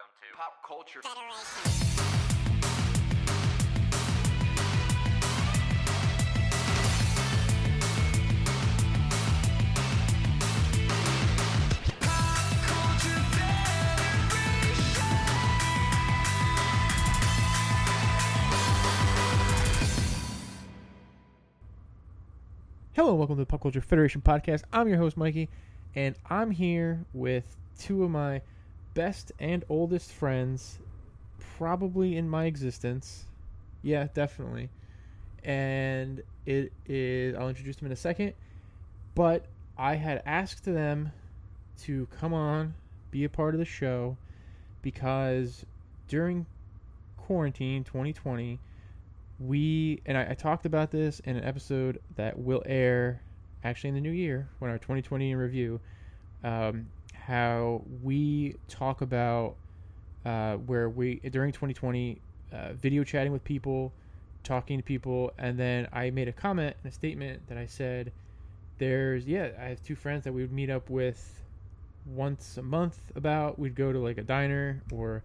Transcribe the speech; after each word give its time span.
Welcome 0.00 0.14
to 0.22 0.36
Pop 0.36 0.62
Culture 0.66 1.00
Hello, 22.94 23.14
welcome 23.14 23.36
to 23.36 23.40
the 23.40 23.46
Pop 23.46 23.60
Culture 23.60 23.82
Federation 23.82 24.22
podcast. 24.22 24.62
I'm 24.72 24.88
your 24.88 24.96
host, 24.96 25.18
Mikey, 25.18 25.50
and 25.94 26.14
I'm 26.30 26.50
here 26.50 27.04
with 27.12 27.44
two 27.78 28.04
of 28.04 28.10
my 28.10 28.40
best 28.94 29.32
and 29.38 29.64
oldest 29.68 30.12
friends, 30.12 30.78
probably 31.58 32.16
in 32.16 32.28
my 32.28 32.44
existence. 32.44 33.24
Yeah, 33.82 34.08
definitely. 34.14 34.70
And 35.44 36.22
it 36.46 36.72
is, 36.86 37.34
I'll 37.34 37.48
introduce 37.48 37.76
them 37.76 37.86
in 37.86 37.92
a 37.92 37.96
second, 37.96 38.34
but 39.14 39.46
I 39.78 39.94
had 39.94 40.22
asked 40.26 40.64
them 40.64 41.12
to 41.82 42.06
come 42.18 42.34
on, 42.34 42.74
be 43.10 43.24
a 43.24 43.28
part 43.28 43.54
of 43.54 43.58
the 43.58 43.64
show, 43.64 44.16
because 44.82 45.64
during 46.08 46.46
quarantine 47.16 47.84
2020, 47.84 48.58
we 49.38 50.02
and 50.04 50.18
I, 50.18 50.30
I 50.30 50.34
talked 50.34 50.66
about 50.66 50.90
this 50.90 51.20
in 51.20 51.36
an 51.36 51.44
episode 51.44 52.00
that 52.16 52.38
will 52.38 52.62
air 52.66 53.22
actually 53.64 53.88
in 53.88 53.94
the 53.94 54.00
new 54.00 54.10
year 54.10 54.48
when 54.58 54.70
our 54.70 54.78
2020 54.78 55.30
in 55.30 55.38
review 55.38 55.80
um, 56.44 56.88
how 57.30 57.80
we 58.02 58.56
talk 58.66 59.02
about 59.02 59.54
uh, 60.26 60.54
where 60.56 60.88
we 60.88 61.20
during 61.30 61.52
2020 61.52 62.20
uh, 62.52 62.72
video 62.72 63.04
chatting 63.04 63.30
with 63.30 63.44
people 63.44 63.92
talking 64.42 64.78
to 64.78 64.82
people 64.82 65.32
and 65.38 65.56
then 65.56 65.86
i 65.92 66.10
made 66.10 66.26
a 66.26 66.32
comment 66.32 66.74
and 66.82 66.92
a 66.92 66.94
statement 66.94 67.40
that 67.46 67.56
i 67.56 67.64
said 67.64 68.10
there's 68.78 69.26
yeah 69.26 69.50
i 69.60 69.66
have 69.66 69.80
two 69.84 69.94
friends 69.94 70.24
that 70.24 70.32
we 70.32 70.42
would 70.42 70.50
meet 70.50 70.70
up 70.70 70.90
with 70.90 71.40
once 72.04 72.56
a 72.56 72.62
month 72.62 72.98
about 73.14 73.60
we'd 73.60 73.76
go 73.76 73.92
to 73.92 74.00
like 74.00 74.18
a 74.18 74.24
diner 74.24 74.82
or 74.90 75.22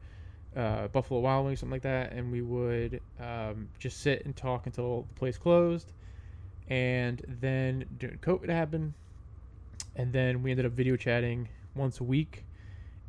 uh, 0.56 0.88
Buffalo 0.88 1.19
Wild 1.19 1.45
Wings, 1.45 1.59
something 1.59 1.73
like 1.73 1.81
that, 1.81 2.14
and 2.14 2.31
we 2.31 2.42
would 2.42 3.02
um, 3.19 3.67
just 3.78 4.00
sit 4.00 4.23
and 4.23 4.34
talk 4.34 4.66
until 4.67 5.02
the 5.09 5.14
place 5.16 5.38
closed. 5.38 5.92
And 6.69 7.22
then 7.28 7.84
during 7.97 8.19
COVID 8.19 8.47
happened, 8.47 8.94
and 9.97 10.14
then 10.14 10.42
we 10.44 10.52
ended 10.52 10.66
up 10.66 10.72
video 10.72 10.95
chatting 10.95 11.50
once 11.76 12.00
a 12.00 12.04
week, 12.04 12.45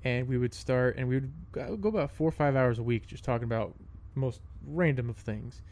and 0.04 0.28
we 0.28 0.38
would 0.38 0.54
start 0.54 0.96
and 0.96 1.08
we 1.08 1.16
would 1.16 1.32
go 1.52 1.76
go 1.76 1.88
about 1.88 2.10
four 2.10 2.28
or 2.28 2.32
five 2.32 2.56
hours 2.56 2.78
a 2.78 2.82
week 2.82 3.06
just 3.06 3.24
talking 3.24 3.44
about 3.44 3.74
most 4.14 4.40
random 4.66 5.08
of 5.08 5.16
things. 5.16 5.62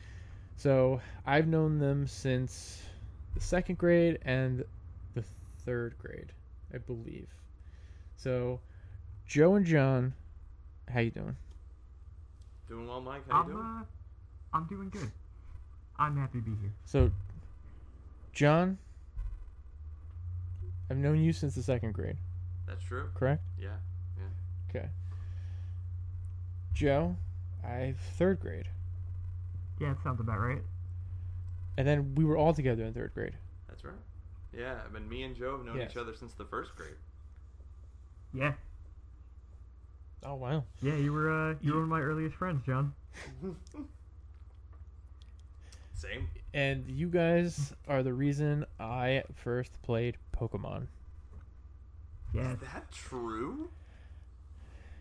So 0.56 1.00
I've 1.26 1.48
known 1.48 1.78
them 1.78 2.06
since 2.06 2.82
the 3.34 3.40
second 3.40 3.78
grade 3.78 4.18
and 4.22 4.64
the 5.14 5.24
third 5.64 5.96
grade, 5.98 6.32
I 6.72 6.78
believe. 6.78 7.28
So 8.16 8.60
Joe 9.26 9.54
and 9.54 9.66
John, 9.66 10.14
how 10.88 11.00
you 11.00 11.10
doing? 11.10 11.36
Doing 12.68 12.88
well, 12.88 13.00
Mike. 13.00 13.22
How 13.28 13.38
you 13.38 13.42
I'm, 13.42 13.50
doing? 13.50 13.64
uh, 13.64 13.84
I'm 14.52 14.66
doing 14.66 14.88
good. 14.90 15.10
I'm 15.98 16.16
happy 16.16 16.38
to 16.38 16.44
be 16.44 16.56
here. 16.60 16.72
So, 16.86 17.10
John, 18.32 18.78
I've 20.90 20.96
known 20.96 21.22
you 21.22 21.32
since 21.32 21.54
the 21.54 21.62
second 21.62 21.92
grade, 21.92 22.16
That's 22.74 22.84
true. 22.86 23.08
correct? 23.14 23.42
Yeah. 23.58 23.68
Yeah. 24.18 24.24
Okay. 24.80 24.88
Joe, 26.72 27.16
I've 27.64 27.98
third 28.18 28.40
grade, 28.40 28.66
Yeah, 29.78 29.92
that 29.94 30.02
sounds 30.02 30.20
about 30.20 30.40
right. 30.40 30.60
and 31.76 31.86
then 31.86 32.14
we 32.16 32.24
were 32.24 32.36
all 32.36 32.52
together 32.52 32.82
in 32.84 32.92
third 32.92 33.12
grade. 33.14 33.34
That's 33.68 33.84
right. 33.84 33.94
Yeah, 34.52 34.80
I 34.84 34.92
mean, 34.92 35.08
me 35.08 35.22
and 35.22 35.36
Joe 35.36 35.56
have 35.56 35.64
known 35.66 35.76
Yes. 35.78 35.92
each 35.92 35.96
other 35.96 36.14
since 36.14 36.32
the 36.34 36.44
first 36.44 36.74
grade. 36.76 36.96
Yeah, 38.32 38.54
Oh 40.24 40.34
wow! 40.34 40.64
yeah, 40.82 40.96
you 40.96 41.12
were 41.12 41.30
uh, 41.30 41.50
you 41.52 41.56
You- 41.60 41.72
were 41.74 41.80
one 41.80 41.84
of 41.84 41.90
my 41.90 42.00
earliest 42.00 42.34
friends, 42.36 42.64
John. 42.66 42.92
Same. 45.94 46.28
And 46.52 46.84
you 46.88 47.08
guys 47.08 47.72
are 47.88 48.02
the 48.02 48.12
reason 48.12 48.64
I 48.80 49.22
first 49.34 49.80
played 49.82 50.16
Pokemon. 50.36 50.86
Yeah, 52.34 52.52
Is 52.54 52.60
that 52.60 52.90
true? 52.90 53.70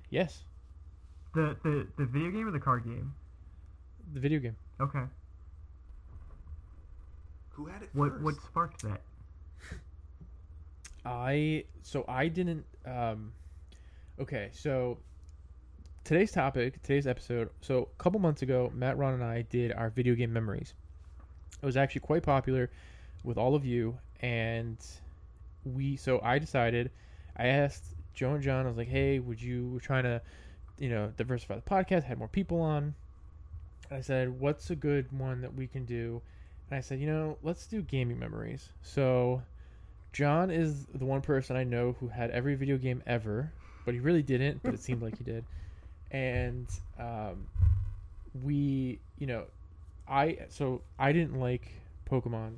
Yes, 0.09 0.43
the 1.33 1.57
the 1.63 1.87
the 1.97 2.05
video 2.05 2.29
game 2.31 2.47
or 2.47 2.51
the 2.51 2.59
card 2.59 2.83
game? 2.83 3.13
the 4.13 4.19
video 4.19 4.39
game. 4.39 4.55
Okay. 4.79 5.03
Who 7.51 7.65
had 7.65 7.81
it 7.83 7.89
What 7.93 8.11
first? 8.11 8.23
what 8.23 8.35
sparked 8.41 8.81
that? 8.83 9.01
I 11.05 11.65
so 11.81 12.05
I 12.07 12.27
didn't. 12.27 12.65
Um, 12.85 13.33
okay, 14.19 14.49
so 14.53 14.99
today's 16.03 16.31
topic, 16.31 16.81
today's 16.81 17.07
episode. 17.07 17.49
So 17.61 17.89
a 17.99 18.03
couple 18.03 18.19
months 18.19 18.41
ago, 18.41 18.71
Matt, 18.75 18.97
Ron, 18.97 19.15
and 19.15 19.23
I 19.23 19.41
did 19.43 19.71
our 19.73 19.89
video 19.89 20.15
game 20.15 20.31
memories. 20.31 20.73
It 21.61 21.65
was 21.65 21.77
actually 21.77 22.01
quite 22.01 22.23
popular 22.23 22.69
with 23.23 23.37
all 23.37 23.55
of 23.55 23.65
you, 23.65 23.97
and 24.21 24.77
we. 25.63 25.95
So 25.95 26.19
I 26.21 26.37
decided. 26.37 26.91
I 27.37 27.47
asked 27.47 27.83
Joe 28.13 28.33
and 28.33 28.43
John. 28.43 28.65
I 28.65 28.69
was 28.69 28.77
like, 28.77 28.87
"Hey, 28.87 29.19
would 29.19 29.41
you? 29.41 29.69
We're 29.69 29.79
trying 29.79 30.03
to, 30.03 30.21
you 30.77 30.89
know, 30.89 31.11
diversify 31.17 31.55
the 31.55 31.61
podcast. 31.61 32.03
Had 32.03 32.17
more 32.17 32.27
people 32.27 32.61
on." 32.61 32.95
I 33.91 34.01
said, 34.01 34.39
"What's 34.39 34.69
a 34.69 34.75
good 34.75 35.11
one 35.11 35.41
that 35.41 35.53
we 35.55 35.67
can 35.67 35.85
do?" 35.85 36.21
And 36.69 36.77
I 36.77 36.81
said, 36.81 36.99
"You 36.99 37.07
know, 37.07 37.37
let's 37.43 37.67
do 37.67 37.81
gaming 37.81 38.19
memories." 38.19 38.69
So. 38.81 39.43
John 40.13 40.51
is 40.51 40.85
the 40.93 41.05
one 41.05 41.21
person 41.21 41.55
I 41.55 41.63
know 41.63 41.95
who 41.99 42.07
had 42.07 42.29
every 42.29 42.53
video 42.53 42.77
game 42.77 43.01
ever, 43.07 43.51
but 43.83 43.95
he 43.95 43.99
really 43.99 44.21
didn't, 44.21 44.61
but 44.61 44.75
it 44.75 44.79
seemed 44.79 45.01
like 45.01 45.17
he 45.17 45.23
did. 45.23 45.43
And 46.11 46.67
um, 46.99 47.47
we, 48.43 48.99
you 49.17 49.25
know, 49.25 49.45
I 50.07 50.37
so 50.49 50.81
I 50.99 51.13
didn't 51.13 51.39
like 51.39 51.67
Pokemon 52.09 52.57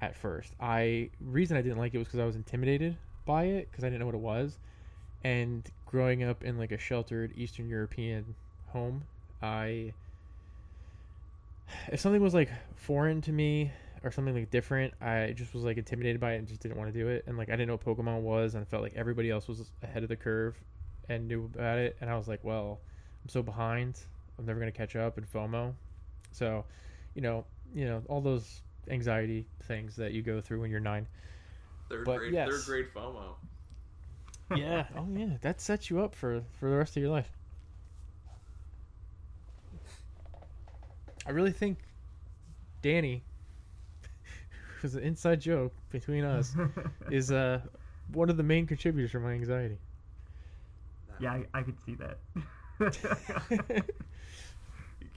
at 0.00 0.14
first. 0.14 0.52
I 0.60 1.10
reason 1.20 1.56
I 1.56 1.62
didn't 1.62 1.78
like 1.78 1.92
it 1.92 1.98
was 1.98 2.06
because 2.06 2.20
I 2.20 2.24
was 2.24 2.36
intimidated 2.36 2.96
by 3.26 3.44
it 3.44 3.68
because 3.70 3.84
I 3.84 3.88
didn't 3.88 4.00
know 4.00 4.06
what 4.06 4.14
it 4.14 4.20
was. 4.20 4.58
And 5.24 5.68
growing 5.84 6.22
up 6.22 6.44
in 6.44 6.56
like 6.56 6.72
a 6.72 6.78
sheltered 6.78 7.32
Eastern 7.36 7.68
European 7.68 8.34
home, 8.68 9.04
I 9.42 9.92
if 11.88 12.00
something 12.00 12.22
was 12.22 12.34
like 12.34 12.50
foreign 12.76 13.20
to 13.22 13.32
me 13.32 13.72
or 14.02 14.10
something 14.10 14.34
like 14.34 14.50
different, 14.50 14.94
I 15.00 15.32
just 15.36 15.52
was 15.52 15.64
like 15.64 15.78
intimidated 15.78 16.20
by 16.20 16.34
it 16.34 16.38
and 16.38 16.46
just 16.46 16.60
didn't 16.60 16.78
want 16.78 16.92
to 16.92 16.98
do 16.98 17.08
it. 17.08 17.24
And 17.26 17.36
like 17.36 17.48
I 17.48 17.52
didn't 17.52 17.68
know 17.68 17.78
what 17.82 17.98
Pokemon 17.98 18.22
was, 18.22 18.54
and 18.54 18.62
I 18.62 18.64
felt 18.64 18.82
like 18.82 18.94
everybody 18.94 19.30
else 19.30 19.48
was 19.48 19.70
ahead 19.82 20.02
of 20.02 20.08
the 20.08 20.16
curve 20.16 20.62
and 21.08 21.28
knew 21.28 21.50
about 21.54 21.78
it. 21.78 21.96
And 22.00 22.10
I 22.10 22.16
was 22.16 22.28
like, 22.28 22.40
well, 22.42 22.80
I'm 23.24 23.28
so 23.28 23.42
behind. 23.42 24.00
I'm 24.38 24.46
never 24.46 24.60
gonna 24.60 24.72
catch 24.72 24.96
up 24.96 25.18
and 25.18 25.30
FOMO. 25.30 25.74
So, 26.30 26.64
you 27.14 27.22
know, 27.22 27.44
you 27.74 27.86
know 27.86 28.02
all 28.08 28.20
those 28.20 28.62
anxiety 28.88 29.46
things 29.64 29.96
that 29.96 30.12
you 30.12 30.22
go 30.22 30.40
through 30.40 30.60
when 30.60 30.70
you're 30.70 30.80
nine. 30.80 31.08
Third 31.88 32.04
but 32.04 32.18
grade. 32.18 32.32
yes. 32.32 32.48
Third 32.50 32.64
grade 32.64 32.86
FOMO. 32.94 33.34
Yeah. 34.56 34.86
oh 34.96 35.06
yeah, 35.12 35.36
that 35.42 35.60
sets 35.60 35.90
you 35.90 36.00
up 36.00 36.14
for 36.14 36.42
for 36.58 36.70
the 36.70 36.76
rest 36.76 36.96
of 36.96 37.02
your 37.02 37.10
life. 37.12 37.30
I 41.26 41.30
really 41.30 41.52
think 41.52 41.78
Danny, 42.82 43.24
who's 44.80 44.94
an 44.94 45.02
inside 45.02 45.40
joke 45.40 45.72
between 45.90 46.24
us, 46.24 46.54
is 47.10 47.32
uh 47.32 47.60
one 48.12 48.30
of 48.30 48.36
the 48.36 48.42
main 48.44 48.66
contributors 48.66 49.10
for 49.10 49.20
my 49.20 49.32
anxiety. 49.32 49.78
yeah, 51.18 51.32
I, 51.32 51.44
I 51.54 51.62
could 51.62 51.76
see 51.84 51.96
that. 51.96 52.18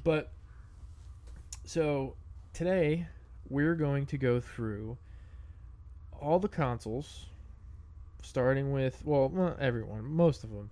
but 0.04 0.32
so 1.66 2.16
today 2.54 3.06
we're 3.50 3.76
going 3.76 4.08
to 4.08 4.18
go 4.18 4.40
through 4.40 4.98
all 6.22 6.40
the 6.40 6.48
consoles 6.48 7.26
starting 8.22 8.72
with 8.72 9.02
well 9.06 9.30
not 9.34 9.60
everyone 9.60 10.04
most 10.04 10.44
of 10.44 10.50
them 10.50 10.70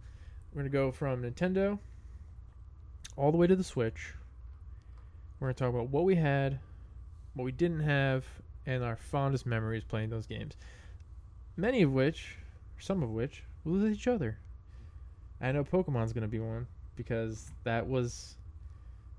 we're 0.52 0.62
going 0.62 0.72
to 0.72 0.78
go 0.78 0.92
from 0.92 1.24
nintendo 1.24 1.80
all 3.16 3.32
the 3.32 3.38
way 3.38 3.48
to 3.48 3.56
the 3.56 3.64
switch 3.64 4.14
we're 5.40 5.48
going 5.48 5.56
to 5.56 5.60
talk 5.64 5.70
about 5.70 5.90
what 5.90 6.04
we 6.04 6.16
had 6.16 6.60
what 7.34 7.46
we 7.46 7.52
didn't 7.52 7.82
have 7.82 8.26
and 8.66 8.84
our 8.84 8.96
fondest 8.96 9.46
memories 9.46 9.84
playing 9.84 10.10
those 10.10 10.26
games 10.26 10.56
many 11.56 11.82
of 11.82 11.92
which 11.92 12.38
some 12.80 13.02
of 13.02 13.10
which 13.10 13.44
was 13.64 13.82
with 13.82 13.92
each 13.92 14.08
other 14.08 14.38
i 15.40 15.52
know 15.52 15.64
pokemon's 15.64 16.14
going 16.14 16.22
to 16.22 16.28
be 16.28 16.40
one 16.40 16.68
because 16.96 17.52
that 17.64 17.88
was 17.88 18.36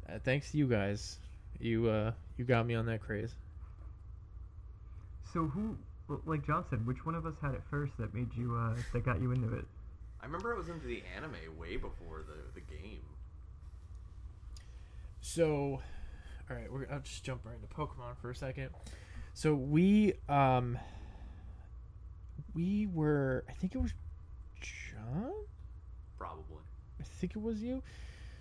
uh, 0.08 0.18
thanks 0.24 0.50
to 0.50 0.58
you 0.58 0.66
guys. 0.66 1.18
You 1.60 1.88
uh 1.88 2.12
you 2.36 2.44
got 2.44 2.66
me 2.66 2.74
on 2.74 2.86
that 2.86 3.00
craze. 3.00 3.34
so 5.32 5.46
who, 5.46 5.76
well, 6.08 6.20
like 6.26 6.46
John 6.46 6.64
said, 6.68 6.86
which 6.86 7.04
one 7.04 7.14
of 7.14 7.26
us 7.26 7.34
had 7.40 7.54
it 7.54 7.62
first 7.70 7.92
that 7.98 8.14
made 8.14 8.34
you 8.34 8.56
uh 8.56 8.74
that 8.92 9.04
got 9.04 9.20
you 9.20 9.32
into 9.32 9.54
it? 9.54 9.64
I 10.20 10.26
remember 10.26 10.54
I 10.54 10.58
was 10.58 10.68
into 10.68 10.86
the 10.86 11.02
anime 11.16 11.58
way 11.58 11.76
before 11.76 12.24
the 12.26 12.52
the 12.54 12.60
game. 12.60 13.02
So, 15.20 15.80
all 16.50 16.56
right, 16.56 16.72
we're 16.72 16.86
I'll 16.90 17.00
just 17.00 17.24
jump 17.24 17.42
right 17.44 17.54
into 17.54 17.66
Pokemon 17.68 18.16
for 18.20 18.30
a 18.30 18.34
second. 18.34 18.70
So 19.34 19.54
we 19.54 20.14
um 20.28 20.78
we 22.54 22.86
were 22.86 23.44
I 23.48 23.52
think 23.52 23.74
it 23.74 23.78
was 23.78 23.92
John? 24.60 25.32
Probably. 26.18 26.62
I 27.00 27.04
think 27.04 27.36
it 27.36 27.42
was 27.42 27.62
you. 27.62 27.82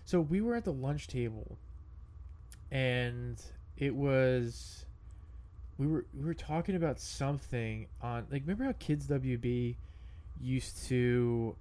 So 0.05 0.21
we 0.21 0.41
were 0.41 0.55
at 0.55 0.63
the 0.63 0.73
lunch 0.73 1.07
table 1.07 1.57
and 2.71 3.39
it 3.77 3.93
was 3.95 4.85
we 5.77 5.87
were 5.87 6.05
we 6.13 6.25
were 6.25 6.33
talking 6.33 6.75
about 6.75 6.99
something 6.99 7.87
on 8.01 8.25
like 8.31 8.41
remember 8.43 8.63
how 8.65 8.73
kids 8.79 9.07
WB 9.07 9.75
used 10.39 10.85
to 10.87 11.55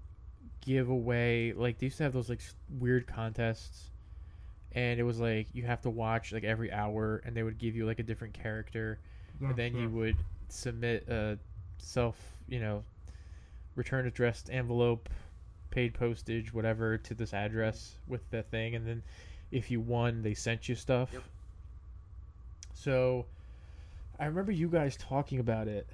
give 0.61 0.89
away 0.89 1.53
like 1.55 1.79
they 1.79 1.87
used 1.87 1.99
to 1.99 2.03
have 2.03 2.13
those 2.13 2.29
like 2.29 2.41
weird 2.79 3.07
contests 3.07 3.91
and 4.73 4.99
it 4.99 5.05
was 5.05 5.21
like 5.21 5.47
you 5.53 5.63
have 5.65 5.81
to 5.83 5.91
watch 5.91 6.33
like 6.33 6.45
every 6.45 6.73
hour 6.73 7.23
and 7.25 7.37
they 7.37 7.43
would 7.43 7.59
give 7.59 7.77
you 7.77 7.87
like 7.87 7.99
a 7.99 8.03
different 8.03 8.35
character 8.35 8.99
Yes, 9.41 9.51
and 9.51 9.59
then 9.59 9.77
you 9.77 9.89
would 9.91 10.17
submit 10.49 11.07
a 11.09 11.39
self 11.79 12.17
you 12.49 12.59
know 12.61 12.83
return 13.75 14.07
addressed 14.07 14.49
envelope 14.51 15.09
paid 15.71 15.93
postage 15.95 16.53
whatever 16.55 16.97
to 16.99 17.15
this 17.15 17.35
address 17.35 17.97
with 18.09 18.29
the 18.31 18.43
thing 18.43 18.75
and 18.75 18.87
then 18.87 19.03
if 19.51 19.71
you 19.71 19.81
won 19.81 20.23
they 20.23 20.35
sent 20.35 20.69
you 20.69 20.75
stuff 20.75 21.11
Yep. 21.13 21.23
so 22.75 23.27
i 24.19 24.27
remember 24.27 24.53
you 24.53 24.69
guys 24.69 24.97
talking 24.97 25.39
about 25.41 25.69
it 25.69 25.89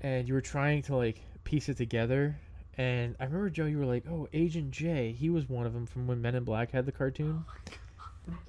and 0.00 0.28
you 0.28 0.34
were 0.34 0.40
trying 0.40 0.82
to 0.82 0.96
like 0.96 1.20
piece 1.44 1.68
it 1.68 1.76
together 1.76 2.38
and 2.76 3.16
i 3.20 3.24
remember 3.24 3.50
joe 3.50 3.66
you 3.66 3.78
were 3.78 3.86
like 3.86 4.04
oh 4.08 4.28
agent 4.32 4.70
j 4.70 5.12
he 5.12 5.30
was 5.30 5.48
one 5.48 5.66
of 5.66 5.72
them 5.72 5.86
from 5.86 6.06
when 6.06 6.20
men 6.20 6.34
in 6.34 6.44
black 6.44 6.70
had 6.70 6.86
the 6.86 6.92
cartoon. 6.92 7.44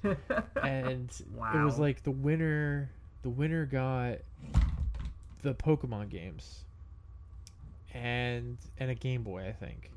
And 0.62 1.10
it 1.54 1.64
was 1.64 1.78
like 1.78 2.02
the 2.02 2.10
winner 2.10 2.90
the 3.22 3.30
winner 3.30 3.64
got 3.64 4.18
the 5.42 5.54
pokemon 5.54 6.10
games 6.10 6.64
and 7.94 8.58
and 8.78 8.90
a 8.90 8.94
game 8.94 9.22
boy 9.22 9.46
i 9.48 9.52
think 9.52 9.90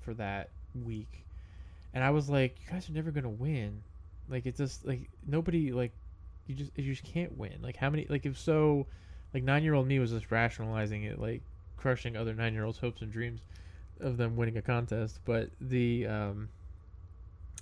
for 0.00 0.14
that 0.14 0.50
week. 0.84 1.24
And 1.92 2.04
i 2.04 2.10
was 2.10 2.30
like 2.30 2.56
you 2.64 2.72
guys 2.72 2.88
are 2.88 2.92
never 2.92 3.10
gonna 3.10 3.28
win. 3.28 3.82
Like 4.28 4.46
it's 4.46 4.58
just 4.58 4.86
like 4.86 5.10
nobody 5.26 5.72
like 5.72 5.92
you 6.46 6.54
just 6.54 6.70
you 6.76 6.92
just 6.92 7.04
can't 7.04 7.36
win. 7.36 7.58
Like 7.62 7.76
how 7.76 7.90
many 7.90 8.06
like 8.08 8.26
if 8.26 8.38
so 8.38 8.86
like 9.32 9.42
nine 9.42 9.62
year 9.62 9.74
old 9.74 9.86
me 9.86 9.98
was 9.98 10.10
just 10.10 10.30
rationalizing 10.30 11.04
it 11.04 11.18
like 11.18 11.42
crushing 11.76 12.16
other 12.16 12.34
nine 12.34 12.54
year 12.54 12.64
olds 12.64 12.78
hopes 12.78 13.02
and 13.02 13.12
dreams 13.12 13.40
of 14.00 14.16
them 14.16 14.36
winning 14.36 14.56
a 14.56 14.62
contest. 14.62 15.20
But 15.24 15.50
the 15.60 16.06
um 16.06 16.48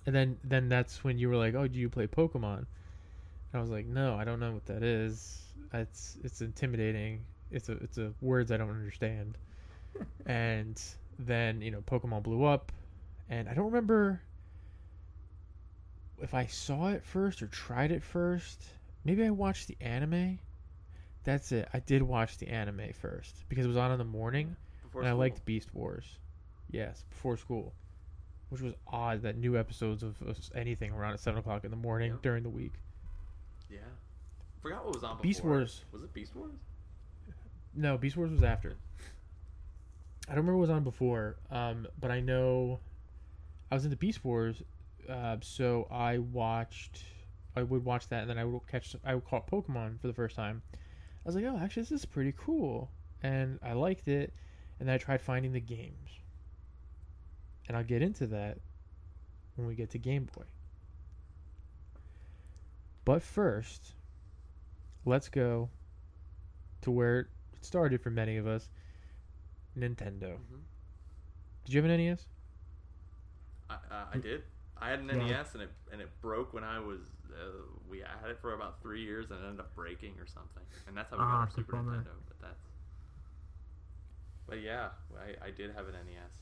and 0.07 0.15
then 0.15 0.39
then 0.45 0.69
that's 0.69 1.05
when 1.05 1.19
you 1.19 1.29
were 1.29 1.37
like 1.37 1.55
oh 1.55 1.69
do 1.69 1.79
you 1.79 1.89
play 1.89 2.07
pokemon? 2.07 2.59
And 2.59 3.59
i 3.59 3.61
was 3.61 3.71
like 3.71 3.87
no 3.87 4.15
i 4.17 4.25
don't 4.25 4.41
know 4.41 4.53
what 4.53 4.67
that 4.67 4.83
is. 4.83 5.43
It's 5.73 6.19
it's 6.23 6.41
intimidating. 6.41 7.25
It's 7.51 7.69
a 7.69 7.73
it's 7.73 7.99
a 7.99 8.13
words 8.21 8.51
i 8.51 8.57
don't 8.57 8.71
understand. 8.71 9.39
And 10.27 10.81
then 11.19 11.61
you 11.61 11.71
know 11.71 11.83
pokemon 11.83 12.23
blew 12.23 12.45
up 12.45 12.73
and 13.29 13.47
i 13.49 13.55
don't 13.55 13.67
remember 13.67 14.23
if 16.23 16.33
i 16.35 16.47
saw 16.47 16.89
it 16.89 17.05
first 17.05 17.43
or 17.43 17.47
tried 17.49 17.91
it 17.91 18.03
first 18.03 18.63
maybe 19.05 19.23
i 19.25 19.31
watched 19.31 19.69
the 19.69 19.77
anime 19.81 20.39
that's 21.25 21.53
it 21.53 21.69
i 21.75 21.81
did 21.81 22.03
watch 22.03 22.39
the 22.39 22.49
anime 22.49 22.93
first 22.95 23.45
because 23.49 23.65
it 23.65 23.69
was 23.69 23.77
on 23.77 23.93
in 23.93 23.99
the 23.99 24.05
morning 24.05 24.57
Before 24.85 25.03
and 25.03 25.11
I 25.11 25.13
liked 25.13 25.45
Beast 25.45 25.75
Wars. 25.75 26.05
Yes, 26.71 27.05
before 27.11 27.37
school, 27.37 27.73
which 28.49 28.61
was 28.63 28.73
odd 28.89 29.23
that 29.23 29.37
new 29.37 29.59
episodes 29.59 30.03
of, 30.03 30.17
of 30.23 30.39
anything 30.55 30.95
were 30.95 31.05
on 31.05 31.13
at 31.13 31.21
seven 31.21 31.39
o'clock 31.39 31.65
in 31.65 31.71
the 31.71 31.77
morning 31.77 32.13
Yeah. 32.13 32.19
during 32.23 32.43
the 32.43 32.49
week. 32.51 32.73
Yeah. 33.71 33.79
Forgot 34.63 34.85
what 34.87 34.95
was 34.95 35.05
on 35.05 35.11
before. 35.17 35.23
Beast 35.23 35.45
Wars. 35.45 35.85
Was 35.93 36.03
it 36.03 36.13
Beast 36.15 36.35
Wars? 36.35 36.53
No, 37.75 37.99
Beast 37.99 38.17
Wars 38.17 38.31
was 38.31 38.43
after. 38.43 38.77
I 40.29 40.33
don't 40.35 40.39
remember 40.45 40.57
what 40.57 40.63
was 40.63 40.71
on 40.71 40.83
before, 40.85 41.37
um, 41.51 41.87
but 42.01 42.11
I 42.11 42.21
know 42.21 42.81
I 43.71 43.75
was 43.75 43.85
into 43.85 43.97
Beast 43.97 44.25
Wars, 44.25 44.63
uh, 45.09 45.37
so 45.41 45.87
I 45.91 46.19
watched. 46.19 47.05
I 47.55 47.63
would 47.63 47.85
watch 47.85 48.09
that, 48.09 48.23
and 48.23 48.31
then 48.31 48.39
I 48.39 48.45
would 48.45 48.67
catch. 48.67 48.97
I 49.05 49.15
would 49.15 49.25
caught 49.25 49.47
Pokemon 49.47 50.01
for 50.01 50.07
the 50.07 50.15
first 50.15 50.37
time. 50.37 50.63
I 50.75 50.79
was 51.25 51.35
like, 51.35 51.45
"Oh, 51.45 51.59
actually, 51.61 51.83
this 51.83 51.93
is 51.93 52.05
pretty 52.05 52.33
cool," 52.37 52.91
and 53.23 53.59
I 53.63 53.73
liked 53.75 54.09
it. 54.09 54.33
And 54.79 54.89
then 54.89 54.95
I 54.95 54.99
tried 54.99 55.21
finding 55.21 55.53
the 55.53 55.61
games, 55.61 56.11
and 57.69 57.77
I'll 57.77 57.85
get 57.85 58.03
into 58.03 58.27
that 58.29 58.59
when 59.57 59.69
we 59.69 59.75
get 59.75 59.91
to 59.91 59.99
Game 59.99 60.29
Boy. 60.37 60.45
But 63.05 63.23
first, 63.23 63.95
let's 65.05 65.29
go 65.29 65.69
to 66.83 66.91
where 66.91 67.21
it 67.21 67.27
started 67.61 68.01
for 68.01 68.11
many 68.11 68.37
of 68.37 68.47
us 68.47 68.69
Nintendo. 69.79 70.35
Mm-hmm. 70.35 70.63
Did 71.65 71.75
you 71.75 71.83
have 71.83 71.91
an 71.91 72.05
NES? 72.05 72.27
I, 73.71 73.75
uh, 73.75 74.05
I 74.15 74.19
did. 74.19 74.43
I 74.83 74.91
had 74.91 74.99
an 75.01 75.09
Yeah. 75.09 75.27
NES 75.43 75.55
and 75.55 75.63
it 75.63 75.71
and 75.93 76.01
it 76.01 76.11
broke 76.21 76.53
when 76.53 76.65
I 76.65 76.79
was. 76.81 77.01
Uh, 77.33 77.63
we 77.89 78.01
had 78.01 78.29
it 78.31 78.39
for 78.41 78.53
about 78.55 78.83
three 78.83 79.03
years 79.03 79.31
and 79.31 79.39
it 79.41 79.45
ended 79.47 79.61
up 79.61 79.75
breaking 79.75 80.15
or 80.19 80.27
something, 80.27 80.65
and 80.87 80.97
that's 80.97 81.11
how 81.11 81.17
we 81.17 81.23
Ah, 81.23 81.31
got 81.31 81.41
our 81.41 81.51
Super 81.51 81.77
bummer. 81.77 81.97
Nintendo. 81.99 82.19
But 82.29 82.39
that's. 82.41 82.67
But 84.49 84.61
yeah, 84.61 84.89
I, 85.17 85.47
I 85.47 85.51
did 85.51 85.71
have 85.75 85.87
an 85.87 85.95
NES. 85.95 86.35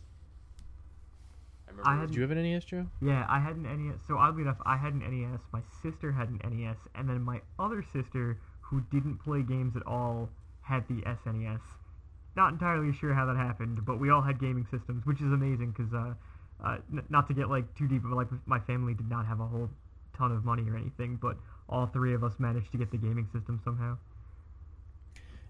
I 1.68 1.70
remember. 1.70 1.88
I 1.90 1.96
had- 2.00 2.06
Did 2.08 2.16
you 2.16 2.22
have 2.22 2.30
an 2.30 2.38
NES, 2.42 2.64
Joe? 2.64 2.86
Yeah, 3.00 3.26
I 3.28 3.38
had 3.38 3.56
an 3.56 3.62
NES. 3.64 4.00
So 4.06 4.16
oddly 4.16 4.42
enough, 4.42 4.60
I 4.64 4.76
had 4.76 4.94
an 4.94 5.00
NES. 5.00 5.40
My 5.52 5.60
sister 5.82 6.12
had 6.12 6.28
an 6.30 6.40
NES, 6.42 6.88
and 6.94 7.08
then 7.08 7.22
my 7.22 7.42
other 7.58 7.82
sister, 7.82 8.38
who 8.62 8.80
didn't 8.90 9.18
play 9.18 9.42
games 9.42 9.76
at 9.76 9.86
all, 9.86 10.30
had 10.62 10.88
the 10.88 11.02
SNES. 11.02 11.60
Not 12.36 12.52
entirely 12.52 12.92
sure 12.92 13.12
how 13.14 13.26
that 13.26 13.36
happened, 13.36 13.84
but 13.84 13.98
we 14.00 14.08
all 14.10 14.22
had 14.22 14.38
gaming 14.40 14.64
systems, 14.70 15.04
which 15.04 15.20
is 15.20 15.30
amazing 15.32 15.72
because, 15.72 15.92
uh, 15.92 16.14
uh, 16.64 16.78
n- 16.92 17.04
not 17.08 17.26
to 17.28 17.34
get 17.34 17.48
like 17.48 17.74
too 17.74 17.88
deep, 17.88 18.02
but 18.04 18.12
like 18.14 18.28
my 18.46 18.60
family 18.60 18.94
did 18.94 19.08
not 19.08 19.26
have 19.26 19.40
a 19.40 19.46
whole 19.46 19.70
ton 20.16 20.32
of 20.32 20.44
money 20.44 20.68
or 20.68 20.76
anything, 20.76 21.16
but 21.20 21.36
all 21.68 21.86
three 21.86 22.14
of 22.14 22.22
us 22.24 22.34
managed 22.38 22.72
to 22.72 22.78
get 22.78 22.90
the 22.90 22.96
gaming 22.98 23.26
system 23.32 23.60
somehow. 23.64 23.96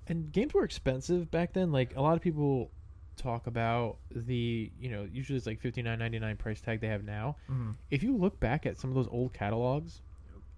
And 0.07 0.33
games 0.33 0.55
were 0.55 0.65
expensive 0.65 1.31
back 1.31 1.53
then. 1.53 1.73
Like 1.73 1.95
a 1.97 2.03
lot 2.03 2.15
of 2.17 2.21
people 2.23 2.71
talk 3.17 3.47
about 3.47 3.99
the, 4.11 4.71
you 4.81 4.91
know, 4.91 5.07
usually 5.12 5.37
it's 5.37 5.47
like 5.47 5.61
fifty 5.61 5.83
nine 5.83 5.99
ninety 5.99 6.19
nine 6.19 6.37
price 6.37 6.61
tag 6.61 6.81
they 6.81 6.89
have 6.89 7.05
now. 7.05 7.37
Mhm. 7.51 7.75
If 7.91 8.03
you 8.03 8.17
look 8.17 8.41
back 8.41 8.67
at 8.67 8.79
some 8.79 8.91
of 8.91 8.97
those 8.97 9.09
old 9.09 9.32
catalogs 9.32 10.03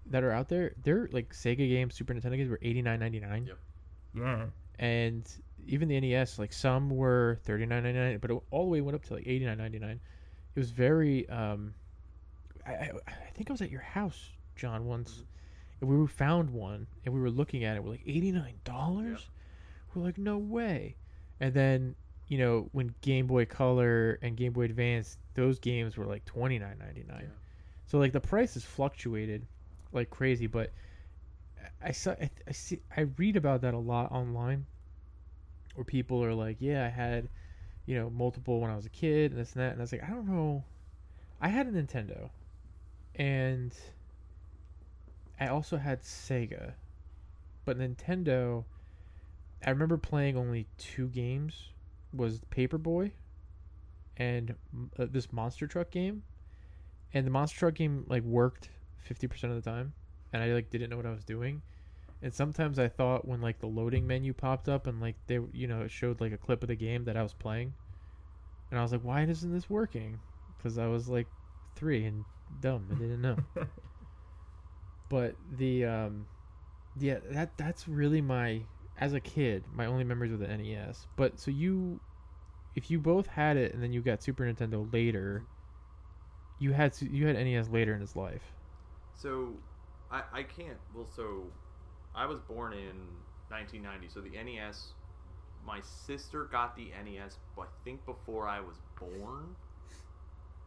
that 0.07 0.23
are 0.23 0.31
out 0.31 0.49
there, 0.49 0.73
they're 0.83 1.07
like 1.11 1.33
Sega 1.33 1.57
games, 1.57 1.95
Super 1.95 2.13
Nintendo 2.13 2.37
games 2.37 2.49
were 2.49 2.59
eighty 2.61 2.81
nine 2.81 2.99
ninety 2.99 3.19
nine. 3.19 3.45
Yep. 3.45 3.57
Yeah, 4.15 4.45
and 4.79 5.27
even 5.65 5.87
the 5.87 5.99
NES, 5.99 6.37
like 6.39 6.53
some 6.53 6.89
were 6.89 7.39
thirty 7.43 7.65
nine 7.65 7.83
ninety 7.83 7.99
nine, 7.99 8.17
but 8.19 8.31
it 8.31 8.37
all 8.51 8.65
the 8.65 8.69
way 8.71 8.81
went 8.81 8.95
up 8.95 9.03
to 9.05 9.15
like 9.15 9.27
eighty 9.27 9.45
nine 9.45 9.57
ninety 9.57 9.79
nine. 9.79 9.99
It 10.55 10.59
was 10.59 10.71
very. 10.71 11.27
Um, 11.29 11.73
I, 12.65 12.71
I 12.71 12.91
I 13.07 13.31
think 13.33 13.49
I 13.49 13.53
was 13.53 13.61
at 13.61 13.71
your 13.71 13.81
house, 13.81 14.29
John, 14.55 14.85
once, 14.85 15.23
and 15.81 15.89
we 15.89 16.07
found 16.07 16.49
one, 16.49 16.87
and 17.05 17.13
we 17.13 17.19
were 17.19 17.31
looking 17.31 17.63
at 17.63 17.75
it. 17.75 17.83
We're 17.83 17.91
like 17.91 18.03
eighty 18.05 18.31
nine 18.31 18.55
dollars. 18.63 19.29
We're 19.93 20.03
like, 20.03 20.17
no 20.17 20.37
way. 20.37 20.95
And 21.39 21.53
then 21.53 21.95
you 22.27 22.37
know 22.37 22.69
when 22.71 22.93
Game 23.01 23.27
Boy 23.27 23.45
Color 23.45 24.19
and 24.21 24.37
Game 24.37 24.53
Boy 24.53 24.63
Advance, 24.63 25.17
those 25.33 25.59
games 25.59 25.97
were 25.97 26.05
like 26.05 26.23
twenty 26.25 26.59
nine 26.59 26.77
ninety 26.79 27.03
nine. 27.07 27.23
Yeah. 27.23 27.37
So 27.85 27.97
like 27.97 28.11
the 28.11 28.21
prices 28.21 28.63
fluctuated 28.63 29.45
like 29.91 30.09
crazy, 30.09 30.47
but 30.47 30.71
I 31.81 31.91
saw 31.91 32.11
I, 32.11 32.29
I 32.47 32.51
see 32.51 32.79
I 32.95 33.01
read 33.17 33.35
about 33.35 33.61
that 33.61 33.73
a 33.73 33.77
lot 33.77 34.11
online, 34.11 34.65
where 35.75 35.83
people 35.83 36.23
are 36.23 36.33
like, 36.33 36.57
yeah, 36.59 36.85
I 36.85 36.89
had, 36.89 37.29
you 37.85 37.95
know, 37.95 38.09
multiple 38.09 38.59
when 38.61 38.71
I 38.71 38.75
was 38.75 38.85
a 38.85 38.89
kid 38.89 39.31
and 39.31 39.39
this 39.39 39.53
and 39.53 39.61
that, 39.61 39.71
and 39.71 39.81
I 39.81 39.83
was 39.83 39.91
like, 39.91 40.03
I 40.03 40.07
don't 40.07 40.27
know, 40.27 40.63
I 41.41 41.49
had 41.49 41.67
a 41.67 41.71
Nintendo, 41.71 42.29
and 43.15 43.73
I 45.39 45.47
also 45.47 45.77
had 45.77 46.03
Sega, 46.03 46.73
but 47.65 47.77
Nintendo, 47.77 48.65
I 49.65 49.69
remember 49.69 49.97
playing 49.97 50.37
only 50.37 50.67
two 50.77 51.07
games, 51.07 51.69
was 52.13 52.41
Paperboy, 52.51 53.11
and 54.17 54.55
uh, 54.97 55.07
this 55.09 55.33
Monster 55.33 55.67
Truck 55.67 55.91
game, 55.91 56.23
and 57.13 57.25
the 57.25 57.31
Monster 57.31 57.59
Truck 57.59 57.75
game 57.75 58.05
like 58.07 58.23
worked 58.23 58.69
fifty 58.97 59.27
percent 59.27 59.51
of 59.51 59.61
the 59.61 59.69
time, 59.69 59.93
and 60.31 60.41
I 60.41 60.53
like 60.53 60.69
didn't 60.69 60.89
know 60.89 60.97
what 60.97 61.05
I 61.05 61.11
was 61.11 61.25
doing, 61.25 61.61
and 62.23 62.33
sometimes 62.33 62.79
I 62.79 62.87
thought 62.87 63.27
when 63.27 63.41
like 63.41 63.59
the 63.59 63.67
loading 63.67 64.07
menu 64.07 64.33
popped 64.33 64.69
up 64.69 64.87
and 64.87 65.01
like 65.01 65.17
they 65.27 65.39
you 65.51 65.67
know 65.67 65.81
it 65.81 65.91
showed 65.91 66.21
like 66.21 66.33
a 66.33 66.37
clip 66.37 66.63
of 66.63 66.69
the 66.69 66.75
game 66.75 67.05
that 67.05 67.17
I 67.17 67.23
was 67.23 67.33
playing, 67.33 67.75
and 68.71 68.79
I 68.79 68.83
was 68.83 68.91
like, 68.93 69.03
why 69.03 69.23
isn't 69.23 69.53
this 69.53 69.69
working? 69.69 70.21
Because 70.57 70.77
I 70.77 70.87
was 70.87 71.09
like 71.09 71.27
three 71.75 72.05
and 72.05 72.25
dumb 72.61 72.87
and 72.89 72.99
didn't 72.99 73.21
know. 73.21 73.37
but 75.09 75.37
the 75.57 75.85
um, 75.85 76.27
yeah 76.95 77.19
that 77.31 77.57
that's 77.57 77.87
really 77.87 78.21
my 78.21 78.67
as 78.97 79.13
a 79.13 79.19
kid 79.19 79.65
my 79.73 79.85
only 79.85 80.03
memories 80.03 80.31
with 80.31 80.41
the 80.41 80.49
NES. 80.49 81.07
But 81.15 81.39
so 81.39 81.51
you 81.51 82.01
if 82.75 82.91
you 82.91 82.99
both 82.99 83.27
had 83.27 83.57
it 83.57 83.73
and 83.73 83.83
then 83.83 83.93
you 83.93 84.01
got 84.01 84.23
Super 84.23 84.45
Nintendo 84.45 84.91
later, 84.93 85.47
you 86.59 86.71
had 86.73 86.99
you 87.01 87.27
had 87.27 87.35
NES 87.35 87.69
later 87.69 87.93
in 87.93 88.01
his 88.01 88.15
life. 88.15 88.53
So, 89.13 89.55
I 90.11 90.23
I 90.31 90.43
can't. 90.43 90.79
Well, 90.93 91.07
so 91.07 91.51
I 92.15 92.25
was 92.25 92.39
born 92.39 92.73
in 92.73 92.95
1990. 93.49 94.09
So 94.09 94.21
the 94.21 94.31
NES, 94.31 94.93
my 95.65 95.79
sister 95.81 96.45
got 96.45 96.75
the 96.75 96.91
NES. 97.03 97.37
I 97.57 97.65
think 97.83 98.05
before 98.05 98.47
I 98.47 98.59
was 98.59 98.77
born. 98.99 99.55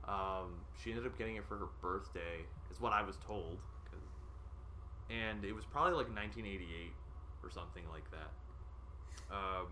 Um, 0.09 0.65
she 0.83 0.91
ended 0.91 1.07
up 1.07 1.19
getting 1.19 1.37
it 1.37 1.45
for 1.49 1.57
her 1.57 1.69
birthday, 1.83 2.47
is 2.71 2.81
what 2.81 2.93
I 2.93 3.03
was 3.03 3.17
told. 3.27 3.59
and 5.11 5.45
it 5.45 5.53
was 5.53 5.65
probably 5.65 5.93
like 5.93 6.09
1988 6.09 6.93
or 7.43 7.51
something 7.51 7.83
like 7.93 8.09
that. 8.11 8.31
Um, 9.35 9.67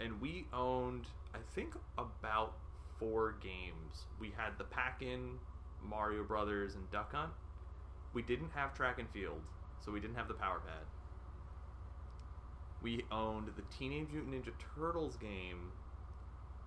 and 0.00 0.20
we 0.20 0.46
owned, 0.52 1.06
I 1.34 1.38
think, 1.54 1.74
about 1.98 2.54
four 2.98 3.34
games. 3.42 4.06
We 4.18 4.32
had 4.36 4.56
the 4.58 4.64
Pack-In, 4.64 5.38
Mario 5.82 6.24
Brothers, 6.24 6.74
and 6.74 6.90
Duck 6.90 7.12
Hunt. 7.14 7.32
We 8.12 8.22
didn't 8.22 8.50
have 8.54 8.74
Track 8.74 8.98
and 8.98 9.08
Field, 9.10 9.40
so 9.84 9.92
we 9.92 10.00
didn't 10.00 10.16
have 10.16 10.28
the 10.28 10.34
Power 10.34 10.60
Pad. 10.60 10.86
We 12.82 13.04
owned 13.10 13.48
the 13.56 13.62
Teenage 13.76 14.08
Mutant 14.12 14.34
Ninja 14.34 14.52
Turtles 14.74 15.16
game. 15.16 15.72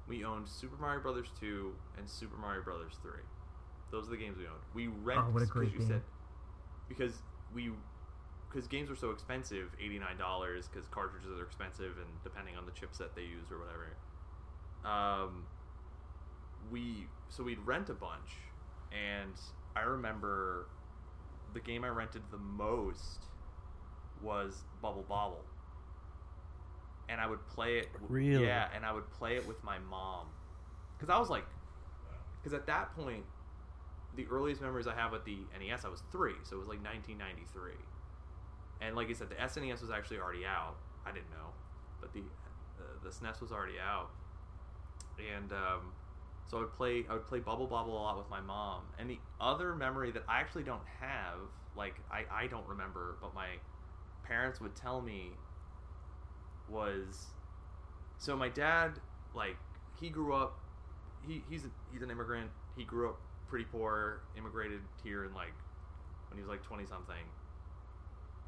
We 0.08 0.24
owned 0.24 0.48
Super 0.48 0.76
Mario 0.80 1.02
Brothers 1.02 1.30
2 1.40 1.72
and 1.98 2.10
Super 2.10 2.38
Mario 2.38 2.62
Brothers 2.64 2.94
3. 3.02 3.12
Those 3.92 4.08
are 4.08 4.12
the 4.12 4.18
games 4.18 4.38
we 4.38 4.46
owned. 4.46 4.62
We 4.74 4.88
rent 4.88 5.22
Oh, 5.24 5.30
what 5.32 5.42
a 5.42 5.46
'cause 5.46 5.52
great 5.54 5.72
you 5.74 5.80
game. 5.80 5.88
said 5.88 6.04
because 6.88 7.22
we 7.54 7.72
because 8.50 8.68
games 8.68 8.90
were 8.90 8.96
so 8.96 9.10
expensive, 9.10 9.74
eighty 9.80 9.98
nine 9.98 10.18
dollars 10.18 10.68
because 10.68 10.88
cartridges 10.90 11.40
are 11.40 11.44
expensive 11.44 11.98
and 11.98 12.08
depending 12.24 12.56
on 12.56 12.66
the 12.66 12.72
chipset 12.72 13.14
they 13.16 13.24
use 13.24 13.52
or 13.52 13.58
whatever. 13.60 13.98
Um, 14.84 15.48
we 16.72 17.08
so 17.30 17.44
we'd 17.44 17.60
rent 17.60 17.90
a 17.90 17.94
bunch, 17.94 18.38
and 18.92 19.34
I 19.76 19.82
remember 19.82 20.68
the 21.54 21.60
game 21.60 21.84
I 21.84 21.90
rented 21.90 22.22
the 22.32 22.38
most 22.38 23.26
was 24.22 24.64
Bubble 24.82 25.04
Bobble, 25.04 25.44
and 27.10 27.20
I 27.20 27.28
would 27.28 27.46
play 27.48 27.78
it. 27.78 27.90
Really? 28.08 28.46
Yeah, 28.46 28.68
and 28.76 28.86
I 28.86 28.92
would 28.92 29.10
play 29.12 29.36
it 29.36 29.48
with 29.48 29.64
my 29.64 29.80
mom, 29.80 30.28
because 30.98 31.14
I 31.14 31.20
was 31.20 31.30
like, 31.30 31.46
because 32.42 32.54
at 32.54 32.68
that 32.68 32.96
point, 32.96 33.24
the 34.16 34.28
earliest 34.30 34.62
memories 34.62 34.88
I 34.88 34.96
have 34.96 35.12
with 35.12 35.26
the 35.26 35.40
NES, 35.60 35.86
I 35.86 35.90
was 35.90 36.04
three, 36.12 36.36
so 36.44 36.56
it 36.56 36.60
was 36.60 36.68
like 36.68 36.84
1993, 36.84 37.74
and 38.82 38.96
like 38.96 39.10
I 39.10 39.14
said, 39.14 39.30
the 39.30 39.36
SNES 39.36 39.82
was 39.82 39.90
actually 39.92 40.20
already 40.20 40.46
out. 40.46 40.76
I 41.06 41.12
didn't 41.12 41.32
know, 41.32 41.52
but 42.00 42.14
the 42.14 42.22
uh, 42.80 42.84
the 43.04 43.10
SNES 43.10 43.42
was 43.42 43.52
already 43.52 43.80
out, 43.80 44.10
and 45.20 45.52
um, 45.52 45.94
so 46.46 46.58
I 46.58 46.62
would 46.62 46.74
play 46.74 47.06
I 47.10 47.14
would 47.14 47.28
play 47.28 47.40
Bubble 47.40 47.68
Bobble 47.68 47.94
a 47.94 48.02
lot 48.02 48.18
with 48.18 48.30
my 48.30 48.42
mom. 48.42 48.84
And 49.00 49.10
the 49.10 49.20
other 49.40 49.76
memory 49.76 50.12
that 50.12 50.24
I 50.28 50.40
actually 50.40 50.64
don't 50.64 50.86
have, 51.00 51.40
like 51.76 51.96
I, 52.12 52.26
I 52.44 52.48
don't 52.48 52.68
remember, 52.68 53.18
but 53.22 53.34
my 53.34 53.48
parents 54.24 54.62
would 54.62 54.76
tell 54.76 55.02
me 55.02 55.32
was 56.70 57.28
so 58.18 58.36
my 58.36 58.50
dad 58.50 58.94
like 59.34 59.58
he 60.00 60.10
grew 60.10 60.34
up 60.34 60.60
he, 61.28 61.44
he's 61.50 61.66
a, 61.66 61.70
he's 61.92 62.02
an 62.02 62.12
immigrant. 62.12 62.50
He 62.76 62.84
grew 62.84 63.10
up 63.10 63.20
pretty 63.48 63.66
poor, 63.66 64.22
immigrated 64.38 64.82
here 65.04 65.26
in 65.26 65.34
like 65.34 65.54
when 66.30 66.38
he 66.38 66.42
was 66.42 66.50
like 66.50 66.64
20 66.64 66.86
something. 66.86 67.16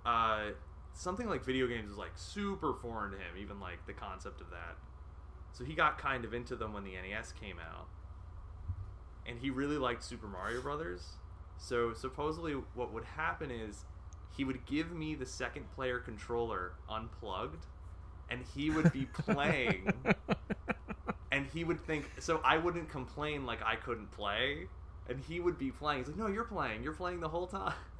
Uh 0.05 0.51
something 0.93 1.27
like 1.27 1.43
video 1.43 1.67
games 1.67 1.89
was 1.89 1.97
like 1.97 2.11
super 2.15 2.73
foreign 2.81 3.11
to 3.11 3.17
him, 3.17 3.35
even 3.39 3.59
like 3.59 3.85
the 3.85 3.93
concept 3.93 4.41
of 4.41 4.49
that. 4.49 4.77
So 5.51 5.63
he 5.63 5.73
got 5.73 5.97
kind 5.97 6.25
of 6.25 6.33
into 6.33 6.55
them 6.55 6.73
when 6.73 6.83
the 6.83 6.91
NES 6.91 7.33
came 7.39 7.57
out. 7.59 7.87
And 9.27 9.39
he 9.39 9.49
really 9.49 9.77
liked 9.77 10.03
Super 10.03 10.27
Mario 10.27 10.61
Brothers. 10.61 11.13
So 11.57 11.93
supposedly 11.93 12.53
what 12.73 12.93
would 12.93 13.05
happen 13.05 13.49
is 13.49 13.85
he 14.35 14.43
would 14.43 14.65
give 14.65 14.91
me 14.91 15.15
the 15.15 15.25
second 15.25 15.71
player 15.73 15.99
controller 15.99 16.73
unplugged 16.89 17.65
and 18.29 18.41
he 18.53 18.69
would 18.69 18.91
be 18.91 19.05
playing 19.05 19.93
and 21.31 21.45
he 21.47 21.63
would 21.63 21.79
think 21.79 22.09
so 22.19 22.41
I 22.43 22.57
wouldn't 22.57 22.89
complain 22.89 23.45
like 23.45 23.61
I 23.63 23.75
couldn't 23.75 24.11
play 24.11 24.67
and 25.07 25.19
he 25.19 25.39
would 25.39 25.57
be 25.57 25.71
playing. 25.71 25.99
He's 25.99 26.07
like, 26.07 26.17
"No, 26.17 26.27
you're 26.27 26.45
playing. 26.45 26.83
You're 26.83 26.93
playing 26.93 27.19
the 27.19 27.29
whole 27.29 27.47
time." 27.47 27.73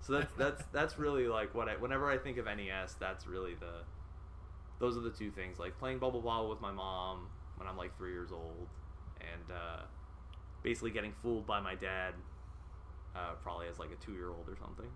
so 0.00 0.14
that's 0.14 0.32
that's 0.34 0.64
that's 0.72 0.98
really 0.98 1.28
like 1.28 1.54
what 1.54 1.68
I 1.68 1.76
whenever 1.76 2.10
I 2.10 2.18
think 2.18 2.38
of 2.38 2.46
NES, 2.46 2.94
that's 2.98 3.26
really 3.26 3.54
the 3.54 3.84
those 4.78 4.96
are 4.96 5.00
the 5.00 5.10
two 5.10 5.30
things 5.30 5.58
like 5.58 5.78
playing 5.78 5.98
Bubble 5.98 6.22
Bobble 6.22 6.48
with 6.48 6.60
my 6.60 6.72
mom 6.72 7.28
when 7.56 7.68
I'm 7.68 7.76
like 7.76 7.96
three 7.96 8.12
years 8.12 8.32
old, 8.32 8.68
and 9.20 9.56
uh, 9.56 9.82
basically 10.62 10.90
getting 10.90 11.12
fooled 11.22 11.46
by 11.46 11.60
my 11.60 11.74
dad, 11.74 12.14
uh, 13.14 13.34
probably 13.42 13.68
as 13.68 13.78
like 13.78 13.90
a 13.92 14.04
two 14.04 14.12
year 14.12 14.30
old 14.30 14.48
or 14.48 14.56
something. 14.56 14.90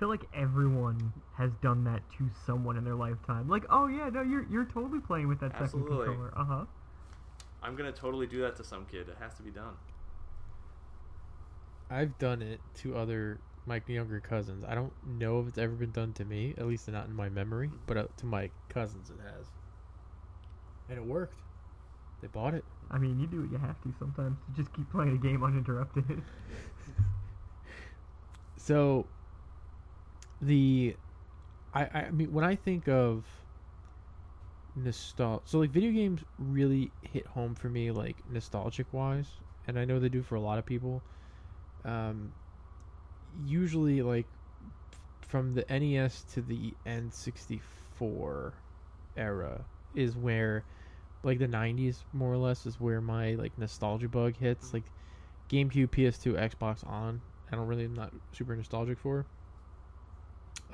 I 0.00 0.02
feel 0.02 0.08
like 0.08 0.24
everyone 0.32 1.12
has 1.34 1.50
done 1.60 1.84
that 1.84 2.00
to 2.16 2.30
someone 2.46 2.78
in 2.78 2.84
their 2.84 2.94
lifetime. 2.94 3.50
Like, 3.50 3.64
oh 3.68 3.86
yeah, 3.86 4.08
no, 4.08 4.22
you're 4.22 4.46
you're 4.50 4.64
totally 4.64 4.98
playing 4.98 5.28
with 5.28 5.40
that 5.40 5.52
Absolutely. 5.54 5.90
second 5.90 6.06
controller. 6.06 6.32
Uh 6.34 6.44
huh. 6.44 6.64
I'm 7.62 7.76
gonna 7.76 7.92
totally 7.92 8.26
do 8.26 8.40
that 8.40 8.56
to 8.56 8.64
some 8.64 8.86
kid. 8.86 9.10
It 9.10 9.16
has 9.20 9.34
to 9.34 9.42
be 9.42 9.50
done. 9.50 9.74
I've 11.90 12.18
done 12.18 12.40
it 12.40 12.60
to 12.76 12.96
other 12.96 13.40
my 13.66 13.82
younger 13.86 14.20
cousins. 14.20 14.64
I 14.66 14.74
don't 14.74 14.94
know 15.06 15.38
if 15.40 15.48
it's 15.48 15.58
ever 15.58 15.74
been 15.74 15.90
done 15.90 16.14
to 16.14 16.24
me, 16.24 16.54
at 16.56 16.66
least 16.66 16.88
not 16.88 17.06
in 17.06 17.14
my 17.14 17.28
memory, 17.28 17.68
but 17.86 17.98
uh, 17.98 18.04
to 18.16 18.24
my 18.24 18.48
cousins 18.70 19.10
it 19.10 19.18
has. 19.22 19.48
And 20.88 20.96
it 20.96 21.04
worked. 21.04 21.36
They 22.22 22.28
bought 22.28 22.54
it. 22.54 22.64
I 22.90 22.96
mean, 22.96 23.20
you 23.20 23.26
do 23.26 23.42
what 23.42 23.52
you 23.52 23.58
have 23.58 23.78
to 23.82 23.92
sometimes 23.98 24.38
to 24.46 24.62
just 24.62 24.74
keep 24.74 24.90
playing 24.90 25.12
a 25.12 25.18
game 25.18 25.44
uninterrupted. 25.44 26.22
So 28.56 29.06
the 30.40 30.96
I 31.72 31.84
I 31.92 32.10
mean 32.10 32.32
when 32.32 32.44
I 32.44 32.56
think 32.56 32.88
of 32.88 33.26
nostalgia 34.74 35.42
so 35.46 35.58
like 35.58 35.70
video 35.70 35.90
games 35.90 36.24
really 36.38 36.92
hit 37.02 37.26
home 37.26 37.54
for 37.54 37.68
me 37.68 37.90
like 37.90 38.22
nostalgic 38.28 38.92
wise 38.92 39.40
and 39.66 39.78
I 39.78 39.84
know 39.84 39.98
they 39.98 40.08
do 40.08 40.22
for 40.22 40.36
a 40.36 40.40
lot 40.40 40.58
of 40.58 40.66
people. 40.66 41.04
Um 41.84 42.32
usually 43.44 44.02
like 44.02 44.26
from 45.20 45.52
the 45.54 45.70
NES 45.70 46.24
to 46.24 46.42
the 46.42 46.76
N64 46.86 48.52
era 49.16 49.66
is 49.94 50.16
where 50.16 50.64
like 51.22 51.38
the 51.38 51.46
90s 51.48 52.04
more 52.12 52.32
or 52.32 52.38
less 52.38 52.64
is 52.66 52.80
where 52.80 53.00
my 53.00 53.34
like 53.34 53.58
nostalgia 53.58 54.08
bug 54.08 54.36
hits. 54.36 54.72
Like 54.72 54.90
GameCube 55.48 55.88
PS2 55.88 56.34
Xbox 56.34 56.86
on 56.86 57.20
I 57.52 57.56
don't 57.56 57.66
really 57.66 57.84
I'm 57.84 57.94
not 57.94 58.12
super 58.32 58.56
nostalgic 58.56 58.98
for 58.98 59.26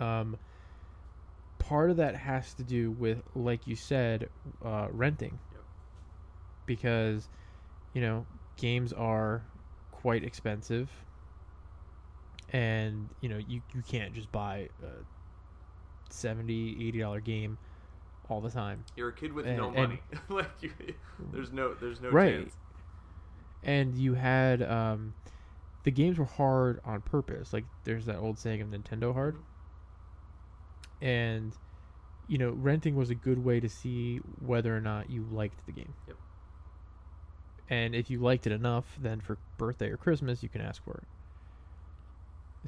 um 0.01 0.37
part 1.59 1.91
of 1.91 1.97
that 1.97 2.15
has 2.17 2.55
to 2.55 2.63
do 2.65 2.91
with 2.93 3.23
like 3.35 3.67
you 3.67 3.75
said 3.77 4.29
uh, 4.65 4.87
renting 4.91 5.41
Yep. 5.53 5.63
because 6.67 7.29
you 7.93 8.01
know 8.01 8.27
games 8.57 8.93
are 8.93 9.47
quite 9.91 10.23
expensive 10.23 10.91
and 12.51 13.11
you 13.21 13.29
know 13.29 13.39
you, 13.39 13.63
you 13.73 13.83
can't 13.83 14.13
just 14.13 14.31
buy 14.31 14.69
a 14.83 15.05
70 16.11 16.87
80 16.89 16.99
dollar 17.01 17.21
game 17.21 17.59
all 18.29 18.41
the 18.41 18.51
time 18.51 18.85
You're 18.97 19.09
a 19.09 19.13
kid 19.15 19.33
with 19.33 19.47
And- 19.47 19.57
no 19.57 19.71
money. 19.71 20.01
like 20.29 20.51
you, 20.61 20.73
there's 21.33 21.53
no 21.53 21.75
there's 21.75 22.01
no 22.01 22.11
Right. 22.11 22.41
chance. 22.43 22.57
and 23.63 23.95
you 23.95 24.15
had 24.15 24.63
um 24.63 25.15
the 25.85 25.91
games 25.91 26.19
were 26.19 26.25
hard 26.25 26.81
on 26.85 27.01
purpose 27.01 27.53
like 27.53 27.65
there's 27.85 28.07
that 28.07 28.17
old 28.19 28.39
saying 28.39 28.61
of 28.61 28.69
nintendo 28.69 29.13
hard 29.13 29.39
and 31.01 31.57
you 32.27 32.39
know 32.39 32.51
renting 32.53 32.95
was 32.95 33.11
a 33.11 33.15
good 33.15 33.39
way 33.39 33.61
to 33.61 33.69
see 33.69 34.19
whether 34.25 34.77
or 34.77 34.81
not 34.81 35.11
you 35.11 35.25
liked 35.25 35.65
the 35.67 35.73
game 35.73 35.95
Yep. 36.07 36.17
and 37.69 37.95
if 37.95 38.11
you 38.11 38.19
liked 38.21 38.47
it 38.47 38.53
enough 38.53 38.97
then 38.99 39.21
for 39.21 39.39
birthday 39.59 39.91
or 39.91 39.97
christmas 39.97 40.43
you 40.43 40.49
can 40.49 40.61
ask 40.61 40.83
for 40.83 41.03
it 41.03 41.09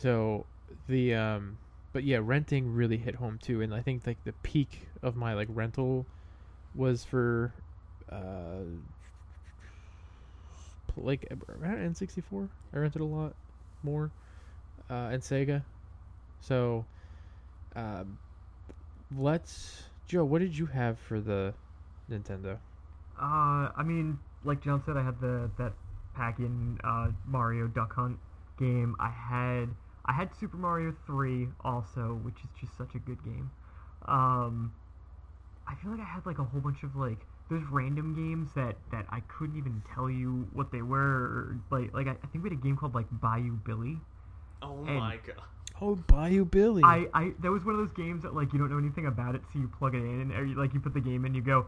so 0.01 0.47
the 0.87 1.15
um 1.15 1.59
but 1.93 2.05
yeah 2.05 2.19
renting 2.23 2.73
really 2.73 2.99
hit 2.99 3.17
home 3.17 3.39
too 3.41 3.63
and 3.63 3.75
i 3.75 3.81
think 3.81 4.07
like 4.07 4.23
the 4.25 4.33
peak 4.33 4.89
of 5.03 5.17
my 5.17 5.35
like 5.35 5.49
rental 5.51 6.07
was 6.75 7.05
for 7.05 7.55
uh 8.13 8.63
like 10.97 11.27
around 11.49 11.79
N64. 11.79 12.51
I 12.75 12.79
rented 12.79 13.01
a 13.03 13.05
lot 13.05 13.37
more, 13.83 14.13
uh, 14.91 15.11
and 15.13 15.23
Sega. 15.23 15.65
So, 16.41 16.87
um, 17.79 18.19
let's 19.17 19.85
Joe. 20.07 20.25
What 20.25 20.41
did 20.41 20.57
you 20.57 20.67
have 20.67 20.99
for 20.99 21.21
the 21.21 21.55
Nintendo? 22.11 22.59
Uh, 23.21 23.71
I 23.77 23.83
mean, 23.85 24.19
like 24.45 24.63
John 24.63 24.83
said, 24.85 24.97
I 24.97 25.05
had 25.05 25.21
the 25.21 25.51
that 25.59 25.73
pack-in 26.15 26.79
uh, 26.85 27.09
Mario 27.27 27.67
Duck 27.69 27.95
Hunt 27.95 28.19
game. 28.59 28.97
I 28.99 29.11
had 29.11 29.69
I 30.05 30.13
had 30.13 30.31
Super 30.39 30.57
Mario 30.57 30.95
Three 31.07 31.49
also, 31.65 32.19
which 32.23 32.37
is 32.45 32.51
just 32.61 32.77
such 32.77 32.95
a 32.95 32.99
good 32.99 33.23
game. 33.25 33.51
Um, 34.07 34.73
I 35.67 35.75
feel 35.77 35.91
like 35.91 36.01
I 36.01 36.05
had 36.05 36.25
like 36.27 36.39
a 36.39 36.45
whole 36.45 36.61
bunch 36.61 36.83
of 36.83 36.97
like 36.97 37.19
those 37.51 37.63
random 37.71 38.15
games 38.15 38.51
that 38.55 38.77
that 38.93 39.07
I 39.11 39.21
couldn't 39.21 39.57
even 39.57 39.83
tell 39.95 40.11
you 40.11 40.49
what 40.53 40.73
they 40.73 40.83
were. 40.83 40.99
Or, 41.01 41.57
like 41.71 41.93
like 41.95 42.07
I, 42.07 42.13
I 42.13 42.27
think 42.29 42.45
we 42.45 42.51
had 42.51 42.59
a 42.59 42.63
game 42.63 42.77
called 42.77 42.95
like 42.95 43.07
Bayou 43.11 43.57
Billy. 43.65 43.99
Oh 44.63 44.85
And- 44.87 44.99
my 44.99 45.17
god. 45.27 45.43
Oh, 45.81 45.95
Bayou 45.95 46.45
Billy. 46.45 46.83
I, 46.85 47.07
I 47.15 47.33
that 47.41 47.51
was 47.51 47.65
one 47.65 47.75
of 47.75 47.81
those 47.81 47.93
games 47.97 48.23
that 48.23 48.35
like 48.35 48.53
you 48.53 48.59
don't 48.59 48.71
know 48.71 48.79
anything 48.79 49.07
about 49.07 49.35
it, 49.35 49.43
so 49.53 49.59
you 49.59 49.69
plug 49.79 49.95
it 49.95 49.99
in 49.99 50.21
and 50.21 50.33
or 50.33 50.45
you, 50.45 50.55
like 50.55 50.75
you 50.75 50.81
put 50.81 50.95
the 50.95 51.01
game 51.01 51.25
in, 51.25 51.35
you 51.35 51.43
go, 51.43 51.67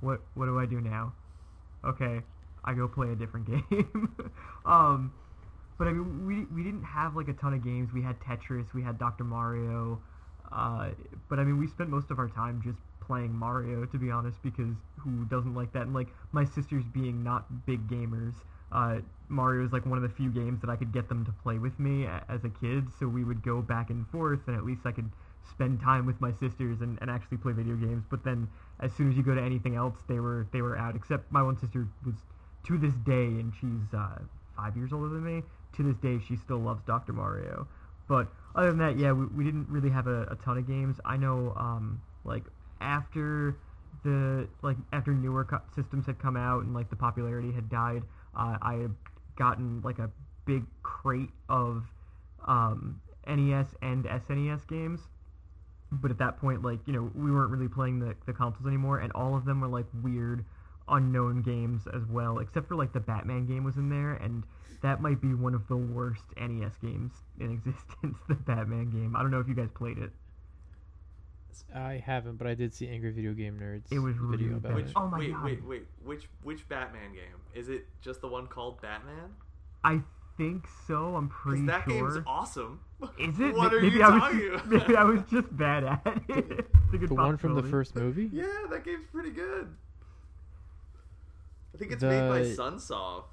what 0.00 0.20
what 0.34 0.46
do 0.46 0.58
I 0.58 0.66
do 0.66 0.80
now? 0.80 1.12
Okay, 1.84 2.20
I 2.64 2.74
go 2.74 2.86
play 2.88 3.10
a 3.10 3.16
different 3.16 3.46
game. 3.70 4.16
um, 4.64 5.12
but 5.78 5.88
I 5.88 5.92
mean 5.92 6.26
we 6.26 6.44
we 6.54 6.62
didn't 6.62 6.84
have 6.84 7.16
like 7.16 7.28
a 7.28 7.32
ton 7.32 7.54
of 7.54 7.64
games. 7.64 7.92
We 7.92 8.02
had 8.02 8.18
Tetris, 8.20 8.72
we 8.74 8.82
had 8.82 8.98
Dr. 8.98 9.24
Mario, 9.24 10.00
uh, 10.52 10.90
but 11.28 11.38
I 11.38 11.44
mean 11.44 11.58
we 11.58 11.66
spent 11.66 11.90
most 11.90 12.10
of 12.10 12.18
our 12.18 12.28
time 12.28 12.60
just 12.64 12.78
playing 13.00 13.32
Mario 13.32 13.86
to 13.86 13.98
be 13.98 14.10
honest 14.10 14.36
because 14.42 14.74
who 14.98 15.24
doesn't 15.24 15.54
like 15.54 15.72
that? 15.72 15.82
And 15.82 15.94
like 15.94 16.08
my 16.32 16.44
sisters 16.44 16.84
being 16.92 17.24
not 17.24 17.66
big 17.66 17.88
gamers, 17.88 18.34
uh, 18.72 18.98
Mario 19.28 19.64
is 19.64 19.72
like 19.72 19.86
one 19.86 19.98
of 19.98 20.02
the 20.02 20.08
few 20.14 20.30
games 20.30 20.60
that 20.60 20.70
I 20.70 20.76
could 20.76 20.92
get 20.92 21.08
them 21.08 21.24
to 21.24 21.32
play 21.32 21.58
with 21.58 21.78
me 21.78 22.04
a- 22.04 22.24
as 22.28 22.44
a 22.44 22.48
kid. 22.48 22.86
So 22.98 23.06
we 23.08 23.24
would 23.24 23.42
go 23.42 23.62
back 23.62 23.90
and 23.90 24.06
forth, 24.08 24.40
and 24.46 24.56
at 24.56 24.64
least 24.64 24.82
I 24.84 24.92
could 24.92 25.10
spend 25.50 25.80
time 25.80 26.06
with 26.06 26.20
my 26.20 26.32
sisters 26.32 26.80
and, 26.80 26.98
and 27.00 27.10
actually 27.10 27.38
play 27.38 27.52
video 27.52 27.76
games. 27.76 28.04
But 28.10 28.24
then 28.24 28.48
as 28.80 28.92
soon 28.92 29.10
as 29.10 29.16
you 29.16 29.22
go 29.22 29.34
to 29.34 29.42
anything 29.42 29.74
else, 29.76 29.96
they 30.08 30.20
were 30.20 30.46
they 30.52 30.62
were 30.62 30.76
out. 30.76 30.96
Except 30.96 31.30
my 31.32 31.42
one 31.42 31.58
sister 31.58 31.86
was 32.04 32.14
to 32.64 32.78
this 32.78 32.94
day, 32.94 33.26
and 33.26 33.52
she's 33.60 33.94
uh, 33.94 34.18
five 34.56 34.76
years 34.76 34.92
older 34.92 35.08
than 35.08 35.24
me. 35.24 35.42
To 35.74 35.82
this 35.82 35.96
day, 35.96 36.18
she 36.26 36.36
still 36.36 36.58
loves 36.58 36.82
Dr. 36.84 37.12
Mario. 37.12 37.68
But 38.08 38.28
other 38.54 38.68
than 38.68 38.78
that, 38.78 38.98
yeah, 38.98 39.12
we, 39.12 39.26
we 39.26 39.44
didn't 39.44 39.68
really 39.68 39.90
have 39.90 40.06
a, 40.06 40.22
a 40.24 40.36
ton 40.36 40.58
of 40.58 40.66
games. 40.66 40.96
I 41.04 41.16
know, 41.16 41.52
um, 41.56 42.00
like 42.24 42.44
after 42.80 43.56
the 44.04 44.48
like 44.62 44.76
after 44.92 45.12
newer 45.12 45.44
co- 45.44 45.60
systems 45.74 46.06
had 46.06 46.18
come 46.18 46.36
out 46.36 46.62
and 46.64 46.74
like 46.74 46.88
the 46.90 46.96
popularity 46.96 47.52
had 47.52 47.68
died, 47.68 48.02
uh, 48.38 48.56
I 48.62 48.74
had 48.74 48.94
gotten 49.36 49.80
like 49.82 49.98
a 49.98 50.10
big 50.46 50.64
crate 50.82 51.30
of 51.48 51.84
um, 52.46 53.00
NES 53.26 53.66
and 53.82 54.04
SNES 54.04 54.66
games. 54.68 55.00
But 55.90 56.10
at 56.10 56.18
that 56.18 56.38
point, 56.38 56.62
like 56.62 56.80
you 56.86 56.92
know, 56.92 57.10
we 57.14 57.30
weren't 57.30 57.50
really 57.50 57.68
playing 57.68 57.98
the, 57.98 58.14
the 58.26 58.32
consoles 58.32 58.66
anymore, 58.66 58.98
and 58.98 59.10
all 59.12 59.34
of 59.34 59.44
them 59.44 59.60
were 59.60 59.68
like 59.68 59.86
weird, 60.02 60.44
unknown 60.88 61.42
games 61.42 61.82
as 61.94 62.02
well. 62.10 62.40
Except 62.40 62.68
for 62.68 62.76
like 62.76 62.92
the 62.92 63.00
Batman 63.00 63.46
game 63.46 63.64
was 63.64 63.76
in 63.76 63.88
there, 63.88 64.14
and 64.14 64.44
that 64.82 65.00
might 65.00 65.20
be 65.20 65.34
one 65.34 65.54
of 65.54 65.66
the 65.68 65.76
worst 65.76 66.24
NES 66.36 66.76
games 66.82 67.12
in 67.40 67.50
existence. 67.52 68.18
The 68.28 68.34
Batman 68.34 68.90
game. 68.90 69.16
I 69.16 69.22
don't 69.22 69.30
know 69.30 69.40
if 69.40 69.48
you 69.48 69.54
guys 69.54 69.70
played 69.74 69.98
it. 69.98 70.10
I 71.74 72.02
haven't, 72.04 72.36
but 72.36 72.46
I 72.46 72.54
did 72.54 72.72
see 72.74 72.88
Angry 72.88 73.10
Video 73.10 73.32
Game 73.34 73.58
Nerds. 73.60 73.92
It 73.92 73.98
was 73.98 74.16
video 74.16 74.48
really 74.48 74.56
about 74.56 74.62
bad. 74.62 74.74
Which, 74.74 74.86
it. 74.86 74.92
Oh 74.96 75.08
my 75.08 75.18
wait, 75.18 75.32
God. 75.32 75.44
wait, 75.44 75.64
wait. 75.64 75.86
Which 76.04 76.28
which 76.42 76.68
Batman 76.68 77.12
game? 77.12 77.40
Is 77.54 77.68
it 77.68 77.86
just 78.00 78.20
the 78.20 78.28
one 78.28 78.46
called 78.46 78.80
Batman? 78.80 79.34
I 79.84 80.00
think 80.36 80.66
so. 80.86 81.14
I'm 81.16 81.28
pretty 81.28 81.66
that 81.66 81.84
sure. 81.84 82.08
That 82.08 82.14
game's 82.14 82.24
awesome. 82.26 82.80
Is 83.18 83.38
it? 83.40 83.54
What 83.54 83.72
Ma- 83.72 83.78
are 83.78 83.82
maybe 83.82 83.96
you 83.96 84.02
I 84.02 84.08
was 84.10 84.22
talking 84.22 84.38
just, 84.40 84.64
about? 84.66 84.68
maybe 84.88 84.96
I 84.96 85.04
was 85.04 85.20
just 85.30 85.56
bad 85.56 85.84
at 85.84 86.02
it. 86.28 86.66
It's 86.88 86.94
a 86.94 86.98
good 86.98 87.10
The 87.10 87.14
one 87.14 87.36
from 87.36 87.54
the 87.54 87.62
first 87.62 87.94
movie? 87.96 88.30
Yeah, 88.32 88.46
that 88.70 88.82
game's 88.82 89.04
pretty 89.12 89.30
good. 89.30 89.68
I 91.74 91.78
think 91.78 91.92
it's 91.92 92.02
made 92.02 92.28
by 92.30 92.40
Sunsoft. 92.40 93.24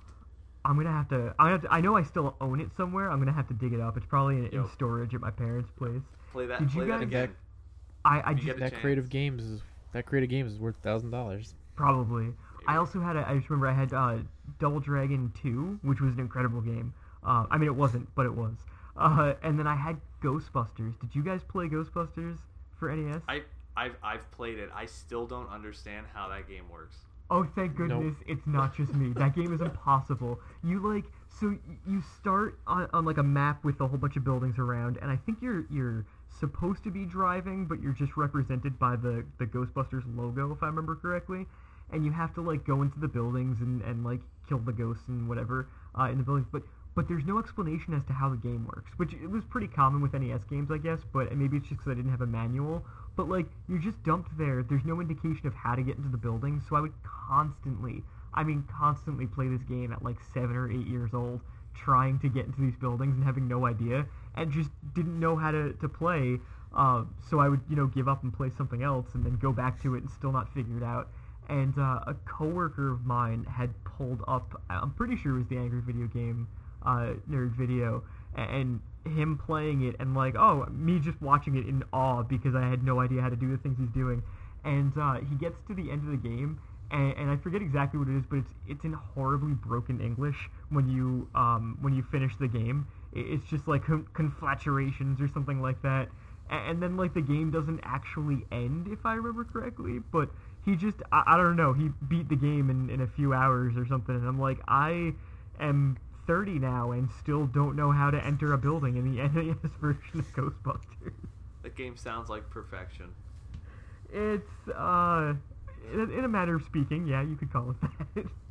I'm 0.65 0.75
gonna 0.75 0.91
have 0.91 1.07
to. 1.09 1.33
I 1.39 1.51
have 1.51 1.61
to. 1.61 1.71
I 1.71 1.79
know 1.79 1.95
I 1.95 2.03
still 2.03 2.35
own 2.41 2.59
it 2.59 2.69
somewhere. 2.75 3.09
I'm 3.09 3.19
gonna 3.19 3.31
have 3.31 3.47
to 3.47 3.53
dig 3.53 3.71
it 3.71 3.79
up. 3.79 3.95
It's 3.95 4.05
probably 4.05 4.39
in, 4.39 4.47
in 4.47 4.67
storage 4.73 5.15
at 5.15 5.21
my 5.21 5.31
parents' 5.31 5.71
place. 5.77 6.01
Play 6.33 6.47
that. 6.47 6.59
Did 6.59 6.73
you 6.73 6.81
play 6.81 6.89
that 6.89 7.01
again. 7.01 7.35
I, 8.05 8.19
I 8.21 8.29
You 8.31 8.35
just 8.35 8.45
get 8.47 8.59
That 8.59 8.69
chance. 8.71 8.81
creative 8.81 9.09
games 9.09 9.43
is 9.43 9.61
that 9.93 10.05
creative 10.05 10.29
games 10.29 10.51
is 10.53 10.59
worth 10.59 10.75
thousand 10.83 11.11
dollars. 11.11 11.55
probably. 11.75 12.27
I 12.67 12.77
also 12.77 12.99
had. 12.99 13.15
A, 13.15 13.27
I 13.29 13.35
just 13.35 13.49
remember 13.49 13.67
I 13.67 13.73
had 13.73 13.93
uh, 13.93 14.17
Double 14.59 14.79
Dragon 14.79 15.31
2, 15.43 15.79
which 15.83 16.01
was 16.01 16.13
an 16.15 16.19
incredible 16.19 16.61
game. 16.61 16.93
Uh, 17.23 17.45
I 17.51 17.57
mean, 17.59 17.67
it 17.67 17.75
wasn't, 17.75 18.07
but 18.15 18.25
it 18.25 18.33
was. 18.33 18.53
Uh, 18.97 19.33
and 19.43 19.59
then 19.59 19.67
I 19.67 19.75
had 19.75 19.97
Ghostbusters. 20.23 20.99
Did 20.99 21.13
you 21.13 21.21
guys 21.23 21.41
play 21.43 21.67
Ghostbusters 21.67 22.37
for 22.79 22.95
NES? 22.95 23.21
I 23.27 23.41
I've 23.77 23.95
I've 24.01 24.31
played 24.31 24.57
it. 24.57 24.69
I 24.73 24.85
still 24.85 25.25
don't 25.27 25.49
understand 25.49 26.07
how 26.13 26.29
that 26.29 26.47
game 26.47 26.63
works. 26.71 26.95
Oh, 27.29 27.43
thank 27.55 27.77
Nope. 27.77 27.89
goodness 27.89 28.15
it's 28.27 28.45
not 28.47 28.75
just 28.75 28.93
me. 28.95 29.11
That 29.13 29.35
game 29.35 29.53
is 29.53 29.61
impossible. 29.61 30.39
You 30.63 30.79
like 30.79 31.05
so 31.39 31.57
you 31.87 32.01
start 32.19 32.57
on, 32.65 32.87
on 32.93 33.03
like 33.05 33.17
a 33.17 33.23
map 33.23 33.63
with 33.63 33.79
a 33.81 33.87
whole 33.87 33.97
bunch 33.97 34.15
of 34.15 34.23
buildings 34.23 34.57
around, 34.57 34.97
and 35.01 35.11
I 35.11 35.17
think 35.17 35.39
you're 35.41 35.65
you're 35.69 36.05
supposed 36.39 36.83
to 36.83 36.91
be 36.91 37.05
driving, 37.05 37.65
but 37.65 37.81
you're 37.81 37.93
just 37.93 38.17
represented 38.17 38.77
by 38.79 38.95
the 38.95 39.25
the 39.39 39.45
Ghostbusters 39.45 40.03
logo, 40.15 40.51
if 40.51 40.63
I 40.63 40.67
remember 40.67 40.95
correctly. 40.95 41.45
And 41.91 42.03
you 42.03 42.11
have 42.11 42.33
to 42.35 42.41
like 42.41 42.65
go 42.65 42.81
into 42.81 42.99
the 42.99 43.07
buildings 43.07 43.61
and, 43.61 43.81
and 43.83 44.03
like 44.03 44.21
kill 44.49 44.57
the 44.57 44.73
ghosts 44.73 45.07
and 45.07 45.29
whatever 45.29 45.67
uh, 45.97 46.05
in 46.05 46.17
the 46.17 46.23
buildings, 46.23 46.47
but 46.51 46.63
but 46.95 47.09
there's 47.09 47.25
no 47.25 47.39
explanation 47.39 47.93
as 47.93 48.05
to 48.05 48.13
how 48.13 48.29
the 48.29 48.37
game 48.37 48.65
works, 48.73 48.89
which 48.95 49.13
it 49.13 49.29
was 49.29 49.43
pretty 49.43 49.67
common 49.67 50.01
with 50.01 50.13
NES 50.13 50.45
games, 50.49 50.71
I 50.71 50.77
guess. 50.77 50.99
But 51.11 51.35
maybe 51.35 51.57
it's 51.57 51.67
just 51.67 51.79
because 51.79 51.91
I 51.91 51.95
didn't 51.95 52.11
have 52.11 52.21
a 52.21 52.27
manual. 52.27 52.85
But 53.15 53.29
like 53.29 53.47
you're 53.67 53.79
just 53.79 54.01
dumped 54.03 54.37
there. 54.37 54.63
There's 54.63 54.85
no 54.85 55.01
indication 55.01 55.45
of 55.45 55.53
how 55.53 55.75
to 55.75 55.83
get 55.83 55.97
into 55.97 56.09
the 56.09 56.17
building, 56.17 56.61
so 56.67 56.75
I 56.75 56.81
would 56.81 56.93
constantly, 57.03 58.03
I 58.33 58.43
mean 58.43 58.63
constantly, 58.71 59.27
play 59.27 59.47
this 59.47 59.63
game 59.63 59.91
at 59.91 60.03
like 60.03 60.17
seven 60.33 60.55
or 60.55 60.71
eight 60.71 60.87
years 60.87 61.13
old, 61.13 61.41
trying 61.75 62.19
to 62.19 62.29
get 62.29 62.45
into 62.45 62.61
these 62.61 62.75
buildings 62.75 63.15
and 63.15 63.23
having 63.23 63.47
no 63.47 63.65
idea, 63.65 64.05
and 64.35 64.51
just 64.51 64.69
didn't 64.93 65.19
know 65.19 65.35
how 65.35 65.51
to 65.51 65.73
to 65.73 65.89
play. 65.89 66.39
Uh, 66.75 67.03
so 67.29 67.39
I 67.39 67.47
would 67.47 67.61
you 67.69 67.75
know 67.75 67.87
give 67.87 68.07
up 68.07 68.23
and 68.23 68.33
play 68.33 68.49
something 68.57 68.83
else, 68.83 69.07
and 69.13 69.25
then 69.25 69.37
go 69.37 69.51
back 69.51 69.81
to 69.83 69.95
it 69.95 70.03
and 70.03 70.11
still 70.11 70.31
not 70.31 70.53
figure 70.53 70.77
it 70.77 70.83
out. 70.83 71.09
And 71.47 71.77
uh, 71.77 71.99
a 72.07 72.15
coworker 72.25 72.91
of 72.91 73.05
mine 73.05 73.45
had 73.45 73.69
pulled 73.83 74.23
up, 74.27 74.59
I'm 74.69 74.91
pretty 74.93 75.15
sure 75.15 75.35
it 75.35 75.37
was 75.37 75.47
the 75.47 75.57
Angry 75.57 75.81
Video 75.81 76.07
Game 76.07 76.47
uh, 76.85 77.13
nerd 77.29 77.55
video, 77.55 78.03
and 78.35 78.79
him 79.05 79.37
playing 79.37 79.83
it 79.83 79.95
and 79.99 80.15
like, 80.15 80.35
oh, 80.35 80.65
me 80.71 80.99
just 80.99 81.21
watching 81.21 81.55
it 81.55 81.67
in 81.67 81.83
awe 81.93 82.23
because 82.23 82.55
I 82.55 82.67
had 82.67 82.83
no 82.83 82.99
idea 82.99 83.21
how 83.21 83.29
to 83.29 83.35
do 83.35 83.51
the 83.51 83.57
things 83.57 83.77
he's 83.79 83.89
doing. 83.89 84.23
And 84.63 84.93
uh, 84.97 85.19
he 85.29 85.35
gets 85.35 85.57
to 85.67 85.75
the 85.75 85.91
end 85.91 86.03
of 86.03 86.11
the 86.11 86.29
game, 86.29 86.59
and, 86.91 87.13
and 87.13 87.29
I 87.29 87.37
forget 87.37 87.61
exactly 87.61 87.99
what 87.99 88.09
it 88.09 88.17
is, 88.17 88.23
but 88.27 88.37
it's 88.37 88.49
it's 88.67 88.83
in 88.83 88.93
horribly 88.93 89.53
broken 89.53 90.01
English 90.01 90.49
when 90.69 90.89
you 90.89 91.29
um, 91.35 91.77
when 91.81 91.93
you 91.93 92.03
finish 92.03 92.35
the 92.37 92.47
game. 92.47 92.87
It's 93.13 93.45
just 93.45 93.67
like 93.67 93.85
con- 93.85 94.07
conflaturations 94.13 95.21
or 95.21 95.29
something 95.29 95.61
like 95.61 95.81
that. 95.83 96.09
And 96.49 96.83
then 96.83 96.97
like 96.97 97.13
the 97.13 97.21
game 97.21 97.49
doesn't 97.49 97.79
actually 97.83 98.45
end, 98.51 98.87
if 98.91 99.05
I 99.05 99.13
remember 99.13 99.45
correctly. 99.45 99.99
But 100.11 100.29
he 100.63 100.75
just 100.75 100.97
I, 101.11 101.23
I 101.27 101.37
don't 101.37 101.55
know. 101.55 101.73
He 101.73 101.89
beat 102.07 102.29
the 102.29 102.35
game 102.35 102.69
in, 102.69 102.89
in 102.89 103.01
a 103.01 103.07
few 103.07 103.33
hours 103.33 103.77
or 103.77 103.85
something, 103.85 104.15
and 104.15 104.27
I'm 104.27 104.39
like 104.39 104.59
I 104.67 105.13
am 105.59 105.97
30 106.27 106.59
now 106.59 106.91
and 106.91 107.09
still 107.19 107.45
don't 107.45 107.75
know 107.75 107.91
how 107.91 108.09
to 108.09 108.23
enter 108.23 108.53
a 108.53 108.57
building 108.57 108.97
in 108.97 109.15
the 109.15 109.21
NES 109.27 109.71
version 109.79 110.19
of 110.19 110.33
Ghostbusters. 110.33 111.13
That 111.63 111.75
game 111.75 111.97
sounds 111.97 112.29
like 112.29 112.49
perfection. 112.49 113.11
It's 114.11 114.67
uh, 114.75 115.33
in 115.93 116.23
a 116.23 116.27
matter 116.27 116.55
of 116.55 116.63
speaking, 116.63 117.07
yeah, 117.07 117.21
you 117.21 117.35
could 117.35 117.51
call 117.51 117.71
it 117.71 117.89
that. 118.15 118.25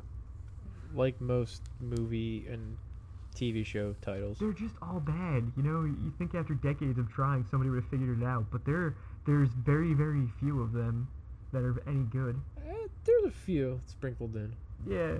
Like 0.95 1.21
most 1.21 1.63
movie 1.81 2.47
and 2.49 2.77
TV 3.35 3.67
show 3.67 3.95
titles. 4.01 4.39
They're 4.39 4.53
just 4.53 4.77
all 4.81 5.01
bad, 5.01 5.51
you 5.57 5.63
know. 5.63 5.85
You 5.85 6.13
think 6.19 6.35
after 6.35 6.55
decades 6.55 6.99
of 6.99 7.11
trying, 7.11 7.45
somebody 7.51 7.69
would 7.71 7.83
have 7.83 7.91
figured 7.91 8.21
it 8.23 8.25
out, 8.25 8.47
but 8.53 8.65
there 8.65 8.95
there's 9.27 9.49
very 9.51 9.93
very 9.95 10.29
few 10.39 10.63
of 10.63 10.73
them 10.73 11.09
that 11.53 11.63
are 11.63 11.83
any 11.89 12.05
good. 12.05 12.41
Eh, 12.69 12.87
there's 13.05 13.25
a 13.25 13.31
few 13.31 13.81
sprinkled 13.87 14.37
in. 14.37 14.55
Yeah. 14.87 15.15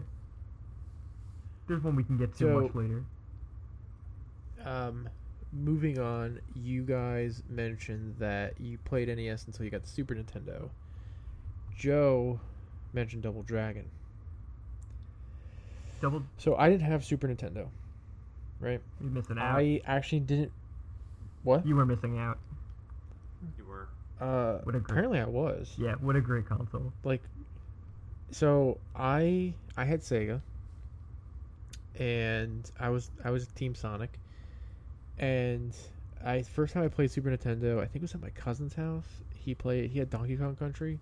There's 1.67 1.83
one 1.83 1.97
we 1.97 2.05
can 2.05 2.19
get 2.19 2.33
to 2.35 2.39
So- 2.39 2.61
much 2.61 2.75
later. 2.75 3.05
Um, 4.65 5.09
moving 5.53 5.99
on, 5.99 6.41
you 6.55 6.83
guys 6.83 7.43
mentioned 7.49 8.17
that 8.19 8.61
you 8.61 8.79
played 8.79 9.09
NES 9.09 9.47
until 9.47 9.65
you 9.65 9.71
got 9.71 9.83
the 9.83 9.89
Super 9.89 10.15
Nintendo. 10.15 10.69
Joe 11.77 12.41
mentioned 12.93 13.23
Double 13.23 13.43
Dragon. 13.43 13.87
Double, 16.05 16.23
So 16.37 16.55
I 16.57 16.69
didn't 16.69 16.83
have 16.87 17.03
Super 17.03 17.27
Nintendo, 17.29 17.67
right? 18.61 18.79
you're 19.01 19.11
missing 19.11 19.39
out. 19.39 19.57
I 19.59 19.81
actually 19.87 20.21
didn't. 20.21 20.53
What? 21.45 21.67
You 21.67 21.77
were 21.77 21.87
missing 21.87 22.19
out. 22.19 22.39
You 23.57 23.65
were. 23.65 23.89
Uh, 24.21 24.59
What 24.65 24.75
a 24.75 24.81
great- 24.81 24.91
apparently 24.91 25.19
I 25.21 25.25
was. 25.25 25.75
Yeah, 25.79 25.95
what 25.95 26.15
a 26.15 26.21
great 26.21 26.47
console. 26.47 26.93
like 27.05 27.23
so 28.31 28.79
i 28.97 29.55
i 29.77 29.85
had 29.85 30.01
sega 30.01 30.41
and 31.99 32.71
i 32.81 32.89
was 32.89 33.11
i 33.25 33.31
was 33.31 33.47
team 33.49 33.75
sonic 33.75 34.19
and 35.19 35.77
i 36.25 36.43
first 36.43 36.75
time 36.75 36.83
i 36.83 36.89
played 36.89 37.11
super 37.11 37.31
nintendo 37.31 37.77
i 37.79 37.83
think 37.87 37.97
it 37.97 38.03
was 38.03 38.15
at 38.15 38.21
my 38.21 38.31
cousin's 38.31 38.75
house 38.75 39.07
he 39.35 39.55
played 39.55 39.91
he 39.91 39.99
had 40.01 40.11
donkey 40.11 40.37
kong 40.37 40.57
country 40.57 40.99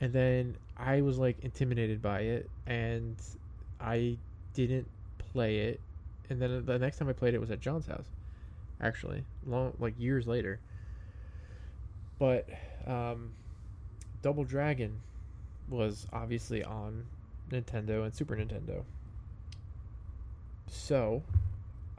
and 0.00 0.12
then 0.12 0.56
i 0.76 1.00
was 1.00 1.18
like 1.18 1.36
intimidated 1.40 2.00
by 2.00 2.20
it 2.20 2.48
and 2.66 3.16
i 3.80 4.16
didn't 4.54 4.88
play 5.32 5.58
it 5.58 5.80
and 6.28 6.40
then 6.40 6.64
the 6.64 6.78
next 6.78 6.98
time 6.98 7.08
i 7.08 7.12
played 7.12 7.34
it 7.34 7.40
was 7.40 7.50
at 7.50 7.60
john's 7.60 7.86
house 7.86 8.08
actually 8.80 9.24
long 9.46 9.72
like 9.78 9.94
years 9.98 10.26
later 10.26 10.60
but 12.18 12.48
um 12.86 13.30
Double 14.22 14.44
Dragon 14.44 15.00
was 15.68 16.06
obviously 16.12 16.62
on 16.62 17.06
Nintendo 17.50 18.04
and 18.04 18.14
Super 18.14 18.36
Nintendo. 18.36 18.84
So, 20.66 21.22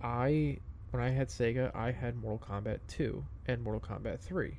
I 0.02 0.60
when 0.92 1.02
I 1.02 1.10
had 1.10 1.30
Sega, 1.30 1.74
I 1.76 1.92
had 1.92 2.16
Mortal 2.18 2.46
Kombat 2.48 2.80
2 2.88 3.24
and 3.48 3.64
Mortal 3.64 3.82
Kombat 3.82 4.20
3. 4.20 4.58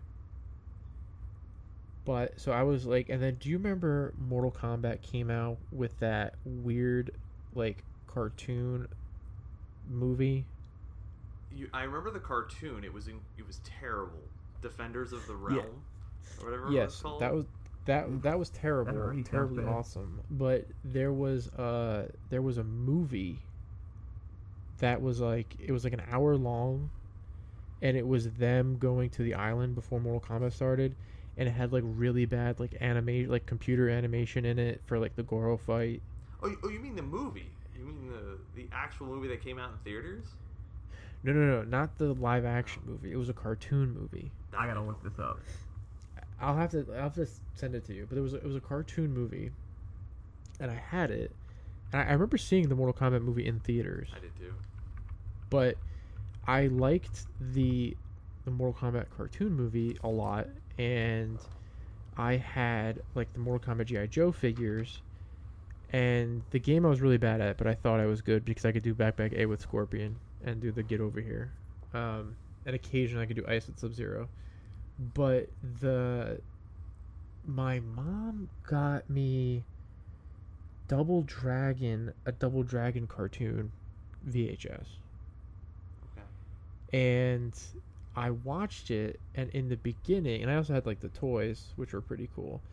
But 2.05 2.41
so 2.41 2.53
I 2.53 2.63
was 2.63 2.85
like, 2.85 3.09
and 3.11 3.23
then 3.23 3.37
do 3.37 3.49
you 3.49 3.59
remember 3.59 4.13
Mortal 4.19 4.51
Kombat 4.51 5.03
came 5.03 5.31
out 5.31 5.59
with 5.71 5.99
that 6.01 6.35
weird, 6.45 7.13
like 7.55 7.85
cartoon 8.07 8.87
movie? 9.89 10.47
You, 11.51 11.69
I 11.73 11.83
remember 11.83 12.11
the 12.11 12.21
cartoon. 12.21 12.85
It 12.85 12.93
was 12.93 13.09
in, 13.09 13.21
it 13.37 13.47
was 13.47 13.61
terrible. 13.65 14.23
Defenders 14.63 15.13
of 15.13 15.27
the 15.27 15.35
Realm, 15.35 15.85
or 16.41 16.45
whatever. 16.47 16.65
it 16.65 16.67
was 16.67 16.75
yes, 16.75 17.03
called. 17.03 17.21
that 17.21 17.35
was 17.35 17.47
that 17.87 18.23
that 18.23 18.39
was 18.39 18.51
terrible, 18.51 18.97
already 18.97 19.19
sounds 19.19 19.31
terribly 19.31 19.65
bad. 19.65 19.73
awesome. 19.73 20.21
But 20.31 20.67
there 20.85 21.13
was 21.13 21.49
uh 21.49 22.09
there 22.31 22.43
was 22.43 22.59
a 22.59 22.65
movie 22.65 23.43
that 24.79 25.03
was 25.03 25.21
like 25.21 25.57
it 25.59 25.73
was 25.73 25.85
like 25.85 25.93
an 25.93 26.03
hour 26.09 26.37
long, 26.37 26.91
and 27.81 27.97
it 27.97 28.07
was 28.07 28.31
them 28.33 28.79
going 28.79 29.11
to 29.11 29.23
the 29.23 29.35
island 29.35 29.75
before 29.75 30.01
Mortal 30.01 30.21
Kombat 30.21 30.53
started, 30.53 30.95
and 31.37 31.49
it 31.49 31.53
had 31.53 31.73
like 31.73 31.85
really 31.85 32.25
bad 32.25 32.61
like 32.61 32.77
animation 32.81 33.31
like 33.31 33.47
computer 33.47 33.89
animation 33.89 34.45
in 34.45 34.59
it 34.59 34.83
for 34.87 34.99
like 34.99 35.17
the 35.17 35.23
Goro 35.25 35.57
fight. 35.57 36.03
Oh, 36.43 36.49
you- 36.49 36.59
oh, 36.63 36.69
you 36.69 36.81
mean 36.81 36.97
the 36.97 37.03
movie? 37.03 37.51
You 37.77 37.85
mean 37.85 38.09
the 38.09 38.39
the 38.55 38.69
actual 38.73 39.07
movie 39.07 39.29
that 39.29 39.43
came 39.43 39.59
out 39.59 39.71
in 39.71 39.77
theaters? 39.79 40.25
No, 41.23 41.33
no, 41.33 41.41
no, 41.41 41.63
not 41.63 41.99
the 41.99 42.15
live 42.15 42.45
action 42.45 42.83
oh. 42.87 42.91
movie. 42.91 43.13
It 43.13 43.17
was 43.17 43.29
a 43.29 43.35
cartoon 43.35 43.95
movie. 43.95 44.33
I 44.57 44.67
gotta 44.67 44.83
look 44.83 45.03
this 45.03 45.19
up. 45.19 45.41
I'll 46.41 46.57
have 46.57 46.71
to 46.73 46.85
I'll 46.95 47.05
have 47.05 47.15
to 47.15 47.27
send 47.55 47.75
it 47.75 47.85
to 47.87 47.95
you. 47.95 48.07
But 48.09 48.19
it 48.19 48.21
was 48.21 48.35
it 48.35 48.45
was 48.45 48.57
a 48.57 48.61
cartoon 48.61 49.13
movie, 49.15 49.51
and 50.61 50.71
I 50.71 50.75
had 50.75 51.11
it, 51.11 51.35
and 51.93 52.03
I, 52.03 52.07
I 52.07 52.13
remember 52.13 52.37
seeing 52.37 52.69
the 52.69 52.75
Mortal 52.75 52.95
Kombat 52.95 53.23
movie 53.23 53.47
in 53.47 53.61
theaters. 53.61 54.09
I 54.15 54.21
did 54.21 54.37
too. 54.37 54.53
But 55.49 55.77
I 56.47 56.67
liked 56.67 57.27
the 57.41 57.97
the 58.45 58.51
Mortal 58.51 58.91
Kombat 58.91 59.07
cartoon 59.17 59.53
movie 59.55 59.97
a 60.03 60.09
lot, 60.09 60.49
and 60.79 61.39
I 62.17 62.37
had 62.37 63.01
like 63.15 63.33
the 63.33 63.39
Mortal 63.39 63.75
Kombat 63.75 63.87
GI 63.87 64.09
Joe 64.09 64.33
figures, 64.33 65.03
and 65.93 66.45
the 66.51 66.61
game 66.61 66.87
I 66.87 66.89
was 66.91 67.01
really 67.01 67.19
bad 67.19 67.41
at, 67.41 67.59
but 67.59 67.67
I 67.69 67.75
thought 67.75 68.01
I 68.01 68.07
was 68.07 68.23
good 68.23 68.45
because 68.45 68.65
I 68.65 68.73
could 68.73 68.83
do 68.83 68.95
backpack 68.95 69.35
A 69.39 69.47
with 69.47 69.61
Scorpion 69.61 70.21
and 70.45 70.61
do 70.61 70.73
the 70.73 70.83
get 70.83 71.01
over 71.01 71.21
here, 71.21 71.55
um, 71.95 72.37
and 72.67 72.75
occasionally 72.75 73.25
I 73.25 73.27
could 73.27 73.37
do 73.37 73.45
Ice 73.49 73.67
with 73.69 73.79
Sub 73.79 73.95
Zero, 73.95 74.31
but 74.99 75.51
the 75.63 76.41
my 77.45 77.81
mom 77.81 78.49
got 78.65 79.09
me 79.11 79.67
Double 80.89 81.23
Dragon, 81.23 82.13
a 82.27 82.33
Double 82.33 82.63
Dragon 82.63 83.07
cartoon 83.07 83.73
VHS 84.27 84.99
Okay. 86.05 86.27
and 86.93 87.59
I 88.15 88.31
watched 88.31 88.91
it, 88.91 89.21
and 89.35 89.51
in 89.51 89.69
the 89.69 89.77
beginning, 89.77 90.43
and 90.43 90.51
I 90.51 90.57
also 90.57 90.75
had 90.75 90.87
like 90.87 91.01
the 91.01 91.09
toys, 91.09 91.73
which 91.77 91.93
were 91.95 92.03
pretty 92.03 92.29
cool, 92.35 92.65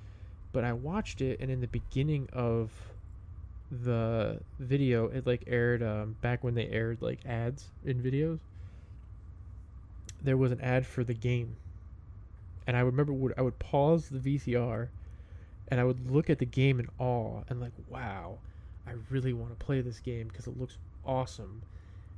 but 0.51 0.63
I 0.63 0.73
watched 0.73 1.21
it, 1.21 1.39
and 1.39 1.49
in 1.51 1.61
the 1.61 1.67
beginning 1.67 2.27
of 2.33 2.98
the 3.71 4.39
video, 4.59 5.07
it 5.07 5.25
like 5.25 5.43
aired 5.47 5.83
um, 5.83 6.15
back 6.21 6.43
when 6.43 6.55
they 6.55 6.67
aired 6.67 7.01
like 7.01 7.19
ads 7.25 7.65
in 7.85 8.01
videos. 8.01 8.39
There 10.21 10.37
was 10.37 10.51
an 10.51 10.59
ad 10.61 10.85
for 10.85 11.03
the 11.03 11.13
game, 11.13 11.55
and 12.67 12.75
I 12.75 12.81
remember 12.81 13.13
would 13.13 13.33
I 13.37 13.41
would 13.41 13.59
pause 13.59 14.09
the 14.09 14.19
VCR, 14.19 14.87
and 15.69 15.79
I 15.79 15.83
would 15.83 16.11
look 16.11 16.29
at 16.29 16.39
the 16.39 16.45
game 16.45 16.79
in 16.79 16.87
awe 16.97 17.41
and 17.47 17.61
like, 17.61 17.73
wow, 17.89 18.39
I 18.87 18.93
really 19.09 19.33
want 19.33 19.57
to 19.57 19.65
play 19.65 19.81
this 19.81 19.99
game 19.99 20.27
because 20.27 20.47
it 20.47 20.59
looks 20.59 20.77
awesome 21.05 21.61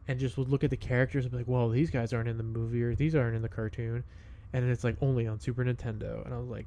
and 0.07 0.19
just 0.19 0.37
would 0.37 0.49
look 0.49 0.63
at 0.63 0.69
the 0.69 0.77
characters 0.77 1.25
and 1.25 1.31
be 1.31 1.37
like, 1.37 1.47
"Well, 1.47 1.69
these 1.69 1.91
guys 1.91 2.13
aren't 2.13 2.29
in 2.29 2.37
the 2.37 2.43
movie 2.43 2.83
or 2.83 2.95
these 2.95 3.15
aren't 3.15 3.35
in 3.35 3.41
the 3.41 3.49
cartoon," 3.49 4.03
and 4.53 4.69
it's 4.69 4.83
like 4.83 4.97
only 5.01 5.27
on 5.27 5.39
Super 5.39 5.63
Nintendo, 5.63 6.25
and 6.25 6.33
I 6.33 6.37
was 6.37 6.49
like, 6.49 6.65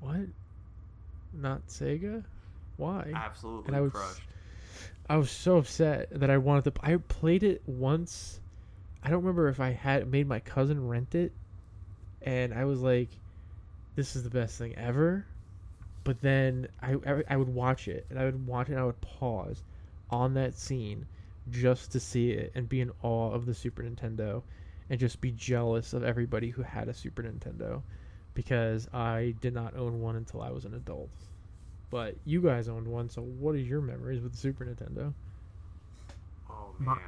"What? 0.00 0.26
Not 1.32 1.66
Sega? 1.68 2.24
Why?" 2.76 3.12
Absolutely 3.14 3.68
And 3.68 3.76
I 3.76 3.80
was- 3.80 3.92
crushed. 3.92 4.22
I 5.08 5.16
was 5.16 5.30
so 5.30 5.58
upset 5.58 6.08
that 6.18 6.30
I 6.30 6.38
wanted 6.38 6.64
to. 6.64 6.72
I 6.82 6.96
played 6.96 7.42
it 7.42 7.62
once. 7.66 8.40
I 9.02 9.10
don't 9.10 9.22
remember 9.22 9.48
if 9.48 9.60
I 9.60 9.70
had 9.70 10.10
made 10.10 10.26
my 10.26 10.40
cousin 10.40 10.88
rent 10.88 11.14
it, 11.14 11.32
and 12.22 12.54
I 12.54 12.64
was 12.64 12.80
like, 12.80 13.10
"This 13.96 14.16
is 14.16 14.22
the 14.22 14.30
best 14.30 14.56
thing 14.56 14.74
ever." 14.76 15.26
But 16.04 16.20
then 16.20 16.68
I, 16.82 16.94
I 17.06 17.22
I 17.28 17.36
would 17.36 17.48
watch 17.48 17.86
it, 17.86 18.06
and 18.10 18.18
I 18.18 18.24
would 18.24 18.46
watch 18.46 18.68
it, 18.68 18.72
and 18.72 18.80
I 18.80 18.84
would 18.84 19.00
pause 19.02 19.62
on 20.10 20.34
that 20.34 20.54
scene 20.54 21.06
just 21.50 21.92
to 21.92 22.00
see 22.00 22.30
it 22.30 22.52
and 22.54 22.68
be 22.68 22.80
in 22.80 22.90
awe 23.02 23.30
of 23.32 23.44
the 23.44 23.54
Super 23.54 23.82
Nintendo, 23.82 24.42
and 24.88 24.98
just 24.98 25.20
be 25.20 25.30
jealous 25.32 25.92
of 25.92 26.02
everybody 26.02 26.48
who 26.50 26.62
had 26.62 26.88
a 26.88 26.94
Super 26.94 27.22
Nintendo, 27.22 27.82
because 28.32 28.88
I 28.92 29.34
did 29.42 29.52
not 29.52 29.76
own 29.76 30.00
one 30.00 30.16
until 30.16 30.40
I 30.40 30.50
was 30.50 30.64
an 30.64 30.72
adult. 30.74 31.10
But 31.90 32.16
you 32.24 32.40
guys 32.40 32.68
owned 32.68 32.88
one, 32.88 33.08
so 33.08 33.22
what 33.22 33.54
are 33.54 33.58
your 33.58 33.80
memories 33.80 34.22
with 34.22 34.32
the 34.32 34.38
Super 34.38 34.64
Nintendo? 34.64 35.12
Oh 36.50 36.74
man. 36.78 36.98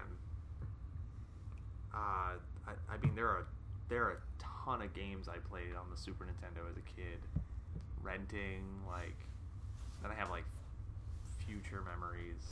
Uh, 1.93 1.97
I, 1.97 2.73
I 2.91 2.97
mean, 3.03 3.15
there 3.15 3.27
are 3.27 3.47
there 3.89 4.05
are 4.05 4.11
a 4.13 4.19
ton 4.39 4.83
of 4.83 4.93
games 4.95 5.29
I 5.29 5.39
played 5.39 5.75
on 5.75 5.91
the 5.91 5.97
Super 5.97 6.25
Nintendo 6.25 6.69
as 6.71 6.77
a 6.77 6.83
kid, 6.97 7.19
renting 8.03 8.65
like. 8.87 9.17
Then 10.03 10.11
I 10.11 10.15
have 10.15 10.31
like 10.31 10.45
future 11.47 11.83
memories, 11.91 12.43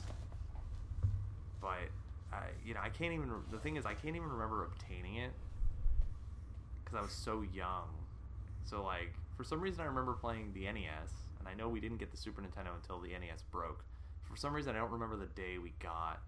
but 1.60 1.90
I 2.32 2.46
you 2.64 2.74
know 2.74 2.80
I 2.82 2.88
can't 2.88 3.12
even. 3.12 3.30
The 3.52 3.58
thing 3.58 3.76
is, 3.76 3.84
I 3.86 3.94
can't 3.94 4.16
even 4.16 4.28
remember 4.28 4.64
obtaining 4.64 5.16
it 5.16 5.32
because 6.84 6.98
I 6.98 7.02
was 7.02 7.12
so 7.12 7.44
young. 7.52 7.88
So 8.64 8.82
like 8.82 9.12
for 9.36 9.44
some 9.44 9.60
reason 9.60 9.80
I 9.80 9.84
remember 9.86 10.14
playing 10.14 10.52
the 10.54 10.64
NES, 10.64 11.10
and 11.44 11.52
I 11.52 11.54
know 11.54 11.68
we 11.68 11.80
didn't 11.80 11.98
get 11.98 12.10
the 12.10 12.16
Super 12.16 12.40
Nintendo 12.40 12.74
until 12.74 12.98
the 13.00 13.08
NES 13.08 13.42
broke. 13.50 13.84
For 14.22 14.36
some 14.36 14.54
reason 14.54 14.74
I 14.74 14.78
don't 14.78 14.90
remember 14.90 15.16
the 15.16 15.26
day 15.26 15.58
we 15.58 15.72
got 15.78 16.20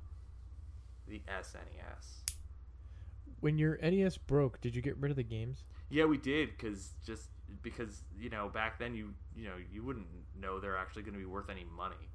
the 1.08 1.22
SNES. 1.28 2.32
When 3.40 3.58
your 3.58 3.78
NES 3.82 4.18
broke, 4.18 4.60
did 4.60 4.74
you 4.74 4.82
get 4.82 4.96
rid 4.98 5.10
of 5.10 5.16
the 5.16 5.22
games? 5.22 5.64
Yeah, 5.88 6.04
we 6.04 6.18
did 6.18 6.50
because 6.50 6.90
just 7.04 7.28
because 7.62 8.02
you 8.18 8.28
know 8.28 8.48
back 8.48 8.78
then 8.78 8.94
you 8.94 9.14
you 9.36 9.44
know 9.44 9.54
you 9.72 9.82
wouldn't 9.82 10.06
know 10.38 10.58
they're 10.58 10.76
actually 10.76 11.02
going 11.02 11.14
to 11.14 11.20
be 11.20 11.26
worth 11.26 11.48
any 11.48 11.64
money. 11.76 12.10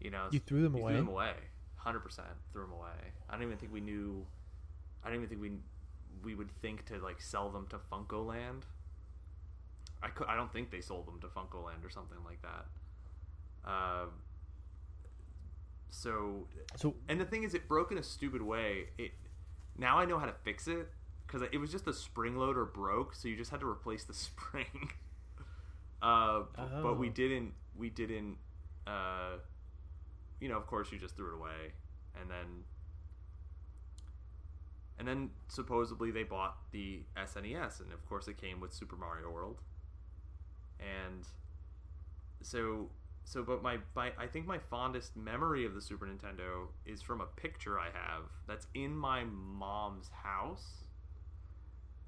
You 0.00 0.10
know, 0.10 0.26
You 0.32 0.40
threw 0.40 0.62
them 0.62 0.76
you 0.76 0.82
away? 0.82 0.92
Threw 0.92 1.00
them 1.00 1.08
away. 1.08 1.34
Hundred 1.76 2.00
percent 2.00 2.28
threw 2.52 2.62
them 2.62 2.72
away. 2.72 3.12
I 3.28 3.34
don't 3.34 3.42
even 3.42 3.56
think 3.56 3.72
we 3.72 3.80
knew. 3.80 4.26
I 5.04 5.08
don't 5.08 5.16
even 5.16 5.28
think 5.28 5.40
we 5.40 5.52
we 6.24 6.34
would 6.34 6.50
think 6.60 6.84
to 6.86 6.98
like 6.98 7.20
sell 7.20 7.50
them 7.50 7.66
to 7.70 7.78
Funco 7.90 8.26
Land. 8.26 8.66
I 10.02 10.08
could. 10.08 10.26
I 10.26 10.34
don't 10.36 10.52
think 10.52 10.70
they 10.70 10.80
sold 10.80 11.06
them 11.06 11.20
to 11.20 11.28
Funco 11.28 11.64
Land 11.64 11.84
or 11.84 11.90
something 11.90 12.18
like 12.24 12.40
that. 12.42 12.66
Uh, 13.70 14.06
so 15.90 16.46
So 16.76 16.94
and 17.08 17.20
the 17.20 17.24
thing 17.24 17.44
is, 17.44 17.54
it 17.54 17.68
broke 17.68 17.92
in 17.92 17.98
a 17.98 18.02
stupid 18.02 18.42
way. 18.42 18.88
It 18.98 19.12
now 19.78 19.98
I 19.98 20.04
know 20.04 20.18
how 20.18 20.26
to 20.26 20.34
fix 20.44 20.66
it 20.68 20.88
because 21.26 21.42
it 21.52 21.58
was 21.58 21.70
just 21.70 21.84
the 21.84 21.92
spring 21.92 22.36
loader 22.36 22.64
broke, 22.64 23.14
so 23.14 23.28
you 23.28 23.36
just 23.36 23.50
had 23.50 23.60
to 23.60 23.68
replace 23.68 24.04
the 24.04 24.14
spring. 24.28 24.90
uh, 26.02 26.40
b- 26.40 26.62
But 26.82 26.98
we 26.98 27.08
Oh. 27.08 27.12
didn't. 27.12 27.54
We 27.76 27.90
didn't. 27.90 28.38
Uh, 28.86 29.36
you 30.40 30.48
know, 30.48 30.56
of 30.56 30.66
course, 30.66 30.90
you 30.90 30.98
just 30.98 31.16
threw 31.16 31.28
it 31.32 31.34
away, 31.34 31.72
and 32.20 32.28
then. 32.30 32.64
And 34.98 35.08
then 35.08 35.30
supposedly 35.48 36.10
they 36.10 36.22
bought 36.22 36.56
the 36.70 37.00
SNES, 37.16 37.80
and 37.80 37.92
of 37.92 38.06
course 38.08 38.28
it 38.28 38.36
came 38.36 38.60
with 38.60 38.72
Super 38.72 38.94
Mario 38.96 39.30
World. 39.30 39.60
And 40.82 41.26
so 42.42 42.90
so 43.24 43.42
but 43.42 43.62
my, 43.62 43.78
my 43.94 44.12
i 44.18 44.26
think 44.26 44.46
my 44.46 44.58
fondest 44.58 45.16
memory 45.16 45.64
of 45.64 45.74
the 45.74 45.80
super 45.80 46.06
nintendo 46.06 46.66
is 46.84 47.00
from 47.02 47.20
a 47.20 47.26
picture 47.26 47.78
i 47.78 47.86
have 47.86 48.24
that's 48.48 48.66
in 48.74 48.96
my 48.96 49.24
mom's 49.24 50.10
house. 50.22 50.84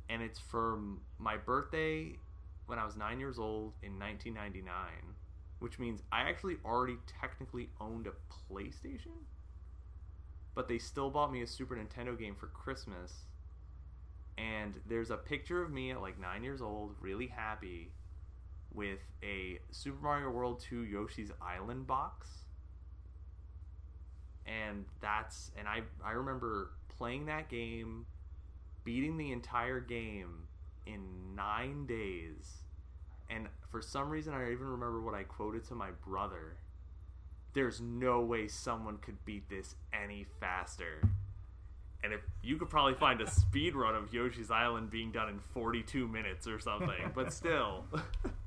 And 0.08 0.22
it's 0.22 0.38
from 0.38 1.00
my 1.18 1.36
birthday 1.36 2.18
when 2.66 2.78
i 2.78 2.84
was 2.84 2.96
nine 2.96 3.20
years 3.20 3.38
old 3.38 3.74
in 3.82 3.98
1999 3.98 5.14
which 5.60 5.78
means 5.78 6.02
i 6.12 6.22
actually 6.22 6.56
already 6.64 6.96
technically 7.20 7.70
owned 7.80 8.06
a 8.06 8.12
playstation 8.52 9.24
but 10.54 10.68
they 10.68 10.78
still 10.78 11.10
bought 11.10 11.32
me 11.32 11.42
a 11.42 11.46
super 11.46 11.76
nintendo 11.76 12.18
game 12.18 12.34
for 12.34 12.46
christmas. 12.48 13.24
And 14.36 14.74
there's 14.86 15.10
a 15.10 15.16
picture 15.16 15.62
of 15.62 15.70
me 15.70 15.92
at 15.92 16.00
like 16.00 16.18
nine 16.18 16.42
years 16.42 16.60
old 16.60 16.94
really 17.00 17.28
happy 17.28 17.92
with 18.74 18.98
a 19.22 19.60
Super 19.70 20.02
Mario 20.02 20.30
World 20.30 20.60
2 20.60 20.84
Yoshi's 20.84 21.30
Island 21.40 21.86
box. 21.86 22.28
And 24.46 24.84
that's 25.00 25.50
and 25.58 25.66
I 25.66 25.82
I 26.04 26.12
remember 26.12 26.72
playing 26.98 27.26
that 27.26 27.48
game, 27.48 28.06
beating 28.84 29.16
the 29.16 29.32
entire 29.32 29.80
game 29.80 30.48
in 30.86 31.34
9 31.34 31.86
days 31.86 32.64
and 33.30 33.48
for 33.70 33.80
some 33.80 34.10
reason 34.10 34.34
I 34.34 34.52
even 34.52 34.66
remember 34.66 35.00
what 35.00 35.14
I 35.14 35.24
quoted 35.24 35.66
to 35.68 35.74
my 35.74 35.90
brother. 36.06 36.56
There's 37.52 37.80
no 37.80 38.20
way 38.20 38.48
someone 38.48 38.98
could 38.98 39.24
beat 39.24 39.48
this 39.48 39.76
any 39.92 40.26
faster. 40.40 41.08
And 42.02 42.12
if 42.12 42.20
you 42.42 42.56
could 42.56 42.68
probably 42.68 42.94
find 42.94 43.20
a 43.20 43.30
speed 43.30 43.74
run 43.74 43.94
of 43.94 44.12
Yoshi's 44.12 44.50
Island 44.50 44.90
being 44.90 45.10
done 45.10 45.28
in 45.28 45.38
42 45.38 46.06
minutes 46.06 46.46
or 46.46 46.58
something, 46.58 47.12
but 47.14 47.32
still, 47.32 47.84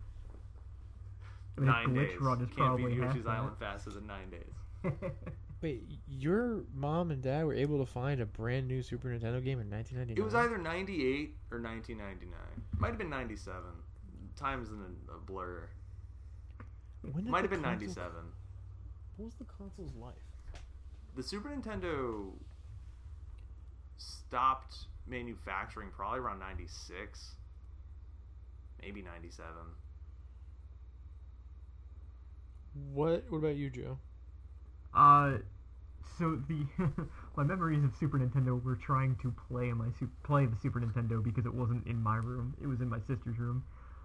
I 1.57 1.61
mean, 1.61 1.69
nine 1.69 1.87
glitch 1.89 2.09
days 2.11 2.21
run 2.21 2.41
is 2.41 2.45
can't 2.47 2.57
probably 2.57 2.93
beat 2.93 3.01
half 3.03 3.09
Yoshi's 3.13 3.23
that. 3.25 3.29
Island 3.31 3.57
faster 3.59 3.89
than 3.89 4.07
nine 4.07 4.29
days. 4.29 4.93
Wait, 5.61 5.83
your 6.07 6.63
mom 6.75 7.09
and 7.09 7.21
dad 7.23 7.43
were 7.45 7.53
able 7.55 7.79
to 7.83 7.91
find 7.91 8.21
a 8.21 8.25
brand 8.27 8.67
new 8.67 8.83
Super 8.83 9.07
Nintendo 9.09 9.43
game 9.43 9.59
in 9.59 9.69
1999? 9.71 10.15
It 10.17 10.21
was 10.23 10.35
either 10.35 10.57
98 10.59 11.35
or 11.51 11.59
1999. 11.59 12.31
Might 12.77 12.89
have 12.89 12.97
been 12.99 13.09
97. 13.09 13.61
Time's 14.35 14.69
in 14.69 14.75
a, 14.75 15.13
a 15.15 15.19
blur. 15.19 15.67
When 17.01 17.23
did 17.23 17.31
Might 17.31 17.37
the 17.39 17.41
have 17.43 17.49
been 17.49 17.63
console- 17.63 17.71
97. 17.87 18.13
What 19.17 19.25
was 19.25 19.33
the 19.35 19.45
console's 19.45 19.95
life? 19.95 20.13
The 21.15 21.23
Super 21.23 21.49
Nintendo 21.49 22.33
stopped 23.97 24.75
manufacturing 25.07 25.89
probably 25.95 26.19
around 26.19 26.37
96. 26.39 27.31
Maybe 28.81 29.01
97. 29.01 29.49
What? 32.93 33.25
What 33.29 33.39
about 33.39 33.55
you, 33.55 33.69
Joe? 33.69 33.97
Uh, 34.93 35.37
so 36.17 36.41
the 36.47 36.65
my 37.37 37.43
memories 37.43 37.83
of 37.83 37.91
Super 37.99 38.17
Nintendo 38.17 38.61
were 38.63 38.75
trying 38.75 39.15
to 39.21 39.33
play 39.49 39.71
my 39.73 39.87
play 40.23 40.45
the 40.45 40.57
Super 40.61 40.79
Nintendo 40.79 41.23
because 41.23 41.45
it 41.45 41.53
wasn't 41.53 41.85
in 41.87 42.01
my 42.01 42.17
room; 42.17 42.55
it 42.61 42.67
was 42.67 42.81
in 42.81 42.89
my 42.89 42.99
sister's 42.99 43.37
room, 43.37 43.63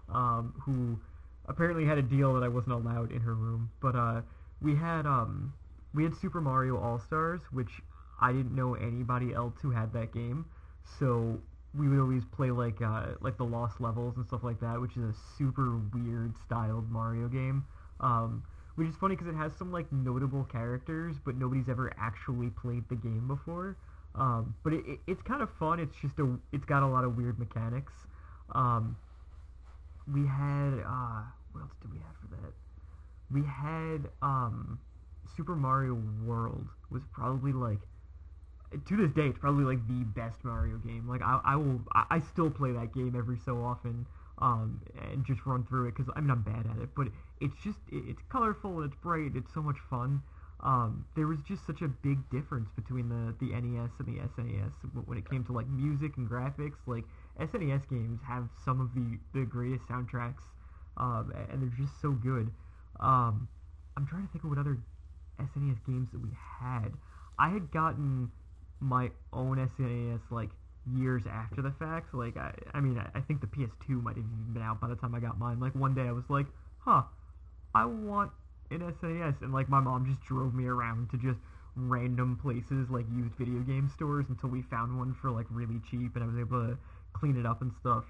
um, 0.09 0.53
who 0.59 0.99
apparently 1.47 1.85
had 1.85 1.97
a 1.97 2.01
deal 2.01 2.33
that 2.33 2.43
I 2.43 2.47
wasn't 2.47 2.73
allowed 2.73 3.11
in 3.11 3.21
her 3.21 3.33
room. 3.33 3.71
But 3.81 3.95
uh, 3.95 4.21
we 4.61 4.75
had 4.75 5.05
um, 5.05 5.53
we 5.93 6.03
had 6.03 6.15
Super 6.15 6.41
Mario 6.41 6.77
All 6.77 6.99
Stars, 6.99 7.41
which 7.51 7.81
I 8.21 8.31
didn't 8.31 8.55
know 8.55 8.75
anybody 8.75 9.33
else 9.33 9.55
who 9.61 9.71
had 9.71 9.93
that 9.93 10.13
game, 10.13 10.45
so 10.99 11.39
we 11.75 11.87
would 11.87 11.99
always 11.99 12.23
play 12.25 12.51
like 12.51 12.81
uh, 12.81 13.07
like 13.21 13.37
the 13.37 13.45
Lost 13.45 13.81
Levels 13.81 14.17
and 14.17 14.25
stuff 14.25 14.43
like 14.43 14.59
that, 14.59 14.79
which 14.79 14.97
is 14.97 15.03
a 15.03 15.13
super 15.37 15.77
weird 15.93 16.33
styled 16.45 16.91
Mario 16.91 17.27
game. 17.27 17.65
Um, 17.99 18.43
which 18.75 18.87
is 18.87 18.95
funny 18.95 19.15
because 19.15 19.27
it 19.27 19.37
has 19.37 19.51
some 19.57 19.71
like 19.71 19.91
notable 19.91 20.43
characters, 20.45 21.15
but 21.23 21.35
nobody's 21.35 21.69
ever 21.69 21.93
actually 21.99 22.49
played 22.49 22.83
the 22.89 22.95
game 22.95 23.27
before. 23.27 23.77
Um, 24.15 24.55
but 24.63 24.73
it, 24.73 24.83
it, 24.85 24.99
it's 25.07 25.21
kind 25.23 25.41
of 25.41 25.49
fun. 25.59 25.79
It's 25.79 25.95
just 26.01 26.19
a 26.19 26.37
it's 26.51 26.65
got 26.65 26.83
a 26.83 26.87
lot 26.87 27.03
of 27.03 27.17
weird 27.17 27.39
mechanics. 27.39 27.93
Um, 28.53 28.97
we 30.11 30.21
had 30.21 30.83
uh, 30.85 31.23
what 31.51 31.61
else 31.61 31.73
did 31.81 31.91
we 31.91 31.99
have 31.99 32.15
for 32.21 32.35
that? 32.35 32.53
We 33.31 33.41
had 33.43 34.11
um, 34.21 34.79
Super 35.35 35.55
Mario 35.55 35.99
World 36.23 36.67
was 36.91 37.03
probably 37.11 37.53
like 37.53 37.79
to 38.87 38.97
this 38.97 39.11
day 39.11 39.27
it's 39.27 39.37
probably 39.37 39.65
like 39.65 39.85
the 39.87 40.03
best 40.19 40.43
Mario 40.43 40.77
game. 40.77 41.07
Like 41.07 41.21
I, 41.21 41.39
I 41.43 41.55
will 41.55 41.81
I, 41.93 42.05
I 42.09 42.19
still 42.19 42.49
play 42.49 42.71
that 42.73 42.93
game 42.93 43.15
every 43.17 43.37
so 43.45 43.63
often 43.63 44.05
um, 44.39 44.81
and 45.11 45.25
just 45.25 45.45
run 45.45 45.65
through 45.65 45.87
it 45.87 45.95
because 45.95 46.11
I 46.15 46.21
mean 46.21 46.31
I'm 46.31 46.41
bad 46.41 46.65
at 46.69 46.81
it, 46.81 46.89
but 46.95 47.07
it's 47.43 47.61
just 47.63 47.79
it, 47.91 48.03
it's 48.07 48.21
colorful 48.29 48.81
and 48.81 48.91
it's 48.91 49.01
bright. 49.01 49.31
It's 49.35 49.53
so 49.53 49.61
much 49.61 49.77
fun. 49.89 50.21
Um, 50.61 51.05
there 51.17 51.27
was 51.27 51.39
just 51.45 51.67
such 51.67 51.81
a 51.81 51.89
big 51.89 52.17
difference 52.29 52.69
between 52.75 53.09
the 53.09 53.35
the 53.39 53.51
NES 53.51 53.91
and 53.99 54.07
the 54.07 54.21
SNES 54.21 54.71
when 55.05 55.17
it 55.17 55.29
came 55.29 55.43
to 55.45 55.51
like 55.51 55.67
music 55.67 56.15
and 56.17 56.29
graphics. 56.29 56.77
Like 56.87 57.03
SNES 57.39 57.89
games 57.89 58.21
have 58.25 58.47
some 58.63 58.79
of 58.79 58.93
the 58.95 59.19
the 59.37 59.45
greatest 59.45 59.85
soundtracks, 59.87 60.43
um, 60.97 61.33
and 61.51 61.61
they're 61.61 61.77
just 61.85 61.99
so 62.01 62.11
good. 62.11 62.49
Um, 62.99 63.49
I'm 63.97 64.07
trying 64.07 64.25
to 64.25 64.31
think 64.31 64.45
of 64.45 64.49
what 64.49 64.59
other 64.59 64.77
SNES 65.39 65.85
games 65.85 66.09
that 66.13 66.21
we 66.21 66.29
had. 66.61 66.93
I 67.37 67.49
had 67.49 67.71
gotten 67.71 68.31
my 68.79 69.11
own 69.33 69.57
SNES 69.57 70.21
like 70.31 70.49
years 70.95 71.23
after 71.29 71.61
the 71.61 71.71
fact. 71.71 72.13
Like 72.13 72.37
I, 72.37 72.53
I 72.73 72.79
mean, 72.79 72.97
I, 72.97 73.17
I 73.17 73.21
think 73.21 73.41
the 73.41 73.47
PS2 73.47 74.01
might 74.01 74.15
have 74.15 74.25
even 74.25 74.53
been 74.53 74.63
out 74.63 74.79
by 74.79 74.87
the 74.87 74.95
time 74.95 75.13
I 75.13 75.19
got 75.19 75.37
mine. 75.37 75.59
Like 75.59 75.75
one 75.75 75.93
day 75.93 76.03
I 76.03 76.11
was 76.11 76.29
like, 76.29 76.45
huh, 76.79 77.03
I 77.75 77.85
want 77.85 78.31
an 78.71 78.79
SNES, 78.79 79.41
and 79.41 79.53
like 79.53 79.69
my 79.69 79.79
mom 79.79 80.05
just 80.05 80.21
drove 80.21 80.53
me 80.53 80.65
around 80.65 81.09
to 81.11 81.17
just 81.17 81.39
random 81.75 82.37
places 82.41 82.89
like 82.89 83.05
used 83.15 83.33
video 83.35 83.59
game 83.61 83.89
stores 83.93 84.25
until 84.29 84.49
we 84.49 84.61
found 84.61 84.97
one 84.97 85.15
for 85.21 85.31
like 85.31 85.45
really 85.49 85.79
cheap, 85.89 86.15
and 86.15 86.23
I 86.23 86.27
was 86.27 86.37
able 86.37 86.67
to 86.67 86.77
clean 87.13 87.37
it 87.37 87.45
up 87.45 87.61
and 87.61 87.71
stuff. 87.79 88.05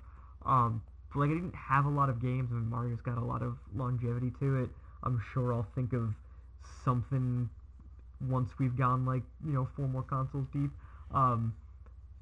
Um, 0.45 0.81
but 1.13 1.21
like 1.21 1.29
I 1.29 1.33
didn't 1.33 1.55
have 1.55 1.85
a 1.85 1.89
lot 1.89 2.09
of 2.09 2.21
games. 2.21 2.49
I 2.51 2.55
mean, 2.55 2.69
Mario's 2.69 3.01
got 3.01 3.17
a 3.17 3.23
lot 3.23 3.41
of 3.41 3.57
longevity 3.75 4.31
to 4.39 4.63
it. 4.63 4.69
I'm 5.03 5.21
sure 5.33 5.53
I'll 5.53 5.67
think 5.75 5.93
of 5.93 6.13
something 6.83 7.49
once 8.29 8.51
we've 8.57 8.77
gone 8.77 9.05
like 9.05 9.23
you 9.45 9.53
know 9.53 9.67
four 9.75 9.87
more 9.87 10.03
consoles 10.03 10.47
deep. 10.53 10.71
Um, 11.13 11.55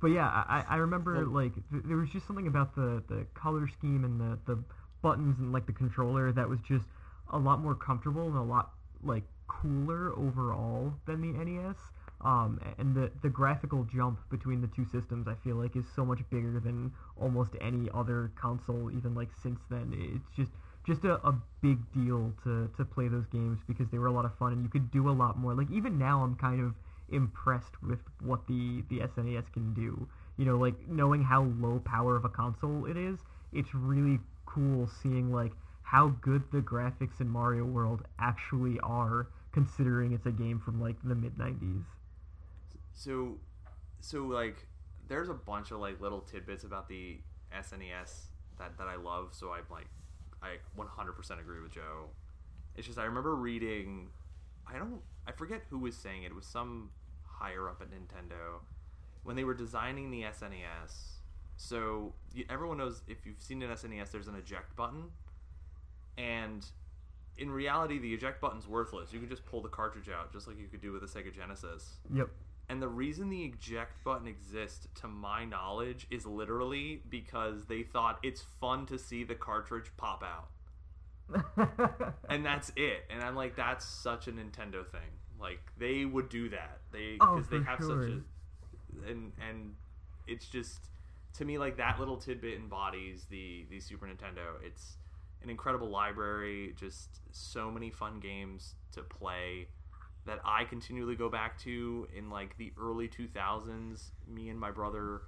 but 0.02 0.08
yeah, 0.08 0.28
I, 0.28 0.66
I 0.68 0.76
remember 0.78 1.26
like 1.26 1.54
th- 1.72 1.84
there 1.86 1.98
was 1.98 2.10
just 2.10 2.26
something 2.26 2.48
about 2.48 2.76
the, 2.76 3.04
the 3.08 3.26
color 3.36 3.68
scheme 3.68 4.04
and 4.04 4.20
the, 4.20 4.40
the 4.48 4.64
buttons 5.02 5.38
and 5.40 5.54
like 5.54 5.68
the 5.68 5.74
controller 5.74 6.32
that 6.32 6.50
was 6.50 6.60
just 6.68 6.86
a 7.32 7.38
lot 7.38 7.60
more 7.60 7.76
comfortable 7.76 8.28
and 8.28 8.38
a 8.38 8.44
lot 8.44 8.72
like 9.04 9.24
cooler 9.48 10.14
overall 10.18 10.94
than 11.06 11.22
the 11.22 11.44
NES. 11.44 11.76
Um, 12.24 12.60
and 12.78 12.96
the 12.96 13.12
the 13.24 13.30
graphical 13.30 13.84
jump 13.84 14.20
between 14.30 14.62
the 14.62 14.68
two 14.68 14.86
systems, 14.86 15.28
I 15.28 15.34
feel 15.44 15.56
like, 15.56 15.76
is 15.76 15.86
so 15.96 16.06
much 16.06 16.20
bigger 16.30 16.60
than 16.60 16.92
almost 17.20 17.52
any 17.60 17.90
other 17.94 18.32
console, 18.40 18.92
even 18.92 19.16
like 19.16 19.30
since 19.42 19.60
then. 19.72 19.92
It's 20.16 20.36
just 20.36 20.52
just 20.86 21.04
a, 21.04 21.16
a 21.28 21.34
big 21.62 21.80
deal 21.94 22.34
to, 22.44 22.70
to 22.78 22.86
play 22.86 23.08
those 23.08 23.26
games 23.32 23.60
because 23.68 23.88
they 23.92 23.98
were 23.98 24.08
a 24.08 24.12
lot 24.12 24.26
of 24.26 24.36
fun 24.38 24.54
and 24.54 24.64
you 24.64 24.70
could 24.70 24.92
do 24.92 25.10
a 25.10 25.12
lot 25.12 25.38
more. 25.38 25.54
Like 25.54 25.70
even 25.72 25.98
now, 25.98 26.24
I'm 26.24 26.36
kind 26.36 26.62
of 26.62 26.74
impressed 27.10 27.82
with 27.82 28.00
what 28.22 28.48
the 28.48 28.84
the 28.90 29.00
SNES 29.00 29.52
can 29.54 29.74
do. 29.74 30.08
You 30.38 30.46
know, 30.46 30.58
like 30.58 30.76
knowing 30.88 31.24
how 31.24 31.44
low 31.60 31.82
power 31.84 32.16
of 32.16 32.26
a 32.26 32.30
console 32.30 32.86
it 32.86 32.98
is, 32.98 33.20
it's 33.52 33.74
really 33.74 34.20
cool 34.46 34.90
seeing 35.02 35.32
like 35.32 35.54
how 35.92 36.08
good 36.22 36.42
the 36.54 36.62
graphics 36.62 37.20
in 37.20 37.28
Mario 37.28 37.66
World 37.66 38.04
actually 38.18 38.80
are, 38.80 39.28
considering 39.52 40.14
it's 40.14 40.26
a 40.26 40.32
game 40.32 40.58
from 40.58 40.80
like 40.80 40.96
the 41.04 41.14
mid 41.14 41.38
'90s. 41.38 41.84
So, 42.94 43.36
so 44.00 44.24
like, 44.24 44.68
there's 45.10 45.28
a 45.28 45.34
bunch 45.34 45.72
of 45.72 45.80
like 45.80 46.00
little 46.00 46.22
tidbits 46.22 46.64
about 46.64 46.88
the 46.88 47.18
SNES 47.54 48.28
that 48.58 48.78
that 48.78 48.88
I 48.88 48.96
love. 48.96 49.34
So 49.34 49.52
I'm 49.52 49.66
like, 49.70 49.88
I 50.42 50.60
100% 50.80 51.40
agree 51.42 51.62
with 51.62 51.74
Joe. 51.74 52.08
It's 52.78 52.88
just 52.88 52.98
I 52.98 53.04
remember 53.04 53.36
reading, 53.36 54.08
I 54.66 54.78
don't, 54.78 55.02
I 55.28 55.34
forget 55.34 55.62
who 55.70 55.78
was 55.78 55.98
saying 55.98 56.24
it. 56.24 56.28
It 56.28 56.36
was 56.36 56.46
some 56.46 56.92
higher 57.22 57.68
up 57.68 57.82
at 57.82 57.90
Nintendo 57.92 58.62
when 59.24 59.36
they 59.36 59.44
were 59.44 59.54
designing 59.54 60.10
the 60.10 60.22
SNES. 60.22 61.18
So 61.58 62.14
everyone 62.50 62.78
knows 62.78 63.02
if 63.10 63.26
you've 63.26 63.42
seen 63.42 63.62
an 63.62 63.72
SNES, 63.72 64.10
there's 64.10 64.30
an 64.30 64.36
eject 64.36 64.74
button, 64.78 65.10
and 66.22 66.66
in 67.38 67.50
reality, 67.50 67.98
the 67.98 68.14
eject 68.14 68.42
button's 68.42 68.68
worthless. 68.68 69.12
You 69.12 69.20
can 69.20 69.30
just 69.30 69.46
pull 69.46 69.62
the 69.62 69.70
cartridge 69.70 70.10
out, 70.10 70.32
just 70.32 70.48
like 70.48 70.60
you 70.60 70.68
could 70.68 70.82
do 70.82 70.92
with 70.92 71.04
a 71.04 71.08
Sega 71.08 71.34
Genesis. 71.34 71.98
Yep. 72.14 72.30
And 72.70 72.82
the 72.82 72.88
reason 72.88 73.30
the 73.30 73.44
eject 73.44 74.04
button 74.04 74.28
exists, 74.28 74.88
to 75.02 75.08
my 75.08 75.44
knowledge, 75.44 76.08
is 76.10 76.26
literally 76.26 77.02
because 77.10 77.66
they 77.66 77.84
thought 77.84 78.20
it's 78.24 78.44
fun 78.62 78.86
to 78.86 78.98
see 78.98 79.24
the 79.24 79.36
cartridge 79.36 79.92
pop 79.98 80.24
out. 80.24 80.50
And 82.30 82.46
that's 82.46 82.72
it. 82.76 83.04
And 83.10 83.22
I'm 83.24 83.36
like, 83.36 83.56
that's 83.56 83.86
such 83.86 84.28
a 84.28 84.32
Nintendo 84.32 84.88
thing. 84.88 85.02
Like 85.40 85.60
they 85.78 86.06
would 86.06 86.30
do 86.30 86.50
that. 86.50 86.80
They 86.92 87.18
Oh, 87.20 87.36
because 87.36 87.50
they 87.50 87.62
have 87.62 87.80
sure. 87.80 88.04
such 88.04 88.12
a 88.12 89.10
and 89.10 89.32
and 89.50 89.74
it's 90.28 90.46
just 90.48 90.80
to 91.38 91.46
me 91.46 91.58
like 91.58 91.78
that 91.78 92.00
little 92.00 92.18
tidbit 92.18 92.58
embodies 92.58 93.26
the 93.30 93.66
the 93.70 93.80
Super 93.80 94.06
Nintendo. 94.06 94.64
It's 94.64 94.98
an 95.44 95.50
incredible 95.50 95.90
library, 95.90 96.74
just 96.78 97.20
so 97.32 97.72
many 97.72 97.90
fun 97.90 98.20
games 98.20 98.76
to 98.94 99.02
play 99.02 99.68
that 100.26 100.40
I 100.46 100.66
continually 100.66 101.16
go 101.16 101.30
back 101.30 101.58
to 101.62 102.08
in 102.16 102.30
like 102.30 102.58
the 102.58 102.72
early 102.80 103.08
2000s. 103.08 104.12
Me 104.28 104.50
and 104.50 104.60
my 104.60 104.72
brother 104.72 105.22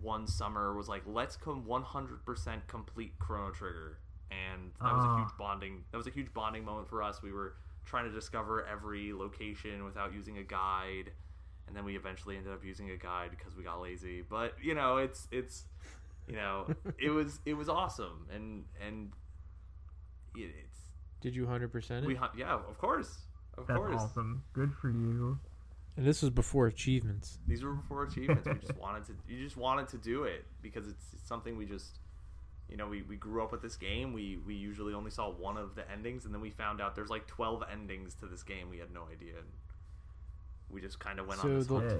one 0.00 0.26
summer 0.26 0.74
was 0.76 0.88
like, 0.88 1.02
let's 1.06 1.36
come 1.36 1.64
100% 1.64 2.66
complete 2.66 3.12
Chrono 3.18 3.50
Trigger, 3.52 3.98
and 4.30 4.72
that 4.80 4.94
was 4.94 5.04
a 5.04 5.08
Ah. 5.08 5.16
huge 5.18 5.36
bonding. 5.38 5.84
That 5.90 5.96
was 5.96 6.06
a 6.06 6.10
huge 6.10 6.32
bonding 6.34 6.64
moment 6.64 6.88
for 6.88 7.02
us. 7.02 7.22
We 7.22 7.32
were 7.32 7.54
trying 7.84 8.04
to 8.04 8.10
discover 8.10 8.66
every 8.66 9.12
location 9.12 9.84
without 9.84 10.12
using 10.12 10.38
a 10.38 10.42
guide, 10.42 11.12
and 11.66 11.76
then 11.76 11.84
we 11.84 11.96
eventually 11.96 12.36
ended 12.36 12.52
up 12.52 12.64
using 12.64 12.90
a 12.90 12.96
guide 12.96 13.30
because 13.30 13.56
we 13.56 13.62
got 13.62 13.80
lazy. 13.80 14.22
But 14.22 14.54
you 14.62 14.74
know, 14.74 14.96
it's 14.98 15.28
it's 15.30 15.64
you 16.26 16.36
know, 16.36 16.66
it 16.98 17.10
was 17.10 17.38
it 17.46 17.54
was 17.54 17.68
awesome, 17.68 18.26
and 18.34 18.64
and 18.86 19.12
it's 20.34 20.80
Did 21.20 21.34
you 21.36 21.46
hundred 21.46 21.72
percent 21.72 22.06
we 22.06 22.14
it? 22.14 22.18
hun- 22.18 22.30
yeah, 22.36 22.54
of 22.54 22.78
course, 22.78 23.18
of 23.58 23.66
That's 23.66 23.76
course. 23.78 24.00
awesome. 24.02 24.42
Good 24.52 24.72
for 24.74 24.90
you. 24.90 25.38
And 25.96 26.06
this 26.06 26.22
was 26.22 26.30
before 26.30 26.68
achievements. 26.68 27.38
These 27.46 27.62
were 27.62 27.74
before 27.74 28.04
achievements. 28.04 28.46
we 28.46 28.54
just 28.54 28.76
wanted 28.80 29.04
to. 29.06 29.12
You 29.28 29.42
just 29.44 29.56
wanted 29.58 29.88
to 29.88 29.98
do 29.98 30.24
it 30.24 30.44
because 30.62 30.88
it's, 30.88 31.04
it's 31.12 31.28
something 31.28 31.56
we 31.56 31.66
just, 31.66 31.98
you 32.70 32.78
know, 32.78 32.86
we, 32.88 33.02
we 33.02 33.16
grew 33.16 33.42
up 33.42 33.52
with 33.52 33.60
this 33.60 33.76
game. 33.76 34.12
We 34.14 34.38
we 34.46 34.54
usually 34.54 34.94
only 34.94 35.10
saw 35.10 35.30
one 35.30 35.58
of 35.58 35.74
the 35.74 35.88
endings, 35.90 36.24
and 36.24 36.32
then 36.32 36.40
we 36.40 36.48
found 36.50 36.80
out 36.80 36.94
there's 36.94 37.10
like 37.10 37.26
twelve 37.26 37.62
endings 37.70 38.14
to 38.16 38.26
this 38.26 38.42
game. 38.42 38.70
We 38.70 38.78
had 38.78 38.90
no 38.92 39.02
idea. 39.12 39.34
And 39.36 39.46
we 40.70 40.80
just 40.80 40.98
kind 40.98 41.18
of 41.20 41.26
went 41.26 41.40
So 41.42 41.48
on 41.48 41.58
this 41.58 41.66
the- 41.66 41.74
hunt. 41.74 41.90
Yeah. 41.90 41.98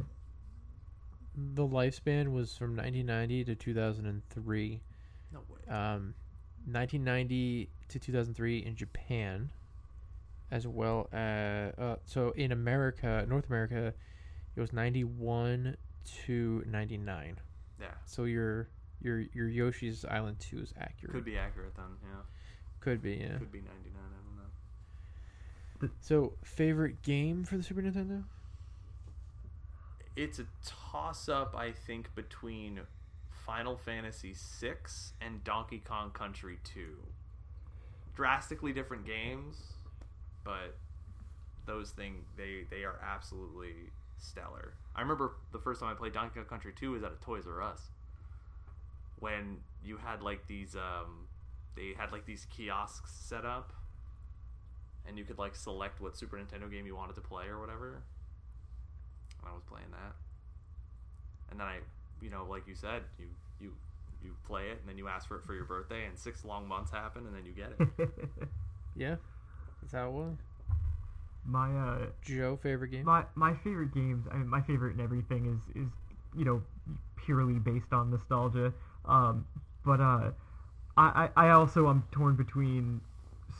The 1.54 1.66
lifespan 1.66 2.32
was 2.32 2.56
from 2.56 2.76
1990 2.76 3.44
to 3.44 3.54
2003. 3.54 4.80
No 5.32 5.40
way. 5.48 5.74
Um, 5.74 6.14
1990 6.66 7.68
to 7.88 7.98
2003 7.98 8.58
in 8.58 8.74
Japan, 8.76 9.50
as 10.50 10.66
well 10.66 11.08
as 11.12 11.72
uh, 11.78 11.96
so 12.04 12.30
in 12.30 12.52
America, 12.52 13.24
North 13.28 13.46
America, 13.48 13.92
it 14.54 14.60
was 14.60 14.72
91 14.72 15.76
to 16.26 16.64
99. 16.66 17.36
yeah, 17.80 17.86
So 18.06 18.24
your 18.24 18.68
your 19.00 19.20
your 19.34 19.48
Yoshi's 19.48 20.04
Island 20.04 20.38
2 20.40 20.60
is 20.60 20.74
accurate. 20.78 21.12
could 21.14 21.24
be 21.24 21.36
accurate 21.38 21.74
then. 21.74 21.84
Yeah, 22.02 22.20
Could 22.80 23.02
be, 23.02 23.14
yeah. 23.14 23.38
could 23.38 23.50
be 23.52 23.60
ninety 23.60 23.90
nine. 23.90 24.10
I 24.12 24.22
don't 24.26 24.36
know. 24.36 25.94
So 26.00 26.34
favorite 26.44 27.02
game 27.02 27.44
for 27.44 27.56
the 27.56 27.62
Super 27.62 27.82
Nintendo? 27.82 28.22
It's 30.14 30.38
a 30.38 30.46
toss 30.64 31.28
up, 31.28 31.54
I 31.56 31.72
think, 31.72 32.14
between 32.14 32.80
Final 33.46 33.76
Fantasy 33.76 34.34
VI 34.60 34.74
and 35.20 35.42
Donkey 35.44 35.82
Kong 35.84 36.10
Country 36.10 36.58
2. 36.64 36.96
Drastically 38.14 38.72
different 38.72 39.06
games, 39.06 39.56
but 40.44 40.76
those 41.66 41.90
things 41.90 42.26
they 42.36 42.64
they 42.70 42.84
are 42.84 43.00
absolutely 43.02 43.74
stellar. 44.18 44.74
I 44.94 45.00
remember 45.00 45.32
the 45.52 45.58
first 45.58 45.80
time 45.80 45.90
I 45.90 45.94
played 45.94 46.12
Donkey 46.12 46.34
Kong 46.36 46.44
Country 46.44 46.72
2 46.76 46.92
was 46.92 47.02
at 47.02 47.12
a 47.12 47.24
Toys 47.24 47.44
R 47.46 47.62
Us. 47.62 47.80
When 49.18 49.58
you 49.84 49.96
had 49.96 50.22
like 50.22 50.46
these 50.46 50.76
um 50.76 51.28
they 51.74 51.94
had 51.96 52.12
like 52.12 52.26
these 52.26 52.46
kiosks 52.50 53.12
set 53.12 53.44
up 53.44 53.72
and 55.06 55.18
you 55.18 55.24
could 55.24 55.38
like 55.38 55.56
select 55.56 56.00
what 56.00 56.16
Super 56.16 56.36
Nintendo 56.36 56.70
game 56.70 56.86
you 56.86 56.94
wanted 56.94 57.14
to 57.14 57.20
play 57.20 57.46
or 57.46 57.60
whatever. 57.60 58.02
And 59.40 59.48
I 59.48 59.52
was 59.52 59.62
playing 59.64 59.90
that. 59.90 60.14
And 61.50 61.58
then 61.58 61.66
I, 61.66 61.78
you 62.22 62.30
know, 62.30 62.46
like 62.48 62.66
you 62.66 62.74
said, 62.74 63.02
you 63.18 63.26
you 63.60 63.72
you 64.22 64.34
play 64.46 64.68
it 64.70 64.78
and 64.80 64.88
then 64.88 64.96
you 64.98 65.08
ask 65.08 65.26
for 65.28 65.36
it 65.36 65.44
for 65.44 65.54
your 65.54 65.64
birthday 65.64 66.06
and 66.06 66.16
6 66.18 66.44
long 66.44 66.68
months 66.68 66.92
happen 66.92 67.26
and 67.26 67.34
then 67.34 67.44
you 67.44 67.52
get 67.52 67.72
it. 67.72 68.08
Yeah, 68.94 69.16
that's 69.80 69.92
how 69.94 70.08
it 70.08 70.12
was. 70.12 70.36
my 71.44 71.70
uh, 71.76 72.06
Joe, 72.22 72.56
favorite 72.62 72.90
game? 72.90 73.04
my 73.04 73.24
my 73.34 73.54
favorite 73.64 73.94
games. 73.94 74.26
I 74.30 74.36
mean, 74.36 74.48
my 74.48 74.60
favorite 74.62 74.92
and 74.92 75.00
everything 75.00 75.46
is 75.46 75.82
is 75.82 75.88
you 76.36 76.44
know 76.44 76.62
purely 77.24 77.54
based 77.58 77.92
on 77.92 78.10
nostalgia. 78.10 78.72
Um, 79.06 79.46
but 79.84 80.00
uh, 80.00 80.30
I 80.96 81.28
I 81.36 81.46
I 81.46 81.50
also 81.50 81.88
am 81.88 82.04
torn 82.12 82.36
between 82.36 83.00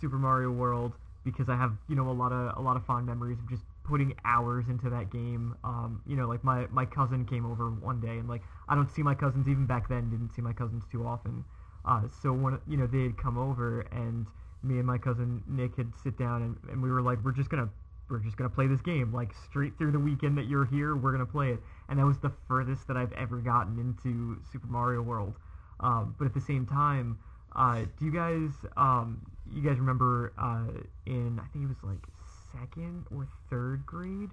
Super 0.01 0.17
Mario 0.17 0.51
World 0.51 0.93
because 1.25 1.49
I 1.49 1.57
have 1.57 1.73
you 1.89 1.97
know 1.97 2.09
a 2.09 2.13
lot 2.13 2.33
of 2.33 2.57
a 2.57 2.61
lot 2.61 2.77
of 2.77 2.85
fond 2.87 3.07
memories 3.07 3.39
of 3.39 3.49
just 3.49 3.63
putting 3.85 4.15
hours 4.25 4.67
into 4.69 4.89
that 4.91 5.11
game. 5.11 5.57
Um, 5.65 6.03
you 6.07 6.17
know, 6.17 6.29
like 6.29 6.45
my 6.45 6.67
my 6.69 6.85
cousin 6.87 7.25
came 7.25 7.45
over 7.47 7.71
one 7.71 8.01
day 8.01 8.19
and 8.19 8.29
like 8.29 8.43
I 8.69 8.75
don't 8.75 8.91
see 8.91 9.03
my 9.03 9.15
cousins 9.15 9.49
even 9.49 9.67
back 9.67 9.89
then 9.89 10.11
didn't 10.11 10.35
see 10.35 10.43
my 10.43 10.53
cousins 10.53 10.85
too 10.91 11.07
often. 11.07 11.45
Uh, 11.85 12.03
so 12.23 12.33
when 12.33 12.59
you 12.67 12.77
know 12.77 12.87
they 12.87 13.03
had 13.03 13.17
come 13.19 13.37
over 13.37 13.81
and 13.93 14.27
me 14.63 14.79
and 14.79 14.87
my 14.87 14.99
cousin 14.99 15.43
Nick 15.49 15.77
had 15.77 15.93
sit 16.03 16.17
down 16.17 16.43
and, 16.43 16.57
and 16.71 16.83
we 16.83 16.91
were 16.91 17.03
like 17.03 17.19
we're 17.25 17.33
just 17.33 17.51
gonna 17.51 17.69
we're 18.09 18.21
just 18.21 18.37
gonna 18.37 18.51
play 18.51 18.67
this 18.67 18.81
game 18.81 19.13
like 19.13 19.33
straight 19.45 19.77
through 19.79 19.91
the 19.91 19.99
weekend 19.99 20.39
that 20.39 20.47
you're 20.47 20.67
here 20.67 20.95
we're 20.95 21.11
gonna 21.11 21.27
play 21.27 21.51
it 21.51 21.61
and 21.89 21.99
that 21.99 22.07
was 22.07 22.19
the 22.19 22.31
furthest 22.47 22.87
that 22.87 22.97
I've 22.97 23.13
ever 23.13 23.39
gotten 23.39 23.79
into 23.79 24.41
Super 24.53 24.69
Mario 24.69 25.03
World. 25.03 25.35
Um, 25.81 26.15
but 26.19 26.27
at 26.27 26.35
the 26.35 26.41
same 26.41 26.65
time, 26.65 27.19
uh, 27.57 27.83
do 27.99 28.05
you 28.07 28.13
guys 28.13 28.51
um, 28.77 29.21
you 29.53 29.63
guys 29.63 29.79
remember 29.79 30.33
uh, 30.39 30.69
in 31.07 31.41
I 31.41 31.47
think 31.53 31.65
it 31.65 31.69
was 31.69 31.83
like 31.83 32.07
second 32.53 33.07
or 33.15 33.27
third 33.51 33.87
grade 33.87 34.31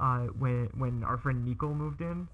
uh, 0.00 0.26
when 0.38 0.68
when 0.76 1.04
our 1.04 1.18
friend 1.18 1.44
Nico 1.44 1.72
moved 1.74 2.00
in? 2.00 2.28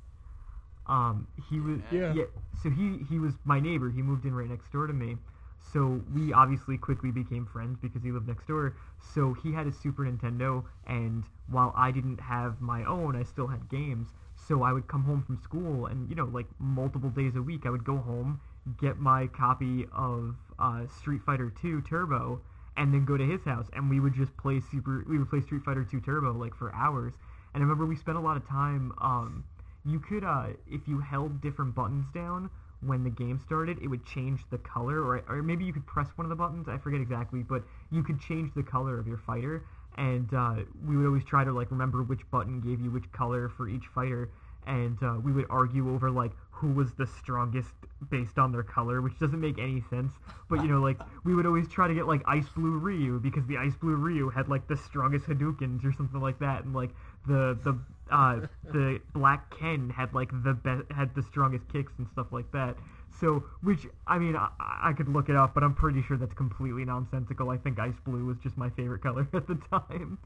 Um, 0.87 1.27
he 1.51 1.61
was 1.61 1.81
Yeah. 1.91 2.15
yeah. 2.15 2.25
So 2.63 2.71
he 2.71 2.99
he 3.09 3.19
was 3.19 3.35
my 3.45 3.61
neighbor. 3.61 3.91
He 3.91 4.03
moved 4.03 4.25
in 4.25 4.35
right 4.35 4.49
next 4.49 4.71
door 4.73 4.87
to 4.87 4.93
me. 4.93 5.17
So 5.61 6.01
we 6.15 6.33
obviously 6.33 6.77
quickly 6.79 7.11
became 7.11 7.45
friends 7.47 7.79
because 7.81 8.03
he 8.03 8.13
lived 8.13 8.29
next 8.29 8.47
door. 8.47 8.77
So 9.01 9.35
he 9.35 9.53
had 9.53 9.67
a 9.67 9.73
Super 9.73 10.05
Nintendo, 10.05 10.65
and 10.87 11.25
while 11.49 11.73
I 11.77 11.91
didn't 11.91 12.21
have 12.21 12.61
my 12.61 12.85
own, 12.85 13.17
I 13.17 13.25
still 13.25 13.49
had 13.49 13.69
games. 13.69 14.09
So 14.37 14.63
I 14.63 14.73
would 14.73 14.87
come 14.87 15.05
home 15.05 15.23
from 15.23 15.37
school, 15.39 15.87
and 15.87 16.09
you 16.09 16.15
know, 16.15 16.27
like 16.27 16.47
multiple 16.59 17.11
days 17.11 17.35
a 17.37 17.43
week, 17.43 17.67
I 17.67 17.71
would 17.71 17.85
go 17.85 17.97
home, 17.99 18.41
get 18.81 18.99
my 18.99 19.27
copy 19.27 19.87
of 19.93 20.37
uh, 20.59 20.87
Street 20.87 21.23
Fighter 21.23 21.51
2 21.51 21.83
Turbo, 21.83 22.41
and 22.77 22.93
then 22.93 23.05
go 23.05 23.17
to 23.17 23.25
his 23.25 23.43
house, 23.45 23.67
and 23.73 23.89
we 23.89 24.01
would 24.01 24.15
just 24.15 24.37
play 24.37 24.61
Super. 24.61 25.05
We 25.09 25.19
would 25.19 25.31
play 25.31 25.41
Street 25.41 25.63
Fighter 25.65 25.85
2 25.85 26.01
Turbo 26.01 26.33
like 26.33 26.55
for 26.55 26.75
hours. 26.75 27.15
And 27.55 27.63
I 27.63 27.65
remember 27.65 27.87
we 27.87 27.97
spent 27.97 28.19
a 28.19 28.21
lot 28.21 28.37
of 28.37 28.47
time. 28.47 28.93
Um, 29.01 29.45
you 29.85 30.01
could, 30.01 30.25
uh, 30.25 30.49
if 30.71 30.87
you 30.87 30.99
held 30.99 31.41
different 31.41 31.75
buttons 31.75 32.07
down 32.13 32.51
when 32.81 33.05
the 33.05 33.11
game 33.11 33.39
started, 33.39 33.79
it 33.83 33.89
would 33.89 34.05
change 34.05 34.41
the 34.51 34.59
color, 34.59 35.01
or, 35.01 35.23
or 35.29 35.43
maybe 35.43 35.65
you 35.65 35.73
could 35.73 35.87
press 35.87 36.09
one 36.17 36.25
of 36.25 36.29
the 36.29 36.37
buttons. 36.37 36.69
I 36.69 36.77
forget 36.79 37.01
exactly, 37.01 37.43
but 37.43 37.63
you 37.91 38.03
could 38.03 38.21
change 38.21 38.53
the 38.55 38.63
color 38.63 38.99
of 38.99 39.07
your 39.07 39.19
fighter. 39.19 39.65
And 39.97 40.33
uh, 40.35 40.57
we 40.87 40.97
would 40.97 41.07
always 41.07 41.25
try 41.25 41.45
to 41.45 41.53
like 41.53 41.71
remember 41.71 42.03
which 42.03 42.29
button 42.31 42.61
gave 42.61 42.81
you 42.81 42.91
which 42.91 43.11
color 43.13 43.49
for 43.49 43.69
each 43.69 43.87
fighter. 43.95 44.29
And 44.67 45.03
uh, 45.03 45.15
we 45.23 45.33
would 45.33 45.47
argue 45.49 45.95
over 45.95 46.11
like 46.11 46.33
who 46.57 46.73
was 46.73 46.95
the 46.95 47.07
strongest 47.07 47.69
based 48.11 48.39
on 48.39 48.51
their 48.51 48.63
color, 48.63 49.03
which 49.03 49.19
doesn't 49.19 49.41
make 49.41 49.59
any 49.59 49.83
sense. 49.91 50.13
But 50.49 50.63
you 50.63 50.69
know, 50.69 50.81
like 50.81 50.99
we 51.25 51.35
would 51.35 51.45
always 51.47 51.69
try 51.69 51.87
to 51.87 51.95
get 51.95 52.07
like 52.07 52.23
Ice 52.27 52.49
Blue 52.57 52.79
Ryu 52.79 53.21
because 53.21 53.47
the 53.47 53.59
Ice 53.59 53.75
Blue 53.75 53.97
Ryu 53.97 54.31
had 54.31 54.49
like 54.49 54.67
the 54.67 54.77
strongest 54.77 55.27
Hadoukens 55.27 55.85
or 55.85 55.93
something 55.93 56.21
like 56.21 56.39
that, 56.39 56.65
and 56.65 56.75
like 56.75 56.91
the 57.27 57.59
the 57.63 57.79
uh, 58.11 58.47
the 58.73 59.01
Black 59.15 59.51
Ken 59.59 59.91
had 59.91 60.15
like 60.15 60.31
the 60.45 60.55
best 60.55 60.85
had 60.91 61.15
the 61.15 61.23
strongest 61.23 61.69
kicks 61.73 61.93
and 61.99 62.09
stuff 62.13 62.29
like 62.33 62.51
that. 62.53 62.77
So, 63.21 63.45
which 63.63 63.87
I 64.07 64.19
mean, 64.19 64.37
I, 64.37 64.49
I 64.61 64.93
could 64.93 65.09
look 65.09 65.29
it 65.29 65.37
up, 65.37 65.55
but 65.55 65.63
I'm 65.63 65.75
pretty 65.75 66.03
sure 66.03 66.17
that's 66.17 66.35
completely 66.35 66.85
nonsensical. 66.85 67.51
I 67.51 67.57
think 67.57 67.79
ice 67.79 67.95
blue 68.05 68.25
was 68.27 68.37
just 68.43 68.57
my 68.57 68.71
favorite 68.71 69.03
color 69.03 69.29
at 69.35 69.47
the 69.47 69.59
time. 69.71 70.19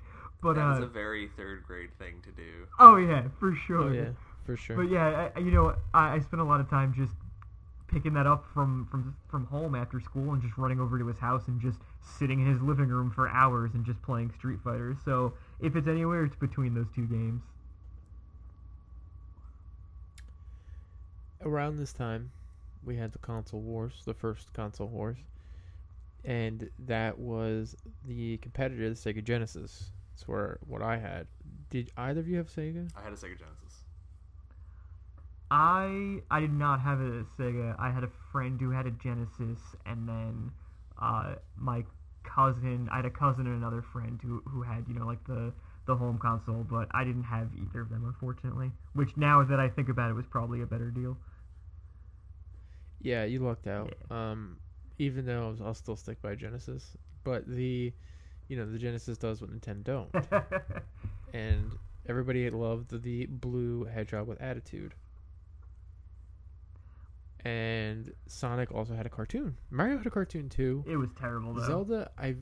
But 0.43 0.55
That 0.57 0.77
is 0.77 0.81
uh, 0.81 0.87
a 0.87 0.89
very 0.89 1.31
third 1.37 1.65
grade 1.65 1.91
thing 1.99 2.23
to 2.25 2.31
do. 2.31 2.67
oh 2.79 2.97
yeah, 2.97 3.25
for 3.39 3.55
sure. 3.55 3.91
Oh 3.91 3.93
yeah, 3.93 4.11
for 4.51 4.57
sure. 4.57 4.77
But 4.77 4.91
yeah, 4.91 5.31
I, 5.35 5.39
you 5.39 5.51
know, 5.51 5.75
I, 5.95 6.15
I 6.15 6.19
spent 6.21 6.41
a 6.41 6.45
lot 6.45 6.61
of 6.61 6.69
time 6.69 6.95
just 6.97 7.13
picking 7.89 8.15
that 8.15 8.27
up 8.27 8.45
from, 8.55 8.87
from 8.91 9.17
from 9.29 9.47
home 9.47 9.75
after 9.75 10.01
school 10.01 10.33
and 10.33 10.41
just 10.41 10.57
running 10.57 10.81
over 10.81 10.99
to 10.99 11.07
his 11.07 11.19
house 11.19 11.43
and 11.49 11.61
just 11.61 11.79
sitting 12.01 12.41
in 12.41 12.47
his 12.47 12.63
living 12.63 12.89
room 12.89 13.11
for 13.11 13.29
hours 13.29 13.73
and 13.75 13.85
just 13.85 14.01
playing 14.03 14.31
Street 14.39 14.61
Fighter. 14.63 14.97
So 15.05 15.35
if 15.61 15.75
it's 15.75 15.89
anywhere, 15.89 16.25
it's 16.25 16.37
between 16.37 16.75
those 16.75 16.87
two 16.95 17.07
games. 17.07 17.43
around 21.45 21.79
this 21.79 21.93
time, 21.93 22.31
we 22.85 22.97
had 22.97 23.13
the 23.13 23.19
console 23.19 23.61
wars, 23.61 24.03
the 24.05 24.15
first 24.15 24.53
console 24.53 24.89
wars, 24.89 25.19
and 26.25 26.69
that 26.87 27.19
was 27.19 27.77
the 28.07 28.37
competitor, 28.39 28.89
the 28.89 28.95
Sega 28.95 29.23
Genesis. 29.23 29.91
That's 30.13 30.29
where 30.29 30.59
what 30.67 30.83
I 30.83 30.99
had. 30.99 31.27
Did 31.71 31.91
either 31.97 32.21
of 32.21 32.29
you 32.29 32.37
have 32.39 32.49
Sega? 32.49 32.91
I 32.97 33.03
had 33.03 33.13
a 33.13 33.17
Sega 33.17 33.39
Genesis. 33.39 33.70
I 35.51 36.23
I 36.31 36.41
did 36.41 36.53
not 36.53 36.81
have 36.81 37.01
a 37.01 37.25
Sega. 37.39 37.75
I 37.79 37.91
had 37.91 38.05
a 38.05 38.11
friend 38.33 38.61
who 38.61 38.71
had 38.71 38.87
a 38.87 38.91
Genesis, 38.93 39.59
and 39.85 40.09
then 40.09 40.53
uh, 41.01 41.35
my 41.57 41.85
cousin. 42.23 42.89
I 42.93 42.97
had 42.97 43.05
a 43.07 43.11
cousin 43.11 43.47
and 43.47 43.57
another 43.57 43.83
friend 43.93 44.21
who 44.23 44.43
who 44.47 44.63
had 44.63 44.85
you 44.87 44.95
know 44.95 45.07
like 45.07 45.25
the 45.27 45.53
the 45.87 45.97
home 45.97 46.19
console, 46.19 46.65
but 46.71 46.89
I 46.93 47.05
didn't 47.05 47.25
have 47.25 47.49
either 47.61 47.81
of 47.81 47.89
them 47.89 48.05
unfortunately. 48.05 48.71
Which 48.93 49.17
now 49.17 49.43
that 49.45 49.59
I 49.59 49.69
think 49.69 49.89
about 49.89 50.11
it, 50.11 50.15
was 50.15 50.27
probably 50.27 50.63
a 50.63 50.67
better 50.67 50.91
deal. 50.91 51.17
Yeah, 53.03 53.25
you 53.25 53.41
lucked 53.41 53.67
out. 53.67 53.95
Um, 54.11 54.59
even 54.99 55.25
though 55.25 55.47
I 55.47 55.51
was, 55.51 55.61
I'll 55.61 55.75
still 55.75 55.97
stick 55.97 56.21
by 56.21 56.35
Genesis, 56.35 56.97
but 57.25 57.49
the, 57.49 57.93
you 58.49 58.57
know, 58.57 58.71
the 58.71 58.79
Genesis 58.79 59.17
does 59.17 59.41
what 59.41 59.51
Nintendo 59.51 59.85
don't, 59.85 60.15
and 61.33 61.73
everybody 62.07 62.49
loved 62.51 62.91
the, 62.91 62.99
the 62.99 63.27
blue 63.27 63.85
hedgehog 63.85 64.29
with 64.29 64.41
attitude. 64.43 64.95
And 67.45 68.13
Sonic 68.27 68.71
also 68.73 68.95
had 68.95 69.07
a 69.07 69.09
cartoon. 69.09 69.57
Mario 69.71 69.97
had 69.99 70.07
a 70.07 70.11
cartoon 70.11 70.49
too. 70.49 70.85
it 70.87 70.97
was 70.97 71.09
terrible 71.19 71.55
though. 71.55 71.67
Zelda, 71.67 72.11
I, 72.19 72.37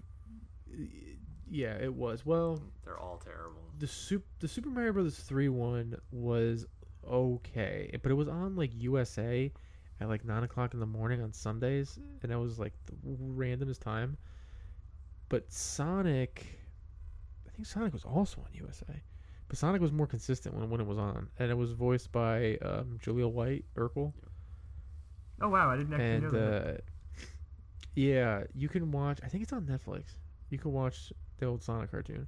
yeah, 1.51 1.77
it 1.81 1.93
was. 1.95 2.27
Well, 2.27 2.61
They're 2.85 2.99
all 2.99 3.19
terrible. 3.25 3.63
the 3.79 3.87
super 3.87 4.27
the 4.41 4.49
Super 4.49 4.69
Mario 4.71 4.93
Brothers 4.93 5.19
three 5.19 5.49
one 5.49 5.97
was 6.11 6.67
okay, 7.07 7.97
but 8.03 8.11
it 8.11 8.15
was 8.15 8.29
on 8.29 8.57
like 8.57 8.71
USA 8.75 9.53
at 10.01 10.09
like 10.09 10.25
nine 10.25 10.43
o'clock 10.43 10.75
in 10.75 10.81
the 10.81 10.87
morning 10.87 11.23
on 11.23 11.33
Sundays, 11.33 11.99
and 12.23 12.31
that 12.33 12.39
was 12.39 12.59
like 12.59 12.73
the 12.87 12.95
randomest 13.07 13.81
time. 13.81 14.17
But 15.29 15.53
Sonic, 15.53 16.47
I 17.47 17.51
think 17.53 17.67
Sonic 17.67 17.93
was 17.93 18.05
also 18.05 18.41
on 18.41 18.49
USA, 18.53 19.03
but 19.49 19.59
Sonic 19.59 19.81
was 19.81 19.93
more 19.93 20.07
consistent 20.07 20.55
when 20.55 20.69
when 20.71 20.81
it 20.81 20.87
was 20.87 20.99
on, 20.99 21.29
and 21.39 21.51
it 21.51 21.57
was 21.57 21.73
voiced 21.73 22.11
by 22.13 22.57
um, 22.63 22.99
Jaleel 23.03 23.33
White 23.33 23.65
Urkel, 23.77 24.13
oh 25.41 25.49
wow, 25.49 25.71
I 25.71 25.77
didn't 25.77 25.95
actually 25.95 26.19
know 26.19 26.31
that. 26.31 26.55
uh, 26.55 26.79
Yeah, 27.95 28.45
you 28.55 28.69
can 28.69 28.91
watch. 28.93 29.19
I 29.23 29.29
think 29.29 29.43
it's 29.43 29.53
on 29.53 29.67
Netflix. 29.67 30.17
You 30.51 30.59
can 30.59 30.73
watch 30.73 31.13
the 31.39 31.47
old 31.47 31.63
Sonic 31.63 31.91
cartoon, 31.91 32.27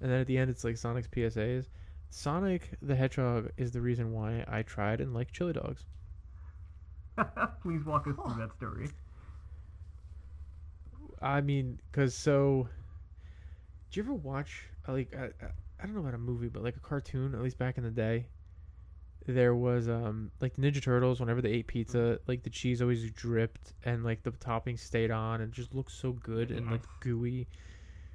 and 0.00 0.10
then 0.10 0.20
at 0.20 0.26
the 0.26 0.38
end, 0.38 0.50
it's 0.50 0.64
like 0.64 0.76
Sonic's 0.76 1.08
PSAs. 1.08 1.68
Sonic 2.10 2.70
the 2.80 2.94
Hedgehog 2.96 3.50
is 3.56 3.72
the 3.72 3.80
reason 3.82 4.12
why 4.12 4.44
I 4.48 4.62
tried 4.62 5.00
and 5.00 5.12
liked 5.14 5.32
chili 5.34 5.52
dogs. 5.52 5.84
Please 7.62 7.84
walk 7.84 8.06
us 8.06 8.14
through 8.24 8.36
that 8.38 8.52
story. 8.56 8.88
I 11.20 11.40
mean, 11.40 11.80
cause 11.92 12.14
so. 12.14 12.68
Did 13.90 13.96
you 13.96 14.02
ever 14.04 14.14
watch 14.14 14.68
uh, 14.88 14.92
like 14.92 15.14
I, 15.14 15.24
I- 15.44 15.50
I 15.80 15.86
don't 15.86 15.94
know 15.94 16.00
about 16.00 16.14
a 16.14 16.18
movie, 16.18 16.48
but 16.48 16.64
like 16.64 16.74
a 16.76 16.80
cartoon, 16.80 17.34
at 17.36 17.40
least 17.42 17.56
back 17.56 17.78
in 17.78 17.84
the 17.84 17.90
day. 17.92 18.26
There 19.30 19.54
was 19.54 19.90
um 19.90 20.30
like 20.40 20.54
the 20.54 20.62
Ninja 20.62 20.82
Turtles. 20.82 21.20
Whenever 21.20 21.42
they 21.42 21.50
ate 21.50 21.66
pizza, 21.66 22.18
like 22.26 22.44
the 22.44 22.50
cheese 22.50 22.80
always 22.80 23.10
dripped 23.10 23.74
and 23.84 24.02
like 24.02 24.22
the 24.22 24.30
toppings 24.32 24.78
stayed 24.80 25.10
on 25.10 25.42
and 25.42 25.52
just 25.52 25.74
looked 25.74 25.92
so 25.92 26.12
good 26.12 26.50
and 26.50 26.70
like 26.70 26.80
gooey. 27.00 27.46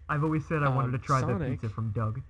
I've 0.09 0.23
always 0.23 0.43
said 0.47 0.63
I 0.63 0.69
wanted 0.69 0.87
Um, 0.95 0.99
to 0.99 1.05
try 1.05 1.21
that 1.21 1.27
Sonic- 1.27 1.61
pizza 1.61 1.69
from 1.69 1.91
Doug. 1.91 2.21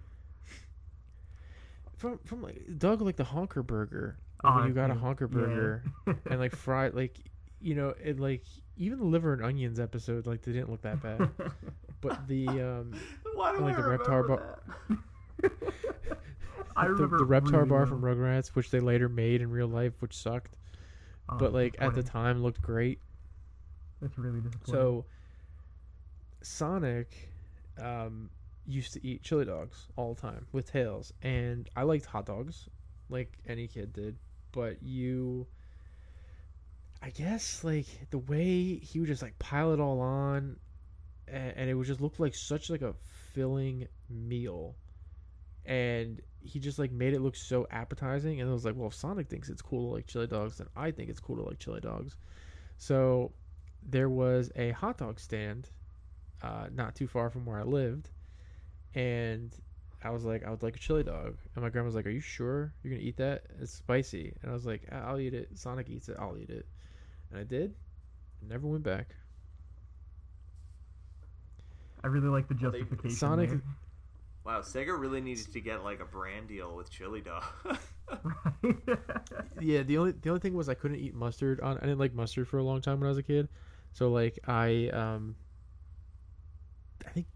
From 1.97 2.19
from 2.25 2.41
like 2.41 2.61
Doug 2.77 3.01
like 3.01 3.15
the 3.15 3.23
honker 3.23 3.63
burger. 3.63 4.17
Oh, 4.43 4.49
Like 4.49 4.57
when 4.57 4.67
you 4.67 4.73
got 4.73 4.91
a 4.91 4.95
yeah. 4.95 4.99
honker 4.99 5.29
Yeah. 5.31 5.39
burger 5.39 5.83
and 6.29 6.39
like 6.39 6.53
fried 6.65 6.93
like 6.93 7.17
you 7.61 7.75
know 7.75 7.93
it 8.03 8.19
like 8.19 8.43
even 8.75 8.99
the 8.99 9.05
liver 9.05 9.31
and 9.31 9.41
onions 9.45 9.79
episode 9.79 10.27
like 10.27 10.41
they 10.41 10.51
didn't 10.51 10.69
look 10.69 10.81
that 10.81 11.01
bad. 11.01 11.29
but 12.01 12.27
the 12.27 12.47
um 12.49 12.93
Why 13.33 13.55
do 13.57 13.63
Like 13.63 13.77
I 13.77 13.81
the 13.81 13.87
Reptar 13.87 14.27
bar-? 14.27 14.59
I 16.75 16.85
the, 16.95 17.07
remember 17.07 17.17
the 17.17 17.25
Reptar 17.25 17.51
really 17.51 17.67
bar 17.67 17.85
well. 17.85 17.85
from 17.85 18.01
Rugrats, 18.01 18.49
which 18.49 18.69
they 18.71 18.79
later 18.79 19.09
made 19.09 19.41
in 19.41 19.51
real 19.51 19.67
life, 19.67 20.01
which 20.01 20.15
sucked, 20.15 20.55
Oh, 21.29 21.37
but 21.37 21.53
like 21.53 21.75
at 21.79 21.93
the 21.93 22.03
time 22.03 22.41
looked 22.43 22.61
great. 22.61 22.99
that's 24.01 24.17
really 24.17 24.41
disappointing. 24.41 24.73
So 24.73 25.05
Sonic 26.41 27.29
um, 27.77 28.29
used 28.65 28.93
to 28.93 29.05
eat 29.05 29.23
chili 29.23 29.45
dogs 29.45 29.87
all 29.95 30.13
the 30.13 30.21
time 30.21 30.47
with 30.51 30.71
tails, 30.71 31.11
and 31.21 31.69
I 31.75 31.83
liked 31.83 32.05
hot 32.05 32.25
dogs, 32.25 32.69
like 33.09 33.37
any 33.47 33.67
kid 33.67 33.93
did. 33.93 34.17
But 34.51 34.83
you, 34.83 35.47
I 37.01 37.09
guess, 37.09 37.63
like 37.63 38.09
the 38.09 38.17
way 38.19 38.75
he 38.75 38.99
would 38.99 39.07
just 39.07 39.21
like 39.21 39.37
pile 39.39 39.73
it 39.73 39.79
all 39.79 39.99
on, 39.99 40.57
and, 41.27 41.53
and 41.57 41.69
it 41.69 41.73
would 41.75 41.87
just 41.87 42.01
look 42.01 42.19
like 42.19 42.35
such 42.35 42.69
like 42.69 42.81
a 42.81 42.93
filling 43.33 43.87
meal, 44.09 44.77
and 45.65 46.21
he 46.43 46.59
just 46.59 46.79
like 46.79 46.91
made 46.91 47.13
it 47.13 47.21
look 47.21 47.35
so 47.35 47.67
appetizing. 47.71 48.41
And 48.41 48.49
I 48.49 48.53
was 48.53 48.65
like, 48.65 48.75
well, 48.75 48.87
if 48.87 48.93
Sonic 48.93 49.29
thinks 49.29 49.49
it's 49.49 49.61
cool 49.61 49.89
to 49.89 49.95
like 49.95 50.07
chili 50.07 50.27
dogs, 50.27 50.57
then 50.57 50.67
I 50.75 50.91
think 50.91 51.09
it's 51.09 51.19
cool 51.19 51.37
to 51.37 51.43
like 51.43 51.59
chili 51.59 51.79
dogs. 51.79 52.17
So 52.77 53.33
there 53.81 54.09
was 54.09 54.51
a 54.55 54.71
hot 54.71 54.97
dog 54.97 55.19
stand 55.19 55.69
uh, 56.41 56.67
not 56.73 56.95
too 56.95 57.07
far 57.07 57.29
from 57.29 57.45
where 57.45 57.59
I 57.59 57.63
lived, 57.63 58.09
and 58.93 59.55
I 60.03 60.09
was 60.09 60.25
like, 60.25 60.43
I 60.45 60.49
would 60.49 60.61
like 60.63 60.75
a 60.75 60.79
chili 60.79 61.03
dog, 61.03 61.37
and 61.55 61.63
my 61.63 61.69
grandma 61.69 61.85
was 61.85 61.95
like, 61.95 62.05
Are 62.05 62.11
you 62.11 62.19
sure 62.19 62.73
you're 62.83 62.93
gonna 62.93 63.05
eat 63.05 63.17
that? 63.17 63.43
It's 63.61 63.71
spicy, 63.71 64.33
and 64.41 64.51
I 64.51 64.53
was 64.53 64.65
like, 64.65 64.83
"Ah, 64.91 65.09
I'll 65.09 65.19
eat 65.19 65.33
it. 65.33 65.57
Sonic 65.57 65.89
eats 65.89 66.09
it, 66.09 66.17
I'll 66.19 66.37
eat 66.37 66.49
it, 66.49 66.67
and 67.31 67.39
I 67.39 67.43
did. 67.43 67.73
Never 68.41 68.67
went 68.67 68.83
back. 68.83 69.15
I 72.03 72.07
really 72.07 72.27
like 72.27 72.49
the 72.49 72.55
justification. 72.55 73.15
Sonic- 73.15 73.49
there. 73.49 73.61
Wow, 74.45 74.59
Sega 74.59 74.97
really 74.99 75.21
needed 75.21 75.53
to 75.53 75.61
get 75.61 75.83
like 75.83 76.01
a 76.01 76.05
brand 76.05 76.49
deal 76.49 76.75
with 76.75 76.89
Chili 76.91 77.21
Dog. 77.21 77.43
Yeah, 79.59 79.83
the 79.83 79.97
only 79.97 80.11
the 80.11 80.29
only 80.29 80.41
thing 80.41 80.53
was 80.53 80.67
I 80.67 80.73
couldn't 80.73 80.97
eat 80.97 81.13
mustard 81.13 81.61
on. 81.61 81.77
I 81.77 81.81
didn't 81.81 81.99
like 81.99 82.13
mustard 82.13 82.47
for 82.47 82.57
a 82.57 82.63
long 82.63 82.81
time 82.81 82.99
when 82.99 83.07
I 83.07 83.09
was 83.09 83.17
a 83.17 83.23
kid, 83.23 83.47
so 83.93 84.09
like 84.09 84.37
I 84.47 84.89
um, 84.91 85.35
I 87.07 87.09
think, 87.11 87.27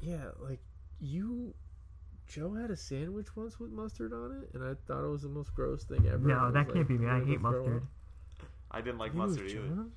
yeah, 0.00 0.24
like 0.40 0.58
you, 1.00 1.54
Joe 2.26 2.54
had 2.54 2.70
a 2.70 2.76
sandwich 2.76 3.36
once 3.36 3.60
with 3.60 3.70
mustard 3.70 4.12
on 4.12 4.42
it, 4.42 4.54
and 4.54 4.64
I 4.64 4.74
thought 4.86 5.04
it 5.04 5.08
was 5.08 5.22
the 5.22 5.28
most 5.28 5.54
gross 5.54 5.84
thing 5.84 6.06
ever. 6.08 6.18
No, 6.18 6.50
that 6.50 6.66
like, 6.66 6.74
can't 6.74 6.88
be 6.88 6.98
me. 6.98 7.06
I'm 7.06 7.16
I 7.16 7.18
gonna 7.20 7.30
hate 7.30 7.40
mustard. 7.40 7.82
I 8.70 8.80
didn't 8.80 8.98
like 8.98 9.14
Maybe 9.14 9.26
mustard 9.28 9.50
either. 9.50 9.58
John? 9.68 9.92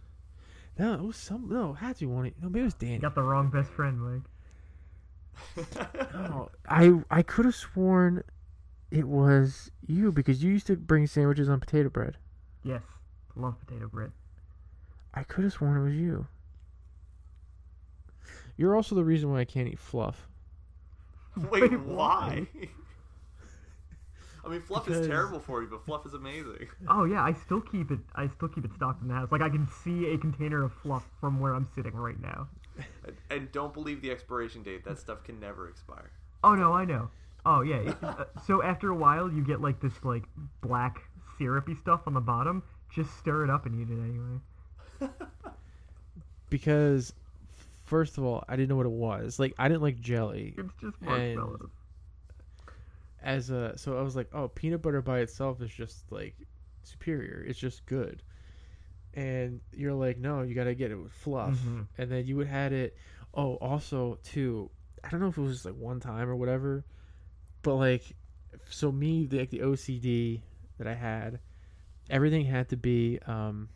No, 0.77 0.93
it 0.93 1.01
was 1.01 1.17
some. 1.17 1.49
No, 1.49 1.71
it 1.71 1.77
had 1.77 1.95
to 1.97 1.99
be 2.01 2.05
one. 2.05 2.27
of- 2.27 2.33
No, 2.41 2.49
maybe 2.49 2.61
it 2.61 2.65
was 2.65 2.73
Danny. 2.75 2.93
You 2.95 2.99
got 2.99 3.15
the 3.15 3.23
wrong 3.23 3.49
best 3.49 3.69
friend, 3.71 3.99
Mike. 3.99 4.21
No, 6.13 6.49
I 6.69 6.93
I 7.09 7.21
could 7.23 7.45
have 7.45 7.55
sworn 7.55 8.23
it 8.91 9.07
was 9.07 9.71
you 9.87 10.11
because 10.11 10.43
you 10.43 10.51
used 10.51 10.67
to 10.67 10.75
bring 10.75 11.07
sandwiches 11.07 11.49
on 11.49 11.59
potato 11.59 11.89
bread. 11.89 12.17
Yes, 12.63 12.81
love 13.35 13.55
potato 13.65 13.87
bread. 13.87 14.11
I 15.13 15.23
could 15.23 15.43
have 15.43 15.53
sworn 15.53 15.77
it 15.77 15.83
was 15.83 15.95
you. 15.95 16.27
You're 18.57 18.75
also 18.75 18.95
the 18.95 19.03
reason 19.03 19.31
why 19.31 19.39
I 19.39 19.45
can't 19.45 19.67
eat 19.67 19.79
fluff. 19.79 20.27
Wait, 21.51 21.71
Wait, 21.71 21.79
why? 21.79 22.47
I 24.45 24.49
mean, 24.49 24.61
fluff 24.61 24.85
Because- 24.85 25.01
is 25.01 25.07
terrible 25.07 25.39
for 25.39 25.61
you, 25.61 25.67
but 25.69 25.85
fluff 25.85 26.05
is 26.05 26.13
amazing. 26.13 26.67
Oh 26.87 27.05
yeah, 27.05 27.23
I 27.23 27.33
still 27.33 27.61
keep 27.61 27.91
it. 27.91 27.99
I 28.13 28.27
still 28.27 28.49
keep 28.49 28.65
it 28.65 28.71
stocked 28.75 29.01
in 29.01 29.07
the 29.07 29.13
house. 29.13 29.31
Like 29.31 29.41
I 29.41 29.49
can 29.49 29.67
see 29.83 30.11
a 30.13 30.17
container 30.17 30.63
of 30.63 30.73
fluff 30.73 31.05
from 31.19 31.39
where 31.39 31.53
I'm 31.55 31.67
sitting 31.73 31.93
right 31.95 32.19
now. 32.21 32.47
And, 33.05 33.15
and 33.29 33.51
don't 33.51 33.73
believe 33.73 34.01
the 34.01 34.11
expiration 34.11 34.63
date. 34.63 34.83
That 34.85 34.97
stuff 34.99 35.23
can 35.23 35.39
never 35.39 35.69
expire. 35.69 36.11
Oh 36.43 36.55
no, 36.55 36.73
I 36.73 36.85
know. 36.85 37.09
Oh 37.45 37.61
yeah. 37.61 37.77
It, 37.89 37.97
uh, 38.03 38.25
so 38.45 38.63
after 38.63 38.89
a 38.89 38.95
while, 38.95 39.31
you 39.31 39.43
get 39.43 39.61
like 39.61 39.79
this 39.79 39.93
like 40.03 40.23
black 40.61 41.01
syrupy 41.37 41.75
stuff 41.75 42.01
on 42.07 42.13
the 42.13 42.21
bottom. 42.21 42.63
Just 42.89 43.17
stir 43.17 43.43
it 43.43 43.49
up 43.49 43.65
and 43.65 43.79
eat 43.81 43.91
it 43.91 43.99
anyway. 43.99 45.11
Because, 46.49 47.13
first 47.85 48.19
of 48.19 48.23
all, 48.23 48.43
I 48.47 48.55
didn't 48.55 48.69
know 48.69 48.75
what 48.75 48.85
it 48.85 48.91
was. 48.91 49.39
Like, 49.39 49.55
I 49.57 49.67
didn't 49.67 49.81
like 49.81 49.99
jelly. 49.99 50.53
It's 50.55 50.73
just 50.79 50.95
And- 51.01 51.35
marshmallows. 51.35 51.69
As 53.23 53.49
a, 53.49 53.75
so 53.77 53.97
I 53.97 54.01
was 54.03 54.15
like, 54.15 54.27
oh, 54.33 54.49
peanut 54.49 54.81
butter 54.81 55.01
by 55.01 55.21
itself 55.21 55.61
is 55.61 55.71
just 55.71 56.11
like 56.11 56.35
superior. 56.83 57.43
It's 57.47 57.57
just 57.57 57.85
good. 57.85 58.21
And 59.15 59.61
you're 59.71 59.93
like, 59.93 60.17
no, 60.17 60.41
you 60.41 60.55
got 60.55 60.63
to 60.63 60.75
get 60.75 60.91
it 60.91 60.95
with 60.95 61.11
fluff. 61.11 61.53
Mhm. 61.53 61.87
And 61.97 62.11
then 62.11 62.25
you 62.25 62.35
would 62.37 62.47
had 62.47 62.73
it. 62.73 62.97
Oh, 63.33 63.55
also 63.55 64.17
too. 64.23 64.71
I 65.03 65.09
don't 65.09 65.19
know 65.19 65.27
if 65.27 65.37
it 65.37 65.41
was 65.41 65.53
just 65.53 65.65
like 65.65 65.75
one 65.75 65.99
time 65.99 66.29
or 66.29 66.35
whatever, 66.35 66.83
but 67.61 67.75
like, 67.75 68.15
so 68.69 68.91
me, 68.91 69.25
the, 69.25 69.39
like 69.39 69.49
the 69.49 69.59
OCD 69.61 70.41
that 70.77 70.87
I 70.87 70.93
had, 70.95 71.39
everything 72.09 72.45
had 72.45 72.69
to 72.69 72.77
be 72.77 73.19
um, 73.27 73.69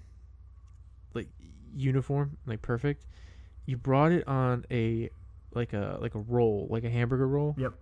like 1.14 1.28
uniform, 1.76 2.38
like 2.46 2.62
perfect. 2.62 3.06
You 3.66 3.78
brought 3.78 4.12
it 4.12 4.28
on 4.28 4.66
a 4.72 5.10
like 5.54 5.74
a 5.74 5.98
like 6.02 6.16
a 6.16 6.20
roll, 6.20 6.68
like 6.70 6.84
a 6.84 6.90
hamburger 6.90 7.28
roll, 7.28 7.56
Yep. 7.58 7.74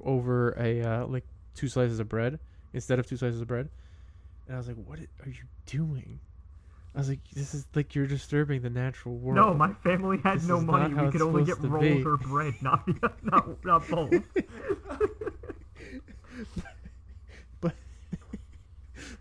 over 0.00 0.50
a 0.58 0.82
uh, 0.82 1.06
like 1.06 1.24
two 1.54 1.68
slices 1.68 2.00
of 2.00 2.08
bread 2.08 2.38
instead 2.72 2.98
of 2.98 3.06
two 3.06 3.16
slices 3.16 3.40
of 3.40 3.46
bread. 3.48 3.68
And 4.46 4.54
I 4.54 4.58
was 4.58 4.68
like, 4.68 4.76
"What 4.76 4.98
are 4.98 5.30
you 5.30 5.44
doing?" 5.66 6.20
I 6.94 6.98
was 6.98 7.08
like, 7.08 7.20
"This 7.32 7.54
is 7.54 7.66
like 7.74 7.94
you're 7.94 8.06
disturbing 8.06 8.62
the 8.62 8.70
natural 8.70 9.16
world." 9.16 9.36
No, 9.36 9.54
my 9.54 9.72
family 9.82 10.18
had 10.22 10.40
This 10.40 10.48
no 10.48 10.60
money. 10.60 10.94
We 10.94 11.10
could 11.10 11.22
only 11.22 11.44
get 11.44 11.58
rolls 11.60 11.82
be. 11.82 12.04
or 12.04 12.16
bread, 12.16 12.54
not 12.60 12.86
not 13.24 13.64
not 13.64 13.88
both. 13.88 14.12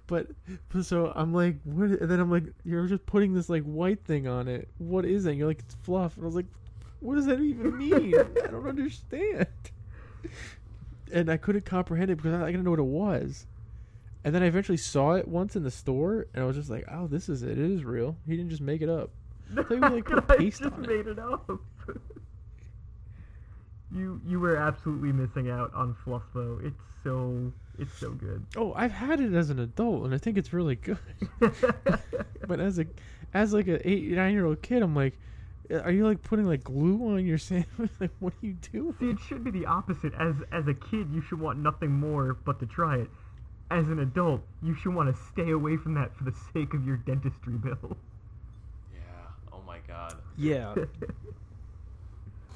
but 0.07 0.27
but 0.69 0.85
so 0.85 1.11
I'm 1.15 1.33
like, 1.33 1.55
what? 1.63 1.89
And 1.89 2.09
then 2.11 2.19
I'm 2.19 2.29
like, 2.29 2.43
you're 2.65 2.87
just 2.87 3.05
putting 3.05 3.33
this 3.33 3.49
like 3.49 3.63
white 3.63 4.03
thing 4.03 4.27
on 4.27 4.47
it. 4.47 4.67
What 4.77 5.05
is 5.05 5.25
it? 5.25 5.31
And 5.31 5.39
you're 5.39 5.47
like, 5.47 5.59
it's 5.59 5.75
fluff. 5.83 6.17
And 6.17 6.23
I 6.23 6.25
was 6.25 6.35
like, 6.35 6.47
what 6.99 7.15
does 7.15 7.25
that 7.27 7.39
even 7.39 7.77
mean? 7.77 8.13
I 8.43 8.47
don't 8.47 8.67
understand. 8.67 9.47
And 11.13 11.31
I 11.31 11.37
couldn't 11.37 11.65
comprehend 11.65 12.11
it 12.11 12.17
because 12.17 12.33
I, 12.33 12.43
I 12.43 12.51
didn't 12.51 12.63
know 12.65 12.71
what 12.71 12.79
it 12.79 12.83
was. 12.83 13.45
And 14.23 14.35
then 14.35 14.43
I 14.43 14.45
eventually 14.45 14.77
saw 14.77 15.13
it 15.13 15.27
once 15.27 15.55
in 15.55 15.63
the 15.63 15.71
store, 15.71 16.27
and 16.33 16.43
I 16.43 16.47
was 16.47 16.55
just 16.55 16.69
like, 16.69 16.85
"Oh, 16.91 17.07
this 17.07 17.27
is 17.27 17.41
it. 17.41 17.51
It 17.51 17.71
is 17.71 17.83
real. 17.83 18.15
He 18.27 18.37
didn't 18.37 18.51
just 18.51 18.61
make 18.61 18.81
it 18.81 18.89
up." 18.89 19.09
thought 19.55 19.71
you, 19.71 19.79
like, 19.79 20.05
put 20.05 20.23
I 20.29 20.37
paste 20.37 20.61
just 20.61 20.73
on 20.73 20.81
made 20.81 21.07
it 21.07 21.19
up. 21.19 21.49
you 23.93 24.21
you 24.25 24.39
were 24.39 24.57
absolutely 24.57 25.11
missing 25.11 25.49
out 25.49 25.73
on 25.73 25.95
fluff 26.03 26.23
though. 26.33 26.59
It's 26.63 26.81
so 27.03 27.51
it's 27.79 27.97
so 27.97 28.11
good. 28.11 28.45
Oh, 28.55 28.73
I've 28.75 28.91
had 28.91 29.19
it 29.19 29.33
as 29.33 29.49
an 29.49 29.59
adult, 29.59 30.05
and 30.05 30.13
I 30.13 30.17
think 30.17 30.37
it's 30.37 30.53
really 30.53 30.75
good. 30.75 30.99
but 32.47 32.59
as 32.59 32.79
a 32.79 32.85
as 33.33 33.53
like 33.53 33.67
a 33.67 33.87
eight 33.87 34.11
nine 34.11 34.33
year 34.33 34.45
old 34.45 34.61
kid, 34.61 34.83
I'm 34.83 34.95
like, 34.95 35.17
uh, 35.71 35.79
are 35.79 35.91
you 35.91 36.05
like 36.05 36.21
putting 36.21 36.45
like 36.45 36.63
glue 36.63 37.13
on 37.13 37.25
your 37.25 37.37
sandwich? 37.37 37.91
like, 37.99 38.11
what 38.19 38.33
are 38.33 38.45
you 38.45 38.53
doing? 38.71 38.95
See, 38.99 39.09
it 39.09 39.19
should 39.27 39.43
be 39.43 39.51
the 39.51 39.65
opposite. 39.65 40.13
As 40.13 40.35
as 40.51 40.67
a 40.67 40.73
kid, 40.73 41.09
you 41.11 41.21
should 41.21 41.39
want 41.39 41.59
nothing 41.59 41.91
more 41.91 42.35
but 42.45 42.59
to 42.59 42.65
try 42.65 42.97
it. 42.97 43.09
As 43.71 43.87
an 43.87 43.99
adult, 43.99 44.41
you 44.61 44.75
should 44.75 44.93
want 44.93 45.15
to 45.15 45.21
stay 45.31 45.51
away 45.51 45.77
from 45.77 45.93
that 45.93 46.13
for 46.17 46.25
the 46.25 46.33
sake 46.53 46.73
of 46.73 46.85
your 46.85 46.97
dentistry 46.97 47.53
bill. 47.53 47.95
Yeah. 48.93 48.99
Oh 49.53 49.61
my 49.65 49.77
god. 49.87 50.15
Yeah, 50.37 50.75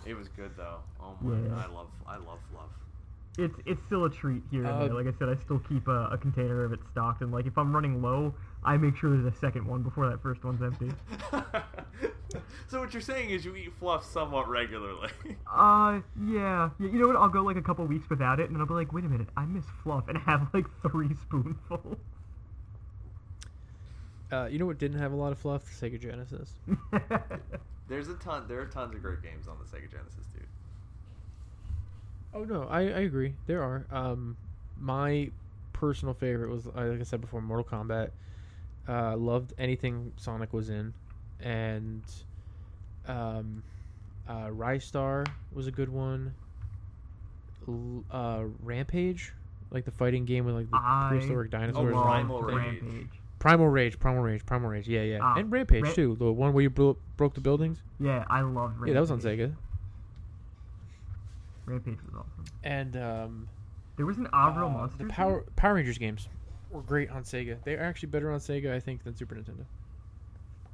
It 0.05 0.13
was 0.13 0.27
good 0.35 0.51
though. 0.57 0.79
Oh 0.99 1.15
my. 1.21 1.37
Yeah. 1.39 1.55
I 1.55 1.73
love. 1.73 1.87
I 2.05 2.17
love 2.17 2.39
fluff. 2.51 2.69
It's 3.37 3.55
it's 3.65 3.81
still 3.85 4.05
a 4.05 4.09
treat 4.09 4.43
here 4.49 4.65
Uh. 4.65 4.87
Like 4.93 5.07
I 5.07 5.17
said, 5.19 5.29
I 5.29 5.35
still 5.43 5.59
keep 5.59 5.87
a, 5.87 6.07
a 6.11 6.17
container 6.17 6.63
of 6.63 6.71
it 6.73 6.79
stocked, 6.91 7.21
and 7.21 7.31
like 7.31 7.45
if 7.45 7.57
I'm 7.57 7.73
running 7.73 8.01
low, 8.01 8.33
I 8.63 8.77
make 8.77 8.95
sure 8.97 9.09
there's 9.09 9.33
a 9.33 9.37
second 9.39 9.65
one 9.65 9.83
before 9.83 10.09
that 10.09 10.21
first 10.21 10.43
one's 10.43 10.61
empty. 10.61 10.91
so 12.67 12.79
what 12.79 12.93
you're 12.93 13.01
saying 13.01 13.29
is 13.29 13.45
you 13.45 13.55
eat 13.55 13.73
fluff 13.79 14.05
somewhat 14.05 14.47
regularly. 14.49 15.09
Uh, 15.55 16.01
yeah. 16.27 16.69
yeah. 16.79 16.87
You 16.87 16.99
know 16.99 17.07
what? 17.07 17.15
I'll 17.15 17.29
go 17.29 17.41
like 17.41 17.55
a 17.55 17.61
couple 17.61 17.85
weeks 17.85 18.09
without 18.09 18.39
it, 18.41 18.47
and 18.47 18.55
then 18.55 18.61
I'll 18.61 18.67
be 18.67 18.73
like, 18.73 18.91
wait 18.91 19.05
a 19.05 19.07
minute, 19.07 19.27
I 19.37 19.45
miss 19.45 19.63
fluff, 19.83 20.07
and 20.09 20.17
have 20.25 20.47
like 20.53 20.65
three 20.89 21.11
spoonfuls. 21.21 21.97
Uh, 24.31 24.47
you 24.47 24.59
know 24.59 24.65
what 24.65 24.77
didn't 24.77 24.99
have 24.99 25.13
a 25.13 25.15
lot 25.15 25.31
of 25.31 25.39
fluff? 25.39 25.63
The 25.79 25.89
Sega 25.89 26.01
Genesis. 26.01 26.49
There's 27.87 28.09
a 28.09 28.15
ton. 28.15 28.47
There 28.47 28.59
are 28.59 28.65
tons 28.65 28.95
of 28.95 29.01
great 29.01 29.21
games 29.21 29.47
on 29.47 29.57
the 29.59 29.65
Sega 29.65 29.89
Genesis, 29.89 30.25
dude. 30.33 30.34
Oh 32.35 32.43
no, 32.43 32.67
I, 32.69 32.81
I 32.81 32.99
agree. 33.01 33.33
There 33.47 33.63
are. 33.63 33.85
Um, 33.89 34.35
my 34.79 35.31
personal 35.73 36.13
favorite 36.13 36.49
was, 36.49 36.67
uh, 36.67 36.71
like 36.75 36.99
I 36.99 37.03
said 37.03 37.21
before, 37.21 37.41
Mortal 37.41 37.63
Kombat. 37.65 38.09
Uh, 38.87 39.15
loved 39.17 39.53
anything 39.57 40.11
Sonic 40.17 40.53
was 40.53 40.69
in, 40.69 40.93
and 41.39 42.03
um, 43.07 43.63
uh, 44.27 44.47
Ristar 44.47 45.25
was 45.51 45.65
a 45.67 45.71
good 45.71 45.89
one. 45.89 46.35
L- 47.67 48.03
uh, 48.11 48.43
Rampage, 48.61 49.33
like 49.71 49.85
the 49.85 49.91
fighting 49.91 50.25
game 50.25 50.45
with 50.45 50.53
like 50.55 50.69
the 50.69 50.77
I 50.77 51.07
prehistoric 51.09 51.49
dinosaurs. 51.49 51.93
Primal 51.93 52.39
Primal 52.39 52.41
Rampage. 52.43 52.83
Rage. 52.83 53.09
Primal 53.39 53.67
Rage, 53.69 53.97
Primal 53.97 54.21
Rage, 54.21 54.45
Primal 54.45 54.69
Rage. 54.69 54.87
Yeah, 54.87 55.01
yeah, 55.01 55.19
Ah, 55.21 55.35
and 55.37 55.51
Rampage 55.51 55.83
Ra- 55.83 55.93
too. 55.93 56.15
The 56.19 56.31
one 56.31 56.53
where 56.53 56.61
you 56.63 56.69
bro- 56.69 56.97
broke 57.17 57.33
the 57.33 57.41
buildings. 57.41 57.81
Yeah, 57.99 58.23
I 58.29 58.41
love 58.41 58.71
Rampage. 58.71 58.87
Yeah, 58.89 58.93
that 58.95 59.01
was 59.01 59.11
on 59.11 59.19
Sega. 59.21 59.55
Rampage 61.65 61.97
was 62.05 62.13
awesome. 62.15 62.45
And 62.63 62.95
um, 62.97 63.47
There 63.97 64.05
was 64.05 64.17
an 64.17 64.27
Avro 64.33 64.65
Uh, 64.65 64.69
Monsters. 64.69 64.97
the 64.97 65.03
game? 65.05 65.11
Power 65.11 65.45
Power 65.55 65.73
Rangers 65.75 65.97
games 65.97 66.27
were 66.71 66.81
great 66.81 67.09
on 67.09 67.23
Sega. 67.23 67.57
They're 67.63 67.81
actually 67.81 68.09
better 68.09 68.31
on 68.31 68.39
Sega, 68.39 68.73
I 68.73 68.79
think, 68.79 69.03
than 69.03 69.15
Super 69.15 69.35
Nintendo. 69.35 69.65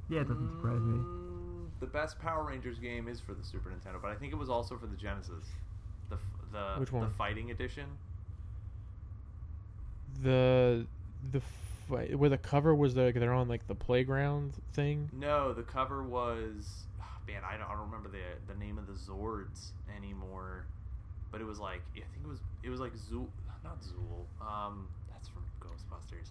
Yeah, 0.08 0.20
it 0.20 0.28
doesn't 0.28 0.50
surprise 0.50 0.80
me. 0.82 0.98
Mm, 0.98 1.68
The 1.80 1.86
best 1.86 2.18
Power 2.18 2.44
Rangers 2.44 2.78
game 2.78 3.08
is 3.08 3.20
for 3.20 3.32
the 3.34 3.42
Super 3.44 3.70
Nintendo, 3.70 4.00
but 4.02 4.10
I 4.10 4.14
think 4.16 4.32
it 4.32 4.36
was 4.36 4.50
also 4.50 4.76
for 4.76 4.86
the 4.86 4.96
Genesis. 4.96 5.46
The 6.10 6.18
the 6.52 6.74
Which 6.80 6.92
one? 6.92 7.04
the 7.08 7.14
fighting 7.14 7.50
edition. 7.50 7.86
The 10.22 10.86
the 11.30 11.40
fi- 11.88 12.14
where 12.14 12.30
the 12.30 12.38
cover 12.38 12.74
was 12.74 12.94
the 12.94 13.12
they're 13.14 13.32
on 13.32 13.48
like 13.48 13.66
the 13.66 13.74
playground 13.74 14.52
thing. 14.72 15.08
No, 15.12 15.52
the 15.52 15.62
cover 15.62 16.02
was 16.02 16.84
ah, 17.00 17.04
man. 17.26 17.42
I 17.44 17.56
don't, 17.56 17.66
I 17.68 17.72
don't 17.72 17.86
remember 17.86 18.08
the 18.08 18.52
the 18.52 18.58
name 18.58 18.78
of 18.78 18.86
the 18.86 18.92
Zords 18.92 19.70
anymore, 19.96 20.66
but 21.32 21.40
it 21.40 21.46
was 21.46 21.58
like 21.58 21.80
I 21.92 22.00
think 22.00 22.24
it 22.24 22.28
was 22.28 22.38
it 22.62 22.70
was 22.70 22.78
like 22.78 22.92
Zool, 22.94 23.26
not 23.64 23.80
Zool. 23.80 24.26
Um, 24.40 24.86
that's 25.10 25.28
from 25.28 25.42
Ghostbusters. 25.60 26.28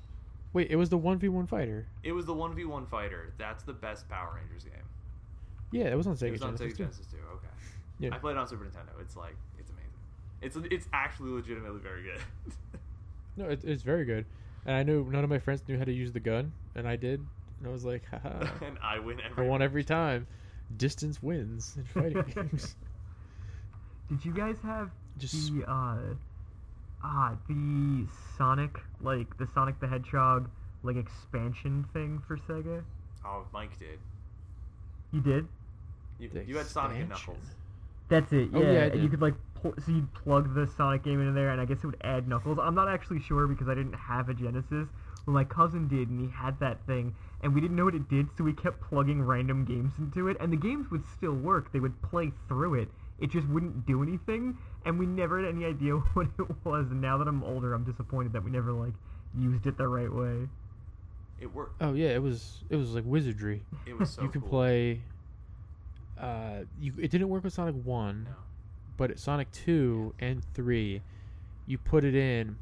Wait, 0.54 0.70
it 0.70 0.76
was 0.76 0.89
the 0.89 0.97
one 0.97 1.18
v 1.18 1.28
one 1.28 1.47
fighter. 1.47 1.88
It 2.04 2.14
was 2.14 2.26
the 2.26 2.34
one 2.34 2.56
v 2.56 2.64
one 2.66 2.86
fighter. 2.86 3.34
That's 3.38 3.64
the 3.64 3.74
best 3.74 4.08
Power 4.08 4.36
Rangers 4.36 4.64
game. 4.64 4.84
Yeah, 5.72 5.86
it 5.86 5.97
was 5.97 6.08
on 6.08 6.16
Sega 6.16 6.28
it 6.28 6.32
was 6.32 6.41
on 6.43 6.56
Genesis. 6.56 6.68
Sega 6.68 6.78
too. 6.78 6.84
Genesis 6.84 7.06
too. 7.08 7.18
Okay. 7.34 7.47
Yeah. 7.99 8.16
I 8.16 8.20
played 8.20 8.34
it 8.34 8.38
on 8.38 8.47
Super 8.47 8.64
Nintendo. 8.64 9.02
It's 9.02 9.18
like 9.18 9.36
it's 9.60 9.72
amazing. 9.72 10.68
It's 10.70 10.72
it's 10.72 10.88
actually 10.93 11.32
legitimately 11.32 11.80
very 11.80 12.04
good. 12.04 12.22
No, 13.38 13.45
it, 13.45 13.64
it's 13.64 13.84
very 13.84 14.06
good. 14.06 14.26
And 14.66 14.76
I 14.76 14.84
knew 14.84 15.06
none 15.06 15.24
of 15.24 15.30
my 15.30 15.39
friends 15.39 15.64
knew 15.68 15.78
how 15.78 15.86
to 15.86 15.93
use 15.93 16.12
the 16.12 16.20
gun, 16.20 16.52
and 16.76 16.88
I 16.88 16.95
did. 16.95 17.26
And 17.60 17.68
I 17.68 17.72
was 17.72 17.86
like, 17.86 18.04
haha. 18.10 18.45
and 18.66 18.78
I 18.84 18.99
win 18.99 19.20
I 19.38 19.41
won 19.41 19.62
every 19.62 19.84
time. 19.84 20.28
Distance 20.78 21.22
wins 21.22 21.76
in 21.78 21.84
fighting 21.86 22.24
games. 22.36 22.76
Did 24.12 24.26
you 24.26 24.34
guys 24.34 24.57
have 24.64 24.91
Just 25.18 25.53
the 25.53 25.64
uh 25.64 25.97
ah 27.01 27.38
the 27.47 28.05
Sonic 28.38 28.78
like 28.99 29.38
the 29.38 29.47
Sonic 29.47 29.80
the 29.80 29.88
Hedgehog 29.88 30.49
like 30.84 30.97
expansion 30.97 31.86
thing 31.93 32.22
for 32.28 32.36
Sega? 32.36 32.84
Oh, 33.26 33.45
Mike 33.53 33.80
did. 33.80 33.99
You 35.14 35.22
did? 35.22 35.47
You, 36.20 36.30
you 36.45 36.57
had 36.57 36.68
Sonic 36.68 36.97
and. 36.97 37.09
Knuckles. 37.09 37.38
That's 38.09 38.34
it. 38.34 38.49
Yeah, 38.51 38.59
Oh, 38.59 38.72
yeah, 38.72 38.84
and 38.84 39.01
you 39.01 39.07
could 39.07 39.22
like 39.22 39.36
pl- 39.62 39.76
so 39.80 39.93
you'd 39.93 40.14
plug 40.14 40.53
the 40.53 40.68
Sonic 40.68 41.03
game 41.03 41.22
into 41.22 41.32
there, 41.32 41.49
and 41.51 41.62
I 41.62 41.66
guess 41.66 41.78
it 41.78 41.86
would 41.86 42.01
add 42.03 42.28
Knuckles. 42.28 42.59
I'm 42.62 42.76
not 42.76 42.89
actually 42.89 43.22
sure 43.22 43.47
because 43.47 43.70
I 43.70 43.76
didn't 43.76 43.93
have 43.93 44.28
a 44.28 44.34
Genesis. 44.34 44.89
Well, 45.26 45.34
my 45.34 45.45
cousin 45.45 45.88
did, 45.88 46.09
and 46.09 46.20
he 46.20 46.28
had 46.36 46.59
that 46.59 46.86
thing, 46.86 47.16
and 47.41 47.55
we 47.55 47.62
didn't 47.62 47.78
know 47.78 47.86
what 47.86 47.95
it 47.95 48.09
did, 48.09 48.28
so 48.38 48.43
we 48.43 48.51
kept 48.51 48.82
plugging 48.82 49.22
random 49.22 49.64
games 49.64 49.93
into 49.97 50.28
it, 50.28 50.36
and 50.41 50.51
the 50.51 50.57
games 50.57 50.91
would 50.91 51.03
still 51.16 51.34
work. 51.34 51.72
They 51.72 51.80
would 51.80 52.01
play 52.01 52.34
through 52.49 52.74
it. 52.76 52.89
It 53.22 53.30
just 53.30 53.47
wouldn't 53.47 53.86
do 53.86 54.01
anything, 54.03 54.57
and 54.86 54.97
we 54.99 55.05
never 55.05 55.39
had 55.39 55.53
any 55.55 55.63
idea 55.63 55.93
what 56.13 56.28
it 56.38 56.65
was. 56.65 56.91
And 56.91 56.99
now 56.99 57.17
that 57.19 57.28
I'm 57.28 57.43
older, 57.43 57.74
I'm 57.74 57.84
disappointed 57.86 58.34
that 58.34 58.43
we 58.43 58.51
never 58.51 58.72
like 58.74 58.93
used 59.38 59.65
it 59.67 59.78
the 59.78 59.88
right 59.88 60.11
way. 60.11 60.49
It 61.39 61.53
worked. 61.53 61.82
oh 61.82 61.93
yeah, 61.93 62.09
it 62.09 62.22
was 62.22 62.63
it 62.69 62.76
was 62.76 62.93
like 62.93 63.03
wizardry. 63.05 63.63
It 63.86 63.97
was 63.97 64.09
so 64.15 64.24
you 64.24 64.30
could 64.30 64.41
cool. 64.41 64.49
play. 64.49 65.01
Uh, 66.19 66.65
you 66.80 66.93
it 66.99 67.09
didn't 67.11 67.30
work 67.30 67.43
with 67.43 67.53
Sonic 67.53 67.76
One. 67.84 68.26
No. 68.30 68.36
but 68.97 69.09
at 69.11 69.17
Sonic 69.19 69.51
2 69.51 70.13
and 70.19 70.43
3, 70.53 71.01
you 71.65 71.78
put 71.80 72.03
it 72.03 72.13
in, 72.13 72.47
and 72.49 72.57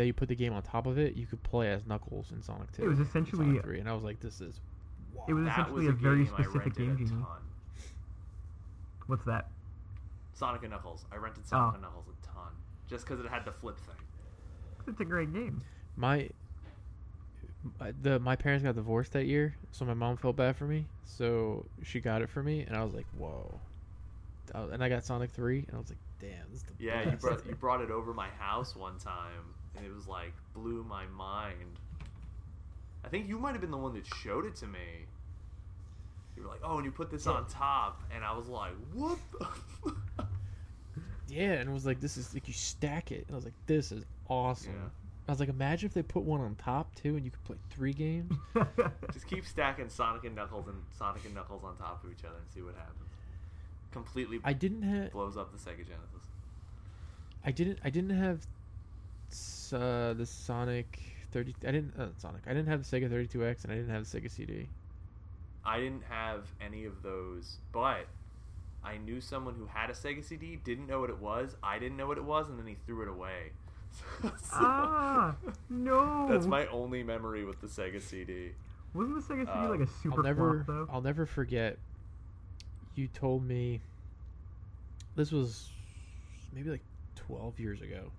then 0.00 0.06
you 0.06 0.12
put 0.12 0.28
the 0.28 0.34
game 0.34 0.52
on 0.52 0.62
top 0.62 0.86
of 0.86 0.98
it, 0.98 1.14
you 1.14 1.24
could 1.26 1.40
play 1.44 1.70
as 1.70 1.86
Knuckles 1.86 2.32
in 2.32 2.42
Sonic 2.42 2.72
2. 2.72 2.82
It 2.84 2.88
was 2.88 2.98
essentially- 2.98 3.46
Sonic 3.46 3.62
3, 3.62 3.78
and 3.80 3.88
I 3.88 3.92
was 3.92 4.02
like, 4.02 4.18
this 4.20 4.40
is. 4.40 4.58
It 5.28 5.34
was 5.34 5.44
That 5.44 5.52
essentially 5.52 5.86
was 5.86 5.94
a 5.94 5.98
very 5.98 6.24
game 6.24 6.34
I 6.38 6.42
specific 6.42 6.74
game 6.76 6.90
a 6.92 6.96
genie. 6.96 7.10
ton. 7.10 7.26
What's 9.06 9.24
that? 9.26 9.48
Sonic 10.38 10.62
and 10.62 10.70
Knuckles. 10.70 11.04
I 11.12 11.16
rented 11.16 11.46
Sonic 11.46 11.72
Oh. 11.72 11.74
and 11.74 11.82
Knuckles 11.82 12.06
a 12.08 12.26
ton 12.26 12.52
just 12.88 13.04
because 13.06 13.22
it 13.24 13.28
had 13.28 13.44
the 13.44 13.52
flip 13.52 13.78
thing. 13.80 13.96
It's 14.86 15.00
a 15.00 15.04
great 15.04 15.32
game. 15.32 15.62
My. 15.96 16.30
my- 17.80 17.92
The 18.02 18.18
my 18.20 18.36
parents 18.36 18.62
got 18.64 18.76
divorced 18.76 19.12
that 19.12 19.26
year, 19.26 19.54
so 19.72 19.84
my 19.84 19.94
mom 19.94 20.16
felt 20.16 20.36
bad 20.36 20.56
for 20.56 20.64
me. 20.66 20.86
So 21.04 21.66
she 21.82 22.00
got 22.00 22.22
it 22.22 22.30
for 22.30 22.42
me, 22.42 22.60
and 22.62 22.76
I 22.76 22.84
was 22.84 22.94
like, 22.94 23.06
"Whoa!" 23.16 23.60
I 24.54 24.60
was- 24.60 24.72
And 24.72 24.82
I 24.82 24.88
got 24.88 25.04
Sonic 25.04 25.30
Three, 25.32 25.64
and 25.66 25.74
I 25.74 25.78
was 25.78 25.90
like, 25.90 25.98
"Damn, 26.20 26.48
this 26.50 26.58
is 26.58 26.62
the 26.62 26.72
Yeah, 26.78 27.10
you 27.10 27.16
brought 27.16 27.44
you 27.46 27.54
brought 27.56 27.80
it 27.82 27.90
over 27.90 28.14
my 28.14 28.28
house 28.30 28.76
one 28.76 28.96
time, 28.98 29.54
and 29.76 29.84
it 29.84 29.92
was 29.92 30.06
like 30.06 30.32
blew 30.54 30.84
my 30.84 31.06
mind. 31.08 31.80
I 33.04 33.08
think 33.08 33.28
you 33.28 33.38
might 33.38 33.52
have 33.52 33.60
been 33.60 33.70
the 33.72 33.76
one 33.76 33.92
that 33.94 34.06
showed 34.06 34.44
it 34.46 34.54
to 34.56 34.66
me. 34.66 35.06
You 36.38 36.44
were 36.44 36.50
like, 36.50 36.60
"Oh, 36.62 36.76
and 36.76 36.84
you 36.84 36.92
put 36.92 37.10
this 37.10 37.26
Yeah. 37.26 37.32
on 37.32 37.48
top," 37.48 38.00
and 38.14 38.24
I 38.24 38.32
was 38.36 38.46
like, 38.46 38.72
"What?" 38.94 39.18
Yeah, 41.28 41.52
and 41.54 41.68
it 41.68 41.72
was 41.72 41.84
like, 41.84 42.00
"This 42.00 42.16
is 42.16 42.32
like 42.32 42.48
you 42.48 42.54
stack 42.54 43.10
it," 43.12 43.24
and 43.26 43.32
I 43.32 43.34
was 43.34 43.44
like, 43.44 43.54
"This 43.66 43.92
is 43.92 44.04
awesome." 44.28 44.72
Yeah. 44.72 44.88
I 45.28 45.32
was 45.32 45.40
like, 45.40 45.48
"Imagine 45.50 45.86
if 45.88 45.92
they 45.94 46.02
put 46.02 46.22
one 46.22 46.40
on 46.40 46.54
top 46.54 46.94
too, 46.94 47.16
and 47.16 47.24
you 47.24 47.30
could 47.30 47.44
play 47.44 47.56
three 47.70 47.92
games." 47.92 48.32
Just 49.12 49.26
keep 49.26 49.44
stacking 49.44 49.90
Sonic 49.90 50.24
and 50.24 50.34
Knuckles 50.34 50.68
and 50.68 50.80
Sonic 50.96 51.24
and 51.26 51.34
Knuckles 51.34 51.64
on 51.64 51.76
top 51.76 52.02
of 52.04 52.10
each 52.10 52.24
other 52.24 52.36
and 52.36 52.48
see 52.54 52.62
what 52.62 52.74
happens. 52.76 53.10
Completely 53.90 54.40
I 54.44 54.52
didn't 54.54 54.82
have. 54.82 55.10
blows 55.12 55.36
up 55.36 55.50
the 55.52 55.58
Sega 55.58 55.78
Genesis. 55.78 56.28
I 57.44 57.50
didn't. 57.50 57.78
I 57.84 57.90
didn't 57.90 58.16
have 58.16 58.46
uh, 59.72 60.14
the 60.14 60.24
Sonic 60.24 60.98
thirty. 61.32 61.54
I 61.66 61.72
didn't 61.72 61.94
uh, 61.98 62.08
Sonic. 62.16 62.42
I 62.46 62.50
didn't 62.54 62.68
have 62.68 62.88
the 62.88 62.96
Sega 63.00 63.10
thirty 63.10 63.26
two 63.26 63.44
X, 63.44 63.64
and 63.64 63.72
I 63.72 63.76
didn't 63.76 63.90
have 63.90 64.08
the 64.10 64.18
Sega 64.20 64.30
CD. 64.30 64.68
I 65.68 65.80
didn't 65.80 66.04
have 66.08 66.46
any 66.64 66.84
of 66.86 67.02
those, 67.02 67.58
but 67.72 68.06
I 68.82 68.96
knew 68.96 69.20
someone 69.20 69.54
who 69.54 69.66
had 69.66 69.90
a 69.90 69.92
Sega 69.92 70.24
CD, 70.24 70.56
didn't 70.64 70.86
know 70.86 71.00
what 71.00 71.10
it 71.10 71.18
was. 71.18 71.56
I 71.62 71.78
didn't 71.78 71.96
know 71.98 72.06
what 72.06 72.16
it 72.16 72.24
was, 72.24 72.48
and 72.48 72.58
then 72.58 72.66
he 72.66 72.76
threw 72.86 73.02
it 73.02 73.08
away. 73.08 73.50
So- 74.22 74.30
ah, 74.54 75.34
no. 75.68 76.26
That's 76.28 76.46
my 76.46 76.66
only 76.68 77.02
memory 77.02 77.44
with 77.44 77.60
the 77.60 77.66
Sega 77.66 78.00
CD. 78.00 78.50
Wasn't 78.94 79.16
the 79.16 79.34
Sega 79.34 79.40
CD 79.46 79.50
Uh, 79.50 79.68
like 79.68 79.80
a 79.80 79.86
super 79.86 80.16
I'll 80.18 80.22
never. 80.22 80.64
flop 80.64 80.66
though? 80.66 80.88
I'll 80.94 81.02
never 81.02 81.26
forget. 81.26 81.78
You 82.94 83.06
told 83.08 83.44
me. 83.44 83.80
This 85.16 85.32
was 85.32 85.68
maybe 86.54 86.70
like 86.70 86.82
twelve 87.16 87.58
years 87.60 87.80
ago. 87.82 88.10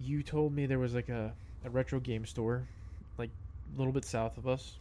You 0.00 0.22
told 0.22 0.52
me 0.52 0.66
there 0.66 0.78
was 0.78 0.94
like 0.94 1.08
a, 1.08 1.32
a 1.64 1.70
retro 1.70 2.00
game 2.00 2.26
store, 2.26 2.66
like 3.18 3.30
a 3.74 3.78
little 3.78 3.92
bit 3.92 4.04
south 4.04 4.36
of 4.38 4.46
us, 4.48 4.76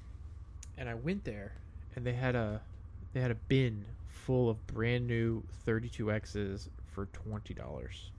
and 0.78 0.90
I 0.90 0.94
went 0.96 1.24
there, 1.24 1.54
and 1.96 2.06
they 2.06 2.14
had 2.14 2.36
a 2.36 2.62
they 3.14 3.22
had 3.22 3.32
a 3.32 3.36
bin 3.36 3.86
full 4.08 4.50
of 4.50 4.66
brand 4.68 5.08
new 5.08 5.44
32x's 5.68 6.70
for 6.92 7.08
twenty 7.08 7.54
dollars, 7.54 8.12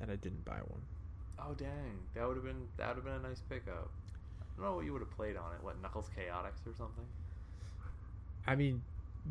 and 0.00 0.10
I 0.10 0.16
didn't 0.16 0.44
buy 0.44 0.58
one. 0.66 0.82
Oh 1.38 1.54
dang, 1.54 1.98
that 2.14 2.26
would 2.26 2.36
have 2.36 2.44
been 2.44 2.68
that 2.76 2.88
would 2.88 2.96
have 2.96 3.04
been 3.04 3.24
a 3.24 3.28
nice 3.28 3.40
pickup. 3.48 3.90
I 4.40 4.60
don't 4.60 4.66
know 4.70 4.76
what 4.76 4.84
you 4.84 4.92
would 4.92 5.02
have 5.02 5.10
played 5.10 5.36
on 5.36 5.52
it. 5.52 5.62
What 5.62 5.80
Knuckles 5.82 6.08
Chaotix 6.16 6.66
or 6.70 6.74
something? 6.76 7.04
I 8.46 8.54
mean, 8.54 8.82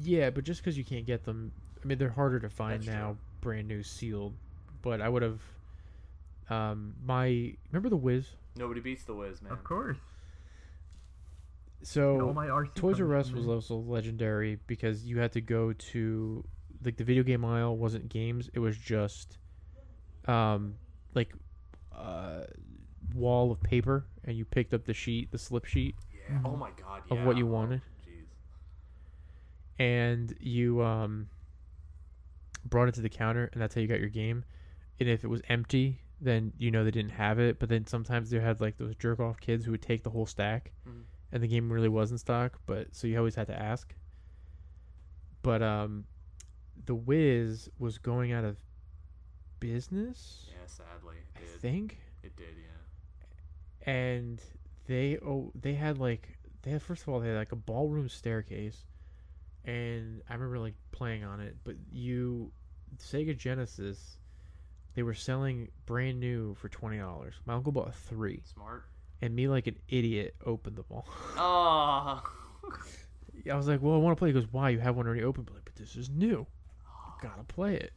yeah, 0.02 0.30
but 0.30 0.44
just 0.44 0.62
because 0.62 0.78
you 0.78 0.84
can't 0.84 1.06
get 1.06 1.24
them, 1.24 1.52
I 1.84 1.88
mean, 1.88 1.98
they're 1.98 2.10
harder 2.10 2.39
to 2.39 2.50
find 2.50 2.82
That's 2.82 2.88
now, 2.88 3.08
true. 3.10 3.18
brand 3.41 3.68
new, 3.68 3.84
sealed. 3.84 4.34
But 4.82 5.02
I 5.02 5.10
would 5.10 5.22
have. 5.22 5.39
Um, 6.50 6.96
my 7.06 7.54
remember 7.72 7.89
the 7.89 7.96
Wiz. 7.96 8.28
Nobody 8.58 8.82
beats 8.82 9.04
the 9.04 9.14
Wiz, 9.14 9.41
man. 9.41 9.54
Of 9.54 9.64
course. 9.64 9.98
So 11.84 12.28
All 12.28 12.34
my 12.34 12.48
RC 12.48 12.74
Toys 12.76 13.00
R 13.02 13.14
Us 13.16 13.32
was 13.32 13.48
also 13.48 13.76
legendary 13.76 14.58
because 14.68 15.06
you 15.06 15.20
had 15.20 15.32
to 15.34 15.42
go 15.42 15.74
to 15.74 16.44
like 16.84 16.98
the 16.98 17.04
video 17.04 17.24
game 17.24 17.44
aisle 17.46 17.78
wasn't 17.78 18.10
games; 18.10 18.50
it 18.54 18.60
was 18.60 18.78
just 18.78 19.38
um, 20.28 20.76
like 21.14 21.34
uh, 21.94 22.44
wall 23.14 23.52
of 23.52 23.62
paper, 23.62 24.06
and 24.24 24.38
you 24.38 24.46
picked 24.46 24.74
up 24.74 24.86
the 24.86 24.94
sheet, 24.94 25.32
the 25.32 25.38
slip 25.38 25.66
sheet, 25.66 25.96
Yeah. 26.30 26.40
Oh 26.46 26.56
my 26.56 26.70
god. 26.72 27.04
Of 27.10 27.18
Yeah. 27.20 27.26
what 27.26 27.38
you 27.38 27.46
wanted? 27.48 27.82
Jeez. 28.08 28.26
and 29.80 30.34
you 30.40 30.82
um 30.82 31.28
brought 32.66 32.88
it 32.88 32.94
to 32.96 33.02
the 33.02 33.10
counter, 33.10 33.50
and 33.52 33.62
that's 33.62 33.76
how 33.76 33.82
you 33.82 33.88
got 33.88 34.00
your 34.00 34.10
game. 34.10 34.46
And 35.00 35.10
if 35.10 35.24
it 35.24 35.28
was 35.28 35.42
empty, 35.50 36.02
then 36.22 36.54
you 36.58 36.72
know 36.72 36.86
they 36.86 36.92
didn't 36.92 37.12
have 37.12 37.40
it. 37.40 37.60
But 37.60 37.68
then 37.70 37.86
sometimes 37.88 38.30
they 38.30 38.40
had 38.40 38.62
like 38.62 38.78
those 38.78 38.96
jerk 38.96 39.20
off 39.20 39.40
kids 39.42 39.66
who 39.66 39.72
would 39.72 39.82
take 39.82 40.04
the 40.04 40.12
whole 40.12 40.26
stack, 40.26 40.72
Mhm. 40.88 41.04
And 41.34 41.44
the 41.44 41.48
game 41.48 41.70
really 41.72 41.90
was 41.90 42.12
in 42.12 42.18
stock. 42.18 42.60
But 42.66 42.96
so 42.96 43.08
you 43.08 43.18
always 43.18 43.36
had 43.36 43.48
to 43.48 43.60
ask. 43.62 43.94
But 45.42 45.62
um, 45.62 46.06
the 46.86 46.96
Wiz 46.96 47.70
was 47.78 47.98
going 47.98 48.32
out 48.32 48.46
of 48.46 48.58
business, 49.60 50.48
Yeah. 50.50 50.58
Sadly, 50.68 51.16
I 51.36 51.40
did. 51.40 51.60
think, 51.62 51.98
It 52.24 52.36
did. 52.36 52.56
Yeah. 52.58 53.92
and 53.94 54.42
they 54.86 55.18
oh 55.26 55.52
they 55.56 55.74
had 55.74 55.98
like 55.98 56.38
they 56.62 56.72
had 56.72 56.82
first 56.82 57.04
of 57.04 57.10
all 57.10 57.20
they 57.20 57.28
had 57.30 57.38
like 57.38 57.52
a 57.52 57.58
ballroom 57.58 58.08
staircase, 58.10 58.86
and 59.66 60.22
I 60.30 60.34
remember 60.34 60.60
like 60.60 60.76
playing 60.92 61.24
on 61.24 61.40
it. 61.42 61.58
But 61.64 61.76
you 61.92 62.52
Sega 62.98 63.38
Genesis, 63.38 64.18
they 64.96 65.04
were 65.04 65.14
selling 65.14 65.70
brand 65.86 66.20
new 66.20 66.54
for 66.56 66.70
twenty 66.70 66.98
dollars. 66.98 67.36
My 67.46 67.54
uncle 67.54 67.72
bought 67.72 67.94
three, 67.96 68.42
Smart. 68.54 68.86
And 69.24 69.34
me 69.34 69.48
like 69.48 69.68
an 69.68 69.78
idiot 69.88 70.36
opened 70.46 70.76
them 70.76 70.86
all. 70.92 71.08
Oh. 71.38 72.22
I 73.52 73.56
was 73.56 73.68
like, 73.68 73.82
"Well, 73.82 73.96
I 73.96 73.98
want 73.98 74.16
to 74.16 74.20
play." 74.20 74.30
He 74.30 74.34
goes, 74.34 74.48
"Why? 74.52 74.70
You 74.70 74.80
have 74.80 74.96
one 74.96 75.06
already 75.06 75.24
open?" 75.24 75.44
But, 75.44 75.56
like, 75.56 75.66
but 75.66 75.76
this 75.76 75.96
is 75.96 76.10
new. 76.10 76.46
Gotta 77.22 77.44
play 77.44 77.76
it. 77.76 77.94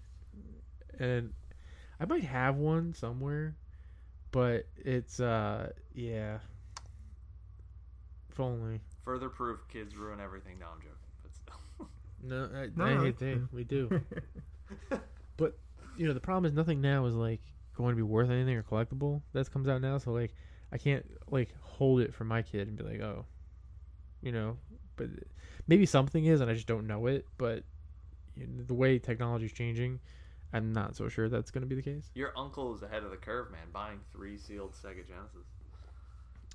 And 0.98 1.32
I 2.00 2.04
might 2.04 2.24
have 2.24 2.56
one 2.56 2.94
somewhere, 2.94 3.54
but 4.30 4.66
it's 4.76 5.20
uh, 5.20 5.70
yeah. 5.94 6.38
If 8.30 8.40
only. 8.40 8.80
Further 9.04 9.28
proof 9.28 9.60
kids 9.68 9.96
ruin 9.96 10.20
everything. 10.20 10.58
No, 10.58 10.66
I'm 10.74 10.80
joking. 10.80 10.96
But 11.22 11.34
still. 11.34 11.88
No, 12.22 12.48
I, 12.54 12.68
No, 12.74 12.84
I 12.84 12.94
no, 12.94 13.00
hate 13.02 13.08
it's 13.08 13.20
they, 13.20 13.38
we 13.52 13.64
do. 13.64 14.00
but 15.36 15.58
you 15.96 16.06
know, 16.08 16.14
the 16.14 16.20
problem 16.20 16.44
is 16.44 16.52
nothing 16.52 16.80
now 16.80 17.06
is 17.06 17.14
like 17.14 17.40
going 17.76 17.90
to 17.90 17.96
be 17.96 18.02
worth 18.02 18.30
anything 18.30 18.56
or 18.56 18.62
collectible 18.62 19.22
that 19.32 19.50
comes 19.52 19.68
out 19.68 19.80
now. 19.80 19.98
So 19.98 20.12
like, 20.12 20.34
I 20.72 20.78
can't 20.78 21.04
like 21.30 21.54
hold 21.60 22.00
it 22.00 22.14
for 22.14 22.24
my 22.24 22.42
kid 22.42 22.68
and 22.68 22.76
be 22.76 22.84
like, 22.84 23.00
oh, 23.00 23.24
you 24.22 24.32
know. 24.32 24.56
But 24.96 25.08
maybe 25.68 25.84
something 25.86 26.24
is, 26.24 26.40
and 26.40 26.50
I 26.50 26.54
just 26.54 26.66
don't 26.66 26.86
know 26.86 27.06
it. 27.06 27.26
But 27.38 27.64
you 28.34 28.46
know, 28.46 28.62
the 28.64 28.74
way 28.74 28.98
technology 28.98 29.46
is 29.46 29.52
changing, 29.52 30.00
I'm 30.52 30.72
not 30.72 30.96
so 30.96 31.08
sure 31.08 31.28
that's 31.28 31.50
going 31.50 31.62
to 31.62 31.66
be 31.68 31.74
the 31.74 31.82
case. 31.82 32.10
Your 32.14 32.32
uncle 32.36 32.74
is 32.74 32.82
ahead 32.82 33.02
of 33.04 33.10
the 33.10 33.16
curve, 33.16 33.50
man. 33.50 33.60
Buying 33.72 34.00
three 34.12 34.36
sealed 34.38 34.72
Sega 34.72 35.06
Genesis. 35.06 35.46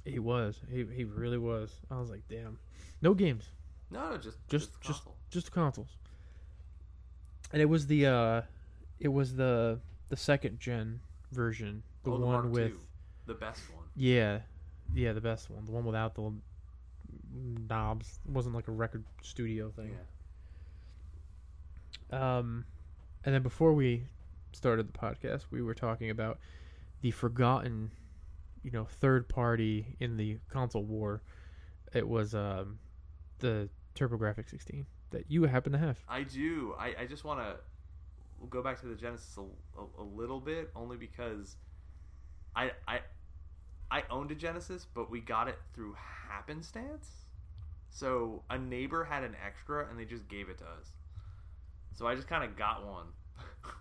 He 0.06 0.18
was. 0.20 0.60
He 0.72 0.86
he 0.96 1.04
really 1.04 1.38
was. 1.38 1.72
I 1.92 2.00
was 2.00 2.10
like, 2.10 2.24
damn. 2.30 2.58
No 3.02 3.14
games. 3.14 3.50
No, 3.92 4.10
no, 4.12 4.18
just 4.18 4.38
Just- 4.48 4.72
just 4.82 5.04
just- 5.04 5.08
just 5.30 5.52
consoles. 5.52 5.98
And 7.54 7.62
it 7.62 7.66
was 7.66 7.88
the 7.88 8.06
uh 8.08 8.42
it 9.00 9.10
was 9.10 9.36
the 9.36 9.80
the 10.10 10.18
second 10.18 10.60
gen 10.60 11.02
version, 11.32 11.84
the 12.04 12.12
Oh, 12.12 12.18
the 12.18 12.26
one 12.26 12.52
with 12.52 12.72
II. 12.72 12.78
the 13.28 13.34
best 13.34 13.62
one. 13.76 13.81
Yeah, 13.96 14.40
yeah, 14.94 15.14
the 15.14 15.22
best 15.22 15.50
one, 15.50 15.66
the 15.66 15.72
one 15.72 15.86
without 15.86 16.16
the 16.16 16.32
knobs. 17.70 18.20
It 18.26 18.32
wasn't 18.32 18.56
like 18.56 18.68
a 18.68 18.72
record 18.72 19.04
studio 19.22 19.72
thing. 19.72 19.96
Um 22.12 22.66
and 23.24 23.36
then 23.36 23.44
before 23.44 23.74
we 23.74 24.04
started 24.54 24.88
the 24.88 24.98
podcast, 24.98 25.46
we 25.52 25.62
were 25.62 25.74
talking 25.74 26.10
about 26.10 26.40
the 27.02 27.12
forgotten, 27.12 27.92
you 28.64 28.72
know, 28.72 28.86
third 28.86 29.30
party 29.30 29.96
in 30.00 30.18
the 30.18 30.40
console 30.50 30.84
war. 30.84 31.22
It 31.94 32.08
was 32.08 32.34
um 32.34 32.80
the 33.40 33.70
TurboGrafx 33.96 34.50
16 34.50 34.86
that 35.12 35.26
you 35.30 35.44
happen 35.44 35.72
to 35.74 35.78
have. 35.78 36.00
I 36.08 36.24
do. 36.24 36.74
I, 36.80 36.96
I 37.02 37.06
just 37.06 37.24
want 37.24 37.40
to 37.42 37.56
go 38.50 38.64
back 38.64 38.80
to 38.82 38.88
the 38.88 38.96
Genesis 38.96 39.38
a, 39.38 39.42
a, 39.80 40.04
a 40.04 40.04
little 40.04 40.40
bit, 40.40 40.72
only 40.76 40.98
because 40.98 41.58
I 42.56 42.72
I 42.88 43.02
I 43.92 44.04
owned 44.10 44.32
a 44.32 44.36
Genesis, 44.36 44.88
but 44.94 45.12
we 45.12 45.20
got 45.20 45.48
it 45.48 45.60
through 45.74 45.96
happenstance. 46.30 47.10
So 47.90 48.42
a 48.50 48.58
neighbor 48.58 49.04
had 49.04 49.24
an 49.24 49.36
extra, 49.46 49.88
and 49.90 50.00
they 50.00 50.06
just 50.06 50.28
gave 50.30 50.50
it 50.50 50.58
to 50.60 50.64
us. 50.64 50.94
So 51.94 52.08
I 52.08 52.16
just 52.16 52.28
kind 52.28 52.44
of 52.44 52.56
got 52.58 52.86
one. 52.88 53.08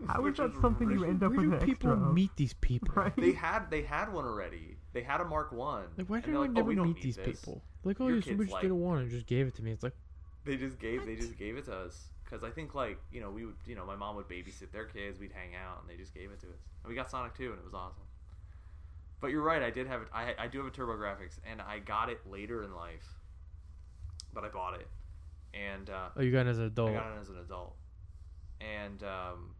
How 0.08 0.18
is 0.20 0.24
which 0.24 0.36
that 0.38 0.52
was 0.52 0.60
something 0.60 0.90
you 0.90 1.04
end 1.04 1.22
up 1.22 1.30
Where 1.32 1.40
with 1.42 1.50
do 1.50 1.56
an 1.56 1.64
people 1.64 1.90
extra 1.92 2.08
of? 2.08 2.14
meet 2.14 2.30
these 2.36 2.54
people? 2.54 2.88
Right? 2.94 3.16
They 3.16 3.32
had 3.32 3.70
they 3.70 3.82
had 3.82 4.12
one 4.12 4.24
already. 4.24 4.76
They 4.92 5.02
had 5.02 5.20
a 5.20 5.24
Mark 5.24 5.52
One. 5.52 5.84
Like, 5.96 6.10
why 6.10 6.16
and 6.16 6.24
do 6.24 6.30
they're 6.32 6.38
I 6.40 6.42
like, 6.42 6.50
oh, 6.50 6.52
never 6.54 6.68
we 6.68 6.76
meet 6.76 7.00
these 7.00 7.16
this. 7.16 7.26
people? 7.40 7.62
Like, 7.84 8.00
oh, 8.00 8.08
Your 8.08 8.16
yeah, 8.16 8.22
somebody 8.22 8.48
kid's 8.48 8.50
just 8.52 8.62
did 8.62 8.70
a 8.72 8.74
like- 8.74 8.82
one 8.82 8.98
and 8.98 9.10
just 9.10 9.26
gave 9.26 9.46
it 9.46 9.54
to 9.56 9.62
me. 9.62 9.70
It's 9.70 9.82
like, 9.84 9.94
They 10.44 10.56
just 10.56 10.78
gave 10.80 11.06
they 11.06 11.14
just 11.16 11.36
gave 11.38 11.56
it 11.56 11.66
to 11.66 11.74
us 11.74 12.08
because 12.24 12.42
I 12.42 12.50
think 12.50 12.74
like 12.74 12.98
you 13.12 13.20
know 13.20 13.30
we 13.30 13.44
would 13.46 13.56
you 13.64 13.76
know 13.76 13.86
my 13.86 13.96
mom 13.96 14.16
would 14.16 14.28
babysit 14.28 14.72
their 14.72 14.86
kids, 14.86 15.20
we'd 15.20 15.32
hang 15.32 15.54
out, 15.54 15.80
and 15.80 15.88
they 15.88 15.96
just 15.96 16.14
gave 16.14 16.30
it 16.32 16.40
to 16.40 16.46
us. 16.48 16.58
And 16.82 16.88
we 16.90 16.96
got 16.96 17.10
Sonic 17.10 17.34
Two, 17.36 17.50
and 17.50 17.58
it 17.60 17.64
was 17.64 17.74
awesome. 17.74 18.02
But 19.20 19.30
you're 19.30 19.42
right, 19.42 19.62
I 19.62 19.70
did 19.70 19.86
have 19.86 20.02
it. 20.02 20.08
I 20.14 20.34
I 20.38 20.46
do 20.48 20.58
have 20.58 20.66
a 20.66 20.70
TurboGrafx, 20.70 21.38
and 21.50 21.60
I 21.60 21.78
got 21.78 22.08
it 22.08 22.20
later 22.28 22.62
in 22.62 22.74
life, 22.74 23.18
but 24.32 24.44
I 24.44 24.48
bought 24.48 24.80
it, 24.80 24.88
and 25.52 25.90
uh, 25.90 26.08
oh, 26.16 26.22
you 26.22 26.32
got 26.32 26.46
it 26.46 26.50
as 26.50 26.58
an 26.58 26.64
adult. 26.64 26.90
I 26.90 26.94
got 26.94 27.16
it 27.16 27.20
as 27.20 27.28
an 27.28 27.38
adult, 27.38 27.76
and 28.60 29.02
um, 29.02 29.54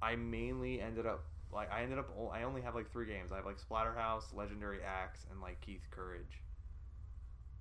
I 0.00 0.14
mainly 0.16 0.80
ended 0.80 1.04
up 1.06 1.24
like 1.52 1.70
I 1.72 1.82
ended 1.82 1.98
up 1.98 2.10
I 2.32 2.44
only 2.44 2.62
have 2.62 2.74
like 2.74 2.90
three 2.92 3.06
games. 3.06 3.32
I 3.32 3.36
have 3.36 3.44
like 3.46 3.58
Splatterhouse, 3.60 4.32
Legendary 4.34 4.78
Axe, 4.82 5.26
and 5.30 5.40
like 5.40 5.60
Keith 5.60 5.86
Courage. 5.90 6.42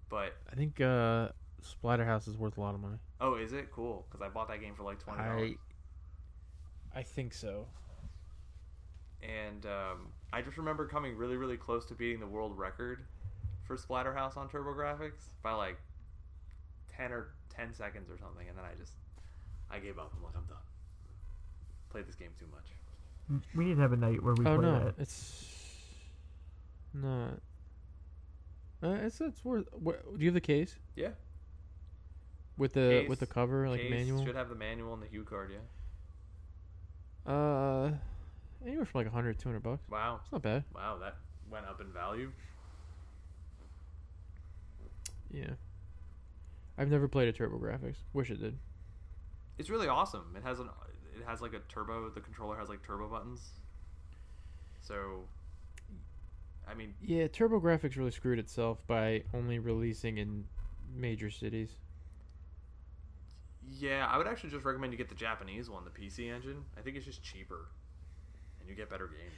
But 0.10 0.36
I 0.52 0.56
think 0.56 0.80
uh, 0.80 1.30
Splatterhouse 1.64 2.28
is 2.28 2.38
worth 2.38 2.58
a 2.58 2.62
lot 2.62 2.76
of 2.76 2.82
money. 2.82 2.98
oh, 3.20 3.36
is 3.36 3.54
it 3.54 3.72
cool? 3.72 4.06
Because 4.10 4.24
I 4.24 4.30
bought 4.30 4.48
that 4.50 4.62
game 4.62 4.76
for 4.76 4.84
like 4.84 5.00
twenty 5.00 5.24
dollars, 5.24 5.54
I, 6.94 7.00
I 7.00 7.04
think 7.04 7.34
so. 7.34 7.66
and 9.24 9.66
um, 9.66 10.12
I 10.34 10.42
just 10.42 10.58
remember 10.58 10.88
coming 10.88 11.16
really 11.18 11.38
really 11.38 11.58
close 11.58 11.86
to 11.86 11.94
beating 11.94 12.20
the 12.20 12.28
world 12.28 12.58
record 12.58 13.04
for 13.64 13.78
Splatterhouse 13.78 14.38
on 14.38 14.50
TurboGrafx 14.50 15.12
by 15.44 15.52
like 15.54 15.78
ten 16.96 17.12
or 17.12 17.28
ten 17.50 17.74
seconds 17.74 18.10
or 18.10 18.18
something, 18.18 18.48
and 18.48 18.58
then 18.58 18.66
I 18.66 18.76
just 18.80 18.94
I 19.70 19.80
gave 19.80 19.98
up. 20.00 20.12
I'm 20.16 20.24
like 20.24 20.34
I'm 20.36 20.46
done. 20.46 20.58
Played 21.90 22.08
this 22.08 22.16
game 22.16 22.30
too 22.40 22.46
much. 22.52 23.42
We 23.56 23.66
need 23.66 23.76
to 23.76 23.82
have 23.82 23.94
a 23.94 23.98
night 23.98 24.22
where 24.24 24.34
we 24.34 24.46
oh 24.46 24.58
play 24.58 24.66
no, 24.66 24.86
that. 24.86 24.96
it's 24.98 25.46
not. 26.94 27.40
Uh, 28.84 28.98
it's 29.04 29.22
it's 29.22 29.44
worth. 29.46 29.68
What, 29.74 30.18
do 30.18 30.24
you 30.24 30.30
have 30.30 30.34
the 30.34 30.42
case 30.42 30.76
Yeah. 30.96 31.10
with 32.58 32.74
the 32.74 33.06
with 33.08 33.20
the 33.20 33.28
cover 33.28 33.70
like 33.70 33.82
Case 33.82 33.92
manual? 33.92 34.26
should 34.26 34.36
have 34.36 34.50
the 34.50 34.56
manual 34.56 34.94
and 34.94 35.04
the 35.04 35.08
HuCard. 35.08 35.50
Yeah. 35.52 37.32
Uh, 37.32 37.92
anywhere 38.66 38.86
from 38.86 39.00
like 39.00 39.08
100, 39.08 39.40
200 39.40 39.60
bucks. 39.62 39.84
Wow. 39.90 40.20
It's 40.24 40.32
not 40.32 40.42
bad. 40.42 40.64
Wow, 40.74 40.98
that 41.00 41.18
went 41.50 41.66
up 41.66 41.82
in 41.82 41.92
value. 41.92 42.32
Yeah. 45.32 45.52
I've 46.78 46.90
never 46.90 47.08
played 47.08 47.28
a 47.30 47.34
TurboGrafx. 47.34 47.96
Wish 48.14 48.32
it 48.32 48.42
did. 48.42 48.58
It's 49.58 49.70
really 49.70 49.88
awesome. 49.88 50.34
It 50.36 50.44
has 50.44 50.60
an 50.60 50.70
it 51.16 51.24
has 51.28 51.42
like 51.42 51.54
a 51.54 51.60
turbo. 51.70 52.10
The 52.10 52.22
controller 52.22 52.58
has 52.58 52.70
like 52.70 52.82
turbo 52.86 53.08
buttons. 53.08 53.42
So, 54.82 55.26
I 56.68 56.74
mean, 56.74 56.94
Yeah, 57.02 57.28
TurboGrafx 57.28 57.96
really 57.98 58.12
screwed 58.12 58.40
itself 58.40 58.80
by 58.88 59.24
only 59.34 59.60
releasing 59.60 60.18
in 60.18 60.46
major 60.96 61.30
cities. 61.30 61.76
yeah, 63.78 64.08
I 64.10 64.18
would 64.18 64.28
actually 64.28 64.50
just 64.50 64.66
recommend 64.66 64.92
you 64.92 64.98
get 64.98 65.08
the 65.10 65.16
Japanese 65.16 65.70
one, 65.70 65.84
the 65.86 65.92
PC 65.92 66.34
engine. 66.34 66.66
I 66.78 66.82
think 66.82 66.98
it's 66.98 67.06
just 67.06 67.22
cheaper, 67.24 67.68
you 68.72 68.78
get 68.78 68.90
better 68.90 69.08
games. 69.08 69.34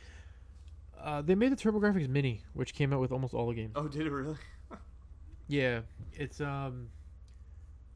Uh, 1.01 1.21
they 1.21 1.36
made 1.36 1.51
the 1.51 1.55
TurboGrafx 1.57 2.07
Mini, 2.07 2.41
which 2.53 2.73
came 2.73 2.93
out 2.93 2.99
with 3.01 3.11
almost 3.11 3.34
all 3.34 3.47
the 3.49 3.53
games. 3.55 3.73
Oh, 3.75 3.88
did 3.88 4.05
it 4.07 4.11
really? 4.11 4.36
Yeah, 5.49 5.81
it's 6.13 6.39
um, 6.39 6.88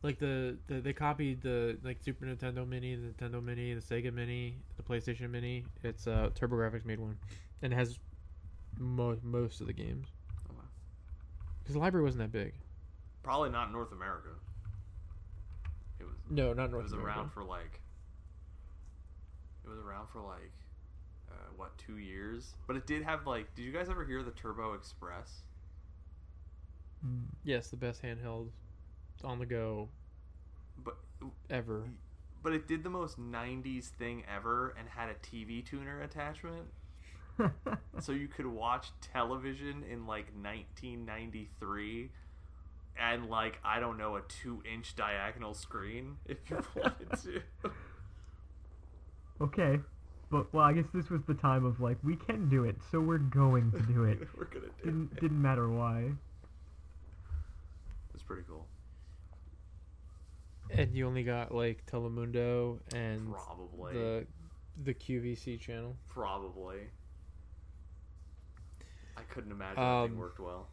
like 0.03 0.19
the, 0.19 0.57
the 0.67 0.81
they 0.81 0.91
copied 0.91 1.41
the 1.41 1.77
like 1.81 1.97
Super 2.03 2.25
Nintendo 2.25 2.67
Mini, 2.67 2.95
the 2.95 3.07
Nintendo 3.07 3.41
Mini, 3.41 3.73
the 3.73 3.79
Sega 3.79 4.13
Mini, 4.13 4.57
the 4.75 4.83
PlayStation 4.83 5.29
Mini. 5.31 5.63
It's 5.81 6.07
uh 6.07 6.29
TurboGrafx 6.37 6.83
made 6.85 6.99
one, 6.99 7.17
and 7.61 7.71
it 7.71 7.75
has 7.77 7.99
mo- 8.77 9.17
most 9.23 9.61
of 9.61 9.67
the 9.67 9.73
games 9.73 10.07
Oh, 10.49 10.55
wow. 10.57 10.63
because 11.63 11.73
the 11.75 11.79
library 11.79 12.03
wasn't 12.03 12.19
that 12.23 12.33
big. 12.37 12.53
Probably 13.23 13.49
not 13.49 13.71
North 13.71 13.93
America. 13.93 14.29
It 16.01 16.03
was. 16.03 16.15
No, 16.29 16.51
not 16.51 16.69
North. 16.69 16.81
It 16.81 16.83
was 16.83 16.91
America. 16.93 17.19
around 17.19 17.31
for 17.31 17.45
like. 17.45 17.79
It 19.65 19.69
was 19.69 19.79
around 19.79 20.07
for 20.11 20.19
like, 20.21 20.51
what 21.57 21.77
two 21.77 21.97
years? 21.97 22.55
But 22.67 22.75
it 22.75 22.85
did 22.87 23.03
have 23.03 23.25
like. 23.27 23.53
Did 23.55 23.63
you 23.63 23.71
guys 23.71 23.89
ever 23.89 24.05
hear 24.05 24.23
the 24.23 24.31
Turbo 24.31 24.73
Express? 24.73 25.41
Mm. 27.05 27.23
Yes, 27.43 27.69
the 27.69 27.77
best 27.77 28.01
handheld 28.01 28.47
on 29.23 29.39
the 29.39 29.45
go 29.45 29.89
But 30.83 30.97
ever. 31.49 31.83
but 32.43 32.53
it 32.53 32.67
did 32.67 32.83
the 32.83 32.89
most 32.89 33.19
90s 33.19 33.85
thing 33.89 34.23
ever 34.33 34.75
and 34.77 34.87
had 34.89 35.09
a 35.09 35.15
TV 35.15 35.65
tuner 35.65 36.01
attachment. 36.01 36.67
so 37.99 38.11
you 38.11 38.27
could 38.27 38.47
watch 38.47 38.87
television 39.01 39.83
in 39.89 40.07
like 40.07 40.27
1993 40.41 42.09
and 42.99 43.29
like 43.29 43.59
I 43.63 43.79
don't 43.79 43.97
know 43.97 44.15
a 44.15 44.21
2 44.21 44.63
inch 44.71 44.95
diagonal 44.95 45.53
screen 45.53 46.17
if 46.25 46.37
you 46.49 46.57
wanted 46.75 47.11
to. 47.23 47.41
okay. 49.41 49.79
But 50.29 50.53
well, 50.53 50.63
I 50.65 50.73
guess 50.73 50.85
this 50.93 51.09
was 51.09 51.21
the 51.27 51.33
time 51.35 51.63
of 51.65 51.79
like 51.79 51.97
we 52.03 52.15
can 52.17 52.49
do 52.49 52.65
it, 52.65 52.75
so 52.91 52.99
we're 52.99 53.17
going 53.17 53.71
to 53.71 53.79
do 53.81 54.03
it. 54.03 54.19
We're 54.37 54.45
gonna 54.45 54.65
do 54.83 54.83
didn't 54.83 55.09
it. 55.13 55.21
didn't 55.21 55.41
matter 55.41 55.69
why. 55.69 56.11
It's 58.13 58.23
pretty 58.23 58.43
cool. 58.47 58.65
And 60.69 60.93
you 60.93 61.07
only 61.07 61.23
got 61.23 61.53
like 61.55 61.85
Telemundo 61.85 62.79
and 62.93 63.31
Probably. 63.31 63.93
the 63.93 64.25
the 64.83 64.93
QVC 64.93 65.59
channel. 65.61 65.95
Probably. 66.09 66.79
I 69.15 69.21
couldn't 69.33 69.51
imagine 69.51 69.75
that 69.77 69.81
Um, 69.81 70.17
worked 70.17 70.39
well. 70.41 70.67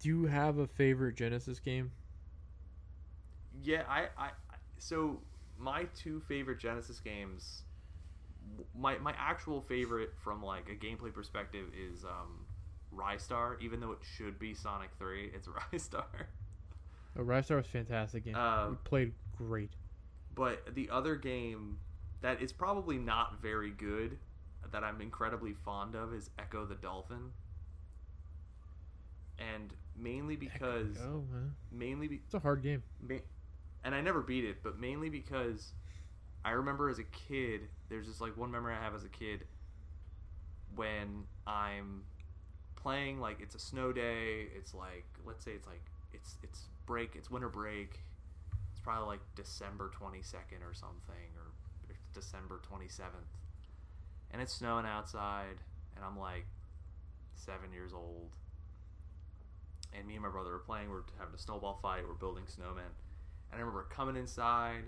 Do 0.00 0.08
you 0.08 0.26
have 0.26 0.58
a 0.58 0.66
favorite 0.66 1.16
Genesis 1.16 1.58
game? 1.60 1.90
Yeah, 3.62 3.82
I, 3.88 4.02
I, 4.18 4.26
I- 4.26 4.56
so 4.78 5.20
my 5.58 5.84
two 5.94 6.20
favorite 6.20 6.58
Genesis 6.58 7.00
games, 7.00 7.62
my 8.74 8.98
my 8.98 9.14
actual 9.18 9.60
favorite 9.60 10.10
from 10.22 10.42
like 10.42 10.68
a 10.68 10.74
gameplay 10.74 11.12
perspective 11.12 11.66
is 11.74 12.04
um, 12.04 12.46
Ristar. 12.94 13.60
Even 13.60 13.80
though 13.80 13.92
it 13.92 13.98
should 14.02 14.38
be 14.38 14.54
Sonic 14.54 14.90
Three, 14.98 15.30
it's 15.34 15.48
Ristar. 15.72 16.04
Oh, 17.18 17.22
Rise 17.22 17.50
was 17.50 17.66
fantastic 17.66 18.24
game. 18.24 18.36
Uh, 18.36 18.70
we 18.70 18.76
played 18.84 19.12
great. 19.36 19.72
But 20.34 20.74
the 20.74 20.88
other 20.90 21.16
game 21.16 21.78
that 22.20 22.40
is 22.40 22.52
probably 22.52 22.96
not 22.96 23.40
very 23.42 23.70
good 23.70 24.18
that 24.70 24.84
I'm 24.84 25.00
incredibly 25.00 25.52
fond 25.52 25.94
of 25.94 26.14
is 26.14 26.30
Ecco 26.38 26.68
the 26.68 26.74
Dolphin. 26.74 27.32
And 29.38 29.72
mainly 29.96 30.36
because 30.36 30.98
man, 30.98 31.54
mainly 31.70 32.08
be, 32.08 32.20
it's 32.24 32.34
a 32.34 32.38
hard 32.40 32.62
game. 32.62 32.82
ma- 33.00 33.16
and 33.88 33.94
I 33.94 34.02
never 34.02 34.20
beat 34.20 34.44
it, 34.44 34.58
but 34.62 34.78
mainly 34.78 35.08
because 35.08 35.72
I 36.44 36.50
remember 36.50 36.90
as 36.90 36.98
a 36.98 37.04
kid, 37.04 37.62
there's 37.88 38.06
just 38.06 38.20
like 38.20 38.36
one 38.36 38.50
memory 38.50 38.74
I 38.74 38.84
have 38.84 38.94
as 38.94 39.02
a 39.02 39.08
kid 39.08 39.46
when 40.74 41.24
I'm 41.46 42.02
playing 42.76 43.18
like 43.18 43.40
it's 43.40 43.54
a 43.54 43.58
snow 43.58 43.94
day, 43.94 44.48
it's 44.54 44.74
like 44.74 45.06
let's 45.24 45.42
say 45.42 45.52
it's 45.52 45.66
like 45.66 45.80
it's 46.12 46.36
it's 46.42 46.64
break, 46.84 47.16
it's 47.16 47.30
winter 47.30 47.48
break. 47.48 48.00
It's 48.72 48.80
probably 48.80 49.06
like 49.06 49.20
December 49.34 49.90
22nd 49.98 50.60
or 50.68 50.74
something 50.74 51.32
or 51.38 51.94
December 52.12 52.60
27th. 52.70 53.32
And 54.32 54.42
it's 54.42 54.52
snowing 54.52 54.84
outside 54.84 55.62
and 55.96 56.04
I'm 56.04 56.18
like 56.18 56.44
7 57.36 57.72
years 57.72 57.94
old. 57.94 58.36
And 59.94 60.06
me 60.06 60.12
and 60.12 60.22
my 60.22 60.28
brother 60.28 60.56
are 60.56 60.58
playing, 60.58 60.90
we're 60.90 61.04
having 61.18 61.34
a 61.34 61.38
snowball 61.38 61.78
fight, 61.80 62.02
we're 62.06 62.12
building 62.12 62.44
snowmen. 62.44 62.92
And 63.50 63.58
I 63.58 63.60
remember 63.60 63.86
coming 63.90 64.16
inside, 64.16 64.84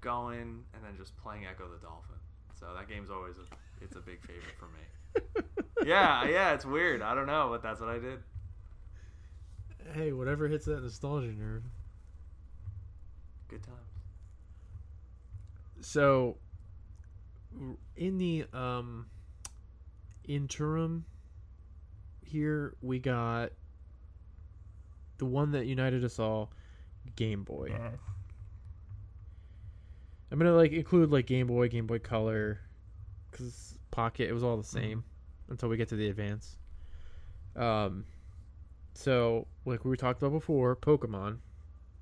going, 0.00 0.64
and 0.74 0.84
then 0.84 0.96
just 0.96 1.16
playing 1.16 1.44
Ecco 1.44 1.68
the 1.68 1.84
Dolphin. 1.84 2.16
So 2.58 2.66
that 2.76 2.88
game's 2.88 3.10
always 3.10 3.36
a 3.36 3.84
it's 3.84 3.96
a 3.96 4.00
big 4.00 4.20
favorite 4.20 4.56
for 4.58 4.66
me. 4.66 5.44
yeah, 5.86 6.26
yeah, 6.28 6.54
it's 6.54 6.64
weird. 6.64 7.02
I 7.02 7.14
don't 7.14 7.26
know, 7.26 7.48
but 7.50 7.62
that's 7.62 7.80
what 7.80 7.88
I 7.88 7.98
did. 7.98 8.18
Hey, 9.94 10.12
whatever 10.12 10.48
hits 10.48 10.66
that 10.66 10.82
nostalgia 10.82 11.32
nerve. 11.32 11.62
Good 13.48 13.62
times. 13.62 13.76
So, 15.80 16.36
in 17.96 18.18
the 18.18 18.44
um 18.52 19.06
interim 20.24 21.06
here, 22.22 22.74
we 22.82 22.98
got 22.98 23.52
the 25.16 25.24
one 25.24 25.52
that 25.52 25.66
united 25.66 26.04
us 26.04 26.18
all, 26.18 26.52
Game 27.18 27.42
Boy. 27.42 27.66
Yes. 27.70 27.98
I'm 30.30 30.38
gonna 30.38 30.54
like 30.54 30.72
include 30.72 31.10
like 31.10 31.26
Game 31.26 31.48
Boy, 31.48 31.68
Game 31.68 31.86
Boy 31.86 31.98
Color, 31.98 32.60
because 33.30 33.76
Pocket 33.90 34.28
it 34.28 34.32
was 34.32 34.44
all 34.44 34.56
the 34.56 34.62
Mm-hmm. 34.62 34.78
same 34.78 35.04
until 35.48 35.68
we 35.68 35.76
get 35.76 35.88
to 35.88 35.96
the 35.96 36.08
Advance. 36.08 36.56
Um, 37.56 38.04
so 38.94 39.48
like 39.64 39.84
we 39.84 39.96
talked 39.96 40.22
about 40.22 40.32
before, 40.32 40.76
Pokemon, 40.76 41.38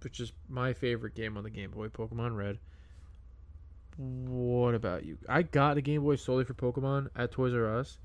which 0.02 0.20
is 0.20 0.32
my 0.48 0.72
favorite 0.74 1.14
game 1.14 1.36
on 1.38 1.44
the 1.44 1.50
Game 1.50 1.70
Boy, 1.70 1.88
Pokemon 1.88 2.36
Red. 2.36 2.58
What 3.96 4.74
about 4.74 5.06
you? 5.06 5.16
I 5.28 5.40
got 5.42 5.78
a 5.78 5.80
Game 5.80 6.02
Boy 6.02 6.16
solely 6.16 6.44
for 6.44 6.52
Pokemon 6.54 7.08
at 7.16 7.32
Toys 7.32 7.54
R 7.54 7.78
Us. 7.78 7.98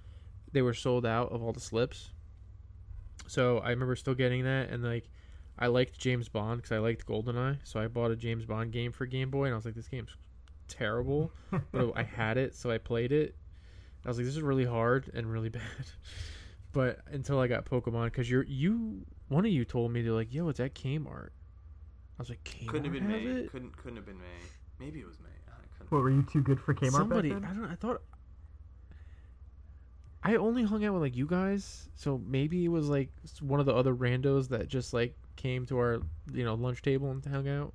They 0.53 0.61
were 0.61 0.73
sold 0.73 1.05
out 1.05 1.31
of 1.31 1.43
all 1.43 1.51
the 1.51 1.59
slips. 1.59 2.11
So 3.27 3.57
I 3.57 3.69
remember 3.71 3.95
still 3.95 4.15
getting 4.15 4.43
that, 4.45 4.69
and 4.69 4.83
like 4.83 5.09
I 5.59 5.67
liked 5.67 5.99
James 5.99 6.27
Bond 6.27 6.57
because 6.61 6.71
I 6.71 6.79
liked 6.79 7.05
GoldenEye, 7.05 7.59
so 7.63 7.79
I 7.79 7.87
bought 7.87 8.11
a 8.11 8.15
James 8.15 8.45
Bond 8.45 8.71
game 8.71 8.91
for 8.91 9.05
Game 9.05 9.29
Boy, 9.29 9.45
and 9.45 9.53
I 9.53 9.55
was 9.55 9.65
like, 9.65 9.75
this 9.75 9.87
game's 9.87 10.15
terrible, 10.67 11.31
but 11.71 11.91
I 11.95 12.03
had 12.03 12.37
it, 12.37 12.55
so 12.55 12.71
I 12.71 12.77
played 12.77 13.11
it. 13.11 13.35
I 14.03 14.07
was 14.07 14.17
like, 14.17 14.25
this 14.25 14.35
is 14.35 14.41
really 14.41 14.65
hard 14.65 15.11
and 15.13 15.31
really 15.31 15.49
bad. 15.59 15.61
but 16.71 16.99
until 17.11 17.39
I 17.39 17.47
got 17.47 17.65
Pokemon, 17.65 18.05
because 18.05 18.29
you're 18.29 18.43
you, 18.43 19.05
one 19.27 19.45
of 19.45 19.51
you 19.51 19.65
told 19.65 19.91
me 19.91 20.01
they're 20.01 20.13
like, 20.13 20.33
yo, 20.33 20.49
it's 20.49 20.59
at 20.59 20.73
Kmart. 20.73 21.29
I 21.29 22.21
was 22.21 22.29
like, 22.29 22.43
Kmart 22.43 22.67
Couldn't 22.67 22.85
have 22.85 22.93
been 22.93 23.09
have 23.09 23.21
May. 23.21 23.27
it? 23.41 23.51
Couldn't 23.51 23.77
couldn't 23.77 23.97
have 23.97 24.05
been 24.05 24.19
May. 24.19 24.45
Maybe 24.79 24.99
it 24.99 25.05
was 25.07 25.19
May. 25.19 25.29
I 25.47 25.51
couldn't. 25.77 25.91
What 25.91 26.01
were 26.01 26.09
you 26.09 26.23
too 26.23 26.41
good 26.41 26.59
for 26.59 26.73
Kmart 26.73 26.91
Somebody, 26.91 27.31
back 27.31 27.43
I 27.49 27.53
don't. 27.53 27.65
I 27.71 27.75
thought. 27.75 28.01
I 30.23 30.35
only 30.35 30.63
hung 30.63 30.85
out 30.85 30.93
with 30.93 31.01
like 31.01 31.15
you 31.15 31.25
guys, 31.25 31.89
so 31.95 32.21
maybe 32.27 32.63
it 32.65 32.67
was 32.67 32.87
like 32.89 33.09
one 33.39 33.59
of 33.59 33.65
the 33.65 33.73
other 33.73 33.95
randos 33.95 34.49
that 34.49 34.67
just 34.67 34.93
like 34.93 35.15
came 35.35 35.65
to 35.67 35.77
our 35.77 36.01
you 36.33 36.43
know 36.43 36.53
lunch 36.55 36.81
table 36.81 37.11
and 37.11 37.25
hung 37.25 37.47
out. 37.47 37.73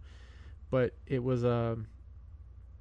But 0.70 0.94
it 1.07 1.22
was 1.22 1.44
um, 1.44 1.86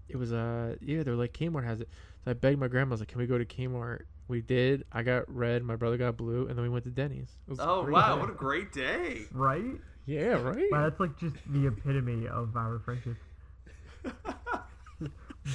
it 0.10 0.18
was 0.18 0.34
uh 0.34 0.76
yeah 0.82 1.04
they're 1.04 1.16
like 1.16 1.34
Kmart 1.34 1.64
has 1.66 1.82
it. 1.82 1.90
So 2.24 2.32
I 2.32 2.34
begged 2.34 2.60
my 2.60 2.68
grandma 2.68 2.92
I 2.92 2.94
was 2.94 3.02
like, 3.02 3.10
can 3.10 3.20
we 3.20 3.28
go 3.28 3.38
to 3.38 3.46
Kmart? 3.46 4.02
We 4.28 4.42
did. 4.42 4.84
I 4.92 5.04
got 5.04 5.24
red. 5.34 5.64
My 5.64 5.76
brother 5.76 5.98
got 5.98 6.18
blue, 6.18 6.48
and 6.48 6.58
then 6.58 6.64
we 6.64 6.70
went 6.70 6.84
to 6.86 6.92
Denny's. 6.92 7.38
It 7.48 7.52
was 7.52 7.60
Oh 7.60 7.84
great. 7.84 7.94
wow, 7.94 8.20
what 8.20 8.30
a 8.30 8.34
great 8.34 8.72
day! 8.72 9.22
Right? 9.32 9.64
yeah 10.08 10.34
right. 10.42 10.66
Wow, 10.72 10.84
that's 10.84 11.00
like 11.00 11.18
just 11.20 11.36
the 11.48 11.68
epitome 11.68 12.28
of 12.28 12.56
our 12.56 12.80
friendship. 12.86 13.16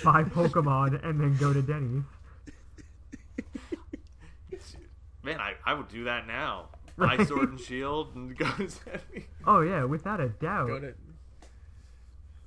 Buy 0.05 0.23
Pokemon 0.23 1.05
and 1.05 1.21
then 1.21 1.37
go 1.37 1.53
to 1.53 1.62
Denny's. 1.62 2.05
Man, 5.23 5.39
I, 5.41 5.55
I 5.66 5.75
would 5.75 5.89
do 5.89 6.05
that 6.05 6.27
now. 6.27 6.68
Buy 6.97 7.16
Right. 7.16 7.28
Sword 7.28 7.51
and 7.51 7.61
Shield 7.61 8.14
and 8.14 8.36
go 8.36 8.45
to 8.47 8.57
Denny's. 8.59 9.26
Oh 9.47 9.61
yeah, 9.61 9.84
without 9.84 10.20
a 10.20 10.28
doubt. 10.28 10.68
Go 10.68 10.78
to 10.80 10.95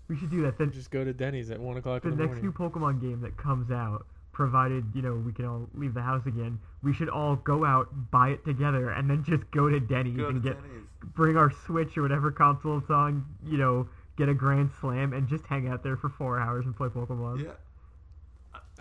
we 0.10 0.18
should 0.18 0.30
do 0.32 0.42
that. 0.44 0.58
Then 0.58 0.72
just 0.72 0.92
go 0.92 1.04
to 1.04 1.14
Denny's 1.14 1.50
at 1.50 1.60
one 1.60 1.78
o'clock 1.78 2.04
the 2.04 2.10
in 2.10 2.18
the 2.18 2.24
next 2.26 2.42
morning. 2.42 2.46
new 2.46 2.52
Pokemon 2.52 3.02
game 3.02 3.22
that 3.22 3.38
comes 3.38 3.72
out, 3.72 4.06
provided 4.32 4.86
you 4.94 5.02
know 5.02 5.16
we 5.16 5.32
can 5.32 5.46
all 5.46 5.68
leave 5.74 5.94
the 5.94 6.02
house 6.02 6.26
again, 6.26 6.60
we 6.84 6.94
should 6.94 7.10
all 7.10 7.36
go 7.38 7.66
out, 7.66 7.88
buy 8.12 8.30
it 8.30 8.44
together, 8.46 8.90
and 8.92 9.10
then 9.10 9.24
just 9.24 9.50
go 9.52 9.70
to 9.70 9.80
Denny's 9.80 10.18
Go 10.18 10.24
to 10.24 10.30
and 10.30 10.44
get 10.44 10.62
Denny's. 10.62 10.84
bring 11.16 11.38
our 11.38 11.52
Switch 11.66 11.98
or 11.98 12.02
whatever 12.04 12.32
console 12.32 12.78
it's 12.80 12.90
on. 12.90 13.26
You 13.46 13.58
know, 13.58 13.88
get 14.18 14.30
a 14.30 14.34
Grand 14.34 14.72
Slam 14.82 15.14
and 15.14 15.28
just 15.28 15.46
hang 15.48 15.68
out 15.68 15.84
there 15.84 15.96
for 15.98 16.10
four 16.10 16.40
hours 16.40 16.66
and 16.66 16.76
play 16.76 16.90
Pokemon. 16.90 17.44
Yeah. 17.46 17.52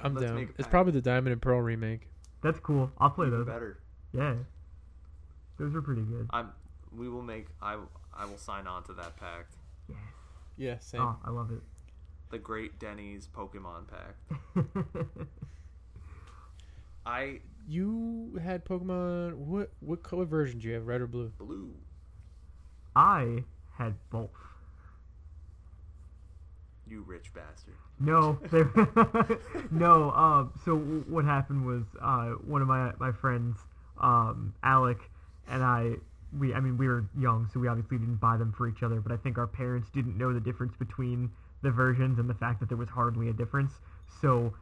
I'm 0.02 0.14
Let's 0.14 0.26
down. 0.26 0.34
make 0.36 0.48
It's 0.58 0.66
probably 0.68 0.92
the 0.92 1.00
Diamond 1.00 1.32
and 1.32 1.40
Pearl 1.40 1.60
remake. 1.60 2.08
That's 2.42 2.58
cool. 2.58 2.90
I'll 2.98 3.10
play 3.10 3.28
Even 3.28 3.38
those. 3.38 3.46
better. 3.46 3.78
Yeah, 4.12 4.34
those 5.58 5.74
are 5.74 5.82
pretty 5.82 6.02
good. 6.02 6.28
I'm. 6.30 6.50
We 6.96 7.08
will 7.08 7.22
make. 7.22 7.46
I. 7.60 7.76
I 8.14 8.26
will 8.26 8.38
sign 8.38 8.66
on 8.66 8.82
to 8.84 8.92
that 8.94 9.16
pact. 9.16 9.54
Yes. 9.88 9.96
Yeah, 10.56 10.76
same. 10.80 11.00
Oh, 11.00 11.16
I 11.24 11.30
love 11.30 11.50
it. 11.50 11.62
The 12.30 12.38
Great 12.38 12.78
Denny's 12.78 13.26
Pokemon 13.26 13.86
pact. 13.88 14.66
I 17.06 17.40
You 17.68 18.38
had 18.42 18.64
Pokemon. 18.64 19.34
What 19.34 19.70
what 19.80 20.02
color 20.02 20.24
version 20.24 20.58
do 20.60 20.68
you 20.68 20.74
have? 20.74 20.86
Red 20.86 21.00
or 21.00 21.06
blue? 21.06 21.32
blue. 21.38 21.70
I 22.94 23.44
had 23.76 23.94
both. 24.10 24.30
You 26.86 27.02
rich 27.06 27.32
bastard. 27.32 27.74
No, 27.98 28.38
no. 29.70 30.10
Um, 30.10 30.52
so 30.64 30.76
what 30.76 31.24
happened 31.24 31.64
was 31.64 31.84
uh, 32.00 32.30
one 32.44 32.60
of 32.60 32.68
my 32.68 32.92
my 32.98 33.12
friends, 33.12 33.56
um, 34.00 34.54
Alec, 34.62 34.98
and 35.52 35.62
I. 35.62 35.96
We, 36.38 36.54
I 36.54 36.60
mean, 36.60 36.78
we 36.78 36.88
were 36.88 37.04
young, 37.18 37.48
so 37.52 37.60
we 37.60 37.68
obviously 37.68 37.98
didn't 37.98 38.16
buy 38.16 38.38
them 38.38 38.52
for 38.56 38.66
each 38.68 38.82
other. 38.82 39.00
But 39.00 39.12
I 39.12 39.18
think 39.18 39.38
our 39.38 39.46
parents 39.46 39.90
didn't 39.90 40.16
know 40.18 40.32
the 40.32 40.40
difference 40.40 40.74
between 40.76 41.30
the 41.62 41.70
versions 41.70 42.18
and 42.18 42.28
the 42.30 42.34
fact 42.34 42.60
that 42.60 42.68
there 42.70 42.78
was 42.78 42.88
hardly 42.90 43.28
a 43.28 43.34
difference. 43.34 43.80
So, 44.20 44.54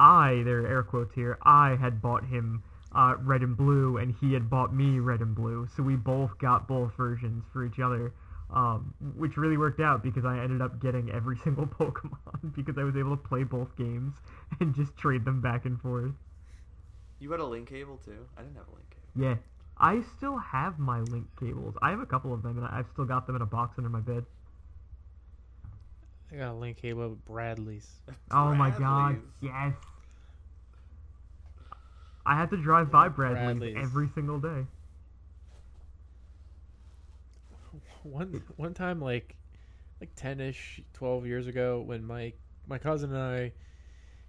I, 0.00 0.42
there 0.44 0.60
are 0.62 0.66
air 0.68 0.82
quotes 0.84 1.14
here, 1.14 1.38
I 1.42 1.76
had 1.76 2.00
bought 2.02 2.24
him 2.26 2.62
uh, 2.92 3.16
red 3.20 3.42
and 3.42 3.56
blue, 3.56 3.98
and 3.98 4.14
he 4.20 4.32
had 4.34 4.48
bought 4.50 4.74
me 4.74 5.00
red 5.00 5.20
and 5.20 5.34
blue. 5.34 5.66
So 5.76 5.82
we 5.82 5.96
both 5.96 6.38
got 6.38 6.68
both 6.68 6.96
versions 6.96 7.44
for 7.52 7.64
each 7.64 7.80
other. 7.80 8.12
um, 8.50 8.94
which 9.16 9.36
really 9.36 9.56
worked 9.58 9.80
out 9.80 10.02
because 10.02 10.24
I 10.24 10.38
ended 10.40 10.62
up 10.62 10.80
getting 10.80 11.10
every 11.10 11.36
single 11.44 11.66
Pokemon 11.66 12.54
because 12.56 12.78
I 12.78 12.84
was 12.84 12.96
able 12.96 13.16
to 13.16 13.22
play 13.22 13.44
both 13.44 13.76
games 13.76 14.14
and 14.60 14.74
just 14.74 14.96
trade 14.96 15.24
them 15.24 15.40
back 15.40 15.64
and 15.66 15.80
forth. 15.80 16.12
You 17.20 17.30
had 17.30 17.40
a 17.40 17.46
link 17.46 17.68
cable 17.68 17.98
too. 17.98 18.26
I 18.36 18.42
didn't 18.42 18.56
have 18.56 18.68
a 18.68 18.74
link 18.74 18.90
cable. 18.90 19.08
Yeah, 19.16 19.36
I 19.80 20.02
still 20.16 20.38
have 20.38 20.78
my 20.78 21.00
link 21.00 21.26
cables. 21.38 21.76
I 21.80 21.90
have 21.90 22.00
a 22.00 22.06
couple 22.06 22.32
of 22.34 22.42
them, 22.42 22.58
and 22.58 22.66
I've 22.66 22.86
still 22.92 23.04
got 23.04 23.26
them 23.26 23.36
in 23.36 23.42
a 23.42 23.46
box 23.46 23.74
under 23.78 23.88
my 23.88 24.00
bed. 24.00 24.24
I 26.32 26.36
got 26.36 26.50
a 26.52 26.54
link 26.54 26.78
cable 26.78 27.08
with 27.10 27.24
Bradley's. 27.24 27.88
Oh 28.30 28.54
my 28.54 28.70
god, 28.70 29.12
Bradley's. 29.14 29.22
yes. 29.40 29.74
I 32.26 32.36
had 32.36 32.50
to 32.50 32.56
drive 32.58 32.90
by 32.90 33.08
Bradley's, 33.08 33.58
Bradley's. 33.58 33.76
every 33.80 34.08
single 34.14 34.38
day. 34.38 34.66
One 38.02 38.42
one 38.56 38.74
time, 38.74 39.00
like 39.00 39.36
like 40.00 40.10
ten 40.16 40.40
ish, 40.40 40.80
twelve 40.92 41.26
years 41.26 41.46
ago, 41.46 41.80
when 41.80 42.04
my 42.04 42.32
my 42.66 42.78
cousin 42.78 43.14
and 43.14 43.22
I 43.22 43.52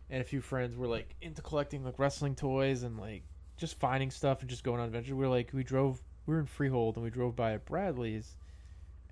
and 0.09 0.21
a 0.21 0.25
few 0.25 0.41
friends 0.41 0.77
were 0.77 0.87
like 0.87 1.15
into 1.21 1.41
collecting 1.41 1.83
like 1.83 1.99
wrestling 1.99 2.35
toys 2.35 2.83
and 2.83 2.97
like 2.97 3.23
just 3.59 3.79
finding 3.79 4.09
stuff 4.11 4.41
and 4.41 4.49
just 4.49 4.63
going 4.63 4.79
on 4.79 4.87
adventures. 4.87 5.13
We 5.13 5.25
are 5.25 5.29
like 5.29 5.51
we 5.53 5.63
drove 5.63 6.01
we 6.25 6.33
were 6.33 6.39
in 6.39 6.45
Freehold 6.45 6.95
and 6.95 7.03
we 7.03 7.09
drove 7.11 7.35
by 7.35 7.53
at 7.53 7.65
Bradley's 7.65 8.35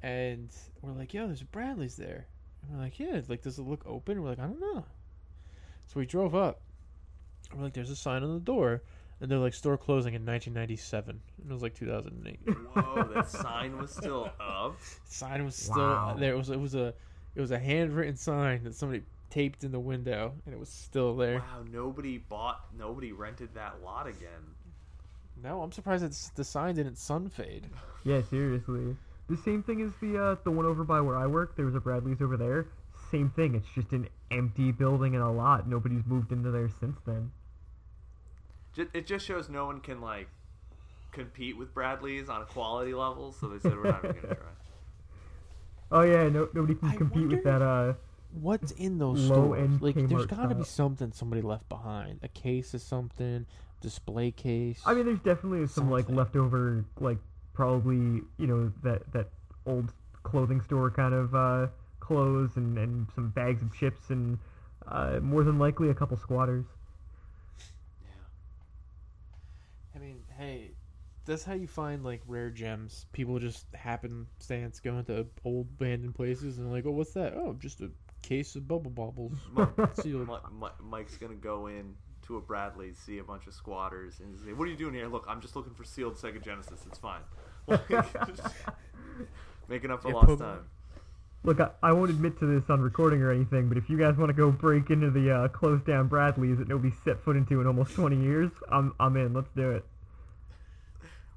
and 0.03 0.49
we're 0.81 0.91
like, 0.93 1.13
yo, 1.13 1.25
there's 1.27 1.41
a 1.41 1.45
Bradley's 1.45 1.95
there. 1.95 2.27
And 2.61 2.71
we're 2.77 2.83
like, 2.83 2.99
yeah, 2.99 3.21
like 3.27 3.41
does 3.41 3.57
it 3.59 3.63
look 3.63 3.81
open? 3.85 4.21
We're 4.21 4.29
like, 4.29 4.39
I 4.39 4.43
don't 4.43 4.59
know. 4.59 4.85
So 5.87 5.99
we 5.99 6.05
drove 6.05 6.35
up. 6.35 6.61
We're 7.55 7.63
like, 7.63 7.73
there's 7.73 7.89
a 7.89 7.95
sign 7.95 8.23
on 8.23 8.33
the 8.33 8.39
door. 8.39 8.81
And 9.19 9.31
they're 9.31 9.39
like 9.39 9.55
store 9.55 9.77
closing 9.77 10.13
in 10.13 10.23
1997. 10.25 11.19
And 11.41 11.49
it 11.49 11.53
was 11.53 11.63
like 11.63 11.73
2008. 11.73 12.39
Whoa, 12.73 13.09
that 13.15 13.27
sign 13.29 13.75
was 13.77 13.91
still 13.91 14.29
up. 14.39 14.75
sign 15.07 15.43
was 15.43 15.55
still 15.55 15.77
Wow. 15.77 16.15
there. 16.19 16.33
It 16.33 16.37
was 16.37 16.49
it 16.51 16.59
was 16.59 16.75
a 16.75 16.93
it 17.35 17.41
was 17.41 17.49
a 17.51 17.57
handwritten 17.59 18.15
sign 18.15 18.63
that 18.65 18.75
somebody 18.75 19.01
taped 19.29 19.63
in 19.63 19.71
the 19.71 19.79
window, 19.79 20.33
and 20.45 20.53
it 20.53 20.59
was 20.59 20.69
still 20.69 21.15
there. 21.15 21.39
Wow, 21.39 21.63
nobody 21.71 22.17
bought, 22.17 22.61
nobody 22.77 23.11
rented 23.11 23.53
that 23.55 23.81
lot 23.83 24.07
again. 24.07 24.55
No, 25.43 25.61
I'm 25.61 25.71
surprised 25.71 26.03
that 26.03 26.35
the 26.35 26.43
sign 26.43 26.75
didn't 26.75 26.97
sun 26.97 27.29
fade. 27.29 27.67
Yeah, 28.03 28.21
seriously. 28.29 28.95
The 29.27 29.35
same 29.35 29.63
thing 29.63 29.81
as 29.81 29.91
the 29.99 30.17
uh, 30.17 30.35
the 30.45 30.51
one 30.51 30.65
over 30.65 30.85
by 30.85 31.01
where 31.01 31.17
I 31.17 31.27
work. 31.27 31.57
There 31.57 31.65
was 31.65 31.75
a 31.75 31.79
Bradley's 31.81 32.21
over 32.21 32.37
there. 32.37 32.67
Same 33.11 33.29
thing. 33.31 33.53
It's 33.53 33.67
just 33.75 33.91
an 33.91 34.07
empty 34.31 34.71
building 34.71 35.13
and 35.13 35.23
a 35.23 35.29
lot. 35.29 35.67
Nobody's 35.67 36.05
moved 36.05 36.31
into 36.31 36.49
there 36.49 36.69
since 36.79 36.97
then. 37.05 37.31
It 38.93 39.05
just 39.07 39.25
shows 39.25 39.49
no 39.49 39.65
one 39.65 39.81
can 39.81 39.99
like 39.99 40.29
compete 41.11 41.57
with 41.57 41.73
Bradley's 41.73 42.29
on 42.29 42.43
a 42.43 42.45
quality 42.45 42.93
level, 42.93 43.33
so 43.33 43.49
they 43.49 43.59
said 43.59 43.75
we're 43.75 43.91
not 43.91 44.05
even 44.05 44.21
gonna 44.21 44.35
try. 44.35 44.45
Oh 45.91 46.01
yeah, 46.03 46.29
no, 46.29 46.47
nobody 46.53 46.75
can 46.75 46.89
I 46.89 46.95
compete 46.95 47.27
with 47.27 47.43
that. 47.43 47.61
Uh, 47.61 47.93
What's 48.31 48.71
in 48.71 48.97
those 48.97 49.29
Low 49.29 49.53
stores? 49.53 49.59
end 49.59 49.81
Like, 49.81 49.95
there's 49.95 50.25
got 50.25 50.49
to 50.49 50.55
be 50.55 50.63
something 50.63 51.11
somebody 51.11 51.41
left 51.41 51.67
behind. 51.69 52.19
A 52.23 52.27
case 52.27 52.73
of 52.73 52.81
something, 52.81 53.45
display 53.81 54.31
case. 54.31 54.81
I 54.85 54.93
mean, 54.93 55.05
there's 55.05 55.19
definitely 55.19 55.67
some 55.67 55.89
like 55.89 56.09
leftover, 56.09 56.85
like 56.99 57.17
probably 57.53 58.21
you 58.37 58.47
know 58.47 58.71
that 58.83 59.11
that 59.13 59.29
old 59.65 59.93
clothing 60.23 60.61
store 60.61 60.91
kind 60.91 61.13
of 61.13 61.33
uh, 61.33 61.67
clothes 61.99 62.57
and 62.57 62.77
and 62.77 63.07
some 63.15 63.29
bags 63.29 63.61
of 63.61 63.73
chips 63.73 64.09
and 64.09 64.37
uh, 64.87 65.19
more 65.21 65.43
than 65.43 65.57
likely 65.57 65.89
a 65.89 65.93
couple 65.93 66.17
squatters. 66.17 66.65
Yeah. 68.01 68.09
I 69.95 69.99
mean, 69.99 70.23
hey, 70.37 70.71
that's 71.25 71.43
how 71.43 71.53
you 71.53 71.67
find 71.67 72.03
like 72.03 72.21
rare 72.27 72.49
gems. 72.49 73.05
People 73.11 73.39
just 73.39 73.65
happen 73.73 74.27
happenstance 74.39 74.79
go 74.79 74.97
into 74.97 75.25
old 75.43 75.67
abandoned 75.79 76.15
places 76.15 76.57
and 76.57 76.71
like, 76.71 76.85
oh, 76.85 76.91
what's 76.91 77.13
that? 77.13 77.33
Oh, 77.33 77.55
just 77.59 77.81
a 77.81 77.89
case 78.27 78.55
of 78.55 78.67
bubble 78.67 78.91
bobbles. 78.91 79.37
Mi- 79.55 79.65
Sealed. 79.95 80.27
Mi- 80.27 80.35
Mi- 80.61 80.67
Mike's 80.89 81.17
gonna 81.17 81.33
go 81.35 81.67
in 81.67 81.95
to 82.27 82.37
a 82.37 82.41
Bradley's, 82.41 82.97
see 82.97 83.19
a 83.19 83.23
bunch 83.23 83.47
of 83.47 83.53
squatters, 83.53 84.19
and 84.19 84.37
say, 84.39 84.53
"What 84.53 84.67
are 84.67 84.71
you 84.71 84.77
doing 84.77 84.93
here? 84.93 85.07
Look, 85.07 85.25
I'm 85.27 85.39
just 85.41 85.55
looking 85.55 85.73
for 85.73 85.83
sealed 85.83 86.15
Sega 86.15 86.43
Genesis. 86.43 86.81
It's 86.87 86.99
fine." 86.99 87.21
Making 89.69 89.91
up 89.91 90.01
for 90.01 90.09
Yeah, 90.09 90.13
lost 90.15 90.27
Pokemon- 90.27 90.39
time. 90.39 90.65
Look, 91.43 91.59
I, 91.61 91.69
I 91.83 91.91
won't 91.93 92.09
admit 92.09 92.37
to 92.39 92.45
this 92.45 92.69
on 92.69 92.81
recording 92.81 93.21
or 93.21 93.31
anything, 93.31 93.69
but 93.69 93.77
if 93.77 93.89
you 93.89 93.97
guys 93.97 94.17
want 94.17 94.29
to 94.29 94.33
go 94.33 94.51
break 94.51 94.89
into 94.89 95.09
the 95.11 95.31
uh, 95.31 95.47
closed 95.49 95.85
down 95.85 96.07
Bradley's 96.07 96.57
that 96.57 96.67
nobody 96.67 96.93
set 97.05 97.23
foot 97.23 97.37
into 97.37 97.61
in 97.61 97.67
almost 97.67 97.93
20 97.93 98.17
years, 98.17 98.51
I'm 98.69 98.93
I'm 98.99 99.15
in. 99.17 99.33
Let's 99.33 99.49
do 99.55 99.71
it. 99.71 99.85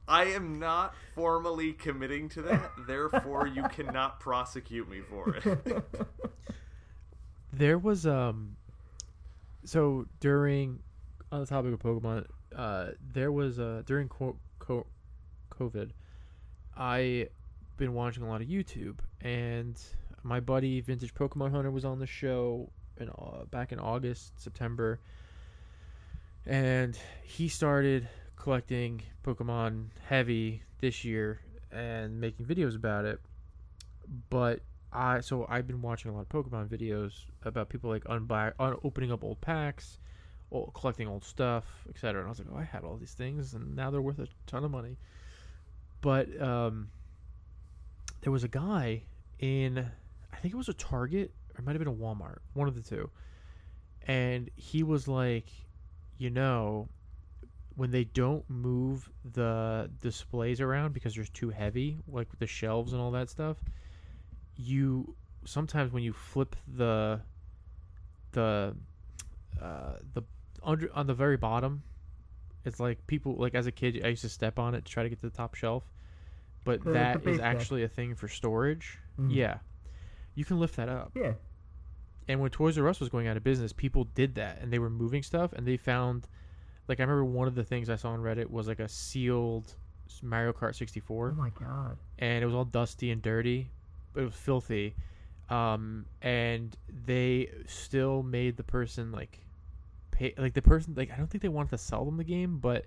I 0.08 0.24
am 0.24 0.58
not 0.58 0.94
formally 1.14 1.72
committing 1.72 2.28
to 2.30 2.42
that, 2.42 2.72
therefore 2.88 3.46
you 3.46 3.62
cannot 3.68 4.18
prosecute 4.18 4.88
me 4.90 5.00
for 5.08 5.36
it. 5.36 5.44
There 7.52 7.78
was 7.78 8.06
um, 8.06 8.56
so 9.64 10.06
during 10.20 10.80
on 11.32 11.40
the 11.40 11.46
topic 11.46 11.72
of 11.72 11.80
Pokemon, 11.80 12.26
uh, 12.54 12.88
there 13.12 13.32
was 13.32 13.58
uh 13.58 13.82
during 13.86 14.08
co- 14.08 14.36
co- 14.58 14.86
COVID, 15.50 15.90
I 16.76 17.28
been 17.76 17.94
watching 17.94 18.22
a 18.22 18.28
lot 18.28 18.40
of 18.40 18.48
YouTube, 18.48 18.98
and 19.20 19.80
my 20.22 20.40
buddy 20.40 20.80
Vintage 20.80 21.14
Pokemon 21.14 21.50
Hunter 21.50 21.70
was 21.70 21.84
on 21.84 21.98
the 21.98 22.06
show 22.06 22.70
in 22.98 23.08
uh, 23.08 23.44
back 23.50 23.72
in 23.72 23.78
August 23.78 24.40
September, 24.40 25.00
and 26.46 26.98
he 27.22 27.48
started 27.48 28.08
collecting 28.36 29.02
Pokemon 29.24 29.86
heavy 30.08 30.62
this 30.80 31.04
year 31.04 31.40
and 31.72 32.20
making 32.20 32.46
videos 32.46 32.74
about 32.74 33.04
it, 33.04 33.20
but 34.30 34.60
I 34.92 35.20
so 35.20 35.46
I've 35.48 35.66
been 35.66 35.82
watching 35.82 36.10
a 36.10 36.14
lot 36.14 36.22
of 36.22 36.28
Pokemon 36.28 36.68
videos 36.68 37.12
about 37.44 37.68
people 37.68 37.90
like 37.90 38.04
unback, 38.04 38.54
un- 38.58 38.76
opening 38.82 39.12
up 39.12 39.22
old 39.22 39.40
packs, 39.40 39.98
old, 40.50 40.72
collecting 40.74 41.06
old 41.06 41.24
stuff, 41.24 41.64
etc. 41.88 42.20
And 42.20 42.26
I 42.26 42.30
was 42.30 42.38
like, 42.38 42.48
oh, 42.52 42.58
I 42.58 42.64
had 42.64 42.82
all 42.84 42.96
these 42.96 43.12
things, 43.12 43.54
and 43.54 43.76
now 43.76 43.90
they're 43.90 44.02
worth 44.02 44.18
a 44.18 44.28
ton 44.46 44.64
of 44.64 44.70
money. 44.70 44.96
But 46.00 46.40
um, 46.40 46.88
there 48.22 48.32
was 48.32 48.42
a 48.42 48.48
guy 48.48 49.02
in, 49.38 49.78
I 50.32 50.36
think 50.36 50.54
it 50.54 50.56
was 50.56 50.68
a 50.68 50.74
Target 50.74 51.32
or 51.54 51.60
it 51.60 51.64
might 51.64 51.72
have 51.72 51.78
been 51.78 51.88
a 51.88 51.96
Walmart, 51.96 52.38
one 52.54 52.68
of 52.68 52.74
the 52.74 52.82
two, 52.82 53.10
and 54.06 54.50
he 54.56 54.82
was 54.82 55.06
like, 55.06 55.46
you 56.18 56.30
know, 56.30 56.88
when 57.76 57.90
they 57.92 58.04
don't 58.04 58.48
move 58.48 59.08
the 59.32 59.90
displays 60.02 60.60
around 60.60 60.94
because 60.94 61.14
they're 61.14 61.24
too 61.24 61.50
heavy, 61.50 61.98
like 62.08 62.28
the 62.38 62.46
shelves 62.46 62.92
and 62.92 63.00
all 63.00 63.10
that 63.12 63.30
stuff 63.30 63.56
you 64.60 65.14
sometimes 65.44 65.92
when 65.92 66.02
you 66.02 66.12
flip 66.12 66.54
the 66.68 67.20
the 68.32 68.76
uh, 69.60 69.94
the 70.14 70.22
under 70.62 70.90
on 70.94 71.06
the 71.06 71.14
very 71.14 71.36
bottom, 71.36 71.82
it's 72.64 72.78
like 72.80 73.06
people 73.06 73.36
like 73.36 73.54
as 73.54 73.66
a 73.66 73.72
kid 73.72 74.00
I 74.04 74.08
used 74.08 74.22
to 74.22 74.28
step 74.28 74.58
on 74.58 74.74
it 74.74 74.84
to 74.84 74.92
try 74.92 75.02
to 75.02 75.08
get 75.08 75.20
to 75.20 75.28
the 75.30 75.36
top 75.36 75.54
shelf, 75.54 75.84
but 76.64 76.84
that 76.84 77.26
is 77.26 77.38
actually 77.40 77.82
a 77.82 77.88
thing 77.88 78.14
for 78.14 78.28
storage. 78.28 78.98
Mhm. 79.18 79.34
Yeah, 79.34 79.58
you 80.34 80.44
can 80.44 80.58
lift 80.60 80.76
that 80.76 80.88
up. 80.88 81.12
Yeah. 81.14 81.32
And 82.28 82.40
when 82.40 82.50
Toys 82.50 82.78
R 82.78 82.86
Us 82.86 83.00
was 83.00 83.08
going 83.08 83.26
out 83.26 83.36
of 83.36 83.42
business, 83.42 83.72
people 83.72 84.04
did 84.04 84.36
that 84.36 84.60
and 84.60 84.72
they 84.72 84.78
were 84.78 84.90
moving 84.90 85.22
stuff 85.22 85.52
and 85.52 85.66
they 85.66 85.76
found 85.76 86.28
like 86.86 87.00
I 87.00 87.02
remember 87.02 87.24
one 87.24 87.48
of 87.48 87.54
the 87.54 87.64
things 87.64 87.88
I 87.90 87.96
saw 87.96 88.10
on 88.10 88.20
Reddit 88.20 88.50
was 88.50 88.68
like 88.68 88.78
a 88.80 88.88
sealed 88.88 89.74
Mario 90.22 90.52
Kart 90.52 90.74
64 90.74 91.30
Oh 91.36 91.40
my 91.40 91.50
god. 91.50 91.96
and 92.18 92.42
it 92.42 92.46
was 92.46 92.54
all 92.54 92.64
dusty 92.64 93.10
and 93.10 93.22
dirty. 93.22 93.70
It 94.14 94.22
was 94.22 94.34
filthy, 94.34 94.94
um, 95.48 96.06
and 96.20 96.76
they 97.06 97.50
still 97.66 98.22
made 98.22 98.56
the 98.56 98.64
person 98.64 99.12
like 99.12 99.38
pay 100.10 100.34
like 100.36 100.54
the 100.54 100.62
person 100.62 100.94
like 100.96 101.10
I 101.10 101.16
don't 101.16 101.28
think 101.28 101.42
they 101.42 101.48
wanted 101.48 101.70
to 101.70 101.78
sell 101.78 102.04
them 102.04 102.16
the 102.16 102.24
game, 102.24 102.58
but 102.58 102.86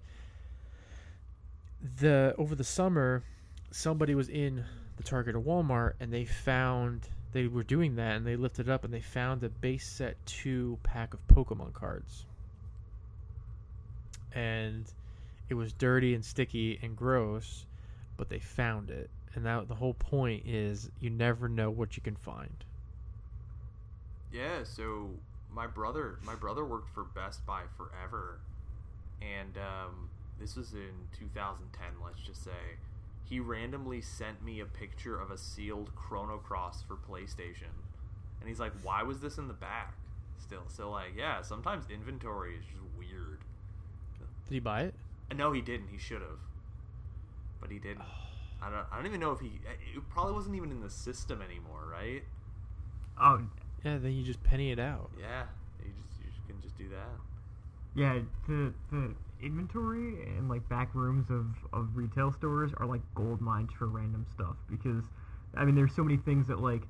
the 2.00 2.34
over 2.38 2.56
the 2.56 2.64
summer 2.64 3.24
somebody 3.72 4.16
was 4.16 4.30
in 4.30 4.64
the 4.98 5.04
Target 5.04 5.36
or 5.36 5.42
Walmart 5.42 5.94
and 6.00 6.14
they 6.14 6.26
found 6.26 7.08
they 7.34 7.48
were 7.48 7.64
doing 7.64 7.96
that 7.96 8.16
and 8.16 8.26
they 8.26 8.36
lifted 8.36 8.70
up 8.70 8.84
and 8.84 8.94
they 8.94 9.02
found 9.02 9.44
a 9.44 9.50
base 9.50 9.86
set 9.88 10.16
two 10.26 10.78
pack 10.84 11.14
of 11.14 11.28
Pokemon 11.28 11.74
cards. 11.74 12.26
And 14.34 14.86
it 15.50 15.56
was 15.56 15.74
dirty 15.74 16.14
and 16.14 16.24
sticky 16.24 16.80
and 16.82 16.96
gross, 16.96 17.66
but 18.18 18.30
they 18.30 18.40
found 18.40 18.90
it. 18.92 19.10
And 19.36 19.46
that 19.46 19.68
the 19.68 19.76
whole 19.76 19.96
point 19.96 20.44
is 20.46 20.90
you 21.00 21.10
never 21.10 21.50
know 21.50 21.72
what 21.72 21.98
you 21.98 22.04
can 22.04 22.16
find. 22.16 22.64
Yeah, 24.32 24.64
so 24.64 25.10
my 25.54 25.68
brother, 25.68 26.18
my 26.26 26.36
brother 26.36 26.66
worked 26.66 26.90
for 26.90 27.04
Best 27.04 27.46
Buy 27.46 27.64
forever, 27.78 28.40
and 29.22 29.58
um, 29.58 30.10
this 30.40 30.56
was 30.56 30.74
in 30.74 31.08
2010. 31.18 31.88
Let's 32.04 32.22
just 32.22 32.44
say 32.44 32.78
he 33.24 33.40
randomly 33.40 34.02
sent 34.02 34.44
me 34.44 34.60
a 34.60 34.66
picture 34.66 35.20
of 35.20 35.32
a 35.32 35.38
sealed 35.38 35.92
Chrono 35.96 36.38
Cross 36.38 36.84
for 36.84 36.96
PlayStation, 36.96 37.74
and 38.40 38.50
he's 38.50 38.60
like, 38.60 38.74
"Why 38.82 39.04
was 39.04 39.20
this 39.20 39.38
in 39.38 39.48
the 39.48 39.54
back?" 39.54 39.94
Still, 40.40 40.64
so 40.68 40.92
like, 40.92 41.16
yeah, 41.16 41.42
sometimes 41.42 41.86
inventory 41.90 42.56
is 42.56 42.66
just 42.66 42.84
weird. 42.98 43.40
Did 44.48 44.54
he 44.54 44.60
buy 44.60 44.82
it? 44.84 44.96
No, 45.36 45.52
he 45.52 45.62
didn't. 45.62 45.88
He 45.90 45.98
should 45.98 46.22
have, 46.22 46.40
but 47.62 47.72
he 47.72 47.80
didn't. 47.80 48.06
I 48.66 48.70
don't. 48.70 48.86
I 48.92 48.96
don't 48.98 49.06
even 49.08 49.20
know 49.20 49.32
if 49.32 49.40
he. 49.40 49.60
It 49.96 50.10
probably 50.10 50.34
wasn't 50.34 50.56
even 50.56 50.72
in 50.72 50.82
the 50.82 50.90
system 50.90 51.42
anymore, 51.42 51.88
right? 51.92 52.24
Oh, 53.20 53.42
Yeah, 53.84 53.98
then 53.98 54.14
you 54.14 54.24
just 54.24 54.42
penny 54.44 54.72
it 54.72 54.80
out. 54.80 55.12
Yeah. 55.20 55.44
You 55.84 55.92
just 56.08 56.20
you 56.22 56.42
can 56.48 56.62
just 56.62 56.78
do 56.78 56.88
that. 56.90 57.10
yeah. 57.96 58.20
The 58.48 58.74
the 58.92 59.14
inventory 59.42 60.24
and 60.38 60.48
like 60.50 60.68
back 60.70 60.90
rooms 60.96 61.30
of 61.30 61.48
of 61.74 61.90
retail 61.96 62.32
stores 62.32 62.72
are 62.78 62.86
like 62.86 63.02
gold 63.16 63.42
mines 63.42 63.72
for 63.78 63.88
random 63.88 64.26
stuff 64.34 64.56
because, 64.70 65.04
I 65.56 65.66
mean, 65.66 65.76
there's 65.76 65.94
so 65.94 66.04
many 66.04 66.18
things 66.18 66.48
that 66.48 66.60
like 66.60 66.84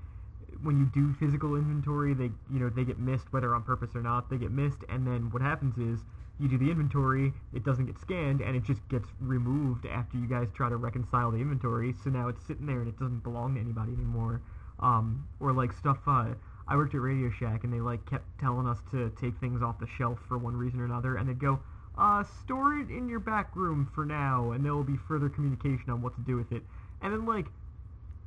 when 0.61 0.77
you 0.77 0.85
do 0.93 1.13
physical 1.19 1.55
inventory, 1.55 2.13
they 2.13 2.31
you 2.51 2.59
know 2.59 2.69
they 2.69 2.83
get 2.85 2.99
missed 2.99 3.33
whether 3.33 3.53
on 3.55 3.63
purpose 3.63 3.95
or 3.95 4.01
not. 4.03 4.29
They 4.29 4.37
get 4.37 4.51
missed, 4.51 4.83
and 4.89 5.05
then 5.07 5.31
what 5.31 5.41
happens 5.41 5.77
is 5.77 6.03
you 6.39 6.47
do 6.47 6.57
the 6.57 6.69
inventory, 6.69 7.33
it 7.53 7.63
doesn't 7.63 7.85
get 7.85 7.99
scanned, 7.99 8.41
and 8.41 8.55
it 8.55 8.63
just 8.63 8.87
gets 8.89 9.07
removed 9.19 9.85
after 9.85 10.17
you 10.17 10.27
guys 10.27 10.47
try 10.53 10.69
to 10.69 10.77
reconcile 10.77 11.31
the 11.31 11.37
inventory. 11.37 11.93
So 12.03 12.09
now 12.09 12.27
it's 12.27 12.45
sitting 12.45 12.65
there 12.65 12.79
and 12.79 12.87
it 12.87 12.99
doesn't 12.99 13.23
belong 13.23 13.55
to 13.55 13.61
anybody 13.61 13.93
anymore. 13.93 14.41
Um, 14.79 15.27
or 15.39 15.53
like 15.53 15.71
stuff. 15.71 15.99
Uh, 16.07 16.33
I 16.67 16.75
worked 16.75 16.95
at 16.95 17.01
Radio 17.01 17.29
Shack, 17.29 17.63
and 17.63 17.71
they 17.71 17.79
like 17.79 18.05
kept 18.09 18.25
telling 18.39 18.67
us 18.67 18.79
to 18.91 19.11
take 19.21 19.37
things 19.39 19.61
off 19.61 19.79
the 19.79 19.87
shelf 19.97 20.19
for 20.27 20.37
one 20.37 20.55
reason 20.55 20.79
or 20.79 20.85
another, 20.85 21.15
and 21.15 21.29
they'd 21.29 21.39
go. 21.39 21.59
Uh, 21.95 22.23
store 22.41 22.79
it 22.79 22.89
in 22.89 23.07
your 23.07 23.19
back 23.19 23.55
room 23.55 23.87
for 23.93 24.03
now, 24.03 24.49
and 24.51 24.65
there 24.65 24.73
will 24.73 24.83
be 24.83 24.97
further 25.07 25.29
communication 25.29 25.91
on 25.91 26.01
what 26.01 26.15
to 26.15 26.21
do 26.21 26.35
with 26.35 26.51
it. 26.51 26.63
And 27.03 27.13
then, 27.13 27.27
like, 27.27 27.45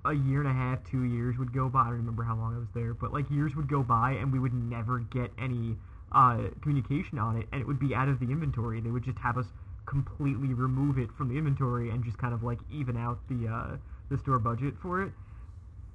a 0.07 0.15
year 0.15 0.41
and 0.41 0.49
a 0.49 0.53
half, 0.53 0.79
two 0.89 1.03
years 1.03 1.37
would 1.39 1.53
go 1.53 1.69
by. 1.69 1.81
I 1.81 1.85
don't 1.85 1.97
remember 1.97 2.23
how 2.23 2.37
long 2.37 2.55
I 2.55 2.59
was 2.59 2.69
there, 2.75 2.95
but 2.95 3.13
like 3.13 3.29
years 3.31 3.57
would 3.57 3.69
go 3.69 3.83
by 3.83 4.13
and 4.13 4.33
we 4.33 4.39
would 4.39 4.55
never 4.55 5.01
get 5.01 5.31
any 5.39 5.77
uh, 6.13 6.49
communication 6.63 7.19
on 7.19 7.37
it, 7.37 7.47
and 7.53 7.61
it 7.61 7.67
would 7.67 7.79
be 7.79 7.95
out 7.95 8.09
of 8.09 8.21
the 8.21 8.27
inventory. 8.27 8.81
They 8.81 8.91
would 8.91 9.05
just 9.05 9.19
have 9.19 9.39
us 9.39 9.47
completely 9.87 10.53
remove 10.53 10.99
it 10.99 11.13
from 11.13 11.29
the 11.29 11.37
inventory 11.37 11.91
and 11.91 12.05
just 12.05 12.19
kind 12.19 12.35
of 12.35 12.43
like 12.43 12.59
even 12.71 12.97
out 12.97 13.19
the 13.29 13.49
uh, 13.49 13.77
the 14.11 14.19
store 14.19 14.39
budget 14.39 14.75
for 14.81 15.03
it. 15.03 15.13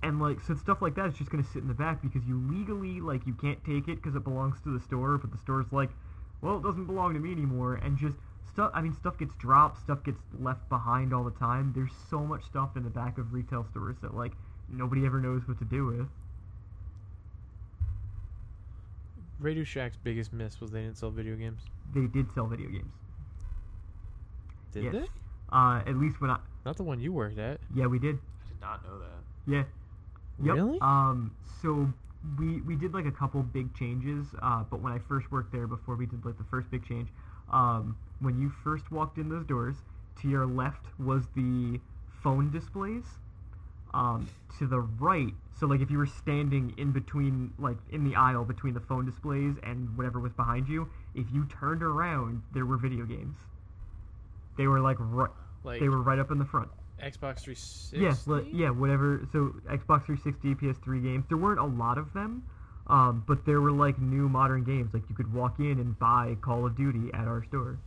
And 0.03 0.19
like 0.19 0.41
so, 0.41 0.55
stuff 0.55 0.81
like 0.81 0.95
that 0.95 1.07
is 1.07 1.17
just 1.17 1.29
gonna 1.29 1.43
sit 1.43 1.61
in 1.61 1.67
the 1.67 1.73
back 1.73 2.01
because 2.01 2.25
you 2.27 2.37
legally 2.49 3.01
like 3.01 3.25
you 3.25 3.33
can't 3.33 3.63
take 3.63 3.87
it 3.87 4.01
because 4.01 4.15
it 4.15 4.23
belongs 4.23 4.59
to 4.63 4.73
the 4.73 4.83
store, 4.83 5.17
but 5.17 5.31
the 5.31 5.37
store's 5.37 5.71
like, 5.71 5.89
well, 6.41 6.57
it 6.57 6.63
doesn't 6.63 6.85
belong 6.85 7.13
to 7.13 7.19
me 7.19 7.31
anymore, 7.31 7.75
and 7.75 7.97
just 7.97 8.15
stuff 8.51 8.71
i 8.73 8.81
mean 8.81 8.93
stuff 8.93 9.17
gets 9.17 9.33
dropped 9.35 9.79
stuff 9.79 10.03
gets 10.03 10.19
left 10.39 10.67
behind 10.69 11.13
all 11.13 11.23
the 11.23 11.31
time 11.31 11.71
there's 11.75 11.91
so 12.09 12.19
much 12.19 12.43
stuff 12.43 12.75
in 12.75 12.83
the 12.83 12.89
back 12.89 13.17
of 13.17 13.33
retail 13.33 13.65
stores 13.69 13.95
that 14.01 14.13
like 14.13 14.33
nobody 14.67 15.05
ever 15.05 15.19
knows 15.19 15.47
what 15.47 15.57
to 15.57 15.65
do 15.65 15.85
with 15.85 16.07
Radio 19.41 19.63
Shack's 19.63 19.97
biggest 19.97 20.31
miss 20.31 20.61
was 20.61 20.71
they 20.71 20.81
didn't 20.81 20.97
sell 20.97 21.09
video 21.09 21.35
games. 21.35 21.61
they 21.93 22.05
did 22.07 22.31
sell 22.33 22.45
video 22.47 22.69
games 22.69 22.93
Did 24.71 24.83
Yes. 24.85 24.93
they? 24.93 25.05
uh 25.51 25.81
at 25.85 25.97
least 25.97 26.21
when 26.21 26.29
i 26.31 26.37
Not 26.65 26.77
the 26.77 26.83
one 26.83 26.99
you 27.01 27.11
worked 27.11 27.37
at. 27.39 27.59
yeah 27.75 27.87
we 27.87 27.99
did 27.99 28.15
I 28.15 28.47
did 28.49 28.61
not 28.61 28.83
know 28.85 28.99
that. 28.99 29.51
yeah 29.51 29.63
Yep. 30.43 30.55
Really? 30.55 30.77
um 30.81 31.35
so 31.61 31.91
we 32.39 32.61
we 32.61 32.75
did 32.75 32.93
like 32.93 33.05
a 33.07 33.11
couple 33.11 33.41
big 33.41 33.73
changes 33.75 34.27
uh 34.41 34.63
but 34.69 34.79
when 34.81 34.93
i 34.93 34.99
first 34.99 35.31
worked 35.31 35.51
there 35.51 35.67
before 35.67 35.95
we 35.95 36.05
did 36.05 36.23
like 36.23 36.37
the 36.37 36.43
first 36.45 36.69
big 36.71 36.85
change 36.87 37.09
um 37.51 37.97
when 38.19 38.39
you 38.39 38.49
first 38.63 38.91
walked 38.91 39.17
in 39.17 39.27
those 39.27 39.45
doors 39.45 39.75
to 40.21 40.29
your 40.29 40.45
left 40.45 40.85
was 40.99 41.23
the 41.35 41.79
phone 42.23 42.51
displays 42.51 43.05
um, 43.93 44.29
to 44.59 44.67
the 44.67 44.79
right. 44.79 45.33
So 45.59 45.67
like 45.67 45.81
if 45.81 45.91
you 45.91 45.97
were 45.97 46.07
standing 46.07 46.73
in 46.77 46.91
between, 46.91 47.53
like 47.59 47.77
in 47.91 48.03
the 48.03 48.15
aisle 48.15 48.45
between 48.45 48.73
the 48.73 48.79
phone 48.79 49.05
displays 49.05 49.55
and 49.63 49.95
whatever 49.97 50.19
was 50.19 50.33
behind 50.33 50.67
you, 50.67 50.89
if 51.13 51.27
you 51.31 51.45
turned 51.45 51.83
around, 51.83 52.41
there 52.53 52.65
were 52.65 52.77
video 52.77 53.05
games. 53.05 53.37
They 54.57 54.67
were 54.67 54.79
like 54.79 54.97
right. 54.99 55.29
like 55.63 55.79
They 55.79 55.89
were 55.89 56.01
right 56.01 56.19
up 56.19 56.31
in 56.31 56.39
the 56.39 56.45
front. 56.45 56.69
Xbox 57.01 57.41
360. 57.41 57.97
Yeah, 57.97 58.15
li- 58.27 58.49
yeah, 58.53 58.69
whatever. 58.69 59.27
So 59.31 59.55
Xbox 59.67 60.05
360, 60.05 60.55
PS3 60.55 61.03
games. 61.03 61.25
There 61.29 61.37
weren't 61.37 61.59
a 61.59 61.65
lot 61.65 61.97
of 61.97 62.13
them, 62.13 62.43
um, 62.87 63.23
but 63.27 63.45
there 63.45 63.59
were 63.59 63.71
like 63.71 63.99
new 63.99 64.29
modern 64.29 64.63
games. 64.63 64.93
Like 64.93 65.03
you 65.09 65.15
could 65.15 65.33
walk 65.33 65.59
in 65.59 65.79
and 65.79 65.97
buy 65.97 66.35
Call 66.41 66.65
of 66.65 66.77
Duty 66.77 67.09
at 67.13 67.27
our 67.27 67.43
store. 67.43 67.79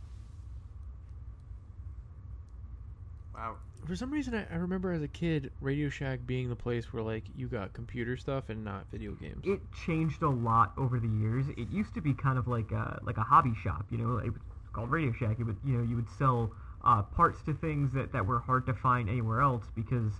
Wow. 3.33 3.55
For 3.85 3.95
some 3.95 4.11
reason, 4.11 4.33
I, 4.33 4.45
I 4.51 4.57
remember 4.57 4.93
as 4.93 5.03
a 5.03 5.07
kid, 5.07 5.51
Radio 5.61 5.89
Shack 5.89 6.19
being 6.25 6.49
the 6.49 6.55
place 6.55 6.91
where 6.91 7.03
like 7.03 7.23
you 7.35 7.47
got 7.47 7.73
computer 7.73 8.17
stuff 8.17 8.49
and 8.49 8.63
not 8.63 8.85
video 8.91 9.11
games. 9.11 9.41
it 9.43 9.59
changed 9.85 10.23
a 10.23 10.29
lot 10.29 10.73
over 10.77 10.99
the 10.99 11.07
years. 11.07 11.45
It 11.55 11.69
used 11.69 11.93
to 11.93 12.01
be 12.01 12.13
kind 12.13 12.37
of 12.37 12.47
like 12.47 12.71
a 12.71 12.99
like 13.03 13.17
a 13.17 13.23
hobby 13.23 13.53
shop, 13.63 13.85
you 13.91 13.97
know. 13.97 14.17
It 14.17 14.33
was 14.33 14.41
called 14.73 14.89
Radio 14.89 15.11
Shack. 15.13 15.37
It 15.39 15.43
would 15.43 15.57
you 15.63 15.77
know 15.77 15.83
you 15.83 15.95
would 15.95 16.09
sell 16.17 16.51
uh, 16.83 17.03
parts 17.03 17.41
to 17.43 17.53
things 17.53 17.91
that, 17.93 18.11
that 18.13 18.25
were 18.25 18.39
hard 18.39 18.65
to 18.67 18.73
find 18.73 19.09
anywhere 19.09 19.41
else 19.41 19.65
because 19.75 20.13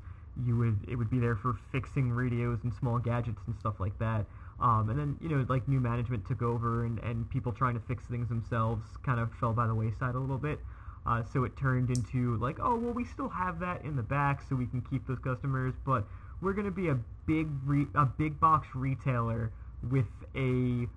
you 0.45 0.57
would 0.57 0.77
it 0.87 0.95
would 0.95 1.09
be 1.09 1.19
there 1.19 1.35
for 1.35 1.55
fixing 1.71 2.11
radios 2.11 2.59
and 2.63 2.73
small 2.73 2.99
gadgets 2.99 3.41
and 3.47 3.55
stuff 3.57 3.79
like 3.79 3.97
that. 3.99 4.25
Um, 4.59 4.89
and 4.89 4.99
then 4.99 5.17
you 5.21 5.29
know 5.29 5.45
like 5.49 5.67
new 5.67 5.79
management 5.79 6.27
took 6.27 6.41
over 6.41 6.85
and, 6.85 6.99
and 6.99 7.29
people 7.29 7.51
trying 7.51 7.73
to 7.73 7.81
fix 7.87 8.03
things 8.05 8.29
themselves 8.29 8.85
kind 9.03 9.19
of 9.19 9.31
fell 9.39 9.53
by 9.53 9.67
the 9.67 9.75
wayside 9.75 10.15
a 10.15 10.19
little 10.19 10.37
bit. 10.37 10.59
Uh, 11.05 11.21
so 11.31 11.43
it 11.43 11.55
turned 11.55 11.89
into 11.91 12.35
like, 12.37 12.57
oh 12.59 12.75
well, 12.75 12.93
we 12.93 13.05
still 13.05 13.29
have 13.29 13.59
that 13.59 13.83
in 13.83 13.95
the 13.95 14.03
back, 14.03 14.41
so 14.49 14.55
we 14.55 14.65
can 14.65 14.81
keep 14.81 15.05
those 15.07 15.19
customers, 15.19 15.73
but 15.85 16.05
we're 16.41 16.53
gonna 16.53 16.71
be 16.71 16.89
a 16.89 16.97
big 17.27 17.47
re- 17.65 17.87
a 17.95 18.05
big 18.05 18.39
box 18.39 18.67
retailer 18.73 19.51
with 19.91 20.07
a 20.35 20.87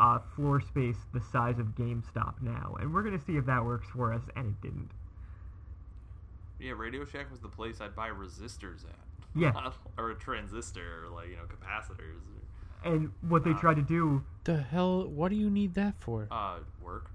uh, 0.00 0.18
floor 0.34 0.60
space 0.60 0.96
the 1.12 1.20
size 1.20 1.58
of 1.58 1.66
GameStop 1.74 2.40
now, 2.40 2.76
and 2.80 2.92
we're 2.94 3.02
gonna 3.02 3.20
see 3.20 3.36
if 3.36 3.44
that 3.46 3.62
works 3.64 3.86
for 3.94 4.12
us, 4.14 4.22
and 4.36 4.46
it 4.46 4.60
didn't. 4.62 4.90
Yeah, 6.58 6.72
Radio 6.72 7.04
Shack 7.04 7.30
was 7.30 7.40
the 7.40 7.48
place 7.48 7.80
I'd 7.80 7.94
buy 7.94 8.08
resistors 8.08 8.84
at. 8.84 8.94
Yeah. 9.36 9.70
or 9.98 10.10
a 10.10 10.14
transistor, 10.16 11.04
or 11.04 11.10
like 11.10 11.28
you 11.28 11.36
know 11.36 11.42
capacitors. 11.42 12.20
And 12.84 13.12
what 13.28 13.44
they 13.44 13.52
Wow. 13.52 13.58
tried 13.58 13.74
to 13.76 13.82
do, 13.82 14.24
the 14.44 14.56
hell? 14.62 15.06
What 15.06 15.28
do 15.28 15.36
you 15.36 15.50
need 15.50 15.74
that 15.74 15.94
for? 16.00 16.26
Uh, 16.30 16.60
work 16.82 17.10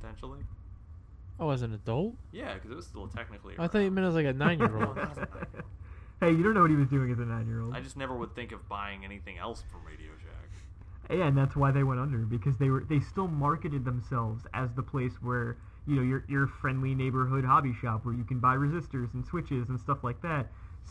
potentially. 0.00 0.40
Oh, 1.38 1.50
as 1.50 1.62
an 1.62 1.74
adult? 1.74 2.14
Yeah, 2.32 2.54
because 2.54 2.70
it 2.70 2.76
was 2.76 2.86
still 2.86 3.08
technically. 3.08 3.54
I 3.58 3.66
thought 3.66 3.78
you 3.78 3.84
around. 3.84 3.94
meant 3.94 4.06
as 4.06 4.14
like 4.14 4.26
a 4.26 4.32
nine-year-old. 4.32 4.98
hey, 6.20 6.30
you 6.30 6.42
don't 6.42 6.54
know 6.54 6.62
what 6.62 6.70
he 6.70 6.76
was 6.76 6.88
doing 6.88 7.10
as 7.12 7.18
a 7.18 7.24
nine-year-old. 7.24 7.74
I 7.74 7.80
just 7.80 7.96
never 7.96 8.14
would 8.14 8.34
think 8.34 8.52
of 8.52 8.66
buying 8.68 9.04
anything 9.04 9.36
else 9.38 9.62
from 9.70 9.84
Radio 9.84 10.12
Shack. 10.18 10.46
Yeah, 11.10 11.26
and 11.26 11.36
that's 11.36 11.54
why 11.54 11.70
they 11.70 11.84
went 11.84 12.00
under 12.00 12.18
because 12.18 12.56
they 12.58 12.68
were 12.68 12.84
they 12.88 13.00
still 13.00 13.28
marketed 13.28 13.84
themselves 13.84 14.44
as 14.54 14.72
the 14.74 14.82
place 14.82 15.12
where 15.22 15.56
you 15.86 15.94
know 15.94 16.02
your 16.02 16.24
your 16.28 16.46
friendly 16.46 16.94
neighborhood 16.94 17.44
hobby 17.44 17.72
shop 17.80 18.04
where 18.04 18.14
you 18.14 18.24
can 18.24 18.40
buy 18.40 18.56
resistors 18.56 19.14
and 19.14 19.24
switches 19.24 19.68
and 19.68 19.78
stuff 19.78 20.02
like 20.02 20.20
that. 20.22 20.48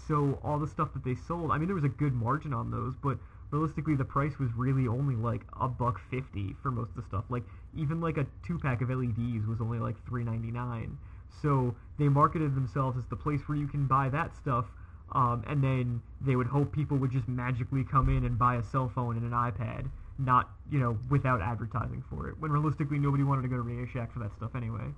So 0.07 0.39
all 0.43 0.59
the 0.59 0.67
stuff 0.67 0.93
that 0.93 1.03
they 1.03 1.15
sold, 1.15 1.51
I 1.51 1.57
mean, 1.57 1.67
there 1.67 1.75
was 1.75 1.83
a 1.83 1.89
good 1.89 2.13
margin 2.13 2.53
on 2.53 2.69
those, 2.69 2.95
but 2.95 3.17
realistically, 3.55 3.95
the 3.95 4.05
price 4.05 4.37
was 4.37 4.49
really 4.55 4.87
only 4.87 5.15
like 5.15 5.41
a 5.59 5.67
buck 5.67 5.99
fifty 6.11 6.55
for 6.61 6.71
most 6.71 6.89
of 6.89 6.95
the 6.97 7.03
stuff. 7.03 7.23
Like 7.29 7.43
even 7.75 8.01
like 8.01 8.17
a 8.17 8.25
two 8.45 8.59
pack 8.59 8.81
of 8.81 8.89
LEDs 8.89 9.47
was 9.47 9.61
only 9.61 9.79
like 9.79 9.95
three 10.05 10.23
ninety 10.23 10.51
nine. 10.51 10.97
So 11.41 11.75
they 11.97 12.09
marketed 12.09 12.55
themselves 12.55 12.97
as 12.97 13.05
the 13.07 13.15
place 13.15 13.41
where 13.47 13.57
you 13.57 13.67
can 13.67 13.87
buy 13.87 14.09
that 14.09 14.35
stuff. 14.35 14.65
Um, 15.11 15.43
and 15.47 15.63
then 15.63 16.01
they 16.19 16.35
would 16.35 16.47
hope 16.47 16.71
people 16.71 16.97
would 16.97 17.11
just 17.11 17.27
magically 17.27 17.83
come 17.83 18.09
in 18.09 18.25
and 18.25 18.37
buy 18.37 18.55
a 18.55 18.63
cell 18.63 18.91
phone 18.93 19.17
and 19.17 19.25
an 19.25 19.31
iPad, 19.31 19.89
not 20.17 20.49
you 20.69 20.79
know 20.79 20.97
without 21.09 21.41
advertising 21.41 22.03
for 22.09 22.27
it. 22.27 22.35
When 22.39 22.51
realistically, 22.51 22.99
nobody 22.99 23.23
wanted 23.23 23.43
to 23.43 23.47
go 23.47 23.55
to 23.55 23.61
Radio 23.61 23.85
Shack 23.85 24.11
for 24.11 24.19
that 24.19 24.33
stuff 24.35 24.55
anyway. 24.55 24.91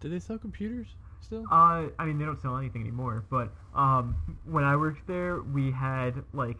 Did 0.00 0.12
they 0.12 0.18
sell 0.18 0.36
computers 0.36 0.88
still? 1.20 1.44
Uh, 1.50 1.88
I 1.98 2.04
mean, 2.04 2.18
they 2.18 2.24
don't 2.24 2.40
sell 2.40 2.56
anything 2.56 2.82
anymore. 2.82 3.24
But 3.30 3.50
um, 3.74 4.16
when 4.44 4.64
I 4.64 4.76
worked 4.76 5.06
there, 5.06 5.42
we 5.42 5.70
had 5.70 6.22
like 6.32 6.58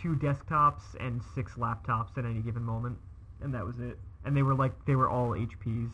two 0.00 0.16
desktops 0.16 0.82
and 0.98 1.20
six 1.34 1.52
laptops 1.54 2.16
at 2.16 2.24
any 2.24 2.40
given 2.40 2.62
moment, 2.62 2.98
and 3.42 3.54
that 3.54 3.64
was 3.64 3.78
it. 3.78 3.98
And 4.24 4.36
they 4.36 4.42
were 4.42 4.54
like 4.54 4.72
they 4.86 4.96
were 4.96 5.08
all 5.08 5.30
HPs. 5.30 5.90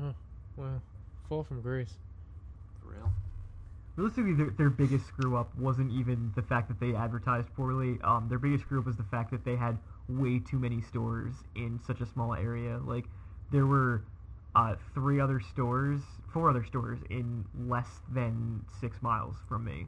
Huh. 0.00 0.12
Wow. 0.56 0.80
Fall 1.28 1.44
from 1.44 1.60
grace. 1.60 1.94
For 2.82 2.92
real. 2.92 3.12
Realistically, 3.96 4.34
their, 4.34 4.50
their 4.50 4.70
biggest 4.70 5.06
screw 5.08 5.36
up 5.36 5.56
wasn't 5.58 5.90
even 5.92 6.32
the 6.36 6.42
fact 6.42 6.68
that 6.68 6.78
they 6.78 6.94
advertised 6.94 7.48
poorly. 7.56 7.98
Um, 8.04 8.28
their 8.28 8.38
biggest 8.38 8.64
screw 8.64 8.78
up 8.78 8.86
was 8.86 8.96
the 8.96 9.02
fact 9.04 9.32
that 9.32 9.44
they 9.44 9.56
had 9.56 9.76
way 10.08 10.38
too 10.38 10.58
many 10.58 10.80
stores 10.82 11.34
in 11.56 11.80
such 11.84 12.00
a 12.00 12.06
small 12.06 12.34
area. 12.34 12.78
Like, 12.84 13.06
there 13.50 13.66
were 13.66 14.04
uh, 14.54 14.74
three 14.94 15.20
other 15.20 15.40
stores, 15.40 16.00
four 16.32 16.50
other 16.50 16.64
stores 16.64 16.98
in 17.10 17.44
less 17.66 17.88
than 18.12 18.64
six 18.80 19.00
miles 19.02 19.36
from 19.48 19.64
me. 19.64 19.86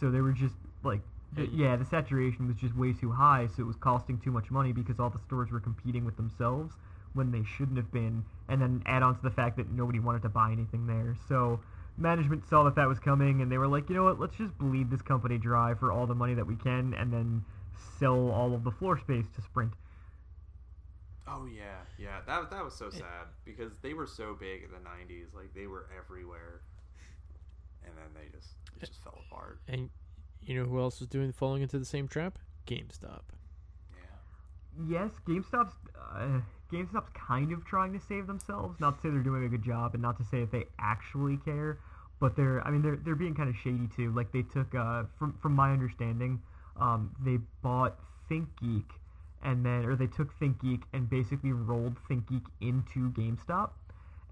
So 0.00 0.10
they 0.10 0.20
were 0.20 0.32
just 0.32 0.54
like, 0.82 1.00
the, 1.34 1.48
yeah, 1.52 1.76
the 1.76 1.84
saturation 1.84 2.46
was 2.46 2.56
just 2.56 2.76
way 2.76 2.92
too 2.92 3.10
high, 3.10 3.46
so 3.46 3.62
it 3.62 3.66
was 3.66 3.76
costing 3.76 4.18
too 4.18 4.30
much 4.30 4.50
money 4.50 4.72
because 4.72 4.98
all 4.98 5.10
the 5.10 5.20
stores 5.26 5.50
were 5.50 5.60
competing 5.60 6.04
with 6.04 6.16
themselves 6.16 6.74
when 7.14 7.30
they 7.30 7.42
shouldn't 7.56 7.76
have 7.76 7.92
been. 7.92 8.24
And 8.48 8.60
then 8.60 8.82
add 8.86 9.02
on 9.02 9.16
to 9.16 9.22
the 9.22 9.30
fact 9.30 9.56
that 9.56 9.70
nobody 9.70 9.98
wanted 9.98 10.22
to 10.22 10.28
buy 10.28 10.50
anything 10.52 10.86
there. 10.86 11.16
So 11.28 11.60
management 11.96 12.48
saw 12.48 12.64
that 12.64 12.74
that 12.76 12.88
was 12.88 12.98
coming, 12.98 13.40
and 13.40 13.50
they 13.50 13.58
were 13.58 13.68
like, 13.68 13.88
you 13.88 13.94
know 13.94 14.04
what, 14.04 14.20
let's 14.20 14.36
just 14.36 14.56
bleed 14.58 14.90
this 14.90 15.02
company 15.02 15.38
dry 15.38 15.74
for 15.74 15.92
all 15.92 16.06
the 16.06 16.14
money 16.14 16.34
that 16.34 16.46
we 16.46 16.56
can, 16.56 16.94
and 16.94 17.12
then 17.12 17.44
sell 17.98 18.30
all 18.30 18.54
of 18.54 18.64
the 18.64 18.70
floor 18.70 18.98
space 18.98 19.26
to 19.36 19.42
Sprint. 19.42 19.72
Oh 21.34 21.46
yeah, 21.46 21.80
yeah. 21.98 22.20
That 22.26 22.50
that 22.50 22.64
was 22.64 22.74
so 22.74 22.90
sad 22.90 23.26
because 23.44 23.72
they 23.82 23.94
were 23.94 24.06
so 24.06 24.36
big 24.38 24.64
in 24.64 24.70
the 24.70 24.78
'90s. 24.78 25.34
Like 25.34 25.54
they 25.54 25.66
were 25.66 25.86
everywhere, 25.96 26.60
and 27.84 27.94
then 27.96 28.06
they 28.14 28.28
just 28.36 28.50
it 28.80 28.86
just 28.86 29.02
fell 29.02 29.18
apart. 29.26 29.60
And 29.68 29.88
you 30.42 30.58
know 30.58 30.68
who 30.68 30.78
else 30.78 31.00
was 31.00 31.08
doing 31.08 31.32
falling 31.32 31.62
into 31.62 31.78
the 31.78 31.84
same 31.84 32.08
trap? 32.08 32.38
GameStop. 32.66 33.22
Yeah. 33.96 34.86
Yes, 34.88 35.10
GameStop's 35.26 35.74
uh, 36.14 36.40
GameStop's 36.72 37.10
kind 37.14 37.52
of 37.52 37.64
trying 37.64 37.92
to 37.92 38.00
save 38.00 38.26
themselves. 38.26 38.78
Not 38.80 38.96
to 38.96 39.02
say 39.02 39.10
they're 39.10 39.20
doing 39.20 39.44
a 39.44 39.48
good 39.48 39.64
job, 39.64 39.94
and 39.94 40.02
not 40.02 40.18
to 40.18 40.24
say 40.24 40.40
that 40.40 40.52
they 40.52 40.64
actually 40.78 41.38
care, 41.38 41.78
but 42.20 42.36
they're 42.36 42.66
I 42.66 42.70
mean 42.70 42.82
they're 42.82 42.96
they're 42.96 43.16
being 43.16 43.34
kind 43.34 43.48
of 43.48 43.56
shady 43.56 43.88
too. 43.96 44.12
Like 44.12 44.32
they 44.32 44.42
took 44.42 44.74
uh, 44.74 45.04
from 45.18 45.38
from 45.40 45.54
my 45.54 45.72
understanding, 45.72 46.42
um, 46.78 47.14
they 47.24 47.38
bought 47.62 47.98
ThinkGeek, 48.30 48.84
and 49.42 49.64
then 49.64 49.84
or 49.84 49.96
they 49.96 50.06
took 50.06 50.38
ThinkGeek 50.38 50.82
and 50.92 51.08
basically 51.08 51.52
rolled 51.52 51.96
ThinkGeek 52.10 52.44
into 52.60 53.10
GameStop, 53.12 53.70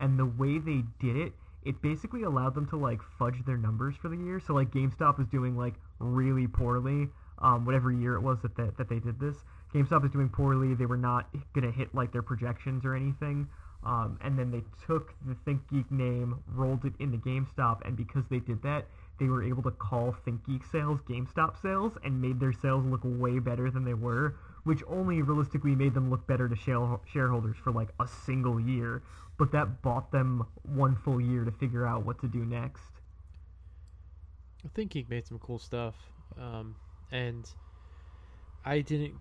and 0.00 0.18
the 0.18 0.26
way 0.26 0.58
they 0.58 0.82
did 0.98 1.16
it. 1.16 1.32
It 1.62 1.82
basically 1.82 2.22
allowed 2.22 2.54
them 2.54 2.66
to 2.68 2.76
like 2.78 3.00
fudge 3.18 3.44
their 3.44 3.58
numbers 3.58 3.94
for 3.94 4.08
the 4.08 4.16
year. 4.16 4.40
So 4.40 4.54
like 4.54 4.70
GameStop 4.70 5.18
was 5.18 5.26
doing 5.28 5.58
like 5.58 5.74
really 5.98 6.46
poorly, 6.46 7.08
um, 7.38 7.66
whatever 7.66 7.92
year 7.92 8.14
it 8.14 8.22
was 8.22 8.38
that 8.40 8.56
they, 8.56 8.70
that 8.78 8.88
they 8.88 8.98
did 8.98 9.20
this. 9.20 9.36
GameStop 9.74 10.04
is 10.06 10.10
doing 10.10 10.30
poorly. 10.30 10.74
They 10.74 10.86
were 10.86 10.96
not 10.96 11.28
gonna 11.52 11.70
hit 11.70 11.94
like 11.94 12.12
their 12.12 12.22
projections 12.22 12.86
or 12.86 12.94
anything. 12.94 13.46
Um, 13.84 14.18
and 14.22 14.38
then 14.38 14.50
they 14.50 14.62
took 14.86 15.14
the 15.26 15.34
ThinkGeek 15.46 15.90
name, 15.90 16.38
rolled 16.48 16.84
it 16.84 16.92
into 16.98 17.18
GameStop, 17.18 17.86
and 17.86 17.96
because 17.96 18.24
they 18.30 18.40
did 18.40 18.62
that, 18.62 18.86
they 19.18 19.26
were 19.26 19.42
able 19.42 19.62
to 19.62 19.70
call 19.70 20.16
ThinkGeek 20.26 20.70
sales 20.70 21.00
GameStop 21.08 21.60
sales 21.60 21.92
and 22.04 22.20
made 22.20 22.40
their 22.40 22.52
sales 22.52 22.84
look 22.84 23.00
way 23.04 23.38
better 23.38 23.70
than 23.70 23.84
they 23.84 23.94
were, 23.94 24.36
which 24.64 24.82
only 24.86 25.22
realistically 25.22 25.74
made 25.74 25.94
them 25.94 26.10
look 26.10 26.26
better 26.26 26.48
to 26.48 26.56
shareholders 26.56 27.56
for 27.56 27.72
like 27.72 27.88
a 27.98 28.06
single 28.06 28.60
year. 28.60 29.02
But 29.38 29.52
that 29.52 29.82
bought 29.82 30.12
them 30.12 30.46
one 30.62 30.96
full 30.96 31.20
year 31.20 31.44
to 31.44 31.50
figure 31.50 31.86
out 31.86 32.04
what 32.04 32.20
to 32.20 32.28
do 32.28 32.44
next. 32.44 33.00
I 34.64 34.68
think 34.74 34.92
he 34.92 35.06
made 35.08 35.26
some 35.26 35.38
cool 35.38 35.58
stuff. 35.58 35.94
Um, 36.38 36.74
and 37.10 37.48
I 38.64 38.80
didn't. 38.80 39.14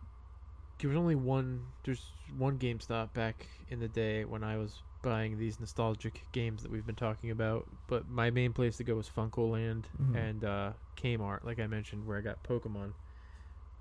There 0.80 0.90
was 0.90 0.98
only 0.98 1.16
one. 1.16 1.62
There's 1.84 2.12
one 2.38 2.58
GameStop 2.58 3.14
back 3.14 3.48
in 3.70 3.80
the 3.80 3.88
day 3.88 4.26
when 4.26 4.44
I 4.44 4.58
was 4.58 4.82
buying 5.02 5.38
these 5.38 5.60
nostalgic 5.60 6.26
games 6.34 6.62
that 6.64 6.72
we've 6.72 6.86
been 6.86 6.96
talking 6.96 7.32
about. 7.32 7.66
But 7.88 8.10
my 8.10 8.30
main 8.30 8.52
place 8.54 8.78
to 8.78 8.84
go 8.84 8.96
was 8.96 9.10
Funco 9.10 9.50
Land 9.52 9.88
Mhm. 10.02 10.16
and 10.16 10.44
uh, 10.44 10.74
Kmart, 10.98 11.44
like 11.46 11.60
I 11.60 11.68
mentioned, 11.68 12.06
where 12.06 12.18
I 12.18 12.22
got 12.22 12.44
Pokemon. 12.44 12.94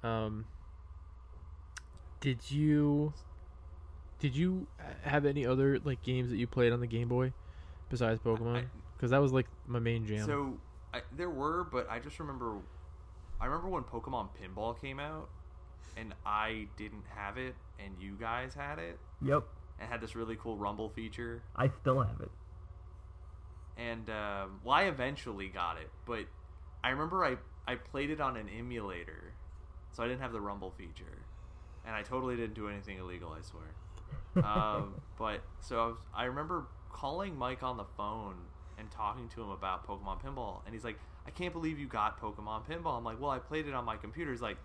Um, 0.02 0.46
did 2.20 2.50
you? 2.50 3.12
Did 4.18 4.34
you 4.34 4.66
have 5.02 5.24
any 5.24 5.46
other 5.46 5.78
like 5.78 6.02
games 6.02 6.30
that 6.30 6.36
you 6.36 6.46
played 6.46 6.72
on 6.72 6.80
the 6.80 6.86
Game 6.86 7.08
Boy 7.08 7.32
besides 7.88 8.20
Pokemon? 8.20 8.66
Because 8.96 9.10
that 9.12 9.20
was 9.20 9.32
like 9.32 9.46
my 9.66 9.78
main 9.78 10.06
jam. 10.06 10.26
So 10.26 10.54
I, 10.92 11.02
there 11.16 11.30
were, 11.30 11.64
but 11.70 11.88
I 11.90 11.98
just 12.00 12.18
remember. 12.18 12.56
I 13.40 13.46
remember 13.46 13.68
when 13.68 13.84
Pokemon 13.84 14.30
Pinball 14.42 14.80
came 14.80 14.98
out, 14.98 15.28
and 15.96 16.12
I 16.26 16.66
didn't 16.76 17.04
have 17.14 17.38
it, 17.38 17.54
and 17.78 17.94
you 18.00 18.16
guys 18.20 18.54
had 18.54 18.80
it, 18.80 18.98
Yep, 19.22 19.44
and 19.78 19.88
had 19.88 20.00
this 20.00 20.16
really 20.16 20.34
cool 20.34 20.56
Rumble 20.56 20.88
feature. 20.88 21.40
I 21.54 21.68
still 21.68 22.00
have 22.02 22.20
it. 22.20 22.30
and 23.76 24.10
um, 24.10 24.60
well, 24.64 24.74
I 24.74 24.84
eventually 24.84 25.46
got 25.46 25.76
it, 25.76 25.88
but 26.04 26.24
I 26.82 26.90
remember 26.90 27.24
I 27.24 27.36
I 27.70 27.76
played 27.76 28.10
it 28.10 28.20
on 28.20 28.36
an 28.36 28.48
emulator, 28.48 29.34
so 29.92 30.02
I 30.02 30.08
didn't 30.08 30.22
have 30.22 30.32
the 30.32 30.40
Rumble 30.40 30.72
feature, 30.72 31.22
and 31.86 31.94
I 31.94 32.02
totally 32.02 32.36
didn't 32.36 32.54
do 32.54 32.68
anything 32.68 32.98
illegal. 32.98 33.36
I 33.36 33.42
swear. 33.42 34.44
um, 34.44 34.94
but 35.18 35.40
so 35.60 35.80
I, 35.80 35.86
was, 35.86 35.96
I 36.14 36.24
remember 36.24 36.66
calling 36.92 37.36
Mike 37.36 37.62
on 37.62 37.76
the 37.76 37.86
phone 37.96 38.36
and 38.78 38.90
talking 38.90 39.28
to 39.30 39.42
him 39.42 39.50
about 39.50 39.86
Pokemon 39.86 40.22
Pinball, 40.22 40.60
and 40.64 40.74
he's 40.74 40.84
like, 40.84 40.98
"I 41.26 41.30
can't 41.30 41.52
believe 41.52 41.78
you 41.78 41.86
got 41.86 42.20
Pokemon 42.20 42.66
Pinball." 42.68 42.96
I'm 42.96 43.04
like, 43.04 43.20
"Well, 43.20 43.30
I 43.30 43.38
played 43.38 43.66
it 43.66 43.74
on 43.74 43.84
my 43.84 43.96
computer." 43.96 44.30
He's 44.30 44.42
like, 44.42 44.56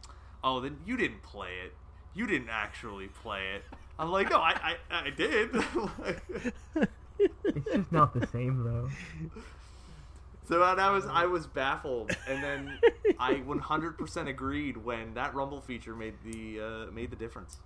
"Oh, 0.43 0.59
then 0.59 0.77
you 0.85 0.97
didn't 0.97 1.23
play 1.23 1.49
it. 1.65 1.73
You 2.13 2.27
didn't 2.27 2.49
actually 2.49 3.07
play 3.07 3.55
it." 3.55 3.63
I'm 3.97 4.09
like, 4.11 4.29
"No, 4.29 4.37
I 4.37 4.75
I, 4.91 5.05
I 5.05 5.09
did." 5.09 5.49
It's 7.45 7.71
just 7.71 7.91
not 7.91 8.13
the 8.13 8.25
same 8.27 8.63
though. 8.63 8.89
So 10.45 10.59
that 10.59 10.79
I 10.79 10.89
was 10.91 11.05
I 11.05 11.25
was 11.25 11.47
baffled, 11.47 12.11
and 12.27 12.43
then 12.43 12.79
I 13.17 13.33
100% 13.47 14.27
agreed 14.27 14.77
when 14.77 15.13
that 15.13 15.33
Rumble 15.33 15.61
feature 15.61 15.95
made 15.95 16.15
the 16.23 16.59
uh, 16.59 16.91
made 16.91 17.11
the 17.11 17.15
difference. 17.15 17.61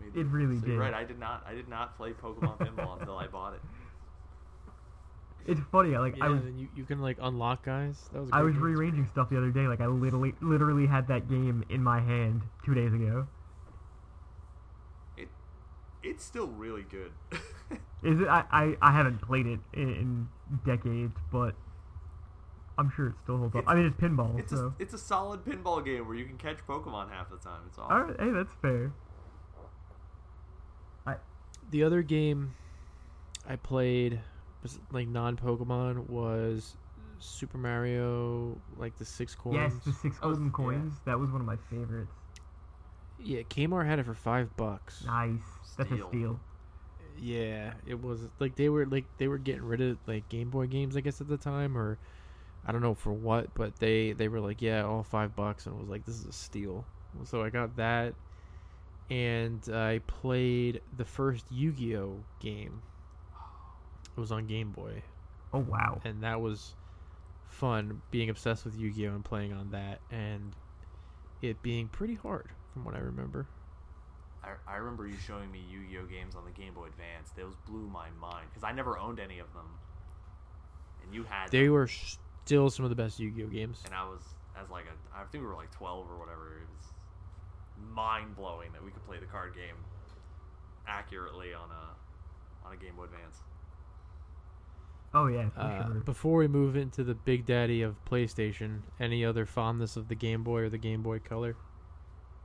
Made 0.00 0.14
the 0.14 0.20
It 0.20 0.26
really. 0.26 0.60
So 0.60 0.66
did. 0.66 0.78
Right, 0.78 0.94
I 0.94 1.04
did 1.04 1.18
not 1.18 1.44
I 1.46 1.54
did 1.54 1.68
not 1.68 1.96
play 1.96 2.12
Pokemon 2.12 2.58
Pinball 2.58 2.96
until 3.00 3.18
I 3.18 3.26
bought 3.26 3.54
it. 3.54 3.60
It's 5.46 5.60
funny. 5.72 5.94
I 5.94 5.98
Like 5.98 6.16
yeah, 6.16 6.26
I 6.26 6.28
was 6.28 6.42
then 6.42 6.58
you, 6.58 6.68
you 6.74 6.84
can 6.84 7.00
like 7.00 7.18
unlock 7.20 7.64
guys. 7.64 8.08
That 8.12 8.20
was. 8.20 8.30
a 8.30 8.34
I 8.36 8.42
was 8.42 8.54
game. 8.54 8.62
rearranging 8.62 9.08
stuff 9.12 9.28
the 9.28 9.36
other 9.36 9.50
day. 9.50 9.66
Like 9.66 9.80
I 9.80 9.86
literally 9.86 10.34
literally 10.40 10.86
had 10.86 11.08
that 11.08 11.28
game 11.28 11.64
in 11.68 11.82
my 11.82 12.00
hand 12.00 12.42
two 12.64 12.74
days 12.74 12.92
ago. 12.94 13.26
It 15.16 15.28
it's 16.02 16.24
still 16.24 16.46
really 16.48 16.82
good. 16.82 17.12
Is 18.02 18.20
it? 18.20 18.28
I 18.28 18.44
I, 18.50 18.76
I 18.80 18.92
haven't 18.92 19.20
played 19.22 19.46
it 19.46 19.60
in, 19.72 19.88
in 19.88 20.28
decades, 20.64 21.16
but 21.32 21.54
I'm 22.78 22.90
sure 22.94 23.08
it 23.08 23.14
still 23.22 23.38
holds 23.38 23.54
up. 23.56 23.64
I 23.66 23.74
mean, 23.74 23.86
it's 23.86 23.96
pinball, 23.96 24.38
it's 24.38 24.52
a 24.52 24.56
so. 24.56 24.74
it's 24.78 24.94
a 24.94 24.98
solid 24.98 25.44
pinball 25.44 25.84
game 25.84 26.06
where 26.06 26.16
you 26.16 26.24
can 26.24 26.36
catch 26.38 26.58
Pokemon 26.66 27.10
half 27.10 27.30
the 27.30 27.36
time. 27.36 27.60
It's 27.68 27.78
awesome. 27.78 27.96
All 27.96 28.02
right, 28.04 28.16
hey, 28.20 28.30
that's 28.30 28.52
fair. 28.62 28.92
I 31.06 31.16
The 31.70 31.82
other 31.84 32.02
game 32.02 32.54
I 33.48 33.56
played, 33.56 34.20
was, 34.62 34.78
like 34.92 35.08
non 35.08 35.36
Pokemon, 35.36 36.08
was 36.08 36.76
Super 37.18 37.58
Mario, 37.58 38.58
like 38.76 38.96
the 38.98 39.04
six 39.04 39.34
coins. 39.34 39.56
yes, 39.56 39.74
the 39.84 39.92
six 39.92 40.16
Oh, 40.22 40.28
golden 40.28 40.46
yeah. 40.46 40.50
coins. 40.52 40.94
That 41.04 41.18
was 41.18 41.30
one 41.30 41.40
of 41.40 41.46
my 41.46 41.56
favorites. 41.70 42.10
Yeah, 43.20 43.42
Kmart 43.42 43.86
had 43.86 43.98
it 43.98 44.04
for 44.06 44.14
five 44.14 44.54
bucks. 44.56 45.04
Nice. 45.06 45.38
That's 45.78 45.90
a 45.92 45.98
Steal. 46.08 46.40
Yeah, 47.16 47.74
it 47.86 48.00
was 48.00 48.28
like 48.40 48.56
they 48.56 48.68
were 48.68 48.86
like 48.86 49.06
they 49.18 49.28
were 49.28 49.38
getting 49.38 49.62
rid 49.62 49.80
of 49.80 49.98
like 50.06 50.28
Game 50.28 50.50
Boy 50.50 50.66
games, 50.66 50.96
I 50.96 51.00
guess 51.00 51.20
at 51.20 51.28
the 51.28 51.36
time, 51.38 51.78
or 51.78 51.98
I 52.66 52.72
don't 52.72 52.82
know 52.82 52.94
for 52.94 53.12
what, 53.12 53.54
but 53.54 53.78
they 53.78 54.12
they 54.12 54.28
were 54.28 54.40
like, 54.40 54.62
yeah, 54.62 54.84
all 54.84 55.02
five 55.04 55.36
bucks, 55.36 55.66
and 55.66 55.76
it 55.76 55.78
was 55.80 55.88
like 55.90 56.04
this 56.04 56.16
is 56.16 56.26
a 56.26 56.32
steal. 56.32 56.86
So 57.24 57.42
I 57.42 57.50
got 57.50 57.76
that, 57.76 58.14
and 59.10 59.68
I 59.68 60.00
played 60.06 60.82
the 60.96 61.04
first 61.04 61.50
Yu-Gi-Oh 61.50 62.24
game. 62.40 62.82
It 64.16 64.20
was 64.20 64.30
on 64.32 64.46
Game 64.46 64.70
Boy, 64.70 65.02
Oh 65.52 65.60
wow. 65.60 66.00
and 66.04 66.22
that 66.22 66.40
was 66.40 66.74
fun 67.44 68.02
being 68.10 68.30
obsessed 68.30 68.64
with 68.64 68.76
Yu-Gi-Oh 68.76 69.14
and 69.14 69.24
playing 69.24 69.52
on 69.52 69.70
that, 69.70 70.00
and 70.10 70.56
it 71.42 71.62
being 71.62 71.88
pretty 71.88 72.14
hard 72.14 72.50
from 72.72 72.84
what 72.84 72.94
I 72.94 73.00
remember. 73.00 73.48
I, 74.44 74.72
I 74.74 74.76
remember 74.76 75.06
you 75.06 75.16
showing 75.26 75.50
me 75.50 75.60
Yu-Gi-Oh 75.70 76.06
games 76.06 76.34
on 76.34 76.44
the 76.44 76.50
Game 76.50 76.74
Boy 76.74 76.86
Advance. 76.86 77.30
Those 77.36 77.54
blew 77.66 77.88
my 77.88 78.08
mind 78.20 78.46
because 78.50 78.62
I 78.64 78.72
never 78.72 78.98
owned 78.98 79.18
any 79.20 79.38
of 79.38 79.52
them, 79.54 79.66
and 81.02 81.14
you 81.14 81.24
had 81.24 81.50
They 81.50 81.64
them. 81.64 81.72
were 81.72 81.88
still 81.88 82.68
some 82.70 82.84
of 82.84 82.90
the 82.90 82.96
best 82.96 83.18
Yu-Gi-Oh 83.18 83.48
games. 83.48 83.82
and 83.86 83.94
I 83.94 84.04
was 84.04 84.20
as 84.60 84.70
like 84.70 84.84
a 84.84 85.18
I 85.18 85.24
think 85.24 85.42
we 85.42 85.48
were 85.48 85.56
like 85.56 85.70
twelve 85.72 86.10
or 86.10 86.18
whatever. 86.18 86.58
It 86.62 86.68
was 86.76 86.86
mind 87.92 88.36
blowing 88.36 88.70
that 88.72 88.84
we 88.84 88.90
could 88.90 89.04
play 89.06 89.18
the 89.18 89.26
card 89.26 89.54
game 89.54 89.76
accurately 90.86 91.54
on 91.54 91.70
a 91.70 92.66
on 92.66 92.72
a 92.72 92.76
Game 92.76 92.96
Boy 92.96 93.04
Advance. 93.04 93.36
Oh 95.16 95.26
yeah, 95.28 95.48
Uh, 95.56 95.86
sure. 95.86 95.94
before 96.00 96.38
we 96.38 96.48
move 96.48 96.74
into 96.76 97.04
the 97.04 97.14
big 97.14 97.46
daddy 97.46 97.82
of 97.82 98.04
PlayStation, 98.04 98.80
any 98.98 99.24
other 99.24 99.46
fondness 99.46 99.96
of 99.96 100.08
the 100.08 100.14
Game 100.16 100.42
Boy 100.42 100.62
or 100.62 100.68
the 100.68 100.78
Game 100.78 101.02
Boy 101.02 101.20
Color? 101.20 101.56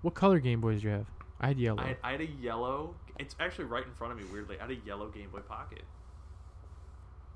What 0.03 0.13
color 0.13 0.39
Game 0.39 0.61
Boys 0.61 0.81
do 0.81 0.88
you 0.88 0.93
have? 0.93 1.07
I 1.39 1.47
had 1.47 1.59
yellow. 1.59 1.81
I 1.81 1.87
had, 1.87 1.97
I 2.03 2.11
had 2.11 2.21
a 2.21 2.27
yellow. 2.27 2.95
It's 3.17 3.35
actually 3.39 3.65
right 3.65 3.85
in 3.85 3.93
front 3.93 4.13
of 4.13 4.19
me. 4.19 4.25
Weirdly, 4.31 4.57
I 4.59 4.63
had 4.63 4.71
a 4.71 4.85
yellow 4.85 5.07
Game 5.09 5.29
Boy 5.29 5.39
Pocket. 5.39 5.83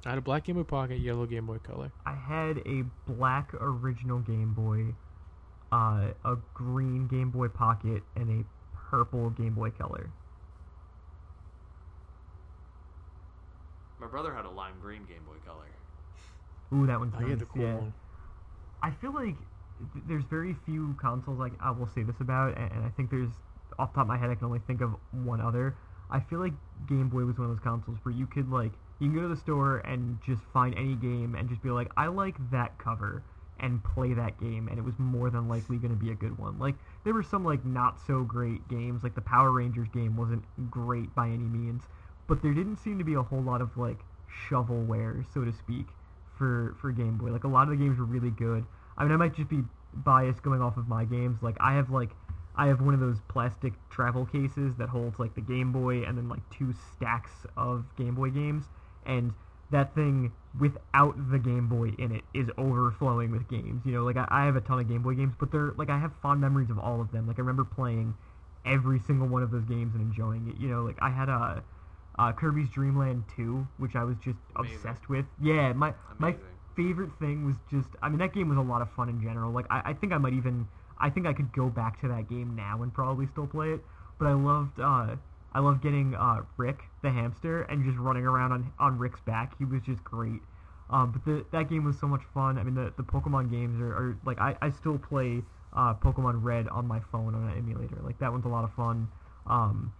I 0.05 0.09
had 0.09 0.17
a 0.17 0.21
black 0.21 0.45
Game 0.45 0.55
Boy 0.55 0.63
Pocket, 0.63 0.99
yellow 0.99 1.25
Game 1.25 1.45
Boy 1.45 1.59
Color. 1.59 1.91
I 2.05 2.13
had 2.13 2.57
a 2.65 2.84
black 3.07 3.53
original 3.53 4.19
Game 4.19 4.53
Boy, 4.53 4.93
uh, 5.71 6.11
a 6.25 6.38
green 6.53 7.07
Game 7.07 7.30
Boy 7.30 7.47
Pocket, 7.47 8.03
and 8.15 8.41
a 8.41 8.77
purple 8.77 9.30
Game 9.30 9.53
Boy 9.53 9.69
Color. 9.69 10.09
My 14.01 14.07
brother 14.07 14.34
had 14.34 14.43
a 14.43 14.49
lime 14.49 14.73
green 14.81 15.05
Game 15.05 15.23
Boy 15.25 15.38
Color. 15.45 15.67
Ooh, 16.73 16.85
that 16.88 16.99
one's 16.99 17.13
I 17.15 17.21
nice. 17.21 17.30
had 17.30 17.39
the 17.39 17.45
cool 17.45 17.61
yeah. 17.61 17.75
one. 17.75 17.93
I 18.81 18.91
feel 18.91 19.13
like 19.13 19.35
th- 19.93 20.03
there's 20.09 20.25
very 20.25 20.57
few 20.65 20.93
consoles 20.99 21.39
like 21.39 21.53
I 21.61 21.71
will 21.71 21.88
say 21.88 22.03
this 22.03 22.19
about, 22.19 22.57
and, 22.57 22.69
and 22.73 22.85
I 22.85 22.89
think 22.89 23.09
there's 23.09 23.30
off 23.80 23.94
the 23.94 23.98
top 23.98 24.04
of 24.04 24.08
my 24.08 24.18
head 24.18 24.30
I 24.30 24.36
can 24.36 24.45
only 24.45 24.62
think 24.68 24.82
of 24.82 24.95
one 25.12 25.41
other. 25.41 25.76
I 26.10 26.20
feel 26.20 26.40
like 26.40 26.54
Game 26.88 27.10
Boy 27.10 27.26
was 27.26 27.38
one 27.38 27.50
of 27.50 27.56
those 27.56 27.64
consoles 27.64 27.98
where 28.04 28.14
you 28.14 28.28
could 28.28 28.50
like 28.50 28.72
you 29.00 29.10
can 29.10 29.16
go 29.16 29.22
to 29.24 29.28
the 29.28 29.40
store 29.40 29.78
and 29.80 30.20
just 30.26 30.41
find 30.54 30.78
any 30.78 30.95
game 30.95 31.36
and 31.36 31.50
just 31.50 31.62
be 31.62 31.70
like, 31.70 31.91
I 31.98 32.08
like 32.08 32.36
that 32.52 32.78
cover 32.78 33.24
and 33.60 33.84
play 33.84 34.14
that 34.14 34.40
game, 34.40 34.68
and 34.68 34.78
it 34.78 34.84
was 34.84 34.94
more 34.98 35.30
than 35.30 35.48
likely 35.48 35.78
going 35.78 35.98
to 35.98 36.00
be 36.00 36.12
a 36.12 36.16
good 36.16 36.38
one. 36.38 36.60
Like 36.60 36.76
there 37.04 37.14
were 37.14 37.24
some 37.24 37.44
like 37.44 37.66
not 37.66 38.00
so 38.06 38.24
great 38.24 38.68
games. 38.68 39.04
Like 39.04 39.16
the 39.16 39.22
Power 39.22 39.52
Rangers 39.52 39.88
game 39.94 40.16
wasn't 40.18 40.44
great 40.70 41.14
by 41.16 41.28
any 41.28 41.38
means, 41.38 41.84
but 42.28 42.41
there 42.41 42.54
didn't 42.54 42.78
seem 42.78 42.98
to 43.00 43.04
be 43.04 43.14
a 43.14 43.22
whole 43.22 43.41
lot 43.41 43.62
of 43.62 43.76
like 43.78 44.00
shovelware, 44.50 45.26
so 45.34 45.44
to 45.44 45.54
speak, 45.54 45.88
for 46.38 46.76
for 46.82 46.91
Game 46.91 47.18
Boy. 47.18 47.30
Like 47.32 47.44
a 47.44 47.48
lot 47.48 47.64
of 47.64 47.70
the 47.70 47.78
games 47.78 47.98
were 47.98 48.06
really 48.06 48.32
good. 48.32 48.66
I 48.98 49.04
mean, 49.04 49.12
I 49.12 49.18
might 49.18 49.36
just 49.36 49.50
be 49.50 49.64
biased 49.94 50.44
going 50.44 50.62
off 50.62 50.78
of 50.78 50.88
my 50.88 51.06
games. 51.06 51.40
Like 51.41 51.58
I 51.60 51.74
have 51.76 51.90
like 51.90 52.12
I 52.55 52.67
have 52.67 52.81
one 52.81 52.93
of 52.93 52.99
those 52.99 53.19
plastic 53.27 53.73
travel 53.89 54.25
cases 54.25 54.75
that 54.77 54.89
holds 54.89 55.19
like 55.19 55.35
the 55.35 55.41
Game 55.41 55.71
Boy 55.71 56.03
and 56.03 56.17
then 56.17 56.30
like 56.30 56.47
two 56.49 56.73
stacks 56.95 57.45
of 57.57 57.85
Game 57.97 58.15
Boy 58.15 58.30
games, 58.30 58.65
and 59.05 59.34
that 59.71 59.95
thing 59.95 60.31
without 60.59 61.15
the 61.31 61.39
Game 61.39 61.67
Boy 61.67 61.93
in 61.97 62.11
it 62.11 62.23
is 62.34 62.49
overflowing 62.57 63.31
with 63.31 63.47
games. 63.49 63.81
You 63.85 63.91
know, 63.93 64.03
like 64.03 64.17
I, 64.17 64.27
I 64.30 64.45
have 64.45 64.55
a 64.55 64.61
ton 64.61 64.80
of 64.80 64.88
Game 64.88 65.01
Boy 65.01 65.15
games, 65.15 65.34
but 65.39 65.51
they're 65.51 65.73
like 65.77 65.89
I 65.89 65.99
have 65.99 66.13
fond 66.21 66.41
memories 66.41 66.69
of 66.69 66.77
all 66.77 67.01
of 67.01 67.11
them. 67.11 67.27
Like 67.27 67.39
I 67.39 67.41
remember 67.41 67.63
playing 67.63 68.13
every 68.65 68.99
single 68.99 69.27
one 69.27 69.43
of 69.43 69.51
those 69.51 69.65
games 69.65 69.95
and 69.95 70.01
enjoying 70.01 70.47
it. 70.47 70.61
You 70.61 70.69
know, 70.69 70.84
like 70.84 70.97
I 71.01 71.09
had 71.09 71.30
a 71.30 71.63
uh, 72.19 72.31
Kirby's 72.34 72.69
Dream 72.69 72.97
Land 72.97 73.23
2, 73.35 73.67
which 73.77 73.95
I 73.95 74.03
was 74.03 74.15
just 74.23 74.38
Amazing. 74.55 74.77
obsessed 74.77 75.09
with. 75.09 75.25
Yeah, 75.41 75.73
my 75.73 75.93
my 76.19 76.35
favorite 76.75 77.11
thing 77.19 77.45
was 77.45 77.55
just 77.69 77.89
I 78.01 78.09
mean 78.09 78.19
that 78.19 78.34
game 78.34 78.49
was 78.49 78.57
a 78.57 78.61
lot 78.61 78.81
of 78.81 78.91
fun 78.91 79.09
in 79.09 79.21
general. 79.21 79.51
Like 79.51 79.65
I, 79.69 79.81
I 79.85 79.93
think 79.93 80.13
I 80.13 80.17
might 80.17 80.34
even 80.34 80.67
I 80.99 81.10
think 81.10 81.26
I 81.28 81.34
could 81.34 81.52
go 81.53 81.70
back 81.70 81.99
to 82.02 82.07
that 82.10 82.30
game 82.30 82.56
now 82.56 82.82
and 82.84 82.94
probably 82.94 83.28
still 83.28 83.48
play 83.48 83.72
it. 83.72 83.82
But 84.20 84.28
I 84.28 84.34
loved 84.34 84.80
uh 84.80 85.15
I 85.53 85.60
loved 85.60 85.82
getting 85.84 86.15
uh 86.15 86.41
Rick 86.57 86.80
the 87.02 87.11
hamster 87.11 87.64
and 87.64 87.84
just 87.84 87.98
running 87.98 88.26
around 88.26 88.52
on 88.52 88.72
on 88.80 88.98
Rick's 88.98 89.20
back. 89.22 89.53
He 89.60 89.65
was 89.65 89.82
just 89.84 90.03
great. 90.03 90.41
Um, 90.90 91.11
but 91.11 91.26
the, 91.26 91.45
that 91.52 91.70
game 91.70 91.86
was 91.86 91.98
so 91.99 92.07
much 92.07 92.22
fun. 92.34 92.57
I 92.57 92.64
mean 92.64 92.76
the, 92.76 92.94
the 92.98 93.03
Pokemon 93.03 93.49
games 93.49 93.82
are, 93.82 93.94
are 93.94 94.18
like 94.26 94.40
I, 94.40 94.56
I 94.61 94.70
still 94.70 94.98
play 94.98 95.41
uh, 95.76 95.94
Pokemon 95.95 96.44
Red 96.44 96.68
on 96.68 96.86
my 96.88 96.99
phone 97.11 97.34
on 97.34 97.49
an 97.49 97.57
emulator. 97.57 97.98
Like 98.03 98.20
that 98.20 98.32
one's 98.32 98.45
a 98.45 98.49
lot 98.49 98.64
of 98.64 98.74
fun. 98.74 99.07
Um, 99.48 99.94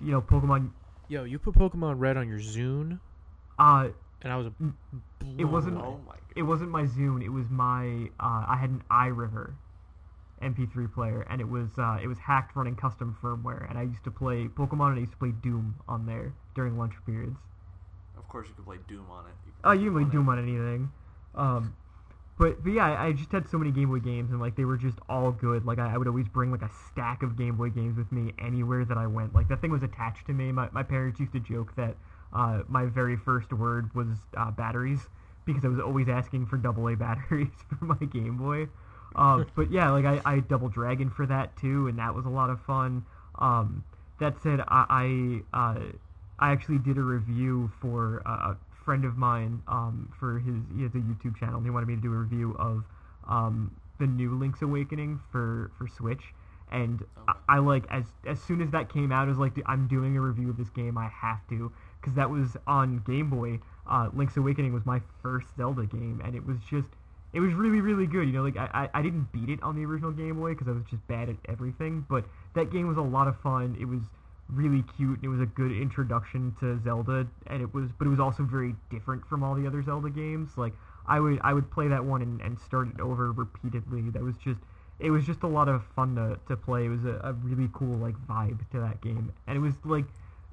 you 0.00 0.10
know 0.12 0.20
Pokemon 0.20 0.70
Yo, 1.08 1.24
you 1.24 1.38
put 1.40 1.54
Pokemon 1.54 1.94
Red 1.98 2.16
on 2.16 2.28
your 2.28 2.38
Zune, 2.38 3.00
uh 3.58 3.88
and 4.22 4.32
I 4.32 4.36
was. 4.36 4.46
Mm, 4.62 4.74
It 5.38 5.44
wasn't- 5.44 5.76
Oh 5.78 5.98
my 6.06 6.12
god. 6.12 6.18
it 6.36 6.42
wasn't 6.42 6.70
my 6.70 6.84
Zune. 6.84 7.22
It 7.24 7.30
was 7.30 7.46
my 7.50 8.10
uh, 8.20 8.44
I 8.48 8.56
had 8.60 8.70
an 8.70 8.82
iRiver 8.90 9.52
MP3 10.42 10.92
player, 10.92 11.26
and 11.28 11.40
it 11.40 11.48
was 11.48 11.70
uh, 11.78 11.98
it 12.02 12.06
was 12.06 12.18
hacked 12.18 12.56
running 12.56 12.76
custom 12.76 13.16
firmware. 13.22 13.68
And 13.68 13.78
I 13.78 13.82
used 13.82 14.04
to 14.04 14.10
play 14.10 14.48
Pokemon, 14.48 14.90
and 14.90 14.96
I 14.96 15.00
used 15.00 15.12
to 15.12 15.18
play 15.18 15.32
Doom 15.42 15.76
on 15.88 16.06
there 16.06 16.32
during 16.54 16.78
lunch 16.78 16.94
periods. 17.06 17.38
Of 18.16 18.28
course, 18.28 18.48
you 18.48 18.54
could 18.54 18.66
play 18.66 18.78
Doom 18.88 19.06
on 19.10 19.26
it. 19.26 19.32
You 19.46 19.52
Oh, 19.64 19.72
you 19.72 19.84
can 19.86 19.92
play 19.92 20.02
on 20.04 20.10
Doom 20.10 20.28
on 20.28 20.38
anything. 20.38 20.92
Um, 21.34 21.74
but 22.38 22.64
but 22.64 22.72
yeah, 22.72 22.86
I 22.86 23.08
I 23.08 23.12
just 23.12 23.30
had 23.32 23.48
so 23.48 23.58
many 23.58 23.70
Game 23.70 23.90
Boy 23.90 23.98
games, 23.98 24.30
and 24.30 24.40
like 24.40 24.56
they 24.56 24.64
were 24.64 24.78
just 24.78 24.98
all 25.08 25.30
good. 25.30 25.66
Like 25.66 25.78
I, 25.78 25.94
I 25.94 25.98
would 25.98 26.08
always 26.08 26.26
bring 26.26 26.50
like 26.50 26.62
a 26.62 26.70
stack 26.88 27.22
of 27.22 27.36
Game 27.36 27.56
Boy 27.56 27.68
games 27.68 27.98
with 27.98 28.10
me 28.10 28.32
anywhere 28.38 28.84
that 28.86 28.96
I 28.96 29.06
went. 29.06 29.34
Like 29.34 29.48
that 29.48 29.60
thing 29.60 29.70
was 29.70 29.82
attached 29.82 30.26
to 30.26 30.32
me. 30.32 30.50
My 30.50 30.68
my 30.72 30.82
parents 30.82 31.20
used 31.20 31.32
to 31.32 31.40
joke 31.40 31.76
that 31.76 31.96
uh, 32.32 32.62
my 32.66 32.86
very 32.86 33.16
first 33.16 33.52
word 33.52 33.94
was 33.94 34.08
uh, 34.36 34.50
batteries 34.50 35.08
because 35.44 35.64
I 35.64 35.68
was 35.68 35.80
always 35.80 36.08
asking 36.08 36.46
for 36.46 36.56
AA 36.56 36.94
batteries 36.98 37.48
for 37.68 37.84
my 37.84 37.98
Game 38.06 38.38
Boy. 38.38 38.68
Um, 39.16 39.46
but 39.56 39.70
yeah, 39.70 39.90
like 39.90 40.04
I, 40.04 40.20
I 40.24 40.40
double 40.40 40.68
dragon 40.68 41.10
for 41.10 41.26
that 41.26 41.56
too, 41.56 41.88
and 41.88 41.98
that 41.98 42.14
was 42.14 42.26
a 42.26 42.30
lot 42.30 42.50
of 42.50 42.60
fun. 42.62 43.04
Um, 43.38 43.84
that 44.18 44.40
said, 44.42 44.60
I 44.68 45.42
I, 45.52 45.56
uh, 45.56 45.80
I 46.38 46.52
actually 46.52 46.78
did 46.78 46.98
a 46.98 47.02
review 47.02 47.70
for 47.80 48.22
a 48.26 48.30
a 48.30 48.58
friend 48.84 49.04
of 49.04 49.16
mine 49.16 49.62
um, 49.68 50.12
for 50.18 50.38
his 50.40 50.56
he 50.76 50.82
has 50.82 50.92
a 50.94 50.98
YouTube 50.98 51.38
channel. 51.38 51.56
and 51.56 51.64
He 51.64 51.70
wanted 51.70 51.86
me 51.86 51.94
to 51.96 52.00
do 52.00 52.12
a 52.12 52.16
review 52.16 52.56
of 52.58 52.84
um, 53.28 53.74
the 53.98 54.06
new 54.06 54.36
Link's 54.36 54.62
Awakening 54.62 55.20
for 55.30 55.70
for 55.78 55.86
Switch, 55.86 56.22
and 56.72 57.04
I, 57.28 57.34
I 57.48 57.58
like 57.58 57.84
as 57.90 58.04
as 58.26 58.40
soon 58.40 58.60
as 58.60 58.70
that 58.70 58.92
came 58.92 59.12
out, 59.12 59.26
I 59.26 59.30
was 59.30 59.38
like, 59.38 59.52
I'm 59.66 59.86
doing 59.86 60.16
a 60.16 60.20
review 60.20 60.50
of 60.50 60.56
this 60.56 60.70
game. 60.70 60.98
I 60.98 61.08
have 61.08 61.46
to 61.50 61.72
because 62.00 62.14
that 62.14 62.30
was 62.30 62.56
on 62.66 63.02
Game 63.06 63.30
Boy. 63.30 63.60
Uh, 63.88 64.08
Link's 64.12 64.36
Awakening 64.36 64.72
was 64.72 64.86
my 64.86 65.00
first 65.22 65.48
Zelda 65.56 65.86
game, 65.86 66.20
and 66.24 66.34
it 66.34 66.44
was 66.44 66.58
just 66.68 66.88
it 67.32 67.40
was 67.40 67.52
really 67.54 67.80
really 67.80 68.06
good 68.06 68.26
you 68.26 68.32
know 68.32 68.42
like 68.42 68.56
i 68.56 68.88
i, 68.94 69.02
didn't 69.02 69.30
beat 69.32 69.48
it 69.48 69.62
on 69.62 69.76
the 69.76 69.84
original 69.84 70.10
game 70.10 70.36
boy 70.36 70.50
because 70.50 70.68
i 70.68 70.72
was 70.72 70.84
just 70.90 71.06
bad 71.06 71.28
at 71.28 71.36
everything 71.48 72.04
but 72.08 72.24
that 72.54 72.70
game 72.70 72.88
was 72.88 72.96
a 72.96 73.02
lot 73.02 73.28
of 73.28 73.40
fun. 73.40 73.76
It 73.80 73.86
was 73.86 74.00
really 74.48 74.82
cute 74.96 75.18
and 75.18 75.24
it 75.24 75.28
was 75.28 75.40
a 75.40 75.46
good 75.46 75.70
introduction 75.70 76.54
to 76.58 76.80
zelda 76.82 77.26
and 77.46 77.62
it 77.62 77.72
was 77.72 77.88
but 77.98 78.06
it 78.06 78.10
was 78.10 78.18
also 78.18 78.42
very 78.42 78.74
different 78.90 79.24
from 79.26 79.44
all 79.44 79.54
the 79.54 79.66
other 79.66 79.82
zelda 79.82 80.10
games. 80.10 80.50
Like 80.56 80.72
i 81.06 81.20
would 81.20 81.38
i 81.42 81.54
would 81.54 81.70
play 81.70 81.88
that 81.88 82.04
one 82.04 82.22
and, 82.22 82.40
and 82.40 82.58
start 82.58 82.88
it 82.88 83.00
over 83.00 83.30
repeatedly. 83.30 84.10
That 84.10 84.22
was 84.22 84.36
just 84.36 84.58
it 84.98 85.10
was 85.10 85.24
just 85.24 85.44
a 85.44 85.46
lot 85.46 85.68
of 85.68 85.82
fun 85.96 86.16
to, 86.16 86.38
to 86.48 86.56
play. 86.56 86.86
It 86.86 86.88
was 86.88 87.04
a, 87.04 87.20
a 87.22 87.32
really 87.32 87.70
cool 87.72 87.96
like 87.96 88.16
vibe 88.26 88.58
to 88.72 88.80
that 88.80 89.00
game. 89.00 89.32
And 89.46 89.56
it 89.56 89.60
was 89.60 89.74
like 89.84 90.06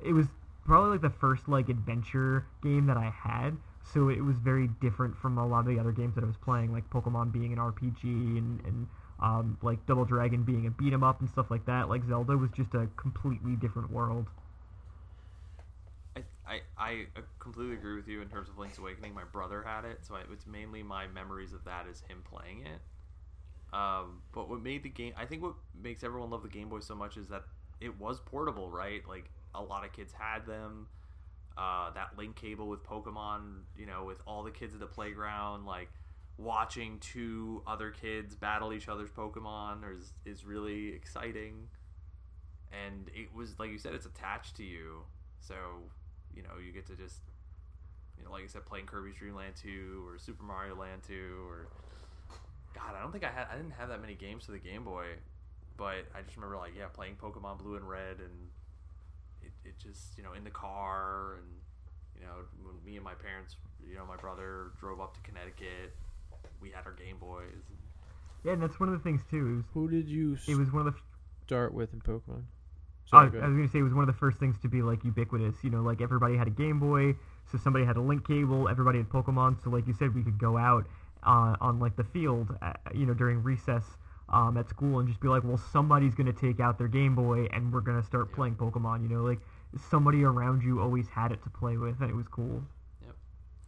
it 0.03 0.13
was 0.13 0.27
probably 0.65 0.91
like 0.91 1.01
the 1.01 1.09
first 1.09 1.49
like 1.49 1.69
adventure 1.69 2.45
game 2.61 2.85
that 2.87 2.97
i 2.97 3.09
had 3.09 3.55
so 3.93 4.09
it 4.09 4.21
was 4.23 4.37
very 4.37 4.67
different 4.81 5.15
from 5.17 5.37
a 5.37 5.47
lot 5.47 5.61
of 5.61 5.67
the 5.67 5.79
other 5.79 5.91
games 5.91 6.15
that 6.15 6.23
I 6.23 6.27
was 6.27 6.37
playing, 6.37 6.71
like 6.73 6.89
Pokemon 6.89 7.31
being 7.31 7.53
an 7.53 7.59
RPG 7.59 8.03
and, 8.03 8.61
and 8.65 8.87
um, 9.19 9.57
like 9.61 9.85
Double 9.85 10.05
Dragon 10.05 10.43
being 10.43 10.67
a 10.67 10.71
beat 10.71 10.93
'em 10.93 11.03
up 11.03 11.21
and 11.21 11.29
stuff 11.29 11.49
like 11.49 11.65
that. 11.65 11.89
Like 11.89 12.03
Zelda 12.05 12.37
was 12.37 12.51
just 12.51 12.73
a 12.73 12.87
completely 12.97 13.55
different 13.55 13.91
world. 13.91 14.27
I, 16.47 16.61
I, 16.77 17.05
uh, 17.15 17.21
completely 17.39 17.75
agree 17.75 17.95
with 17.95 18.07
you 18.07 18.21
in 18.21 18.29
terms 18.29 18.49
of 18.49 18.57
Link's 18.57 18.77
Awakening. 18.77 19.13
My 19.13 19.25
brother 19.25 19.63
had 19.63 19.83
it, 19.83 19.99
so 20.05 20.15
I, 20.15 20.21
it's 20.31 20.47
mainly 20.47 20.81
my 20.81 21.07
memories 21.07 21.53
of 21.53 21.63
that 21.65 21.87
is 21.87 22.01
him 22.07 22.23
playing 22.23 22.65
it. 22.65 22.81
Um, 23.75 24.21
but 24.31 24.49
what 24.49 24.61
made 24.61 24.83
the 24.83 24.89
game, 24.89 25.13
I 25.17 25.25
think 25.25 25.43
what 25.43 25.55
makes 25.79 26.03
everyone 26.03 26.29
love 26.29 26.43
the 26.43 26.49
Game 26.49 26.69
Boy 26.69 26.79
so 26.79 26.95
much 26.95 27.17
is 27.17 27.27
that 27.27 27.43
it 27.81 27.99
was 27.99 28.21
portable, 28.21 28.71
right? 28.71 29.01
Like 29.07 29.29
a 29.53 29.61
lot 29.61 29.83
of 29.83 29.91
kids 29.91 30.13
had 30.13 30.45
them. 30.45 30.87
Uh, 31.57 31.89
that 31.91 32.09
link 32.17 32.35
cable 32.35 32.67
with 32.67 32.83
Pokemon, 32.83 33.61
you 33.75 33.87
know, 33.87 34.03
with 34.05 34.21
all 34.27 34.43
the 34.43 34.51
kids 34.51 34.75
at 34.75 34.79
the 34.79 34.85
playground, 34.85 35.65
like 35.65 35.89
watching 36.37 36.99
two 36.99 37.63
other 37.65 37.89
kids 37.89 38.35
battle 38.35 38.71
each 38.71 38.87
other's 38.87 39.09
Pokemon 39.09 39.79
is 39.97 40.13
is 40.25 40.45
really 40.45 40.89
exciting. 40.89 41.67
And 42.71 43.09
it 43.15 43.33
was 43.33 43.57
like 43.59 43.71
you 43.71 43.79
said, 43.79 43.95
it's 43.95 44.05
attached 44.05 44.55
to 44.57 44.63
you, 44.63 45.01
so 45.39 45.55
you 46.35 46.43
know 46.43 46.59
you 46.63 46.71
get 46.71 46.85
to 46.87 46.95
just 46.95 47.21
you 48.17 48.23
know 48.23 48.31
like 48.31 48.43
I 48.43 48.47
said, 48.47 48.65
playing 48.65 48.85
Kirby's 48.85 49.15
Dream 49.15 49.35
Land 49.35 49.55
2 49.59 50.05
or 50.07 50.19
Super 50.19 50.43
Mario 50.43 50.75
Land 50.75 51.01
2 51.07 51.13
or 51.47 51.67
God, 52.75 52.93
I 52.95 53.01
don't 53.01 53.11
think 53.11 53.23
I 53.23 53.31
had 53.31 53.47
I 53.51 53.55
didn't 53.55 53.73
have 53.73 53.89
that 53.89 54.01
many 54.01 54.13
games 54.13 54.45
for 54.45 54.51
the 54.51 54.59
Game 54.59 54.83
Boy, 54.83 55.05
but 55.75 56.05
I 56.13 56.21
just 56.23 56.35
remember 56.35 56.57
like 56.57 56.73
yeah, 56.77 56.87
playing 56.93 57.15
Pokemon 57.15 57.57
Blue 57.59 57.75
and 57.75 57.89
Red 57.89 58.19
and 58.19 58.49
it, 59.67 59.69
it 59.69 59.79
just 59.79 60.17
you 60.17 60.23
know 60.23 60.33
in 60.33 60.43
the 60.43 60.49
car 60.49 61.35
and 61.35 61.47
you 62.15 62.21
know 62.25 62.33
when 62.63 62.75
me 62.85 62.95
and 62.95 63.03
my 63.03 63.13
parents 63.13 63.55
you 63.87 63.95
know 63.95 64.05
my 64.05 64.17
brother 64.17 64.71
drove 64.79 64.99
up 64.99 65.13
to 65.15 65.21
Connecticut, 65.21 65.95
we 66.61 66.69
had 66.69 66.85
our 66.85 66.93
Game 66.93 67.17
Boys. 67.19 67.63
Yeah, 68.43 68.53
and 68.53 68.61
that's 68.61 68.79
one 68.79 68.89
of 68.89 68.93
the 68.93 69.03
things 69.03 69.21
too. 69.29 69.65
Who 69.73 69.89
did 69.89 70.07
you 70.07 70.37
It 70.47 70.55
was, 70.55 70.71
one 70.71 70.87
of 70.87 70.93
the 70.93 70.99
start 71.45 71.73
with 71.73 71.93
in 71.93 72.01
Pokemon? 72.01 72.43
I, 73.11 73.19
Sorry, 73.19 73.29
I 73.29 73.31
go 73.31 73.39
was 73.39 73.55
gonna 73.55 73.69
say 73.69 73.79
it 73.79 73.83
was 73.83 73.93
one 73.93 74.07
of 74.07 74.13
the 74.13 74.19
first 74.19 74.37
things 74.39 74.59
to 74.61 74.67
be 74.67 74.81
like 74.81 75.03
ubiquitous. 75.03 75.63
You 75.63 75.69
know, 75.69 75.81
like 75.81 76.01
everybody 76.01 76.35
had 76.37 76.47
a 76.47 76.51
Game 76.51 76.79
Boy, 76.79 77.15
so 77.51 77.57
somebody 77.57 77.85
had 77.85 77.97
a 77.97 78.01
link 78.01 78.27
cable. 78.27 78.67
Everybody 78.67 78.97
had 78.99 79.09
Pokemon, 79.09 79.63
so 79.63 79.69
like 79.69 79.87
you 79.87 79.93
said, 79.93 80.13
we 80.13 80.23
could 80.23 80.37
go 80.37 80.57
out 80.57 80.85
uh, 81.23 81.55
on 81.61 81.79
like 81.79 81.95
the 81.95 82.03
field, 82.03 82.55
uh, 82.61 82.73
you 82.93 83.05
know, 83.05 83.13
during 83.13 83.43
recess 83.43 83.83
um, 84.29 84.57
at 84.57 84.69
school 84.69 84.99
and 84.99 85.07
just 85.07 85.21
be 85.21 85.29
like, 85.29 85.43
well, 85.43 85.57
somebody's 85.57 86.15
gonna 86.15 86.33
take 86.33 86.59
out 86.59 86.77
their 86.77 86.89
Game 86.89 87.15
Boy 87.15 87.47
and 87.53 87.71
we're 87.71 87.81
gonna 87.81 88.03
start 88.03 88.29
Yeah. 88.29 88.35
playing 88.35 88.55
Pokemon. 88.55 89.03
You 89.03 89.09
know, 89.09 89.23
like 89.23 89.39
somebody 89.81 90.23
around 90.23 90.63
you 90.63 90.79
always 90.81 91.07
had 91.07 91.31
it 91.31 91.41
to 91.43 91.49
play 91.49 91.77
with, 91.77 91.99
and 92.01 92.09
it 92.09 92.15
was 92.15 92.27
cool. 92.27 92.63
Yep. 93.05 93.15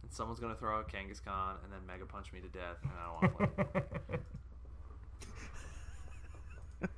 And 0.02 0.12
someone's 0.12 0.40
gonna 0.40 0.54
throw 0.54 0.78
out 0.78 0.88
Kangaskhan 0.90 1.62
and 1.64 1.72
then 1.72 1.86
Mega 1.86 2.06
Punch 2.06 2.32
me 2.32 2.40
to 2.40 2.48
death, 2.48 2.76
and 2.82 2.92
I 2.98 3.04
don't 3.06 3.40
want 3.40 3.56
to 3.56 3.64
play. 3.64 4.18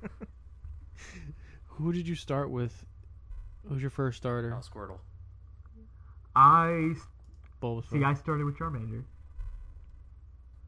Who 1.67 1.91
did 1.91 2.07
you 2.07 2.15
start 2.15 2.49
with? 2.49 2.85
Who's 3.67 3.81
your 3.81 3.89
first 3.89 4.17
starter? 4.17 4.55
oh, 4.55 4.61
Squirtle. 4.61 4.99
I 6.35 6.93
Bulbasaur. 7.61 7.91
See, 7.91 8.03
I 8.03 8.13
started 8.13 8.45
with 8.45 8.57
Charmander, 8.57 9.03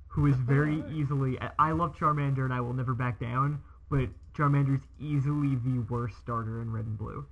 who 0.07 0.27
is 0.27 0.35
very 0.37 0.83
easily. 0.93 1.37
I 1.59 1.71
love 1.71 1.95
Charmander, 1.97 2.45
and 2.45 2.53
I 2.53 2.61
will 2.61 2.73
never 2.73 2.93
back 2.93 3.19
down. 3.19 3.61
But 3.89 4.09
Charmander 4.33 4.75
is 4.75 4.87
easily 4.99 5.55
the 5.55 5.79
worst 5.89 6.17
starter 6.17 6.61
in 6.61 6.71
Red 6.71 6.85
and 6.85 6.97
Blue. 6.97 7.25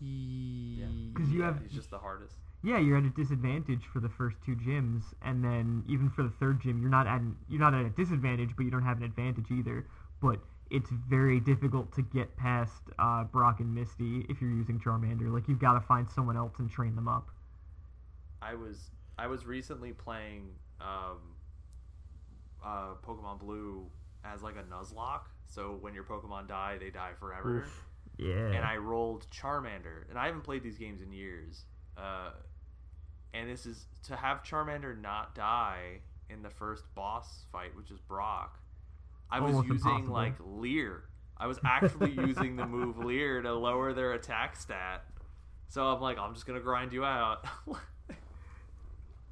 Yeah. 0.00 0.86
'Cause 1.14 1.28
you 1.30 1.42
have- 1.42 1.60
He's 1.62 1.72
just 1.72 1.90
the 1.90 1.98
hardest. 1.98 2.36
Yeah, 2.62 2.78
you're 2.78 2.98
at 2.98 3.04
a 3.04 3.10
disadvantage 3.10 3.86
for 3.86 4.00
the 4.00 4.08
first 4.08 4.36
two 4.44 4.54
gyms, 4.56 5.14
and 5.22 5.42
then 5.42 5.82
even 5.86 6.10
for 6.10 6.22
the 6.22 6.30
third 6.30 6.60
gym, 6.60 6.80
you're 6.80 6.90
not 6.90 7.06
at 7.06 7.20
an, 7.20 7.36
you're 7.48 7.60
not 7.60 7.72
at 7.74 7.86
a 7.86 7.90
disadvantage, 7.90 8.54
but 8.56 8.64
you 8.64 8.70
don't 8.70 8.82
have 8.82 8.98
an 8.98 9.02
advantage 9.04 9.50
either. 9.50 9.86
But 10.20 10.40
it's 10.70 10.90
very 10.90 11.40
difficult 11.40 11.92
to 11.94 12.02
get 12.02 12.36
past 12.36 12.82
uh, 12.98 13.24
Brock 13.24 13.60
and 13.60 13.74
Misty 13.74 14.20
if 14.28 14.40
you're 14.42 14.50
using 14.50 14.78
Charmander. 14.78 15.32
Like 15.32 15.48
you've 15.48 15.58
got 15.58 15.72
to 15.74 15.80
find 15.80 16.08
someone 16.10 16.36
else 16.36 16.58
and 16.58 16.70
train 16.70 16.94
them 16.96 17.08
up. 17.08 17.30
I 18.42 18.54
was 18.54 18.90
I 19.18 19.26
was 19.26 19.44
recently 19.46 19.92
playing 19.92 20.54
um, 20.80 21.18
uh, 22.64 22.94
Pokemon 23.02 23.38
Blue 23.40 23.90
as 24.24 24.42
like 24.42 24.56
a 24.56 24.62
Nuzlocke. 24.64 25.28
So 25.46 25.76
when 25.80 25.94
your 25.94 26.04
Pokemon 26.04 26.46
die, 26.48 26.76
they 26.78 26.90
die 26.90 27.12
forever. 27.18 27.58
Oof. 27.58 27.86
Yeah. 28.20 28.52
And 28.52 28.64
I 28.64 28.76
rolled 28.76 29.26
Charmander, 29.30 30.08
and 30.10 30.18
I 30.18 30.26
haven't 30.26 30.42
played 30.42 30.62
these 30.62 30.78
games 30.78 31.00
in 31.00 31.12
years. 31.12 31.64
Uh, 31.96 32.30
and 33.32 33.48
this 33.48 33.66
is 33.66 33.86
to 34.04 34.16
have 34.16 34.42
Charmander 34.42 35.00
not 35.00 35.34
die 35.34 36.00
in 36.28 36.42
the 36.42 36.50
first 36.50 36.84
boss 36.94 37.44
fight, 37.50 37.74
which 37.76 37.90
is 37.90 37.98
Brock. 38.00 38.58
I 39.30 39.40
was 39.40 39.54
Almost 39.54 39.68
using 39.68 39.90
impossible. 39.90 40.12
like 40.12 40.34
Leer. 40.44 41.04
I 41.38 41.46
was 41.46 41.58
actually 41.64 42.10
using 42.12 42.56
the 42.56 42.66
move 42.66 42.98
Leer 43.04 43.40
to 43.40 43.54
lower 43.54 43.92
their 43.94 44.12
attack 44.12 44.56
stat. 44.56 45.04
So 45.68 45.86
I'm 45.86 46.00
like, 46.00 46.18
I'm 46.18 46.34
just 46.34 46.46
gonna 46.46 46.60
grind 46.60 46.92
you 46.92 47.04
out. 47.04 47.46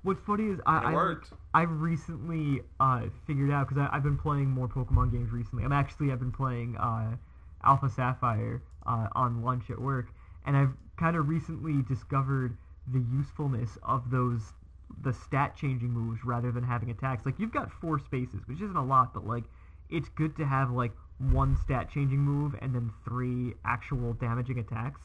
What's 0.03 0.21
funny 0.23 0.45
is 0.45 0.61
I 0.65 0.93
I, 0.93 0.95
worked. 0.95 1.33
I 1.53 1.63
recently 1.63 2.61
uh, 2.79 3.03
figured 3.27 3.51
out 3.51 3.69
because 3.69 3.87
I've 3.93 4.05
been 4.05 4.17
playing 4.17 4.49
more 4.49 4.69
Pokemon 4.69 5.11
games 5.13 5.33
recently. 5.33 5.65
I'm 5.65 5.73
actually 5.73 6.13
I've 6.13 6.21
been 6.21 6.33
playing 6.33 6.77
uh, 6.77 7.17
Alpha 7.65 7.91
Sapphire 7.91 8.63
uh, 8.89 9.09
on 9.13 9.43
lunch 9.43 9.71
at 9.71 9.79
work, 9.81 10.07
and 10.47 10.57
I've 10.57 10.73
kind 10.97 11.17
of 11.17 11.29
recently 11.29 11.83
discovered 11.83 12.57
the 12.93 13.05
usefulness 13.13 13.79
of 13.83 14.11
those 14.11 14.41
the 15.05 15.13
stat 15.13 15.55
changing 15.55 15.91
moves 15.91 16.25
rather 16.25 16.51
than 16.51 16.65
having 16.65 16.91
attacks. 16.91 17.27
Like 17.27 17.39
you've 17.39 17.53
got 17.53 17.71
four 17.71 17.99
spaces, 17.99 18.41
which 18.47 18.61
isn't 18.63 18.77
a 18.77 18.85
lot, 18.85 19.13
but 19.13 19.27
like 19.27 19.45
it's 19.91 20.09
good 20.09 20.37
to 20.37 20.47
have 20.47 20.71
like 20.71 20.93
one 21.19 21.57
stat 21.57 21.91
changing 21.93 22.19
move 22.19 22.55
and 22.63 22.75
then 22.75 22.91
three 23.05 23.55
actual 23.65 24.15
damaging 24.15 24.59
attacks. 24.59 25.01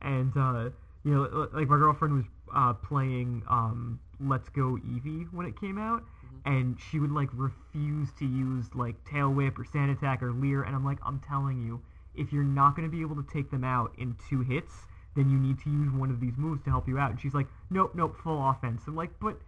And 0.00 0.36
uh, 0.36 0.70
you 1.04 1.14
know, 1.14 1.48
like 1.52 1.68
my 1.68 1.76
girlfriend 1.76 2.14
was 2.14 2.24
uh, 2.54 2.74
playing 2.74 3.42
um, 3.48 4.00
Let's 4.20 4.48
Go 4.48 4.78
Eevee 4.86 5.32
when 5.32 5.46
it 5.46 5.58
came 5.58 5.78
out, 5.78 6.04
and 6.44 6.76
she 6.90 6.98
would 6.98 7.12
like 7.12 7.28
refuse 7.32 8.10
to 8.18 8.26
use 8.26 8.66
like 8.74 8.96
Tail 9.04 9.30
Whip 9.30 9.58
or 9.58 9.64
Sand 9.64 9.90
Attack 9.90 10.22
or 10.22 10.32
Leer, 10.32 10.62
and 10.62 10.74
I'm 10.74 10.84
like, 10.84 10.98
I'm 11.04 11.20
telling 11.20 11.60
you, 11.60 11.80
if 12.14 12.32
you're 12.32 12.44
not 12.44 12.76
going 12.76 12.88
to 12.88 12.94
be 12.94 13.02
able 13.02 13.16
to 13.16 13.26
take 13.32 13.50
them 13.50 13.64
out 13.64 13.92
in 13.98 14.16
two 14.28 14.42
hits, 14.42 14.72
then 15.16 15.30
you 15.30 15.38
need 15.38 15.58
to 15.60 15.70
use 15.70 15.90
one 15.92 16.10
of 16.10 16.20
these 16.20 16.36
moves 16.36 16.62
to 16.64 16.70
help 16.70 16.88
you 16.88 16.98
out. 16.98 17.10
And 17.10 17.20
she's 17.20 17.34
like, 17.34 17.46
Nope, 17.70 17.92
nope, 17.94 18.16
full 18.22 18.48
offense. 18.48 18.82
I'm 18.86 18.96
like, 18.96 19.10
but. 19.20 19.38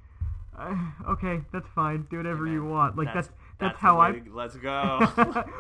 Uh, 0.57 0.77
okay, 1.09 1.41
that's 1.53 1.67
fine. 1.75 2.07
Do 2.11 2.19
whatever 2.19 2.47
you 2.47 2.65
want. 2.65 2.97
Like 2.97 3.13
that's 3.13 3.29
that's, 3.59 3.75
the 3.75 3.79
how 3.81 4.01
I. 4.01 4.23
Let's 4.31 4.55
go. 4.55 5.01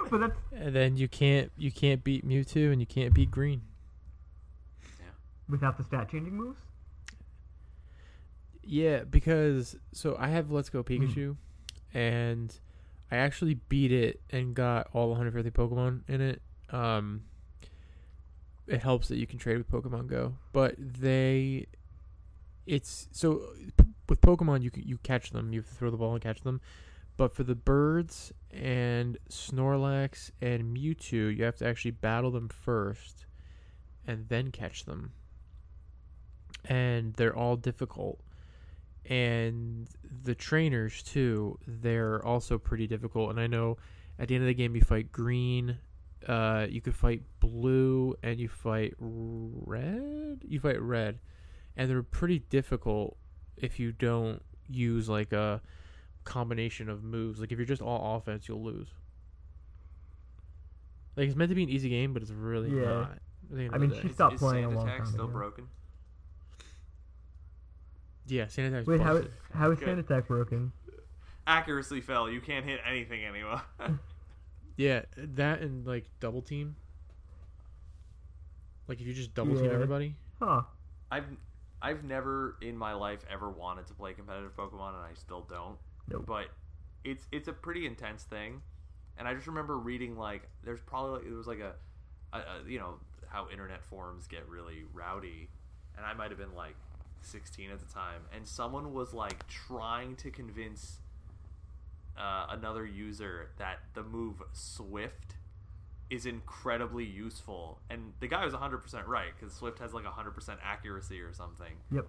but 0.09 0.19
that's 0.19 0.39
And 0.53 0.73
then 0.73 0.97
you 0.97 1.09
can't 1.09 1.51
you 1.57 1.73
can't 1.73 2.05
beat 2.05 2.25
Mewtwo 2.25 2.71
and 2.71 2.81
you 2.81 2.87
can't 2.87 3.13
beat 3.13 3.33
Green. 3.33 3.63
Yeah. 5.01 5.07
Without 5.49 5.79
the 5.79 5.83
stat 5.83 6.11
changing 6.11 6.35
moves. 6.35 6.61
Yeah, 8.67 9.05
because 9.05 9.77
so 9.93 10.17
I 10.19 10.29
have 10.29 10.51
Let's 10.51 10.71
Go 10.71 10.83
Pikachu, 10.83 11.37
and 11.93 12.59
I 13.11 13.17
actually 13.17 13.55
beat 13.55 13.93
it 13.93 14.21
and 14.31 14.55
got 14.55 14.89
all 14.93 15.09
150 15.09 15.51
Pokemon 15.51 16.03
in 16.09 16.21
it. 16.21 16.41
Um, 16.75 17.23
it 18.67 18.83
helps 18.83 19.07
that 19.09 19.17
you 19.17 19.29
can 19.29 19.39
trade 19.39 19.59
with 19.59 19.71
Pokemon 19.71 20.09
Go, 20.09 20.35
but 20.53 20.75
they, 20.79 21.67
it's 22.67 23.09
so 23.13 23.43
with 24.09 24.21
Pokemon 24.21 24.63
you 24.63 24.73
you 24.75 24.99
catch 24.99 25.31
them, 25.31 25.53
you 25.53 25.63
throw 25.63 25.91
the 25.91 25.97
ball 25.97 26.15
and 26.15 26.23
catch 26.23 26.41
them, 26.41 26.61
but 27.17 27.33
for 27.33 27.45
the 27.45 27.55
birds 27.55 28.33
and 28.51 29.19
Snorlax 29.31 30.33
and 30.41 30.77
Mewtwo, 30.77 31.37
you 31.37 31.45
have 31.45 31.57
to 31.59 31.67
actually 31.67 31.93
battle 31.93 32.33
them 32.33 32.49
first, 32.49 33.27
and 34.05 34.29
then 34.29 34.51
catch 34.51 34.85
them. 34.85 35.13
And 36.65 37.15
they're 37.15 37.37
all 37.37 37.57
difficult. 37.57 38.19
And 39.07 39.87
the 40.25 40.35
trainers 40.35 41.03
too 41.05 41.59
they're 41.69 42.25
also 42.25 42.59
pretty 42.59 42.89
difficult. 42.89 43.31
And 43.31 43.39
i 43.39 43.47
know 43.47 43.77
at 44.19 44.27
the 44.27 44.35
end 44.35 44.43
of 44.43 44.49
the 44.49 44.55
game 44.55 44.75
you 44.75 44.81
fight 44.81 45.13
green 45.13 45.77
uh, 46.29 46.67
you 46.69 46.81
could 46.81 46.95
fight 46.95 47.23
blue 47.41 48.15
and 48.23 48.39
you 48.39 48.49
fight 48.49 48.95
red 48.99 50.41
you 50.47 50.59
fight 50.61 50.81
red 50.81 51.19
and 51.77 51.91
they're 51.91 52.03
pretty 52.03 52.39
difficult 52.39 53.17
if 53.57 53.79
you 53.79 53.93
don't 53.93 54.43
use 54.69 55.09
like 55.09 55.33
a 55.33 55.61
combination 56.25 56.89
of 56.89 57.03
moves 57.05 57.41
like 57.41 57.53
if 57.53 57.59
you're 57.59 57.67
just 57.67 57.83
all 57.83 58.17
offense 58.17 58.49
you'll 58.49 58.63
lose 58.65 58.89
like 61.17 61.27
it's 61.29 61.37
meant 61.37 61.51
to 61.51 61.55
be 61.55 61.63
an 61.63 61.69
easy 61.69 61.89
game 61.91 62.13
but 62.13 62.23
it's 62.23 62.31
really 62.31 62.71
Yeah. 62.71 62.85
not 62.85 63.11
at 63.13 63.75
I 63.75 63.79
mean, 63.79 63.93
she 64.01 64.09
stopped 64.09 64.35
is 64.37 64.41
playing 64.41 64.65
a 64.65 64.71
long 64.71 64.87
time 64.87 65.05
still 65.05 65.25
ago. 65.25 65.33
broken? 65.33 65.69
yeah 68.27 68.47
Sand 68.47 68.75
Attack's 68.75 68.87
Wait, 68.89 69.01
how 69.01 69.23
how 69.53 69.71
is 69.71 69.79
Good. 69.79 69.85
Sand 69.87 70.01
Attack 70.01 70.29
broken? 70.29 70.73
Accuracy 71.47 72.01
fell. 72.01 72.31
You 72.31 72.41
can't 72.41 72.65
hit 72.65 72.81
anything 72.89 73.23
anymore. 73.25 73.61
Yeah, 74.77 75.03
that 75.17 75.61
and 75.61 75.87
like 75.87 76.05
double 76.21 76.43
team. 76.43 76.77
Like 78.89 79.01
if 79.01 79.07
you 79.07 79.15
just 79.15 79.35
double 79.35 79.55
team 79.55 79.67
Yeah. 79.67 79.73
everybody. 79.73 80.17
Huh. 80.41 80.63
I've 81.11 81.27
I've 81.81 82.03
never 82.05 82.57
in 82.61 82.77
my 82.77 82.95
life 82.95 83.21
ever 83.31 83.49
wanted 83.51 83.87
to 83.89 83.95
play 83.95 84.15
competitive 84.15 84.57
Pokemon, 84.57 84.95
and 84.95 85.05
I 85.05 85.15
still 85.15 85.47
don't. 85.49 85.77
Nope. 86.11 86.25
But 86.27 86.47
it's 87.05 87.27
it's 87.31 87.49
a 87.49 87.53
pretty 87.53 87.87
intense 87.87 88.25
thing, 88.25 88.63
and 89.19 89.29
I 89.29 89.35
just 89.35 89.47
remember 89.47 89.79
reading 89.79 90.17
like 90.17 90.49
there's 90.65 90.81
probably 90.81 91.27
it 91.29 91.33
was 91.33 91.47
like 91.47 91.61
a, 91.61 91.75
a, 92.33 92.39
a 92.39 92.69
you 92.69 92.79
know 92.79 92.95
how 93.29 93.49
internet 93.51 93.83
forums 93.85 94.27
get 94.27 94.49
really 94.49 94.85
rowdy, 94.93 95.49
and 95.97 96.05
I 96.07 96.15
might 96.15 96.31
have 96.31 96.39
been 96.39 96.55
like 96.55 96.77
16 97.23 97.71
at 97.71 97.81
the 97.87 97.93
time, 97.93 98.23
and 98.35 98.47
someone 98.47 98.93
was 98.93 99.13
like 99.15 99.47
trying 99.49 100.17
to 100.17 100.31
convince 100.31 100.99
uh, 102.19 102.47
another 102.51 102.85
user 102.87 103.51
that 103.59 103.79
the 103.95 104.03
move 104.03 104.43
Swift 104.53 105.37
is 106.11 106.27
incredibly 106.27 107.05
useful, 107.05 107.81
and 107.91 108.13
the 108.21 108.29
guy 108.29 108.45
was 108.45 108.55
100% 108.55 109.07
right 109.07 109.31
because 109.39 109.55
Swift 109.55 109.79
has 109.79 109.93
like 109.93 110.05
100% 110.05 110.57
accuracy 110.63 111.21
or 111.21 111.33
something. 111.33 111.75
Yep. 111.91 112.07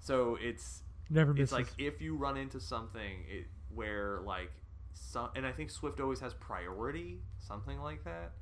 So 0.00 0.38
it's 0.40 0.82
Never 1.10 1.34
it's 1.36 1.52
like 1.52 1.66
if 1.78 2.00
you 2.00 2.16
run 2.16 2.36
into 2.36 2.60
something 2.60 3.24
it, 3.28 3.46
where 3.74 4.20
like 4.24 4.50
some, 4.94 5.28
and 5.36 5.46
I 5.46 5.52
think 5.52 5.70
Swift 5.70 6.00
always 6.00 6.20
has 6.20 6.34
priority, 6.34 7.18
something 7.38 7.80
like 7.80 8.04
that. 8.04 8.32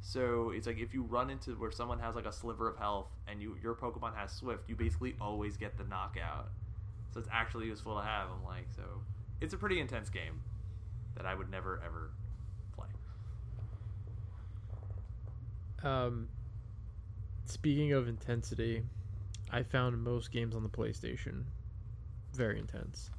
So 0.00 0.50
it's 0.54 0.66
like 0.66 0.78
if 0.78 0.94
you 0.94 1.02
run 1.02 1.30
into 1.30 1.52
where 1.52 1.70
someone 1.70 1.98
has 1.98 2.14
like 2.14 2.26
a 2.26 2.32
sliver 2.32 2.68
of 2.68 2.78
health 2.78 3.08
and 3.28 3.42
you 3.42 3.56
your 3.62 3.74
Pokemon 3.74 4.16
has 4.16 4.32
Swift, 4.32 4.68
you 4.68 4.76
basically 4.76 5.14
always 5.20 5.56
get 5.56 5.76
the 5.76 5.84
knockout. 5.84 6.48
So 7.12 7.20
it's 7.20 7.28
actually 7.32 7.66
useful 7.66 7.96
to 7.96 8.02
have. 8.02 8.28
I'm 8.30 8.44
like, 8.44 8.66
so 8.74 8.82
it's 9.40 9.54
a 9.54 9.56
pretty 9.56 9.80
intense 9.80 10.10
game 10.10 10.42
that 11.16 11.26
I 11.26 11.34
would 11.34 11.50
never 11.50 11.80
ever 11.84 12.10
play. 12.76 12.86
um, 15.82 16.28
speaking 17.46 17.92
of 17.92 18.08
intensity, 18.08 18.82
I 19.50 19.62
found 19.62 20.02
most 20.02 20.30
games 20.32 20.54
on 20.54 20.62
the 20.62 20.68
PlayStation 20.68 21.44
very 22.32 22.58
intense. 22.58 23.10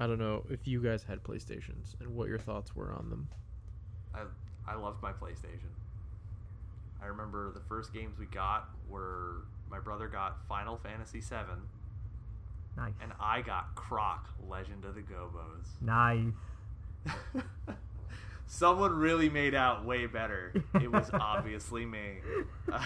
I 0.00 0.06
don't 0.06 0.18
know 0.18 0.44
if 0.48 0.66
you 0.66 0.82
guys 0.82 1.02
had 1.02 1.22
PlayStations 1.22 1.98
and 2.00 2.14
what 2.14 2.28
your 2.28 2.38
thoughts 2.38 2.74
were 2.74 2.92
on 2.92 3.10
them. 3.10 3.28
I 4.14 4.22
I 4.66 4.74
loved 4.74 5.02
my 5.02 5.12
PlayStation. 5.12 5.72
I 7.02 7.06
remember 7.06 7.52
the 7.52 7.60
first 7.60 7.92
games 7.92 8.18
we 8.18 8.26
got 8.26 8.68
were 8.88 9.44
my 9.70 9.78
brother 9.78 10.08
got 10.08 10.46
Final 10.48 10.76
Fantasy 10.76 11.20
VII, 11.20 11.62
Nice. 12.78 12.92
and 13.02 13.12
I 13.20 13.42
got 13.42 13.74
Croc 13.74 14.28
Legend 14.48 14.84
of 14.84 14.94
the 14.94 15.02
Gobbos. 15.02 15.66
Nice. 15.80 16.32
Someone 18.46 18.92
really 18.92 19.28
made 19.28 19.54
out 19.54 19.84
way 19.84 20.06
better. 20.06 20.54
It 20.80 20.90
was 20.90 21.10
obviously 21.12 21.84
me. 21.84 22.18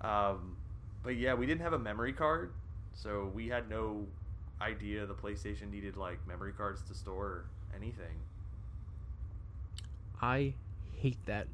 um, 0.00 0.56
but 1.02 1.16
yeah, 1.16 1.32
we 1.34 1.46
didn't 1.46 1.62
have 1.62 1.72
a 1.72 1.78
memory 1.78 2.12
card, 2.12 2.52
so 2.92 3.30
we 3.34 3.48
had 3.48 3.70
no 3.70 4.04
idea 4.60 5.06
the 5.06 5.14
PlayStation 5.14 5.70
needed 5.70 5.96
like 5.96 6.18
memory 6.26 6.52
cards 6.52 6.82
to 6.88 6.94
store 6.94 7.44
anything. 7.74 8.18
I 10.20 10.54
hate 10.96 11.24
that 11.26 11.46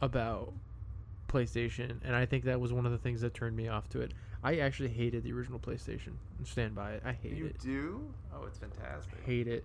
about 0.00 0.52
PlayStation, 1.28 1.98
and 2.04 2.16
I 2.16 2.24
think 2.24 2.44
that 2.44 2.60
was 2.60 2.72
one 2.72 2.86
of 2.86 2.92
the 2.92 2.98
things 2.98 3.20
that 3.20 3.34
turned 3.34 3.56
me 3.56 3.68
off 3.68 3.88
to 3.90 4.00
it. 4.00 4.12
I 4.44 4.56
actually 4.56 4.90
hated 4.90 5.22
the 5.24 5.32
original 5.32 5.58
PlayStation. 5.58 6.12
Stand 6.44 6.74
by 6.74 6.92
it. 6.92 7.02
I 7.02 7.12
hate 7.12 7.32
it. 7.32 7.38
you 7.38 7.46
it. 7.46 7.58
do? 7.60 8.02
Oh, 8.32 8.44
it's 8.46 8.58
fantastic. 8.58 9.24
hate 9.24 9.48
it. 9.48 9.64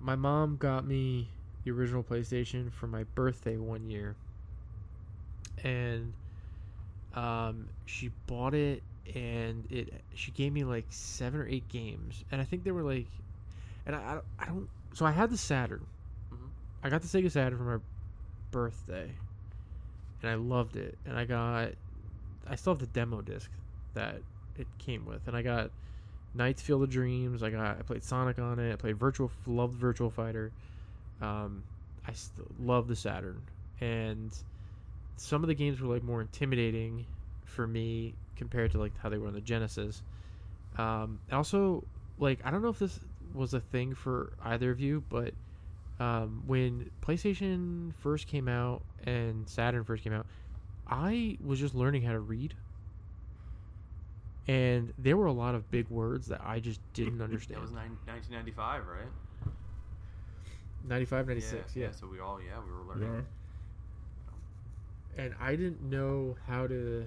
My 0.00 0.16
mom 0.16 0.56
got 0.56 0.86
me 0.86 1.28
the 1.64 1.70
original 1.70 2.02
PlayStation 2.02 2.72
for 2.72 2.86
my 2.86 3.04
birthday 3.14 3.58
one 3.58 3.90
year, 3.90 4.16
and 5.62 6.14
um, 7.14 7.68
she 7.84 8.10
bought 8.26 8.54
it, 8.54 8.82
and 9.14 9.64
it 9.70 9.92
she 10.14 10.30
gave 10.30 10.52
me 10.52 10.64
like 10.64 10.86
seven 10.88 11.38
or 11.38 11.46
eight 11.46 11.68
games, 11.68 12.24
and 12.32 12.40
I 12.40 12.44
think 12.44 12.64
they 12.64 12.72
were 12.72 12.82
like, 12.82 13.08
and 13.84 13.94
I 13.94 14.00
I 14.00 14.12
don't, 14.14 14.24
I 14.38 14.46
don't 14.46 14.68
so 14.94 15.04
I 15.04 15.10
had 15.10 15.28
the 15.30 15.36
Saturn, 15.36 15.86
Mhm. 16.32 16.48
I 16.82 16.88
got 16.88 17.02
the 17.02 17.08
Sega 17.08 17.30
Saturn 17.30 17.58
for 17.58 17.64
my 17.64 17.82
birthday, 18.50 19.10
and 20.22 20.30
I 20.30 20.34
loved 20.36 20.76
it, 20.76 20.96
and 21.04 21.18
I 21.18 21.26
got 21.26 21.72
I 22.48 22.54
still 22.54 22.72
have 22.72 22.80
the 22.80 22.86
demo 22.86 23.20
disc 23.20 23.50
that 23.96 24.22
it 24.56 24.66
came 24.78 25.04
with, 25.04 25.26
and 25.26 25.36
I 25.36 25.42
got 25.42 25.70
Knights 26.34 26.62
Field 26.62 26.82
of 26.82 26.90
Dreams. 26.90 27.42
I 27.42 27.50
got 27.50 27.78
I 27.78 27.82
played 27.82 28.04
Sonic 28.04 28.38
on 28.38 28.58
it. 28.58 28.72
I 28.72 28.76
played 28.76 28.96
Virtual 28.96 29.30
loved 29.46 29.74
Virtual 29.74 30.10
Fighter. 30.10 30.52
Um, 31.20 31.62
I 32.06 32.12
still 32.12 32.46
love 32.60 32.88
the 32.88 32.96
Saturn, 32.96 33.42
and 33.80 34.32
some 35.16 35.42
of 35.42 35.48
the 35.48 35.54
games 35.54 35.80
were 35.80 35.92
like 35.92 36.04
more 36.04 36.20
intimidating 36.20 37.06
for 37.44 37.66
me 37.66 38.14
compared 38.36 38.72
to 38.72 38.78
like 38.78 38.92
how 38.98 39.08
they 39.08 39.18
were 39.18 39.26
on 39.26 39.34
the 39.34 39.40
Genesis. 39.40 40.02
Um, 40.78 41.18
also, 41.32 41.84
like 42.18 42.40
I 42.44 42.50
don't 42.50 42.62
know 42.62 42.68
if 42.68 42.78
this 42.78 43.00
was 43.34 43.54
a 43.54 43.60
thing 43.60 43.94
for 43.94 44.32
either 44.44 44.70
of 44.70 44.80
you, 44.80 45.02
but 45.08 45.32
um, 45.98 46.42
when 46.46 46.90
PlayStation 47.02 47.94
first 48.00 48.26
came 48.26 48.48
out 48.48 48.82
and 49.04 49.48
Saturn 49.48 49.84
first 49.84 50.04
came 50.04 50.12
out, 50.12 50.26
I 50.86 51.38
was 51.44 51.58
just 51.58 51.74
learning 51.74 52.02
how 52.02 52.12
to 52.12 52.20
read. 52.20 52.54
And 54.48 54.92
there 54.98 55.16
were 55.16 55.26
a 55.26 55.32
lot 55.32 55.54
of 55.54 55.68
big 55.70 55.88
words 55.88 56.28
that 56.28 56.40
I 56.44 56.60
just 56.60 56.80
didn't 56.92 57.20
understand. 57.20 57.58
That 57.58 57.62
was 57.62 57.72
nine, 57.72 57.96
1995, 58.06 58.86
right? 58.86 59.08
95, 60.88 61.26
96, 61.26 61.76
yeah. 61.76 61.90
So 61.90 62.06
we 62.06 62.20
all, 62.20 62.38
yeah, 62.40 62.58
we 62.64 62.70
were 62.70 62.84
learning. 62.94 63.26
Yeah. 65.16 65.24
And 65.24 65.34
I 65.40 65.56
didn't 65.56 65.82
know 65.82 66.36
how 66.46 66.66
to 66.66 67.06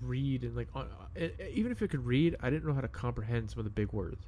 read 0.00 0.44
and 0.44 0.54
like 0.54 0.68
uh, 0.74 0.84
even 1.52 1.72
if 1.72 1.82
I 1.82 1.86
could 1.88 2.06
read, 2.06 2.36
I 2.40 2.50
didn't 2.50 2.66
know 2.66 2.72
how 2.74 2.80
to 2.80 2.88
comprehend 2.88 3.50
some 3.50 3.58
of 3.58 3.64
the 3.64 3.70
big 3.70 3.92
words 3.92 4.26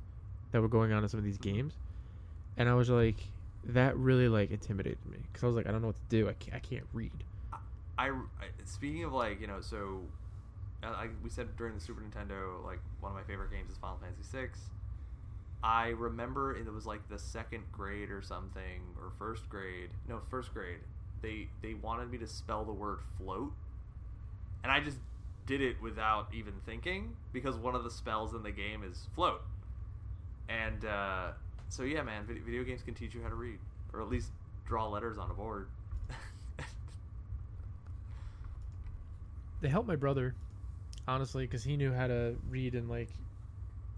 that 0.53 0.61
were 0.61 0.69
going 0.69 0.93
on 0.93 1.03
in 1.03 1.09
some 1.09 1.19
of 1.19 1.25
these 1.25 1.39
Mhm. 1.39 1.43
games. 1.43 1.75
And 2.57 2.69
I 2.69 2.75
was 2.75 2.91
like, 2.91 3.33
that 3.65 3.97
really 3.97 4.29
like 4.29 4.51
intimidated 4.51 5.05
me 5.07 5.19
because 5.23 5.45
I 5.45 5.47
was 5.47 5.57
like, 5.57 5.67
I 5.67 5.71
don't 5.71 5.81
know 5.81 5.87
what 5.89 5.97
to 5.97 6.09
do. 6.09 6.29
I 6.29 6.33
can't, 6.35 6.57
I 6.57 6.59
can't 6.59 6.87
read. 6.93 7.25
I, 7.99 8.09
I 8.09 8.11
speaking 8.65 9.05
of 9.05 9.13
like 9.13 9.41
you 9.41 9.47
know 9.47 9.61
so 9.61 10.01
I, 10.83 11.09
we 11.23 11.31
said 11.31 11.57
during 11.57 11.75
the 11.75 11.81
Super 11.81 12.01
Nintendo 12.01 12.65
like 12.65 12.81
one 13.01 13.13
of 13.13 13.17
my 13.17 13.23
favorite 13.25 13.51
games 13.51 13.71
is 13.71 13.79
Final 13.79 13.99
Fantasy 13.99 14.23
VI. 14.33 14.49
I 15.63 15.89
remember 15.89 16.57
it 16.57 16.73
was 16.73 16.87
like 16.87 17.07
the 17.09 17.19
second 17.19 17.65
grade 17.71 18.11
or 18.11 18.23
something 18.23 18.81
or 18.99 19.13
first 19.19 19.49
grade. 19.49 19.91
No 20.09 20.21
first 20.31 20.55
grade. 20.55 20.79
They 21.21 21.49
they 21.63 21.75
wanted 21.75 22.11
me 22.11 22.19
to 22.19 22.27
spell 22.27 22.65
the 22.65 22.73
word 22.73 23.01
float. 23.19 23.53
And 24.63 24.73
I 24.73 24.81
just 24.81 24.99
did 25.47 25.61
it 25.61 25.81
without 25.83 26.29
even 26.33 26.55
thinking 26.65 27.17
because 27.33 27.57
one 27.57 27.75
of 27.75 27.85
the 27.85 27.91
spells 27.91 28.35
in 28.35 28.43
the 28.43 28.53
game 28.53 28.83
is 28.83 29.07
float. 29.15 29.43
And 30.49 30.85
uh, 30.85 31.33
so 31.69 31.83
yeah 31.83 32.03
man 32.03 32.25
video, 32.27 32.43
video 32.43 32.65
games 32.65 32.83
can 32.83 32.95
teach 32.95 33.15
you 33.15 33.23
how 33.23 33.29
to 33.29 33.35
read. 33.35 33.59
Or 33.93 34.01
at 34.01 34.09
least 34.09 34.31
draw 34.65 34.89
letters 34.89 35.19
on 35.19 35.31
a 35.31 35.35
board. 35.35 35.69
They 39.61 39.69
helped 39.69 39.89
my 39.89 39.97
brother, 39.97 40.35
honestly, 41.11 41.45
because 41.45 41.65
he 41.65 41.77
knew 41.77 41.93
how 41.93 42.07
to 42.07 42.37
read 42.49 42.75
and 42.75 42.89
like 42.89 43.09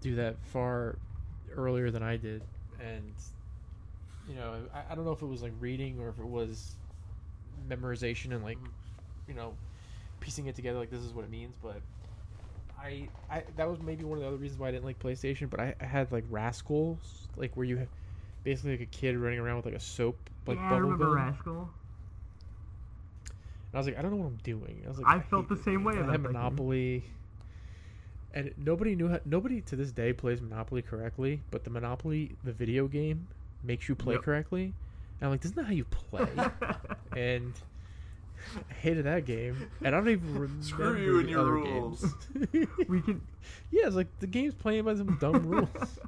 do 0.01 0.15
that 0.15 0.35
far 0.51 0.97
earlier 1.55 1.91
than 1.91 2.01
I 2.01 2.17
did. 2.17 2.41
And 2.79 3.13
you 4.27 4.35
know, 4.35 4.55
I, 4.73 4.91
I 4.91 4.95
don't 4.95 5.05
know 5.05 5.11
if 5.11 5.21
it 5.21 5.27
was 5.27 5.43
like 5.43 5.53
reading 5.59 5.99
or 5.99 6.09
if 6.09 6.17
it 6.17 6.25
was 6.25 6.75
memorization 7.69 8.33
and 8.33 8.43
like 8.43 8.57
you 9.27 9.33
know 9.33 9.53
piecing 10.19 10.47
it 10.47 10.55
together 10.55 10.79
like 10.79 10.89
this 10.89 11.01
is 11.03 11.13
what 11.13 11.23
it 11.23 11.29
means. 11.31 11.53
But 11.61 11.81
I, 12.81 13.07
I 13.29 13.43
that 13.57 13.69
was 13.69 13.79
maybe 13.79 14.03
one 14.03 14.17
of 14.17 14.23
the 14.23 14.27
other 14.27 14.37
reasons 14.37 14.59
why 14.59 14.69
I 14.69 14.71
didn't 14.71 14.85
like 14.85 14.99
PlayStation. 14.99 15.49
But 15.49 15.59
I, 15.59 15.75
I 15.79 15.85
had 15.85 16.11
like 16.11 16.25
Rascals, 16.31 17.27
like 17.37 17.55
where 17.55 17.65
you 17.65 17.87
basically 18.43 18.71
like 18.71 18.81
a 18.81 18.85
kid 18.87 19.15
running 19.17 19.39
around 19.39 19.57
with 19.57 19.65
like 19.65 19.75
a 19.75 19.79
soap 19.79 20.17
like 20.47 20.57
yeah, 20.57 20.65
I 20.65 20.69
bubble 20.69 20.81
remember 20.81 21.05
gun. 21.05 21.15
Rascal. 21.15 21.69
And 23.73 23.77
I 23.77 23.79
was 23.79 23.87
like, 23.87 23.97
I 23.97 24.03
don't 24.03 24.11
know 24.11 24.17
what 24.17 24.27
I'm 24.27 24.39
doing. 24.43 24.83
I 24.85 24.89
was 24.89 24.99
like, 24.99 25.07
I 25.07 25.19
felt 25.19 25.49
the 25.49 25.57
same 25.57 25.83
way 25.83 25.93
I 25.95 25.97
about 25.97 26.11
had 26.11 26.19
that 26.19 26.27
game. 26.27 26.33
Monopoly, 26.33 27.03
and 28.33 28.53
nobody 28.55 28.95
knew 28.95 29.07
how. 29.09 29.19
Nobody 29.25 29.61
to 29.61 29.75
this 29.75 29.91
day 29.91 30.13
plays 30.13 30.41
Monopoly 30.41 30.83
correctly, 30.83 31.41
but 31.49 31.63
the 31.63 31.71
Monopoly, 31.71 32.35
the 32.43 32.51
video 32.51 32.87
game, 32.87 33.27
makes 33.63 33.89
you 33.89 33.95
play 33.95 34.13
Yep. 34.15 34.23
correctly. 34.23 34.63
And 35.19 35.25
I'm 35.25 35.29
like, 35.31 35.41
this 35.41 35.51
is 35.51 35.57
not 35.57 35.65
how 35.65 35.71
you 35.73 35.85
play. 35.85 36.27
and 37.17 37.53
I 38.69 38.73
hated 38.75 39.05
that 39.05 39.25
game, 39.25 39.69
and 39.83 39.95
I 39.95 39.99
don't 39.99 40.09
even 40.09 40.33
remember 40.33 40.63
Screw 40.63 40.97
you 41.03 41.19
and 41.19 41.29
your 41.29 41.45
rules. 41.45 42.15
we 42.87 43.01
can 43.01 43.21
yeah, 43.71 43.87
it's 43.87 43.95
like 43.95 44.19
the 44.19 44.27
game's 44.27 44.53
playing 44.53 44.83
by 44.83 44.93
some 44.93 45.17
dumb 45.19 45.47
rules. 45.47 45.99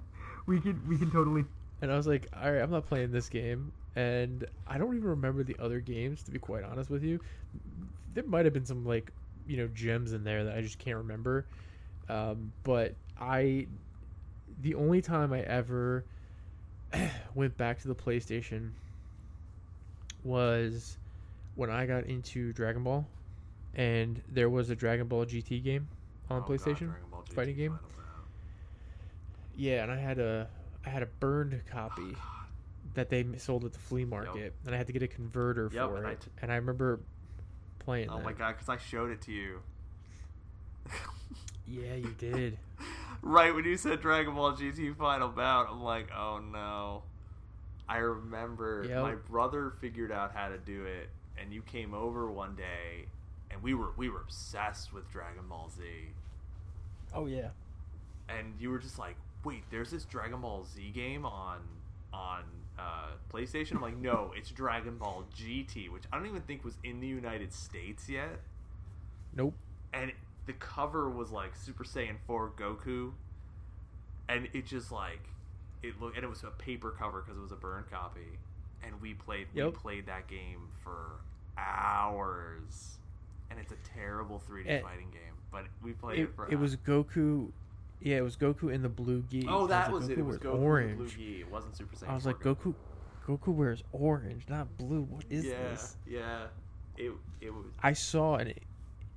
we 0.46 0.60
can 0.60 0.80
we 0.88 1.00
can 1.00 1.10
totally 1.10 1.46
And 1.82 1.92
I 1.92 1.98
was 1.98 2.06
like, 2.06 2.28
all 2.40 2.52
right, 2.52 2.62
I'm 2.62 2.70
not 2.70 2.86
playing 2.86 3.12
this 3.12 3.28
game. 3.28 3.72
And 3.96 4.46
I 4.68 4.78
don't 4.78 4.96
even 4.96 5.10
remember 5.10 5.44
the 5.44 5.56
other 5.60 5.80
games, 5.80 6.24
to 6.24 6.32
be 6.32 6.40
quite 6.40 6.64
honest 6.64 6.90
with 6.90 7.04
you. 7.04 7.20
There 8.14 8.26
might 8.28 8.46
have 8.46 8.54
been 8.54 8.66
some, 8.66 8.86
like, 8.86 9.12
you 9.46 9.58
know, 9.58 9.68
gems 9.68 10.12
in 10.14 10.24
there 10.24 10.44
that 10.44 10.56
I 10.58 10.62
just 10.62 10.80
can't 10.80 10.98
remember. 10.98 11.48
Um, 12.10 12.52
but 12.64 12.96
I, 13.20 13.68
the 14.62 14.76
only 14.76 15.02
time 15.02 15.32
I 15.34 15.42
ever 15.42 16.06
went 17.36 17.58
back 17.58 17.80
to 17.82 17.88
the 17.88 17.96
PlayStation 17.96 18.72
was 20.24 20.98
when 21.56 21.70
I 21.70 21.86
got 21.86 22.06
into 22.06 22.52
Dragon 22.54 22.84
Ball. 22.84 23.08
And 23.76 24.22
there 24.30 24.50
was 24.50 24.70
a 24.70 24.76
Dragon 24.76 25.08
Ball 25.08 25.26
GT 25.26 25.64
game 25.64 25.90
on 26.30 26.44
Oh, 26.46 26.50
PlayStation. 26.50 26.94
GT 27.30 27.34
fighting 27.34 27.56
game? 27.56 27.80
Yeah, 29.56 29.84
and 29.84 29.92
I 29.92 29.98
had 29.98 30.20
a 30.20 30.50
I 30.86 30.90
had 30.90 31.04
a 31.04 31.08
burned 31.20 31.62
copy 31.70 32.16
that 32.96 33.10
they 33.10 33.26
sold 33.38 33.64
at 33.66 33.74
the 33.74 33.80
flea 33.80 34.06
market, 34.06 34.54
and 34.66 34.74
I 34.74 34.78
had 34.78 34.88
to 34.88 34.94
get 34.94 35.04
a 35.04 35.08
converter 35.08 35.70
Yep, 35.74 35.90
for 35.90 35.98
and 35.98 36.08
I 36.08 36.12
it. 36.12 36.26
and 36.42 36.52
I 36.52 36.56
remember 36.56 37.00
playing. 37.80 38.10
Oh 38.10 38.18
that. 38.18 38.24
my 38.26 38.34
god, 38.34 38.54
because 38.54 38.70
I 38.70 38.78
showed 38.78 39.12
it 39.12 39.22
to 39.24 39.32
you. 39.32 39.60
Yeah, 41.68 41.96
you 41.96 42.14
did. 42.20 42.60
right 43.24 43.54
when 43.54 43.66
you 43.66 43.76
said 43.76 44.00
Dragon 44.00 44.36
Ball 44.36 44.54
GT 44.54 44.96
Final 44.98 45.30
Bout, 45.30 45.68
I'm 45.72 45.82
like, 45.84 46.10
oh 46.16 46.40
no. 46.40 47.02
I 47.90 47.98
remember 47.98 48.86
Yep. 48.88 49.02
my 49.02 49.16
brother 49.16 49.72
figured 49.82 50.12
out 50.12 50.34
how 50.36 50.50
to 50.50 50.58
do 50.60 50.86
it, 50.86 51.10
and 51.40 51.52
you 51.54 51.62
came 51.64 51.94
over 51.96 52.30
one 52.32 52.56
day, 52.56 53.06
and 53.50 53.62
we 53.64 53.74
were 53.74 53.94
we 53.98 54.10
were 54.10 54.22
obsessed 54.22 54.94
with 54.94 55.10
Dragon 55.12 55.48
Ball 55.50 55.72
Z, 55.76 55.84
Oh 57.16 57.26
yeah. 57.26 57.50
and 58.30 58.54
you 58.60 58.70
were 58.70 58.80
just 58.80 59.00
like, 59.00 59.16
wait, 59.44 59.64
there's 59.72 59.90
this 59.92 60.06
Dragon 60.06 60.42
Ball 60.42 60.66
Z 60.66 60.92
game 60.94 61.26
on 61.26 61.60
on 62.14 62.44
uh, 62.80 63.10
PlayStation. 63.34 63.76
I'm 63.76 63.82
like, 63.82 63.98
no, 63.98 64.32
it's 64.36 64.50
Dragon 64.52 64.98
Ball 64.98 65.24
GT, 65.38 65.90
which 65.92 66.04
I 66.12 66.18
don't 66.18 66.28
even 66.28 66.42
think 66.42 66.64
was 66.66 66.78
in 66.84 67.00
the 67.00 67.08
United 67.08 67.54
States 67.54 68.08
yet. 68.10 68.40
Nope. 69.36 69.54
and 69.94 70.12
the 70.46 70.54
cover 70.54 71.10
was 71.10 71.32
like 71.32 71.56
Super 71.56 71.84
Saiyan 71.84 72.18
4 72.28 72.52
Goku, 72.58 73.12
and 74.30 74.48
it 74.54 74.66
just 74.66 74.92
like 74.92 75.20
it 75.84 76.00
looked, 76.02 76.16
and 76.16 76.24
it 76.24 76.30
was 76.30 76.44
a 76.44 76.52
paper 76.52 76.92
cover 76.98 77.22
because 77.22 77.38
it 77.38 77.42
was 77.42 77.52
a 77.52 77.56
burned 77.56 77.90
copy, 77.92 78.38
and 78.84 79.02
we 79.02 79.14
played 79.14 79.48
we 79.54 79.62
played 79.72 80.06
that 80.06 80.28
game 80.28 80.70
for 80.84 81.20
hours, 81.58 82.98
and 83.50 83.60
it's 83.60 83.72
a 83.72 83.78
terrible 83.96 84.42
3D 84.50 84.66
And- 84.70 84.84
fighting 84.84 85.10
game, 85.12 85.34
but 85.52 85.66
we 85.82 85.94
played 85.94 86.20
it, 86.20 86.24
It, 86.24 86.36
for. 86.36 86.48
it 86.52 86.60
was 86.60 86.76
Goku. 86.78 87.52
Yeah, 88.02 88.18
it 88.18 88.22
was 88.22 88.36
Goku 88.36 88.72
in 88.72 88.82
the 88.82 88.90
blue 88.90 89.24
gi. 89.30 89.48
oh 89.50 89.68
that 89.68 89.92
was 89.92 90.04
like, 90.04 90.12
it. 90.18 90.20
It 90.20 90.26
was 90.26 90.38
Goku 90.38 90.60
orange. 90.60 90.98
Blue 90.98 91.08
Gi. 91.08 91.42
It 91.42 91.52
wasn't 91.52 91.76
Super 91.78 91.96
Saiyan. 91.96 92.10
I 92.10 92.14
was 92.14 92.24
4 92.24 92.34
like, 92.34 92.42
Goku. 92.42 92.76
Goku 93.28 93.54
wears 93.54 93.84
orange, 93.92 94.44
not 94.48 94.78
blue. 94.78 95.02
What 95.02 95.26
is 95.30 95.46
yeah, 95.46 95.52
this? 95.54 95.98
yeah. 96.08 96.46
It 96.98 97.12
it 97.42 97.54
was 97.54 97.66
I 97.82 97.94
saw 97.94 98.36
an 98.36 98.54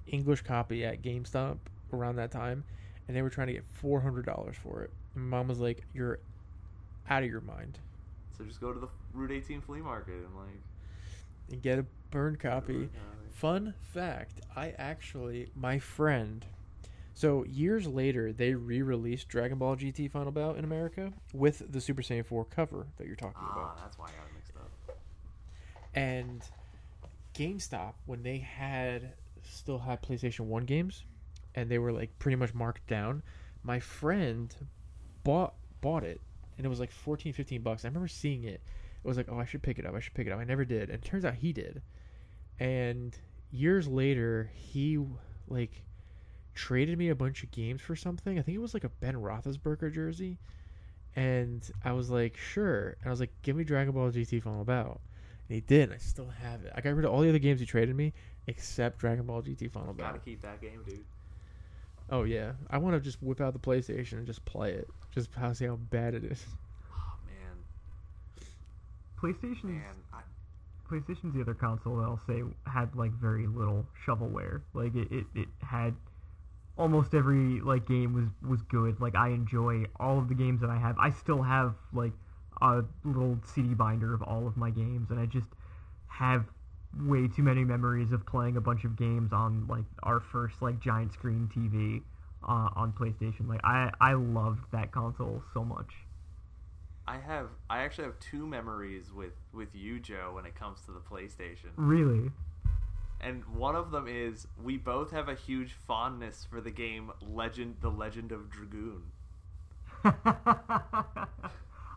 English 0.06 0.42
copy 0.42 0.84
at 0.84 1.02
GameStop 1.02 1.58
around 1.92 2.16
that 2.16 2.30
time, 2.30 2.64
and 3.06 3.16
they 3.16 3.22
were 3.22 3.30
trying 3.30 3.48
to 3.48 3.52
get 3.52 3.64
four 3.70 4.00
hundred 4.00 4.24
dollars 4.26 4.56
for 4.56 4.82
it. 4.82 4.90
And 5.14 5.28
mom 5.28 5.48
was 5.48 5.58
like, 5.60 5.84
"You're 5.92 6.18
out 7.10 7.22
of 7.22 7.28
your 7.28 7.42
mind." 7.42 7.78
so 8.36 8.44
just 8.44 8.60
go 8.60 8.72
to 8.72 8.78
the 8.78 8.88
Route 9.12 9.32
18 9.32 9.60
flea 9.60 9.80
market 9.80 10.14
and 10.14 10.36
like 10.36 10.62
and 11.50 11.60
get 11.60 11.78
a 11.78 11.86
burned 12.10 12.38
copy. 12.38 12.84
uh, 12.84 12.98
Fun 13.32 13.74
fact: 13.92 14.40
I 14.56 14.70
actually, 14.78 15.50
my 15.54 15.78
friend. 15.78 16.44
So 17.18 17.44
years 17.46 17.88
later, 17.88 18.32
they 18.32 18.54
re-released 18.54 19.26
Dragon 19.26 19.58
Ball 19.58 19.74
GT 19.74 20.08
Final 20.08 20.30
Bout 20.30 20.56
in 20.56 20.62
America 20.62 21.12
with 21.34 21.64
the 21.68 21.80
Super 21.80 22.00
Saiyan 22.00 22.24
4 22.24 22.44
cover 22.44 22.86
that 22.96 23.08
you're 23.08 23.16
talking 23.16 23.42
ah, 23.42 23.52
about. 23.52 23.76
that's 23.76 23.98
why 23.98 24.04
I 24.04 24.10
got 24.10 24.28
it 24.28 24.34
mixed 24.34 24.52
up. 24.54 24.96
And 25.96 26.44
GameStop, 27.34 27.94
when 28.06 28.22
they 28.22 28.38
had 28.38 29.14
still 29.42 29.80
had 29.80 30.00
PlayStation 30.00 30.42
1 30.42 30.64
games, 30.64 31.06
and 31.56 31.68
they 31.68 31.80
were 31.80 31.90
like 31.90 32.16
pretty 32.20 32.36
much 32.36 32.54
marked 32.54 32.86
down, 32.86 33.24
my 33.64 33.80
friend 33.80 34.54
bought 35.24 35.54
bought 35.80 36.04
it, 36.04 36.20
and 36.56 36.64
it 36.64 36.68
was 36.68 36.78
like 36.78 36.92
14, 36.92 37.32
15 37.32 37.62
bucks. 37.62 37.84
I 37.84 37.88
remember 37.88 38.06
seeing 38.06 38.44
it. 38.44 38.62
It 38.62 39.08
was 39.08 39.16
like, 39.16 39.26
oh, 39.28 39.40
I 39.40 39.44
should 39.44 39.62
pick 39.62 39.80
it 39.80 39.86
up. 39.86 39.96
I 39.96 39.98
should 39.98 40.14
pick 40.14 40.28
it 40.28 40.32
up. 40.32 40.38
I 40.38 40.44
never 40.44 40.64
did, 40.64 40.82
and 40.82 41.02
it 41.02 41.04
turns 41.04 41.24
out 41.24 41.34
he 41.34 41.52
did. 41.52 41.82
And 42.60 43.18
years 43.50 43.88
later, 43.88 44.52
he 44.54 45.00
like 45.48 45.82
traded 46.58 46.98
me 46.98 47.08
a 47.08 47.14
bunch 47.14 47.44
of 47.44 47.50
games 47.52 47.80
for 47.80 47.94
something. 47.94 48.36
I 48.36 48.42
think 48.42 48.56
it 48.56 48.60
was 48.60 48.74
like 48.74 48.84
a 48.84 48.88
Ben 48.88 49.14
Roethlisberger 49.14 49.94
jersey. 49.94 50.38
And 51.14 51.62
I 51.84 51.92
was 51.92 52.10
like, 52.10 52.36
sure. 52.36 52.96
And 53.00 53.06
I 53.06 53.10
was 53.10 53.20
like, 53.20 53.30
give 53.42 53.54
me 53.54 53.62
Dragon 53.62 53.94
Ball 53.94 54.10
GT 54.10 54.42
Final 54.42 54.64
Bout. 54.64 55.00
And 55.48 55.54
he 55.54 55.60
did. 55.60 55.84
And 55.84 55.94
I 55.94 55.98
still 55.98 56.28
have 56.28 56.64
it. 56.64 56.72
I 56.74 56.80
got 56.80 56.94
rid 56.94 57.04
of 57.04 57.12
all 57.12 57.20
the 57.20 57.28
other 57.28 57.38
games 57.38 57.60
he 57.60 57.66
traded 57.66 57.94
me 57.94 58.12
except 58.48 58.98
Dragon 58.98 59.24
Ball 59.24 59.40
GT 59.40 59.70
Final 59.70 59.94
Battle. 59.94 60.12
Gotta 60.12 60.24
keep 60.24 60.42
that 60.42 60.60
game, 60.60 60.82
dude. 60.84 61.04
Oh 62.10 62.24
yeah, 62.24 62.52
I 62.70 62.78
want 62.78 62.96
to 62.96 63.00
just 63.00 63.22
whip 63.22 63.40
out 63.40 63.52
the 63.52 63.58
PlayStation 63.58 64.14
and 64.14 64.26
just 64.26 64.42
play 64.46 64.72
it, 64.72 64.88
just 65.14 65.28
how 65.34 65.52
see 65.52 65.66
how 65.66 65.76
bad 65.76 66.14
it 66.14 66.24
is. 66.24 66.42
Oh 66.90 67.18
man, 67.26 68.46
PlayStation's 69.20 69.64
man, 69.64 69.94
I, 70.14 70.20
PlayStation's 70.90 71.34
the 71.34 71.42
other 71.42 71.52
console 71.52 71.96
that 71.98 72.04
I'll 72.04 72.20
say 72.26 72.42
had 72.64 72.96
like 72.96 73.10
very 73.12 73.46
little 73.46 73.84
shovelware. 74.06 74.62
Like 74.72 74.94
it, 74.94 75.12
it, 75.12 75.26
it 75.34 75.48
had 75.60 75.94
almost 76.78 77.12
every 77.14 77.60
like 77.60 77.86
game 77.86 78.14
was 78.14 78.28
was 78.48 78.62
good. 78.62 79.00
Like 79.00 79.14
I 79.14 79.28
enjoy 79.30 79.84
all 79.98 80.18
of 80.18 80.28
the 80.28 80.34
games 80.34 80.60
that 80.60 80.70
I 80.70 80.78
have. 80.78 80.96
I 80.98 81.10
still 81.10 81.42
have 81.42 81.74
like 81.92 82.12
a 82.62 82.84
little 83.04 83.38
CD 83.44 83.74
binder 83.74 84.14
of 84.14 84.22
all 84.22 84.46
of 84.46 84.56
my 84.56 84.70
games, 84.70 85.10
and 85.10 85.20
I 85.20 85.26
just 85.26 85.48
have 86.06 86.46
way 87.04 87.28
too 87.28 87.42
many 87.42 87.64
memories 87.64 88.12
of 88.12 88.24
playing 88.26 88.56
a 88.56 88.60
bunch 88.60 88.84
of 88.84 88.96
games 88.96 89.32
on 89.32 89.66
like 89.68 89.84
our 90.02 90.20
first 90.20 90.62
like 90.62 90.80
giant 90.80 91.12
screen 91.12 91.50
TV 91.54 92.02
uh, 92.42 92.70
on 92.74 92.92
PlayStation. 92.92 93.48
Like 93.48 93.60
I 93.64 93.90
I 94.00 94.14
loved 94.14 94.64
that 94.72 94.92
console 94.92 95.42
so 95.52 95.64
much. 95.64 95.92
I 97.06 97.18
have 97.18 97.48
I 97.70 97.80
actually 97.80 98.04
have 98.04 98.18
two 98.20 98.46
memories 98.46 99.12
with 99.12 99.32
with 99.52 99.74
you, 99.74 99.98
Joe, 99.98 100.32
when 100.34 100.46
it 100.46 100.54
comes 100.54 100.80
to 100.82 100.92
the 100.92 101.00
PlayStation. 101.00 101.70
Really. 101.76 102.30
And 103.20 103.44
one 103.46 103.74
of 103.74 103.90
them 103.90 104.06
is 104.08 104.46
we 104.62 104.76
both 104.76 105.10
have 105.10 105.28
a 105.28 105.34
huge 105.34 105.72
fondness 105.72 106.46
for 106.48 106.60
the 106.60 106.70
game 106.70 107.10
Legend 107.20 107.76
the 107.80 107.90
Legend 107.90 108.32
of 108.32 108.50
Dragoon. 108.50 109.02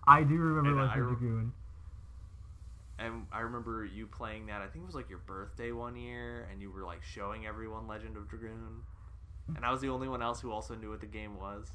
I 0.08 0.24
do 0.24 0.36
remember 0.36 0.72
And 0.72 0.80
I 0.80 0.88
Legend 0.88 1.12
of 1.12 1.20
Dragoon. 1.20 1.54
And 2.98 3.26
I 3.32 3.40
remember 3.42 3.86
you 3.86 4.08
playing 4.08 4.48
that. 4.48 4.62
I 4.62 4.68
think 4.68 4.84
it 4.84 4.86
was 4.86 4.96
like 4.96 5.10
your 5.10 5.20
birthday 5.20 5.72
one 5.72 5.96
year, 5.96 6.48
and 6.52 6.62
you 6.62 6.72
were 6.72 6.84
like 6.84 7.04
showing 7.04 7.46
everyone 7.48 7.88
Legend 7.88 8.18
of 8.18 8.30
Dragoon. 8.30 8.84
And 9.56 9.66
I 9.66 9.72
was 9.72 9.82
the 9.82 9.90
only 9.90 10.08
one 10.08 10.22
else 10.22 10.40
who 10.40 10.52
also 10.52 10.76
knew 10.76 10.90
what 10.90 11.02
the 11.02 11.08
game 11.08 11.38
was. 11.38 11.74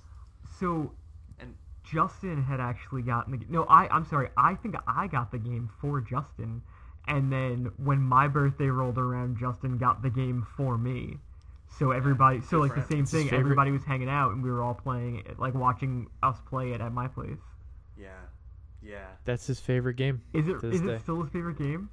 So 0.58 0.92
And 1.38 1.54
Justin 1.84 2.42
had 2.42 2.60
actually 2.60 3.02
gotten 3.02 3.38
the 3.38 3.46
no. 3.48 3.64
I 3.64 3.88
I'm 3.88 4.04
sorry. 4.04 4.28
I 4.36 4.54
think 4.54 4.76
I 4.86 5.06
got 5.06 5.30
the 5.30 5.38
game 5.38 5.70
for 5.80 6.00
Justin, 6.00 6.62
and 7.08 7.32
then 7.32 7.70
when 7.76 8.00
my 8.00 8.28
birthday 8.28 8.66
rolled 8.66 8.98
around, 8.98 9.38
Justin 9.38 9.78
got 9.78 10.02
the 10.02 10.10
game 10.10 10.46
for 10.56 10.76
me. 10.78 11.18
So 11.78 11.90
everybody, 11.90 12.40
so 12.40 12.58
like 12.58 12.74
the 12.74 12.82
same 12.82 13.00
It's 13.02 13.10
thing. 13.10 13.32
Everybody 13.32 13.70
was 13.70 13.84
hanging 13.84 14.08
out, 14.08 14.32
and 14.32 14.42
we 14.42 14.50
were 14.50 14.62
all 14.62 14.74
playing 14.74 15.18
it, 15.26 15.38
like 15.38 15.54
watching 15.54 16.08
us 16.22 16.36
play 16.48 16.72
it 16.72 16.80
at 16.80 16.92
my 16.92 17.08
place. 17.08 17.38
yeah, 17.98 18.08
yeah. 18.82 19.06
That's 19.24 19.46
his 19.46 19.58
favorite 19.60 19.96
game. 19.96 20.22
Is 20.32 20.46
it 20.48 20.60
To 20.60 20.68
it 20.70 21.00
still 21.02 21.22
his 21.22 21.30
favorite 21.32 21.58
game? 21.58 21.90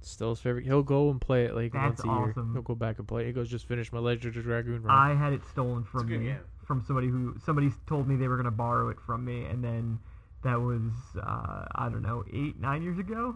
Still 0.00 0.30
his 0.30 0.40
favorite. 0.40 0.64
He'll 0.66 0.82
go 0.82 1.10
and 1.10 1.20
play 1.20 1.46
it 1.46 1.54
like 1.54 1.72
That's 1.72 2.04
once 2.04 2.04
a 2.04 2.06
year. 2.06 2.30
awesome. 2.30 2.52
He'll 2.52 2.62
go 2.62 2.74
back 2.74 2.98
and 2.98 3.08
play. 3.08 3.22
It. 3.22 3.26
He 3.28 3.32
goes 3.32 3.48
just 3.48 3.66
finish 3.66 3.92
my 3.92 3.98
Legend 3.98 4.36
of 4.36 4.42
Dragoon 4.44 4.82
run. 4.82 4.94
I 4.94 5.14
had 5.14 5.32
it 5.32 5.40
stolen 5.50 5.84
from 5.84 6.08
me 6.08 6.18
game. 6.18 6.38
from 6.66 6.82
somebody 6.86 7.08
who 7.08 7.36
somebody 7.44 7.70
told 7.86 8.06
me 8.06 8.16
they 8.16 8.28
were 8.28 8.36
gonna 8.36 8.50
borrow 8.50 8.88
it 8.90 8.98
from 9.06 9.24
me, 9.24 9.44
and 9.46 9.64
then 9.64 9.98
that 10.42 10.60
was 10.60 10.92
uh, 11.20 11.64
I 11.74 11.88
don't 11.90 12.02
know 12.02 12.22
eight 12.32 12.60
nine 12.60 12.82
years 12.82 12.98
ago. 12.98 13.34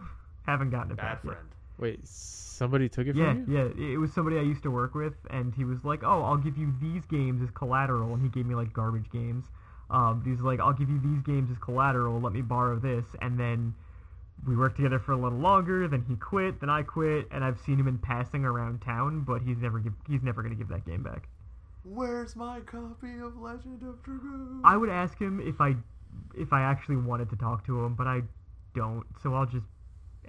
Haven't 0.49 0.71
gotten 0.71 0.93
it 0.93 0.97
Bad 0.97 1.03
back 1.17 1.25
yet. 1.25 1.33
friend. 1.35 1.49
Wait, 1.77 2.01
somebody 2.09 2.89
took 2.89 3.07
it 3.07 3.15
Yeah, 3.15 3.35
from 3.35 3.53
you? 3.53 3.59
yeah. 3.77 3.93
It 3.93 3.99
was 3.99 4.13
somebody 4.15 4.39
I 4.39 4.43
used 4.43 4.63
to 4.63 4.71
work 4.71 4.95
with, 4.95 5.13
and 5.29 5.55
he 5.55 5.65
was 5.65 5.85
like, 5.85 6.03
"Oh, 6.03 6.23
I'll 6.23 6.39
give 6.39 6.57
you 6.57 6.73
these 6.81 7.05
games 7.05 7.43
as 7.43 7.51
collateral," 7.51 8.15
and 8.15 8.23
he 8.23 8.31
gave 8.31 8.47
me 8.47 8.55
like 8.55 8.73
garbage 8.73 9.11
games. 9.11 9.45
Um, 9.91 10.23
he's 10.25 10.41
like, 10.41 10.59
"I'll 10.59 10.73
give 10.73 10.89
you 10.89 10.99
these 11.01 11.21
games 11.23 11.51
as 11.51 11.59
collateral. 11.59 12.19
Let 12.19 12.33
me 12.33 12.41
borrow 12.41 12.79
this," 12.79 13.05
and 13.21 13.39
then 13.39 13.75
we 14.47 14.57
worked 14.57 14.77
together 14.77 14.99
for 14.99 15.13
a 15.13 15.17
little 15.19 15.39
longer. 15.39 15.87
Then 15.87 16.03
he 16.09 16.17
quit. 16.17 16.61
Then 16.61 16.71
I 16.71 16.83
quit, 16.83 17.29
and 17.31 17.45
I've 17.45 17.61
seen 17.61 17.79
him 17.79 17.87
in 17.87 17.99
passing 17.99 18.47
around 18.47 18.81
town, 18.81 19.21
but 19.21 19.43
he's 19.43 19.59
never 19.59 19.79
give, 19.81 19.93
he's 20.09 20.23
never 20.23 20.43
gonna 20.43 20.55
give 20.55 20.69
that 20.69 20.87
game 20.87 21.03
back. 21.03 21.29
Where's 21.85 22.35
my 22.37 22.61
copy 22.61 23.19
of 23.21 23.37
Legend 23.37 23.83
of 23.83 24.03
Dragoon? 24.03 24.63
I 24.65 24.79
would 24.79 24.89
ask 24.89 25.19
him 25.19 25.41
if 25.41 25.61
I 25.61 25.77
if 26.35 26.55
I 26.55 26.63
actually 26.63 26.97
wanted 26.97 27.29
to 27.31 27.37
talk 27.37 27.67
to 27.67 27.85
him, 27.85 27.95
but 27.95 28.07
I 28.07 28.23
don't. 28.75 29.05
So 29.23 29.35
I'll 29.35 29.47
just 29.47 29.67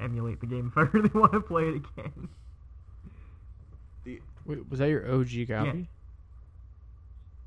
emulate 0.02 0.40
the 0.42 0.48
game 0.48 0.72
if 0.72 0.78
I 0.78 0.82
really 0.94 1.10
want 1.14 1.32
to 1.34 1.42
play 1.42 1.64
it 1.64 1.76
again. 1.76 2.30
the 4.04 4.22
Wait, 4.46 4.70
was 4.70 4.80
that 4.80 4.90
your 4.90 5.10
OG 5.12 5.30
copy? 5.48 5.88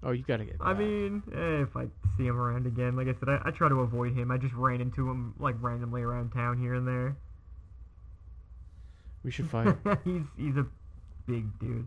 Oh, 0.05 0.11
you 0.11 0.25
gotta 0.27 0.45
get 0.45 0.59
that. 0.59 0.65
I 0.65 0.75
mean, 0.75 1.23
eh, 1.33 1.63
if 1.63 1.77
I 1.77 1.87
see 2.17 2.27
him 2.27 2.37
around 2.39 2.67
again, 2.67 2.97
like 2.97 3.07
I 3.07 3.15
said, 3.21 3.29
I, 3.29 3.41
I 3.45 3.51
try 3.53 3.69
to 3.69 3.81
avoid 3.81 4.15
him. 4.17 4.31
I 4.33 4.37
just 4.37 4.55
ran 4.55 4.81
into 4.81 5.09
him 5.09 5.35
like 5.39 5.55
randomly 5.61 6.03
around 6.03 6.31
town 6.33 6.59
here 6.59 6.75
and 6.75 6.87
there. 6.87 7.17
we 9.23 9.31
should 9.31 9.49
fight. 9.51 9.77
he's 10.05 10.23
he's 10.37 10.57
a 10.57 10.67
big 11.27 11.59
dude. 11.61 11.87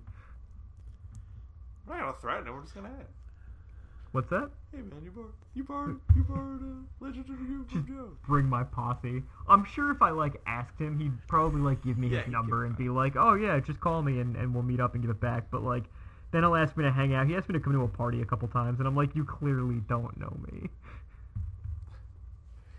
I'm 1.88 1.98
not 1.98 2.00
gonna 2.00 2.14
threaten 2.22 2.48
him. 2.48 2.56
We're 2.56 2.62
just 2.62 2.74
gonna 2.74 2.88
ask. 2.90 3.25
What's 4.16 4.30
that? 4.30 4.50
Hey 4.72 4.78
man, 4.78 5.04
you 5.04 5.12
borrowed 5.12 5.34
you 5.56 5.64
borrowed 5.66 6.00
you 6.16 6.24
borrowed 6.24 6.62
uh, 6.64 7.06
Legend 7.06 7.30
of 7.30 7.36
Dragoon 7.36 7.66
from 7.66 7.86
Joe. 7.86 8.12
Bring 8.26 8.46
my 8.46 8.64
posse. 8.64 9.22
I'm 9.50 9.66
sure 9.66 9.92
if 9.92 10.02
I 10.02 10.12
like 10.12 10.40
asked 10.48 10.80
him, 10.80 10.98
he'd 10.98 11.12
probably 11.28 11.60
like 11.60 11.84
give 11.84 11.98
me 11.98 12.08
Yeah, 12.08 12.20
his 12.20 12.28
he'd 12.28 12.32
number 12.32 12.64
give 12.64 12.70
and 12.70 12.78
be 12.78 12.88
like, 12.88 13.18
"Oh 13.18 13.34
yeah, 13.34 13.60
just 13.60 13.82
call 13.82 14.02
me 14.02 14.22
and, 14.22 14.38
and 14.38 14.54
we'll 14.54 14.64
meet 14.64 14.80
up 14.80 14.94
and 14.94 15.04
give 15.04 15.12
it 15.12 15.20
back." 15.20 15.52
But 15.52 15.64
like, 15.64 15.84
then 16.32 16.44
he'll 16.44 16.56
ask 16.56 16.78
me 16.78 16.86
to 16.86 16.92
hang 16.94 17.14
out. 17.14 17.28
He 17.28 17.36
asked 17.36 17.50
me 17.50 17.54
to 17.56 17.60
come 17.60 17.74
to 17.74 17.82
a 17.82 17.90
party 17.90 18.22
a 18.22 18.26
couple 18.26 18.48
times, 18.48 18.80
and 18.80 18.88
I'm 18.88 18.96
like, 18.96 19.14
"You 19.18 19.26
clearly 19.26 19.82
don't 19.90 20.18
know 20.18 20.38
me." 20.50 20.70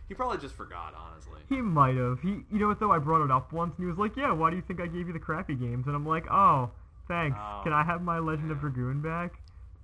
He 0.08 0.14
probably 0.14 0.38
just 0.38 0.54
forgot, 0.54 0.94
honestly. 0.96 1.40
He 1.50 1.60
might 1.60 1.96
have. 1.96 2.20
He, 2.20 2.46
you 2.50 2.58
know 2.58 2.68
what 2.68 2.80
though? 2.80 2.92
I 2.92 2.98
brought 2.98 3.22
it 3.22 3.30
up 3.30 3.52
once, 3.52 3.74
and 3.76 3.84
he 3.84 3.90
was 3.90 3.98
like, 3.98 4.16
"Yeah, 4.16 4.32
why 4.32 4.48
do 4.48 4.56
you 4.56 4.62
think 4.62 4.80
I 4.80 4.86
gave 4.86 5.06
you 5.06 5.12
the 5.12 5.18
crappy 5.18 5.54
games?" 5.54 5.86
And 5.86 5.94
I'm 5.94 6.06
like, 6.06 6.24
"Oh, 6.30 6.70
thanks. 7.08 7.36
Oh. 7.38 7.60
Can 7.62 7.74
I 7.74 7.84
have 7.84 8.00
my 8.00 8.20
Legend 8.20 8.50
of 8.50 8.60
Dragoon 8.60 9.02
back?" 9.02 9.34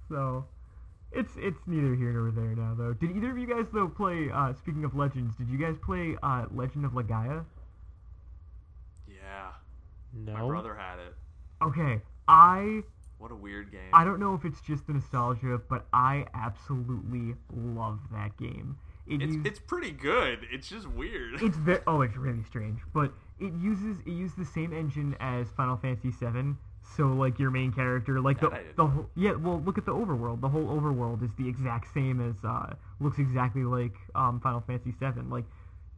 So, 0.08 0.46
it's 1.14 1.32
it's 1.36 1.60
neither 1.66 1.94
here 1.94 2.12
nor 2.12 2.30
there 2.30 2.54
now, 2.56 2.74
though. 2.76 2.92
Did 2.94 3.16
either 3.16 3.30
of 3.30 3.38
you 3.38 3.46
guys 3.46 3.66
though 3.72 3.88
play? 3.88 4.30
Uh, 4.32 4.52
speaking 4.54 4.84
of 4.84 4.94
legends, 4.94 5.34
did 5.36 5.48
you 5.48 5.58
guys 5.58 5.76
play 5.84 6.16
uh, 6.22 6.46
Legend 6.54 6.84
of 6.84 6.92
Legaia? 6.92 7.44
Yeah, 9.08 9.50
no. 10.14 10.32
my 10.32 10.46
brother 10.46 10.74
had 10.74 10.98
it. 10.98 11.14
Okay, 11.62 12.00
I 12.28 12.82
What 13.18 13.30
a 13.30 13.34
weird 13.36 13.70
game. 13.70 13.90
I 13.92 14.04
don't 14.04 14.18
know 14.20 14.34
if 14.34 14.44
it's 14.44 14.60
just 14.60 14.86
the 14.86 14.94
nostalgia, 14.94 15.60
but 15.68 15.86
I 15.92 16.26
absolutely 16.34 17.34
love 17.54 18.00
that 18.12 18.36
game. 18.36 18.76
It 19.06 19.22
It's 19.22 19.34
used- 19.34 19.46
it's 19.46 19.58
pretty 19.58 19.90
good. 19.92 20.40
It's 20.50 20.68
just 20.68 20.86
weird. 20.88 21.42
it's 21.42 21.56
very 21.56 21.80
oh 21.86 22.02
it's 22.02 22.16
really 22.16 22.42
strange 22.44 22.80
but 22.92 23.12
it 23.40 23.52
uses 23.54 23.98
it 24.06 24.10
uses 24.12 24.36
the 24.36 24.44
same 24.44 24.72
engine 24.72 25.16
as 25.20 25.48
final 25.56 25.76
fantasy 25.76 26.12
7 26.12 26.56
so 26.96 27.06
like 27.08 27.38
your 27.38 27.50
main 27.50 27.72
character 27.72 28.20
like 28.20 28.40
the, 28.40 28.50
the 28.76 28.86
whole 28.86 29.06
yeah 29.14 29.32
well 29.32 29.60
look 29.64 29.78
at 29.78 29.86
the 29.86 29.92
overworld. 29.92 30.40
The 30.40 30.48
whole 30.48 30.66
overworld 30.66 31.22
is 31.22 31.30
the 31.38 31.48
exact 31.48 31.92
same 31.94 32.20
as 32.20 32.34
uh 32.44 32.74
looks 33.00 33.18
exactly 33.18 33.64
like 33.64 33.94
um 34.14 34.40
final 34.40 34.60
fantasy 34.66 34.92
7 34.98 35.30
like 35.30 35.44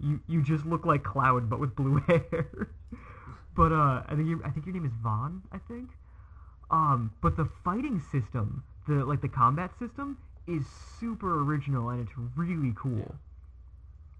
you 0.00 0.20
you 0.28 0.42
just 0.42 0.66
look 0.66 0.84
like 0.86 1.02
cloud 1.02 1.48
but 1.48 1.58
with 1.60 1.74
blue 1.74 1.98
hair. 2.06 2.68
But 3.56 3.72
uh 3.72 4.02
i 4.08 4.14
think 4.14 4.28
you 4.28 4.42
i 4.44 4.50
think 4.50 4.66
your 4.66 4.74
name 4.74 4.84
is 4.86 4.92
Vahn 5.04 5.40
i 5.52 5.58
think. 5.58 5.90
Um 6.70 7.12
but 7.20 7.36
the 7.36 7.48
fighting 7.64 8.00
system 8.12 8.64
the 8.88 9.04
like 9.04 9.20
the 9.20 9.28
combat 9.28 9.70
system 9.78 10.18
is 10.46 10.66
super 11.00 11.42
original 11.42 11.88
and 11.90 12.00
it's 12.00 12.12
really 12.36 12.72
cool. 12.76 13.14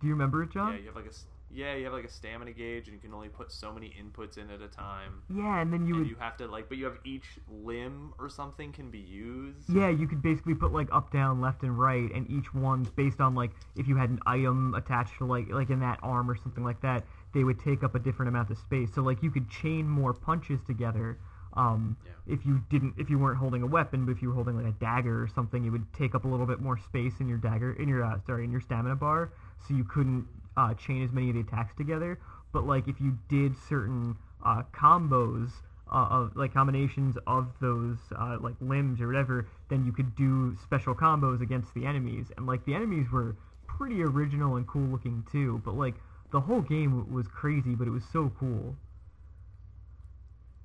Do 0.01 0.07
you 0.07 0.13
remember 0.15 0.43
it 0.43 0.51
john? 0.51 0.73
Yeah, 0.73 0.79
you 0.81 0.87
have 0.87 0.97
like 0.97 1.07
a 1.07 1.13
yeah, 1.55 1.75
you 1.77 1.85
have 1.85 1.93
like 1.93 2.05
a 2.05 2.11
stamina 2.11 2.53
gauge, 2.53 2.89
and 2.89 2.95
you 2.95 3.01
can 3.01 3.15
only 3.15 3.29
put 3.29 3.53
so 3.53 3.73
many 3.73 3.95
inputs 4.01 4.39
in 4.39 4.51
at 4.51 4.61
a 4.61 4.67
time. 4.69 5.23
Yeah, 5.33 5.61
and 5.61 5.73
then 5.73 5.87
you 5.87 5.95
and 5.95 6.03
would 6.03 6.11
you 6.11 6.17
have 6.19 6.37
to 6.39 6.47
like, 6.49 6.69
but 6.69 6.79
you 6.79 6.85
have 6.85 6.99
each 7.05 7.39
limb 7.49 8.13
or 8.19 8.29
something 8.29 8.73
can 8.73 8.91
be 8.91 8.99
used. 8.99 9.71
yeah, 9.71 9.89
you 9.89 10.09
could 10.09 10.21
basically 10.21 10.55
put 10.55 10.73
like 10.73 10.89
up, 10.93 11.13
down, 11.13 11.41
left, 11.41 11.63
and 11.63 11.79
right, 11.79 12.11
and 12.13 12.29
each 12.31 12.53
one's 12.53 12.91
based 12.91 13.21
on 13.21 13.35
like 13.35 13.53
if 13.77 13.87
you 13.87 13.97
had 13.97 14.11
an 14.11 14.19
item 14.27 14.75
attached 14.75 15.17
to 15.19 15.25
like 15.25 15.49
like 15.49 15.71
in 15.71 15.81
that 15.81 16.01
arm 16.03 16.29
or 16.31 16.37
something 16.37 16.65
like 16.65 16.81
that, 16.83 17.05
they 17.33 17.45
would 17.45 17.61
take 17.61 17.85
up 17.85 17.95
a 17.95 17.99
different 18.01 18.29
amount 18.29 18.51
of 18.51 18.59
space. 18.59 18.93
So 18.93 19.03
like 19.03 19.23
you 19.23 19.31
could 19.31 19.49
chain 19.49 19.89
more 19.89 20.13
punches 20.13 20.61
together. 20.67 21.19
Um, 21.57 21.97
Yeah. 22.05 22.35
If 22.35 22.45
you 22.45 22.63
didn't, 22.69 22.95
if 22.99 23.11
you 23.11 23.19
weren't 23.19 23.39
holding 23.39 23.63
a 23.63 23.67
weapon, 23.67 24.07
but 24.07 24.13
if 24.13 24.23
you 24.23 24.29
were 24.29 24.35
holding 24.35 24.57
like 24.57 24.67
a 24.67 24.77
dagger 24.81 25.23
or 25.23 25.29
something, 25.29 25.65
it 25.65 25.71
would 25.71 25.87
take 25.93 26.17
up 26.17 26.25
a 26.25 26.29
little 26.29 26.47
bit 26.47 26.59
more 26.61 26.77
space 26.79 27.21
in 27.21 27.29
your 27.29 27.39
dagger, 27.39 27.75
in 27.75 27.89
your 27.89 28.03
uh, 28.03 28.19
sorry, 28.27 28.43
in 28.45 28.51
your 28.51 28.61
stamina 28.61 28.97
bar, 28.97 29.31
so 29.69 29.75
you 29.75 29.85
couldn't 29.85 30.27
uh, 30.57 30.75
chain 30.75 31.03
as 31.03 31.13
many 31.13 31.29
of 31.31 31.35
the 31.35 31.41
attacks 31.41 31.75
together. 31.75 32.19
But 32.53 32.67
like 32.67 32.89
if 32.89 33.01
you 33.01 33.19
did 33.29 33.55
certain 33.69 34.17
uh, 34.45 34.63
combos 34.73 35.51
uh, 35.93 36.09
of 36.11 36.37
like 36.37 36.55
combinations 36.55 37.17
of 37.27 37.53
those 37.61 37.99
uh, 38.19 38.39
like 38.41 38.55
limbs 38.61 39.01
or 39.01 39.07
whatever, 39.07 39.49
then 39.69 39.85
you 39.85 39.93
could 39.93 40.15
do 40.17 40.57
special 40.63 40.95
combos 40.95 41.41
against 41.41 41.75
the 41.75 41.87
enemies. 41.87 42.27
And 42.37 42.47
like 42.47 42.65
the 42.65 42.75
enemies 42.75 43.11
were 43.11 43.37
pretty 43.67 44.03
original 44.03 44.57
and 44.57 44.67
cool 44.67 44.87
looking 44.87 45.25
too. 45.31 45.61
But 45.65 45.77
like 45.77 45.95
the 46.33 46.41
whole 46.41 46.63
game 46.63 47.13
was 47.13 47.27
crazy, 47.29 47.75
but 47.75 47.87
it 47.87 47.91
was 47.91 48.05
so 48.13 48.33
cool. 48.39 48.77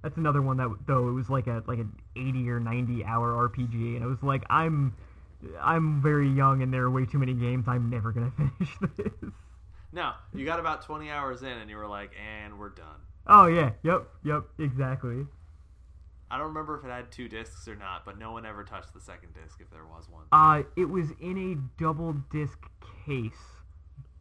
That's 0.01 0.17
another 0.17 0.41
one 0.41 0.57
that 0.57 0.69
though 0.87 1.09
it 1.09 1.11
was 1.11 1.29
like 1.29 1.47
a 1.47 1.63
like 1.67 1.79
an 1.79 1.91
80 2.15 2.49
or 2.49 2.59
90 2.59 3.03
hour 3.03 3.49
RPG, 3.49 3.95
and 3.95 4.03
it 4.03 4.07
was 4.07 4.23
like 4.23 4.43
I'm 4.49 4.95
I'm 5.61 6.01
very 6.01 6.29
young 6.29 6.61
and 6.61 6.73
there 6.73 6.83
are 6.83 6.89
way 6.89 7.05
too 7.05 7.19
many 7.19 7.33
games. 7.33 7.65
I'm 7.67 7.89
never 7.89 8.11
gonna 8.11 8.31
finish 8.37 8.77
this. 8.95 9.31
No, 9.91 10.11
you 10.33 10.45
got 10.45 10.59
about 10.59 10.83
twenty 10.83 11.09
hours 11.09 11.41
in, 11.41 11.49
and 11.49 11.69
you 11.69 11.77
were 11.77 11.87
like, 11.87 12.11
"And 12.15 12.59
we're 12.59 12.69
done." 12.69 13.01
Oh 13.27 13.47
yeah, 13.47 13.71
yep, 13.83 14.07
yep, 14.23 14.43
exactly. 14.57 15.25
I 16.31 16.37
don't 16.37 16.47
remember 16.47 16.77
if 16.77 16.85
it 16.85 16.89
had 16.89 17.11
two 17.11 17.27
discs 17.27 17.67
or 17.67 17.75
not, 17.75 18.05
but 18.05 18.19
no 18.19 18.31
one 18.31 18.45
ever 18.45 18.63
touched 18.63 18.93
the 18.93 19.01
second 19.01 19.33
disc 19.33 19.59
if 19.59 19.69
there 19.71 19.85
was 19.85 20.07
one. 20.09 20.25
Uh, 20.31 20.63
it 20.77 20.85
was 20.85 21.09
in 21.19 21.37
a 21.37 21.81
double 21.81 22.13
disc 22.31 22.59
case, 23.05 23.63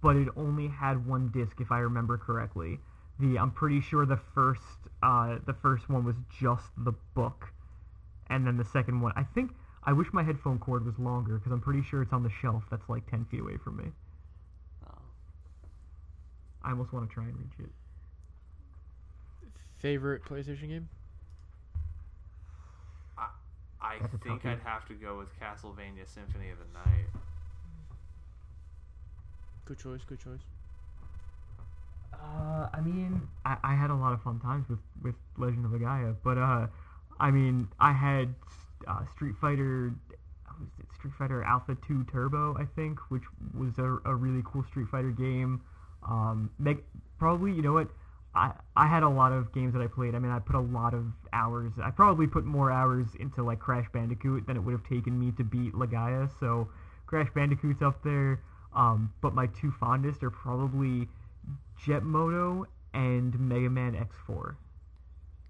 but 0.00 0.16
it 0.16 0.28
only 0.36 0.68
had 0.68 1.06
one 1.06 1.28
disc, 1.28 1.60
if 1.60 1.70
I 1.70 1.80
remember 1.80 2.16
correctly. 2.16 2.80
The 3.18 3.38
I'm 3.38 3.50
pretty 3.50 3.80
sure 3.80 4.06
the 4.06 4.20
first 4.34 4.62
uh, 5.02 5.38
the 5.46 5.54
first 5.54 5.90
one 5.90 6.04
was 6.04 6.16
just 6.40 6.66
the 6.78 6.92
book, 7.14 7.52
and 8.30 8.46
then 8.46 8.56
the 8.56 8.64
second 8.64 9.00
one. 9.00 9.12
I 9.16 9.24
think 9.24 9.50
I 9.84 9.92
wish 9.92 10.12
my 10.12 10.22
headphone 10.22 10.58
cord 10.58 10.86
was 10.86 10.98
longer 10.98 11.36
because 11.36 11.52
I'm 11.52 11.60
pretty 11.60 11.82
sure 11.82 12.00
it's 12.00 12.12
on 12.12 12.22
the 12.22 12.30
shelf 12.30 12.64
that's 12.70 12.88
like 12.88 13.08
ten 13.10 13.26
feet 13.26 13.40
away 13.40 13.56
from 13.62 13.76
me. 13.76 13.84
I 16.62 16.70
almost 16.70 16.92
want 16.92 17.08
to 17.08 17.14
try 17.14 17.24
and 17.24 17.36
reach 17.38 17.58
it. 17.58 17.70
Favorite 19.78 20.24
PlayStation 20.24 20.68
game? 20.68 20.88
I 23.80 23.98
That's 24.00 24.14
a 24.14 24.18
think 24.18 24.42
toughie. 24.42 24.52
I'd 24.52 24.58
have 24.64 24.86
to 24.88 24.94
go 24.94 25.18
with 25.18 25.28
Castlevania 25.38 26.06
Symphony 26.06 26.50
of 26.50 26.58
the 26.58 26.64
Night. 26.74 27.06
Good 29.64 29.78
choice. 29.78 30.00
Good 30.06 30.18
choice. 30.20 30.40
Uh, 32.12 32.68
I 32.72 32.80
mean, 32.80 33.22
I, 33.44 33.56
I 33.62 33.74
had 33.74 33.90
a 33.90 33.94
lot 33.94 34.12
of 34.12 34.22
fun 34.22 34.40
times 34.40 34.68
with, 34.68 34.80
with 35.02 35.14
Legend 35.36 35.64
of 35.64 35.70
Legaia, 35.70 36.16
but 36.24 36.38
uh, 36.38 36.66
I 37.20 37.30
mean, 37.30 37.68
I 37.78 37.92
had 37.92 38.34
uh, 38.88 39.04
Street 39.14 39.34
Fighter, 39.40 39.92
was 40.58 40.68
it 40.80 40.86
Street 40.96 41.14
Fighter 41.18 41.44
Alpha 41.44 41.76
2 41.86 42.04
Turbo, 42.10 42.56
I 42.58 42.64
think, 42.74 42.98
which 43.10 43.22
was 43.56 43.78
a, 43.78 43.98
a 44.04 44.14
really 44.14 44.42
cool 44.44 44.64
Street 44.64 44.88
Fighter 44.88 45.10
game. 45.10 45.60
Um, 46.06 46.50
Meg- 46.58 46.84
probably, 47.18 47.52
you 47.52 47.62
know 47.62 47.72
what? 47.72 47.88
I, 48.34 48.52
I 48.76 48.86
had 48.86 49.02
a 49.02 49.08
lot 49.08 49.32
of 49.32 49.52
games 49.52 49.72
that 49.72 49.82
I 49.82 49.86
played. 49.86 50.14
I 50.14 50.18
mean, 50.18 50.30
I 50.30 50.38
put 50.38 50.54
a 50.54 50.60
lot 50.60 50.94
of 50.94 51.06
hours. 51.32 51.72
I 51.82 51.90
probably 51.90 52.26
put 52.26 52.44
more 52.44 52.70
hours 52.70 53.08
into 53.18 53.42
like 53.42 53.58
Crash 53.58 53.86
Bandicoot 53.92 54.46
than 54.46 54.56
it 54.56 54.60
would 54.60 54.72
have 54.72 54.84
taken 54.88 55.18
me 55.18 55.32
to 55.32 55.44
beat 55.44 55.72
Legaia. 55.74 56.30
So 56.38 56.68
Crash 57.06 57.28
Bandicoot's 57.34 57.82
up 57.82 58.02
there. 58.04 58.40
Um, 58.74 59.12
but 59.22 59.34
my 59.34 59.46
two 59.46 59.72
fondest 59.80 60.22
are 60.22 60.30
probably 60.30 61.08
Jet 61.84 62.02
Moto 62.04 62.66
and 62.94 63.38
Mega 63.40 63.70
Man 63.70 63.94
X4. 63.94 64.56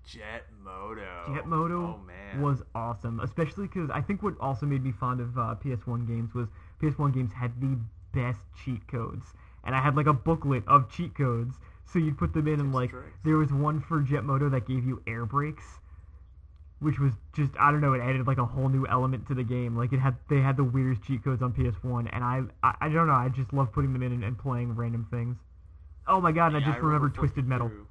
Jet 0.05 0.47
Moto. 0.63 1.35
Jet 1.35 1.47
Moto 1.47 1.99
Oh 1.99 1.99
man. 2.07 2.41
was 2.41 2.63
awesome, 2.75 3.21
especially 3.21 3.67
because 3.67 3.91
I 3.91 4.01
think 4.01 4.23
what 4.23 4.35
also 4.41 4.65
made 4.65 4.83
me 4.83 4.93
fond 4.93 5.21
of 5.21 5.37
uh, 5.37 5.55
PS1 5.63 6.07
games 6.07 6.33
was 6.33 6.49
PS1 6.81 7.13
games 7.13 7.33
had 7.33 7.61
the 7.61 7.79
best 8.15 8.41
cheat 8.65 8.87
codes, 8.89 9.35
and 9.69 9.77
I 9.77 9.81
had 9.83 9.95
like 9.95 10.07
a 10.07 10.13
booklet 10.15 10.65
of 10.67 10.91
cheat 10.91 11.15
codes, 11.15 11.57
so 11.85 11.99
you'd 11.99 12.17
put 12.19 12.33
them 12.33 12.49
in, 12.49 12.59
and 12.59 12.73
like 12.75 12.91
tricks. 12.91 13.19
there 13.25 13.37
was 13.37 13.53
one 13.53 13.81
for 13.81 14.01
Jet 14.01 14.25
Moto 14.25 14.49
that 14.49 14.67
gave 14.67 14.85
you 14.85 15.03
air 15.07 15.27
brakes, 15.27 15.79
which 16.81 16.99
was 16.99 17.13
just 17.35 17.53
I 17.61 17.71
don't 17.71 17.81
know, 17.83 17.93
it 17.93 18.01
added 18.01 18.27
like 18.27 18.39
a 18.39 18.47
whole 18.47 18.69
new 18.71 18.87
element 18.87 19.27
to 19.29 19.35
the 19.35 19.45
game. 19.45 19.77
Like 19.77 19.93
it 19.93 19.99
had 20.01 20.17
they 20.31 20.41
had 20.41 20.57
the 20.57 20.65
weirdest 20.65 21.03
cheat 21.05 21.23
codes 21.23 21.43
on 21.43 21.53
PS1, 21.53 22.09
and 22.13 22.25
I 22.25 22.43
I, 22.63 22.75
I 22.81 22.89
don't 22.89 23.07
know, 23.07 23.13
I 23.13 23.29
just 23.29 23.53
love 23.53 23.73
putting 23.73 23.93
them 23.93 24.03
in 24.03 24.13
and, 24.13 24.25
and 24.25 24.39
playing 24.39 24.75
random 24.75 25.07
things. 25.11 25.37
Oh 26.07 26.21
my 26.21 26.33
god, 26.33 26.55
and 26.55 26.63
Yeah, 26.63 26.69
I 26.69 26.73
just 26.73 26.79
remember 26.83 26.87
remembered 27.07 27.15
Twisted 27.15 27.47
Metal. 27.47 27.69
through- 27.69 27.87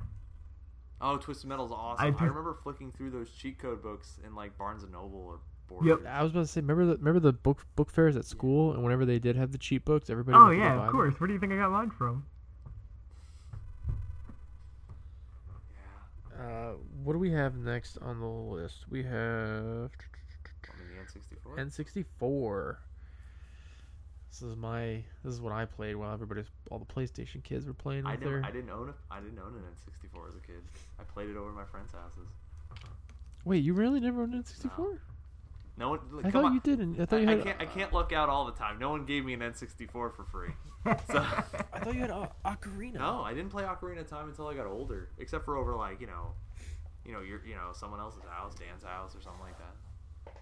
Oh, 0.99 1.17
Twisted 1.17 1.47
Metal's 1.47 1.71
awesome. 1.71 2.03
I 2.03 2.07
I, 2.07 2.27
remember 2.27 2.57
flicking 2.63 2.91
through 2.91 3.11
those 3.11 3.29
cheat 3.29 3.59
code 3.59 3.83
books 3.83 4.17
in 4.25 4.33
like 4.33 4.57
Barnes 4.57 4.81
and 4.81 4.91
Noble 4.91 5.19
or 5.19 5.39
Yep. 5.83 6.05
I 6.07 6.23
was 6.23 6.31
about 6.31 6.41
to 6.41 6.47
say, 6.47 6.61
remember 6.61 6.85
the 6.85 6.97
remember 6.97 7.19
the 7.19 7.33
book 7.33 7.65
book 7.75 7.91
fairs 7.91 8.15
at 8.15 8.25
school, 8.25 8.73
and 8.73 8.83
whenever 8.83 9.05
they 9.05 9.19
did 9.19 9.35
have 9.35 9.51
the 9.51 9.57
cheap 9.57 9.85
books, 9.85 10.09
everybody. 10.09 10.37
Oh 10.37 10.47
went 10.47 10.53
to 10.53 10.57
go 10.57 10.63
yeah, 10.63 10.69
buy 10.69 10.75
of 10.75 10.85
them? 10.85 10.91
course. 10.91 11.19
Where 11.19 11.27
do 11.27 11.33
you 11.33 11.39
think 11.39 11.53
I 11.53 11.57
got 11.57 11.71
mine 11.71 11.91
from? 11.91 12.25
Yeah. 16.39 16.43
Uh, 16.43 16.71
what 17.03 17.13
do 17.13 17.19
we 17.19 17.31
have 17.31 17.55
next 17.57 17.97
on 18.01 18.19
the 18.19 18.25
list? 18.25 18.85
We 18.89 19.03
have 19.03 19.11
I 19.13 20.73
mean, 20.77 20.89
the 20.95 21.55
N64. 21.55 21.57
N64. 21.57 22.77
This 24.31 24.41
is 24.41 24.55
my. 24.55 25.03
This 25.23 25.33
is 25.33 25.41
what 25.41 25.53
I 25.53 25.65
played 25.65 25.95
while 25.95 26.13
everybody's 26.13 26.49
all 26.71 26.79
the 26.79 26.85
PlayStation 26.85 27.43
kids 27.43 27.65
were 27.65 27.73
playing 27.73 28.05
I 28.05 28.11
with 28.11 28.21
never. 28.21 28.43
I 28.43 28.51
didn't 28.51 28.69
own 28.69 28.89
a, 28.89 29.13
I 29.13 29.19
didn't 29.19 29.39
own 29.39 29.53
an 29.53 29.61
N64 29.61 30.29
as 30.29 30.35
a 30.35 30.45
kid. 30.45 30.63
I 30.99 31.03
played 31.03 31.29
it 31.29 31.37
over 31.37 31.49
at 31.49 31.55
my 31.55 31.65
friends' 31.65 31.91
houses. 31.91 32.27
Wait, 33.45 33.63
you 33.63 33.73
really 33.73 33.99
never 33.99 34.21
owned 34.21 34.33
an 34.33 34.43
N64? 34.43 34.77
No 34.77 34.97
one, 35.77 35.99
I 36.19 36.21
come 36.23 36.31
thought 36.31 36.45
on. 36.45 36.53
you 36.55 36.59
didn't. 36.61 36.99
I 36.99 37.03
I, 37.03 37.05
thought 37.05 37.21
you 37.21 37.27
I 37.27 37.31
had. 37.35 37.43
can't, 37.43 37.61
I 37.61 37.65
can't 37.65 37.93
look 37.93 38.11
out 38.11 38.29
all 38.29 38.45
the 38.45 38.51
time. 38.53 38.79
No 38.79 38.89
one 38.89 39.05
gave 39.05 39.23
me 39.25 39.33
an 39.33 39.41
N64 39.41 39.89
for 39.91 40.25
free. 40.31 40.49
So 41.11 41.17
I 41.73 41.79
thought 41.79 41.93
you 41.93 41.99
had 41.99 42.11
uh, 42.11 42.27
Ocarina. 42.45 42.93
no, 42.93 43.21
I 43.21 43.33
didn't 43.33 43.49
play 43.49 43.63
Ocarina 43.63 43.99
of 43.99 44.07
Time 44.07 44.29
until 44.29 44.47
I 44.47 44.53
got 44.55 44.65
older. 44.67 45.09
Except 45.19 45.43
for 45.43 45.57
over 45.57 45.75
like 45.75 45.99
you 45.99 46.07
know, 46.07 46.31
you 47.05 47.11
know, 47.11 47.19
your 47.19 47.45
you 47.45 47.55
know 47.55 47.71
someone 47.73 47.99
else's 47.99 48.21
house, 48.29 48.55
Dan's 48.55 48.83
house 48.83 49.13
or 49.13 49.21
something 49.21 49.41
like 49.41 49.57
that. 49.57 50.33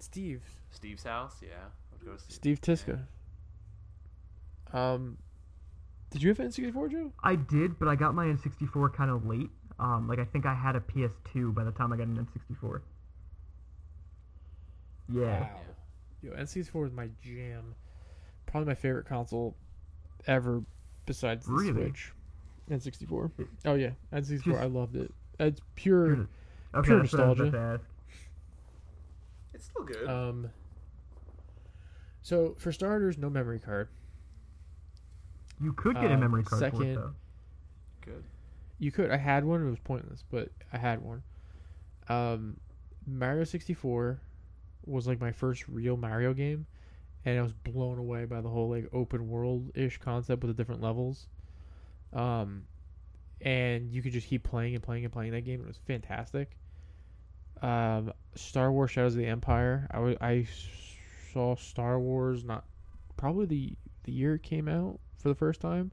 Steve. 0.00 0.42
Steve's 0.70 1.04
house, 1.04 1.36
yeah. 1.42 1.48
I 1.90 1.96
would 1.96 2.04
go 2.06 2.16
to 2.16 2.32
Steve 2.32 2.60
Tiska. 2.60 3.00
Um, 4.74 5.16
did 6.10 6.22
you 6.22 6.28
have 6.28 6.40
an 6.40 6.48
N64, 6.48 6.90
Joe? 6.90 7.12
I 7.22 7.36
did, 7.36 7.78
but 7.78 7.88
I 7.88 7.96
got 7.96 8.14
my 8.14 8.26
N64 8.26 8.92
kind 8.92 9.10
of 9.10 9.24
late. 9.26 9.50
Um, 9.78 10.06
like 10.06 10.18
I 10.18 10.24
think 10.24 10.46
I 10.46 10.54
had 10.54 10.76
a 10.76 10.80
PS2 10.80 11.54
by 11.54 11.64
the 11.64 11.72
time 11.72 11.92
I 11.92 11.96
got 11.96 12.06
an 12.08 12.28
N64. 12.62 12.80
Yeah. 15.12 15.48
Yo, 16.22 16.32
N64 16.32 16.74
was 16.74 16.92
my 16.92 17.08
jam. 17.22 17.74
Probably 18.46 18.66
my 18.68 18.74
favorite 18.74 19.06
console 19.06 19.54
ever, 20.26 20.62
besides 21.06 21.46
the 21.46 21.52
Really? 21.52 21.72
Switch. 21.72 22.12
N64. 22.70 23.30
Oh 23.66 23.74
yeah, 23.74 23.90
N64. 24.12 24.60
I 24.60 24.64
loved 24.64 24.96
it. 24.96 25.12
It's 25.38 25.60
pure. 25.74 26.06
Pure- 26.14 26.28
Okay, 26.74 26.86
Pure 26.88 27.00
that's 27.02 27.12
what 27.12 27.20
I 27.22 27.28
was 27.28 27.40
about 27.40 27.52
nostalgia. 27.52 27.80
It's 29.52 29.64
still 29.66 29.84
good. 29.84 30.08
Um. 30.08 30.50
So 32.22 32.54
for 32.58 32.72
starters, 32.72 33.18
no 33.18 33.28
memory 33.30 33.58
card. 33.60 33.88
You 35.60 35.72
could 35.74 35.94
get 35.96 36.10
a 36.10 36.14
Um, 36.14 36.20
memory 36.20 36.42
card 36.42 36.58
for 36.60 36.64
second- 36.70 36.82
it 36.90 36.94
though. 36.96 37.12
good. 38.00 38.24
You 38.78 38.90
could. 38.90 39.10
I 39.10 39.18
had 39.18 39.44
one. 39.44 39.64
It 39.64 39.70
was 39.70 39.78
pointless, 39.78 40.24
but 40.30 40.50
I 40.72 40.78
had 40.78 41.00
one. 41.02 41.22
Um, 42.08 42.58
Mario 43.06 43.44
64 43.44 44.20
was 44.86 45.06
like 45.06 45.20
my 45.20 45.32
first 45.32 45.68
real 45.68 45.96
Mario 45.96 46.34
game, 46.34 46.66
and 47.24 47.38
I 47.38 47.42
was 47.42 47.52
blown 47.52 47.98
away 47.98 48.24
by 48.24 48.40
the 48.40 48.48
whole 48.48 48.70
like 48.70 48.88
open 48.92 49.28
world 49.28 49.70
ish 49.74 49.98
concept 49.98 50.42
with 50.42 50.54
the 50.54 50.60
different 50.60 50.82
levels. 50.82 51.28
Um, 52.12 52.64
and 53.40 53.90
you 53.90 54.02
could 54.02 54.12
just 54.12 54.28
keep 54.28 54.42
playing 54.42 54.74
and 54.74 54.82
playing 54.82 55.04
and 55.04 55.12
playing 55.12 55.32
that 55.32 55.42
game. 55.42 55.60
It 55.60 55.66
was 55.66 55.78
fantastic. 55.86 56.56
Um, 57.62 58.12
Star 58.34 58.72
Wars: 58.72 58.90
Shadows 58.90 59.14
of 59.14 59.18
the 59.18 59.26
Empire. 59.26 59.88
I 59.92 60.16
I 60.20 60.46
saw 61.32 61.56
Star 61.56 61.98
Wars 61.98 62.44
not 62.44 62.64
probably 63.16 63.46
the 63.46 63.76
the 64.04 64.12
year 64.12 64.34
it 64.34 64.42
came 64.42 64.68
out 64.68 65.00
for 65.16 65.28
the 65.28 65.34
first 65.34 65.60
time, 65.60 65.92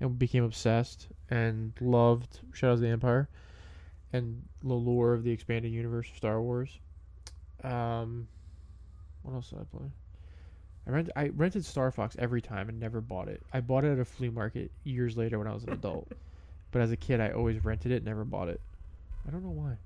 and 0.00 0.18
became 0.18 0.44
obsessed 0.44 1.08
and 1.30 1.72
loved 1.80 2.40
Shadows 2.52 2.78
of 2.78 2.82
the 2.82 2.88
Empire 2.88 3.28
and 4.12 4.42
the 4.62 4.74
lore 4.74 5.12
of 5.12 5.22
the 5.22 5.30
expanded 5.30 5.72
universe 5.72 6.08
of 6.10 6.16
Star 6.16 6.40
Wars. 6.40 6.80
Um, 7.64 8.28
what 9.22 9.34
else 9.34 9.50
did 9.50 9.58
I 9.58 9.64
play? 9.64 9.86
I 10.86 10.90
rent 10.90 11.10
I 11.16 11.28
rented 11.28 11.64
Star 11.64 11.90
Fox 11.90 12.16
every 12.18 12.40
time 12.40 12.68
and 12.68 12.80
never 12.80 13.00
bought 13.00 13.28
it. 13.28 13.42
I 13.52 13.60
bought 13.60 13.84
it 13.84 13.92
at 13.92 13.98
a 13.98 14.04
flea 14.04 14.30
market 14.30 14.70
years 14.84 15.16
later 15.16 15.38
when 15.38 15.46
I 15.46 15.52
was 15.52 15.64
an 15.64 15.72
adult, 15.72 16.10
but 16.70 16.80
as 16.80 16.90
a 16.90 16.96
kid 16.96 17.20
I 17.20 17.30
always 17.30 17.62
rented 17.64 17.92
it, 17.92 18.04
never 18.04 18.24
bought 18.24 18.48
it. 18.48 18.60
I 19.26 19.30
don't 19.30 19.42
know 19.42 19.50
why. 19.50 19.76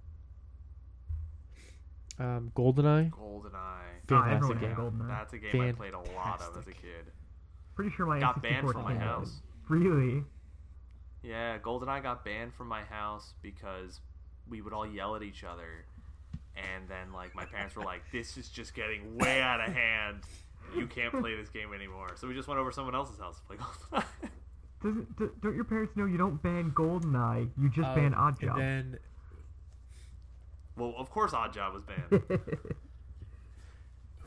Um, 2.19 2.53
GoldenEye, 2.55 3.11
GoldenEye. 3.11 3.13
Oh, 3.15 3.43
fantastic 4.07 4.37
everyone 4.37 4.59
game. 4.59 4.69
had 4.69 4.79
GoldenEye. 4.79 5.09
That's 5.09 5.33
a 5.33 5.39
game 5.39 5.63
I 5.63 5.73
played 5.73 5.95
a 5.95 5.99
lot 5.99 6.41
of 6.41 6.57
as 6.57 6.67
a 6.69 6.73
kid. 6.73 7.11
Pretty 7.75 7.91
sure 7.91 8.07
my 8.07 8.21
Got 8.21 8.43
N64 8.43 8.43
banned 8.43 8.71
from 8.71 8.83
my 8.83 8.95
house. 8.95 9.41
Really? 9.69 10.23
Yeah, 11.23 11.59
GoldenEye 11.59 12.03
got 12.03 12.25
banned 12.25 12.55
from 12.55 12.69
my 12.69 12.83
house 12.83 13.35
because 13.43 14.01
we 14.49 14.61
would 14.61 14.73
all 14.73 14.87
yell 14.87 15.17
at 15.17 15.23
each 15.23 15.43
other. 15.43 15.87
And 16.57 16.89
then, 16.89 17.13
like, 17.13 17.35
my 17.35 17.45
parents 17.45 17.75
were 17.77 17.85
like, 17.85 18.03
this 18.13 18.37
is 18.37 18.49
just 18.49 18.75
getting 18.75 19.17
way 19.19 19.41
out 19.41 19.61
of 19.67 19.73
hand. 19.73 20.19
You 20.77 20.87
can't 20.87 21.13
play 21.13 21.35
this 21.35 21.49
game 21.49 21.73
anymore. 21.75 22.11
So 22.17 22.29
we 22.29 22.35
just 22.35 22.49
went 22.49 22.61
over 22.61 22.71
to 22.71 22.75
someone 22.75 22.95
else's 22.95 23.19
house 23.19 23.37
to 23.39 23.43
play 23.43 23.57
GoldenEye. 23.57 24.05
Doesn't 24.83 25.17
d- 25.17 25.27
don't 25.41 25.55
your 25.55 25.65
parents 25.65 25.97
know 25.97 26.07
you 26.07 26.19
don't 26.19 26.43
ban 26.43 26.73
GoldenEye? 26.73 27.51
You 27.61 27.69
just 27.69 27.89
Um, 27.89 27.95
ban 27.95 28.13
Oddjob. 28.15 28.59
And 28.59 28.61
then 28.95 28.99
well, 30.77 30.95
of 30.99 31.11
course, 31.11 31.33
Oddjob 31.33 31.73
was 31.73 31.83
banned. 31.85 32.23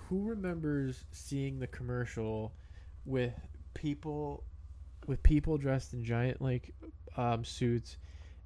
who 0.09 0.23
remembers 0.23 1.03
seeing 1.11 1.59
the 1.59 1.67
commercial 1.67 2.53
with 3.05 3.33
people 3.73 4.43
with 5.07 5.21
people 5.23 5.57
dressed 5.57 5.93
in 5.93 6.03
giant 6.03 6.41
like 6.41 6.73
um, 7.17 7.43
suits 7.43 7.97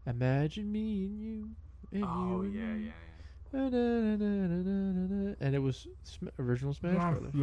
imagine 0.06 0.72
me 0.72 1.06
and 1.06 1.20
you 1.22 1.50
and 1.92 2.04
oh, 2.06 2.42
you 2.44 2.50
yeah, 2.52 2.62
and 2.64 2.80
yeah, 2.82 2.86
me. 2.86 2.86
yeah. 2.86 2.92
Da-da-da-da-da-da-da. 2.92 3.09
And 5.40 5.56
it 5.56 5.62
was 5.62 5.88
original 6.38 6.74
smash 6.74 6.94
yes, 6.94 7.12
brothers 7.12 7.34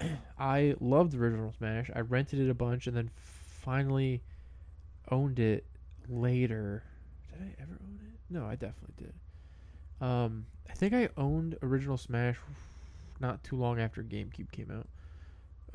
yes. 0.00 0.10
i 0.38 0.74
loved 0.80 1.14
original 1.14 1.52
smash 1.56 1.90
i 1.94 2.00
rented 2.00 2.40
it 2.40 2.50
a 2.50 2.54
bunch 2.54 2.86
and 2.86 2.96
then 2.96 3.10
finally 3.14 4.22
owned 5.10 5.38
it 5.38 5.66
later 6.08 6.82
did 7.30 7.42
i 7.42 7.62
ever 7.62 7.78
own 7.82 7.98
it 8.02 8.18
No, 8.30 8.46
I 8.46 8.56
definitely 8.56 8.94
did. 8.98 9.12
Um, 10.00 10.46
I 10.68 10.72
think 10.74 10.94
I 10.94 11.08
owned 11.16 11.56
original 11.62 11.96
Smash 11.96 12.38
not 13.20 13.42
too 13.44 13.56
long 13.56 13.78
after 13.78 14.02
GameCube 14.02 14.50
came 14.50 14.70
out. 14.70 14.88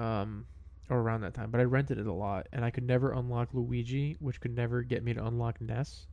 Um, 0.04 0.46
or 0.90 1.00
around 1.00 1.22
that 1.22 1.34
time, 1.34 1.52
but 1.52 1.60
I 1.60 1.66
rented 1.66 1.98
it 1.98 2.08
a 2.08 2.14
lot, 2.14 2.48
and 2.54 2.64
I 2.64 2.70
could 2.72 2.86
never 2.86 3.12
unlock 3.12 3.50
Luigi, 3.54 4.16
which 4.20 4.40
could 4.40 4.56
never 4.56 4.84
get 4.84 5.04
me 5.04 5.14
to 5.14 5.26
unlock 5.26 5.60
Ness. 5.60 6.08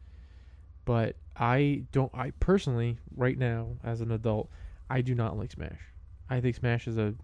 But 0.84 1.16
I 1.36 1.84
don't. 1.92 2.10
I 2.14 2.32
personally, 2.40 2.98
right 3.16 3.36
now, 3.38 3.76
as 3.82 4.00
an 4.00 4.10
adult, 4.10 4.50
I 4.90 5.00
do 5.00 5.14
not 5.14 5.38
like 5.38 5.52
Smash. 5.52 5.80
I 6.28 6.40
think 6.40 6.56
Smash 6.56 6.86
is 6.86 6.98
a, 6.98 7.14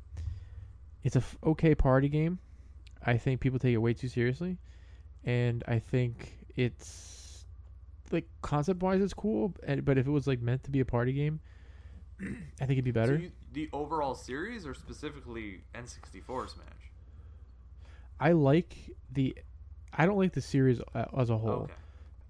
it's 1.03 1.16
a 1.16 1.20
f- 1.20 1.37
okay 1.45 1.74
party 1.74 2.09
game. 2.09 2.39
I 3.05 3.16
think 3.16 3.41
people 3.41 3.59
take 3.59 3.74
it 3.74 3.78
way 3.78 3.95
too 3.95 4.09
seriously, 4.09 4.59
and 5.24 5.62
I 5.66 5.78
think 5.78 6.39
it's 6.57 7.45
like 8.11 8.27
concept 8.43 8.82
wise, 8.82 9.01
it's 9.01 9.15
cool. 9.15 9.55
And, 9.66 9.85
but 9.85 9.99
if 9.99 10.07
it 10.07 10.11
was 10.11 10.27
like 10.27 10.41
meant 10.41 10.65
to 10.65 10.70
be 10.70 10.81
a 10.81 10.85
party 10.85 11.12
game, 11.12 11.41
I 12.20 12.66
think 12.66 12.73
it'd 12.73 12.85
be 12.85 12.91
better. 12.91 13.16
So 13.16 13.23
you, 13.23 13.31
the 13.53 13.69
overall 13.73 14.15
series, 14.15 14.66
or 14.66 14.74
specifically 14.74 15.62
N64 15.74 16.51
Smash? 16.51 16.65
I 18.19 18.32
like 18.32 18.77
the. 19.12 19.37
I 19.93 20.07
don't 20.07 20.19
like 20.19 20.32
the 20.32 20.41
series 20.41 20.81
as 21.16 21.31
a 21.31 21.39
whole. 21.39 21.51
Okay. 21.51 21.73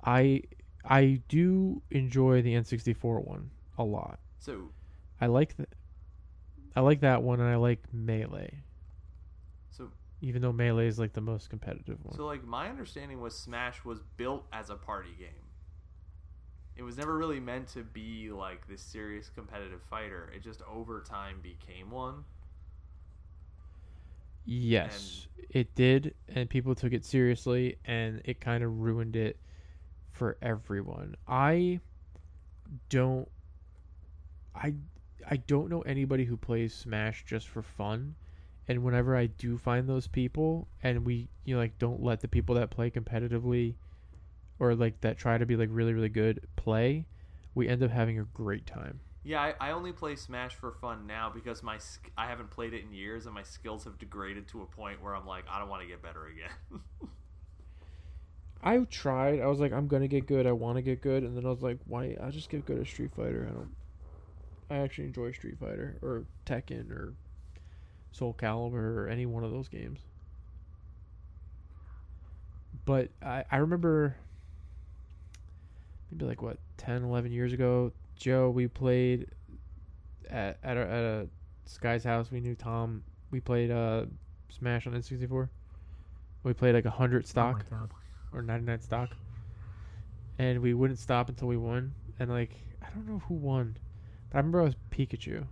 I 0.04 0.42
I 0.84 1.22
do 1.28 1.82
enjoy 1.90 2.42
the 2.42 2.54
N64 2.54 3.24
one 3.26 3.50
a 3.78 3.84
lot. 3.84 4.18
So 4.38 4.70
I 5.20 5.26
like 5.26 5.56
the, 5.56 5.66
I 6.74 6.80
like 6.80 7.00
that 7.00 7.22
one, 7.22 7.40
and 7.40 7.48
I 7.48 7.56
like 7.56 7.82
Melee, 7.92 8.62
so 9.70 9.90
even 10.20 10.40
though 10.42 10.52
Melee 10.52 10.86
is 10.86 10.98
like 10.98 11.12
the 11.12 11.20
most 11.20 11.50
competitive 11.50 11.98
one. 12.04 12.16
so 12.16 12.26
like 12.26 12.44
my 12.44 12.68
understanding 12.68 13.20
was 13.20 13.38
Smash 13.38 13.84
was 13.84 14.00
built 14.16 14.46
as 14.52 14.70
a 14.70 14.76
party 14.76 15.14
game. 15.18 15.28
It 16.76 16.82
was 16.82 16.96
never 16.96 17.16
really 17.16 17.40
meant 17.40 17.68
to 17.68 17.82
be 17.82 18.30
like 18.30 18.66
this 18.66 18.80
serious 18.80 19.28
competitive 19.28 19.82
fighter. 19.90 20.30
It 20.34 20.42
just 20.42 20.62
over 20.62 21.00
time 21.02 21.40
became 21.42 21.90
one. 21.90 22.24
yes, 24.46 25.26
it 25.50 25.74
did, 25.74 26.14
and 26.28 26.48
people 26.48 26.74
took 26.74 26.92
it 26.92 27.04
seriously, 27.04 27.76
and 27.84 28.22
it 28.24 28.40
kind 28.40 28.64
of 28.64 28.78
ruined 28.78 29.16
it 29.16 29.38
for 30.20 30.36
everyone. 30.42 31.14
I 31.26 31.80
don't. 32.90 33.26
I 34.54 34.74
I 35.30 35.38
don't 35.38 35.70
know 35.70 35.80
anybody 35.80 36.26
who 36.26 36.36
plays 36.36 36.74
Smash 36.74 37.24
just 37.24 37.48
for 37.48 37.62
fun. 37.62 38.16
And 38.68 38.84
whenever 38.84 39.16
I 39.16 39.28
do 39.28 39.56
find 39.56 39.88
those 39.88 40.08
people, 40.08 40.68
and 40.82 41.06
we 41.06 41.30
you 41.46 41.54
know 41.54 41.60
like 41.62 41.78
don't 41.78 42.02
let 42.02 42.20
the 42.20 42.28
people 42.28 42.54
that 42.56 42.68
play 42.68 42.90
competitively, 42.90 43.76
or 44.58 44.74
like 44.74 45.00
that 45.00 45.16
try 45.16 45.38
to 45.38 45.46
be 45.46 45.56
like 45.56 45.70
really 45.72 45.94
really 45.94 46.10
good 46.10 46.46
play, 46.54 47.06
we 47.54 47.66
end 47.66 47.82
up 47.82 47.90
having 47.90 48.18
a 48.18 48.24
great 48.24 48.66
time. 48.66 49.00
Yeah, 49.22 49.40
I, 49.40 49.54
I 49.58 49.70
only 49.70 49.92
play 49.92 50.16
Smash 50.16 50.54
for 50.54 50.72
fun 50.72 51.06
now 51.06 51.32
because 51.34 51.62
my 51.62 51.78
I 52.18 52.26
haven't 52.26 52.50
played 52.50 52.74
it 52.74 52.84
in 52.84 52.92
years 52.92 53.24
and 53.24 53.34
my 53.34 53.42
skills 53.42 53.84
have 53.84 53.98
degraded 53.98 54.48
to 54.48 54.60
a 54.60 54.66
point 54.66 55.02
where 55.02 55.16
I'm 55.16 55.26
like 55.26 55.44
I 55.50 55.58
don't 55.58 55.70
want 55.70 55.80
to 55.80 55.88
get 55.88 56.02
better 56.02 56.26
again. 56.26 56.82
I 58.62 58.78
tried. 58.90 59.40
I 59.40 59.46
was 59.46 59.58
like, 59.60 59.72
I'm 59.72 59.88
gonna 59.88 60.08
get 60.08 60.26
good. 60.26 60.46
I 60.46 60.52
want 60.52 60.76
to 60.76 60.82
get 60.82 61.00
good, 61.00 61.22
and 61.22 61.36
then 61.36 61.46
I 61.46 61.48
was 61.48 61.62
like, 61.62 61.78
why? 61.86 62.16
I 62.22 62.30
just 62.30 62.50
get 62.50 62.66
good 62.66 62.78
at 62.78 62.86
Street 62.86 63.10
Fighter. 63.16 63.48
I 63.50 63.54
don't. 63.54 63.74
I 64.70 64.82
actually 64.82 65.06
enjoy 65.06 65.32
Street 65.32 65.58
Fighter 65.58 65.98
or 66.02 66.24
Tekken 66.46 66.90
or 66.90 67.14
Soul 68.12 68.34
Calibur 68.38 68.98
or 68.98 69.08
any 69.08 69.26
one 69.26 69.44
of 69.44 69.50
those 69.50 69.68
games. 69.68 70.00
But 72.84 73.10
I 73.22 73.44
I 73.50 73.56
remember 73.58 74.16
maybe 76.10 76.24
like 76.24 76.42
what 76.42 76.58
10, 76.76 77.02
11 77.02 77.32
years 77.32 77.52
ago, 77.52 77.92
Joe. 78.16 78.50
We 78.50 78.68
played 78.68 79.26
at 80.28 80.58
at 80.62 80.76
a, 80.76 80.80
at 80.80 81.04
a 81.04 81.28
Sky's 81.64 82.04
house. 82.04 82.30
We 82.30 82.40
knew 82.40 82.54
Tom. 82.54 83.02
We 83.30 83.40
played 83.40 83.70
uh 83.70 84.06
Smash 84.50 84.86
on 84.86 84.92
N64. 84.92 85.48
We 86.42 86.52
played 86.52 86.74
like 86.74 86.84
a 86.84 86.90
hundred 86.90 87.26
stock 87.26 87.64
Oh. 87.72 87.88
Or 88.32 88.42
99 88.42 88.80
stock. 88.80 89.16
And 90.38 90.60
we 90.60 90.74
wouldn't 90.74 90.98
stop 90.98 91.28
until 91.28 91.48
we 91.48 91.56
won. 91.56 91.94
And 92.18 92.30
like 92.30 92.52
i 92.82 92.88
don't 92.90 93.06
know 93.08 93.20
who 93.28 93.34
won. 93.34 93.76
But 94.30 94.36
i 94.36 94.40
remember 94.40 94.60
i 94.60 94.64
was 94.64 94.76
pikachu. 94.90 95.46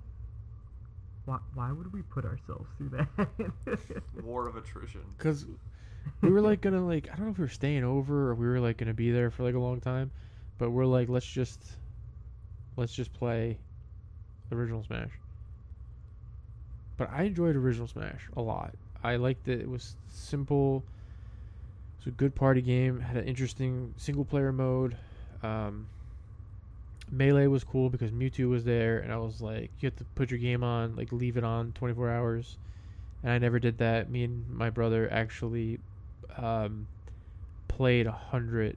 Why, 1.25 1.39
why 1.55 1.73
would 1.73 1.93
we 1.93 2.03
put 2.03 2.25
ourselves 2.25 2.69
through 2.79 2.91
that? 2.91 4.03
War 4.25 4.49
of 4.49 4.57
attrition. 4.57 5.03
because 5.17 5.45
we 6.23 6.31
were 6.31 6.41
like 6.41 6.61
gonna 6.63 6.85
like 6.87 7.09
i 7.13 7.17
don't 7.17 7.27
know 7.27 7.33
if 7.33 7.39
we 7.39 7.45
were 7.45 7.49
staying 7.49 7.85
over 7.85 8.31
or 8.31 8.35
we 8.35 8.47
were 8.47 8.61
like 8.61 8.79
gonna 8.79 8.95
be 8.95 9.11
there 9.11 9.31
for 9.31 9.43
like 9.45 9.55
a 9.55 9.59
long 9.59 9.79
time 9.81 10.11
but 10.57 10.71
we're 10.71 10.87
like 10.87 11.09
let's 11.11 11.27
just 11.27 11.63
let's 12.77 12.95
just 12.95 13.13
play 13.13 13.59
original 14.51 14.83
smash. 14.83 15.11
But 16.97 17.11
i 17.13 17.25
enjoyed 17.25 17.57
original 17.57 17.87
smash 17.87 18.29
a 18.37 18.41
lot. 18.41 18.75
I 19.05 19.17
liked 19.17 19.45
that 19.45 19.61
it 19.61 19.69
was 19.69 19.97
simple. 20.09 20.77
it 20.79 20.83
was 20.83 20.98
a 22.09 22.13
good 22.13 22.35
party 22.35 22.61
game 22.63 23.01
had 23.01 23.17
an 23.17 23.25
interesting 23.25 23.95
single 23.97 24.25
player 24.25 24.53
mode. 24.53 24.97
Um, 25.43 25.87
melee 27.11 27.47
was 27.47 27.65
cool 27.65 27.89
because 27.89 28.11
mewtwo 28.11 28.51
was 28.51 28.65
there 28.65 28.99
and 28.99 29.11
i 29.11 29.17
was 29.17 29.41
like 29.41 29.71
you 29.81 29.87
have 29.87 29.97
to 29.97 30.05
put 30.15 30.31
your 30.31 30.39
game 30.39 30.63
on 30.63 30.95
like 30.95 31.11
leave 31.11 31.37
it 31.39 31.45
on 31.45 31.73
24 31.73 32.11
hours. 32.11 32.57
And 33.23 33.33
i 33.33 33.39
never 33.39 33.59
did 33.59 33.79
that. 33.79 34.11
Me 34.11 34.25
and 34.25 34.49
my 34.49 34.71
brother 34.71 35.09
actually 35.11 35.79
um, 36.37 36.87
played 37.67 38.07
a 38.07 38.13
hundred 38.13 38.77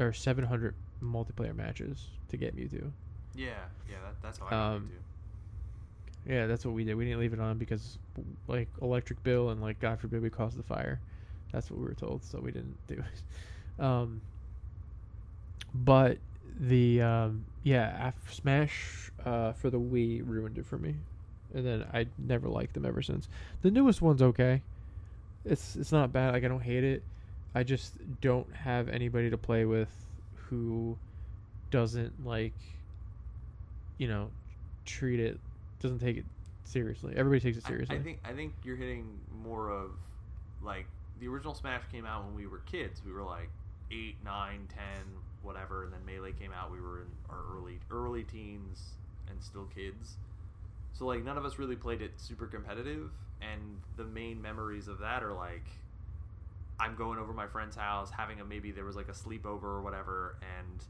or 0.00 0.12
700 0.12 0.74
multiplayer 1.02 1.54
matches 1.54 2.06
to 2.28 2.36
get 2.36 2.56
mewtwo. 2.56 2.90
Yeah, 3.34 3.50
yeah, 3.90 3.96
that, 4.04 4.14
that's 4.22 4.38
how 4.38 4.46
I 4.46 4.74
Um, 4.74 4.90
do. 6.26 6.32
yeah 6.32 6.46
that's 6.46 6.64
what 6.64 6.74
we 6.74 6.84
did. 6.84 6.94
We 6.94 7.04
didn't 7.04 7.20
leave 7.20 7.32
it 7.34 7.40
on 7.40 7.58
because 7.58 7.98
like 8.48 8.68
electric 8.80 9.22
bill 9.22 9.50
and 9.50 9.60
like 9.60 9.80
god 9.80 10.00
forbid 10.00 10.22
we 10.22 10.30
caused 10.30 10.56
the 10.58 10.62
fire 10.62 11.00
that's 11.52 11.70
what 11.70 11.78
we 11.78 11.86
were 11.86 11.94
told 11.94 12.24
so 12.24 12.40
we 12.40 12.50
didn't 12.52 12.76
do 12.86 12.94
it. 12.94 13.04
Um, 13.78 14.20
but 15.74 16.18
the 16.60 17.00
um, 17.00 17.44
yeah 17.62 18.08
af- 18.08 18.32
smash 18.34 19.10
uh, 19.24 19.52
for 19.52 19.70
the 19.70 19.80
wii 19.80 20.22
ruined 20.26 20.58
it 20.58 20.66
for 20.66 20.76
me. 20.78 20.94
And 21.54 21.66
then 21.66 21.84
i 21.92 22.06
never 22.18 22.48
liked 22.48 22.74
them 22.74 22.84
ever 22.84 23.02
since. 23.02 23.28
The 23.62 23.70
newest 23.70 24.02
one's 24.02 24.22
okay. 24.22 24.60
It's 25.44 25.74
it's 25.76 25.90
not 25.90 26.12
bad. 26.12 26.34
Like 26.34 26.44
i 26.44 26.48
don't 26.48 26.60
hate 26.62 26.84
it. 26.84 27.02
I 27.54 27.62
just 27.62 27.94
don't 28.20 28.50
have 28.54 28.88
anybody 28.88 29.30
to 29.30 29.38
play 29.38 29.64
with 29.64 29.90
who 30.34 30.96
doesn't 31.70 32.24
like 32.26 32.52
you 33.98 34.06
know 34.08 34.28
treat 34.84 35.18
it 35.18 35.38
doesn't 35.80 35.98
take 35.98 36.18
it 36.18 36.24
seriously. 36.64 37.14
Everybody 37.16 37.40
takes 37.40 37.58
it 37.58 37.64
I- 37.64 37.68
seriously. 37.68 37.96
I, 37.96 38.00
think 38.00 38.18
I 38.24 38.32
think 38.32 38.52
you're 38.64 38.76
hitting 38.76 39.06
more 39.44 39.70
of 39.70 39.90
like 40.62 40.86
the 41.22 41.28
original 41.28 41.54
Smash 41.54 41.82
came 41.92 42.04
out 42.04 42.24
when 42.24 42.34
we 42.34 42.48
were 42.48 42.58
kids. 42.58 43.00
We 43.06 43.12
were 43.12 43.22
like 43.22 43.48
eight, 43.92 44.16
nine, 44.24 44.66
ten, 44.68 45.06
whatever, 45.42 45.84
and 45.84 45.92
then 45.92 46.04
Melee 46.04 46.32
came 46.32 46.50
out. 46.52 46.72
We 46.72 46.80
were 46.80 47.02
in 47.02 47.06
our 47.30 47.38
early 47.56 47.78
early 47.92 48.24
teens 48.24 48.94
and 49.30 49.40
still 49.40 49.68
kids. 49.72 50.16
So 50.92 51.06
like 51.06 51.22
none 51.24 51.38
of 51.38 51.44
us 51.44 51.60
really 51.60 51.76
played 51.76 52.02
it 52.02 52.10
super 52.16 52.46
competitive, 52.46 53.12
and 53.40 53.78
the 53.96 54.04
main 54.04 54.42
memories 54.42 54.88
of 54.88 54.98
that 54.98 55.22
are 55.22 55.32
like 55.32 55.64
I'm 56.80 56.96
going 56.96 57.20
over 57.20 57.32
my 57.32 57.46
friend's 57.46 57.76
house, 57.76 58.10
having 58.10 58.40
a 58.40 58.44
maybe 58.44 58.72
there 58.72 58.84
was 58.84 58.96
like 58.96 59.08
a 59.08 59.12
sleepover 59.12 59.62
or 59.62 59.80
whatever, 59.80 60.34
and 60.58 60.84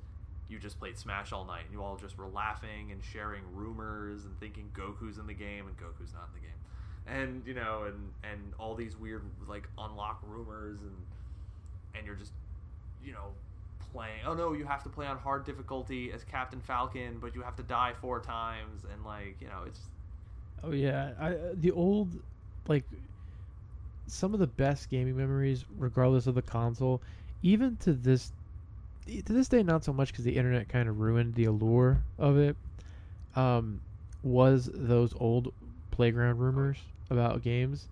you 0.48 0.58
just 0.58 0.78
played 0.78 0.98
Smash 0.98 1.32
all 1.32 1.44
night, 1.44 1.64
and 1.66 1.74
you 1.74 1.82
all 1.82 1.96
just 1.96 2.16
were 2.16 2.28
laughing 2.28 2.90
and 2.90 3.04
sharing 3.04 3.42
rumors 3.52 4.24
and 4.24 4.40
thinking 4.40 4.70
Goku's 4.72 5.18
in 5.18 5.26
the 5.26 5.34
game, 5.34 5.66
and 5.66 5.76
Goku's 5.76 6.14
not 6.14 6.30
in 6.34 6.40
the 6.40 6.46
game, 6.46 6.58
and 7.06 7.42
you 7.46 7.54
know, 7.54 7.84
and 7.86 8.12
and 8.30 8.52
all 8.58 8.74
these 8.74 8.96
weird 8.96 9.22
like 9.48 9.68
unlock 9.78 10.20
rumors, 10.26 10.80
and 10.80 10.96
and 11.94 12.06
you're 12.06 12.16
just, 12.16 12.32
you 13.04 13.12
know, 13.12 13.32
playing. 13.92 14.20
Oh 14.26 14.34
no, 14.34 14.52
you 14.52 14.64
have 14.64 14.82
to 14.84 14.88
play 14.88 15.06
on 15.06 15.18
hard 15.18 15.44
difficulty 15.44 16.12
as 16.12 16.24
Captain 16.24 16.60
Falcon, 16.60 17.18
but 17.20 17.34
you 17.34 17.42
have 17.42 17.56
to 17.56 17.62
die 17.62 17.92
four 18.00 18.20
times, 18.20 18.84
and 18.92 19.04
like 19.04 19.36
you 19.40 19.48
know, 19.48 19.64
it's 19.66 19.80
Oh 20.64 20.70
yeah, 20.70 21.12
I, 21.18 21.34
uh, 21.34 21.38
the 21.54 21.72
old 21.72 22.08
like 22.68 22.84
some 24.06 24.34
of 24.34 24.40
the 24.40 24.46
best 24.46 24.88
gaming 24.90 25.16
memories, 25.16 25.64
regardless 25.76 26.26
of 26.26 26.34
the 26.34 26.42
console, 26.42 27.02
even 27.42 27.76
to 27.78 27.92
this 27.92 28.32
to 29.06 29.32
this 29.32 29.48
day, 29.48 29.62
not 29.62 29.84
so 29.84 29.92
much 29.92 30.12
because 30.12 30.24
the 30.24 30.36
internet 30.36 30.68
kind 30.68 30.88
of 30.88 31.00
ruined 31.00 31.34
the 31.34 31.46
allure 31.46 32.04
of 32.18 32.38
it. 32.38 32.56
Um, 33.34 33.80
was 34.22 34.70
those 34.72 35.14
old 35.18 35.52
playground 35.90 36.38
rumors 36.38 36.78
about 37.10 37.42
games, 37.42 37.88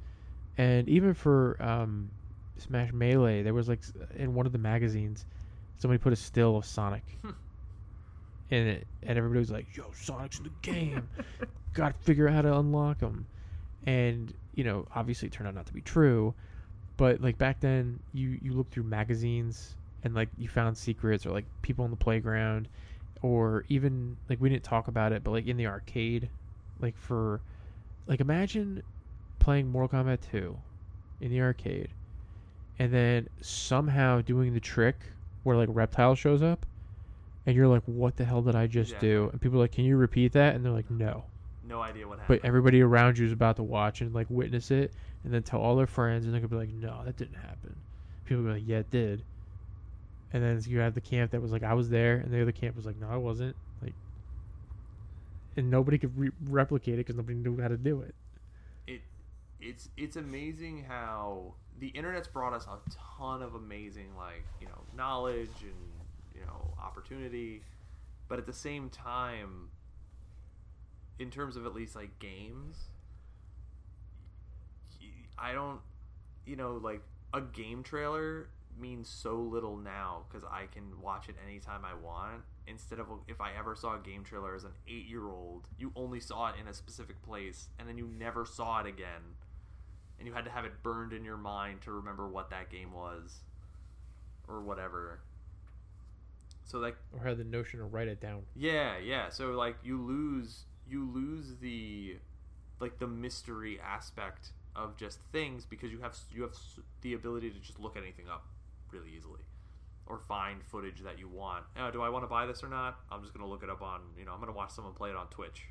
and 0.59 0.89
even 0.89 1.15
for 1.15 1.57
um, 1.61 2.11
Smash 2.59 2.93
Melee, 2.93 3.43
there 3.43 3.55
was 3.55 3.69
like 3.69 3.81
in 4.17 4.35
one 4.35 4.47
of 4.47 4.53
the 4.53 4.59
magazines, 4.59 5.25
somebody 5.79 5.99
put 5.99 6.13
a 6.13 6.17
still 6.17 6.57
of 6.57 6.65
Sonic 6.65 7.05
in 8.51 8.67
it, 8.67 8.87
and 9.03 9.19
everybody 9.19 9.41
was 9.41 9.51
like, 9.51 9.67
"Yo, 9.77 9.85
Sonic's 9.95 10.39
in 10.39 10.45
the 10.45 10.51
game." 10.63 11.09
got 11.73 11.97
to 11.97 12.05
figure 12.05 12.29
out 12.29 12.35
how 12.35 12.43
to 12.43 12.59
unlock 12.59 13.01
him." 13.01 13.27
And, 13.87 14.35
you 14.55 14.65
know, 14.65 14.87
obviously 14.95 15.29
it 15.29 15.33
turned 15.33 15.49
out 15.49 15.55
not 15.55 15.67
to 15.67 15.73
be 15.73 15.81
true. 15.81 16.35
But, 16.99 17.23
like, 17.23 17.39
back 17.39 17.61
then, 17.61 17.99
you, 18.13 18.39
you 18.43 18.53
look 18.53 18.71
through 18.71 18.83
magazines 18.83 19.75
and 20.03 20.15
like 20.15 20.29
you 20.39 20.49
found 20.49 20.77
secrets 20.77 21.27
or 21.27 21.31
like 21.31 21.45
people 21.63 21.85
on 21.85 21.91
the 21.91 21.97
playground 21.97 22.69
or 23.23 23.65
even 23.69 24.17
like 24.29 24.41
we 24.41 24.49
didn't 24.49 24.65
talk 24.65 24.89
about 24.89 25.13
it 25.13 25.23
but 25.23 25.31
like 25.31 25.47
in 25.47 25.57
the 25.57 25.67
arcade 25.67 26.29
like 26.81 26.97
for 26.97 27.41
like 28.07 28.21
imagine 28.21 28.83
playing 29.41 29.69
Mortal 29.69 29.99
Kombat 30.05 30.21
2 30.31 30.57
in 31.21 31.31
the 31.31 31.41
arcade 31.41 31.89
and 32.79 32.93
then 32.93 33.29
somehow 33.41 34.21
doing 34.21 34.55
the 34.55 34.61
trick 34.61 35.01
where 35.43 35.57
like 35.57 35.69
reptile 35.73 36.15
shows 36.15 36.43
up 36.43 36.65
and 37.47 37.57
you're 37.57 37.67
like 37.67 37.83
what 37.87 38.17
the 38.17 38.25
hell 38.25 38.43
did 38.43 38.55
I 38.55 38.67
just 38.69 38.93
Yeah. 38.93 38.99
do? 39.01 39.29
And 39.33 39.41
people 39.41 39.59
are 39.59 39.63
like 39.63 39.73
can 39.73 39.85
you 39.85 39.97
repeat 39.97 40.33
that? 40.33 40.55
And 40.55 40.65
they're 40.65 40.73
like 40.73 40.91
no. 40.91 41.25
No 41.69 41.81
idea 41.83 42.07
what 42.09 42.19
happened. 42.19 42.41
but 42.41 42.47
everybody 42.47 42.81
around 42.81 43.19
you 43.19 43.27
is 43.27 43.33
about 43.33 43.57
to 43.57 43.63
watch 43.63 44.01
and 44.01 44.15
like 44.15 44.27
witness 44.31 44.71
it 44.71 44.95
and 45.25 45.33
then 45.35 45.43
tell 45.43 45.61
all 45.61 45.77
their 45.77 45.87
friends 45.87 46.25
and 46.25 46.33
they're 46.35 46.41
gonna 46.41 46.49
be 46.49 46.57
like 46.57 46.73
no 46.73 47.03
that 47.05 47.17
didn't 47.17 47.35
happen. 47.37 47.77
People 48.25 48.45
be 48.45 48.51
like 48.51 48.63
yeah 48.65 48.79
it 48.79 48.91
did. 48.91 49.25
And 50.33 50.43
then 50.43 50.61
you 50.65 50.79
have 50.79 50.95
the 50.95 51.01
camp 51.01 51.33
that 51.33 51.43
was 51.43 51.51
like 51.53 51.63
i 51.65 51.75
was 51.75 51.91
there 51.91 52.17
and 52.17 52.31
the 52.33 52.41
other 52.41 52.53
camp 52.53 52.77
was 52.77 52.87
like 52.87 52.97
no 53.01 53.09
i 53.09 53.17
wasn't. 53.17 53.57
Like 53.83 53.95
and 55.57 55.71
nobody 55.71 55.99
could 55.99 56.17
re- 56.17 56.31
replicate 56.47 56.95
it 56.95 56.99
because 56.99 57.17
nobody 57.17 57.35
knew 57.37 57.61
how 57.61 57.69
to 57.69 57.77
do 57.77 58.01
it 58.03 58.09
it 58.09 58.15
it's 59.61 59.89
it's 59.97 60.17
amazing 60.17 60.85
how 60.89 61.55
the 61.79 61.89
internet's 61.89 62.29
brought 62.29 62.53
us 62.53 62.67
a 62.67 62.79
ton 63.19 63.43
of 63.43 63.55
amazing 63.55 64.09
like 64.17 64.45
you 64.61 64.67
know 64.67 64.83
knowledge 64.97 65.63
and 65.63 65.75
you 66.35 66.41
know 66.43 66.75
opportunity. 66.83 67.63
But 68.29 68.39
at 68.39 68.47
the 68.47 68.53
same 68.53 68.91
time 68.91 69.71
in 71.19 71.31
terms 71.31 71.57
of 71.57 71.67
at 71.67 71.75
least 71.75 71.95
like 71.95 72.19
games 72.19 72.77
i 75.41 75.53
don't 75.53 75.81
you 76.47 76.57
know 76.57 76.81
like 76.83 77.03
a 77.35 77.41
game 77.41 77.83
trailer 77.83 78.49
means 78.79 79.09
so 79.09 79.37
little 79.37 79.77
now 79.77 80.25
because 80.29 80.45
i 80.51 80.65
can 80.73 81.01
watch 81.03 81.29
it 81.29 81.37
anytime 81.47 81.85
i 81.85 81.95
want. 81.95 82.43
Instead 82.67 82.99
of 83.01 83.07
if 83.27 83.41
i 83.41 83.51
ever 83.59 83.75
saw 83.75 83.97
a 83.97 83.99
game 83.99 84.23
trailer 84.23 84.55
as 84.55 84.65
an 84.65 84.71
eight 84.89 85.07
year 85.07 85.29
old 85.29 85.67
you 85.79 85.93
only 85.97 86.21
saw 86.21 86.49
it 86.49 86.55
in 86.61 86.69
a 86.69 86.73
specific 86.73 87.21
place 87.23 87.69
and 87.79 87.89
then 87.89 87.99
you 87.99 88.09
never 88.19 88.45
saw 88.45 88.81
it 88.81 88.87
again 88.87 89.35
and 90.21 90.29
you 90.29 90.35
had 90.35 90.45
to 90.45 90.51
have 90.51 90.65
it 90.65 90.83
burned 90.85 91.13
in 91.13 91.25
your 91.25 91.37
mind 91.37 91.81
to 91.81 91.91
remember 91.91 92.29
what 92.29 92.51
that 92.51 92.71
game 92.71 92.93
was 92.93 93.41
or 94.47 94.61
whatever 94.61 95.21
so 96.71 96.79
like 96.79 96.97
or 97.13 97.27
had 97.27 97.37
the 97.37 97.45
notion 97.45 97.81
to 97.81 97.85
write 97.85 98.07
it 98.07 98.21
down 98.21 98.43
yeah, 98.55 98.97
yeah. 98.99 99.29
So 99.29 99.51
like 99.53 99.77
you 99.83 100.01
lose 100.01 100.67
you 100.89 101.11
lose 101.11 101.57
the 101.61 102.17
like 102.79 102.99
the 102.99 103.09
mystery 103.09 103.81
aspect 103.85 104.53
of 104.77 104.97
just 104.97 105.19
things 105.33 105.65
because 105.65 105.91
you 105.91 106.01
have 106.01 106.17
you 106.33 106.43
have 106.43 106.55
the 107.01 107.15
ability 107.15 107.51
to 107.51 107.59
just 107.59 107.81
look 107.81 107.97
anything 107.97 108.29
up 108.29 108.47
really 108.93 109.11
easily 109.17 109.41
or 110.07 110.19
find 110.19 110.63
footage 110.65 111.01
that 111.03 111.19
you 111.19 111.29
want. 111.29 111.65
Oh, 111.77 111.91
do 111.91 112.03
I 112.03 112.09
want 112.09 112.25
to 112.25 112.29
buy 112.29 112.47
this 112.47 112.63
or 112.63 112.69
not? 112.69 112.99
I'm 113.11 113.21
just 113.23 113.33
going 113.33 113.45
to 113.45 113.51
look 113.51 113.63
it 113.63 113.71
up 113.71 113.81
on, 113.81 114.01
you 114.19 114.25
know, 114.25 114.33
I'm 114.33 114.41
going 114.41 114.53
to 114.53 114.57
watch 114.57 114.73
someone 114.73 114.93
play 114.93 115.11
it 115.11 115.15
on 115.15 115.29
Twitch. 115.29 115.67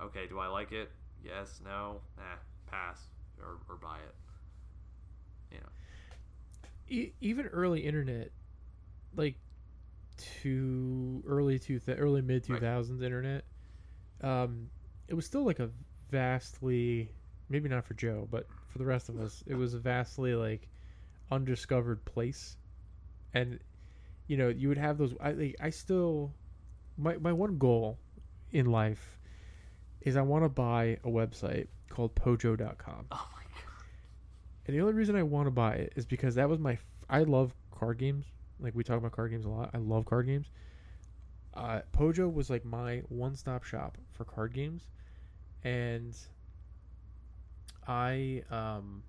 Okay, 0.00 0.26
do 0.28 0.40
I 0.40 0.48
like 0.48 0.72
it? 0.72 0.90
Yes, 1.24 1.60
no, 1.64 2.00
eh, 2.18 2.36
pass 2.68 2.98
or 3.42 3.58
or 3.68 3.76
buy 3.76 3.98
it. 3.98 4.14
You 5.50 5.58
know. 5.58 5.68
e- 6.88 7.12
even 7.20 7.46
early 7.46 7.80
internet 7.80 8.30
like 9.14 9.36
to 10.16 11.22
early 11.26 11.58
two 11.58 11.80
early 11.88 12.22
mid 12.22 12.44
two 12.44 12.58
thousands 12.58 13.02
internet, 13.02 13.44
um, 14.22 14.70
it 15.08 15.14
was 15.14 15.26
still 15.26 15.44
like 15.44 15.58
a 15.60 15.70
vastly 16.10 17.12
maybe 17.48 17.68
not 17.68 17.84
for 17.84 17.94
Joe, 17.94 18.28
but 18.30 18.48
for 18.66 18.78
the 18.78 18.86
rest 18.86 19.08
of 19.08 19.18
us, 19.18 19.42
it 19.46 19.54
was 19.54 19.74
a 19.74 19.78
vastly 19.78 20.34
like 20.34 20.68
undiscovered 21.30 22.04
place, 22.04 22.56
and 23.34 23.58
you 24.26 24.36
know 24.36 24.48
you 24.48 24.68
would 24.68 24.78
have 24.78 24.98
those. 24.98 25.14
I 25.20 25.32
like, 25.32 25.56
I 25.60 25.70
still 25.70 26.34
my 26.96 27.16
my 27.18 27.32
one 27.32 27.58
goal 27.58 27.98
in 28.52 28.66
life 28.66 29.18
is 30.00 30.16
I 30.16 30.22
want 30.22 30.44
to 30.44 30.48
buy 30.48 30.98
a 31.04 31.08
website 31.08 31.68
called 31.90 32.14
Pojo.com. 32.14 33.06
Oh 33.12 33.28
my 33.34 33.42
god. 33.42 33.84
And 34.66 34.76
the 34.76 34.80
only 34.80 34.94
reason 34.94 35.16
I 35.16 35.22
want 35.22 35.46
to 35.46 35.50
buy 35.50 35.74
it 35.74 35.92
is 35.96 36.06
because 36.06 36.36
that 36.36 36.48
was 36.48 36.58
my. 36.58 36.72
F- 36.72 36.84
I 37.08 37.22
love 37.24 37.54
card 37.70 37.98
games. 37.98 38.24
Like 38.58 38.74
we 38.74 38.84
talk 38.84 38.96
about 38.96 39.12
card 39.12 39.30
games 39.30 39.44
a 39.44 39.48
lot. 39.48 39.70
I 39.74 39.78
love 39.78 40.06
card 40.06 40.26
games. 40.26 40.46
Uh, 41.52 41.80
Pojo 41.92 42.32
was 42.32 42.48
like 42.48 42.64
my 42.64 43.02
one-stop 43.08 43.64
shop 43.64 43.98
for 44.12 44.24
card 44.24 44.52
games, 44.54 44.84
and 45.64 46.16
I 47.86 48.44
um 48.50 49.02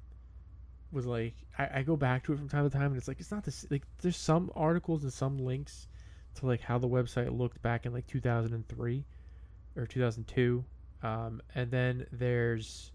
was 0.92 1.06
like 1.06 1.36
I, 1.58 1.70
I 1.76 1.82
go 1.84 1.96
back 1.96 2.24
to 2.26 2.34
it 2.34 2.38
from 2.38 2.50
time 2.50 2.64
to 2.64 2.70
time, 2.70 2.88
and 2.88 2.98
it's 2.98 3.08
like 3.08 3.20
it's 3.20 3.32
not 3.32 3.44
this. 3.44 3.66
Like 3.70 3.84
there's 4.02 4.18
some 4.18 4.52
articles 4.56 5.04
and 5.04 5.14
some 5.14 5.38
links 5.38 5.88
to 6.36 6.46
like 6.46 6.62
how 6.62 6.78
the 6.78 6.88
website 6.90 7.38
looked 7.38 7.62
back 7.62 7.86
in 7.86 7.94
like 7.94 8.08
2003 8.08 9.06
or 9.76 9.86
2002, 9.86 10.66
um, 11.04 11.42
and 11.56 11.72
then 11.72 12.06
there's 12.12 12.92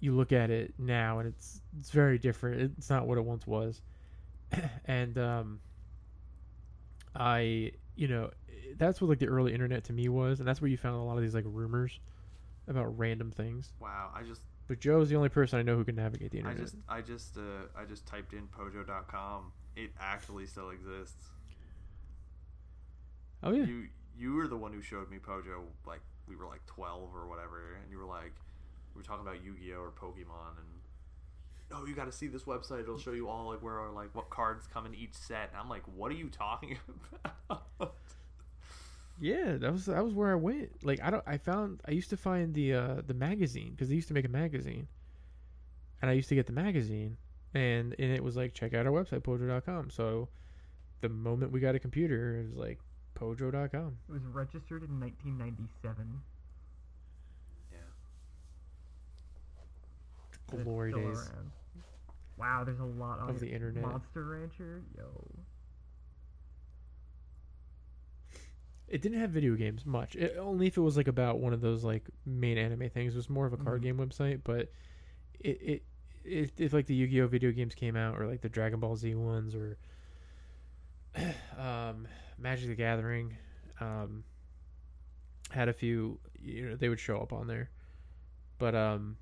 you 0.00 0.16
look 0.16 0.32
at 0.32 0.50
it 0.50 0.72
now 0.78 1.18
and 1.18 1.28
it's 1.28 1.60
it's 1.78 1.90
very 1.90 2.18
different. 2.18 2.72
It's 2.78 2.90
not 2.90 3.06
what 3.06 3.18
it 3.18 3.24
once 3.24 3.46
was. 3.46 3.82
and 4.86 5.16
um 5.18 5.60
I, 7.14 7.72
you 7.96 8.08
know, 8.08 8.30
that's 8.76 9.00
what 9.00 9.08
like 9.08 9.18
the 9.18 9.26
early 9.28 9.52
internet 9.52 9.84
to 9.84 9.92
me 9.92 10.08
was, 10.08 10.38
and 10.38 10.48
that's 10.48 10.60
where 10.60 10.70
you 10.70 10.76
found 10.76 10.96
a 10.96 11.02
lot 11.02 11.16
of 11.16 11.22
these 11.22 11.34
like 11.34 11.44
rumors 11.46 11.98
about 12.68 12.96
random 12.98 13.30
things. 13.30 13.72
Wow, 13.80 14.10
I 14.14 14.22
just 14.22 14.42
But 14.68 14.80
Joe's 14.80 15.08
the 15.08 15.16
only 15.16 15.28
person 15.28 15.58
I 15.58 15.62
know 15.62 15.76
who 15.76 15.84
can 15.84 15.96
navigate 15.96 16.30
the 16.30 16.38
internet. 16.38 16.58
I 16.58 16.62
just 16.62 16.76
I 16.88 17.00
just 17.00 17.36
uh, 17.36 17.66
I 17.76 17.84
just 17.84 18.06
typed 18.06 18.32
in 18.32 18.46
pojo.com. 18.48 19.52
It 19.76 19.90
actually 20.00 20.46
still 20.46 20.70
exists. 20.70 21.28
oh 23.42 23.52
yeah. 23.52 23.64
You 23.64 23.88
you 24.16 24.34
were 24.34 24.48
the 24.48 24.56
one 24.56 24.72
who 24.72 24.82
showed 24.82 25.10
me 25.10 25.18
Pojo 25.18 25.62
like 25.86 26.00
we 26.28 26.36
were 26.36 26.46
like 26.46 26.64
12 26.66 27.14
or 27.14 27.28
whatever 27.28 27.76
and 27.82 27.90
you 27.90 27.98
were 27.98 28.04
like 28.04 28.34
we 28.94 29.00
were 29.00 29.04
talking 29.04 29.26
about 29.26 29.42
Yu-Gi-Oh 29.44 29.80
or 29.80 29.90
Pokemon 29.90 30.58
and 30.58 31.72
oh 31.72 31.86
you 31.86 31.94
got 31.94 32.06
to 32.06 32.12
see 32.12 32.26
this 32.26 32.42
website 32.42 32.80
it'll 32.80 32.98
show 32.98 33.12
you 33.12 33.28
all 33.28 33.48
like 33.48 33.62
where 33.62 33.78
are 33.78 33.90
like 33.90 34.14
what 34.14 34.30
cards 34.30 34.66
come 34.66 34.86
in 34.86 34.94
each 34.94 35.14
set 35.14 35.50
and 35.52 35.60
I'm 35.60 35.68
like 35.68 35.82
what 35.94 36.10
are 36.10 36.16
you 36.16 36.28
talking 36.28 36.78
about? 37.48 37.64
Yeah, 39.20 39.58
that 39.58 39.70
was 39.70 39.84
that 39.84 40.02
was 40.02 40.14
where 40.14 40.32
I 40.32 40.34
went. 40.34 40.82
Like 40.82 40.98
I 41.02 41.10
don't 41.10 41.22
I 41.26 41.36
found 41.36 41.82
I 41.86 41.90
used 41.90 42.08
to 42.10 42.16
find 42.16 42.54
the 42.54 42.72
uh 42.72 43.02
the 43.06 43.12
magazine 43.12 43.72
because 43.72 43.90
they 43.90 43.94
used 43.94 44.08
to 44.08 44.14
make 44.14 44.24
a 44.24 44.30
magazine. 44.30 44.88
And 46.00 46.10
I 46.10 46.14
used 46.14 46.30
to 46.30 46.34
get 46.34 46.46
the 46.46 46.54
magazine 46.54 47.18
and 47.52 47.94
and 47.98 48.12
it 48.12 48.24
was 48.24 48.36
like 48.36 48.54
check 48.54 48.72
out 48.72 48.86
our 48.86 48.92
website 48.92 49.20
pojo.com. 49.20 49.90
So 49.90 50.30
the 51.02 51.10
moment 51.10 51.52
we 51.52 51.60
got 51.60 51.74
a 51.74 51.78
computer, 51.78 52.38
it 52.38 52.48
was 52.48 52.56
like 52.56 52.78
pojo.com. 53.20 53.98
It 54.08 54.12
was 54.12 54.22
registered 54.32 54.82
in 54.82 54.98
1997. 55.00 56.20
yeah. 57.72 57.78
and 60.50 60.60
it's 60.60 60.64
Glory 60.64 60.92
still 60.92 61.02
days. 61.08 61.18
around. 61.18 61.50
Wow, 62.38 62.64
there's 62.64 62.80
a 62.80 62.84
lot 62.84 63.20
on 63.20 63.28
Of 63.30 63.36
it. 63.36 63.40
the 63.40 63.52
internet. 63.52 63.82
Monster 63.82 64.24
Rancher, 64.24 64.82
yo. 64.96 65.04
It 68.88 69.02
didn't 69.02 69.20
have 69.20 69.30
video 69.30 69.54
games 69.54 69.86
much. 69.86 70.16
It, 70.16 70.36
only 70.38 70.66
if 70.66 70.76
it 70.76 70.80
was 70.80 70.96
like 70.96 71.06
about 71.06 71.38
one 71.38 71.52
of 71.52 71.60
those 71.60 71.84
like 71.84 72.08
main 72.26 72.58
anime 72.58 72.88
things. 72.90 73.14
It 73.14 73.18
was 73.18 73.30
more 73.30 73.46
of 73.46 73.52
a 73.52 73.56
card 73.56 73.80
Mhm. 73.82 73.84
game 73.84 73.96
website, 73.98 74.40
but 74.42 74.72
it, 75.38 75.60
it 75.62 75.82
it 76.24 76.52
if 76.58 76.72
like 76.72 76.86
the 76.86 76.94
Yu-Gi-Oh 76.94 77.28
video 77.28 77.52
games 77.52 77.74
came 77.74 77.94
out 77.96 78.18
or 78.20 78.26
like 78.26 78.40
the 78.40 78.48
Dragon 78.48 78.80
Ball 78.80 78.96
Z 78.96 79.14
ones 79.14 79.54
or 79.54 79.78
um 81.58 82.08
Magic 82.40 82.68
the 82.68 82.74
Gathering 82.74 83.36
um 83.80 84.24
had 85.50 85.68
a 85.68 85.72
few 85.72 86.18
you 86.40 86.68
know 86.68 86.76
they 86.76 86.88
would 86.88 87.00
show 87.00 87.18
up 87.18 87.32
on 87.32 87.46
there. 87.46 87.70
But 88.58 88.74
um 88.74 89.16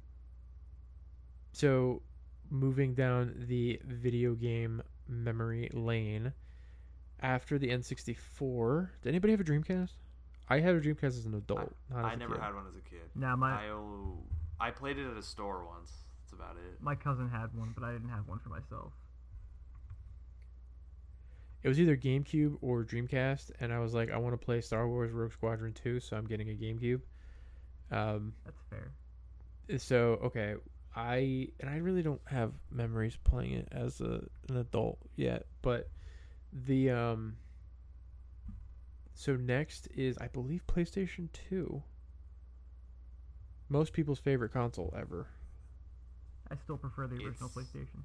so 1.52 2.02
moving 2.50 2.94
down 2.94 3.44
the 3.48 3.80
video 3.84 4.34
game 4.34 4.82
memory 5.08 5.70
lane 5.72 6.32
after 7.20 7.58
the 7.58 7.68
N64, 7.68 8.88
did 9.02 9.08
anybody 9.08 9.32
have 9.32 9.40
a 9.40 9.44
Dreamcast? 9.44 9.90
I 10.48 10.60
had 10.60 10.74
a 10.76 10.80
Dreamcast 10.80 11.18
as 11.18 11.26
an 11.26 11.34
adult. 11.34 11.74
not 11.90 12.04
I 12.04 12.10
as 12.10 12.14
a 12.14 12.18
never 12.18 12.34
kid. 12.36 12.42
had 12.42 12.54
one 12.54 12.64
as 12.68 12.76
a 12.76 12.88
kid. 12.88 13.00
Now 13.14 13.36
my 13.36 13.66
I 13.66 13.68
oh, 13.70 14.18
I 14.60 14.70
played 14.70 14.98
it 14.98 15.10
at 15.10 15.16
a 15.16 15.22
store 15.22 15.66
once. 15.66 15.92
That's 16.22 16.32
about 16.32 16.56
it. 16.56 16.80
my 16.80 16.94
cousin 16.94 17.28
had 17.28 17.54
one, 17.54 17.72
but 17.74 17.84
I 17.84 17.92
didn't 17.92 18.10
have 18.10 18.28
one 18.28 18.38
for 18.38 18.50
myself. 18.50 18.92
It 21.62 21.68
was 21.68 21.80
either 21.80 21.96
GameCube 21.96 22.56
or 22.60 22.84
Dreamcast, 22.84 23.50
and 23.60 23.72
I 23.72 23.80
was 23.80 23.92
like, 23.92 24.10
I 24.12 24.16
want 24.16 24.38
to 24.38 24.44
play 24.44 24.60
Star 24.60 24.88
Wars 24.88 25.10
Rogue 25.10 25.32
Squadron 25.32 25.72
2, 25.72 25.98
so 26.00 26.16
I'm 26.16 26.26
getting 26.26 26.50
a 26.50 26.52
GameCube. 26.54 27.00
Um, 27.90 28.32
That's 28.44 28.60
fair. 28.70 28.92
so 29.78 30.20
okay, 30.24 30.54
I 30.94 31.48
and 31.58 31.68
I 31.68 31.76
really 31.78 32.02
don't 32.02 32.20
have 32.26 32.52
memories 32.70 33.16
playing 33.24 33.52
it 33.54 33.68
as 33.72 34.00
a, 34.00 34.24
an 34.48 34.56
adult 34.58 34.98
yet, 35.16 35.46
but 35.62 35.88
the 36.52 36.90
um. 36.90 37.36
So 39.14 39.34
next 39.34 39.88
is 39.96 40.16
I 40.18 40.28
believe 40.28 40.62
PlayStation 40.68 41.28
2. 41.50 41.82
Most 43.68 43.92
people's 43.92 44.20
favorite 44.20 44.52
console 44.52 44.94
ever. 44.96 45.26
I 46.50 46.54
still 46.56 46.76
prefer 46.76 47.08
the 47.08 47.16
original 47.16 47.50
It's- 47.50 47.54
PlayStation. 47.74 48.02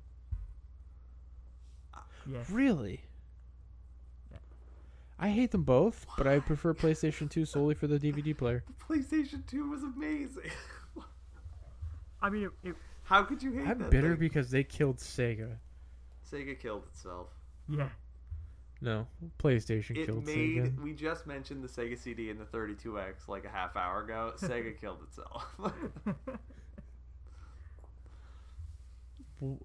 Yes. 2.25 2.49
Really? 2.49 3.01
I 5.19 5.29
hate 5.29 5.51
them 5.51 5.63
both, 5.63 6.05
but 6.17 6.27
I 6.27 6.39
prefer 6.39 6.73
PlayStation 6.73 7.29
2 7.29 7.45
solely 7.45 7.75
for 7.75 7.87
the 7.87 7.99
DVD 7.99 8.35
player. 8.37 8.63
PlayStation 8.89 9.45
2 9.47 9.69
was 9.69 9.83
amazing. 9.83 10.51
I 12.21 12.29
mean, 12.29 12.43
it, 12.63 12.69
it 12.69 12.75
How 13.03 13.23
could 13.23 13.41
you 13.43 13.51
hate 13.51 13.61
it? 13.61 13.67
I'm 13.69 13.77
that 13.79 13.89
bitter 13.91 14.11
thing? 14.11 14.19
because 14.19 14.49
they 14.49 14.63
killed 14.63 14.97
Sega. 14.97 15.57
Sega 16.29 16.59
killed 16.59 16.83
itself. 16.91 17.27
yeah. 17.69 17.89
No, 18.81 19.07
PlayStation 19.41 19.91
It 19.97 20.07
killed 20.07 20.25
made. 20.25 20.57
Sega. 20.63 20.81
We 20.83 20.91
just 20.93 21.25
mentioned 21.25 21.63
the 21.63 21.69
Sega 21.69 21.97
CD 21.97 22.29
and 22.29 22.37
the 22.39 22.43
32X 22.45 23.29
like 23.29 23.45
a 23.45 23.49
half 23.49 23.77
hour 23.77 24.03
ago. 24.03 24.33
Sega 24.37 24.77
killed 24.79 24.97
itself. 25.07 25.45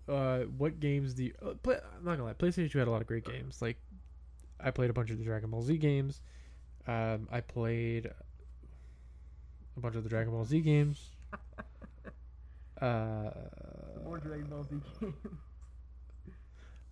Uh, 0.08 0.40
what 0.56 0.80
games 0.80 1.14
do 1.14 1.24
you? 1.26 1.34
Uh, 1.40 1.54
play, 1.62 1.76
I'm 1.76 2.04
not 2.04 2.12
gonna 2.12 2.24
lie. 2.24 2.32
PlayStation 2.32 2.70
2 2.72 2.78
had 2.80 2.88
a 2.88 2.90
lot 2.90 3.00
of 3.00 3.06
great 3.06 3.24
games. 3.24 3.62
Like, 3.62 3.76
I 4.60 4.70
played 4.70 4.90
a 4.90 4.92
bunch 4.92 5.10
of 5.10 5.18
the 5.18 5.24
Dragon 5.24 5.50
Ball 5.50 5.62
Z 5.62 5.76
games. 5.78 6.20
Um, 6.86 7.28
I 7.30 7.40
played 7.40 8.06
a 9.76 9.80
bunch 9.80 9.94
of 9.94 10.02
the 10.02 10.08
Dragon 10.08 10.32
Ball 10.32 10.44
Z 10.44 10.60
games. 10.60 11.10
Uh, 12.80 13.30
More 14.04 14.18
Dragon 14.18 14.46
Ball 14.46 14.62
Z 14.62 14.76
games. 15.00 15.14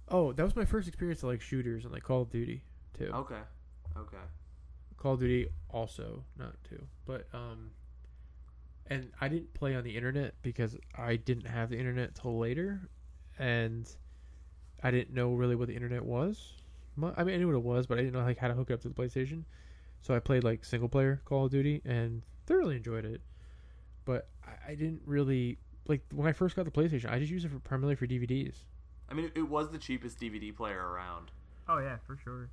oh, 0.09 0.33
that 0.33 0.43
was 0.43 0.57
my 0.57 0.65
first 0.65 0.89
experience 0.89 1.21
to 1.21 1.29
like 1.29 1.41
shooters 1.41 1.85
and 1.85 1.93
like 1.93 2.03
Call 2.03 2.23
of 2.23 2.31
Duty 2.31 2.63
too. 2.99 3.11
okay. 3.15 3.39
Okay. 3.97 4.17
Call 4.97 5.15
of 5.15 5.21
Duty 5.21 5.47
also 5.71 6.25
not 6.37 6.55
two, 6.69 6.83
but 7.05 7.29
um, 7.33 7.71
and 8.89 9.13
I 9.21 9.29
didn't 9.29 9.55
play 9.55 9.77
on 9.77 9.85
the 9.85 9.97
internet 9.97 10.35
because 10.43 10.77
I 10.99 11.15
didn't 11.17 11.47
have 11.47 11.71
the 11.71 11.79
internet 11.79 12.17
till 12.17 12.37
later, 12.37 12.89
and 13.39 13.89
I 14.83 14.91
didn't 14.91 15.15
know 15.15 15.35
really 15.35 15.55
what 15.55 15.69
the 15.69 15.75
internet 15.75 16.05
was. 16.05 16.55
Mu- 16.97 17.13
I 17.17 17.25
mean, 17.25 17.35
I 17.35 17.39
knew 17.39 17.47
what 17.47 17.57
it 17.57 17.63
was, 17.63 17.87
but 17.87 17.99
I 17.99 18.03
didn't 18.03 18.15
know 18.15 18.25
like 18.25 18.39
how 18.39 18.49
to 18.49 18.55
hook 18.55 18.71
it 18.71 18.75
up 18.75 18.81
to 18.83 18.89
the 18.89 18.95
PlayStation. 18.95 19.45
So 20.03 20.15
I 20.15 20.19
played 20.19 20.45
like 20.45 20.65
single 20.65 20.89
player 20.89 21.21
Call 21.25 21.47
of 21.47 21.51
Duty 21.51 21.83
and 21.85 22.23
thoroughly 22.47 22.77
enjoyed 22.77 23.05
it. 23.05 23.21
But 24.05 24.29
I, 24.47 24.73
I 24.73 24.75
didn't 24.75 25.03
really 25.05 25.59
like 25.87 26.03
when 26.13 26.27
I 26.29 26.33
first 26.33 26.57
got 26.57 26.65
the 26.65 26.71
PlayStation. 26.71 27.11
I 27.11 27.19
just 27.19 27.31
used 27.31 27.45
it 27.45 27.51
for 27.51 27.59
primarily 27.59 27.97
for 27.97 28.07
DVDs. 28.07 28.65
I 29.09 29.15
mean, 29.15 29.31
it 29.35 29.49
was 29.49 29.71
the 29.71 29.79
cheapest 29.79 30.21
DVD 30.21 30.55
player 30.55 30.81
around. 30.81 31.31
Oh 31.69 31.79
yeah, 31.79 31.97
for 32.07 32.17
sure. 32.17 32.51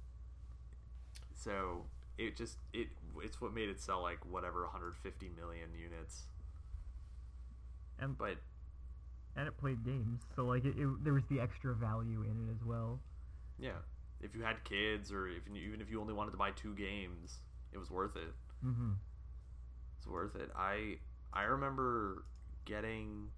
So 1.36 1.86
it 2.18 2.36
just 2.36 2.58
it 2.74 2.88
it's 3.22 3.42
what 3.42 3.54
made 3.54 3.70
it 3.70 3.80
sell 3.80 4.02
like 4.02 4.26
whatever 4.26 4.64
150 4.64 5.30
million 5.38 5.70
units. 5.80 6.24
And 8.00 8.18
But 8.18 8.38
and 9.36 9.48
it 9.48 9.58
played 9.58 9.84
games, 9.84 10.22
so 10.36 10.46
like 10.46 10.66
it, 10.66 10.76
it, 10.78 11.04
there 11.04 11.14
was 11.14 11.24
the 11.30 11.40
extra 11.40 11.74
value 11.74 12.22
in 12.24 12.48
it 12.48 12.52
as 12.52 12.64
well. 12.64 13.00
yeah, 13.60 13.82
if 14.24 14.36
you 14.36 14.42
had 14.42 14.64
kids 14.64 15.12
or 15.12 15.28
if 15.28 15.44
you, 15.52 15.62
even 15.68 15.82
if 15.82 15.92
you 15.92 16.00
only 16.02 16.14
wanted 16.14 16.32
to 16.32 16.38
buy 16.38 16.52
two 16.52 16.74
games, 16.74 17.40
it 17.72 17.78
was 17.78 17.92
worth 17.92 18.16
it. 18.16 18.34
Mm-hmm. 18.66 18.92
It's 19.98 20.08
worth 20.08 20.36
it. 20.36 20.50
I 20.56 20.98
I 21.34 21.44
remember 21.44 22.26
getting 22.66 23.30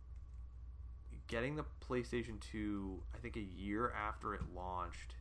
getting 1.27 1.55
the 1.55 1.65
PlayStation 1.87 2.39
2 2.39 3.01
I 3.15 3.17
think 3.17 3.35
a 3.35 3.41
year 3.41 3.91
after 3.91 4.33
it 4.33 4.41
launched. 4.53 5.15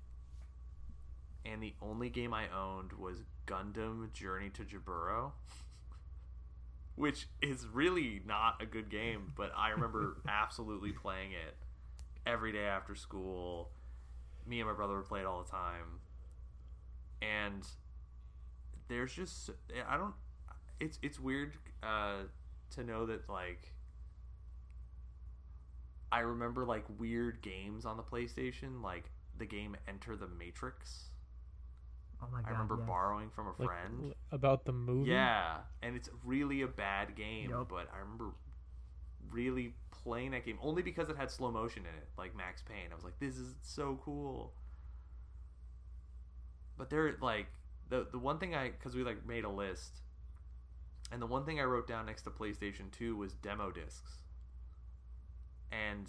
And 1.47 1.63
the 1.63 1.75
only 1.83 2.09
game 2.09 2.33
I 2.33 2.45
owned 2.57 2.93
was 2.95 3.23
Gundam 3.47 4.13
Journey 4.13 4.51
to 4.51 4.65
Jaburo. 4.65 5.33
Which 6.97 7.27
is 7.43 7.67
really 7.67 8.23
not 8.25 8.63
a 8.63 8.67
good 8.67 8.89
game, 8.89 9.33
but 9.37 9.53
I 9.57 9.71
remember 9.71 10.19
absolutely 10.29 10.93
playing 10.93 11.33
it 11.33 11.57
every 12.25 12.53
day 12.53 12.65
after 12.65 12.95
school. 12.95 13.71
Me 14.47 14.61
and 14.61 14.69
my 14.69 14.75
brother 14.75 14.97
would 14.97 15.07
play 15.07 15.21
it 15.21 15.27
all 15.27 15.43
the 15.43 15.51
time. 15.51 16.01
And 17.23 17.67
there's 18.89 19.13
just 19.15 19.51
I 19.89 19.97
don't 19.97 20.15
it's 20.81 20.99
it's 21.03 21.19
weird 21.19 21.53
uh, 21.83 22.25
to 22.75 22.85
know 22.85 23.07
that 23.07 23.29
like 23.29 23.73
I 26.13 26.21
remember 26.21 26.65
like 26.65 26.85
weird 26.99 27.43
games 27.43 27.85
on 27.85 27.97
the 27.97 28.03
PlayStation, 28.03 28.83
like 28.83 29.11
the 29.39 29.47
game 29.47 29.77
Enter 29.89 30.17
the 30.17 30.29
Matrix. 30.29 31.07
Oh 32.23 32.27
my 32.33 32.41
god. 32.41 32.49
I 32.49 32.53
remember 32.53 32.77
yes. 32.79 32.87
borrowing 32.87 33.31
from 33.31 33.49
a 33.49 33.55
friend. 33.55 34.05
l- 34.05 34.13
about 34.31 34.65
the 34.65 34.73
movie. 34.73 35.11
yeah, 35.11 35.57
and 35.83 35.97
it's 35.97 36.09
really 36.25 36.63
a 36.63 36.69
bad 36.69 37.17
game, 37.17 37.51
Yup. 37.51 37.69
but 37.69 37.89
I 37.95 37.99
remember 37.99 38.31
really 39.31 39.75
playing 40.05 40.31
that 40.33 40.45
game 40.45 40.59
only 40.63 40.83
because 40.83 41.09
it 41.09 41.17
had 41.17 41.31
slow 41.31 41.51
motion 41.51 41.83
in 41.83 41.89
it, 41.89 42.09
like 42.17 42.37
Max 42.37 42.63
Payne. 42.63 42.93
I 42.93 42.95
was 42.95 43.05
like, 43.05 43.19
this 43.19 43.37
is 43.37 43.55
so 43.63 43.99
cool. 44.05 44.53
But 46.77 46.91
there, 46.91 47.17
like 47.21 47.47
the 47.89 48.07
the 48.11 48.19
one 48.19 48.39
thing 48.39 48.55
I 48.55 48.71
because 48.71 48.95
we 48.95 49.03
like 49.03 49.27
made 49.27 49.45
a 49.45 49.49
list, 49.49 50.01
and 51.11 51.21
the 51.21 51.27
one 51.27 51.45
thing 51.45 51.59
I 51.59 51.65
wrote 51.65 51.89
down 51.89 52.07
next 52.07 52.23
to 52.23 52.31
PlayStation 52.31 52.91
Two 52.93 53.17
was 53.17 53.33
demo 53.35 53.71
discs, 53.71 54.11
and 55.73 56.07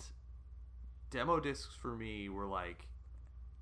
demo 1.09 1.39
discs 1.39 1.75
for 1.75 1.95
me 1.95 2.29
were 2.29 2.47
like 2.47 2.87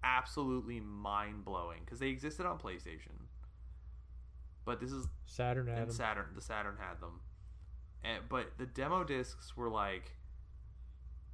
absolutely 0.04 0.80
mind 0.80 1.46
blowing 1.46 1.80
because 1.86 2.00
they 2.00 2.10
existed 2.10 2.46
on 2.46 2.58
PlayStation. 2.58 3.28
But 4.66 4.80
this 4.80 4.92
is 4.92 5.08
Saturn 5.26 5.68
had 5.68 5.78
and. 5.78 5.94
Saturn. 5.94 6.28
The 6.36 6.42
Saturn 6.42 6.76
had 6.80 7.02
them, 7.02 7.20
and 8.04 8.24
but 8.30 8.58
the 8.58 8.66
demo 8.66 9.04
discs 9.04 9.58
were 9.58 9.70
like, 9.70 10.14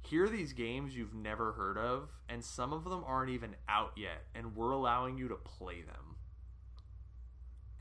here 0.02 0.24
are 0.24 0.28
these 0.28 0.52
games 0.52 0.96
you've 0.96 1.14
never 1.14 1.52
heard 1.52 1.78
of, 1.78 2.10
and 2.28 2.44
some 2.44 2.72
of 2.72 2.84
them 2.84 3.02
aren't 3.06 3.30
even 3.30 3.54
out 3.68 3.92
yet, 3.96 4.24
and 4.34 4.56
we're 4.56 4.72
allowing 4.72 5.18
you 5.18 5.28
to 5.28 5.36
play 5.36 5.82
them. 5.82 6.16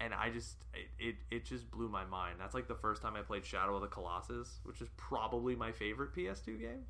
And 0.01 0.13
I 0.13 0.29
just 0.29 0.55
it, 0.73 0.87
it 0.99 1.15
it 1.29 1.45
just 1.45 1.69
blew 1.71 1.89
my 1.89 2.05
mind. 2.05 2.35
That's 2.39 2.53
like 2.53 2.67
the 2.67 2.75
first 2.75 3.01
time 3.01 3.15
I 3.15 3.21
played 3.21 3.45
Shadow 3.45 3.75
of 3.75 3.81
the 3.81 3.87
Colossus, 3.87 4.59
which 4.63 4.81
is 4.81 4.87
probably 4.97 5.55
my 5.55 5.71
favorite 5.71 6.13
PS2 6.15 6.59
game. 6.59 6.85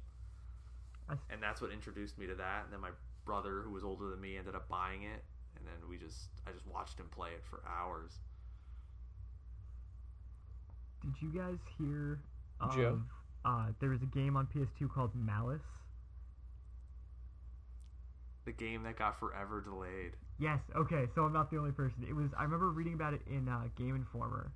And 1.30 1.42
that's 1.42 1.62
what 1.62 1.72
introduced 1.72 2.18
me 2.20 2.28
to 2.28 2.36
that. 2.36 2.66
And 2.66 2.74
then 2.74 2.82
my 2.82 2.92
brother, 3.26 3.62
who 3.62 3.72
was 3.72 3.84
older 3.84 4.10
than 4.10 4.22
me, 4.22 4.38
ended 4.38 4.56
up 4.56 4.68
buying 4.70 5.04
it, 5.04 5.24
and 5.58 5.66
then 5.66 5.90
we 5.90 5.98
just 5.98 6.30
I 6.48 6.52
just 6.52 6.68
watched 6.68 7.00
him 7.00 7.08
play 7.12 7.30
it 7.32 7.44
for 7.44 7.62
hours. 7.68 8.20
Did 11.02 11.14
you 11.22 11.30
guys 11.30 11.58
hear 11.78 12.20
of, 12.60 12.76
Joe? 12.76 13.02
Uh 13.46 13.68
there 13.80 13.90
was 13.90 14.02
a 14.02 14.06
game 14.06 14.36
on 14.36 14.48
PS2 14.48 14.94
called 14.94 15.12
Malice? 15.16 15.62
The 18.46 18.52
game 18.52 18.84
that 18.84 18.98
got 18.98 19.20
forever 19.20 19.62
delayed. 19.62 20.14
Yes, 20.40 20.60
okay, 20.76 21.06
so 21.14 21.24
I'm 21.24 21.34
not 21.34 21.52
the 21.52 21.58
only 21.58 21.72
person. 21.72 22.06
It 22.08 22.14
was 22.16 22.30
I 22.38 22.44
remember 22.44 22.70
reading 22.70 22.94
about 22.94 23.14
it 23.14 23.22
in 23.30 23.48
uh, 23.48 23.64
Game 23.78 23.96
Informer 23.96 24.52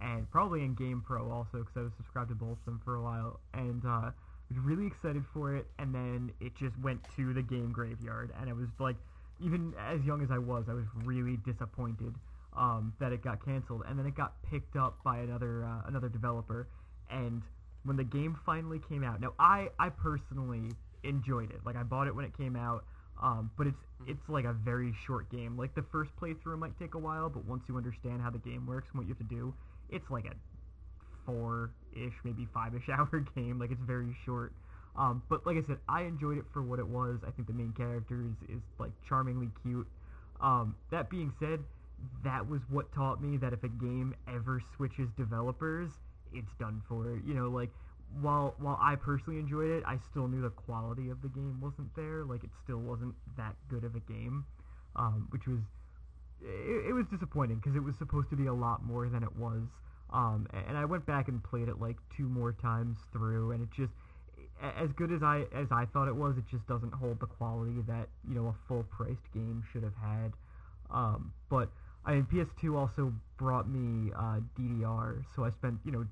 and 0.00 0.30
probably 0.30 0.62
in 0.62 0.74
Game 0.74 1.02
Pro 1.06 1.30
also 1.30 1.58
because 1.58 1.76
I 1.76 1.80
was 1.82 1.92
subscribed 1.96 2.28
to 2.30 2.34
both 2.34 2.58
of 2.58 2.64
them 2.64 2.80
for 2.84 2.96
a 2.96 3.02
while 3.02 3.40
and 3.54 3.82
uh 3.84 4.10
was 4.48 4.58
really 4.64 4.86
excited 4.86 5.24
for 5.32 5.54
it 5.54 5.66
and 5.78 5.94
then 5.94 6.32
it 6.40 6.52
just 6.56 6.78
went 6.80 7.00
to 7.16 7.34
the 7.34 7.42
game 7.42 7.70
graveyard 7.72 8.32
and 8.40 8.48
it 8.48 8.56
was 8.56 8.68
like 8.78 8.96
even 9.44 9.74
as 9.78 10.02
young 10.04 10.22
as 10.22 10.30
I 10.30 10.38
was, 10.38 10.64
I 10.68 10.74
was 10.74 10.86
really 11.04 11.38
disappointed 11.44 12.14
um, 12.56 12.92
that 12.98 13.12
it 13.12 13.22
got 13.22 13.44
canceled 13.44 13.82
and 13.88 13.98
then 13.98 14.06
it 14.06 14.16
got 14.16 14.42
picked 14.50 14.74
up 14.76 14.98
by 15.04 15.18
another 15.18 15.64
uh, 15.64 15.86
another 15.86 16.08
developer 16.08 16.66
and 17.10 17.42
when 17.84 17.96
the 17.96 18.04
game 18.04 18.38
finally 18.44 18.80
came 18.88 19.04
out. 19.04 19.20
Now 19.20 19.34
I 19.38 19.68
I 19.78 19.88
personally 19.90 20.70
enjoyed 21.04 21.50
it. 21.50 21.60
Like 21.64 21.76
I 21.76 21.82
bought 21.82 22.06
it 22.06 22.14
when 22.14 22.24
it 22.24 22.36
came 22.36 22.56
out. 22.56 22.84
Um, 23.20 23.50
but 23.56 23.66
it's 23.66 23.82
it's 24.06 24.28
like 24.28 24.44
a 24.44 24.52
very 24.52 24.94
short 25.06 25.30
game. 25.30 25.56
Like 25.56 25.74
the 25.74 25.84
first 25.90 26.12
playthrough 26.20 26.58
might 26.58 26.78
take 26.78 26.94
a 26.94 26.98
while, 26.98 27.28
but 27.28 27.44
once 27.44 27.64
you 27.68 27.76
understand 27.76 28.22
how 28.22 28.30
the 28.30 28.38
game 28.38 28.66
works 28.66 28.88
and 28.92 28.98
what 29.00 29.08
you 29.08 29.14
have 29.14 29.28
to 29.28 29.34
do, 29.34 29.54
it's 29.90 30.08
like 30.10 30.24
a 30.26 30.34
four-ish, 31.26 32.14
maybe 32.24 32.46
five-ish 32.54 32.88
hour 32.92 33.24
game. 33.34 33.58
Like 33.58 33.70
it's 33.70 33.82
very 33.82 34.14
short. 34.24 34.52
Um, 34.96 35.22
but 35.28 35.46
like 35.46 35.56
I 35.56 35.62
said, 35.66 35.78
I 35.88 36.02
enjoyed 36.02 36.38
it 36.38 36.44
for 36.52 36.62
what 36.62 36.78
it 36.78 36.86
was. 36.86 37.18
I 37.26 37.30
think 37.30 37.46
the 37.46 37.54
main 37.54 37.72
character 37.72 38.22
is, 38.22 38.56
is 38.56 38.62
like 38.78 38.90
charmingly 39.08 39.48
cute. 39.62 39.86
Um, 40.40 40.74
that 40.90 41.10
being 41.10 41.32
said, 41.38 41.60
that 42.24 42.48
was 42.48 42.60
what 42.68 42.92
taught 42.92 43.22
me 43.22 43.36
that 43.38 43.52
if 43.52 43.62
a 43.64 43.68
game 43.68 44.14
ever 44.28 44.62
switches 44.76 45.08
developers, 45.16 45.90
it's 46.32 46.52
done 46.58 46.82
for. 46.88 47.20
You 47.24 47.34
know, 47.34 47.48
like 47.48 47.70
while 48.20 48.54
while 48.58 48.78
I 48.80 48.96
personally 48.96 49.38
enjoyed 49.38 49.70
it, 49.70 49.84
I 49.86 49.98
still 50.10 50.28
knew 50.28 50.42
the 50.42 50.50
quality 50.50 51.10
of 51.10 51.22
the 51.22 51.28
game 51.28 51.60
wasn't 51.60 51.94
there. 51.96 52.24
Like 52.24 52.44
it 52.44 52.50
still 52.64 52.78
wasn't 52.78 53.14
that 53.36 53.54
good 53.68 53.84
of 53.84 53.94
a 53.94 54.00
game, 54.00 54.44
um, 54.96 55.28
which 55.30 55.46
was 55.46 55.60
it, 56.42 56.90
it 56.90 56.92
was 56.92 57.06
disappointing 57.10 57.56
because 57.56 57.76
it 57.76 57.82
was 57.82 57.94
supposed 57.98 58.30
to 58.30 58.36
be 58.36 58.46
a 58.46 58.54
lot 58.54 58.84
more 58.84 59.08
than 59.08 59.22
it 59.22 59.36
was. 59.36 59.62
Um, 60.10 60.46
and 60.66 60.76
I 60.76 60.86
went 60.86 61.04
back 61.04 61.28
and 61.28 61.42
played 61.44 61.68
it 61.68 61.80
like 61.80 61.96
two 62.16 62.28
more 62.28 62.52
times 62.52 62.96
through, 63.12 63.52
and 63.52 63.62
it 63.62 63.68
just 63.76 63.92
as 64.80 64.90
good 64.96 65.12
as 65.12 65.22
I 65.22 65.44
as 65.54 65.68
I 65.70 65.86
thought 65.92 66.08
it 66.08 66.16
was, 66.16 66.36
it 66.38 66.44
just 66.50 66.66
doesn't 66.66 66.92
hold 66.94 67.20
the 67.20 67.26
quality 67.26 67.80
that 67.86 68.08
you 68.28 68.34
know 68.34 68.48
a 68.48 68.54
full 68.66 68.84
priced 68.84 69.32
game 69.34 69.62
should 69.72 69.82
have 69.82 69.96
had. 70.00 70.32
Um, 70.90 71.32
but 71.50 71.68
I 72.04 72.14
mean, 72.14 72.26
PS2 72.32 72.74
also 72.74 73.12
brought 73.36 73.68
me 73.68 74.10
uh, 74.16 74.40
DDR, 74.58 75.24
so 75.36 75.44
I 75.44 75.50
spent 75.50 75.78
you 75.84 75.92
know 75.92 76.06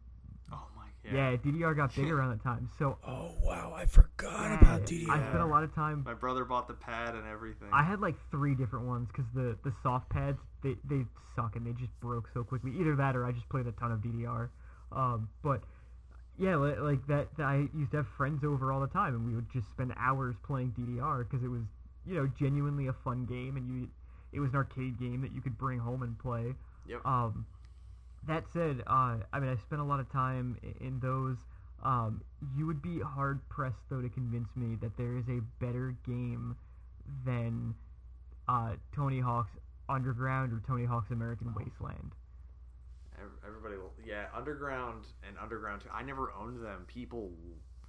My 1.11 1.17
Yeah, 1.17 1.37
DDR 1.37 1.77
got 1.77 1.95
big 1.95 2.11
around 2.11 2.31
that 2.31 2.43
time. 2.43 2.71
So 2.79 2.99
Oh 3.07 3.33
wow, 3.43 3.73
I 3.77 3.87
forgot 3.87 4.51
yeah, 4.51 4.61
about 4.61 4.83
DDR. 4.83 5.11
I 5.11 5.29
spent 5.29 5.43
a 5.43 5.47
lot 5.47 5.63
of 5.63 5.75
time. 5.75 6.03
My 6.05 6.15
brother 6.15 6.45
bought 6.45 6.69
the 6.69 6.75
pad 6.75 7.15
and 7.15 7.27
everything. 7.27 7.69
I 7.73 7.83
had 7.83 8.01
like 8.01 8.17
three 8.31 8.55
different 8.55 8.87
ones 8.87 9.09
because 9.09 9.27
the 9.35 9.57
the 9.65 9.73
soft 9.83 10.09
pads 10.11 10.39
they 10.63 10.77
they 10.89 11.05
suck 11.35 11.57
and 11.57 11.67
they 11.67 11.73
just 11.73 11.93
broke 12.01 12.29
so 12.33 12.43
quickly. 12.43 12.73
Either 12.81 12.97
that 12.97 13.17
or 13.17 13.25
I 13.25 13.33
just 13.33 13.49
played 13.49 13.67
a 13.67 13.73
ton 13.73 13.93
of 13.93 14.01
DDR. 14.01 14.49
Um, 14.93 15.29
but 15.43 15.63
yeah, 16.39 16.57
li- 16.57 16.79
like 16.79 17.07
that, 17.07 17.29
that 17.37 17.45
I 17.45 17.69
used 17.75 17.93
to 17.93 17.99
have 17.99 18.07
friends 18.17 18.45
over 18.45 18.73
all 18.73 18.81
the 18.81 18.89
time, 18.89 19.15
and 19.15 19.27
we 19.27 19.35
would 19.35 19.51
just 19.53 19.69
spend 19.71 19.93
hours 19.97 20.37
playing 20.45 20.75
DDR 20.79 21.29
because 21.29 21.45
it 21.45 21.49
was 21.49 21.63
you 22.07 22.15
know 22.15 22.27
genuinely 22.39 22.89
a 22.89 22.93
fun 22.93 23.25
game, 23.27 23.57
and 23.57 23.69
you 23.69 23.89
it 24.33 24.41
was 24.41 24.51
an 24.51 24.57
arcade 24.57 24.99
game 24.99 25.23
that 25.23 25.33
you 25.35 25.41
could 25.41 25.57
bring 25.57 25.79
home 25.79 26.03
and 26.03 26.19
play. 26.19 26.55
Yep. 26.89 27.05
Um, 27.07 27.47
that 28.27 28.45
said, 28.53 28.83
uh, 28.87 29.17
I 29.33 29.41
mean, 29.41 29.51
I 29.51 29.57
spent 29.57 29.81
a 29.81 29.85
lot 29.85 30.01
of 30.01 30.11
time 30.11 30.59
in 30.81 31.01
those. 31.01 31.37
Um, 31.85 32.23
you 32.57 32.67
would 32.67 32.83
be 32.83 33.01
hard 33.01 33.47
pressed 33.49 33.89
though 33.91 34.01
to 34.01 34.09
convince 34.09 34.49
me 34.57 34.77
that 34.81 34.97
there 34.97 35.17
is 35.17 35.29
a 35.29 35.41
better 35.61 35.95
game 36.07 36.57
than 37.25 37.75
uh, 38.49 38.73
Tony 38.95 39.21
Hawk's 39.21 39.53
Underground 39.89 40.53
or 40.53 40.63
Tony 40.67 40.85
Hawk's 40.85 41.11
American 41.11 41.55
Wasteland. 41.55 42.13
Everybody, 43.47 43.77
will- 43.77 43.93
yeah, 44.05 44.27
Underground 44.35 45.05
and 45.27 45.37
Underground 45.39 45.83
2. 45.83 45.89
I 45.93 46.03
never 46.03 46.33
owned 46.33 46.63
them. 46.63 46.85
People 46.87 47.31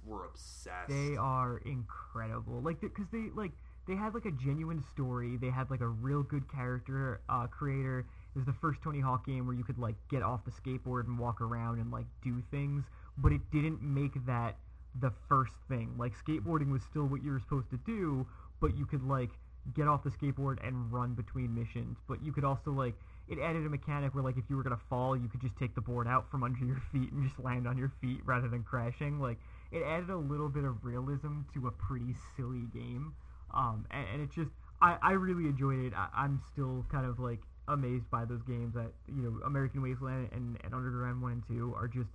were 0.04 0.24
obsessed. 0.24 0.88
They 0.88 1.16
are 1.18 1.58
incredible. 1.58 2.62
Like, 2.62 2.80
because 2.80 3.06
they 3.12 3.26
like 3.34 3.52
they 3.86 3.94
had 3.94 4.14
like 4.14 4.24
a 4.24 4.30
genuine 4.30 4.82
story. 4.90 5.36
They 5.36 5.50
had 5.50 5.70
like 5.70 5.80
a 5.80 5.88
real 5.88 6.22
good 6.22 6.50
character 6.50 7.20
uh, 7.28 7.46
creator. 7.48 8.06
Was 8.34 8.44
the 8.44 8.54
first 8.60 8.80
Tony 8.82 9.00
Hawk 9.00 9.26
game 9.26 9.46
where 9.46 9.56
you 9.56 9.64
could 9.64 9.78
like 9.78 9.96
get 10.10 10.22
off 10.22 10.40
the 10.44 10.52
skateboard 10.52 11.06
and 11.06 11.18
walk 11.18 11.40
around 11.40 11.80
and 11.80 11.90
like 11.90 12.06
do 12.22 12.42
things, 12.50 12.84
but 13.16 13.32
it 13.32 13.40
didn't 13.50 13.82
make 13.82 14.26
that 14.26 14.56
the 15.00 15.12
first 15.28 15.52
thing. 15.68 15.94
Like 15.98 16.12
skateboarding 16.16 16.70
was 16.70 16.82
still 16.82 17.06
what 17.06 17.22
you 17.22 17.32
were 17.32 17.40
supposed 17.40 17.70
to 17.70 17.78
do, 17.78 18.26
but 18.60 18.76
you 18.76 18.86
could 18.86 19.02
like 19.02 19.30
get 19.74 19.86
off 19.86 20.02
the 20.04 20.10
skateboard 20.10 20.66
and 20.66 20.92
run 20.92 21.14
between 21.14 21.54
missions. 21.54 21.98
But 22.08 22.22
you 22.22 22.32
could 22.32 22.44
also 22.44 22.70
like 22.70 22.94
it 23.28 23.38
added 23.38 23.66
a 23.66 23.68
mechanic 23.68 24.14
where 24.14 24.24
like 24.24 24.36
if 24.36 24.44
you 24.48 24.56
were 24.56 24.62
gonna 24.62 24.80
fall, 24.88 25.16
you 25.16 25.28
could 25.28 25.40
just 25.40 25.56
take 25.58 25.74
the 25.74 25.80
board 25.80 26.06
out 26.06 26.30
from 26.30 26.42
under 26.42 26.64
your 26.64 26.82
feet 26.92 27.12
and 27.12 27.22
just 27.22 27.38
land 27.38 27.66
on 27.66 27.76
your 27.76 27.92
feet 28.00 28.20
rather 28.24 28.48
than 28.48 28.62
crashing. 28.62 29.20
Like 29.20 29.38
it 29.70 29.82
added 29.82 30.10
a 30.10 30.16
little 30.16 30.48
bit 30.48 30.64
of 30.64 30.84
realism 30.84 31.40
to 31.54 31.66
a 31.66 31.70
pretty 31.70 32.14
silly 32.36 32.64
game. 32.72 33.14
Um, 33.54 33.86
and, 33.90 34.06
and 34.12 34.22
it 34.22 34.30
just 34.34 34.50
I, 34.80 34.96
I 35.02 35.12
really 35.12 35.48
enjoyed 35.48 35.80
it. 35.80 35.92
I, 35.94 36.08
I'm 36.14 36.40
still 36.52 36.86
kind 36.90 37.06
of 37.06 37.18
like 37.18 37.40
amazed 37.68 38.10
by 38.10 38.24
those 38.24 38.42
games 38.42 38.74
that 38.74 38.90
you 39.06 39.22
know 39.22 39.40
American 39.44 39.82
Wasteland 39.82 40.28
and, 40.32 40.58
and 40.64 40.74
Underground 40.74 41.22
One 41.22 41.32
and 41.32 41.42
Two 41.46 41.74
are 41.76 41.88
just 41.88 42.10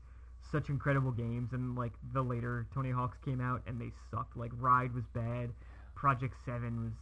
such 0.52 0.70
incredible 0.70 1.12
games. 1.12 1.50
And 1.54 1.76
like 1.76 1.94
the 2.14 2.22
later 2.22 2.68
Tony 2.74 2.92
Hawks 2.92 3.18
came 3.24 3.40
out 3.40 3.62
and 3.68 3.80
they 3.80 3.92
sucked. 4.12 4.36
Like 4.36 4.52
Ride 4.60 4.94
was 4.94 5.06
bad. 5.14 5.50
Project 5.96 6.34
Seven 6.46 6.84
was 6.84 6.94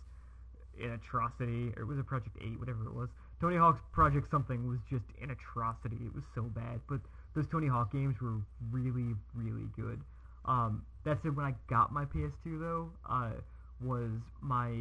an 0.83 0.91
atrocity, 0.91 1.73
or 1.75 1.83
it 1.83 1.87
was 1.87 1.97
it 1.97 2.05
Project 2.05 2.37
Eight, 2.41 2.59
whatever 2.59 2.85
it 2.85 2.93
was. 2.93 3.09
Tony 3.39 3.57
Hawk's 3.57 3.81
Project 3.91 4.29
something 4.29 4.67
was 4.67 4.79
just 4.89 5.05
an 5.21 5.31
atrocity. 5.31 5.97
It 6.05 6.13
was 6.13 6.23
so 6.35 6.43
bad, 6.43 6.79
but 6.87 6.99
those 7.33 7.47
Tony 7.47 7.67
Hawk 7.67 7.91
games 7.91 8.15
were 8.21 8.37
really, 8.71 9.15
really 9.33 9.67
good. 9.75 10.01
Um, 10.45 10.83
that 11.05 11.21
said, 11.21 11.35
when 11.35 11.45
I 11.45 11.53
got 11.67 11.91
my 11.91 12.05
PS2 12.05 12.59
though, 12.59 12.89
uh, 13.09 13.31
was 13.79 14.11
my 14.41 14.71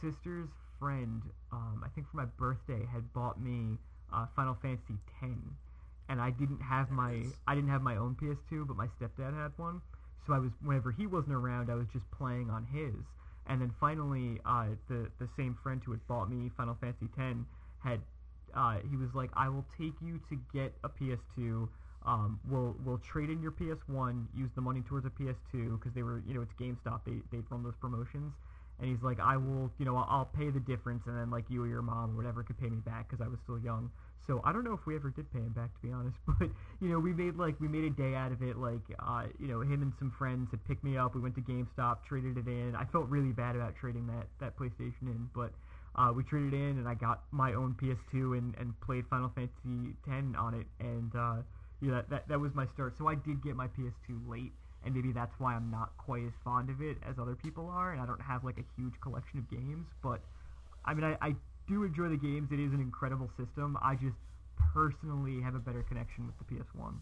sister's 0.00 0.48
friend. 0.78 1.22
Um, 1.52 1.82
I 1.84 1.88
think 1.94 2.10
for 2.10 2.16
my 2.16 2.24
birthday 2.24 2.86
had 2.92 3.12
bought 3.12 3.40
me 3.40 3.78
uh, 4.12 4.26
Final 4.36 4.56
Fantasy 4.60 4.94
X, 5.22 5.32
and 6.08 6.20
I 6.20 6.30
didn't 6.30 6.60
have 6.60 6.88
There 6.88 6.96
my. 6.96 7.22
I 7.46 7.54
didn't 7.54 7.70
have 7.70 7.82
my 7.82 7.96
own 7.96 8.16
PS2, 8.20 8.66
but 8.66 8.76
my 8.76 8.86
stepdad 9.00 9.34
had 9.34 9.52
one. 9.56 9.80
So 10.26 10.32
I 10.32 10.38
was 10.38 10.50
whenever 10.62 10.92
he 10.92 11.06
wasn't 11.06 11.34
around, 11.34 11.70
I 11.70 11.74
was 11.74 11.86
just 11.92 12.10
playing 12.10 12.50
on 12.50 12.66
his. 12.72 12.94
And 13.46 13.60
then 13.60 13.72
finally, 13.78 14.40
uh, 14.46 14.68
the 14.88 15.10
the 15.18 15.28
same 15.36 15.56
friend 15.62 15.82
who 15.84 15.92
had 15.92 16.06
bought 16.06 16.30
me 16.30 16.50
Final 16.56 16.76
Fantasy 16.80 17.08
X 17.18 17.36
had 17.82 18.00
uh, 18.54 18.78
he 18.88 18.96
was 18.96 19.14
like, 19.14 19.30
"I 19.34 19.48
will 19.48 19.66
take 19.76 19.94
you 20.00 20.20
to 20.28 20.38
get 20.52 20.72
a 20.84 20.88
PS2. 20.88 21.68
Um, 22.06 22.38
we'll 22.48 22.76
we'll 22.84 22.98
trade 22.98 23.30
in 23.30 23.40
your 23.42 23.52
PS1, 23.52 24.26
use 24.36 24.50
the 24.54 24.60
money 24.60 24.82
towards 24.82 25.06
a 25.06 25.10
PS2 25.10 25.78
because 25.78 25.92
they 25.94 26.02
were 26.02 26.22
you 26.26 26.34
know 26.34 26.42
it's 26.42 26.52
GameStop 26.54 27.00
they 27.04 27.20
they 27.30 27.42
run 27.50 27.62
those 27.62 27.76
promotions." 27.80 28.32
And 28.80 28.90
he's 28.90 29.02
like, 29.02 29.20
"I 29.20 29.36
will 29.36 29.70
you 29.78 29.84
know 29.84 29.96
I'll, 29.96 30.24
pay 30.24 30.50
the 30.50 30.60
difference, 30.60 31.02
and 31.06 31.16
then 31.16 31.30
like 31.30 31.44
you 31.48 31.62
or 31.62 31.68
your 31.68 31.82
mom 31.82 32.12
or 32.12 32.16
whatever 32.16 32.42
could 32.42 32.58
pay 32.58 32.68
me 32.68 32.78
back 32.78 33.08
because 33.08 33.24
I 33.24 33.28
was 33.28 33.38
still 33.44 33.58
young." 33.58 33.90
So 34.26 34.40
I 34.42 34.52
don't 34.52 34.64
know 34.64 34.72
if 34.72 34.86
we 34.86 34.96
ever 34.96 35.10
did 35.10 35.30
pay 35.32 35.40
him 35.40 35.52
back 35.52 35.74
to 35.74 35.80
be 35.86 35.92
honest, 35.92 36.16
but 36.26 36.48
you 36.80 36.88
know 36.88 36.98
we 36.98 37.12
made 37.12 37.36
like 37.36 37.60
we 37.60 37.68
made 37.68 37.84
a 37.84 37.90
day 37.90 38.14
out 38.14 38.32
of 38.32 38.42
it. 38.42 38.56
Like 38.56 38.82
uh, 38.98 39.26
you 39.38 39.48
know 39.48 39.60
him 39.60 39.82
and 39.82 39.92
some 39.98 40.10
friends 40.18 40.50
had 40.50 40.64
picked 40.64 40.82
me 40.82 40.96
up. 40.96 41.14
We 41.14 41.20
went 41.20 41.34
to 41.36 41.42
GameStop, 41.42 42.04
traded 42.08 42.38
it 42.38 42.46
in. 42.46 42.74
I 42.74 42.84
felt 42.86 43.08
really 43.08 43.32
bad 43.32 43.54
about 43.56 43.76
trading 43.76 44.06
that 44.08 44.26
that 44.40 44.56
PlayStation 44.56 45.02
in, 45.02 45.28
but 45.34 45.52
uh, 45.96 46.12
we 46.14 46.24
traded 46.24 46.54
in, 46.54 46.78
and 46.78 46.88
I 46.88 46.94
got 46.94 47.22
my 47.30 47.54
own 47.54 47.76
PS2 47.80 48.36
and, 48.36 48.54
and 48.58 48.78
played 48.80 49.04
Final 49.08 49.30
Fantasy 49.34 49.94
X 50.08 50.24
on 50.36 50.54
it, 50.54 50.66
and 50.80 51.14
uh, 51.14 51.36
yeah, 51.80 52.02
that 52.10 52.28
that 52.28 52.40
was 52.40 52.54
my 52.54 52.66
start. 52.66 52.96
So 52.98 53.06
I 53.06 53.14
did 53.14 53.42
get 53.42 53.54
my 53.54 53.68
PS2 53.68 54.28
late, 54.28 54.52
and 54.84 54.94
maybe 54.94 55.12
that's 55.12 55.34
why 55.38 55.54
I'm 55.54 55.70
not 55.70 55.96
quite 55.98 56.24
as 56.24 56.32
fond 56.44 56.70
of 56.70 56.80
it 56.80 56.96
as 57.08 57.18
other 57.18 57.34
people 57.34 57.68
are, 57.68 57.92
and 57.92 58.00
I 58.00 58.06
don't 58.06 58.20
have 58.20 58.44
like 58.44 58.58
a 58.58 58.64
huge 58.76 58.94
collection 59.00 59.38
of 59.38 59.50
games. 59.50 59.86
But 60.02 60.20
I 60.84 60.94
mean, 60.94 61.04
I, 61.04 61.16
I 61.20 61.34
do 61.68 61.84
enjoy 61.84 62.08
the 62.08 62.16
games. 62.16 62.50
It 62.52 62.60
is 62.60 62.72
an 62.72 62.80
incredible 62.80 63.30
system. 63.36 63.78
I 63.82 63.94
just 63.94 64.16
personally 64.72 65.40
have 65.42 65.54
a 65.54 65.58
better 65.58 65.82
connection 65.82 66.26
with 66.26 66.38
the 66.38 66.54
PS1. 66.54 66.94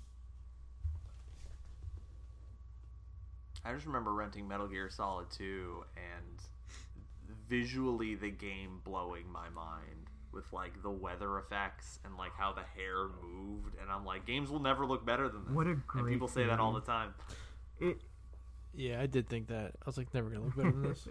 I 3.64 3.72
just 3.72 3.86
remember 3.86 4.12
renting 4.12 4.48
Metal 4.48 4.66
Gear 4.66 4.90
Solid 4.90 5.30
2 5.30 5.84
and 5.96 7.36
visually 7.48 8.14
the 8.14 8.30
game 8.30 8.80
blowing 8.84 9.30
my 9.30 9.48
mind 9.50 10.10
with 10.32 10.50
like 10.52 10.82
the 10.82 10.90
weather 10.90 11.38
effects 11.38 11.98
and 12.04 12.16
like 12.16 12.32
how 12.36 12.52
the 12.52 12.62
hair 12.74 13.08
moved 13.22 13.76
and 13.80 13.90
I'm 13.90 14.04
like 14.04 14.26
games 14.26 14.50
will 14.50 14.60
never 14.60 14.86
look 14.86 15.04
better 15.04 15.28
than 15.28 15.44
this. 15.44 15.54
What 15.54 15.66
a 15.66 15.70
and 15.70 15.86
great 15.86 16.12
people 16.12 16.28
say 16.28 16.46
that 16.46 16.58
all 16.58 16.72
the 16.72 16.80
time. 16.80 17.14
It 17.82 17.98
Yeah, 18.74 19.00
I 19.00 19.06
did 19.06 19.28
think 19.28 19.48
that. 19.48 19.72
I 19.82 19.86
was 19.86 19.98
like, 19.98 20.12
never 20.14 20.30
gonna 20.30 20.44
look 20.44 20.56
better 20.56 20.70
than 20.70 20.82
this. 20.82 21.08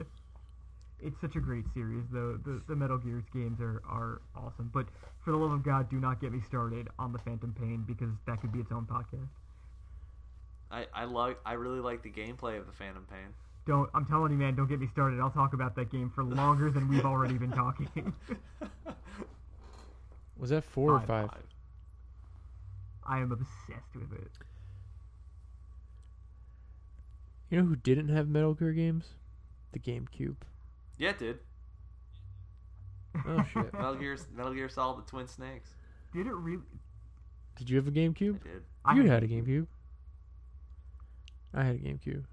it's 1.03 1.19
such 1.19 1.35
a 1.35 1.39
great 1.39 1.65
series. 1.73 2.06
though. 2.11 2.39
the 2.43 2.61
the 2.68 2.76
Metal 2.76 2.98
Gear's 2.98 3.26
games 3.34 3.60
are, 3.60 3.81
are 3.88 4.22
awesome. 4.35 4.69
But 4.73 4.88
for 5.23 5.31
the 5.31 5.38
love 5.38 5.52
of 5.52 5.64
God, 5.64 5.89
do 5.89 5.99
not 5.99 6.22
get 6.22 6.31
me 6.31 6.39
started 6.48 6.88
on 6.98 7.11
the 7.11 7.19
Phantom 7.19 7.53
Pain 7.60 7.84
because 7.85 8.10
that 8.26 8.39
could 8.39 8.52
be 8.52 8.60
its 8.60 8.72
own 8.72 8.85
podcast. 8.85 9.27
I 10.72 10.88
I 10.93 11.03
like 11.06 11.38
I 11.45 11.53
really 11.53 11.81
like 11.81 12.03
the 12.03 12.10
gameplay 12.11 12.57
of 12.57 12.65
the 12.65 12.73
Phantom 12.73 13.06
Pain. 13.10 13.34
Don't 13.68 13.89
I'm 13.93 14.06
telling 14.06 14.31
you, 14.31 14.38
man, 14.38 14.56
don't 14.56 14.68
get 14.69 14.80
me 14.80 14.88
started. 14.88 15.19
I'll 15.19 15.30
talk 15.30 15.53
about 15.53 15.76
that 15.76 15.91
game 15.91 16.10
for 16.14 16.23
longer 16.23 16.72
than 16.72 16.88
we've 16.88 17.06
already 17.06 17.38
been 17.38 17.52
talking. 17.52 18.14
Was 20.38 20.49
that 20.49 20.64
four 20.64 20.93
or 20.93 20.99
Five. 21.02 21.30
five? 21.30 21.43
I 23.06 23.19
am 23.19 23.31
obsessed 23.31 23.93
with 23.93 24.11
it. 24.14 24.31
You 27.52 27.60
know 27.60 27.65
who 27.65 27.76
didn't 27.76 28.07
have 28.07 28.30
Metal 28.30 28.53
Gear 28.53 28.72
games? 28.72 29.10
The 29.73 29.80
GameCube. 29.80 30.38
Yeah, 30.98 31.10
it 31.10 31.19
did. 31.19 31.40
Oh 33.28 33.44
shit! 33.52 33.73
Metal 33.73 33.95
Gear 33.95 34.18
Metal 34.34 34.53
Gear 34.53 34.69
Solid 34.69 35.06
the 35.06 35.10
Twin 35.10 35.28
Snakes. 35.28 35.76
Did 36.14 36.28
it 36.28 36.34
really? 36.34 36.64
Did 37.57 37.69
you 37.69 37.76
have 37.76 37.88
a 37.88 37.91
GameCube? 37.91 38.40
I 38.41 38.48
did. 38.48 38.64
I 38.86 38.95
You 38.95 39.10
had 39.10 39.23
a 39.23 39.28
GameCube. 39.28 39.68
I 41.53 41.64
had 41.64 41.76
a 41.76 41.80
GameCube. 41.80 42.23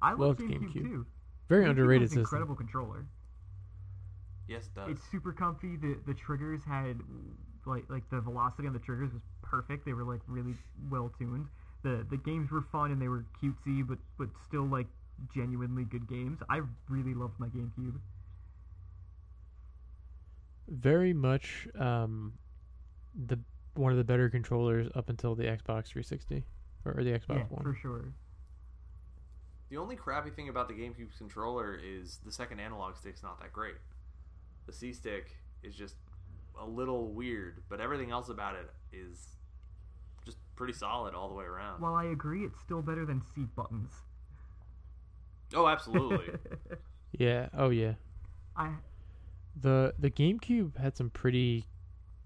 I 0.00 0.10
love 0.12 0.20
loved 0.20 0.40
GameCube, 0.40 0.72
GameCube. 0.72 0.72
too. 0.72 1.06
Very 1.50 1.64
GameCube 1.64 1.70
underrated 1.70 2.02
has 2.02 2.10
system. 2.10 2.22
Incredible 2.22 2.54
controller. 2.54 3.04
Yes, 4.48 4.64
it 4.64 4.74
does. 4.74 4.90
It's 4.90 5.10
super 5.10 5.32
comfy. 5.32 5.76
The 5.76 5.98
the 6.06 6.14
triggers 6.14 6.62
had 6.64 6.98
like 7.66 7.84
like 7.90 8.08
the 8.08 8.22
velocity 8.22 8.66
on 8.66 8.72
the 8.72 8.78
triggers 8.78 9.12
was 9.12 9.22
perfect. 9.42 9.84
They 9.84 9.92
were 9.92 10.04
like 10.04 10.20
really 10.26 10.54
well 10.90 11.12
tuned. 11.18 11.48
The 11.82 12.06
the 12.08 12.16
games 12.16 12.50
were 12.50 12.62
fun 12.62 12.92
and 12.92 13.00
they 13.00 13.08
were 13.08 13.24
cutesy, 13.42 13.86
but 13.86 13.98
but 14.18 14.28
still 14.46 14.66
like 14.66 14.86
genuinely 15.34 15.84
good 15.84 16.08
games. 16.08 16.40
I 16.48 16.60
really 16.88 17.14
loved 17.14 17.38
my 17.38 17.48
GameCube. 17.48 17.98
Very 20.68 21.12
much 21.12 21.68
um, 21.78 22.32
the 23.26 23.38
one 23.74 23.92
of 23.92 23.98
the 23.98 24.04
better 24.04 24.28
controllers 24.28 24.88
up 24.94 25.08
until 25.08 25.34
the 25.34 25.44
Xbox 25.44 25.88
360 25.88 26.44
or 26.84 27.02
the 27.02 27.10
Xbox 27.10 27.38
yeah, 27.38 27.44
One. 27.48 27.62
for 27.62 27.74
sure. 27.74 28.12
The 29.70 29.78
only 29.78 29.96
crappy 29.96 30.30
thing 30.30 30.50
about 30.50 30.68
the 30.68 30.74
GameCube 30.74 31.16
controller 31.16 31.74
is 31.82 32.20
the 32.24 32.32
second 32.32 32.60
analog 32.60 32.96
stick's 32.96 33.22
not 33.22 33.40
that 33.40 33.52
great. 33.52 33.76
The 34.66 34.72
C 34.72 34.92
stick 34.92 35.34
is 35.62 35.74
just 35.74 35.94
a 36.60 36.66
little 36.66 37.12
weird, 37.12 37.62
but 37.68 37.80
everything 37.80 38.10
else 38.10 38.28
about 38.28 38.54
it 38.54 38.70
is 38.92 39.16
just 39.16 39.41
pretty 40.56 40.72
solid 40.72 41.14
all 41.14 41.28
the 41.28 41.34
way 41.34 41.44
around. 41.44 41.80
While 41.80 41.94
I 41.94 42.04
agree, 42.04 42.44
it's 42.44 42.60
still 42.60 42.82
better 42.82 43.04
than 43.04 43.22
C 43.34 43.42
buttons. 43.56 43.92
oh, 45.54 45.66
absolutely. 45.68 46.34
Yeah. 47.18 47.50
Oh 47.52 47.68
yeah. 47.68 47.92
I 48.56 48.70
The 49.60 49.94
the 49.98 50.10
GameCube 50.10 50.78
had 50.78 50.96
some 50.96 51.10
pretty 51.10 51.66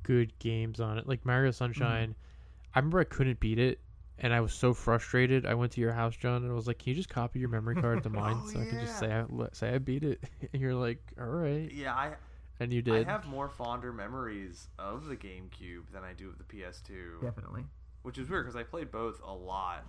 good 0.05 0.39
games 0.39 0.78
on 0.78 0.97
it, 0.97 1.09
like 1.09 1.24
Mario 1.24 1.51
Sunshine. 1.51 2.11
Mm-hmm. 2.11 2.73
I 2.74 2.78
remember 2.78 3.01
I 3.01 3.05
couldn't 3.05 3.40
beat 3.40 3.59
it 3.59 3.81
and 4.19 4.32
I 4.32 4.40
was 4.40 4.53
so 4.53 4.73
frustrated. 4.73 5.44
I 5.44 5.55
went 5.55 5.73
to 5.73 5.81
your 5.81 5.93
house, 5.93 6.16
John, 6.16 6.43
and 6.43 6.51
I 6.51 6.55
was 6.55 6.66
like, 6.66 6.78
"Can 6.78 6.90
you 6.90 6.94
just 6.94 7.09
copy 7.09 7.39
your 7.39 7.48
memory 7.48 7.74
card 7.74 8.03
to 8.05 8.11
mine 8.11 8.36
Oh, 8.43 8.48
so 8.48 8.61
I 8.61 8.65
can 8.65 8.81
just 8.81 8.98
say 8.98 9.12
I 9.12 9.24
say 9.53 9.74
I 9.74 9.78
beat 9.78 10.05
it?" 10.05 10.23
And 10.53 10.62
you're 10.62 10.74
like, 10.74 11.01
"All 11.20 11.27
right," 11.27 11.70
Yeah, 11.70 11.94
I 11.94 12.15
and 12.61 12.73
you 12.73 12.81
did. 12.81 13.07
I 13.07 13.11
have 13.11 13.27
more 13.27 13.48
fonder 13.48 13.93
memories 13.93 14.69
of 14.78 15.07
the 15.07 15.16
GameCube 15.16 15.90
than 15.93 16.03
I 16.03 16.12
do 16.15 16.28
of 16.31 16.39
the 16.39 16.44
PS2. 16.44 17.20
Definitely. 17.23 17.65
Which 18.06 18.18
is 18.18 18.30
weird 18.30 18.44
because 18.46 18.54
I 18.54 18.62
played 18.62 18.92
both 18.92 19.20
a 19.26 19.34
lot. 19.34 19.84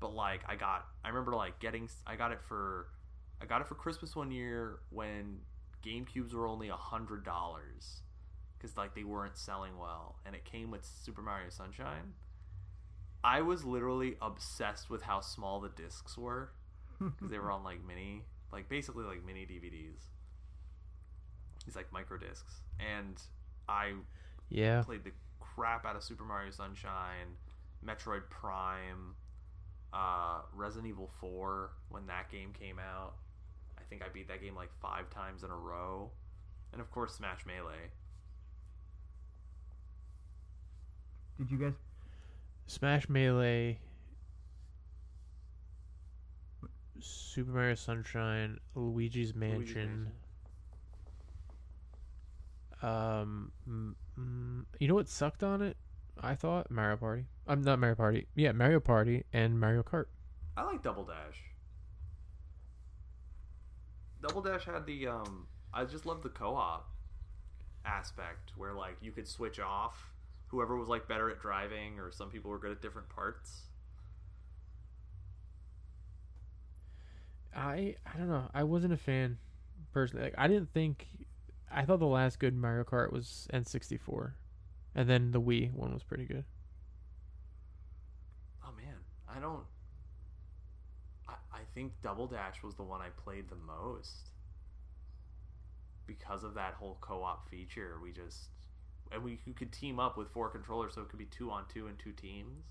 But 0.00 0.14
like 0.14 0.40
I 0.48 0.56
got, 0.56 0.86
I 1.04 1.08
remember 1.08 1.34
like 1.34 1.58
getting, 1.60 1.86
I 2.06 2.16
got 2.16 2.32
it 2.32 2.40
for, 2.48 2.86
I 3.42 3.44
got 3.44 3.60
it 3.60 3.66
for 3.66 3.74
Christmas 3.74 4.16
one 4.16 4.30
year 4.30 4.78
when 4.88 5.40
GameCubes 5.84 6.32
were 6.32 6.46
only 6.46 6.70
a 6.70 6.76
hundred 6.76 7.26
dollars 7.26 8.00
because 8.56 8.74
like 8.78 8.94
they 8.94 9.04
weren't 9.04 9.36
selling 9.36 9.76
well, 9.78 10.16
and 10.24 10.34
it 10.34 10.46
came 10.46 10.70
with 10.70 10.82
Super 10.82 11.20
Mario 11.20 11.50
Sunshine. 11.50 12.14
I 13.22 13.42
was 13.42 13.64
literally 13.66 14.16
obsessed 14.22 14.88
with 14.88 15.02
how 15.02 15.20
small 15.20 15.60
the 15.60 15.68
discs 15.68 16.16
were 16.16 16.52
because 16.98 17.30
they 17.30 17.38
were 17.38 17.50
on 17.50 17.62
like 17.62 17.86
mini, 17.86 18.22
like 18.50 18.70
basically 18.70 19.04
like 19.04 19.26
mini 19.26 19.40
DVDs. 19.42 20.06
These 21.66 21.76
like 21.76 21.92
micro 21.92 22.16
discs, 22.16 22.62
and 22.80 23.20
I 23.68 23.92
yeah, 24.48 24.82
played 24.82 25.04
the 25.04 25.12
crap 25.54 25.84
out 25.84 25.96
of 25.96 26.02
Super 26.02 26.24
Mario 26.24 26.50
Sunshine, 26.50 27.36
Metroid 27.84 28.28
Prime, 28.30 29.14
uh, 29.92 30.40
Resident 30.54 30.88
Evil 30.88 31.10
4 31.20 31.70
when 31.90 32.06
that 32.06 32.30
game 32.30 32.52
came 32.52 32.78
out. 32.78 33.14
I 33.78 33.82
think 33.82 34.02
I 34.02 34.08
beat 34.08 34.28
that 34.28 34.40
game 34.42 34.54
like 34.54 34.70
five 34.80 35.10
times 35.10 35.42
in 35.42 35.50
a 35.50 35.56
row. 35.56 36.10
And 36.72 36.80
of 36.80 36.90
course, 36.90 37.14
Smash 37.14 37.44
Melee. 37.46 37.90
Did 41.38 41.50
you 41.50 41.58
guys? 41.58 41.72
Smash 42.66 43.08
Melee, 43.08 43.78
Super 47.00 47.50
Mario 47.50 47.74
Sunshine, 47.74 48.58
Luigi's 48.74 49.34
Mansion. 49.34 50.10
Um, 52.82 53.52
mm, 53.68 54.64
you 54.78 54.88
know 54.88 54.94
what 54.94 55.08
sucked 55.08 55.42
on 55.42 55.62
it? 55.62 55.76
I 56.20 56.34
thought 56.34 56.70
Mario 56.70 56.96
Party. 56.96 57.26
I'm 57.46 57.62
not 57.62 57.78
Mario 57.78 57.96
Party. 57.96 58.26
Yeah, 58.34 58.52
Mario 58.52 58.80
Party 58.80 59.24
and 59.32 59.58
Mario 59.58 59.82
Kart. 59.82 60.06
I 60.56 60.64
like 60.64 60.82
Double 60.82 61.04
Dash. 61.04 61.40
Double 64.20 64.42
Dash 64.42 64.64
had 64.64 64.86
the 64.86 65.08
um 65.08 65.46
I 65.72 65.84
just 65.84 66.06
love 66.06 66.22
the 66.22 66.28
co-op 66.28 66.88
aspect 67.84 68.52
where 68.56 68.72
like 68.74 68.96
you 69.00 69.10
could 69.10 69.26
switch 69.26 69.58
off 69.58 70.12
whoever 70.48 70.76
was 70.76 70.88
like 70.88 71.08
better 71.08 71.30
at 71.30 71.40
driving 71.40 71.98
or 71.98 72.12
some 72.12 72.30
people 72.30 72.50
were 72.50 72.58
good 72.58 72.70
at 72.72 72.82
different 72.82 73.08
parts. 73.08 73.62
I 77.54 77.96
I 78.06 78.18
don't 78.18 78.28
know. 78.28 78.50
I 78.54 78.64
wasn't 78.64 78.92
a 78.92 78.96
fan 78.98 79.38
personally. 79.92 80.24
Like 80.24 80.34
I 80.38 80.48
didn't 80.48 80.72
think. 80.72 81.06
I 81.74 81.84
thought 81.84 82.00
the 82.00 82.06
last 82.06 82.38
good 82.38 82.54
Mario 82.54 82.84
Kart 82.84 83.12
was 83.12 83.48
N64, 83.52 84.32
and 84.94 85.08
then 85.08 85.32
the 85.32 85.40
Wii 85.40 85.72
one 85.72 85.92
was 85.92 86.02
pretty 86.02 86.24
good. 86.24 86.44
Oh 88.64 88.70
man, 88.76 88.96
I 89.28 89.40
don't. 89.40 89.64
I 91.28 91.32
I 91.52 91.60
think 91.74 91.92
Double 92.02 92.26
Dash 92.26 92.62
was 92.62 92.74
the 92.74 92.82
one 92.82 93.00
I 93.00 93.08
played 93.08 93.48
the 93.48 93.56
most 93.56 94.30
because 96.06 96.44
of 96.44 96.54
that 96.54 96.74
whole 96.74 96.98
co-op 97.00 97.48
feature. 97.48 97.98
We 98.02 98.12
just 98.12 98.48
and 99.10 99.22
we 99.22 99.38
you 99.46 99.54
could 99.54 99.72
team 99.72 99.98
up 99.98 100.16
with 100.16 100.28
four 100.28 100.50
controllers, 100.50 100.94
so 100.94 101.02
it 101.02 101.08
could 101.08 101.18
be 101.18 101.26
two 101.26 101.50
on 101.50 101.64
two 101.72 101.86
and 101.86 101.98
two 101.98 102.12
teams. 102.12 102.64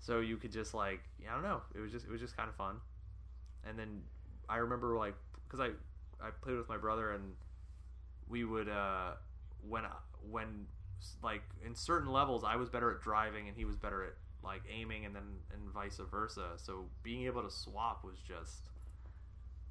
So 0.00 0.20
you 0.20 0.36
could 0.36 0.52
just 0.52 0.74
like 0.74 1.00
I 1.28 1.32
don't 1.32 1.42
know. 1.42 1.62
It 1.74 1.80
was 1.80 1.92
just 1.92 2.06
it 2.06 2.10
was 2.10 2.20
just 2.20 2.36
kind 2.36 2.48
of 2.48 2.56
fun. 2.56 2.76
And 3.64 3.78
then 3.78 4.02
I 4.48 4.56
remember 4.56 4.96
like 4.96 5.14
because 5.46 5.60
I 5.60 5.68
I 6.24 6.30
played 6.30 6.56
with 6.56 6.68
my 6.68 6.76
brother 6.76 7.12
and 7.12 7.34
we 8.28 8.44
would 8.44 8.68
uh 8.68 9.12
when 9.68 9.84
when 10.30 10.66
like 11.22 11.42
in 11.64 11.74
certain 11.74 12.10
levels 12.10 12.44
I 12.44 12.56
was 12.56 12.68
better 12.68 12.90
at 12.90 13.00
driving 13.00 13.48
and 13.48 13.56
he 13.56 13.64
was 13.64 13.76
better 13.76 14.04
at 14.04 14.14
like 14.44 14.62
aiming 14.72 15.04
and 15.04 15.14
then 15.14 15.22
and 15.52 15.72
vice 15.72 16.00
versa. 16.10 16.50
So 16.56 16.86
being 17.02 17.26
able 17.26 17.42
to 17.42 17.50
swap 17.50 18.04
was 18.04 18.18
just 18.18 18.70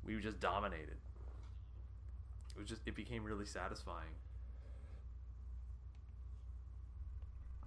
we 0.04 0.20
just 0.20 0.40
dominated. 0.40 0.98
It 2.56 2.60
was 2.60 2.68
just 2.68 2.82
it 2.86 2.96
became 2.96 3.24
really 3.24 3.46
satisfying. 3.46 4.16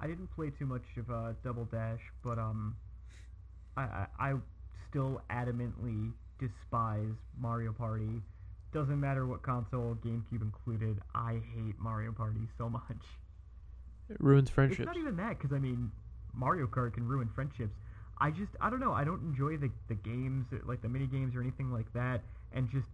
I 0.01 0.07
didn't 0.07 0.29
play 0.35 0.51
too 0.51 0.67
much 0.67 0.83
of 0.99 1.11
uh, 1.11 1.33
Double 1.43 1.65
Dash, 1.65 2.01
but 2.23 2.39
um, 2.39 2.77
I, 3.77 3.83
I 3.83 4.07
I 4.19 4.35
still 4.91 5.23
adamantly 5.31 6.13
despise 6.39 7.15
Mario 7.39 7.73
Party. 7.73 8.21
Doesn't 8.75 8.99
matter 8.99 9.25
what 9.25 9.43
console, 9.43 9.97
GameCube 10.05 10.43
included. 10.43 10.99
I 11.15 11.35
hate 11.55 11.79
Mario 11.79 12.11
Party 12.11 12.41
so 12.59 12.69
much. 12.69 13.05
It 14.11 14.17
ruins 14.19 14.51
friendships. 14.51 14.81
It's 14.81 14.87
not 14.87 14.97
even 14.97 15.17
that, 15.17 15.39
because 15.39 15.55
I 15.55 15.61
mean, 15.61 15.93
Mario 16.35 16.67
Kart 16.67 16.93
can 16.93 17.07
ruin 17.07 17.31
friendships. 17.33 17.73
I 18.21 18.33
just, 18.33 18.51
I 18.61 18.71
don't 18.71 18.81
know. 18.81 18.93
I 18.93 19.05
don't 19.05 19.23
enjoy 19.23 19.57
the 19.59 19.71
the 19.89 19.95
games, 19.95 20.47
like 20.67 20.83
the 20.83 20.89
mini 20.89 21.07
games 21.07 21.37
or 21.37 21.41
anything 21.41 21.73
like 21.73 21.93
that. 21.95 22.23
And 22.53 22.69
just, 22.69 22.89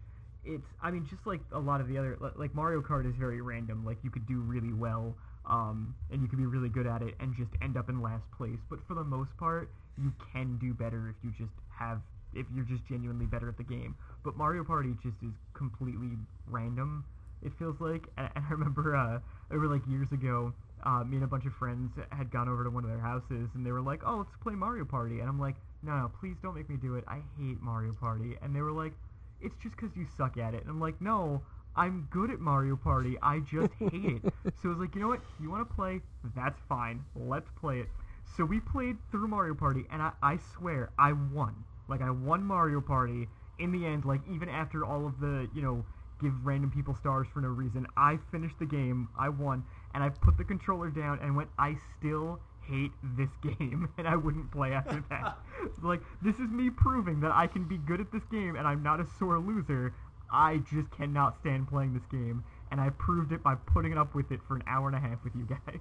it's, 0.44 0.66
I 0.82 0.90
mean, 0.90 1.06
just 1.08 1.26
like 1.26 1.40
a 1.50 1.58
lot 1.58 1.80
of 1.80 1.88
the 1.88 1.96
other, 1.96 2.18
like 2.36 2.54
Mario 2.54 2.82
Kart 2.82 3.08
is 3.08 3.16
very 3.16 3.40
random. 3.40 3.84
Like 3.84 3.96
you 4.04 4.10
could 4.10 4.26
do 4.26 4.40
really 4.40 4.74
well, 4.74 5.16
um, 5.46 5.94
and 6.12 6.20
you 6.20 6.28
could 6.28 6.38
be 6.38 6.46
really 6.46 6.68
good 6.68 6.86
at 6.86 7.00
it, 7.00 7.14
and 7.20 7.34
just 7.34 7.50
end 7.62 7.78
up 7.78 7.88
in 7.88 8.02
last 8.02 8.30
place. 8.36 8.60
But 8.68 8.80
for 8.86 8.94
the 8.94 9.04
most 9.04 9.34
part, 9.38 9.70
you 9.96 10.12
can 10.32 10.58
do 10.58 10.74
better 10.74 11.08
if 11.08 11.16
you 11.24 11.30
just 11.30 11.56
have, 11.70 12.02
if 12.34 12.46
you're 12.54 12.66
just 12.66 12.84
genuinely 12.86 13.26
better 13.26 13.48
at 13.48 13.56
the 13.56 13.64
game. 13.64 13.96
But 14.22 14.36
Mario 14.36 14.64
Party 14.64 14.94
just 15.02 15.22
is 15.22 15.34
completely 15.54 16.10
random. 16.46 17.04
It 17.42 17.52
feels 17.58 17.80
like, 17.80 18.06
and 18.18 18.28
and 18.36 18.44
I 18.46 18.50
remember, 18.50 18.94
uh, 18.96 19.20
remember 19.48 19.74
like 19.74 19.86
years 19.88 20.12
ago, 20.12 20.52
uh, 20.84 21.04
me 21.04 21.16
and 21.16 21.24
a 21.24 21.28
bunch 21.28 21.46
of 21.46 21.54
friends 21.54 21.92
had 22.12 22.30
gone 22.30 22.48
over 22.48 22.64
to 22.64 22.70
one 22.70 22.84
of 22.84 22.90
their 22.90 23.00
houses, 23.00 23.48
and 23.54 23.64
they 23.64 23.72
were 23.72 23.80
like, 23.80 24.02
"Oh, 24.04 24.18
let's 24.18 24.36
play 24.36 24.54
Mario 24.54 24.84
Party," 24.84 25.20
and 25.20 25.28
I'm 25.28 25.38
like, 25.40 25.56
"No, 25.82 25.92
no, 25.96 26.10
please 26.20 26.36
don't 26.42 26.54
make 26.54 26.68
me 26.68 26.76
do 26.76 26.96
it. 26.96 27.04
I 27.08 27.22
hate 27.38 27.60
Mario 27.62 27.92
Party." 27.92 28.36
And 28.42 28.54
they 28.54 28.60
were 28.62 28.72
like, 28.72 28.92
"It's 29.40 29.56
just 29.56 29.76
'cause 29.76 29.96
you 29.96 30.04
suck 30.16 30.36
at 30.36 30.54
it," 30.54 30.62
and 30.62 30.70
I'm 30.70 30.80
like, 30.80 31.00
"No." 31.00 31.42
I'm 31.76 32.08
good 32.10 32.30
at 32.32 32.40
Mario 32.40 32.74
Party. 32.74 33.16
I 33.22 33.38
just 33.40 33.72
hate 33.78 34.24
it. 34.24 34.34
So 34.60 34.68
I 34.68 34.72
was 34.72 34.78
like, 34.78 34.94
you 34.96 35.00
know 35.00 35.08
what? 35.08 35.20
You 35.38 35.50
want 35.50 35.68
to 35.68 35.74
play? 35.74 36.00
That's 36.34 36.60
fine. 36.68 37.04
Let's 37.14 37.48
play 37.52 37.78
it. 37.80 37.88
So 38.36 38.44
we 38.44 38.58
played 38.58 38.96
through 39.12 39.28
Mario 39.28 39.54
Party, 39.54 39.86
and 39.90 40.02
I, 40.02 40.10
I 40.20 40.36
swear 40.36 40.90
I 40.98 41.12
won. 41.12 41.54
Like 41.88 42.02
I 42.02 42.10
won 42.10 42.42
Mario 42.44 42.80
Party 42.80 43.28
in 43.60 43.72
the 43.72 43.86
end. 43.86 44.04
Like 44.04 44.20
even 44.32 44.48
after 44.48 44.84
all 44.84 45.06
of 45.06 45.20
the 45.20 45.48
you 45.54 45.62
know 45.62 45.84
give 46.20 46.32
random 46.44 46.70
people 46.70 46.94
stars 46.94 47.26
for 47.32 47.40
no 47.40 47.48
reason, 47.48 47.86
I 47.96 48.18
finished 48.30 48.58
the 48.58 48.66
game. 48.66 49.08
I 49.18 49.28
won, 49.28 49.64
and 49.94 50.02
I 50.02 50.08
put 50.10 50.36
the 50.38 50.44
controller 50.44 50.90
down 50.90 51.18
and 51.22 51.36
went. 51.36 51.50
I 51.58 51.76
still 51.98 52.40
hate 52.68 52.92
this 53.16 53.30
game, 53.42 53.88
and 53.98 54.06
I 54.08 54.16
wouldn't 54.16 54.50
play 54.50 54.72
after 54.72 55.02
that. 55.10 55.38
like 55.82 56.00
this 56.22 56.34
is 56.36 56.50
me 56.50 56.70
proving 56.70 57.20
that 57.20 57.32
I 57.32 57.46
can 57.46 57.64
be 57.64 57.78
good 57.78 58.00
at 58.00 58.12
this 58.12 58.24
game, 58.30 58.56
and 58.56 58.66
I'm 58.66 58.82
not 58.82 59.00
a 59.00 59.06
sore 59.18 59.38
loser. 59.38 59.94
I 60.32 60.58
just 60.58 60.90
cannot 60.92 61.38
stand 61.40 61.68
playing 61.68 61.94
this 61.94 62.06
game, 62.10 62.44
and 62.70 62.80
I 62.80 62.90
proved 62.90 63.32
it 63.32 63.42
by 63.42 63.56
putting 63.56 63.98
up 63.98 64.14
with 64.14 64.30
it 64.30 64.40
for 64.46 64.54
an 64.54 64.62
hour 64.66 64.86
and 64.86 64.96
a 64.96 65.00
half 65.00 65.24
with 65.24 65.34
you 65.34 65.44
guys. 65.66 65.80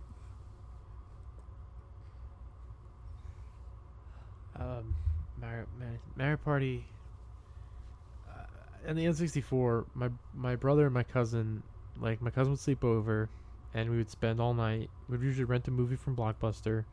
um, 4.60 4.96
Mario, 5.40 5.66
Mario, 5.78 6.00
Mario 6.16 6.38
Party. 6.38 6.86
And 8.86 8.98
the 8.98 9.06
N64, 9.06 9.86
my 9.94 10.10
my 10.34 10.56
brother 10.56 10.86
and 10.86 10.94
my 10.94 11.04
cousin, 11.04 11.64
like 12.00 12.22
my 12.22 12.30
cousin 12.30 12.52
would 12.52 12.60
sleep 12.60 12.84
over, 12.84 13.30
and 13.74 13.90
we 13.90 13.98
would 13.98 14.10
spend 14.10 14.40
all 14.40 14.54
night. 14.54 14.90
We'd 15.08 15.22
usually 15.22 15.46
rent 15.46 15.68
a 15.68 15.72
movie 15.72 15.96
from 15.96 16.16
Blockbuster, 16.16 16.86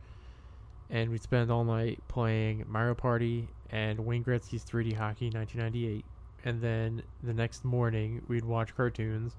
and 0.90 1.10
we'd 1.10 1.22
spend 1.22 1.50
all 1.50 1.64
night 1.64 2.02
playing 2.08 2.64
Mario 2.68 2.94
Party 2.94 3.48
and 3.70 4.04
Wayne 4.04 4.24
Gretzky's 4.24 4.64
3D 4.64 4.94
Hockey 4.94 5.30
1998. 5.30 6.04
And 6.44 6.60
then 6.60 7.02
the 7.22 7.34
next 7.34 7.64
morning, 7.64 8.22
we'd 8.28 8.44
watch 8.44 8.74
cartoons, 8.76 9.36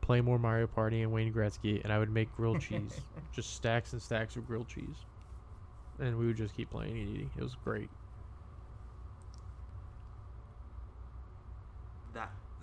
play 0.00 0.20
more 0.20 0.38
Mario 0.38 0.66
Party 0.66 1.02
and 1.02 1.12
Wayne 1.12 1.32
Gretzky, 1.32 1.82
and 1.82 1.92
I 1.92 1.98
would 1.98 2.10
make 2.10 2.30
grilled 2.32 2.60
cheese, 2.68 3.00
just 3.32 3.54
stacks 3.54 3.92
and 3.92 4.02
stacks 4.02 4.36
of 4.36 4.46
grilled 4.46 4.68
cheese, 4.68 5.06
and 5.98 6.16
we 6.18 6.26
would 6.26 6.36
just 6.36 6.54
keep 6.54 6.70
playing 6.70 6.96
and 6.98 7.08
eating. 7.08 7.30
It 7.36 7.42
was 7.42 7.56
great. 7.56 7.90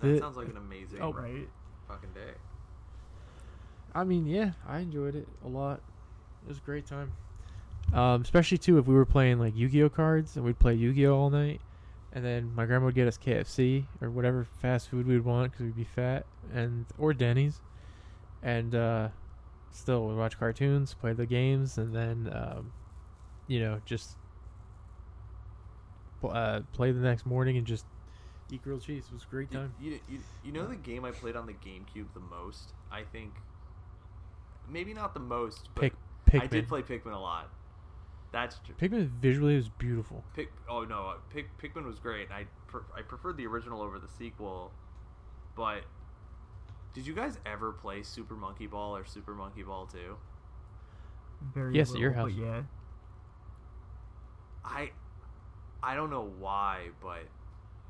That 0.04 0.12
The- 0.14 0.18
sounds 0.18 0.36
like 0.36 0.48
an 0.48 0.56
amazing 0.56 1.00
Oh. 1.00 1.12
right? 1.12 1.48
fucking 1.88 2.10
day. 2.14 2.32
I 3.94 4.04
mean, 4.04 4.26
yeah, 4.26 4.52
I 4.66 4.78
enjoyed 4.78 5.14
it 5.14 5.28
a 5.44 5.48
lot. 5.48 5.80
It 6.44 6.48
was 6.48 6.58
a 6.58 6.62
great 6.62 6.86
time. 6.86 7.12
Um, 7.92 8.22
especially 8.22 8.58
too 8.58 8.78
if 8.78 8.86
we 8.86 8.94
were 8.94 9.04
playing 9.04 9.38
like 9.38 9.54
Yu-Gi-Oh 9.54 9.90
cards 9.90 10.36
and 10.36 10.44
we'd 10.44 10.58
play 10.58 10.74
Yu-Gi-Oh 10.74 11.14
all 11.14 11.30
night, 11.30 11.60
and 12.12 12.24
then 12.24 12.54
my 12.54 12.64
grandma 12.64 12.86
would 12.86 12.94
get 12.94 13.06
us 13.06 13.18
KFC 13.18 13.86
or 14.00 14.10
whatever 14.10 14.44
fast 14.44 14.88
food 14.88 15.06
we'd 15.06 15.24
want 15.24 15.52
because 15.52 15.64
we'd 15.66 15.76
be 15.76 15.84
fat, 15.84 16.24
and 16.52 16.86
or 16.98 17.12
Denny's, 17.12 17.60
and 18.42 18.74
uh, 18.74 19.08
still 19.70 20.06
we 20.08 20.14
watch 20.14 20.38
cartoons, 20.38 20.94
play 20.94 21.12
the 21.12 21.26
games, 21.26 21.76
and 21.78 21.94
then 21.94 22.30
um, 22.34 22.72
you 23.46 23.60
know, 23.60 23.80
just 23.84 24.16
uh, 26.24 26.60
play 26.72 26.90
the 26.90 27.00
next 27.00 27.26
morning 27.26 27.56
and 27.58 27.66
just 27.66 27.84
eat 28.50 28.62
grilled 28.62 28.82
cheese. 28.82 29.04
It 29.10 29.14
was 29.14 29.24
a 29.24 29.30
great 29.30 29.50
time. 29.50 29.74
you, 29.80 29.98
you, 30.08 30.18
you 30.44 30.52
know 30.52 30.66
the 30.66 30.76
game 30.76 31.04
I 31.04 31.10
played 31.10 31.36
on 31.36 31.46
the 31.46 31.52
GameCube 31.52 32.06
the 32.14 32.20
most? 32.20 32.72
I 32.90 33.02
think 33.02 33.32
maybe 34.68 34.94
not 34.94 35.14
the 35.14 35.20
most, 35.20 35.68
but 35.74 35.92
Pick 36.26 36.42
I 36.42 36.46
did 36.46 36.68
play 36.68 36.82
Pikmin 36.82 37.12
a 37.12 37.18
lot. 37.18 37.50
That's 38.32 38.58
true. 38.58 38.74
Pikmin 38.80 39.08
visually 39.20 39.56
was 39.56 39.68
beautiful. 39.68 40.24
Pick, 40.34 40.50
oh 40.68 40.84
no, 40.84 41.06
uh, 41.08 41.14
Pick, 41.32 41.46
Pikmin 41.58 41.84
was 41.84 41.98
great. 41.98 42.30
I 42.30 42.46
pre- 42.66 42.80
I 42.96 43.02
preferred 43.02 43.36
the 43.36 43.46
original 43.46 43.80
over 43.80 43.98
the 43.98 44.08
sequel, 44.08 44.72
but 45.54 45.82
did 46.94 47.06
you 47.06 47.14
guys 47.14 47.38
ever 47.44 47.72
play 47.72 48.02
Super 48.02 48.34
Monkey 48.34 48.66
Ball 48.66 48.96
or 48.96 49.04
Super 49.04 49.34
Monkey 49.34 49.62
Ball 49.62 49.86
2? 49.86 50.16
Very 51.54 51.76
Yes, 51.76 51.92
at 51.92 51.98
your 51.98 52.12
house. 52.12 52.32
But 52.32 52.40
yeah. 52.40 52.62
I 54.64 54.90
I 55.82 55.94
don't 55.94 56.10
know 56.10 56.32
why, 56.38 56.88
but 57.02 57.24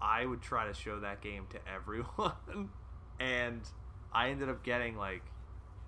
I 0.05 0.27
would 0.27 0.43
try 0.43 0.67
to 0.67 0.75
show 0.75 1.01
that 1.01 1.23
game 1.23 1.47
to 1.51 1.59
everyone, 1.67 2.69
and 3.21 3.63
I 4.13 4.29
ended 4.29 4.51
up 4.51 4.63
getting 4.63 4.99
like 4.99 5.23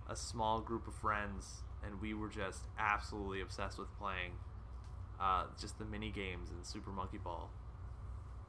a 0.09 0.17
small 0.17 0.61
group 0.61 0.89
of 0.89 0.95
friends, 0.95 1.63
and 1.85 2.01
we 2.01 2.15
were 2.15 2.31
just 2.31 2.63
absolutely 2.79 3.43
obsessed 3.43 3.79
with 3.79 3.89
playing 3.99 4.33
uh, 5.21 5.45
just 5.61 5.79
the 5.79 5.85
mini 5.85 6.11
games 6.11 6.49
in 6.49 6.65
Super 6.65 6.91
Monkey 6.91 7.19
Ball, 7.19 7.51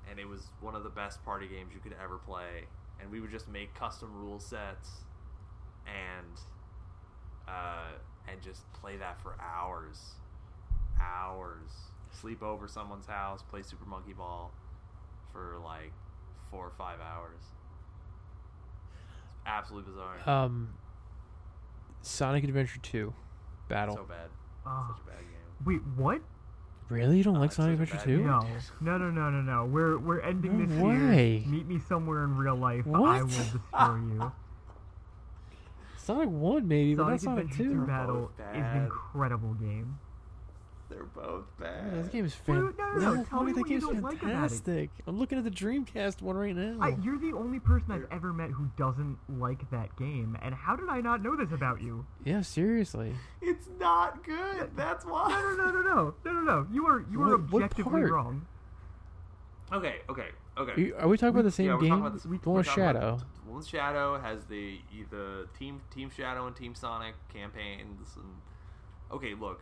and 0.10 0.19
it 0.19 0.27
was 0.27 0.48
one 0.61 0.73
of 0.73 0.84
the 0.84 0.89
best 0.89 1.23
party 1.26 1.48
games 1.48 1.73
you 1.73 1.81
could 1.81 1.95
ever 2.02 2.18
play. 2.18 2.64
And 2.99 3.11
we 3.11 3.19
would 3.19 3.30
just 3.30 3.48
make 3.48 3.76
custom 3.76 4.10
rule 4.15 4.39
sets, 4.39 4.89
and 5.85 6.39
uh, 7.45 7.91
and 8.31 8.41
just 8.41 8.72
play 8.72 8.95
that 8.95 9.22
for 9.22 9.35
hours, 9.41 9.99
hours. 11.02 11.69
Sleep 12.10 12.41
over 12.41 12.69
someone's 12.69 13.06
house, 13.06 13.44
play 13.44 13.61
Super 13.61 13.85
Monkey 13.85 14.14
Ball 14.14 14.49
for 15.31 15.57
like 15.63 15.91
four 16.51 16.65
or 16.65 16.71
five 16.77 16.99
hours. 16.99 17.41
It's 19.33 19.43
absolutely 19.45 19.91
bizarre. 19.91 20.29
Um, 20.45 20.69
Sonic 22.01 22.43
Adventure 22.43 22.79
2 22.81 23.13
Battle. 23.69 23.95
so 23.95 24.03
bad. 24.03 24.29
Oh. 24.65 24.95
Such 24.95 25.03
a 25.03 25.09
bad 25.09 25.19
game. 25.19 25.65
Wait, 25.65 25.81
what? 25.95 26.21
really? 26.89 27.17
You 27.17 27.23
don't 27.23 27.35
Oh, 27.35 27.39
like 27.41 27.51
Sonic 27.51 27.79
Adventure 27.79 28.03
2? 28.05 28.23
No, 28.23 28.47
no, 28.79 28.97
no, 28.97 29.09
no, 29.11 29.29
no, 29.29 29.41
no. 29.41 29.65
We're 29.65 29.97
we're 29.97 30.21
ending 30.21 30.57
No 30.59 30.65
this 30.65 30.77
way. 30.81 31.39
here. 31.39 31.51
Meet 31.51 31.67
me 31.67 31.79
somewhere 31.79 32.23
in 32.23 32.37
real 32.37 32.55
life. 32.55 32.85
I 32.87 33.21
will 33.21 33.27
destroy 33.27 33.95
you. 33.97 34.31
Sonic 35.97 36.29
1 36.29 36.65
maybe, 36.67 36.95
but 36.95 37.09
not 37.09 37.19
Sonic 37.19 37.21
Sonic 37.21 37.51
Adventure 37.51 37.63
2 37.73 37.79
2. 37.81 37.85
Battle 37.87 38.31
is 38.53 38.63
an 38.63 38.83
incredible 38.83 39.53
game. 39.55 39.99
They're 40.89 41.03
both 41.03 41.45
Yeah, 41.59 41.65
bad. 41.68 41.93
this 42.05 42.07
game 42.07 42.23
is 42.26 42.35
Well, 42.47 42.72
fan- 42.72 42.73
no, 42.77 42.99
no, 42.99 43.15
no, 43.15 43.23
tell 43.26 43.43
me 43.43 43.51
that 43.51 43.59
what 43.61 43.69
you 43.69 43.80
game's 43.80 43.84
don't 43.93 44.01
like 44.01 44.22
about 44.22 44.30
it. 44.30 44.34
fantastic. 44.35 44.89
I'm 45.05 45.18
looking 45.19 45.38
at 45.38 45.43
the 45.43 45.51
Dreamcast 45.51 46.22
one 46.22 46.38
right 46.38 46.55
now. 46.55 46.77
I, 46.80 46.95
you're 47.01 47.18
the 47.19 47.34
only 47.34 47.59
person 47.59 47.91
I've 47.91 48.07
ever 48.09 48.31
met 48.31 48.51
who 48.51 48.69
doesn't 48.77 49.18
like 49.27 49.69
that 49.72 49.95
game, 49.97 50.38
and 50.41 50.55
how 50.55 50.77
did 50.77 50.88
I 50.88 51.01
not 51.01 51.22
know 51.22 51.35
this 51.35 51.51
about 51.51 51.81
you? 51.81 52.05
yeah, 52.23 52.39
seriously. 52.41 53.14
It's 53.41 53.68
not 53.80 54.23
good. 54.23 54.72
That's 54.77 55.03
why. 55.05 55.30
No, 55.30 55.41
no, 55.41 55.72
no, 55.72 55.72
no, 55.72 55.81
no, 55.81 56.14
no, 56.26 56.31
no, 56.34 56.41
no. 56.41 56.68
You 56.72 56.85
are 56.88 57.05
you 57.11 57.22
are 57.22 57.31
What- 57.38 57.51
what 57.51 57.64
objectively 57.64 58.01
wrong. 58.03 58.45
Okay, 59.72 59.97
okay, 60.09 60.27
okay. 60.57 60.72
Are, 60.72 60.80
you- 60.80 60.95
are 60.97 61.07
we 61.09 61.18
talking 61.18 61.35
about 61.35 61.43
the 61.43 61.51
same 61.51 61.65
yeah, 61.68 61.73
we're 61.73 61.81
game? 61.81 61.89
talking 61.89 62.01
about 62.05 62.14
this. 62.14 62.23
the 62.23 62.30
we're 62.30 62.38
one 62.45 62.57
with 62.59 62.65
talking 62.68 62.84
about- 62.84 62.95
Shadow. 62.95 63.18
the 63.45 63.51
one 63.51 63.64
Shadow 63.65 64.19
has 64.19 64.45
the 64.45 64.80
the 65.11 65.47
team 65.59 65.81
Team 65.93 66.09
Shadow 66.09 66.47
and 66.47 66.55
Team 66.55 66.73
Sonic 66.76 67.15
campaigns. 67.34 68.15
And 68.15 68.35
okay, 69.11 69.34
look, 69.34 69.61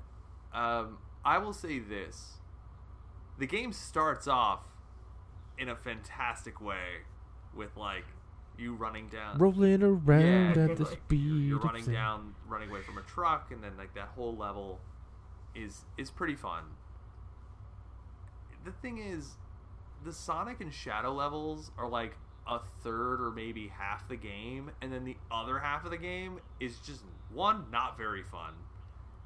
um, 0.53 0.97
I 1.26 1.38
will 1.39 1.53
say 1.53 1.80
this: 1.80 2.38
the 3.38 3.47
game 3.47 3.73
starts 3.73 4.27
off 4.27 4.61
in 5.57 5.69
a 5.69 5.76
fantastic 5.76 6.61
way 6.61 7.03
with 7.56 7.76
like 7.77 8.06
you 8.57 8.73
running 8.76 9.07
down. 9.10 9.38
Rolling 9.38 9.84
around 9.84 10.56
Yeah, 10.56 10.64
at 10.64 10.72
it's 10.72 10.80
the 10.80 10.85
like 10.85 11.02
speed. 11.06 11.19
you're, 11.22 11.38
you're 11.38 11.60
running 11.60 11.85
down, 11.85 12.35
running 12.47 12.69
away 12.69 12.81
from 12.81 12.97
a 12.97 13.02
truck, 13.02 13.52
and 13.52 13.64
then 13.64 13.76
like 13.77 13.93
that 13.95 14.10
whole 14.15 14.35
level 14.35 14.80
is 15.56 15.85
is 15.97 16.11
pretty 16.11 16.35
fun. 16.35 16.64
The 18.64 18.72
thing 18.72 18.97
is, 18.97 19.35
the 20.03 20.11
Sonic 20.14 20.60
and 20.61 20.73
Shadow 20.73 21.14
levels 21.14 21.72
are 21.77 21.88
like 21.88 22.18
a 22.47 22.60
third 22.84 23.22
or 23.22 23.31
maybe 23.31 23.68
half 23.68 24.07
the 24.07 24.15
game, 24.15 24.72
and 24.81 24.91
then 24.93 25.03
the 25.03 25.18
other 25.31 25.60
half 25.60 25.84
of 25.85 25.91
the 25.91 25.97
game 25.97 26.39
is 26.60 26.77
just 26.80 27.02
one 27.31 27.65
not 27.72 27.97
very 27.97 28.23
fun, 28.23 28.53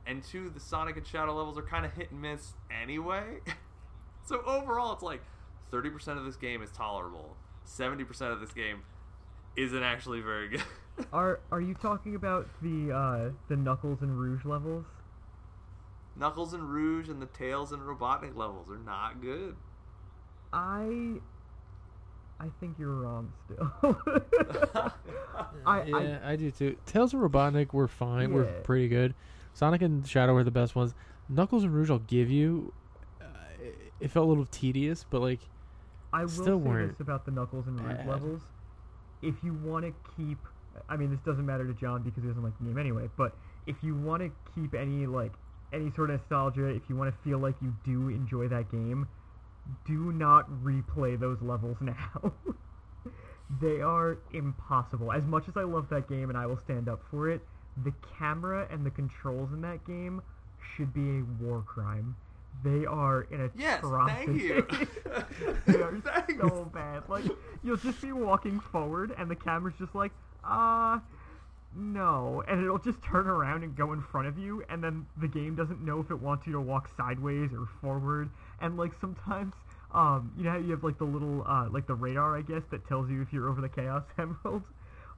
and 0.10 0.24
two 0.24 0.50
the 0.50 0.60
Sonic 0.60 0.98
and 0.98 1.06
Shadow 1.06 1.34
levels 1.36 1.58
are 1.58 1.62
kind 1.64 1.86
of 1.86 1.94
hit 1.94 2.12
and 2.12 2.22
miss 2.22 2.54
anyway. 2.84 3.38
so 4.26 4.42
overall, 4.46 4.94
it's 4.94 5.04
like 5.04 5.22
thirty 5.72 5.90
percent 5.90 6.18
of 6.20 6.26
this 6.26 6.36
game 6.36 6.62
is 6.62 6.72
tolerable, 6.72 7.38
seventy 7.64 8.04
percent 8.04 8.34
of 8.34 8.40
this 8.42 8.52
game 8.52 8.82
isn't 9.56 9.84
actually 9.84 10.22
very 10.22 10.50
good. 10.50 10.64
Are 11.14 11.40
are 11.50 11.62
you 11.62 11.74
talking 11.76 12.16
about 12.16 12.50
the 12.62 12.92
uh, 12.94 13.30
the 13.48 13.56
Knuckles 13.56 14.02
and 14.02 14.20
Rouge 14.20 14.44
levels? 14.44 14.86
Knuckles 16.18 16.54
and 16.54 16.64
Rouge 16.70 17.08
and 17.08 17.22
the 17.22 17.26
Tails 17.28 17.72
and 17.72 17.82
Robotnik 17.84 18.36
levels 18.36 18.70
are 18.70 18.78
not 18.78 19.22
good. 19.22 19.56
I 20.52 21.20
I 22.38 22.48
think 22.60 22.78
you're 22.78 22.96
wrong 22.96 23.32
still. 23.46 23.72
I, 25.66 25.80
I 25.82 25.86
yeah, 25.86 26.20
I, 26.24 26.36
do 26.36 26.52
too. 26.52 26.76
Tails 26.86 27.14
of 27.14 27.22
Robotnik 27.22 27.74
were 27.74 27.88
fine. 27.88 28.34
Were 28.34 28.46
Yeah. 28.46 28.52
pretty 28.64 28.90
good. 28.90 29.14
Sonic 29.54 29.82
and 29.82 30.08
Shadow 30.08 30.34
were 30.34 30.44
the 30.44 30.52
best 30.52 30.76
ones. 30.76 30.94
Knuckles 31.28 31.64
and 31.64 31.74
Rouge, 31.74 31.90
I'll 31.92 32.00
give 32.00 32.30
you. 32.30 32.74
Uh, 33.22 33.26
it- 33.62 33.94
it 34.00 34.08
felt 34.12 34.26
a 34.26 34.30
little 34.30 34.46
tedious, 34.46 35.06
but 35.10 35.22
like 35.22 35.42
I 36.14 36.22
will 36.22 36.30
Still 36.30 36.46
say 36.46 36.54
weren't 36.70 36.92
this 36.94 37.02
about 37.02 37.26
the 37.26 37.32
Knuckles 37.32 37.68
and 37.68 37.80
Rouge 37.80 37.98
bad. 37.98 38.08
levels. 38.08 38.42
If 39.22 39.36
you 39.44 39.54
want 39.54 39.86
to 39.86 39.94
keep, 40.16 40.38
I 40.88 40.96
mean, 40.96 41.12
this 41.12 41.20
doesn't 41.26 41.46
matter 41.46 41.68
to 41.68 41.74
John 41.74 42.02
because 42.04 42.24
he 42.24 42.30
doesn't 42.30 42.42
like 42.44 42.58
the 42.60 42.66
game 42.66 42.78
anyway. 42.78 43.10
But 43.18 43.36
if 43.68 43.76
you 43.84 43.96
want 43.96 44.24
to 44.24 44.32
keep 44.56 44.74
any 44.74 45.06
like 45.06 45.34
any 45.74 45.92
sort 45.92 46.10
of 46.10 46.20
nostalgia, 46.22 46.68
if 46.68 46.84
you 46.90 46.96
want 46.96 47.14
to 47.14 47.22
feel 47.22 47.38
like 47.40 47.56
you 47.62 47.76
do 47.84 48.08
enjoy 48.10 48.48
that 48.48 48.72
game, 48.72 49.08
do 49.86 50.12
not 50.14 50.50
replay 50.64 51.20
those 51.20 51.42
levels 51.42 51.78
now. 51.82 52.34
they 53.62 53.82
are 53.82 54.18
impossible. 54.32 55.12
As 55.12 55.24
much 55.26 55.48
as 55.48 55.58
I 55.58 55.64
love 55.64 55.90
that 55.90 56.08
game 56.08 56.30
and 56.30 56.38
I 56.38 56.46
will 56.46 56.58
stand 56.58 56.88
up 56.88 57.02
for 57.12 57.30
it, 57.30 57.42
the 57.84 57.94
camera 58.18 58.68
and 58.72 58.86
the 58.86 58.92
controls 58.92 59.52
in 59.54 59.62
that 59.62 59.86
game 59.86 60.22
should 60.76 60.94
be 60.94 61.20
a 61.20 61.24
war 61.44 61.64
crime. 61.68 62.16
They 62.64 62.86
are 62.86 63.22
an 63.32 63.52
Yes, 63.56 63.80
atrocity. 63.80 64.50
thank 64.50 64.72
you. 64.72 64.88
they 65.68 65.82
are 65.82 65.98
Thanks. 66.04 66.34
so 66.42 66.66
bad. 66.74 67.04
Like 67.08 67.24
you'll 67.64 67.78
just 67.78 68.02
be 68.02 68.12
walking 68.12 68.60
forward 68.60 69.14
and 69.18 69.30
the 69.30 69.36
camera's 69.36 69.76
just 69.80 69.96
like, 69.96 70.12
uh 70.44 71.00
no, 71.78 72.44
and 72.48 72.64
it'll 72.64 72.80
just 72.80 73.02
turn 73.04 73.28
around 73.28 73.64
and 73.64 73.76
go 73.76 73.94
in 73.94 74.02
front 74.02 74.28
of 74.28 74.40
you, 74.40 74.64
and 74.70 74.84
then 74.84 75.06
the 75.22 75.28
game 75.28 75.56
doesn't 75.56 75.80
know 75.86 76.00
if 76.00 76.10
it 76.10 76.20
wants 76.20 76.48
you 76.48 76.54
to 76.54 76.60
walk 76.60 76.90
sideways 76.98 77.52
or 77.54 77.68
forward. 77.80 78.30
And 78.60 78.76
like 78.76 78.92
sometimes, 79.00 79.54
um, 79.94 80.32
you 80.36 80.44
know 80.46 80.50
how 80.50 80.58
you 80.58 80.72
have 80.72 80.84
like 80.84 80.98
the 80.98 81.06
little, 81.06 81.44
uh, 81.48 81.70
like 81.70 81.86
the 81.86 81.94
radar, 81.94 82.36
I 82.36 82.42
guess, 82.42 82.64
that 82.72 82.88
tells 82.88 83.08
you 83.12 83.22
if 83.22 83.32
you're 83.32 83.48
over 83.48 83.62
the 83.62 83.70
Chaos 83.70 84.02
Emerald. 84.18 84.64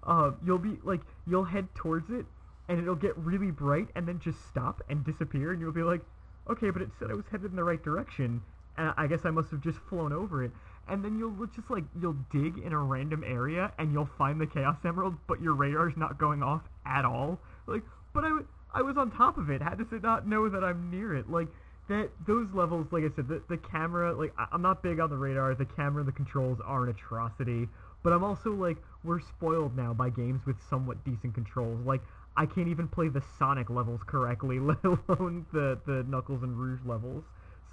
Uh, 0.04 0.32
you'll 0.46 0.58
be 0.58 0.78
like, 0.84 1.00
you'll 1.26 1.46
head 1.46 1.68
towards 1.74 2.10
it, 2.10 2.26
and 2.68 2.80
it'll 2.80 2.96
get 2.96 3.18
really 3.18 3.52
bright, 3.52 3.90
and 3.96 4.08
then 4.08 4.20
just 4.20 4.48
stop 4.48 4.82
and 4.90 5.06
disappear, 5.06 5.52
and 5.52 5.60
you'll 5.60 5.72
be 5.72 5.84
like, 5.84 6.02
okay, 6.50 6.70
but 6.70 6.82
it 6.82 6.90
said 7.00 7.12
I 7.12 7.14
was 7.14 7.26
headed 7.32 7.52
in 7.52 7.56
the 7.56 7.64
right 7.64 7.84
direction, 7.84 8.42
and 8.78 8.94
I 8.98 9.08
guess 9.08 9.26
I 9.26 9.32
must 9.32 9.52
have 9.52 9.62
just 9.62 9.80
flown 9.90 10.14
over 10.14 10.44
it. 10.44 10.52
And 10.88 11.06
then 11.06 11.18
you'll 11.18 11.46
just 11.56 11.70
like 11.70 11.84
you'll 12.00 12.18
dig 12.32 12.58
in 12.58 12.74
a 12.74 12.78
random 12.78 13.24
area 13.26 13.72
and 13.78 13.94
you'll 13.94 14.10
find 14.18 14.42
the 14.42 14.48
Chaos 14.48 14.78
Emerald, 14.84 15.16
but 15.28 15.42
your 15.42 15.54
radar's 15.54 15.96
not 15.96 16.18
going 16.18 16.42
off 16.44 16.62
at 16.86 17.06
all. 17.06 17.40
Like, 17.68 17.84
but 18.14 18.26
I, 18.26 18.30
w- 18.30 18.48
I 18.74 18.82
was 18.82 18.98
on 18.98 19.12
top 19.12 19.38
of 19.38 19.50
it. 19.50 19.62
How 19.62 19.76
does 19.76 19.92
it 19.92 20.02
not 20.02 20.28
know 20.28 20.50
that 20.50 20.64
I'm 20.64 20.90
near 20.90 21.16
it? 21.16 21.30
Like 21.30 21.48
that 21.88 22.10
those 22.26 22.48
levels, 22.54 22.88
like 22.92 23.04
I 23.04 23.16
said, 23.16 23.28
the 23.28 23.42
the 23.48 23.58
camera. 23.58 24.14
Like 24.14 24.34
I, 24.38 24.48
I'm 24.52 24.62
not 24.62 24.82
big 24.82 25.00
on 25.00 25.10
the 25.10 25.18
radar. 25.18 25.54
The 25.56 25.66
camera 25.66 26.02
and 26.02 26.08
the 26.08 26.16
controls 26.16 26.60
are 26.66 26.84
an 26.84 26.90
atrocity. 26.90 27.70
But 28.04 28.14
I'm 28.14 28.24
also 28.24 28.52
like 28.52 28.78
we're 29.04 29.22
spoiled 29.22 29.78
now 29.78 29.94
by 29.94 30.10
games 30.10 30.42
with 30.46 30.58
somewhat 30.70 31.06
decent 31.06 31.36
controls. 31.36 31.86
Like 31.86 32.02
I 32.38 32.45
can't 32.45 32.68
even 32.70 32.88
play 32.88 33.10
the 33.10 33.22
Sonic 33.38 33.70
levels 33.70 34.02
correctly, 34.06 34.60
let 34.72 34.84
alone 34.84 35.45
the 35.53 35.80
the 35.86 36.03
Knuckles 36.08 36.44
and 36.44 36.58
Rouge 36.58 36.80
levels. 36.86 37.24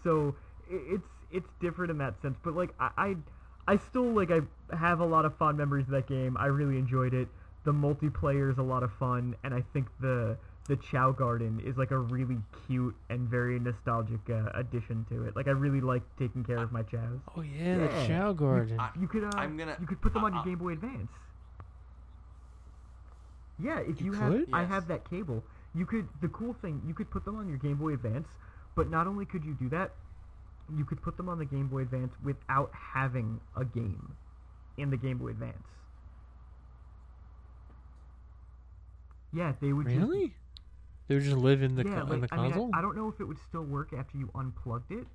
So 0.03 0.35
it's 0.71 1.07
it's 1.31 1.49
different 1.61 1.91
in 1.91 1.99
that 1.99 2.21
sense. 2.23 2.37
But 2.43 2.55
like 2.55 2.71
I, 2.81 2.91
I 2.97 3.17
I 3.73 3.77
still 3.77 4.11
like 4.13 4.31
I 4.31 4.41
have 4.77 5.01
a 5.01 5.05
lot 5.07 5.25
of 5.25 5.37
fond 5.37 5.59
memories 5.59 5.87
of 5.87 5.93
that 5.93 6.07
game. 6.09 6.37
I 6.39 6.47
really 6.47 6.79
enjoyed 6.79 7.15
it. 7.15 7.29
The 7.65 7.73
multiplayer 7.73 8.51
is 8.51 8.59
a 8.59 8.63
lot 8.63 8.83
of 8.83 8.91
fun, 8.99 9.37
and 9.45 9.53
I 9.55 9.63
think 9.73 9.87
the 10.01 10.37
the 10.69 10.77
Chao 10.77 11.13
Garden 11.13 11.61
is 11.65 11.77
like 11.79 11.91
a 11.93 11.99
really 11.99 12.37
cute 12.67 12.95
and 13.09 13.27
very 13.29 13.59
nostalgic 13.59 14.21
uh, 14.29 14.51
addition 14.55 15.07
to 15.11 15.25
it. 15.25 15.35
Like 15.37 15.49
I 15.49 15.53
really 15.53 15.81
like 15.81 16.03
taking 16.19 16.45
care 16.45 16.59
of 16.59 16.73
my 16.73 16.83
chows. 16.83 17.21
oh 17.37 17.41
yeah, 17.41 17.77
Yeah. 17.79 17.87
the 18.03 18.07
Chao 18.09 18.33
Garden. 18.33 18.79
I- 18.79 18.91
You 19.01 19.09
could 19.09 19.25
uh, 19.25 19.31
I'm 19.35 19.57
gonna- 19.57 19.77
you 19.81 19.87
could 19.87 20.01
put 20.03 20.13
them 20.13 20.25
on 20.25 20.33
uh, 20.33 20.37
your 20.37 20.43
uh, 20.43 20.45
Game 20.45 20.59
Boy 20.59 20.73
Advance. 20.73 21.11
Yeah, 23.59 23.81
if 23.81 24.01
You 24.01 24.07
you, 24.07 24.13
have, 24.13 24.33
could? 24.33 24.49
I 24.53 24.63
Yes. 24.63 24.69
have 24.69 24.89
that 24.89 25.09
cable. 25.09 25.45
You 25.75 25.87
could. 25.87 26.09
The 26.21 26.29
cool 26.29 26.55
thing, 26.55 26.83
you 26.87 26.95
could 26.95 27.11
put 27.11 27.25
them 27.25 27.37
on 27.37 27.49
your 27.49 27.59
Game 27.59 27.77
Boy 27.77 27.93
Advance 27.95 28.29
But 28.75 28.89
not 28.91 29.07
only 29.07 29.27
could 29.27 29.45
you 29.45 29.55
do 29.55 29.69
that, 29.71 29.95
you 30.75 30.85
could 30.85 31.03
put 31.03 31.17
them 31.17 31.29
on 31.29 31.39
the 31.39 31.45
Game 31.45 31.69
Boy 31.69 31.83
Advance 31.83 32.13
without 32.23 32.73
having 32.75 33.41
a 33.57 33.65
game 33.65 34.17
in 34.77 34.91
the 34.91 34.97
Game 34.97 35.19
Boy 35.19 35.29
Advance. 35.31 35.67
Yeah, 39.33 39.53
they 39.61 39.73
would 39.73 39.89
just 39.89 39.99
Really? 39.99 40.35
They 41.09 41.15
would 41.15 41.25
just 41.25 41.37
live 41.37 41.63
in 41.63 41.75
the 41.75 41.85
yeah, 41.85 42.01
co- 42.01 42.07
like, 42.07 42.13
in 42.15 42.21
the 42.21 42.29
I 42.33 42.37
mean, 42.37 42.53
console. 42.53 42.71
I, 42.75 42.79
I 42.79 42.83
don't 42.83 42.97
know 42.97 43.09
if 43.09 43.21
it 43.21 43.25
would 43.25 43.39
still 43.49 43.65
work 43.65 43.93
after 43.93 44.17
you 44.19 44.31
unplugged 44.35 44.93
it. 44.93 45.07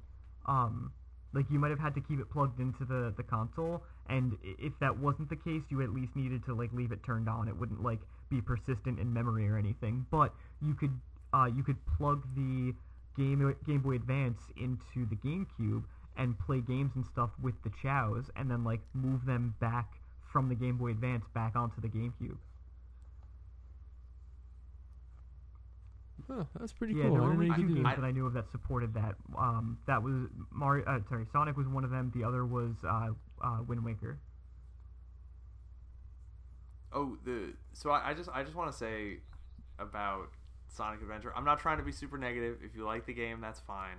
Um, 0.45 0.91
like 1.33 1.49
you 1.49 1.59
might 1.59 1.69
have 1.71 1.79
had 1.79 1.95
to 1.95 2.01
keep 2.01 2.19
it 2.19 2.29
plugged 2.29 2.59
into 2.59 2.85
the 2.85 3.13
the 3.15 3.23
console, 3.23 3.83
and 4.07 4.33
i- 4.43 4.55
if 4.59 4.77
that 4.79 4.97
wasn't 4.97 5.29
the 5.29 5.35
case, 5.35 5.63
you 5.69 5.81
at 5.81 5.89
least 5.91 6.15
needed 6.15 6.43
to 6.45 6.53
like 6.53 6.71
leave 6.73 6.91
it 6.91 7.03
turned 7.03 7.29
on. 7.29 7.47
It 7.47 7.55
wouldn't 7.57 7.81
like 7.81 8.01
be 8.33 8.41
persistent 8.41 8.99
in 8.99 9.13
memory 9.13 9.47
or 9.47 9.57
anything. 9.57 10.05
But 10.09 10.33
you 10.61 10.73
could 10.73 10.99
uh, 11.33 11.45
you 11.55 11.63
could 11.63 11.77
plug 11.97 12.23
the 12.35 12.73
game 13.17 13.55
Game 13.65 13.81
Boy 13.81 13.95
Advance 13.95 14.39
into 14.57 15.05
the 15.09 15.15
GameCube 15.15 15.83
and 16.17 16.37
play 16.39 16.61
games 16.61 16.91
and 16.95 17.05
stuff 17.05 17.31
with 17.41 17.55
the 17.63 17.71
chows, 17.81 18.29
and 18.35 18.49
then 18.49 18.63
like 18.63 18.81
move 18.93 19.25
them 19.25 19.55
back 19.59 19.93
from 20.31 20.49
the 20.49 20.55
Game 20.55 20.77
Boy 20.77 20.91
Advance 20.91 21.25
back 21.33 21.55
onto 21.55 21.79
the 21.81 21.87
GameCube. 21.87 22.37
Oh, 26.29 26.47
that's 26.59 26.71
pretty 26.73 26.93
Yeah, 26.93 27.03
cool. 27.03 27.13
there 27.15 27.21
I 27.23 27.25
were 27.25 27.33
only 27.33 27.49
two 27.55 27.67
games 27.67 27.83
that. 27.83 27.97
that 27.97 28.05
I 28.05 28.11
knew 28.11 28.25
of 28.25 28.33
that 28.33 28.49
supported 28.51 28.93
that. 28.93 29.15
Um, 29.37 29.77
that 29.87 30.01
was 30.01 30.13
Mario. 30.51 30.85
Uh, 30.85 30.99
sorry, 31.09 31.25
Sonic 31.31 31.57
was 31.57 31.67
one 31.67 31.83
of 31.83 31.89
them. 31.91 32.11
The 32.15 32.23
other 32.23 32.45
was 32.45 32.71
uh, 32.87 33.09
uh, 33.43 33.57
Wind 33.67 33.83
Waker. 33.83 34.17
Oh, 36.93 37.17
the 37.25 37.53
so 37.73 37.89
I, 37.89 38.11
I 38.11 38.13
just 38.13 38.29
I 38.33 38.43
just 38.43 38.55
want 38.55 38.71
to 38.71 38.77
say 38.77 39.17
about 39.79 40.29
Sonic 40.67 41.01
Adventure. 41.01 41.31
I'm 41.35 41.45
not 41.45 41.59
trying 41.59 41.77
to 41.77 41.83
be 41.83 41.91
super 41.91 42.17
negative. 42.17 42.57
If 42.63 42.75
you 42.75 42.85
like 42.85 43.05
the 43.05 43.13
game, 43.13 43.41
that's 43.41 43.59
fine. 43.59 43.97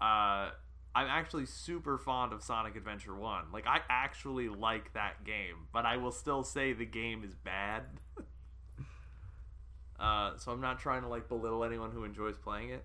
Uh, 0.00 0.50
I'm 0.94 1.06
actually 1.08 1.46
super 1.46 1.98
fond 1.98 2.32
of 2.32 2.42
Sonic 2.42 2.76
Adventure 2.76 3.14
One. 3.14 3.44
Like 3.52 3.66
I 3.66 3.80
actually 3.88 4.48
like 4.48 4.92
that 4.94 5.24
game, 5.24 5.66
but 5.72 5.86
I 5.86 5.96
will 5.96 6.12
still 6.12 6.42
say 6.42 6.72
the 6.72 6.86
game 6.86 7.24
is 7.24 7.34
bad. 7.34 7.84
uh, 10.00 10.36
so 10.36 10.52
I'm 10.52 10.60
not 10.60 10.78
trying 10.78 11.02
to 11.02 11.08
like 11.08 11.28
belittle 11.28 11.64
anyone 11.64 11.90
who 11.90 12.04
enjoys 12.04 12.36
playing 12.36 12.70
it, 12.70 12.84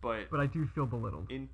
but 0.00 0.30
But 0.30 0.40
I 0.40 0.46
do 0.46 0.66
feel 0.66 0.86
belittled. 0.86 1.30
in 1.30 1.48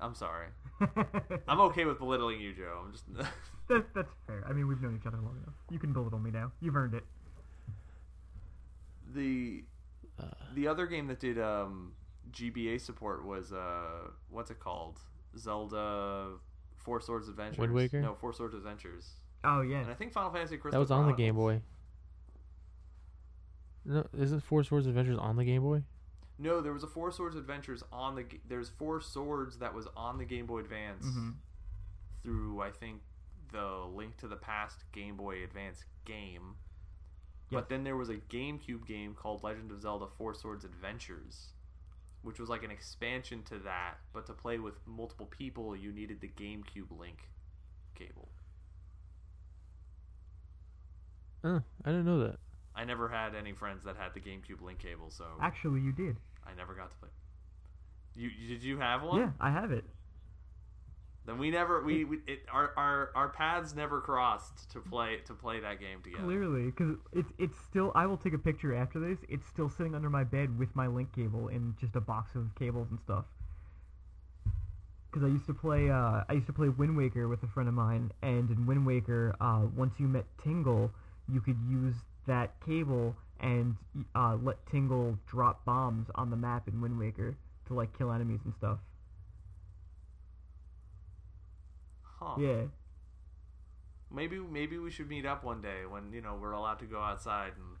I'm 0.00 0.14
sorry. 0.16 0.48
I'm 1.48 1.60
okay 1.60 1.84
with 1.84 1.98
belittling 1.98 2.40
you, 2.40 2.52
Joe. 2.52 2.82
I'm 2.84 2.92
just 2.92 3.04
that, 3.72 3.94
that's 3.94 4.12
fair. 4.26 4.44
I 4.48 4.52
mean, 4.52 4.66
we've 4.68 4.80
known 4.80 4.96
each 5.00 5.06
other 5.06 5.18
long 5.18 5.36
enough. 5.42 5.54
You 5.70 5.78
can 5.78 5.92
belittle 5.92 6.18
me 6.18 6.30
now. 6.30 6.52
You've 6.60 6.76
earned 6.76 6.94
it. 6.94 7.04
the 9.14 9.64
Uh. 10.18 10.24
the 10.54 10.66
other 10.68 10.86
game 10.86 11.06
that 11.08 11.20
did 11.20 11.38
um, 11.38 11.92
GBA 12.30 12.80
support 12.80 13.24
was 13.24 13.52
uh, 13.52 14.08
what's 14.30 14.50
it 14.50 14.58
called? 14.60 14.98
Zelda 15.36 16.34
Four 16.76 17.00
Swords 17.00 17.28
Adventures. 17.28 17.58
Wind 17.58 17.72
Waker? 17.74 18.00
No, 18.00 18.14
Four 18.14 18.32
Swords 18.32 18.54
Adventures. 18.54 19.10
Oh 19.44 19.60
yeah. 19.62 19.78
And 19.80 19.90
I 19.90 19.94
think 19.94 20.12
Final 20.12 20.30
Fantasy 20.30 20.56
Crystal 20.56 20.72
That 20.78 20.80
was 20.80 20.90
on 20.90 21.06
the 21.06 21.14
Game 21.14 21.34
Boy. 21.34 21.60
No, 23.84 24.06
isn't 24.16 24.40
Four 24.40 24.62
Swords 24.64 24.86
Adventures 24.86 25.18
on 25.18 25.36
the 25.36 25.44
Game 25.44 25.62
Boy? 25.62 25.82
No, 26.38 26.60
there 26.60 26.72
was 26.72 26.82
a 26.82 26.86
Four 26.88 27.10
Swords 27.12 27.36
Adventures 27.36 27.82
on 27.92 28.14
the. 28.14 28.24
There's 28.48 28.68
Four 28.68 29.00
Swords 29.00 29.58
that 29.58 29.74
was 29.74 29.86
on 29.96 30.18
the 30.18 30.24
Game 30.24 30.46
Boy 30.46 30.60
Advance 30.60 31.06
Mhm. 31.06 31.34
through 32.22 32.60
I 32.62 32.70
think 32.70 33.00
the 33.52 33.86
Link 33.94 34.16
to 34.18 34.28
the 34.28 34.36
Past 34.36 34.84
Game 34.92 35.16
Boy 35.16 35.44
Advance 35.44 35.84
game. 36.04 36.56
Yes. 37.50 37.60
But 37.60 37.68
then 37.68 37.84
there 37.84 37.96
was 37.96 38.08
a 38.08 38.16
GameCube 38.16 38.86
game 38.86 39.14
called 39.14 39.42
Legend 39.42 39.70
of 39.70 39.80
Zelda 39.82 40.06
Four 40.16 40.34
Swords 40.34 40.64
Adventures, 40.64 41.52
which 42.22 42.38
was 42.40 42.48
like 42.48 42.62
an 42.64 42.70
expansion 42.70 43.42
to 43.44 43.58
that. 43.60 43.98
But 44.12 44.26
to 44.26 44.32
play 44.32 44.58
with 44.58 44.74
multiple 44.86 45.26
people, 45.26 45.76
you 45.76 45.92
needed 45.92 46.20
the 46.20 46.28
GameCube 46.28 46.98
Link 46.98 47.28
cable. 47.94 48.28
Oh, 51.44 51.60
I 51.84 51.90
didn't 51.90 52.06
know 52.06 52.20
that. 52.20 52.36
I 52.74 52.84
never 52.84 53.08
had 53.08 53.34
any 53.34 53.52
friends 53.52 53.84
that 53.84 53.96
had 53.96 54.14
the 54.14 54.20
GameCube 54.20 54.62
Link 54.62 54.78
cable, 54.78 55.10
so 55.10 55.24
Actually, 55.40 55.80
you 55.80 55.92
did. 55.92 56.16
I 56.46 56.54
never 56.56 56.74
got 56.74 56.90
to 56.90 56.96
play. 56.96 57.08
You 58.14 58.28
you- 58.28 58.48
did 58.48 58.62
you 58.62 58.78
have 58.78 59.02
one? 59.02 59.20
Yeah, 59.20 59.30
I 59.40 59.50
have 59.50 59.72
it. 59.72 59.84
Then 61.24 61.38
we 61.38 61.50
never 61.50 61.82
we, 61.82 62.04
we 62.04 62.18
it, 62.26 62.40
our, 62.52 62.72
our 62.76 63.10
our 63.14 63.28
paths 63.28 63.74
never 63.74 64.00
crossed 64.00 64.70
to 64.72 64.80
play 64.80 65.18
to 65.26 65.34
play 65.34 65.60
that 65.60 65.78
game 65.78 66.02
together. 66.02 66.24
Clearly, 66.24 66.64
because 66.66 66.96
it's 67.12 67.32
it's 67.38 67.56
still. 67.60 67.92
I 67.94 68.06
will 68.06 68.16
take 68.16 68.32
a 68.32 68.38
picture 68.38 68.74
after 68.74 68.98
this. 68.98 69.18
It's 69.28 69.46
still 69.46 69.68
sitting 69.68 69.94
under 69.94 70.10
my 70.10 70.24
bed 70.24 70.58
with 70.58 70.74
my 70.74 70.88
link 70.88 71.14
cable 71.14 71.48
and 71.48 71.78
just 71.78 71.94
a 71.94 72.00
box 72.00 72.34
of 72.34 72.52
cables 72.58 72.88
and 72.90 72.98
stuff. 73.00 73.24
Because 75.10 75.24
I 75.24 75.30
used 75.30 75.46
to 75.46 75.54
play. 75.54 75.90
Uh, 75.90 76.24
I 76.28 76.32
used 76.32 76.48
to 76.48 76.52
play 76.52 76.68
Wind 76.70 76.96
Waker 76.96 77.28
with 77.28 77.42
a 77.44 77.48
friend 77.48 77.68
of 77.68 77.74
mine, 77.74 78.10
and 78.22 78.50
in 78.50 78.66
Wind 78.66 78.84
Waker, 78.84 79.36
uh, 79.40 79.66
once 79.76 79.94
you 79.98 80.08
met 80.08 80.24
Tingle, 80.42 80.90
you 81.32 81.40
could 81.40 81.58
use 81.68 81.94
that 82.26 82.52
cable 82.66 83.14
and 83.38 83.76
uh, 84.14 84.36
let 84.42 84.64
Tingle 84.66 85.18
drop 85.28 85.64
bombs 85.64 86.08
on 86.16 86.30
the 86.30 86.36
map 86.36 86.66
in 86.66 86.80
Wind 86.80 86.98
Waker 86.98 87.36
to 87.66 87.74
like 87.74 87.96
kill 87.96 88.10
enemies 88.10 88.40
and 88.44 88.54
stuff. 88.54 88.78
Huh. 92.22 92.40
Yeah. 92.40 92.62
Maybe 94.14 94.38
maybe 94.38 94.78
we 94.78 94.90
should 94.90 95.08
meet 95.08 95.24
up 95.26 95.42
one 95.42 95.60
day 95.60 95.86
when 95.88 96.12
you 96.12 96.20
know 96.20 96.38
we're 96.40 96.52
allowed 96.52 96.78
to 96.80 96.84
go 96.84 97.00
outside 97.00 97.52
and 97.56 97.76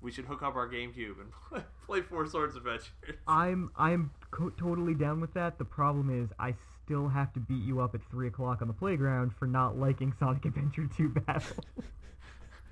we 0.00 0.12
should 0.12 0.26
hook 0.26 0.42
up 0.42 0.54
our 0.54 0.68
GameCube 0.68 1.20
and 1.20 1.32
play, 1.48 1.62
play 1.86 2.00
Four 2.02 2.26
Swords 2.26 2.54
Adventures. 2.54 2.90
I'm 3.26 3.70
I'm 3.76 4.10
co- 4.30 4.50
totally 4.50 4.94
down 4.94 5.20
with 5.20 5.32
that. 5.34 5.58
The 5.58 5.64
problem 5.64 6.22
is 6.22 6.28
I 6.38 6.54
still 6.84 7.08
have 7.08 7.32
to 7.32 7.40
beat 7.40 7.64
you 7.64 7.80
up 7.80 7.94
at 7.94 8.02
three 8.10 8.28
o'clock 8.28 8.62
on 8.62 8.68
the 8.68 8.74
playground 8.74 9.32
for 9.38 9.46
not 9.46 9.78
liking 9.78 10.12
Sonic 10.18 10.44
Adventure 10.44 10.88
2 10.96 11.08
Battle. 11.26 11.64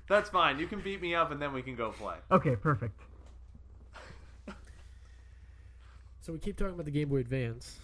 That's 0.07 0.29
fine. 0.29 0.57
You 0.59 0.67
can 0.67 0.79
beat 0.79 1.01
me 1.01 1.15
up 1.15 1.31
and 1.31 1.41
then 1.41 1.51
we 1.53 1.61
can 1.61 1.75
go 1.75 1.91
play. 1.91 2.15
okay, 2.31 2.55
perfect. 2.55 3.01
So 6.21 6.33
we 6.33 6.39
keep 6.39 6.57
talking 6.57 6.73
about 6.73 6.85
the 6.85 6.91
Game 6.91 7.09
Boy 7.09 7.17
Advance. 7.17 7.79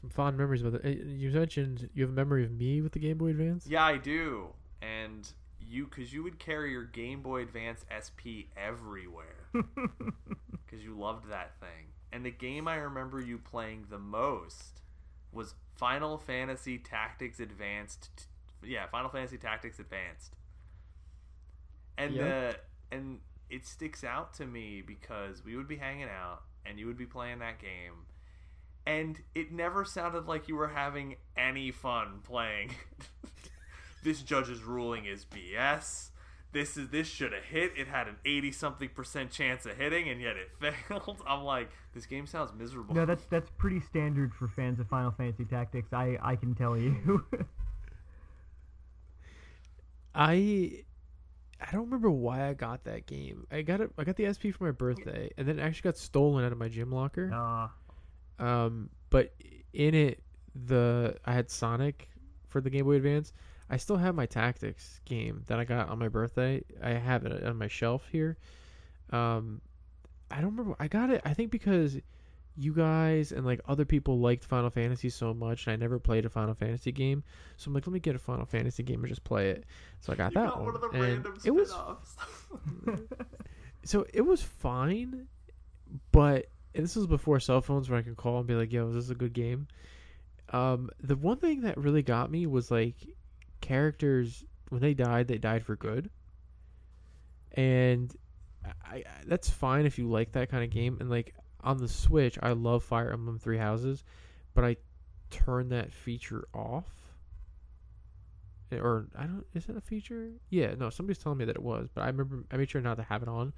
Some 0.00 0.10
fond 0.10 0.36
memories 0.36 0.62
with 0.62 0.76
it. 0.76 0.84
Uh, 0.84 0.88
You 0.88 1.30
mentioned 1.30 1.90
you 1.94 2.02
have 2.04 2.10
a 2.10 2.14
memory 2.14 2.44
of 2.44 2.52
me 2.52 2.80
with 2.80 2.92
the 2.92 2.98
Game 3.00 3.18
Boy 3.18 3.28
Advance. 3.30 3.66
Yeah, 3.66 3.84
I 3.84 3.96
do. 3.96 4.48
And 4.80 5.28
you, 5.60 5.86
because 5.86 6.12
you 6.12 6.22
would 6.22 6.38
carry 6.38 6.70
your 6.70 6.84
Game 6.84 7.20
Boy 7.22 7.42
Advance 7.42 7.84
SP 7.90 8.46
everywhere, 8.56 9.48
because 9.52 10.84
you 10.84 10.96
loved 10.96 11.28
that 11.30 11.58
thing. 11.58 11.88
And 12.12 12.24
the 12.24 12.30
game 12.30 12.68
I 12.68 12.76
remember 12.76 13.20
you 13.20 13.38
playing 13.38 13.86
the 13.90 13.98
most 13.98 14.80
was 15.32 15.54
Final 15.76 16.16
Fantasy 16.16 16.78
Tactics 16.78 17.40
Advanced. 17.40 18.08
t- 18.62 18.72
Yeah, 18.72 18.86
Final 18.86 19.10
Fantasy 19.10 19.36
Tactics 19.36 19.78
Advanced. 19.78 20.34
And 21.96 22.14
Yeah. 22.14 22.24
the 22.24 22.56
and 22.96 23.20
it 23.50 23.66
sticks 23.66 24.04
out 24.04 24.32
to 24.34 24.46
me 24.46 24.80
because 24.80 25.44
we 25.44 25.56
would 25.56 25.68
be 25.68 25.76
hanging 25.76 26.08
out 26.08 26.42
and 26.64 26.78
you 26.78 26.86
would 26.86 26.96
be 26.96 27.06
playing 27.06 27.40
that 27.40 27.58
game 27.58 28.06
and 28.88 29.20
it 29.34 29.52
never 29.52 29.84
sounded 29.84 30.26
like 30.26 30.48
you 30.48 30.56
were 30.56 30.68
having 30.68 31.16
any 31.36 31.70
fun 31.70 32.20
playing. 32.24 32.70
this 34.02 34.22
judge's 34.22 34.62
ruling 34.62 35.04
is 35.04 35.26
BS. 35.26 36.08
This 36.52 36.78
is 36.78 36.88
this 36.88 37.06
should 37.06 37.34
have 37.34 37.44
hit. 37.44 37.72
It 37.76 37.86
had 37.86 38.08
an 38.08 38.16
eighty 38.24 38.50
something 38.50 38.88
percent 38.88 39.30
chance 39.30 39.66
of 39.66 39.76
hitting, 39.76 40.08
and 40.08 40.22
yet 40.22 40.36
it 40.36 40.50
failed. 40.88 41.22
I'm 41.28 41.44
like, 41.44 41.68
this 41.92 42.06
game 42.06 42.26
sounds 42.26 42.50
miserable. 42.58 42.94
No, 42.94 43.04
that's 43.04 43.26
that's 43.26 43.50
pretty 43.58 43.80
standard 43.80 44.32
for 44.32 44.48
fans 44.48 44.80
of 44.80 44.88
Final 44.88 45.10
Fantasy 45.10 45.44
Tactics. 45.44 45.92
I 45.92 46.16
I 46.22 46.36
can 46.36 46.54
tell 46.54 46.74
you. 46.74 47.26
I 50.14 50.84
I 51.60 51.70
don't 51.72 51.84
remember 51.84 52.10
why 52.10 52.48
I 52.48 52.54
got 52.54 52.84
that 52.84 53.04
game. 53.04 53.46
I 53.52 53.60
got 53.60 53.82
it. 53.82 53.90
I 53.98 54.04
got 54.04 54.16
the 54.16 54.32
SP 54.32 54.48
for 54.56 54.64
my 54.64 54.70
birthday, 54.70 55.28
and 55.36 55.46
then 55.46 55.58
it 55.58 55.62
actually 55.62 55.90
got 55.90 55.98
stolen 55.98 56.42
out 56.42 56.52
of 56.52 56.56
my 56.56 56.68
gym 56.68 56.90
locker. 56.90 57.30
uh, 57.30 57.68
Um, 58.38 58.90
but 59.10 59.34
in 59.72 59.94
it, 59.94 60.22
the 60.54 61.16
I 61.24 61.32
had 61.32 61.50
Sonic 61.50 62.08
for 62.48 62.60
the 62.60 62.70
Game 62.70 62.84
Boy 62.84 62.94
Advance. 62.94 63.32
I 63.70 63.76
still 63.76 63.96
have 63.96 64.14
my 64.14 64.26
Tactics 64.26 65.00
game 65.04 65.42
that 65.46 65.58
I 65.58 65.64
got 65.64 65.88
on 65.88 65.98
my 65.98 66.08
birthday. 66.08 66.62
I 66.82 66.90
have 66.90 67.26
it 67.26 67.44
on 67.44 67.56
my 67.56 67.68
shelf 67.68 68.08
here. 68.10 68.38
Um, 69.10 69.60
I 70.30 70.40
don't 70.40 70.56
remember. 70.56 70.76
I 70.80 70.88
got 70.88 71.10
it. 71.10 71.20
I 71.24 71.34
think 71.34 71.50
because 71.50 71.98
you 72.56 72.72
guys 72.72 73.30
and 73.30 73.46
like 73.46 73.60
other 73.68 73.84
people 73.84 74.18
liked 74.18 74.44
Final 74.44 74.70
Fantasy 74.70 75.10
so 75.10 75.32
much, 75.32 75.66
and 75.66 75.74
I 75.74 75.76
never 75.76 75.98
played 75.98 76.24
a 76.24 76.30
Final 76.30 76.54
Fantasy 76.54 76.92
game. 76.92 77.22
So 77.56 77.68
I'm 77.68 77.74
like, 77.74 77.86
let 77.86 77.92
me 77.92 78.00
get 78.00 78.16
a 78.16 78.18
Final 78.18 78.46
Fantasy 78.46 78.82
game 78.82 79.00
and 79.00 79.08
just 79.08 79.24
play 79.24 79.50
it. 79.50 79.64
So 80.00 80.12
I 80.12 80.16
got 80.16 80.32
you 80.32 80.40
that 80.40 80.48
got 80.48 80.62
one. 80.62 80.72
one 80.74 80.94
and 80.94 81.02
random 81.02 81.38
it 81.44 81.50
was 81.50 81.74
so 83.84 84.06
it 84.12 84.22
was 84.22 84.42
fine, 84.42 85.28
but 86.10 86.46
this 86.84 86.96
was 86.96 87.06
before 87.06 87.40
cell 87.40 87.60
phones 87.60 87.90
where 87.90 87.98
I 87.98 88.02
could 88.02 88.16
call 88.16 88.38
and 88.38 88.46
be 88.46 88.54
like, 88.54 88.72
"Yo, 88.72 88.88
is 88.88 88.94
this 88.94 89.10
a 89.10 89.14
good 89.14 89.32
game?" 89.32 89.66
Um, 90.50 90.90
the 91.00 91.16
one 91.16 91.38
thing 91.38 91.62
that 91.62 91.76
really 91.76 92.02
got 92.02 92.30
me 92.30 92.46
was 92.46 92.70
like 92.70 92.94
characters 93.60 94.44
when 94.70 94.80
they 94.80 94.94
died, 94.94 95.28
they 95.28 95.38
died 95.38 95.64
for 95.64 95.76
good, 95.76 96.10
and 97.52 98.14
I, 98.64 98.96
I 98.96 99.04
that's 99.26 99.50
fine 99.50 99.86
if 99.86 99.98
you 99.98 100.08
like 100.08 100.32
that 100.32 100.50
kind 100.50 100.64
of 100.64 100.70
game. 100.70 100.98
And 101.00 101.10
like 101.10 101.34
on 101.62 101.78
the 101.78 101.88
Switch, 101.88 102.38
I 102.42 102.52
love 102.52 102.84
Fire 102.84 103.12
Emblem 103.12 103.38
Three 103.38 103.58
Houses, 103.58 104.04
but 104.54 104.64
I 104.64 104.76
turn 105.30 105.70
that 105.70 105.92
feature 105.92 106.46
off. 106.54 106.86
Or 108.70 109.06
I 109.16 109.22
don't. 109.24 109.46
Is 109.54 109.68
it 109.68 109.76
a 109.76 109.80
feature? 109.80 110.30
Yeah. 110.50 110.74
No. 110.78 110.90
Somebody's 110.90 111.18
telling 111.18 111.38
me 111.38 111.46
that 111.46 111.56
it 111.56 111.62
was, 111.62 111.88
but 111.92 112.02
I 112.02 112.06
remember 112.08 112.44
I 112.50 112.56
made 112.58 112.70
sure 112.70 112.82
not 112.82 112.98
to 112.98 113.02
have 113.02 113.22
it 113.22 113.28
on 113.28 113.54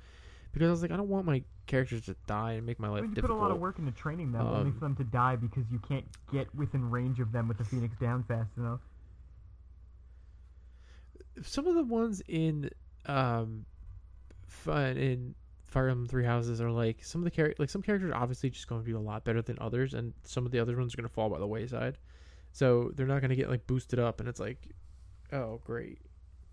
because 0.52 0.68
I 0.68 0.70
was 0.70 0.82
like, 0.82 0.90
I 0.90 0.96
don't 0.96 1.08
want 1.08 1.26
my 1.26 1.42
characters 1.66 2.06
to 2.06 2.16
die 2.26 2.52
and 2.52 2.66
make 2.66 2.80
my 2.80 2.88
life 2.88 3.02
mean, 3.02 3.10
you 3.10 3.14
difficult. 3.16 3.38
put 3.38 3.42
a 3.44 3.46
lot 3.46 3.52
of 3.52 3.60
work 3.60 3.78
into 3.78 3.92
training 3.92 4.32
them, 4.32 4.46
only 4.46 4.70
Um, 4.70 4.72
for 4.72 4.80
them 4.80 4.96
to 4.96 5.04
die 5.04 5.36
because 5.36 5.64
you 5.70 5.78
can't 5.78 6.04
get 6.32 6.52
within 6.54 6.90
range 6.90 7.20
of 7.20 7.30
them 7.32 7.46
with 7.48 7.58
the 7.58 7.64
Phoenix 7.64 7.96
down 7.98 8.24
fast 8.24 8.50
enough. 8.56 8.80
some 11.42 11.66
of 11.66 11.74
the 11.74 11.84
ones 11.84 12.20
in 12.28 12.70
um 13.06 13.64
fun 14.46 14.96
in 14.96 15.34
Fire 15.68 15.88
Emblem 15.88 16.08
Three 16.08 16.24
Houses 16.24 16.60
are 16.60 16.70
like 16.70 17.04
some 17.04 17.20
of 17.20 17.24
the 17.24 17.30
characters 17.30 17.58
like 17.60 17.70
some 17.70 17.82
characters 17.82 18.10
are 18.10 18.14
obviously 18.16 18.50
just 18.50 18.66
going 18.66 18.80
to 18.80 18.84
be 18.84 18.92
a 18.92 18.98
lot 19.00 19.24
better 19.24 19.40
than 19.40 19.56
others 19.60 19.94
and 19.94 20.12
some 20.24 20.44
of 20.44 20.52
the 20.52 20.58
other 20.58 20.76
ones 20.76 20.92
are 20.92 20.96
going 20.96 21.08
to 21.08 21.14
fall 21.14 21.30
by 21.30 21.38
the 21.38 21.46
wayside. 21.46 21.96
So 22.52 22.90
they're 22.96 23.06
not 23.06 23.20
going 23.20 23.30
to 23.30 23.36
get 23.36 23.48
like 23.48 23.66
boosted 23.68 24.00
up 24.00 24.18
and 24.20 24.28
it's 24.28 24.40
like 24.40 24.68
oh 25.32 25.60
great. 25.64 25.98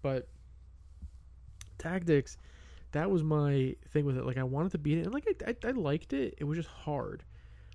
But 0.04 0.28
tactics 1.80 2.38
that 2.92 3.10
was 3.10 3.24
my 3.24 3.76
thing 3.90 4.06
with 4.06 4.18
it 4.18 4.26
like 4.26 4.38
I 4.38 4.44
wanted 4.44 4.72
to 4.74 4.78
beat 4.78 4.98
it 4.98 5.06
and 5.06 5.14
like 5.14 5.28
I, 5.46 5.52
I, 5.52 5.70
I 5.70 5.72
liked 5.72 6.14
it. 6.14 6.36
It 6.38 6.44
was 6.44 6.58
just 6.58 6.70
hard. 6.70 7.24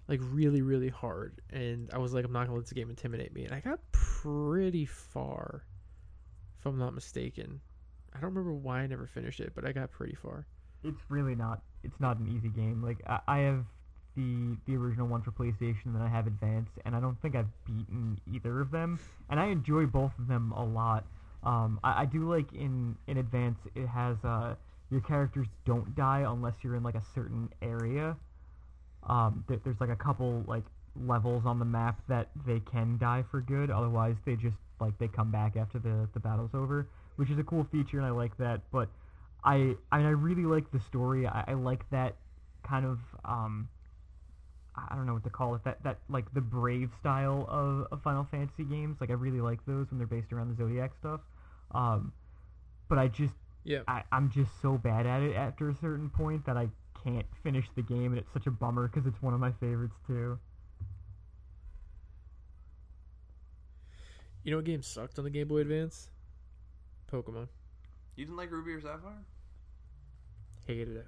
Like 0.08 0.20
really 0.22 0.62
really 0.62 0.88
hard 0.88 1.40
and 1.50 1.90
I 1.92 1.98
was 1.98 2.12
like 2.12 2.24
I'm 2.24 2.32
not 2.32 2.46
to 2.46 2.52
let 2.52 2.64
this 2.64 2.72
game 2.72 2.90
intimidate 2.90 3.32
me 3.34 3.44
and 3.44 3.54
I 3.54 3.60
got 3.60 3.78
pretty 3.92 4.84
far 4.86 5.64
if 6.58 6.66
I'm 6.66 6.78
not 6.78 6.94
mistaken. 6.94 7.60
I 8.14 8.20
don't 8.20 8.34
remember 8.34 8.52
why 8.52 8.80
I 8.80 8.86
never 8.86 9.06
finished 9.06 9.40
it, 9.40 9.52
but 9.54 9.66
I 9.66 9.72
got 9.72 9.90
pretty 9.90 10.14
far. 10.14 10.46
It's 10.84 11.00
really 11.08 11.34
not. 11.34 11.62
It's 11.82 11.98
not 11.98 12.18
an 12.18 12.28
easy 12.36 12.48
game. 12.48 12.82
Like 12.82 12.98
I, 13.06 13.20
I 13.26 13.38
have 13.38 13.64
the 14.16 14.56
the 14.66 14.76
original 14.76 15.06
one 15.06 15.22
for 15.22 15.30
PlayStation, 15.30 15.86
and 15.86 15.94
then 15.94 16.02
I 16.02 16.08
have 16.08 16.26
Advance, 16.26 16.70
and 16.84 16.94
I 16.94 17.00
don't 17.00 17.20
think 17.22 17.34
I've 17.34 17.48
beaten 17.64 18.20
either 18.32 18.60
of 18.60 18.70
them. 18.70 18.98
And 19.30 19.40
I 19.40 19.46
enjoy 19.46 19.86
both 19.86 20.12
of 20.18 20.28
them 20.28 20.52
a 20.52 20.64
lot. 20.64 21.04
Um, 21.42 21.80
I, 21.82 22.02
I 22.02 22.04
do 22.04 22.28
like 22.28 22.52
in 22.52 22.96
in 23.06 23.18
Advance 23.18 23.58
it 23.74 23.86
has 23.86 24.16
uh 24.24 24.54
your 24.92 25.00
characters 25.00 25.46
don't 25.64 25.96
die 25.96 26.22
unless 26.28 26.52
you're 26.62 26.76
in 26.76 26.82
like 26.82 26.94
a 26.94 27.02
certain 27.14 27.48
area. 27.62 28.14
Um, 29.08 29.42
there, 29.48 29.58
there's 29.64 29.80
like 29.80 29.88
a 29.88 29.96
couple 29.96 30.44
like 30.46 30.64
levels 31.06 31.44
on 31.46 31.58
the 31.58 31.64
map 31.64 31.98
that 32.10 32.28
they 32.46 32.60
can 32.60 32.98
die 32.98 33.24
for 33.30 33.40
good. 33.40 33.70
Otherwise, 33.70 34.16
they 34.26 34.36
just 34.36 34.56
like 34.80 34.96
they 34.98 35.08
come 35.08 35.32
back 35.32 35.56
after 35.56 35.78
the 35.78 36.06
the 36.12 36.20
battle's 36.20 36.50
over, 36.52 36.86
which 37.16 37.30
is 37.30 37.38
a 37.38 37.42
cool 37.42 37.66
feature, 37.72 37.96
and 37.96 38.06
I 38.06 38.10
like 38.10 38.36
that. 38.36 38.60
But 38.70 38.90
I 39.42 39.74
I, 39.90 39.96
mean 39.96 40.06
I 40.06 40.10
really 40.10 40.44
like 40.44 40.70
the 40.72 40.80
story. 40.80 41.26
I, 41.26 41.44
I 41.48 41.54
like 41.54 41.88
that 41.90 42.14
kind 42.62 42.84
of 42.84 42.98
um 43.24 43.68
I 44.76 44.94
don't 44.94 45.06
know 45.06 45.14
what 45.14 45.24
to 45.24 45.30
call 45.30 45.54
it. 45.54 45.64
That 45.64 45.82
that 45.84 46.00
like 46.10 46.26
the 46.34 46.42
brave 46.42 46.90
style 47.00 47.46
of, 47.48 47.86
of 47.90 48.02
Final 48.02 48.28
Fantasy 48.30 48.64
games. 48.64 48.98
Like 49.00 49.08
I 49.08 49.14
really 49.14 49.40
like 49.40 49.64
those 49.66 49.86
when 49.90 49.96
they're 49.96 50.06
based 50.06 50.34
around 50.34 50.50
the 50.50 50.62
Zodiac 50.62 50.92
stuff. 51.00 51.20
Um, 51.70 52.12
but 52.90 52.98
I 52.98 53.08
just 53.08 53.32
Yeah. 53.64 53.80
I, 53.86 54.02
I'm 54.10 54.30
just 54.30 54.50
so 54.60 54.76
bad 54.78 55.06
at 55.06 55.22
it 55.22 55.36
after 55.36 55.68
a 55.70 55.74
certain 55.74 56.10
point 56.10 56.44
that 56.46 56.56
I 56.56 56.68
can't 57.04 57.26
finish 57.42 57.66
the 57.76 57.82
game, 57.82 58.06
and 58.12 58.18
it's 58.18 58.32
such 58.32 58.46
a 58.46 58.50
bummer 58.50 58.88
because 58.88 59.06
it's 59.06 59.20
one 59.22 59.34
of 59.34 59.40
my 59.40 59.52
favorites 59.60 59.94
too. 60.06 60.38
You 64.44 64.50
know 64.50 64.56
what 64.58 64.64
game 64.66 64.82
sucked 64.82 65.18
on 65.18 65.24
the 65.24 65.30
Game 65.30 65.48
Boy 65.48 65.58
Advance? 65.58 66.08
Pokemon. 67.10 67.48
You 68.16 68.24
didn't 68.24 68.36
like 68.36 68.50
Ruby 68.50 68.72
or 68.72 68.80
Sapphire? 68.80 69.12
Hated 70.66 70.96
it. 70.96 71.06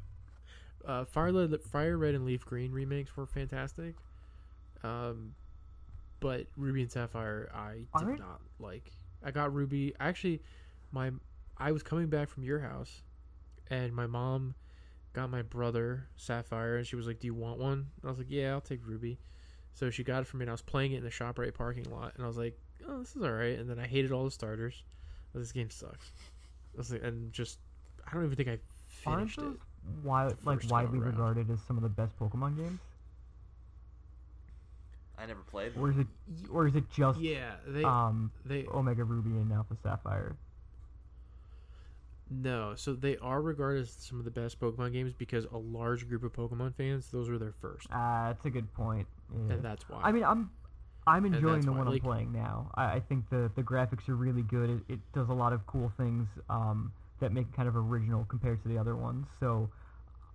Uh, 0.86 1.05
Fire 1.05 1.32
Red, 1.32 1.60
Fire 1.62 1.97
Red 1.98 2.14
and 2.14 2.24
Leaf 2.24 2.44
Green 2.44 2.70
remakes 2.70 3.16
were 3.16 3.26
fantastic. 3.26 3.94
Um, 4.82 5.35
but 6.20 6.47
Ruby 6.56 6.82
and 6.82 6.93
Sapphire, 6.93 7.51
I 7.55 7.72
did 7.74 7.86
Aren't- 7.94 8.20
not 8.20 8.40
like. 8.59 8.93
I 9.24 9.31
got 9.31 9.52
Ruby. 9.55 9.94
Actually, 9.98 10.43
my 10.93 11.10
I 11.59 11.72
was 11.72 11.82
coming 11.82 12.09
back 12.09 12.28
from 12.28 12.43
your 12.44 12.60
house, 12.60 13.02
and 13.70 13.93
my 13.94 14.06
mom 14.06 14.55
got 15.12 15.31
my 15.31 15.43
brother 15.43 16.09
Sapphire, 16.16 16.76
and 16.76 16.86
she 16.86 16.97
was 16.97 17.06
like, 17.06 17.20
"Do 17.20 17.26
you 17.26 17.35
want 17.35 17.59
one?" 17.59 17.90
And 18.01 18.05
I 18.05 18.09
was 18.09 18.18
like, 18.18 18.31
"Yeah, 18.31 18.52
I'll 18.52 18.60
take 18.60 18.86
Ruby." 18.86 19.18
So 19.72 19.90
she 19.90 20.05
got 20.05 20.22
it 20.22 20.26
for 20.26 20.36
me, 20.36 20.43
and 20.44 20.51
I 20.51 20.55
was 20.55 20.62
playing 20.62 20.93
it 20.93 20.98
in 20.98 21.05
the 21.05 21.10
Shoprite 21.10 21.55
parking 21.55 21.85
lot, 21.90 22.12
and 22.16 22.24
I 22.24 22.26
was 22.26 22.36
like, 22.36 22.59
"Oh, 22.86 22.98
this 23.01 23.14
is 23.16 23.22
all 23.22 23.31
right." 23.32 23.59
And 23.59 23.68
then 23.68 23.78
I 23.78 23.86
hated 23.86 24.12
all 24.12 24.24
the 24.24 24.31
starters. 24.31 24.82
This 25.35 25.51
game 25.52 25.70
sucks. 25.70 26.12
I 26.74 26.78
was 26.78 26.93
like, 26.93 27.02
and 27.02 27.32
just 27.32 27.59
I 28.06 28.14
don't 28.14 28.24
even 28.24 28.36
think 28.36 28.48
I 28.48 28.59
Aren't 29.06 29.31
finished 29.31 29.39
it. 29.39 29.43
those 29.43 29.59
wi- 30.05 30.32
like 30.44 30.62
widely 30.70 30.98
around. 30.98 31.10
regarded 31.12 31.51
as 31.51 31.60
some 31.62 31.76
of 31.76 31.82
the 31.82 31.89
best 31.89 32.16
Pokemon 32.18 32.56
games, 32.56 32.81
I 35.18 35.26
never 35.26 35.40
played. 35.43 35.72
or 35.76 35.90
is 35.90 35.98
it 35.98 36.06
or 36.51 36.66
is 36.66 36.74
it 36.76 36.89
just 36.90 37.20
Yeah, 37.20 37.52
they 37.66 37.82
um 37.85 38.31
they 38.44 38.66
Omega 38.72 39.05
Ruby 39.05 39.31
and 39.31 39.52
Alpha 39.52 39.76
Sapphire? 39.82 40.36
No, 42.31 42.75
so 42.77 42.95
they 42.95 43.17
are 43.19 43.41
regarded 43.43 43.83
as 43.83 43.91
some 43.91 44.19
of 44.19 44.25
the 44.25 44.31
best 44.31 44.59
Pokemon 44.61 44.93
games 44.93 45.13
because 45.17 45.45
a 45.53 45.57
large 45.59 46.09
group 46.09 46.23
of 46.25 46.33
Pokemon 46.33 46.75
fans, 46.77 47.09
those 47.11 47.29
were 47.29 47.39
their 47.39 47.55
first, 47.61 47.87
Ah, 47.93 48.29
that's 48.29 48.45
a 48.47 48.51
good 48.51 48.73
point. 48.75 49.07
Yeah. 49.33 49.55
and 49.55 49.63
that's 49.65 49.89
why. 49.89 50.01
I 50.03 50.13
mean, 50.13 50.25
I'm 50.25 50.51
I'm 51.07 51.25
And 51.27 51.35
enjoying 51.35 51.55
that's 51.57 51.67
the 51.67 51.73
why, 51.73 51.79
one 51.79 51.87
like- 51.89 52.03
I'm 52.03 52.09
playing 52.09 52.33
now. 52.33 52.71
I, 52.75 52.95
I 52.95 53.01
think 53.01 53.29
the 53.31 53.51
the 53.55 53.63
graphics 53.63 54.09
are 54.09 54.17
really 54.17 54.43
good. 54.43 54.71
It, 54.89 54.95
it 54.95 55.01
does 55.13 55.29
a 55.29 55.35
lot 55.35 55.53
of 55.53 55.67
cool 55.67 55.93
things 55.97 56.29
um, 56.49 56.93
that 57.21 57.33
make 57.33 57.47
it 57.49 57.55
kind 57.57 57.69
of 57.69 57.77
original 57.77 58.25
compared 58.25 58.63
to 58.63 58.69
the 58.69 58.79
other 58.79 58.97
ones. 58.97 59.27
So 59.39 59.69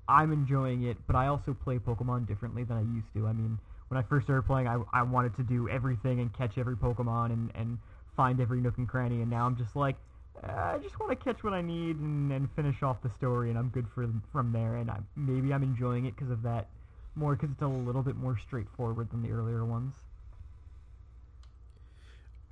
I'm 0.07 0.31
enjoying 0.31 0.83
it, 0.83 0.97
but 1.07 1.15
I 1.15 1.27
also 1.27 1.53
play 1.53 1.77
Pokemon 1.79 2.27
differently 2.27 2.63
than 2.63 2.77
I 2.77 2.81
used 2.81 3.11
to. 3.15 3.27
I 3.27 3.33
mean, 3.33 3.57
when 3.89 3.97
I 3.97 4.03
first 4.03 4.25
started 4.27 4.43
playing, 4.43 4.67
I, 4.67 4.79
I 4.93 5.01
wanted 5.03 5.35
to 5.37 5.43
do 5.43 5.67
everything 5.69 6.19
and 6.19 6.31
catch 6.33 6.57
every 6.57 6.75
Pokemon 6.75 7.31
and, 7.31 7.51
and 7.55 7.77
find 8.15 8.39
every 8.39 8.59
nook 8.61 8.77
and 8.77 8.87
cranny, 8.87 9.21
and 9.21 9.29
now 9.29 9.45
I'm 9.45 9.55
just 9.55 9.75
like, 9.75 9.95
uh, 9.95 9.99
I 10.43 10.77
just 10.81 10.99
want 10.99 11.11
to 11.11 11.15
catch 11.15 11.43
what 11.43 11.53
I 11.53 11.61
need 11.61 11.97
and, 11.97 12.31
and 12.31 12.49
finish 12.55 12.81
off 12.81 13.01
the 13.01 13.09
story, 13.09 13.49
and 13.49 13.57
I'm 13.57 13.69
good 13.69 13.87
for 13.93 14.07
from 14.31 14.51
there. 14.51 14.75
And 14.75 14.89
I, 14.89 14.99
maybe 15.15 15.53
I'm 15.53 15.63
enjoying 15.63 16.05
it 16.05 16.15
because 16.15 16.31
of 16.31 16.43
that 16.43 16.67
more, 17.15 17.35
because 17.35 17.51
it's 17.51 17.61
a 17.61 17.67
little 17.67 18.03
bit 18.03 18.15
more 18.15 18.37
straightforward 18.37 19.11
than 19.11 19.21
the 19.21 19.31
earlier 19.31 19.65
ones. 19.65 19.95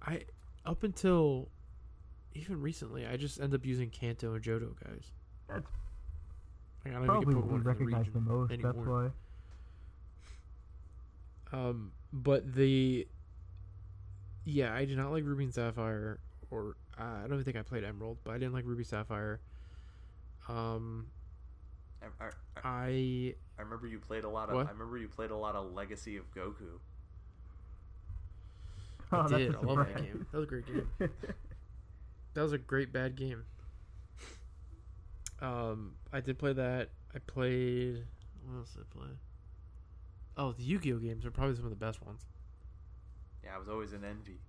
I 0.01 0.23
up 0.65 0.83
until 0.83 1.49
even 2.33 2.61
recently, 2.61 3.05
I 3.05 3.17
just 3.17 3.39
end 3.39 3.53
up 3.53 3.65
using 3.65 3.89
Kanto 3.89 4.33
and 4.33 4.43
Johto 4.43 4.73
guys. 4.83 5.11
That's 5.47 5.65
Like, 6.85 6.93
I 6.93 6.97
don't 6.97 7.05
probably 7.07 7.35
what 7.35 7.47
we 7.47 7.59
recognize 7.59 8.05
the 8.13 8.19
most. 8.19 8.53
That's 8.61 8.77
why. 8.77 9.09
Um, 11.53 11.91
but 12.11 12.53
the 12.53 13.07
yeah, 14.45 14.73
I 14.73 14.85
do 14.85 14.95
not 14.95 15.11
like 15.11 15.23
Ruby 15.23 15.45
and 15.45 15.53
Sapphire, 15.53 16.19
or 16.51 16.75
uh, 16.86 16.86
I 16.99 17.21
don't 17.21 17.33
even 17.33 17.43
think 17.43 17.57
I 17.57 17.61
played 17.61 17.83
Emerald, 17.83 18.17
but 18.23 18.31
I 18.31 18.37
didn't 18.37 18.53
like 18.53 18.65
Ruby 18.65 18.83
Sapphire. 18.83 19.39
Um, 20.47 21.07
I, 22.01 22.05
I, 22.25 22.27
I- 22.27 22.61
I 22.63 23.33
I 23.59 23.61
remember 23.63 23.87
you 23.87 23.99
played 23.99 24.23
a 24.23 24.29
lot 24.29 24.49
of. 24.49 24.55
What? 24.55 24.67
I 24.67 24.71
remember 24.71 24.97
you 24.97 25.07
played 25.07 25.31
a 25.31 25.35
lot 25.35 25.55
of 25.55 25.73
Legacy 25.73 26.17
of 26.17 26.31
Goku. 26.33 26.53
Oh, 29.09 29.19
I 29.19 29.21
that's 29.21 29.33
did. 29.35 29.55
I 29.55 29.59
love 29.61 29.77
that 29.77 29.95
game. 30.03 30.25
That 30.31 30.37
was 30.37 30.43
a 30.43 30.47
great 30.49 30.65
game. 30.67 30.89
That 32.33 32.43
was 32.43 32.51
a 32.53 32.57
great 32.59 32.91
bad 32.93 33.15
game. 33.15 33.45
Um, 35.41 35.93
I 36.13 36.19
did 36.21 36.37
play 36.37 36.53
that. 36.53 36.89
I 37.15 37.19
played. 37.19 38.03
What 38.45 38.57
else 38.59 38.73
did 38.73 38.81
I 38.83 38.95
play? 38.99 39.07
Oh, 40.37 40.51
the 40.51 40.61
Yu-Gi-Oh 40.61 40.97
games 40.99 41.25
are 41.25 41.31
probably 41.31 41.55
some 41.55 41.63
of 41.65 41.71
the 41.71 41.75
best 41.77 42.05
ones. 42.05 42.25
Yeah, 43.43 43.55
I 43.55 43.57
was 43.57 43.69
always 43.69 43.93
in 43.93 44.03
envy. 44.03 44.39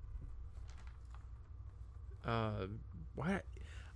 Um, 2.25 2.81
why? 3.15 3.41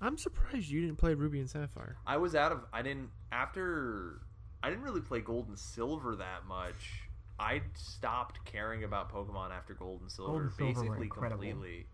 I'm 0.00 0.18
surprised 0.18 0.68
you 0.68 0.80
didn't 0.80 0.96
play 0.96 1.14
Ruby 1.14 1.38
and 1.38 1.48
Sapphire. 1.48 1.96
I 2.06 2.16
was 2.16 2.34
out 2.34 2.52
of. 2.52 2.64
I 2.72 2.82
didn't 2.82 3.10
after. 3.30 4.20
I 4.62 4.70
didn't 4.70 4.84
really 4.84 5.00
play 5.00 5.20
Gold 5.20 5.48
and 5.48 5.58
Silver 5.58 6.16
that 6.16 6.46
much. 6.46 7.08
I 7.38 7.62
stopped 7.74 8.44
caring 8.44 8.84
about 8.84 9.12
Pokemon 9.12 9.50
after 9.50 9.74
Gold 9.74 10.00
and 10.02 10.10
Silver, 10.10 10.32
Gold 10.32 10.42
and 10.42 10.52
Silver 10.52 10.80
basically 10.80 11.06
incredible. 11.06 11.42
completely. 11.42 11.86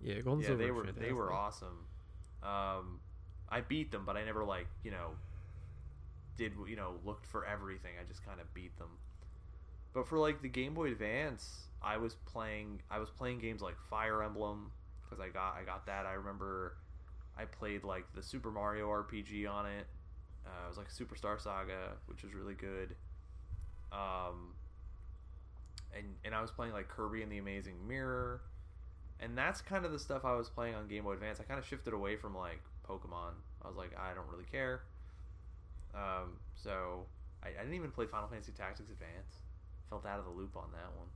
Yeah, 0.00 0.20
Golden 0.20 0.42
yeah, 0.42 0.48
Silver. 0.48 0.62
they 0.62 0.70
was 0.70 0.86
were 0.86 0.92
they 0.92 1.12
were 1.12 1.32
awesome. 1.32 1.86
Um, 2.42 3.00
I 3.48 3.60
beat 3.60 3.92
them, 3.92 4.04
but 4.04 4.16
I 4.16 4.24
never 4.24 4.44
like 4.44 4.66
you 4.82 4.90
know 4.90 5.10
did 6.36 6.52
you 6.68 6.76
know 6.76 6.94
looked 7.04 7.26
for 7.26 7.44
everything. 7.44 7.92
I 8.00 8.04
just 8.06 8.24
kind 8.24 8.40
of 8.40 8.52
beat 8.54 8.76
them. 8.78 8.98
But 9.94 10.08
for 10.08 10.18
like 10.18 10.42
the 10.42 10.48
Game 10.48 10.74
Boy 10.74 10.88
Advance, 10.88 11.66
I 11.82 11.96
was 11.96 12.14
playing 12.14 12.80
I 12.90 12.98
was 12.98 13.10
playing 13.10 13.38
games 13.38 13.62
like 13.62 13.76
Fire 13.90 14.22
Emblem 14.22 14.70
because 15.02 15.20
I 15.20 15.28
got 15.28 15.56
I 15.60 15.64
got 15.64 15.86
that. 15.86 16.06
I 16.06 16.12
remember 16.12 16.76
I 17.36 17.44
played 17.44 17.84
like 17.84 18.04
the 18.14 18.22
Super 18.22 18.50
Mario 18.50 18.88
RPG 18.88 19.50
on 19.50 19.66
it. 19.66 19.86
Uh, 20.46 20.66
it 20.66 20.68
was 20.68 20.78
like 20.78 20.90
Superstar 20.90 21.40
Saga, 21.40 21.92
which 22.06 22.22
was 22.22 22.34
really 22.34 22.54
good. 22.54 22.94
Um, 23.92 24.54
and 25.96 26.06
and 26.24 26.34
I 26.34 26.40
was 26.40 26.50
playing 26.50 26.72
like 26.72 26.88
Kirby 26.88 27.22
and 27.22 27.30
the 27.30 27.38
Amazing 27.38 27.76
Mirror 27.86 28.40
and 29.22 29.38
that's 29.38 29.60
kind 29.60 29.86
of 29.86 29.92
the 29.92 29.98
stuff 29.98 30.24
I 30.24 30.34
was 30.34 30.50
playing 30.50 30.74
on 30.74 30.88
Game 30.88 31.04
Boy 31.04 31.12
Advance. 31.12 31.38
I 31.40 31.44
kind 31.44 31.58
of 31.58 31.64
shifted 31.64 31.94
away 31.94 32.16
from 32.16 32.36
like 32.36 32.60
Pokemon. 32.88 33.38
I 33.62 33.68
was 33.68 33.76
like, 33.76 33.96
I 33.96 34.12
don't 34.14 34.26
really 34.30 34.48
care. 34.50 34.82
Um, 35.94 36.38
so 36.56 37.06
I, 37.42 37.48
I 37.48 37.62
didn't 37.62 37.74
even 37.74 37.92
play 37.92 38.06
Final 38.06 38.28
Fantasy 38.28 38.52
Tactics 38.52 38.90
Advance. 38.90 39.41
Felt 39.92 40.06
out 40.06 40.18
of 40.18 40.24
the 40.24 40.30
loop 40.30 40.56
on 40.56 40.72
that 40.72 40.88
one. 40.96 41.08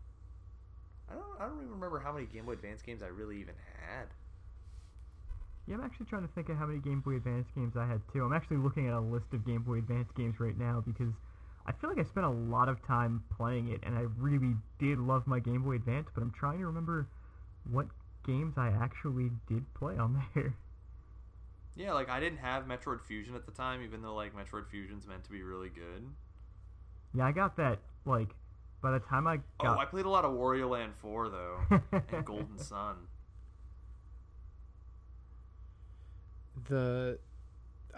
I 1.08 1.14
don't. 1.14 1.40
I 1.40 1.48
don't 1.48 1.62
even 1.64 1.70
remember 1.70 1.98
how 1.98 2.12
many 2.12 2.26
Game 2.26 2.44
Boy 2.44 2.52
Advance 2.52 2.82
games 2.82 3.02
I 3.02 3.06
really 3.06 3.40
even 3.40 3.54
had. 3.80 4.08
Yeah, 5.66 5.76
I'm 5.76 5.80
actually 5.80 6.04
trying 6.04 6.28
to 6.28 6.34
think 6.34 6.50
of 6.50 6.58
how 6.58 6.66
many 6.66 6.78
Game 6.80 7.00
Boy 7.00 7.16
Advance 7.16 7.46
games 7.54 7.72
I 7.74 7.86
had 7.86 8.02
too. 8.12 8.22
I'm 8.22 8.34
actually 8.34 8.58
looking 8.58 8.86
at 8.86 8.92
a 8.92 9.00
list 9.00 9.32
of 9.32 9.46
Game 9.46 9.62
Boy 9.62 9.78
Advance 9.78 10.10
games 10.14 10.38
right 10.38 10.58
now 10.58 10.84
because 10.86 11.14
I 11.64 11.72
feel 11.72 11.88
like 11.88 11.98
I 11.98 12.02
spent 12.02 12.26
a 12.26 12.30
lot 12.30 12.68
of 12.68 12.86
time 12.86 13.24
playing 13.34 13.68
it, 13.68 13.80
and 13.82 13.96
I 13.96 14.04
really 14.18 14.54
did 14.78 14.98
love 14.98 15.26
my 15.26 15.38
Game 15.40 15.62
Boy 15.62 15.76
Advance. 15.76 16.08
But 16.14 16.20
I'm 16.20 16.32
trying 16.38 16.58
to 16.58 16.66
remember 16.66 17.08
what 17.70 17.86
games 18.26 18.58
I 18.58 18.68
actually 18.68 19.30
did 19.48 19.64
play 19.72 19.96
on 19.96 20.22
there. 20.34 20.54
Yeah, 21.76 21.94
like 21.94 22.10
I 22.10 22.20
didn't 22.20 22.40
have 22.40 22.64
Metroid 22.64 23.00
Fusion 23.00 23.34
at 23.36 23.46
the 23.46 23.52
time, 23.52 23.82
even 23.82 24.02
though 24.02 24.14
like 24.14 24.36
Metroid 24.36 24.68
Fusion's 24.68 25.06
meant 25.06 25.24
to 25.24 25.30
be 25.30 25.42
really 25.42 25.70
good. 25.70 26.04
Yeah, 27.14 27.24
I 27.24 27.32
got 27.32 27.56
that 27.56 27.78
like 28.04 28.34
by 28.82 28.90
the 28.92 29.00
time 29.00 29.26
I 29.26 29.38
got... 29.60 29.76
Oh, 29.76 29.80
I 29.80 29.84
played 29.84 30.04
a 30.06 30.10
lot 30.10 30.24
of 30.24 30.32
Wario 30.32 30.68
Land 30.70 30.94
4 30.96 31.28
though, 31.28 31.80
and 32.12 32.24
Golden 32.24 32.58
Sun. 32.58 32.96
the 36.68 37.18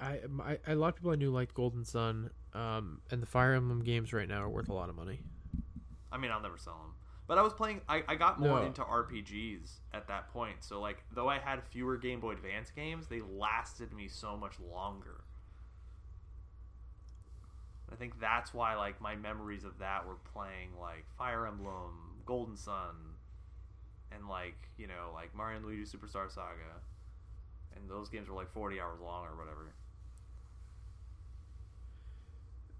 I, 0.00 0.20
I 0.44 0.58
I 0.66 0.72
a 0.72 0.74
lot 0.76 0.88
of 0.88 0.96
people 0.96 1.10
I 1.12 1.16
knew 1.16 1.30
liked 1.30 1.54
Golden 1.54 1.84
Sun, 1.84 2.30
um, 2.54 3.00
and 3.10 3.22
the 3.22 3.26
Fire 3.26 3.54
Emblem 3.54 3.82
games 3.82 4.12
right 4.12 4.28
now 4.28 4.42
are 4.42 4.48
worth 4.48 4.68
a 4.68 4.72
lot 4.74 4.88
of 4.88 4.96
money. 4.96 5.20
I 6.10 6.18
mean, 6.18 6.30
I'll 6.30 6.40
never 6.40 6.56
sell 6.58 6.78
them. 6.82 6.94
But 7.26 7.36
I 7.36 7.42
was 7.42 7.52
playing. 7.52 7.82
I, 7.88 8.02
I 8.08 8.14
got 8.14 8.40
more 8.40 8.60
No. 8.60 8.66
into 8.66 8.80
RPGs 8.82 9.80
at 9.92 10.08
that 10.08 10.28
point. 10.32 10.56
So 10.64 10.80
like, 10.80 11.04
though 11.14 11.28
I 11.28 11.38
had 11.38 11.62
fewer 11.64 11.96
Game 11.98 12.20
Boy 12.20 12.32
Advance 12.32 12.70
games, 12.70 13.06
they 13.06 13.20
lasted 13.20 13.92
me 13.92 14.08
so 14.08 14.36
much 14.36 14.54
longer. 14.60 15.24
I 17.92 17.96
think 17.96 18.20
that's 18.20 18.52
why 18.52 18.76
like 18.76 19.00
my 19.00 19.16
memories 19.16 19.64
of 19.64 19.78
that 19.78 20.06
were 20.06 20.16
playing 20.32 20.70
like 20.80 21.04
Fire 21.16 21.46
Emblem, 21.46 22.22
Golden 22.26 22.56
Sun, 22.56 22.94
and 24.12 24.28
like 24.28 24.56
you 24.76 24.86
know 24.86 25.10
like 25.14 25.34
Mario 25.34 25.56
and 25.58 25.66
Luigi 25.66 25.84
Superstar 25.84 26.30
Saga, 26.30 26.80
and 27.74 27.88
those 27.88 28.08
games 28.08 28.28
were 28.28 28.36
like 28.36 28.50
forty 28.50 28.80
hours 28.80 29.00
long 29.00 29.26
or 29.26 29.36
whatever. 29.36 29.72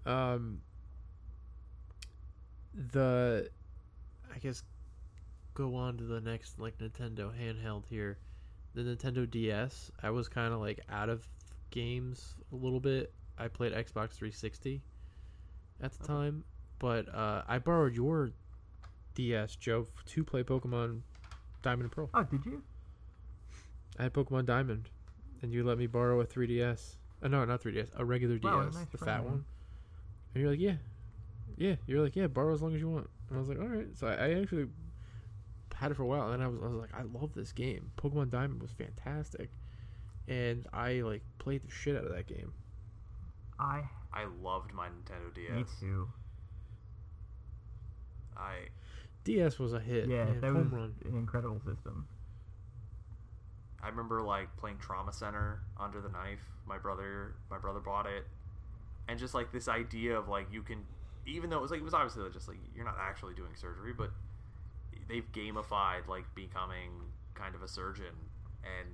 Um, 0.05 0.61
the 2.91 3.49
I 4.33 4.37
guess 4.39 4.63
go 5.53 5.75
on 5.75 5.97
to 5.97 6.03
the 6.03 6.21
next 6.21 6.59
like 6.59 6.77
Nintendo 6.77 7.31
handheld 7.33 7.85
here. 7.87 8.17
The 8.75 8.81
Nintendo 8.81 9.29
DS, 9.29 9.91
I 10.03 10.11
was 10.11 10.27
kind 10.27 10.53
of 10.53 10.59
like 10.59 10.79
out 10.89 11.09
of 11.09 11.27
games 11.71 12.35
a 12.51 12.55
little 12.55 12.79
bit. 12.79 13.11
I 13.37 13.47
played 13.47 13.73
Xbox 13.73 14.11
360 14.11 14.83
at 15.81 15.93
the 15.93 16.03
Okay. 16.03 16.13
time, 16.13 16.43
but 16.79 17.13
uh, 17.13 17.43
I 17.47 17.59
borrowed 17.59 17.95
your 17.95 18.31
DS, 19.15 19.55
Joe, 19.55 19.87
to 20.05 20.23
play 20.23 20.43
Pokemon 20.43 21.01
Diamond 21.61 21.83
and 21.83 21.91
Pearl. 21.91 22.09
oh, 22.13 22.23
did 22.23 22.45
you? 22.45 22.63
I 23.97 24.03
had 24.03 24.13
Pokemon 24.13 24.45
Diamond, 24.45 24.89
and 25.41 25.51
you 25.53 25.63
let 25.63 25.77
me 25.77 25.87
borrow 25.87 26.21
a 26.21 26.25
3DS. 26.25 26.95
Uh, 27.21 27.27
no, 27.27 27.43
not 27.45 27.61
3DS, 27.61 27.89
a 27.97 28.05
regular 28.05 28.39
Wow, 28.41 28.63
DS, 28.63 28.75
nice 28.75 28.85
the 28.91 28.97
fat 28.97 29.17
man. 29.17 29.25
one. 29.25 29.45
And 30.33 30.41
you're 30.41 30.51
like, 30.51 30.59
yeah, 30.59 30.75
yeah. 31.57 31.75
You're 31.85 32.01
like, 32.01 32.15
yeah, 32.15 32.27
borrow 32.27 32.53
as 32.53 32.61
long 32.61 32.73
as 32.75 32.79
you 32.79 32.89
want. 32.89 33.09
And 33.29 33.37
I 33.37 33.39
was 33.39 33.49
like, 33.49 33.59
all 33.59 33.67
right. 33.67 33.87
So 33.95 34.07
I, 34.07 34.13
I 34.13 34.41
actually 34.41 34.67
had 35.75 35.91
it 35.91 35.95
for 35.95 36.03
a 36.03 36.07
while, 36.07 36.31
and 36.31 36.41
I 36.41 36.47
was, 36.47 36.59
I 36.63 36.67
was 36.67 36.77
like, 36.79 36.93
I 36.93 37.01
love 37.03 37.33
this 37.33 37.51
game. 37.51 37.91
Pokemon 37.97 38.29
Diamond 38.29 38.61
was 38.61 38.71
fantastic, 38.71 39.49
and 40.27 40.65
I 40.71 41.01
like 41.01 41.23
played 41.39 41.63
the 41.63 41.71
shit 41.71 41.97
out 41.97 42.05
of 42.05 42.13
that 42.13 42.27
game. 42.27 42.53
I 43.59 43.83
I 44.13 44.25
loved 44.41 44.73
my 44.73 44.87
Nintendo 44.87 45.33
DS. 45.33 45.51
me 45.51 45.63
too. 45.79 46.07
I 48.35 48.69
DS 49.23 49.59
was 49.59 49.73
a 49.73 49.79
hit. 49.79 50.07
Yeah, 50.07 50.25
man. 50.25 50.41
that 50.41 50.53
was 50.53 50.67
run. 50.67 50.95
an 51.05 51.15
incredible 51.15 51.59
system. 51.59 52.07
I 53.81 53.87
remember 53.87 54.21
like 54.21 54.55
playing 54.57 54.77
Trauma 54.79 55.13
Center 55.13 55.61
under 55.79 56.01
the 56.01 56.09
knife. 56.09 56.39
My 56.65 56.77
brother, 56.77 57.35
my 57.49 57.57
brother 57.57 57.79
bought 57.79 58.05
it, 58.05 58.25
and 59.07 59.19
just 59.19 59.33
like 59.33 59.51
this 59.51 59.67
idea 59.67 60.17
of 60.17 60.27
like 60.27 60.47
you 60.51 60.61
can, 60.61 60.85
even 61.25 61.49
though 61.49 61.57
it 61.57 61.61
was 61.61 61.71
like 61.71 61.79
it 61.79 61.83
was 61.83 61.93
obviously 61.93 62.23
just 62.31 62.47
like 62.47 62.57
you're 62.75 62.85
not 62.85 62.97
actually 62.99 63.33
doing 63.33 63.51
surgery, 63.55 63.93
but 63.97 64.11
they've 65.07 65.29
gamified 65.31 66.07
like 66.07 66.25
becoming 66.35 66.91
kind 67.35 67.55
of 67.55 67.63
a 67.63 67.67
surgeon, 67.67 68.15
and 68.63 68.89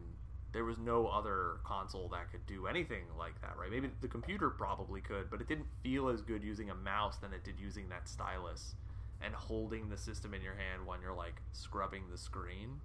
there 0.55 0.63
was 0.63 0.77
no 0.77 1.07
other 1.07 1.57
console 1.65 2.07
that 2.07 2.31
could 2.31 2.45
do 2.47 2.65
anything 2.65 3.03
like 3.19 3.41
that, 3.41 3.57
right? 3.59 3.69
Maybe 3.69 3.89
the 3.99 4.07
computer 4.07 4.49
probably 4.49 5.01
could, 5.01 5.29
but 5.29 5.41
it 5.41 5.49
didn't 5.49 5.67
feel 5.83 6.07
as 6.07 6.21
good 6.21 6.45
using 6.45 6.69
a 6.69 6.73
mouse 6.73 7.17
than 7.17 7.33
it 7.33 7.43
did 7.43 7.59
using 7.59 7.89
that 7.89 8.07
stylus 8.07 8.75
and 9.21 9.33
holding 9.33 9.89
the 9.89 9.97
system 9.97 10.33
in 10.33 10.41
your 10.41 10.53
hand 10.53 10.87
when 10.87 11.01
you're 11.01 11.13
like 11.13 11.41
scrubbing 11.51 12.03
the 12.09 12.17
screen. 12.17 12.79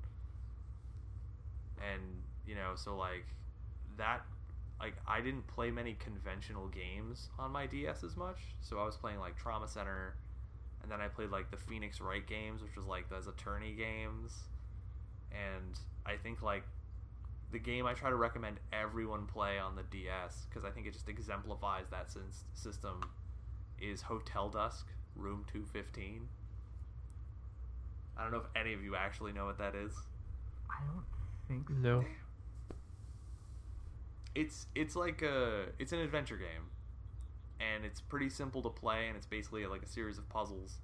And 1.79 2.03
you 2.45 2.57
know 2.57 2.73
so 2.75 2.97
like 2.97 3.27
that 3.97 4.23
like 4.81 4.95
i 5.07 5.21
didn't 5.21 5.47
play 5.47 5.71
many 5.71 5.95
conventional 5.95 6.67
games 6.67 7.29
on 7.39 7.53
my 7.53 7.67
ds 7.67 8.03
as 8.03 8.17
much. 8.17 8.39
So 8.63 8.81
i 8.81 8.85
was 8.85 8.97
playing 8.97 9.21
like 9.21 9.37
trauma 9.37 9.69
center 9.69 10.17
and 10.83 10.91
then 10.91 11.01
i 11.01 11.07
played 11.07 11.31
like 11.31 11.53
the 11.53 11.57
phoenix 11.57 12.01
wright 12.01 12.27
games 12.27 12.63
which 12.63 12.75
was 12.75 12.87
like 12.87 13.09
those 13.09 13.29
attorney 13.29 13.75
games. 13.75 14.41
And 15.31 15.79
i 16.05 16.17
think 16.17 16.43
like 16.43 16.65
the 17.53 17.59
game 17.59 17.87
i 17.87 17.93
try 17.93 18.09
to 18.11 18.17
recommend 18.17 18.59
everyone 18.73 19.27
play 19.27 19.59
on 19.59 19.75
the 19.75 19.83
ds 19.91 20.47
because 20.49 20.65
i 20.65 20.71
think 20.71 20.87
it 20.87 20.93
just 20.93 21.09
exemplifies 21.09 21.87
that 21.91 22.09
sys- 22.09 22.45
system 22.55 23.01
is 23.81 24.03
hotel 24.03 24.49
dusk 24.49 24.87
room 25.17 25.45
215 25.53 26.29
i 28.17 28.23
don't 28.23 28.33
know 28.33 28.39
if 28.39 28.47
any 28.55 28.73
of 28.75 28.83
you 28.83 28.95
actually 28.97 29.33
know 29.33 29.47
what 29.47 29.59
that 29.59 29.75
is. 29.75 29.93
I 30.69 30.85
don't 30.87 31.05
think 31.49 31.69
so. 31.69 31.75
No, 31.75 32.05
it's 34.35 34.67
it's 34.75 34.95
like 34.95 35.23
a 35.23 35.67
it's 35.79 35.93
an 35.93 35.99
adventure 35.99 36.37
game 36.37 36.71
and 37.61 37.85
it's 37.85 38.01
pretty 38.01 38.29
simple 38.29 38.63
to 38.63 38.71
play 38.71 39.09
and 39.09 39.17
it's 39.17 39.27
basically 39.27 39.67
like 39.67 39.83
a 39.83 39.89
series 39.89 40.19
of 40.19 40.29
puzzles 40.29 40.79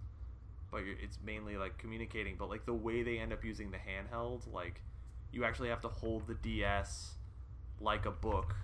but 0.70 0.78
you're, 0.84 0.96
it's 1.02 1.18
mainly 1.24 1.56
like 1.56 1.78
communicating 1.78 2.34
but 2.36 2.50
like 2.50 2.66
the 2.66 2.74
way 2.74 3.02
they 3.02 3.18
end 3.18 3.32
up 3.32 3.44
using 3.44 3.70
the 3.70 3.76
handheld 3.76 4.42
like 4.52 4.82
you 5.32 5.44
actually 5.44 5.68
have 5.68 5.80
to 5.80 5.88
hold 5.88 6.26
the 6.26 6.34
ds 6.34 7.12
like 7.80 8.06
a 8.06 8.10
book 8.10 8.56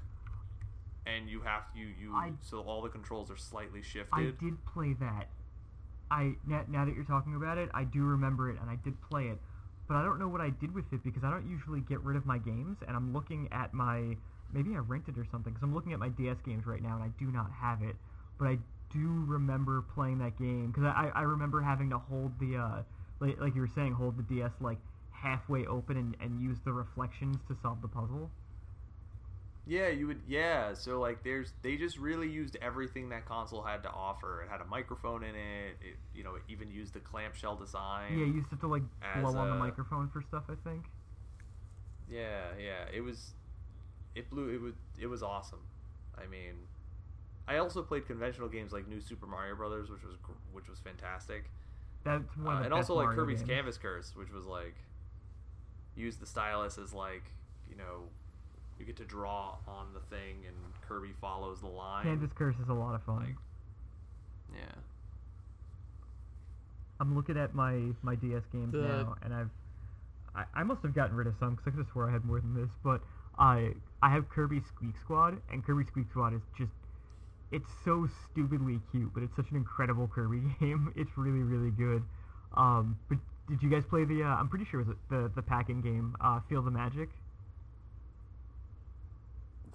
and 1.06 1.28
you 1.28 1.40
have 1.40 1.62
you 1.74 1.86
you 1.86 2.14
I- 2.14 2.32
so 2.42 2.60
all 2.60 2.82
the 2.82 2.88
controls 2.88 3.30
are 3.30 3.36
slightly 3.36 3.82
shifted 3.82 4.12
I 4.12 4.24
did 4.40 4.64
play 4.66 4.94
that. 5.00 5.28
I 6.10 6.34
now, 6.46 6.64
now 6.68 6.84
that 6.84 6.94
you're 6.94 7.04
talking 7.04 7.34
about 7.34 7.58
it, 7.58 7.70
I 7.72 7.84
do 7.84 8.04
remember 8.04 8.50
it, 8.50 8.58
and 8.60 8.68
I 8.70 8.76
did 8.76 9.00
play 9.00 9.28
it. 9.28 9.38
But 9.88 9.96
I 9.96 10.04
don't 10.04 10.18
know 10.18 10.28
what 10.28 10.40
I 10.40 10.50
did 10.50 10.74
with 10.74 10.92
it 10.92 11.02
because 11.02 11.24
I 11.24 11.30
don't 11.30 11.48
usually 11.48 11.80
get 11.80 12.00
rid 12.02 12.16
of 12.16 12.26
my 12.26 12.38
games, 12.38 12.78
and 12.86 12.96
I'm 12.96 13.12
looking 13.12 13.48
at 13.50 13.72
my 13.74 14.16
maybe 14.52 14.74
I 14.74 14.78
rented 14.78 15.16
or 15.18 15.24
something. 15.24 15.52
Because 15.52 15.62
I'm 15.62 15.74
looking 15.74 15.92
at 15.92 15.98
my 15.98 16.10
DS 16.10 16.36
games 16.44 16.66
right 16.66 16.82
now, 16.82 16.94
and 16.94 17.02
I 17.02 17.08
do 17.18 17.32
not 17.32 17.50
have 17.50 17.82
it. 17.82 17.96
But 18.38 18.48
I 18.48 18.58
do 18.92 19.24
remember 19.26 19.82
playing 19.94 20.18
that 20.18 20.38
game 20.38 20.70
because 20.70 20.84
I, 20.84 21.10
I 21.14 21.22
remember 21.22 21.62
having 21.62 21.90
to 21.90 21.98
hold 21.98 22.38
the 22.38 22.56
uh, 22.58 22.82
like, 23.20 23.40
like 23.40 23.54
you 23.54 23.62
were 23.62 23.70
saying, 23.74 23.92
hold 23.94 24.18
the 24.18 24.22
DS 24.22 24.52
like 24.60 24.78
halfway 25.22 25.66
open 25.66 25.96
and, 25.96 26.16
and 26.20 26.40
use 26.40 26.58
the 26.64 26.72
reflections 26.72 27.36
to 27.48 27.56
solve 27.62 27.80
the 27.82 27.88
puzzle. 27.88 28.30
Yeah, 29.64 29.88
you 29.88 30.08
would. 30.08 30.22
Yeah, 30.26 30.74
so 30.74 30.98
like, 31.00 31.22
there's 31.22 31.52
they 31.62 31.76
just 31.76 31.96
really 31.96 32.28
used 32.28 32.56
everything 32.60 33.10
that 33.10 33.26
console 33.26 33.62
had 33.62 33.84
to 33.84 33.90
offer. 33.90 34.42
It 34.42 34.50
had 34.50 34.60
a 34.60 34.64
microphone 34.64 35.22
in 35.22 35.36
it. 35.36 35.76
It 35.80 35.96
you 36.14 36.24
know 36.24 36.34
it 36.34 36.42
even 36.48 36.70
used 36.70 36.94
the 36.94 37.00
clamshell 37.00 37.54
design. 37.56 38.18
Yeah, 38.18 38.26
you 38.26 38.32
used 38.34 38.46
to 38.46 38.56
have 38.56 38.60
to 38.60 38.66
like 38.66 38.82
blow 39.20 39.36
on 39.38 39.50
the 39.50 39.56
microphone 39.56 40.08
for 40.08 40.20
stuff. 40.20 40.44
I 40.48 40.54
think. 40.68 40.86
Yeah, 42.10 42.48
yeah. 42.60 42.84
It 42.92 43.00
was, 43.02 43.34
it 44.16 44.28
blew. 44.28 44.48
It 44.48 44.60
was 44.60 44.74
it 44.98 45.06
was 45.06 45.22
awesome. 45.22 45.60
I 46.18 46.26
mean, 46.26 46.54
I 47.46 47.58
also 47.58 47.82
played 47.82 48.06
conventional 48.06 48.48
games 48.48 48.72
like 48.72 48.88
New 48.88 49.00
Super 49.00 49.26
Mario 49.26 49.54
Brothers, 49.54 49.90
which 49.90 50.02
was 50.02 50.16
which 50.52 50.68
was 50.68 50.80
fantastic, 50.80 51.44
That's 52.02 52.24
one 52.36 52.48
Uh, 52.48 52.50
of 52.56 52.58
the 52.58 52.64
and 52.64 52.74
also 52.74 52.94
like 52.94 53.04
Mario 53.04 53.20
Kirby's 53.20 53.38
games. 53.42 53.50
Canvas 53.50 53.78
Curse, 53.78 54.16
which 54.16 54.32
was 54.32 54.44
like 54.44 54.74
use 55.96 56.16
the 56.16 56.26
stylus 56.26 56.78
as 56.78 56.92
like 56.92 57.22
you 57.70 57.76
know 57.76 58.04
you 58.78 58.84
get 58.86 58.96
to 58.96 59.04
draw 59.04 59.56
on 59.68 59.86
the 59.94 60.00
thing 60.14 60.36
and 60.46 60.56
Kirby 60.88 61.12
follows 61.20 61.60
the 61.60 61.68
line. 61.68 62.04
Canvas 62.04 62.30
Curse 62.34 62.56
is 62.62 62.68
a 62.68 62.74
lot 62.74 62.94
of 62.94 63.02
fun. 63.04 63.16
Like, 63.18 63.36
yeah. 64.54 64.74
I'm 67.00 67.16
looking 67.16 67.36
at 67.36 67.54
my 67.54 67.80
my 68.02 68.14
DS 68.14 68.42
games 68.52 68.72
The- 68.72 68.78
now, 68.78 69.16
and 69.22 69.34
I've 69.34 69.50
I, 70.34 70.44
I 70.54 70.62
must 70.62 70.82
have 70.82 70.94
gotten 70.94 71.14
rid 71.16 71.26
of 71.26 71.34
some 71.38 71.50
because 71.50 71.66
I 71.66 71.70
could 71.70 71.78
have 71.80 71.88
swore 71.92 72.08
I 72.08 72.12
had 72.12 72.24
more 72.24 72.40
than 72.40 72.54
this, 72.54 72.70
but 72.82 73.00
I 73.38 73.72
I 74.02 74.10
have 74.10 74.28
Kirby 74.28 74.60
Squeak 74.60 74.94
Squad, 75.00 75.40
and 75.50 75.64
Kirby 75.64 75.84
Squeak 75.84 76.06
Squad 76.10 76.34
is 76.34 76.42
just 76.56 76.72
it's 77.50 77.68
so 77.84 78.08
stupidly 78.30 78.80
cute, 78.90 79.12
but 79.12 79.22
it's 79.22 79.36
such 79.36 79.50
an 79.50 79.56
incredible 79.56 80.08
Kirby 80.08 80.40
game. 80.60 80.92
It's 80.96 81.10
really 81.16 81.42
really 81.42 81.70
good. 81.70 82.02
Um, 82.56 82.98
but 83.08 83.18
did 83.52 83.62
you 83.62 83.68
guys 83.70 83.84
play 83.84 84.04
the? 84.04 84.22
Uh, 84.22 84.26
I'm 84.28 84.48
pretty 84.48 84.64
sure 84.64 84.80
it 84.80 84.86
was 84.86 84.96
the 85.10 85.30
the 85.34 85.42
pack-in 85.42 85.80
game, 85.82 86.16
uh, 86.20 86.40
Feel 86.48 86.62
the 86.62 86.70
Magic. 86.70 87.10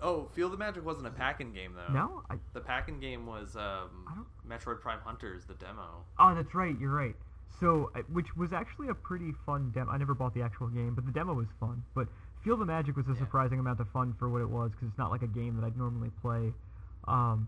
Oh, 0.02 0.26
Feel 0.36 0.50
the 0.50 0.58
Magic 0.58 0.86
wasn't 0.86 1.08
a 1.08 1.12
pack-in 1.12 1.54
game 1.54 1.74
though. 1.76 1.94
No, 1.94 2.24
I. 2.30 2.36
The 2.54 2.62
pack-in 2.62 3.00
game 3.00 3.26
was 3.26 3.56
um, 3.56 4.28
Metroid 4.48 4.80
Prime 4.82 5.00
Hunters, 5.04 5.46
the 5.46 5.56
demo. 5.56 6.04
Oh, 6.20 6.36
that's 6.36 6.54
right. 6.54 6.76
You're 6.80 6.94
right. 6.94 7.16
So, 7.60 7.90
uh, 7.96 8.02
which 8.12 8.36
was 8.36 8.54
actually 8.54 8.90
a 8.90 8.94
pretty 8.94 9.32
fun 9.46 9.72
demo. 9.74 9.90
I 9.92 9.98
never 9.98 10.14
bought 10.14 10.34
the 10.36 10.44
actual 10.44 10.68
game, 10.68 10.94
but 10.94 11.06
the 11.06 11.12
demo 11.12 11.34
was 11.34 11.48
fun. 11.60 11.84
But 11.96 12.08
Feel 12.44 12.58
the 12.58 12.66
Magic 12.66 12.96
was 12.96 13.08
a 13.08 13.14
Yeah. 13.14 13.20
surprising 13.20 13.60
amount 13.60 13.80
of 13.80 13.90
fun 13.90 14.14
for 14.20 14.30
what 14.30 14.42
it 14.42 14.50
was 14.50 14.72
because 14.72 14.90
it's 14.90 14.98
not 14.98 15.10
like 15.12 15.24
a 15.24 15.28
game 15.28 15.56
that 15.60 15.66
I'd 15.66 15.78
normally 15.78 16.12
play. 16.22 16.54
Um, 17.08 17.48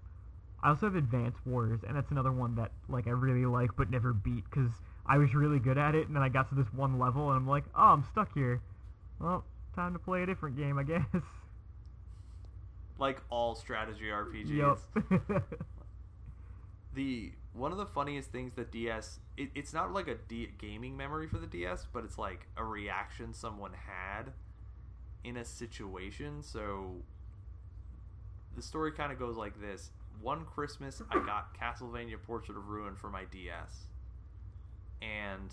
I 0.63 0.69
also 0.69 0.87
have 0.87 0.95
Advance 0.95 1.35
Wars, 1.45 1.81
and 1.87 1.95
that's 1.95 2.09
another 2.11 2.31
one 2.31 2.55
that 2.55 2.71
like 2.87 3.05
I 3.07 3.11
really 3.11 3.45
like 3.45 3.75
but 3.77 3.91
never 3.91 4.11
beat 4.13 4.43
because 4.45 4.71
I 5.09 5.17
was 5.17 5.33
really 5.33 5.59
good 5.59 5.77
at 5.77 5.95
it, 5.95 6.07
and 6.07 6.15
then 6.15 6.21
I 6.21 6.29
got 6.29 6.49
to 6.49 6.55
this 6.55 6.71
one 6.71 6.99
level, 6.99 7.29
and 7.29 7.37
I'm 7.37 7.47
like, 7.47 7.63
oh, 7.75 7.87
I'm 7.87 8.05
stuck 8.11 8.31
here. 8.33 8.61
Well, 9.19 9.43
time 9.75 9.93
to 9.93 9.99
play 9.99 10.21
a 10.21 10.25
different 10.25 10.55
game, 10.55 10.77
I 10.77 10.83
guess. 10.83 11.03
Like 12.99 13.21
all 13.29 13.55
strategy 13.55 14.05
RPGs. 14.05 14.55
Yup. 14.55 14.79
the 16.93 17.31
one 17.53 17.71
of 17.71 17.77
the 17.77 17.85
funniest 17.85 18.31
things 18.31 18.53
that 18.55 18.71
DS 18.71 19.19
it, 19.37 19.49
it's 19.55 19.73
not 19.73 19.93
like 19.93 20.07
a 20.07 20.15
D, 20.15 20.49
gaming 20.59 20.97
memory 20.97 21.27
for 21.27 21.37
the 21.37 21.47
DS, 21.47 21.87
but 21.93 22.03
it's 22.03 22.17
like 22.17 22.47
a 22.57 22.63
reaction 22.63 23.33
someone 23.33 23.71
had 23.71 24.33
in 25.23 25.37
a 25.37 25.45
situation. 25.45 26.43
So 26.43 26.97
the 28.55 28.61
story 28.61 28.91
kind 28.91 29.13
of 29.13 29.17
goes 29.17 29.37
like 29.37 29.61
this: 29.61 29.91
One 30.21 30.43
Christmas, 30.43 31.01
I 31.09 31.25
got 31.25 31.57
Castlevania 31.57 32.21
Portrait 32.21 32.57
of 32.57 32.67
Ruin 32.67 32.95
for 32.95 33.09
my 33.09 33.23
DS, 33.31 33.87
and 35.01 35.51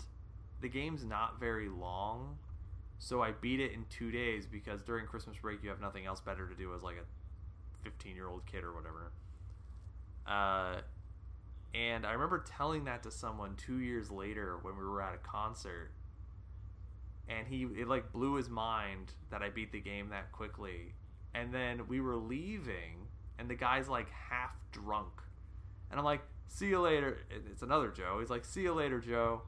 the 0.61 0.69
game's 0.69 1.03
not 1.03 1.39
very 1.39 1.69
long. 1.69 2.37
So 2.99 3.21
I 3.21 3.31
beat 3.31 3.59
it 3.59 3.73
in 3.73 3.85
two 3.89 4.11
days 4.11 4.47
because 4.47 4.81
during 4.81 5.05
Christmas 5.05 5.37
break 5.37 5.63
you 5.63 5.69
have 5.69 5.79
nothing 5.79 6.05
else 6.05 6.19
better 6.19 6.47
to 6.47 6.55
do 6.55 6.73
as 6.73 6.81
like 6.81 6.95
a 6.95 7.83
15 7.83 8.15
year 8.15 8.27
old 8.27 8.45
kid 8.45 8.63
or 8.63 8.73
whatever. 8.73 9.11
Uh, 10.25 10.81
and 11.73 12.05
I 12.05 12.13
remember 12.13 12.43
telling 12.45 12.85
that 12.85 13.03
to 13.03 13.11
someone 13.11 13.55
two 13.55 13.79
years 13.79 14.09
later 14.09 14.57
when 14.61 14.77
we 14.77 14.83
were 14.83 15.01
at 15.01 15.13
a 15.13 15.17
concert, 15.17 15.91
and 17.29 17.45
he 17.47 17.63
it 17.63 17.87
like 17.87 18.11
blew 18.11 18.35
his 18.35 18.49
mind 18.49 19.11
that 19.29 19.41
I 19.41 19.49
beat 19.49 19.71
the 19.71 19.79
game 19.79 20.09
that 20.09 20.31
quickly. 20.31 20.93
And 21.35 21.53
then 21.53 21.87
we 21.87 22.01
were 22.01 22.15
leaving, 22.15 23.07
and 23.37 23.49
the 23.49 23.55
guy's 23.55 23.87
like 23.87 24.09
half 24.09 24.55
drunk, 24.71 25.21
and 25.91 25.99
I'm 25.99 26.05
like, 26.05 26.21
"See 26.47 26.67
you 26.67 26.79
later." 26.79 27.19
And 27.33 27.43
It's 27.51 27.61
another 27.61 27.89
Joe. 27.89 28.17
He's 28.19 28.29
like, 28.29 28.45
"See 28.45 28.61
you 28.63 28.73
later, 28.73 28.99
Joe," 28.99 29.41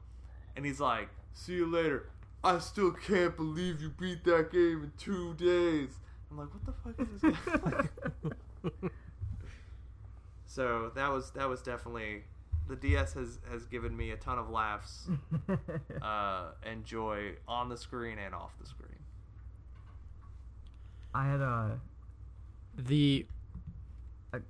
and 0.56 0.64
he's 0.64 0.80
like, 0.80 1.08
"See 1.32 1.54
you 1.54 1.66
later." 1.66 2.08
I 2.42 2.58
still 2.58 2.92
can't 2.92 3.36
believe 3.36 3.82
you 3.82 3.90
beat 3.90 4.24
that 4.24 4.50
game 4.50 4.82
in 4.84 4.92
two 4.96 5.34
days. 5.34 5.90
I'm 6.30 6.38
like, 6.38 6.48
what 6.54 6.64
the 6.64 6.72
fuck 6.72 7.06
is 7.06 7.20
this 7.20 7.36
guy? 8.72 8.88
So 10.46 10.90
that 10.94 11.10
was 11.12 11.30
that 11.32 11.48
was 11.48 11.62
definitely 11.62 12.24
the 12.68 12.76
DS 12.76 13.12
has 13.14 13.38
has 13.50 13.66
given 13.66 13.96
me 13.96 14.10
a 14.10 14.16
ton 14.16 14.38
of 14.38 14.50
laughs 14.50 15.08
uh, 16.02 16.46
and 16.64 16.84
joy 16.84 17.34
on 17.46 17.68
the 17.68 17.76
screen 17.76 18.18
and 18.18 18.34
off 18.34 18.52
the 18.60 18.66
screen. 18.66 18.88
I 21.14 21.26
had 21.26 21.40
a. 21.40 21.80
The. 22.76 23.26
I- 24.32 24.40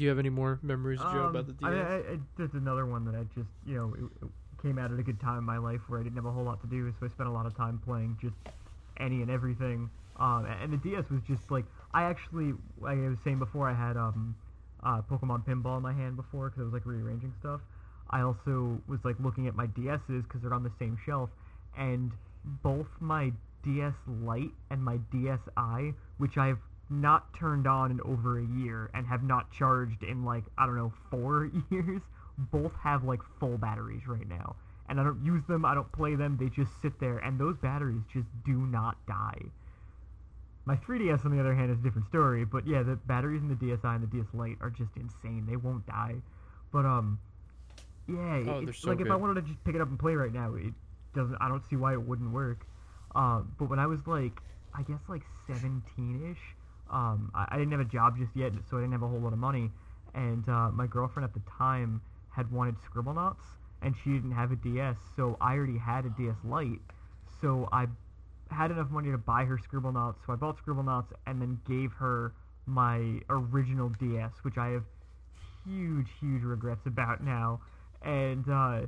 Do 0.00 0.04
you 0.04 0.08
have 0.08 0.18
any 0.18 0.30
more 0.30 0.58
memories, 0.62 0.98
Joe, 0.98 1.08
Um, 1.08 1.36
about 1.36 1.46
the 1.46 1.52
DS? 1.52 1.68
I, 1.68 2.42
I, 2.42 2.48
another 2.54 2.86
one 2.86 3.04
that 3.04 3.14
I 3.14 3.24
just, 3.34 3.50
you 3.66 3.74
know, 3.74 3.92
it, 3.92 4.24
it 4.24 4.30
came 4.62 4.78
out 4.78 4.90
at 4.90 4.98
a 4.98 5.02
good 5.02 5.20
time 5.20 5.36
in 5.36 5.44
my 5.44 5.58
life 5.58 5.82
where 5.88 6.00
I 6.00 6.02
didn't 6.02 6.16
have 6.16 6.24
a 6.24 6.32
whole 6.32 6.44
lot 6.44 6.58
to 6.62 6.66
do, 6.66 6.90
so 6.98 7.04
I 7.04 7.10
spent 7.10 7.28
a 7.28 7.32
lot 7.32 7.44
of 7.44 7.54
time 7.54 7.82
playing 7.84 8.16
just 8.18 8.34
any 8.98 9.20
and 9.20 9.30
everything. 9.30 9.90
Um, 10.16 10.46
and 10.46 10.72
the 10.72 10.78
DS 10.78 11.04
was 11.10 11.20
just 11.28 11.50
like 11.50 11.66
I 11.92 12.04
actually, 12.04 12.54
like 12.80 12.96
I 12.96 13.08
was 13.10 13.18
saying 13.24 13.40
before, 13.40 13.68
I 13.68 13.74
had 13.74 13.98
um, 13.98 14.34
uh, 14.82 15.02
Pokemon 15.02 15.44
Pinball 15.44 15.76
in 15.76 15.82
my 15.82 15.92
hand 15.92 16.16
before 16.16 16.48
because 16.48 16.62
I 16.62 16.64
was 16.64 16.72
like 16.72 16.86
rearranging 16.86 17.34
stuff. 17.38 17.60
I 18.08 18.22
also 18.22 18.80
was 18.88 19.00
like 19.04 19.16
looking 19.20 19.48
at 19.48 19.54
my 19.54 19.66
DSs 19.66 20.22
because 20.22 20.40
they're 20.40 20.54
on 20.54 20.62
the 20.62 20.72
same 20.78 20.96
shelf, 21.04 21.28
and 21.76 22.10
both 22.62 22.88
my 23.00 23.32
DS 23.64 23.92
Lite 24.24 24.52
and 24.70 24.82
my 24.82 24.96
DSi, 25.12 25.92
which 26.16 26.38
I've 26.38 26.56
not 26.90 27.32
turned 27.38 27.66
on 27.66 27.90
in 27.92 28.00
over 28.02 28.38
a 28.38 28.44
year 28.44 28.90
and 28.94 29.06
have 29.06 29.22
not 29.22 29.50
charged 29.52 30.02
in 30.02 30.24
like 30.24 30.44
I 30.58 30.66
don't 30.66 30.76
know 30.76 30.92
four 31.10 31.50
years, 31.70 32.02
both 32.36 32.72
have 32.82 33.04
like 33.04 33.20
full 33.38 33.56
batteries 33.58 34.06
right 34.06 34.28
now, 34.28 34.56
and 34.88 35.00
I 35.00 35.04
don't 35.04 35.24
use 35.24 35.42
them. 35.48 35.64
I 35.64 35.74
don't 35.74 35.90
play 35.92 36.14
them. 36.16 36.36
They 36.38 36.48
just 36.48 36.72
sit 36.82 36.98
there, 37.00 37.18
and 37.18 37.38
those 37.38 37.56
batteries 37.58 38.02
just 38.12 38.26
do 38.44 38.54
not 38.66 38.96
die. 39.06 39.40
My 40.66 40.76
3DS, 40.76 41.24
on 41.24 41.30
the 41.34 41.40
other 41.40 41.54
hand, 41.54 41.70
is 41.72 41.78
a 41.78 41.82
different 41.82 42.06
story. 42.08 42.44
But 42.44 42.66
yeah, 42.66 42.82
the 42.82 42.96
batteries 42.96 43.40
in 43.42 43.48
the 43.48 43.54
DSi 43.54 43.82
and 43.94 44.02
the 44.02 44.06
DS 44.06 44.26
Lite 44.34 44.58
are 44.60 44.70
just 44.70 44.90
insane. 44.96 45.46
They 45.48 45.56
won't 45.56 45.86
die. 45.86 46.16
But 46.72 46.84
um, 46.84 47.18
yeah, 48.08 48.42
Oh, 48.46 48.58
it- 48.60 48.64
they're 48.66 48.74
so 48.74 48.88
like 48.90 49.00
if 49.00 49.06
I 49.10 49.16
wanted 49.16 49.34
to 49.42 49.42
just 49.42 49.62
pick 49.64 49.74
it 49.74 49.80
up 49.80 49.88
and 49.88 49.98
play 49.98 50.14
right 50.14 50.32
now, 50.32 50.54
it 50.54 50.72
doesn't. 51.14 51.36
I 51.40 51.48
don't 51.48 51.64
see 51.68 51.76
why 51.76 51.92
it 51.94 52.02
wouldn't 52.02 52.30
work. 52.32 52.66
Um, 53.14 53.52
but 53.58 53.68
when 53.70 53.78
I 53.78 53.86
was 53.86 54.06
like, 54.06 54.40
I 54.74 54.82
guess 54.82 55.00
like 55.08 55.22
17ish, 55.48 56.36
um, 56.90 57.30
I, 57.34 57.46
I 57.52 57.58
didn't 57.58 57.72
have 57.72 57.80
a 57.80 57.84
job 57.84 58.18
just 58.18 58.34
yet, 58.34 58.52
so 58.68 58.76
I 58.76 58.80
didn't 58.80 58.92
have 58.92 59.02
a 59.02 59.08
whole 59.08 59.20
lot 59.20 59.32
of 59.32 59.38
money. 59.38 59.70
And 60.14 60.48
uh, 60.48 60.70
my 60.70 60.86
girlfriend 60.86 61.24
at 61.24 61.34
the 61.34 61.42
time 61.56 62.00
had 62.30 62.50
wanted 62.50 62.76
Scribble 62.84 63.12
Scribblenauts, 63.12 63.44
and 63.82 63.94
she 64.02 64.10
didn't 64.10 64.32
have 64.32 64.52
a 64.52 64.56
DS, 64.56 64.96
so 65.16 65.36
I 65.40 65.54
already 65.54 65.78
had 65.78 66.04
a 66.04 66.10
DS 66.10 66.36
Lite. 66.44 66.80
So 67.40 67.68
I 67.72 67.86
had 68.50 68.70
enough 68.70 68.90
money 68.90 69.10
to 69.10 69.18
buy 69.18 69.44
her 69.44 69.58
Scribble 69.58 69.92
Scribblenauts, 69.92 70.16
so 70.26 70.32
I 70.32 70.36
bought 70.36 70.58
Scribble 70.58 70.82
Scribblenauts 70.82 71.12
and 71.26 71.40
then 71.40 71.60
gave 71.66 71.92
her 71.92 72.32
my 72.66 73.20
original 73.28 73.88
DS, 73.88 74.32
which 74.42 74.58
I 74.58 74.68
have 74.70 74.84
huge, 75.64 76.08
huge 76.20 76.42
regrets 76.42 76.86
about 76.86 77.22
now. 77.22 77.60
And 78.02 78.48
uh, 78.48 78.86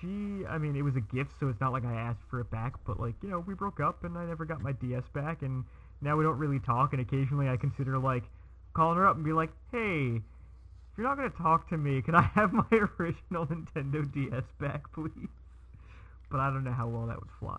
she, 0.00 0.44
I 0.46 0.58
mean, 0.58 0.76
it 0.76 0.82
was 0.82 0.96
a 0.96 1.00
gift, 1.00 1.32
so 1.38 1.48
it's 1.48 1.60
not 1.60 1.72
like 1.72 1.84
I 1.84 1.94
asked 1.94 2.22
for 2.28 2.40
it 2.40 2.50
back, 2.50 2.74
but 2.86 2.98
like, 2.98 3.14
you 3.22 3.28
know, 3.28 3.40
we 3.40 3.54
broke 3.54 3.80
up 3.80 4.04
and 4.04 4.16
I 4.16 4.26
never 4.26 4.44
got 4.44 4.62
my 4.62 4.72
DS 4.72 5.04
back, 5.14 5.42
and 5.42 5.64
now 6.00 6.16
we 6.16 6.24
don't 6.24 6.38
really 6.38 6.60
talk, 6.60 6.92
and 6.92 7.00
occasionally 7.02 7.48
I 7.48 7.56
consider 7.56 7.98
like 7.98 8.24
calling 8.74 8.96
her 8.98 9.06
up 9.06 9.16
and 9.16 9.24
be 9.24 9.32
like, 9.32 9.50
hey, 9.72 10.16
if 10.16 10.98
you're 10.98 11.06
not 11.06 11.16
gonna 11.16 11.30
talk 11.30 11.68
to 11.70 11.76
me, 11.78 12.02
can 12.02 12.14
I 12.14 12.22
have 12.34 12.52
my 12.52 12.64
original 12.98 13.46
Nintendo 13.46 14.10
DS 14.12 14.44
back, 14.60 14.92
please? 14.92 15.28
But 16.30 16.40
I 16.40 16.50
don't 16.50 16.64
know 16.64 16.72
how 16.72 16.86
well 16.88 17.06
that 17.06 17.18
would 17.18 17.30
fly. 17.38 17.58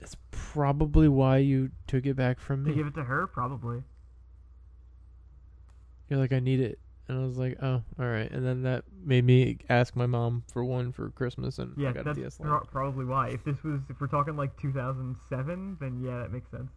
It's 0.00 0.16
probably 0.30 1.08
why 1.08 1.38
you 1.38 1.70
took 1.86 2.04
it 2.06 2.14
back 2.16 2.38
from 2.40 2.64
To 2.64 2.70
me. 2.70 2.76
give 2.76 2.86
it 2.86 2.94
to 2.94 3.04
her, 3.04 3.26
probably. 3.26 3.82
You're 6.08 6.18
like, 6.18 6.32
I 6.32 6.40
need 6.40 6.60
it. 6.60 6.78
And 7.08 7.18
I 7.20 7.24
was 7.24 7.36
like, 7.36 7.56
oh, 7.62 7.82
all 7.98 8.06
right. 8.06 8.30
And 8.30 8.44
then 8.46 8.62
that 8.62 8.84
made 9.04 9.24
me 9.24 9.58
ask 9.68 9.94
my 9.94 10.06
mom 10.06 10.42
for 10.50 10.64
one 10.64 10.92
for 10.92 11.10
Christmas, 11.10 11.58
and 11.58 11.74
Yeah, 11.76 11.90
I 11.90 11.92
got 11.92 12.00
a 12.00 12.04
that's 12.04 12.18
DS 12.18 12.40
Lite. 12.40 12.48
pro- 12.48 12.60
probably 12.60 13.04
why. 13.04 13.28
If 13.28 13.44
this 13.44 13.62
was, 13.62 13.80
if 13.90 14.00
we're 14.00 14.06
talking 14.06 14.36
like 14.36 14.56
2007, 14.60 15.76
then 15.80 16.00
yeah, 16.02 16.18
that 16.20 16.32
makes 16.32 16.50
sense. 16.50 16.70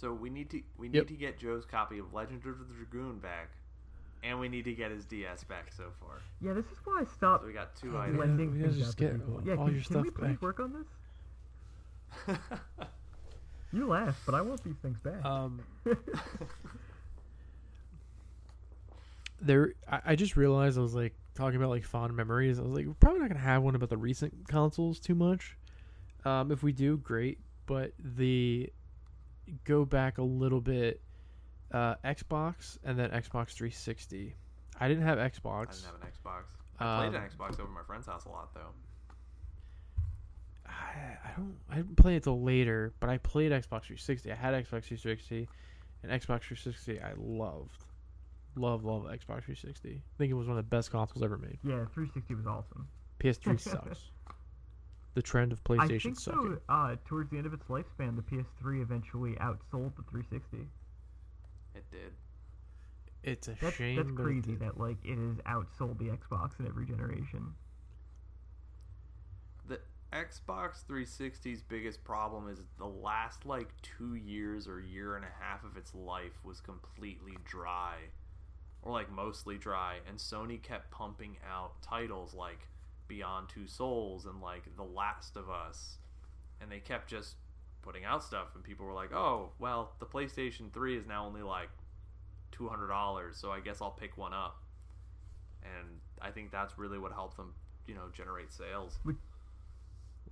So 0.00 0.12
we 0.12 0.30
need 0.30 0.48
to 0.50 0.62
we 0.78 0.88
need 0.88 0.98
Yep. 0.98 1.06
to 1.08 1.14
get 1.14 1.38
Joe's 1.38 1.64
copy 1.66 1.98
of 1.98 2.12
Legend 2.14 2.44
of 2.46 2.58
the 2.68 2.74
Dragoon 2.74 3.18
back, 3.18 3.50
and 4.22 4.38
we 4.38 4.48
need 4.48 4.64
to 4.66 4.72
get 4.74 4.90
his 4.92 5.04
DS 5.04 5.42
back 5.44 5.72
so 5.76 5.90
far. 6.00 6.20
Yeah, 6.40 6.52
this 6.52 6.66
is 6.66 6.78
why 6.84 7.00
I 7.00 7.04
stopped 7.04 7.42
So 7.42 7.48
we 7.48 7.52
got 7.52 7.74
two 7.74 7.98
items. 7.98 8.14
yeah. 8.14 8.20
lending 8.20 8.52
we 8.52 8.58
gotta 8.60 8.72
just 8.74 8.90
out 8.90 8.96
get 8.96 9.20
all 9.28 9.40
Yeah, 9.44 9.54
your 9.54 9.56
can, 9.66 9.74
can 9.74 9.82
stuff 9.84 10.02
we 10.04 10.10
please 10.10 10.28
back. 10.32 10.42
work 10.42 10.60
on 10.60 10.72
this? 12.28 12.38
You 13.70 13.86
laugh, 13.86 14.18
but 14.24 14.34
I 14.34 14.40
want 14.40 14.64
these 14.64 14.78
things 14.80 14.98
back. 15.00 15.22
Um, 15.26 15.60
there, 19.42 19.74
I, 19.86 20.00
I 20.06 20.16
just 20.16 20.36
realized 20.38 20.78
I 20.78 20.80
was 20.80 20.94
like 20.94 21.14
talking 21.34 21.56
about 21.56 21.68
like 21.70 21.84
fond 21.84 22.14
memories. 22.16 22.58
I 22.58 22.62
was 22.62 22.72
like, 22.72 22.86
we're 22.86 22.94
probably 22.94 23.20
not 23.20 23.28
gonna 23.28 23.40
have 23.40 23.62
one 23.62 23.74
about 23.74 23.90
the 23.90 23.96
recent 23.98 24.48
consoles 24.48 24.98
too 24.98 25.14
much. 25.14 25.56
Um, 26.24 26.50
if 26.50 26.62
we 26.62 26.72
do, 26.72 26.96
great. 26.98 27.38
But 27.66 27.92
the 27.98 28.72
go 29.64 29.84
back 29.84 30.18
a 30.18 30.22
little 30.22 30.60
bit, 30.60 31.00
uh, 31.72 31.94
Xbox 32.04 32.78
and 32.84 32.98
then 32.98 33.10
Xbox 33.10 33.50
360. 33.52 34.34
I 34.80 34.88
didn't 34.88 35.02
have 35.04 35.18
Xbox. 35.18 35.68
I 35.68 35.72
didn't 35.72 35.84
have 35.84 35.94
an 36.02 36.08
Xbox. 36.08 36.42
I 36.78 36.98
played 36.98 37.08
Um, 37.16 37.22
an 37.22 37.28
Xbox 37.30 37.60
over 37.60 37.70
my 37.70 37.82
friend's 37.82 38.06
house 38.06 38.24
a 38.24 38.28
lot 38.28 38.54
though. 38.54 38.70
I, 40.66 40.70
I 41.24 41.30
don't. 41.36 41.56
I 41.70 41.76
didn't 41.76 41.96
play 41.96 42.16
it 42.16 42.24
till 42.24 42.42
later, 42.42 42.92
but 43.00 43.08
I 43.10 43.18
played 43.18 43.52
Xbox 43.52 43.84
360. 43.86 44.30
I 44.32 44.34
had 44.34 44.54
Xbox 44.54 44.84
360, 44.84 45.48
and 46.02 46.12
Xbox 46.12 46.42
360 46.42 47.00
I 47.00 47.12
loved, 47.16 47.82
love, 48.56 48.84
love 48.84 49.04
Xbox 49.04 49.44
360. 49.44 49.90
I 49.96 50.00
think 50.18 50.30
it 50.30 50.34
was 50.34 50.46
one 50.46 50.58
of 50.58 50.64
the 50.64 50.68
best 50.76 50.90
consoles 50.90 51.22
ever 51.22 51.38
made. 51.38 51.58
yeah, 51.64 51.84
360 51.94 52.34
was 52.34 52.46
awesome. 52.46 52.86
PS3 53.20 53.60
sucks. 53.70 54.10
The 55.18 55.22
trend 55.22 55.50
of 55.50 55.64
PlayStation 55.64 55.80
I 55.80 55.98
think 55.98 56.20
sucking. 56.20 56.58
so. 56.68 56.72
Uh, 56.72 56.94
towards 57.04 57.28
the 57.32 57.38
end 57.38 57.46
of 57.46 57.52
its 57.52 57.64
lifespan, 57.64 58.14
the 58.14 58.22
PS3 58.22 58.80
eventually 58.82 59.32
outsold 59.40 59.96
the 59.96 60.04
360. 60.08 60.58
It 61.74 61.84
did. 61.90 62.12
It's 63.24 63.48
a 63.48 63.56
That's 63.60 63.74
shame. 63.74 63.96
that's 63.96 64.12
crazy 64.12 64.54
that 64.54 64.78
like 64.78 64.98
it 65.04 65.18
has 65.18 65.38
outsold 65.38 65.98
the 65.98 66.04
Xbox 66.10 66.60
in 66.60 66.68
every 66.68 66.86
generation. 66.86 67.52
The 69.66 69.80
Xbox 70.12 70.84
360's 70.88 71.62
biggest 71.62 72.04
problem 72.04 72.48
is 72.48 72.60
the 72.78 72.86
last 72.86 73.44
like 73.44 73.70
two 73.82 74.14
years 74.14 74.68
or 74.68 74.78
year 74.80 75.16
and 75.16 75.24
a 75.24 75.44
half 75.44 75.64
of 75.64 75.76
its 75.76 75.96
life 75.96 76.38
was 76.44 76.60
completely 76.60 77.36
dry, 77.44 77.96
or 78.82 78.92
like 78.92 79.10
mostly 79.10 79.58
dry, 79.58 79.96
and 80.08 80.16
Sony 80.16 80.62
kept 80.62 80.92
pumping 80.92 81.38
out 81.44 81.82
titles 81.82 82.34
like 82.34 82.68
Beyond 83.08 83.48
Two 83.48 83.66
Souls 83.66 84.26
and 84.26 84.40
like 84.40 84.64
The 84.76 84.84
Last 84.84 85.36
of 85.36 85.50
Us, 85.50 85.98
and 86.60 86.70
they 86.70 86.78
kept 86.78 87.08
just 87.08 87.36
putting 87.82 88.04
out 88.04 88.22
stuff, 88.22 88.48
and 88.54 88.62
people 88.62 88.86
were 88.86 88.92
like, 88.92 89.12
"Oh, 89.12 89.50
well, 89.58 89.92
the 89.98 90.06
PlayStation 90.06 90.72
3 90.72 90.96
is 90.96 91.06
now 91.06 91.26
only 91.26 91.42
like 91.42 91.70
two 92.52 92.68
hundred 92.68 92.88
dollars, 92.88 93.36
so 93.36 93.50
I 93.50 93.60
guess 93.60 93.80
I'll 93.80 93.90
pick 93.90 94.16
one 94.16 94.34
up." 94.34 94.62
And 95.62 96.00
I 96.20 96.30
think 96.30 96.50
that's 96.52 96.78
really 96.78 96.98
what 96.98 97.12
helped 97.12 97.36
them, 97.36 97.54
you 97.86 97.94
know, 97.94 98.08
generate 98.12 98.52
sales. 98.52 98.98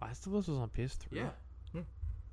Last 0.00 0.26
of 0.26 0.34
Us 0.34 0.46
was 0.48 0.58
on 0.58 0.68
PS3. 0.68 1.06
Yeah. 1.10 1.30
Yeah. 1.72 1.80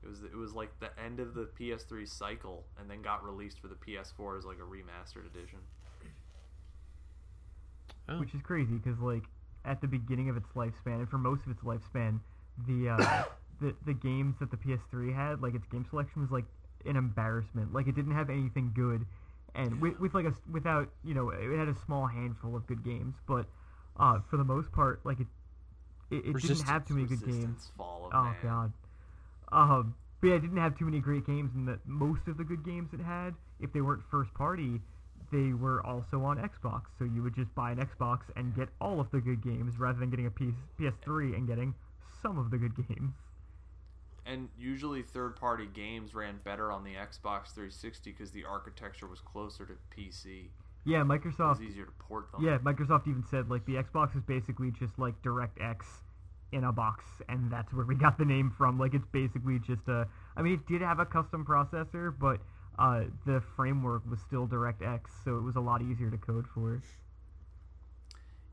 It 0.03 0.09
was 0.09 0.23
it 0.23 0.35
was 0.35 0.53
like 0.53 0.79
the 0.79 0.89
end 1.01 1.19
of 1.19 1.33
the 1.33 1.49
PS3 1.59 2.07
cycle, 2.07 2.65
and 2.79 2.89
then 2.89 3.01
got 3.01 3.23
released 3.25 3.59
for 3.59 3.67
the 3.69 3.75
PS4 3.75 4.37
as 4.37 4.45
like 4.45 4.57
a 4.57 4.61
remastered 4.61 5.25
edition. 5.25 5.59
Oh. 8.09 8.19
which 8.19 8.33
is 8.33 8.41
crazy 8.41 8.73
because 8.75 8.99
like 8.99 9.23
at 9.65 9.81
the 9.81 9.87
beginning 9.87 10.29
of 10.29 10.37
its 10.37 10.47
lifespan 10.55 10.99
and 10.99 11.09
for 11.09 11.17
most 11.17 11.45
of 11.45 11.51
its 11.51 11.61
lifespan 11.61 12.19
the 12.67 12.89
uh, 12.89 13.23
the 13.61 13.75
the 13.85 13.93
games 13.93 14.35
that 14.39 14.51
the 14.51 14.57
PS3 14.57 15.13
had 15.13 15.41
like 15.41 15.55
its 15.55 15.65
game 15.71 15.85
selection 15.89 16.21
was 16.21 16.31
like 16.31 16.45
an 16.85 16.95
embarrassment. 16.97 17.73
Like 17.73 17.87
it 17.87 17.95
didn't 17.95 18.13
have 18.13 18.29
anything 18.29 18.71
good 18.75 19.05
and 19.55 19.79
with, 19.79 19.99
with 19.99 20.13
like 20.13 20.25
a 20.25 20.33
without 20.51 20.89
you 21.03 21.13
know 21.13 21.29
it 21.29 21.57
had 21.57 21.67
a 21.67 21.75
small 21.85 22.07
handful 22.07 22.55
of 22.55 22.65
good 22.67 22.83
games 22.83 23.15
but 23.27 23.45
uh, 23.99 24.19
for 24.29 24.37
the 24.37 24.43
most 24.43 24.71
part 24.71 24.99
like 25.03 25.19
it 25.19 25.27
it, 26.11 26.25
it 26.25 26.41
didn't 26.41 26.65
have 26.65 26.87
too 26.87 26.93
many 26.95 27.07
good 27.07 27.25
games. 27.25 27.71
Fall 27.77 28.05
of 28.07 28.13
oh 28.13 28.23
Man. 28.23 28.35
god. 28.43 28.73
Um 29.51 29.95
but 30.21 30.27
yeah 30.27 30.35
it 30.35 30.41
didn't 30.41 30.57
have 30.57 30.77
too 30.77 30.85
many 30.85 30.99
great 30.99 31.25
games 31.25 31.51
and 31.55 31.67
that 31.67 31.79
most 31.85 32.21
of 32.27 32.37
the 32.37 32.43
good 32.43 32.65
games 32.65 32.89
it 32.93 32.99
had 32.99 33.33
if 33.59 33.71
they 33.73 33.81
weren't 33.81 34.03
first 34.09 34.33
party 34.33 34.81
they 35.33 35.51
were 35.53 35.85
also 35.85 36.21
on 36.23 36.37
Xbox, 36.37 36.83
so 36.97 37.03
you 37.05 37.23
would 37.23 37.35
just 37.35 37.53
buy 37.55 37.71
an 37.71 37.79
Xbox 37.79 38.19
and 38.35 38.55
get 38.55 38.69
all 38.79 38.99
of 38.99 39.09
the 39.11 39.19
good 39.19 39.41
games 39.43 39.79
rather 39.79 39.99
than 39.99 40.09
getting 40.09 40.27
a 40.27 40.31
PS- 40.31 40.55
PS3 40.79 41.35
and 41.35 41.47
getting 41.47 41.73
some 42.21 42.37
of 42.37 42.51
the 42.51 42.57
good 42.57 42.75
games. 42.75 43.13
And 44.25 44.47
usually 44.57 45.01
third-party 45.01 45.67
games 45.73 46.15
ran 46.15 46.39
better 46.45 46.71
on 46.71 46.83
the 46.85 46.91
Xbox 46.93 47.47
360 47.53 48.11
because 48.11 48.31
the 48.31 48.45
architecture 48.45 49.07
was 49.07 49.19
closer 49.19 49.65
to 49.65 49.73
PC. 49.95 50.49
Yeah, 50.85 51.01
It 51.01 51.07
was 51.07 51.19
Microsoft. 51.19 51.61
easier 51.61 51.85
to 51.85 51.91
port 51.99 52.31
them. 52.31 52.41
Yeah, 52.43 52.57
Microsoft 52.59 53.07
even 53.07 53.23
said 53.29 53.49
like 53.49 53.65
the 53.65 53.75
Xbox 53.75 54.15
is 54.15 54.23
basically 54.23 54.71
just 54.71 54.97
like 54.97 55.21
DirectX 55.23 55.81
in 56.53 56.63
a 56.65 56.71
box, 56.71 57.03
and 57.27 57.51
that's 57.51 57.73
where 57.73 57.85
we 57.85 57.95
got 57.95 58.17
the 58.17 58.25
name 58.25 58.53
from. 58.57 58.77
Like 58.79 58.93
it's 58.93 59.07
basically 59.11 59.59
just 59.59 59.87
a. 59.87 60.07
I 60.37 60.41
mean, 60.41 60.53
it 60.53 60.67
did 60.67 60.81
have 60.81 60.99
a 60.99 61.05
custom 61.05 61.43
processor, 61.45 62.13
but 62.17 62.39
uh, 62.79 63.03
the 63.25 63.41
framework 63.55 64.03
was 64.09 64.19
still 64.21 64.47
DirectX, 64.47 65.01
so 65.23 65.37
it 65.37 65.41
was 65.43 65.55
a 65.55 65.59
lot 65.61 65.81
easier 65.81 66.09
to 66.09 66.17
code 66.17 66.45
for. 66.53 66.81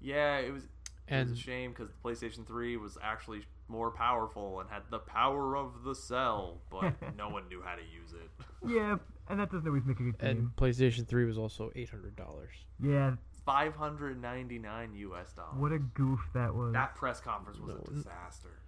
Yeah, 0.01 0.39
it 0.39 0.53
was. 0.53 0.65
It 0.65 0.71
And 1.15 1.31
was 1.31 1.39
a 1.39 1.43
shame 1.43 1.71
because 1.73 1.89
the 1.89 2.09
PlayStation 2.09 2.47
3 2.47 2.77
was 2.77 2.97
actually 3.03 3.43
more 3.69 3.91
powerful 3.91 4.61
and 4.61 4.71
had 4.71 4.83
the 4.91 4.99
power 5.01 5.57
of 5.57 5.83
the 5.85 5.95
cell, 5.95 6.59
but 6.71 6.95
no 7.17 7.29
one 7.29 7.49
knew 7.49 7.63
how 7.65 7.75
to 7.75 7.83
use 7.83 8.13
it. 8.13 8.31
Yeah, 8.69 8.97
and 9.29 9.41
that 9.41 9.51
doesn't 9.51 9.67
always 9.67 9.85
make 9.85 9.99
a 10.01 10.05
good 10.05 10.19
game. 10.19 10.31
and 10.31 10.51
PlayStation 10.57 11.07
3 11.07 11.25
was 11.25 11.37
also 11.39 11.71
eight 11.75 11.91
hundred 11.91 12.15
dollars. 12.17 12.51
yeah, 12.83 13.15
599 13.45 14.95
US 14.95 15.33
dollars. 15.33 15.55
what 15.59 15.73
a 15.73 15.79
goof 15.79 16.21
that 16.35 16.55
was. 16.55 16.73
That 16.73 16.95
press 16.95 17.21
conference 17.21 17.59
was 17.59 17.71
No. 17.75 17.83
a 17.91 17.95
disaster. 17.95 18.61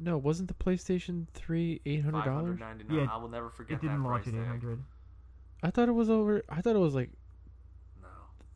No, 0.00 0.16
wasn't 0.18 0.48
the 0.48 0.54
PlayStation 0.54 1.26
3 1.34 1.80
eight 1.86 2.04
hundred 2.04 2.24
dollars? 2.24 2.58
599. 2.58 2.96
Yeah, 2.96 3.12
I 3.12 3.16
will 3.16 3.28
never 3.28 3.50
forget 3.50 3.78
it 3.78 3.80
didn't 3.82 4.02
that 4.02 4.08
launch 4.08 4.24
price 4.24 4.34
at 4.34 4.38
tag. 4.38 4.56
800. 4.62 4.84
I 5.62 5.70
thought 5.70 5.88
it 5.88 5.92
was 5.92 6.08
over. 6.08 6.42
I 6.48 6.60
thought 6.60 6.76
it 6.76 6.80
was 6.80 6.94
like 6.94 7.10
No. 8.00 8.08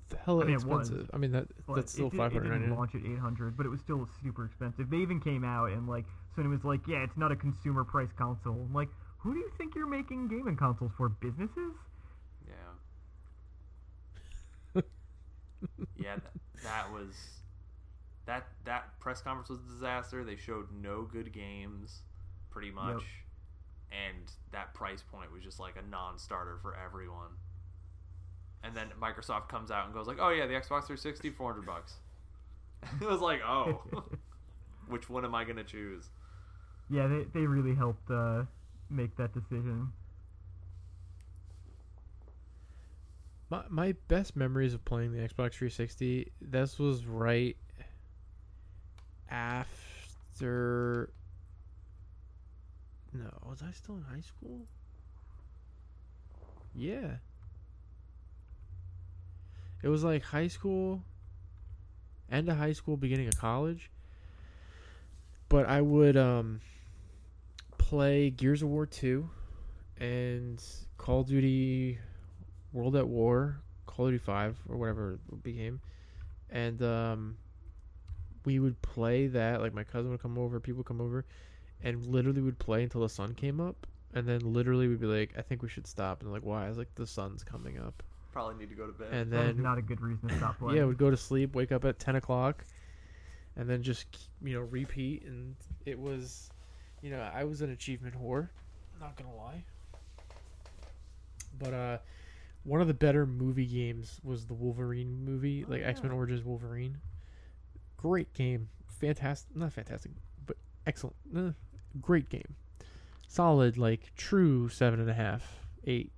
the 0.08 0.16
hell 0.18 0.40
I 0.40 0.44
mean, 0.44 0.54
it 0.54 0.64
was, 0.64 0.88
expensive. 0.88 1.10
I 1.12 1.16
mean 1.16 1.32
that 1.32 1.48
But 1.66 1.74
that's 1.76 1.92
still 1.92 2.06
it, 2.08 2.12
did, 2.12 2.36
it 2.36 2.40
didn't 2.42 2.70
launch 2.70 2.94
at 2.94 3.04
800, 3.04 3.56
but 3.56 3.66
it 3.66 3.70
was 3.70 3.80
still 3.80 4.08
super 4.22 4.44
expensive. 4.44 4.88
They 4.88 4.98
even 4.98 5.20
came 5.20 5.44
out 5.44 5.70
and 5.72 5.88
like 5.88 6.04
Sony 6.36 6.48
was 6.48 6.64
like, 6.64 6.86
"Yeah, 6.86 7.02
it's 7.02 7.16
not 7.16 7.32
a 7.32 7.36
consumer 7.36 7.84
price 7.84 8.10
console." 8.16 8.54
I'm 8.66 8.72
like, 8.72 8.88
who 9.18 9.34
do 9.34 9.40
you 9.40 9.50
think 9.58 9.74
you're 9.74 9.86
making 9.88 10.28
gaming 10.28 10.56
consoles 10.56 10.92
for? 10.96 11.08
Businesses? 11.08 11.74
Yeah. 12.46 12.74
yeah, 15.96 16.16
that, 16.16 16.32
that 16.62 16.92
was 16.92 17.41
that 18.26 18.46
that 18.64 18.98
press 19.00 19.20
conference 19.20 19.48
was 19.48 19.58
a 19.58 19.72
disaster. 19.72 20.24
They 20.24 20.36
showed 20.36 20.66
no 20.72 21.02
good 21.02 21.32
games, 21.32 22.02
pretty 22.50 22.70
much, 22.70 23.04
and 23.90 24.30
that 24.52 24.74
price 24.74 25.02
point 25.02 25.32
was 25.32 25.42
just 25.42 25.58
like 25.58 25.76
a 25.76 25.90
non-starter 25.90 26.58
for 26.62 26.76
everyone. 26.76 27.32
And 28.64 28.76
then 28.76 28.88
Microsoft 29.00 29.48
comes 29.48 29.70
out 29.70 29.86
and 29.86 29.94
goes 29.94 30.06
like, 30.06 30.18
"Oh 30.20 30.30
yeah, 30.30 30.46
the 30.46 30.54
Xbox 30.54 30.86
360, 30.86 31.30
400 31.30 31.66
bucks." 31.66 31.94
it 33.00 33.06
was 33.06 33.20
like, 33.20 33.40
"Oh, 33.44 33.82
which 34.88 35.10
one 35.10 35.24
am 35.24 35.34
I 35.34 35.44
gonna 35.44 35.64
choose?" 35.64 36.08
yeah, 36.92 37.06
they 37.06 37.24
they 37.32 37.46
really 37.46 37.74
helped 37.74 38.10
uh, 38.10 38.44
make 38.90 39.16
that 39.16 39.32
decision. 39.32 39.92
My 43.50 43.64
my 43.68 43.94
best 44.08 44.36
memories 44.36 44.74
of 44.74 44.84
playing 44.84 45.12
the 45.12 45.18
Xbox 45.18 45.54
360. 45.54 46.32
This 46.40 46.78
was 46.78 47.06
right 47.06 47.56
after. 49.32 51.10
No, 53.14 53.30
was 53.48 53.62
I 53.62 53.72
still 53.72 53.96
in 53.96 54.02
high 54.02 54.20
school? 54.20 54.60
Yeah. 56.74 57.16
It 59.82 59.88
was 59.88 60.04
like 60.04 60.22
high 60.22 60.48
school, 60.48 61.02
end 62.30 62.48
of 62.48 62.56
high 62.56 62.72
school, 62.72 62.96
beginning 62.96 63.28
of 63.28 63.36
college. 63.36 63.90
But 65.48 65.66
I 65.66 65.80
would 65.80 66.16
um 66.16 66.60
play 67.78 68.30
Gears 68.30 68.62
of 68.62 68.68
War 68.68 68.86
2 68.86 69.28
and 69.98 70.62
Call 70.96 71.20
of 71.20 71.26
Duty 71.26 71.98
World 72.72 72.96
at 72.96 73.06
War, 73.06 73.60
Call 73.86 74.06
of 74.06 74.12
Duty 74.12 74.24
5 74.24 74.56
or 74.68 74.76
whatever 74.76 75.18
it 75.30 75.42
became. 75.42 75.80
And 76.48 76.80
um 76.82 77.36
we 78.44 78.58
would 78.58 78.80
play 78.82 79.26
that 79.28 79.60
like 79.60 79.74
my 79.74 79.84
cousin 79.84 80.10
would 80.10 80.22
come 80.22 80.38
over, 80.38 80.60
people 80.60 80.78
would 80.78 80.86
come 80.86 81.00
over 81.00 81.24
and 81.82 82.04
literally 82.06 82.40
would 82.40 82.58
play 82.58 82.82
until 82.82 83.00
the 83.00 83.08
sun 83.08 83.34
came 83.34 83.60
up 83.60 83.86
and 84.14 84.28
then 84.28 84.40
literally 84.40 84.86
we'd 84.88 85.00
be 85.00 85.06
like 85.06 85.32
I 85.38 85.42
think 85.42 85.62
we 85.62 85.68
should 85.68 85.86
stop 85.86 86.22
and 86.22 86.30
like 86.32 86.42
why? 86.42 86.66
I 86.66 86.68
was 86.68 86.78
like 86.78 86.94
the 86.94 87.06
sun's 87.06 87.42
coming 87.42 87.78
up. 87.78 88.02
Probably 88.32 88.54
need 88.56 88.70
to 88.70 88.74
go 88.74 88.86
to 88.86 88.92
bed. 88.92 89.08
And 89.12 89.30
then 89.32 89.60
not 89.62 89.78
a 89.78 89.82
good 89.82 90.00
reason 90.00 90.28
to 90.28 90.36
stop 90.36 90.58
playing. 90.60 90.78
yeah, 90.78 90.84
would 90.84 90.98
go 90.98 91.10
to 91.10 91.16
sleep, 91.16 91.54
wake 91.54 91.70
up 91.72 91.84
at 91.84 91.98
ten 91.98 92.16
o'clock, 92.16 92.64
and 93.56 93.68
then 93.68 93.82
just 93.82 94.28
you 94.42 94.54
know 94.54 94.62
repeat. 94.62 95.24
And 95.24 95.54
it 95.84 95.98
was, 95.98 96.50
you 97.02 97.10
know, 97.10 97.20
I 97.20 97.44
was 97.44 97.60
an 97.60 97.70
achievement 97.72 98.14
whore. 98.14 98.48
Not 99.00 99.16
gonna 99.16 99.34
lie. 99.36 99.62
But 101.58 101.74
uh, 101.74 101.98
one 102.64 102.80
of 102.80 102.88
the 102.88 102.94
better 102.94 103.26
movie 103.26 103.66
games 103.66 104.18
was 104.24 104.46
the 104.46 104.54
Wolverine 104.54 105.24
movie, 105.24 105.64
Oh, 105.66 105.70
like 105.70 105.82
X 105.82 106.02
Men. 106.02 106.12
Origins 106.12 106.42
Wolverine. 106.44 106.96
Great 108.02 108.32
game, 108.34 108.68
fantastic, 108.88 109.54
not 109.56 109.72
fantastic, 109.72 110.10
but 110.44 110.56
excellent. 110.88 111.14
Eh, 111.36 111.50
great 112.00 112.28
game, 112.28 112.56
solid, 113.28 113.78
like 113.78 114.12
true 114.16 114.68
seven 114.68 114.98
and 114.98 115.08
a 115.08 115.14
half, 115.14 115.66
eight 115.84 116.10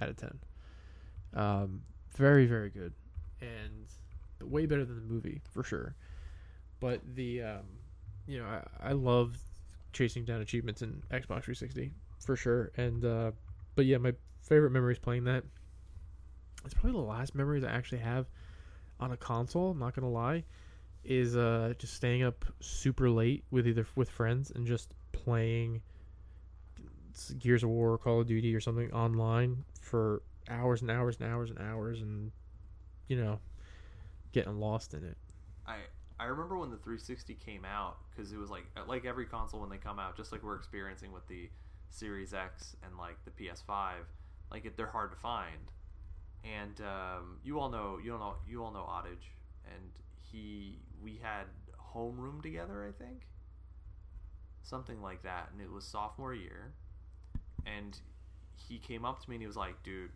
out 0.00 0.10
of 0.10 0.16
ten. 0.16 0.38
Um, 1.34 1.82
very 2.16 2.46
very 2.46 2.70
good, 2.70 2.92
and 3.40 3.86
way 4.48 4.66
better 4.66 4.84
than 4.84 4.94
the 4.94 5.12
movie 5.12 5.42
for 5.50 5.64
sure. 5.64 5.96
But 6.78 7.00
the 7.16 7.42
um, 7.42 7.64
you 8.28 8.38
know 8.38 8.46
I, 8.46 8.90
I 8.90 8.92
love 8.92 9.36
chasing 9.92 10.24
down 10.24 10.40
achievements 10.40 10.82
in 10.82 11.02
Xbox 11.10 11.42
360 11.42 11.90
for 12.20 12.36
sure, 12.36 12.70
and 12.76 13.04
uh, 13.04 13.32
but 13.74 13.86
yeah, 13.86 13.98
my 13.98 14.12
favorite 14.40 14.70
memories 14.70 15.00
playing 15.00 15.24
that. 15.24 15.42
It's 16.64 16.74
probably 16.74 16.92
the 16.92 17.06
last 17.06 17.34
memories 17.34 17.64
I 17.64 17.70
actually 17.70 17.98
have 17.98 18.26
on 19.00 19.10
a 19.10 19.16
console. 19.16 19.72
I'm 19.72 19.80
not 19.80 19.96
gonna 19.96 20.08
lie, 20.08 20.44
is 21.04 21.36
uh 21.36 21.74
just 21.78 21.94
staying 21.94 22.22
up 22.22 22.44
super 22.60 23.10
late 23.10 23.44
with 23.50 23.66
either 23.66 23.86
with 23.94 24.08
friends 24.08 24.50
and 24.54 24.66
just 24.66 24.94
playing 25.12 25.82
Gears 27.38 27.62
of 27.62 27.70
War, 27.70 27.92
or 27.92 27.98
Call 27.98 28.20
of 28.20 28.26
Duty, 28.26 28.54
or 28.54 28.60
something 28.60 28.92
online 28.92 29.64
for 29.80 30.22
hours 30.48 30.82
and 30.82 30.90
hours 30.90 31.16
and 31.20 31.30
hours 31.30 31.50
and 31.50 31.58
hours, 31.60 32.00
and 32.00 32.32
you 33.08 33.16
know, 33.16 33.38
getting 34.32 34.58
lost 34.58 34.94
in 34.94 35.04
it. 35.04 35.16
I 35.66 35.76
I 36.18 36.24
remember 36.24 36.58
when 36.58 36.70
the 36.70 36.76
360 36.76 37.34
came 37.34 37.64
out 37.64 37.98
because 38.10 38.32
it 38.32 38.38
was 38.38 38.50
like 38.50 38.66
like 38.86 39.04
every 39.04 39.26
console 39.26 39.60
when 39.60 39.70
they 39.70 39.78
come 39.78 39.98
out, 39.98 40.16
just 40.16 40.32
like 40.32 40.42
we're 40.42 40.56
experiencing 40.56 41.12
with 41.12 41.26
the 41.28 41.48
Series 41.90 42.34
X 42.34 42.76
and 42.84 42.98
like 42.98 43.16
the 43.24 43.30
PS5, 43.30 43.92
like 44.50 44.64
it, 44.64 44.76
they're 44.76 44.86
hard 44.86 45.12
to 45.12 45.16
find. 45.16 45.70
And 46.44 46.80
um, 46.80 47.38
you 47.42 47.58
all 47.58 47.70
know 47.70 47.98
you 48.02 48.12
all 48.12 48.18
know 48.18 48.34
you 48.46 48.62
all 48.62 48.72
know 48.72 48.86
Ottage, 48.88 49.30
and 49.72 49.90
he 50.18 50.78
we 51.04 51.20
had 51.22 51.44
homeroom 51.94 52.42
together, 52.42 52.84
I 52.88 52.92
think. 53.04 53.26
something 54.62 55.02
like 55.02 55.22
that, 55.24 55.50
and 55.52 55.60
it 55.60 55.70
was 55.70 55.84
sophomore 55.84 56.32
year, 56.34 56.72
and 57.66 57.98
he 58.56 58.78
came 58.78 59.04
up 59.04 59.22
to 59.22 59.28
me 59.28 59.36
and 59.36 59.42
he 59.42 59.46
was 59.46 59.56
like, 59.56 59.82
"Dude, 59.82 60.10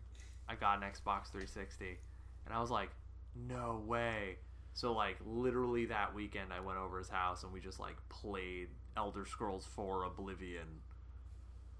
I 0.47 0.55
got 0.55 0.81
an 0.81 0.89
Xbox 0.89 1.27
360," 1.31 1.99
and 2.45 2.53
I 2.53 2.59
was 2.59 2.71
like, 2.71 2.89
"No 3.35 3.83
way." 3.85 4.39
So 4.73 4.93
like 4.93 5.17
literally 5.25 5.85
that 5.87 6.13
weekend, 6.15 6.51
I 6.53 6.61
went 6.61 6.79
over 6.79 6.97
his 6.97 7.09
house 7.09 7.43
and 7.43 7.51
we 7.53 7.59
just 7.59 7.79
like 7.79 7.95
played 8.09 8.69
Elder 8.97 9.25
Scrolls 9.25 9.65
4 9.67 10.03
Oblivion. 10.03 10.81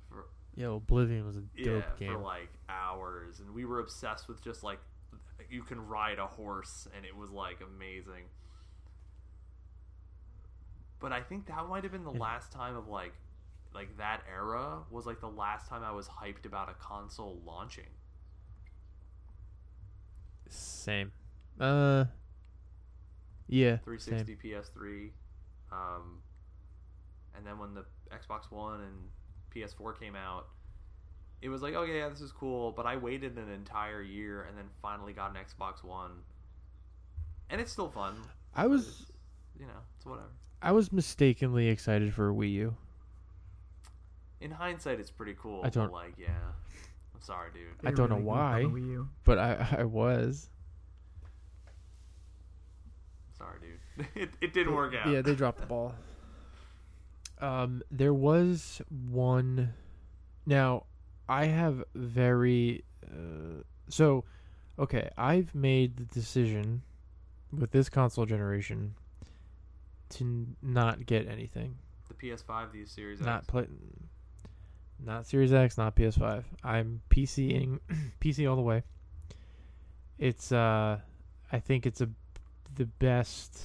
For, 0.09 0.25
Yo, 0.55 0.75
Oblivion 0.75 1.25
was 1.25 1.37
a 1.37 1.41
dope 1.41 1.83
yeah, 1.83 1.83
game. 1.97 2.13
for 2.13 2.19
like 2.19 2.49
hours, 2.69 3.39
and 3.39 3.53
we 3.53 3.65
were 3.65 3.79
obsessed 3.79 4.27
with 4.27 4.41
just 4.43 4.63
like 4.63 4.79
you 5.49 5.63
can 5.63 5.87
ride 5.87 6.19
a 6.19 6.27
horse, 6.27 6.87
and 6.95 7.05
it 7.05 7.15
was 7.15 7.31
like 7.31 7.61
amazing. 7.61 8.25
But 10.99 11.13
I 11.13 11.21
think 11.21 11.45
that 11.47 11.67
might 11.67 11.83
have 11.83 11.91
been 11.91 12.03
the 12.03 12.11
Yeah. 12.13 12.19
last 12.19 12.51
time 12.51 12.75
of 12.75 12.87
like, 12.87 13.13
like 13.73 13.95
that 13.97 14.23
era 14.31 14.83
was 14.89 15.05
like 15.05 15.19
the 15.21 15.29
last 15.29 15.67
time 15.69 15.83
I 15.83 15.91
was 15.91 16.07
hyped 16.07 16.45
about 16.45 16.69
a 16.69 16.73
console 16.73 17.39
launching. 17.45 17.85
Same. 20.49 21.11
Uh. 21.59 22.05
Yeah. 23.47 23.77
360, 23.77 24.25
Same. 24.25 24.37
PS3, 24.37 25.11
um, 25.71 26.21
and 27.35 27.45
then 27.45 27.57
when 27.57 27.73
the 27.73 27.83
Xbox 28.11 28.51
One 28.51 28.81
and 28.81 29.09
PS4 29.53 29.99
came 29.99 30.15
out, 30.15 30.47
it 31.41 31.49
was 31.49 31.61
like, 31.61 31.73
oh 31.75 31.83
yeah, 31.83 32.09
this 32.09 32.21
is 32.21 32.31
cool. 32.31 32.71
But 32.71 32.85
I 32.85 32.95
waited 32.97 33.37
an 33.37 33.49
entire 33.49 34.01
year 34.01 34.43
and 34.43 34.57
then 34.57 34.65
finally 34.81 35.13
got 35.13 35.31
an 35.31 35.37
Xbox 35.37 35.83
One, 35.83 36.11
and 37.49 37.59
it's 37.59 37.71
still 37.71 37.89
fun. 37.89 38.15
I 38.55 38.67
was 38.67 38.87
it's, 38.87 39.11
you 39.59 39.65
know, 39.65 39.79
it's 39.97 40.05
whatever. 40.05 40.27
I 40.61 40.71
was 40.71 40.91
mistakenly 40.91 41.67
excited 41.69 42.13
for 42.13 42.33
Wii 42.33 42.51
U. 42.53 42.75
In 44.41 44.51
hindsight, 44.51 44.99
it's 44.99 45.11
pretty 45.11 45.35
cool. 45.39 45.61
I 45.63 45.69
don't- 45.69 45.87
But 45.87 45.93
like, 45.93 46.13
yeah, 46.17 46.27
I'm 47.13 47.21
sorry, 47.21 47.49
dude. 47.53 47.63
I 47.85 47.91
don't 47.91 48.09
know 48.09 48.15
really 48.17 48.27
goofed 48.27 48.27
why. 48.27 48.63
Wii 48.79 48.87
U. 48.91 49.09
but 49.23 49.37
I 49.39 49.75
I 49.79 49.83
was. 49.83 50.49
Sorry, 53.37 53.57
dude. 53.61 54.07
it 54.15 54.29
it 54.41 54.53
didn't 54.53 54.73
work 54.75 54.93
out. 54.95 55.07
Yeah, 55.11 55.21
they 55.21 55.35
dropped 55.35 55.59
the 55.59 55.65
ball. 55.65 55.93
Um, 57.39 57.81
there 57.89 58.13
was 58.13 58.81
one. 58.89 59.73
Now, 60.45 60.83
I 61.29 61.45
have 61.45 61.83
very. 61.95 62.83
Uh, 63.05 63.63
so, 63.87 64.25
okay, 64.77 65.09
I've 65.17 65.55
made 65.55 65.95
the 65.97 66.03
decision 66.03 66.81
with 67.57 67.71
this 67.71 67.89
console 67.89 68.25
generation 68.25 68.93
to 70.09 70.47
not 70.61 71.05
get 71.05 71.27
anything. 71.27 71.75
the 72.07 72.13
PS5, 72.15 72.71
the 72.71 72.85
Series 72.85 73.19
Not 73.21 73.39
X. 73.39 73.47
play. 73.47 73.67
Not 75.03 75.25
Series 75.25 75.53
X, 75.53 75.77
not 75.77 75.95
PS5. 75.95 76.43
I'm 76.63 77.01
PCing 77.09 77.79
PC 78.21 78.49
all 78.49 78.55
the 78.55 78.61
way. 78.61 78.83
It's 80.17 80.51
uh 80.51 80.99
I 81.51 81.59
think 81.59 81.85
it's 81.85 82.01
a 82.01 82.09
the 82.75 82.85
best 82.85 83.61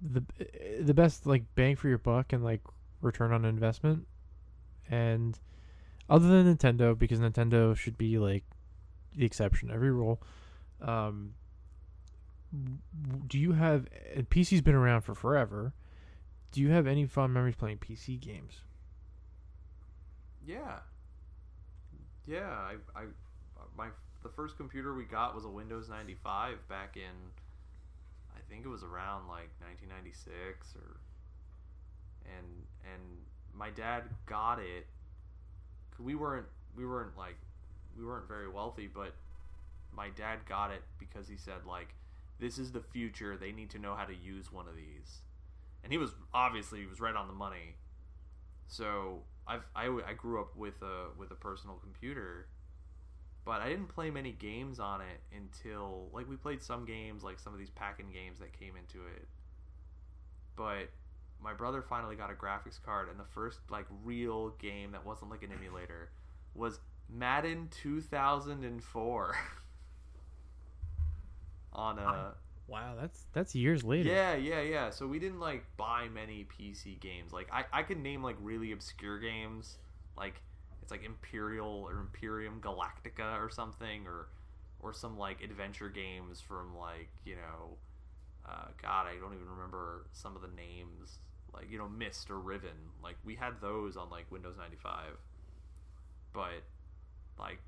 the 0.00 0.24
the 0.80 0.94
best 0.94 1.26
like 1.26 1.44
bang 1.54 1.76
for 1.76 1.88
your 1.88 1.98
buck 1.98 2.32
and 2.32 2.42
like 2.42 2.60
return 3.00 3.32
on 3.32 3.44
investment. 3.44 4.06
And 4.90 5.38
other 6.10 6.26
than 6.42 6.56
Nintendo 6.56 6.98
because 6.98 7.20
Nintendo 7.20 7.76
should 7.76 7.96
be 7.96 8.18
like 8.18 8.44
the 9.16 9.24
exception 9.24 9.70
every 9.70 9.92
rule. 9.92 10.20
Um 10.80 11.34
do 13.26 13.38
you 13.38 13.52
have 13.52 13.86
PC's 14.30 14.60
been 14.60 14.74
around 14.74 15.02
for 15.02 15.14
forever. 15.14 15.72
Do 16.50 16.60
you 16.60 16.70
have 16.70 16.86
any 16.86 17.06
fond 17.06 17.32
memories 17.32 17.56
playing 17.56 17.78
PC 17.78 18.20
games? 18.20 18.60
Yeah. 20.44 20.80
Yeah, 22.26 22.50
I, 22.50 22.74
I, 22.94 23.04
my 23.76 23.88
the 24.22 24.28
first 24.28 24.56
computer 24.56 24.94
we 24.94 25.04
got 25.04 25.34
was 25.34 25.44
a 25.44 25.48
Windows 25.48 25.88
95 25.88 26.68
back 26.68 26.96
in, 26.96 27.32
I 28.36 28.40
think 28.48 28.64
it 28.64 28.68
was 28.68 28.82
around 28.84 29.28
like 29.28 29.50
1996 29.60 30.74
or, 30.76 31.00
and 32.26 32.46
and 32.84 33.02
my 33.54 33.70
dad 33.70 34.04
got 34.26 34.58
it. 34.58 34.86
we 35.98 36.14
weren't 36.14 36.46
we 36.76 36.86
weren't 36.86 37.16
like 37.16 37.36
we 37.98 38.04
weren't 38.04 38.28
very 38.28 38.48
wealthy, 38.48 38.88
but 38.92 39.14
my 39.94 40.08
dad 40.10 40.38
got 40.48 40.70
it 40.70 40.82
because 40.98 41.28
he 41.28 41.36
said 41.36 41.64
like 41.66 41.94
this 42.42 42.58
is 42.58 42.72
the 42.72 42.80
future. 42.80 43.36
They 43.36 43.52
need 43.52 43.70
to 43.70 43.78
know 43.78 43.94
how 43.94 44.04
to 44.04 44.14
use 44.14 44.52
one 44.52 44.66
of 44.66 44.74
these, 44.74 45.20
and 45.84 45.92
he 45.92 45.98
was 45.98 46.10
obviously 46.34 46.80
he 46.80 46.86
was 46.86 47.00
right 47.00 47.14
on 47.14 47.28
the 47.28 47.32
money. 47.32 47.76
So 48.66 49.22
I've 49.46 49.64
I, 49.76 49.86
I 50.06 50.12
grew 50.14 50.40
up 50.40 50.56
with 50.56 50.82
a 50.82 51.16
with 51.16 51.30
a 51.30 51.36
personal 51.36 51.76
computer, 51.76 52.48
but 53.44 53.62
I 53.62 53.68
didn't 53.68 53.86
play 53.86 54.10
many 54.10 54.32
games 54.32 54.80
on 54.80 55.00
it 55.00 55.20
until 55.36 56.08
like 56.12 56.28
we 56.28 56.34
played 56.34 56.62
some 56.62 56.84
games 56.84 57.22
like 57.22 57.38
some 57.38 57.52
of 57.52 57.60
these 57.60 57.70
pack-in 57.70 58.10
games 58.10 58.40
that 58.40 58.52
came 58.58 58.74
into 58.76 59.06
it. 59.06 59.28
But 60.56 60.90
my 61.40 61.52
brother 61.52 61.80
finally 61.80 62.16
got 62.16 62.30
a 62.30 62.34
graphics 62.34 62.82
card, 62.82 63.08
and 63.08 63.20
the 63.20 63.30
first 63.32 63.60
like 63.70 63.86
real 64.02 64.50
game 64.58 64.90
that 64.92 65.06
wasn't 65.06 65.30
like 65.30 65.44
an 65.44 65.52
emulator 65.52 66.10
was 66.54 66.80
Madden 67.08 67.68
2004 67.70 69.36
on 71.72 71.98
a 71.98 72.34
Wow, 72.68 72.94
that's 72.98 73.26
that's 73.32 73.54
years 73.54 73.84
later. 73.84 74.08
yeah, 74.08 74.34
yeah, 74.34 74.60
yeah. 74.60 74.90
So 74.90 75.06
we 75.06 75.18
didn't 75.18 75.40
like 75.40 75.64
buy 75.76 76.08
many 76.08 76.44
PC 76.44 76.98
games. 77.00 77.32
Like 77.32 77.48
I, 77.52 77.64
I 77.72 77.82
could 77.82 77.98
name 77.98 78.22
like 78.22 78.36
really 78.40 78.72
obscure 78.72 79.18
games, 79.18 79.76
like 80.16 80.40
it's 80.80 80.90
like 80.90 81.04
Imperial 81.04 81.86
or 81.88 82.00
Imperium 82.00 82.60
Galactica 82.60 83.38
or 83.38 83.50
something, 83.50 84.06
or 84.06 84.28
or 84.80 84.92
some 84.92 85.18
like 85.18 85.42
adventure 85.42 85.88
games 85.88 86.40
from 86.40 86.76
like 86.76 87.10
you 87.24 87.34
know, 87.36 87.76
uh, 88.48 88.68
God, 88.80 89.06
I 89.06 89.16
don't 89.20 89.34
even 89.34 89.48
remember 89.48 90.06
some 90.12 90.36
of 90.36 90.42
the 90.42 90.48
names. 90.56 91.18
Like 91.52 91.70
you 91.70 91.78
know, 91.78 91.88
Myst 91.88 92.30
or 92.30 92.38
Riven. 92.38 92.92
Like 93.02 93.16
we 93.24 93.34
had 93.34 93.60
those 93.60 93.96
on 93.96 94.08
like 94.08 94.30
Windows 94.30 94.54
ninety 94.58 94.76
five, 94.76 95.16
but 96.32 96.62
like 97.38 97.58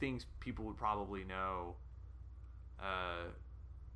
things 0.00 0.26
people 0.40 0.64
would 0.64 0.76
probably 0.76 1.24
know. 1.24 1.76
Uh, 2.80 3.28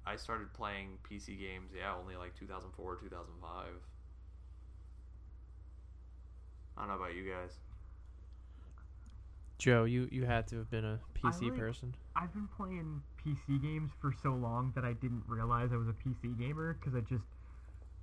I 0.06 0.16
started 0.16 0.52
playing 0.52 0.98
PC 1.10 1.38
games, 1.38 1.70
yeah, 1.76 1.94
only 1.94 2.16
like 2.16 2.34
2004, 2.38 2.96
2005. 2.96 3.66
I 6.76 6.80
don't 6.80 6.88
know 6.88 6.96
about 6.96 7.14
you 7.14 7.30
guys. 7.30 7.52
Joe, 9.58 9.84
you 9.84 10.08
you 10.10 10.24
had 10.24 10.46
to 10.48 10.58
have 10.58 10.70
been 10.70 10.84
a 10.84 11.00
PC 11.14 11.48
like- 11.50 11.58
person. 11.58 11.94
I've 12.16 12.32
been 12.32 12.48
playing 12.56 13.02
PC 13.24 13.62
games 13.62 13.90
for 14.00 14.12
so 14.22 14.30
long 14.34 14.72
that 14.74 14.84
I 14.84 14.92
didn't 14.92 15.24
realize 15.26 15.70
I 15.72 15.76
was 15.76 15.88
a 15.88 15.92
PC 15.92 16.38
gamer 16.38 16.74
because 16.74 16.94
I 16.94 17.00
just 17.00 17.24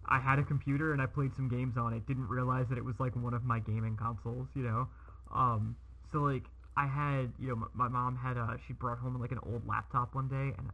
I 0.06 0.20
had 0.20 0.40
a 0.40 0.44
computer 0.44 0.94
and 0.94 1.02
I 1.02 1.06
played 1.06 1.36
some 1.36 1.48
games 1.48 1.78
on 1.78 1.94
it. 1.94 2.06
Didn't 2.08 2.28
realize 2.28 2.68
that 2.70 2.78
it 2.78 2.86
was 2.86 3.00
like 3.00 3.16
one 3.16 3.34
of 3.34 3.44
my 3.44 3.60
gaming 3.60 3.96
consoles, 3.96 4.48
you 4.56 4.64
know. 4.64 4.88
Um, 5.34 5.76
so 6.12 6.20
like 6.20 6.46
I 6.78 6.88
had, 6.88 7.34
you 7.40 7.48
know, 7.50 7.54
m- 7.54 7.70
my 7.74 7.88
mom 7.88 8.16
had 8.16 8.38
uh 8.38 8.58
she 8.66 8.74
brought 8.74 9.00
home 9.00 9.20
like 9.20 9.32
an 9.32 9.40
old 9.44 9.68
laptop 9.68 10.16
one 10.16 10.28
day 10.28 10.56
and 10.58 10.70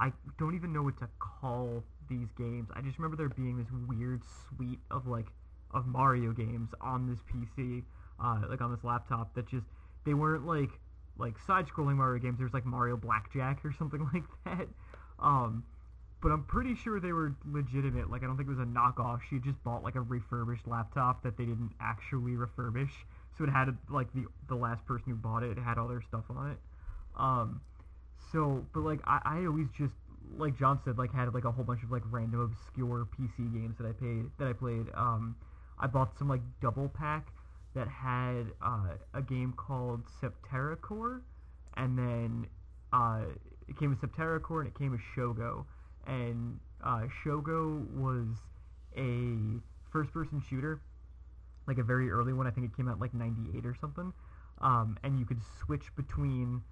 I, 0.00 0.06
I 0.06 0.12
don't 0.38 0.54
even 0.54 0.72
know 0.72 0.82
what 0.82 0.98
to 0.98 1.08
call 1.18 1.82
these 2.08 2.28
games. 2.36 2.68
I 2.74 2.80
just 2.80 2.98
remember 2.98 3.16
there 3.16 3.28
being 3.28 3.56
this 3.58 3.68
weird 3.88 4.22
suite 4.24 4.80
of 4.90 5.06
like 5.06 5.26
of 5.72 5.86
Mario 5.86 6.32
games 6.32 6.70
on 6.80 7.06
this 7.08 7.18
PC, 7.30 7.84
uh, 8.22 8.40
like 8.48 8.60
on 8.60 8.70
this 8.70 8.82
laptop 8.84 9.34
that 9.34 9.46
just 9.48 9.66
they 10.04 10.14
weren't 10.14 10.46
like 10.46 10.70
like 11.18 11.34
side-scrolling 11.46 11.96
Mario 11.96 12.20
games. 12.22 12.38
There 12.38 12.46
was 12.46 12.54
like 12.54 12.64
Mario 12.66 12.96
Blackjack 12.96 13.64
or 13.64 13.72
something 13.78 14.08
like 14.12 14.24
that. 14.44 14.68
Um, 15.18 15.64
but 16.20 16.30
I'm 16.32 16.44
pretty 16.44 16.74
sure 16.74 17.00
they 17.00 17.12
were 17.12 17.34
legitimate. 17.44 18.10
Like 18.10 18.22
I 18.22 18.26
don't 18.26 18.36
think 18.36 18.48
it 18.48 18.56
was 18.56 18.60
a 18.60 18.64
knockoff. 18.70 19.20
She 19.28 19.38
just 19.38 19.62
bought 19.62 19.82
like 19.82 19.94
a 19.94 20.00
refurbished 20.00 20.66
laptop 20.66 21.22
that 21.22 21.36
they 21.36 21.44
didn't 21.44 21.72
actually 21.80 22.32
refurbish. 22.32 22.90
So 23.38 23.44
it 23.44 23.50
had 23.50 23.76
like 23.88 24.12
the 24.12 24.26
the 24.48 24.56
last 24.56 24.84
person 24.86 25.04
who 25.06 25.14
bought 25.14 25.42
it, 25.44 25.56
had 25.58 25.78
all 25.78 25.88
their 25.88 26.02
stuff 26.02 26.24
on 26.28 26.50
it. 26.50 26.58
Um, 27.16 27.60
so 28.32 28.66
but 28.74 28.80
like 28.80 29.00
I, 29.04 29.20
I 29.24 29.46
always 29.46 29.68
just 29.76 29.94
like 30.36 30.58
John 30.58 30.80
said 30.84 30.98
like 30.98 31.12
had 31.12 31.32
like 31.32 31.44
a 31.44 31.52
whole 31.52 31.64
bunch 31.64 31.82
of 31.82 31.90
like 31.90 32.02
random 32.10 32.40
obscure 32.40 33.06
PC 33.18 33.52
games 33.52 33.76
that 33.78 33.86
I 33.86 33.92
paid 33.92 34.26
that 34.38 34.48
I 34.48 34.52
played. 34.52 34.86
Um, 34.94 35.36
I 35.78 35.86
bought 35.86 36.18
some 36.18 36.28
like 36.28 36.40
double 36.60 36.88
pack 36.88 37.28
that 37.74 37.88
had 37.88 38.46
uh, 38.62 38.96
a 39.14 39.22
game 39.22 39.54
called 39.56 40.02
Septerra 40.20 40.80
Core, 40.80 41.22
and 41.76 41.96
then 41.96 42.46
uh, 42.92 43.22
it 43.68 43.78
came 43.78 43.90
with 43.90 44.00
Septerra 44.00 44.42
Core 44.42 44.60
and 44.62 44.68
it 44.68 44.78
came 44.78 44.90
with 44.90 45.00
Shogo. 45.16 45.64
And 46.06 46.58
uh, 46.82 47.02
Shogo 47.22 47.86
was 47.94 48.26
a 48.96 49.60
first-person 49.92 50.42
shooter, 50.48 50.80
like 51.68 51.78
a 51.78 51.84
very 51.84 52.10
early 52.10 52.32
one. 52.32 52.46
I 52.46 52.50
think 52.50 52.66
it 52.66 52.76
came 52.76 52.88
out 52.88 53.00
like 53.00 53.14
'98 53.14 53.66
or 53.66 53.74
something. 53.80 54.12
Um, 54.60 54.98
and 55.04 55.18
you 55.18 55.24
could 55.26 55.40
switch 55.64 55.94
between 55.96 56.62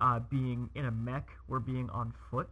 uh, 0.00 0.20
being 0.20 0.70
in 0.74 0.86
a 0.86 0.90
mech 0.90 1.28
or 1.48 1.60
being 1.60 1.90
on 1.90 2.14
foot. 2.30 2.48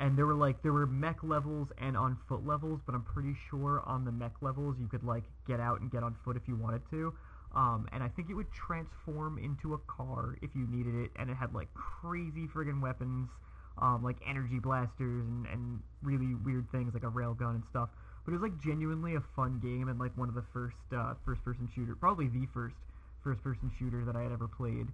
and 0.00 0.16
there 0.16 0.26
were 0.26 0.34
like 0.34 0.62
there 0.62 0.72
were 0.72 0.86
mech 0.86 1.22
levels 1.22 1.68
and 1.78 1.96
on 1.96 2.16
foot 2.28 2.46
levels, 2.46 2.80
but 2.86 2.94
I'm 2.94 3.02
pretty 3.02 3.34
sure 3.50 3.82
on 3.86 4.04
the 4.04 4.12
mech 4.12 4.32
levels 4.40 4.76
you 4.80 4.88
could 4.88 5.04
like 5.04 5.24
get 5.46 5.60
out 5.60 5.80
and 5.80 5.90
get 5.90 6.02
on 6.02 6.16
foot 6.24 6.36
if 6.36 6.48
you 6.48 6.56
wanted 6.56 6.82
to. 6.90 7.14
Um, 7.54 7.88
and 7.92 8.02
I 8.02 8.08
think 8.08 8.30
it 8.30 8.34
would 8.34 8.50
transform 8.52 9.38
into 9.38 9.74
a 9.74 9.78
car 9.78 10.36
if 10.40 10.54
you 10.54 10.66
needed 10.70 10.94
it, 10.94 11.10
and 11.16 11.30
it 11.30 11.34
had 11.36 11.52
like 11.54 11.68
crazy 11.74 12.46
friggin' 12.46 12.80
weapons, 12.80 13.28
um, 13.78 14.02
like 14.02 14.16
energy 14.26 14.58
blasters 14.58 15.26
and, 15.26 15.46
and 15.46 15.80
really 16.02 16.34
weird 16.34 16.70
things 16.70 16.94
like 16.94 17.02
a 17.02 17.10
railgun 17.10 17.56
and 17.56 17.64
stuff. 17.68 17.90
But 18.30 18.36
it 18.36 18.42
was 18.42 18.50
like 18.52 18.62
genuinely 18.62 19.16
a 19.16 19.22
fun 19.34 19.58
game 19.58 19.88
and 19.88 19.98
like 19.98 20.16
one 20.16 20.28
of 20.28 20.36
the 20.36 20.44
first 20.52 20.76
uh, 20.96 21.14
first 21.24 21.44
person 21.44 21.68
shooter, 21.74 21.96
probably 21.96 22.28
the 22.28 22.46
first 22.54 22.76
first 23.24 23.42
person 23.42 23.72
shooter 23.76 24.04
that 24.04 24.14
I 24.14 24.22
had 24.22 24.30
ever 24.30 24.46
played. 24.46 24.86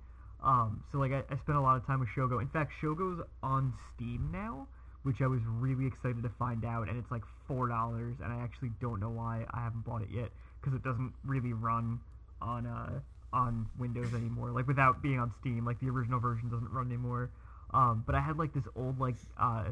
Um, 0.43 0.83
so 0.91 0.97
like 0.97 1.13
I, 1.13 1.19
I 1.29 1.37
spent 1.37 1.59
a 1.59 1.61
lot 1.61 1.77
of 1.77 1.85
time 1.85 2.01
with 2.01 2.09
Shogo. 2.17 2.41
In 2.41 2.49
fact, 2.49 2.73
Shogo's 2.81 3.21
on 3.43 3.75
Steam 3.93 4.31
now, 4.33 4.67
which 5.03 5.21
I 5.21 5.27
was 5.27 5.41
really 5.45 5.87
excited 5.87 6.23
to 6.23 6.31
find 6.39 6.65
out, 6.65 6.89
and 6.89 6.97
it's 6.97 7.11
like 7.11 7.25
four 7.47 7.69
dollars, 7.69 8.17
and 8.25 8.33
I 8.33 8.43
actually 8.43 8.71
don't 8.81 9.01
know 9.01 9.11
why 9.11 9.45
I 9.51 9.65
haven't 9.65 9.85
bought 9.85 10.01
it 10.01 10.09
yet 10.11 10.31
because 10.59 10.75
it 10.75 10.83
doesn't 10.83 11.13
really 11.23 11.53
run 11.53 12.01
on 12.41 12.65
uh 12.65 13.01
on 13.35 13.69
Windows 13.79 14.15
anymore. 14.15 14.51
Like 14.51 14.67
without 14.67 15.03
being 15.03 15.19
on 15.19 15.31
Steam, 15.41 15.67
like 15.67 15.79
the 15.81 15.91
original 15.91 16.21
version 16.21 16.49
doesn't 16.49 16.73
run 16.73 16.87
anymore. 16.87 17.29
Um, 17.75 18.03
but 18.07 18.15
I 18.15 18.21
had 18.21 18.39
like 18.39 18.55
this 18.55 18.65
old 18.75 18.99
like 18.99 19.17
uh 19.39 19.65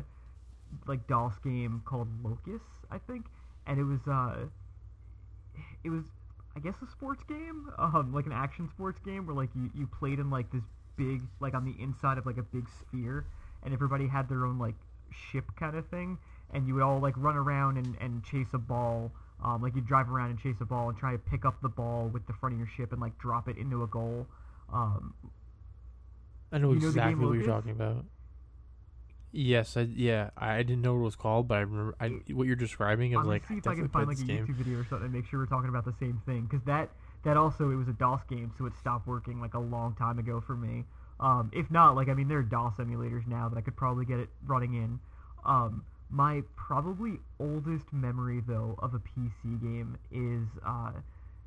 like 0.87 1.07
DOS 1.07 1.33
game 1.43 1.81
called 1.87 2.09
Locus, 2.23 2.61
I 2.91 2.99
think, 2.99 3.25
and 3.67 3.79
it 3.79 3.85
was 3.85 4.01
uh 4.07 4.47
it 5.83 5.91
was 5.91 6.03
I 6.57 6.61
guess 6.61 6.75
a 6.87 6.91
sports 6.91 7.23
game, 7.29 7.69
um, 7.79 8.13
like 8.15 8.27
an 8.27 8.33
action 8.33 8.69
sports 8.69 9.01
game 9.05 9.27
where 9.27 9.35
like 9.35 9.51
you, 9.57 9.71
you 9.75 9.89
played 9.89 10.21
in 10.21 10.31
like 10.31 10.51
this 10.53 10.63
big 10.97 11.23
like 11.41 11.55
on 11.55 11.65
the 11.65 11.75
inside 11.83 12.17
of 12.17 12.27
like 12.27 12.37
a 12.37 12.43
big 12.43 12.67
sphere, 12.81 13.27
and 13.65 13.75
everybody 13.75 14.07
had 14.07 14.29
their 14.29 14.47
own 14.47 14.59
like 14.59 14.77
ship 15.11 15.45
kind 15.57 15.77
of 15.77 15.87
thing, 15.89 16.17
and 16.53 16.69
you 16.69 16.75
would 16.75 16.83
all 16.83 17.01
like 17.01 17.15
run 17.17 17.37
around 17.37 17.77
and, 17.77 17.97
and 18.01 18.25
chase 18.25 18.47
a 18.53 18.59
ball. 18.59 19.11
Um, 19.45 19.63
like 19.63 19.75
you 19.75 19.83
drive 19.83 20.09
around 20.11 20.31
and 20.31 20.39
chase 20.39 20.55
a 20.61 20.65
ball 20.65 20.89
and 20.89 20.97
try 20.97 21.13
to 21.13 21.19
pick 21.19 21.45
up 21.45 21.61
the 21.61 21.69
ball 21.69 22.09
with 22.13 22.27
the 22.27 22.33
front 22.35 22.55
of 22.55 22.59
your 22.59 22.69
ship 22.77 22.93
and 22.93 23.01
like 23.01 23.19
drop 23.19 23.49
it 23.49 23.59
into 23.59 23.83
a 23.83 23.87
goal. 23.89 24.27
Um, 24.73 25.13
I 26.53 26.59
know 26.59 26.73
You 26.73 26.81
know 26.81 26.89
exactly 26.89 27.27
what 27.27 27.33
you're 27.33 27.47
talking 27.47 27.73
about. 27.73 28.05
Yes, 29.37 29.77
I, 29.77 29.81
yeah, 29.81 30.31
I 30.37 30.59
didn't 30.59 30.83
know 30.83 30.95
what 30.95 31.01
it 31.01 31.05
was 31.05 31.17
called, 31.17 31.49
but 31.49 31.59
I 31.59 31.61
remember 31.63 31.97
I, 31.99 32.09
what 32.33 32.47
you're 32.47 32.55
describing. 32.55 33.17
I 33.17 33.19
I'm 33.19 33.27
was 33.27 33.27
gonna 33.27 33.35
like, 33.35 33.49
see 33.49 33.57
if 33.57 33.67
I 33.67 33.75
can 33.75 33.89
find 33.89 34.07
like 34.07 34.19
a 34.19 34.23
game. 34.23 34.47
YouTube 34.47 34.55
video 34.55 34.79
or 34.79 34.87
something 34.89 35.07
and 35.07 35.13
make 35.13 35.27
sure 35.27 35.41
we're 35.41 35.47
talking 35.47 35.69
about 35.69 35.85
the 35.85 35.95
same 35.99 36.23
thing 36.25 36.47
because 36.49 36.65
that 36.67 36.89
that 37.25 37.37
also 37.37 37.71
it 37.71 37.75
was 37.75 37.89
a 37.89 37.93
DOS 37.93 38.21
game, 38.31 38.53
so 38.57 38.67
it 38.67 38.75
stopped 38.79 39.09
working 39.09 39.41
like 39.41 39.55
a 39.55 39.59
long 39.59 39.97
time 39.97 40.21
ago 40.21 40.41
for 40.41 40.55
me. 40.55 40.85
Um, 41.19 41.51
if 41.53 41.69
not, 41.69 41.97
like 41.97 42.09
I 42.09 42.15
mean, 42.15 42.29
there 42.29 42.39
are 42.39 42.43
DOS 42.45 42.75
emulators 42.79 43.27
now 43.27 43.49
that 43.49 43.59
I 43.59 43.61
could 43.61 43.77
probably 43.77 44.05
get 44.05 44.21
it 44.21 44.29
running 44.47 44.75
in. 44.75 45.01
Um, 45.45 45.85
my 46.11 46.43
probably 46.55 47.19
oldest 47.41 47.93
memory 47.93 48.41
though 48.47 48.77
of 48.79 48.95
a 48.95 48.99
PC 48.99 49.61
game 49.61 49.99
is 50.13 50.47
uh, 50.65 50.93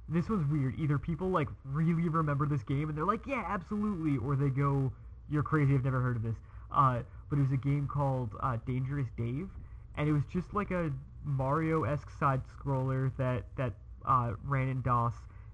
this 0.09 0.27
was 0.27 0.41
weird. 0.51 0.77
Either 0.77 0.98
people 0.98 1.30
like 1.30 1.48
really 1.64 2.09
remember 2.09 2.45
this 2.45 2.64
game 2.64 2.90
and 2.90 2.98
they're 2.98 3.06
like, 3.06 3.25
yeah, 3.25 3.45
absolutely, 3.48 4.17
or 4.17 4.35
they 4.35 4.49
go, 4.49 4.91
you're 5.30 5.43
crazy, 5.43 5.74
I've 5.74 5.85
never 5.85 6.01
heard 6.01 6.17
of 6.17 6.24
this. 6.24 6.35
Uh, 6.69 6.99
but 7.30 7.39
it 7.39 7.41
was 7.41 7.51
a 7.51 7.57
game 7.57 7.88
called 7.91 8.31
uh, 8.41 8.57
Dangerous 8.65 9.07
Dave, 9.17 9.49
and 9.95 10.07
it 10.07 10.14
was 10.14 10.23
just 10.31 10.53
like 10.53 10.72
a 10.72 10.91
Mario-esque 11.23 12.09
side 12.19 12.41
scroller 12.57 13.11
that 13.17 13.43
that 13.57 13.73
uh, 14.06 14.33
ran 14.43 14.69
in 14.69 14.81
DOS. 14.81 15.14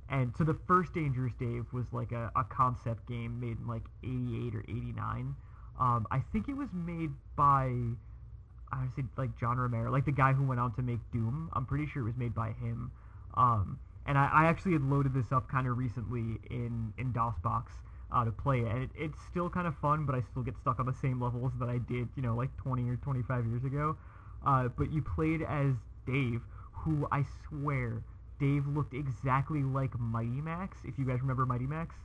And 0.10 0.34
so 0.38 0.44
the 0.44 0.58
first 0.68 0.94
Dangerous 0.94 1.34
Dave 1.40 1.66
was 1.72 1.86
like 1.92 2.12
a, 2.12 2.32
a 2.36 2.44
concept 2.44 3.08
game 3.08 3.40
made 3.40 3.58
in 3.58 3.68
like 3.68 3.84
88 4.04 4.56
or 4.56 4.64
89. 4.70 5.36
Um, 5.80 6.06
I 6.12 6.20
think 6.32 6.50
it 6.50 6.56
was 6.56 6.70
made 6.74 7.10
by 7.36 7.72
I 8.72 8.82
would 8.82 8.96
say 8.96 9.04
like 9.18 9.38
John 9.40 9.58
Romero, 9.58 9.92
like 9.92 10.06
the 10.06 10.12
guy 10.12 10.34
who 10.34 10.44
went 10.44 10.60
on 10.60 10.74
to 10.76 10.82
make 10.82 11.00
Doom. 11.12 11.50
I'm 11.54 11.66
pretty 11.66 11.88
sure 11.88 12.04
it 12.04 12.06
was 12.06 12.18
made 12.18 12.34
by 12.34 12.52
him. 12.52 12.92
Um, 13.36 13.80
and 14.06 14.18
I, 14.18 14.30
I 14.32 14.46
actually 14.46 14.74
had 14.74 14.84
loaded 14.84 15.14
this 15.14 15.32
up 15.32 15.50
kind 15.50 15.68
of 15.68 15.78
recently 15.78 16.40
in 16.50 16.94
in 16.98 17.14
DOSBox 17.14 17.66
uh, 18.14 18.24
to 18.26 18.32
play 18.32 18.60
it, 18.60 18.68
and 18.68 18.84
it, 18.84 18.90
it's 18.96 19.18
still 19.30 19.50
kind 19.50 19.68
of 19.68 19.76
fun, 19.78 20.06
but 20.06 20.16
I 20.16 20.22
still 20.32 20.44
get 20.44 20.56
stuck 20.62 20.80
on 20.80 20.86
the 20.86 20.94
same 21.02 21.22
levels 21.22 21.52
that 21.60 21.70
I 21.70 21.80
did, 21.80 22.08
you 22.16 22.22
know, 22.22 22.36
like 22.36 22.56
20 22.58 22.88
or 22.90 22.96
25 22.98 23.48
years 23.48 23.64
ago. 23.64 23.98
Uh, 24.46 24.68
but 24.78 24.92
you 24.92 25.02
played 25.02 25.42
as 25.42 25.74
Dave, 26.06 26.42
who 26.72 27.08
I 27.12 27.26
swear 27.48 28.04
Dave 28.40 28.68
looked 28.68 28.94
exactly 28.94 29.64
like 29.64 29.98
Mighty 30.00 30.42
Max. 30.42 30.78
If 30.84 31.00
you 31.00 31.06
guys 31.06 31.22
remember 31.22 31.46
Mighty 31.46 31.66
Max. 31.66 31.96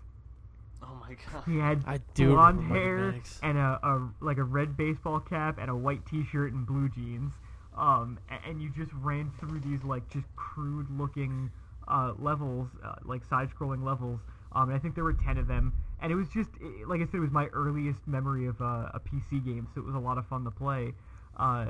Oh 0.83 0.97
my 1.01 1.17
god. 1.33 1.43
He 1.47 1.59
had 1.59 1.83
I 1.87 1.99
do 2.15 2.35
blonde 2.35 2.65
hair 2.69 3.15
and 3.43 3.59
a, 3.59 3.81
a 3.83 4.09
like 4.21 4.39
a 4.39 4.45
red 4.45 4.77
baseball 4.77 5.21
cap 5.21 5.59
and 5.61 5.69
a 5.69 5.77
white 5.77 6.07
T-shirt 6.07 6.53
and 6.53 6.67
blue 6.67 6.89
jeans. 6.89 7.33
Um, 7.77 8.19
and 8.47 8.61
you 8.61 8.71
just 8.71 8.93
ran 9.03 9.31
through 9.39 9.61
these 9.61 9.83
like 9.85 10.09
just 10.11 10.27
crude 10.37 10.87
looking 10.91 11.51
uh, 11.87 12.13
levels, 12.19 12.69
uh, 12.85 12.97
like 13.05 13.23
side-scrolling 13.29 13.85
levels. 13.85 14.21
Um, 14.53 14.69
and 14.69 14.75
I 14.75 14.79
think 14.79 14.95
there 14.95 15.05
were 15.05 15.13
ten 15.13 15.39
of 15.39 15.47
them. 15.47 15.73
And 16.01 16.13
it 16.13 16.15
was 16.15 16.29
just 16.29 16.51
i 16.63 16.85
like 16.87 17.01
I 17.01 17.05
said, 17.07 17.15
it 17.15 17.21
was 17.21 17.33
my 17.33 17.47
earliest 17.47 18.07
memory 18.07 18.47
of 18.47 18.61
uh, 18.61 18.91
a 18.95 19.01
PC 19.01 19.45
game, 19.45 19.69
so 19.75 19.81
it 19.81 19.85
was 19.85 19.95
a 19.95 19.99
lot 19.99 20.19
of 20.19 20.27
fun 20.27 20.45
to 20.45 20.51
play. 20.51 20.93
Uh, 21.37 21.67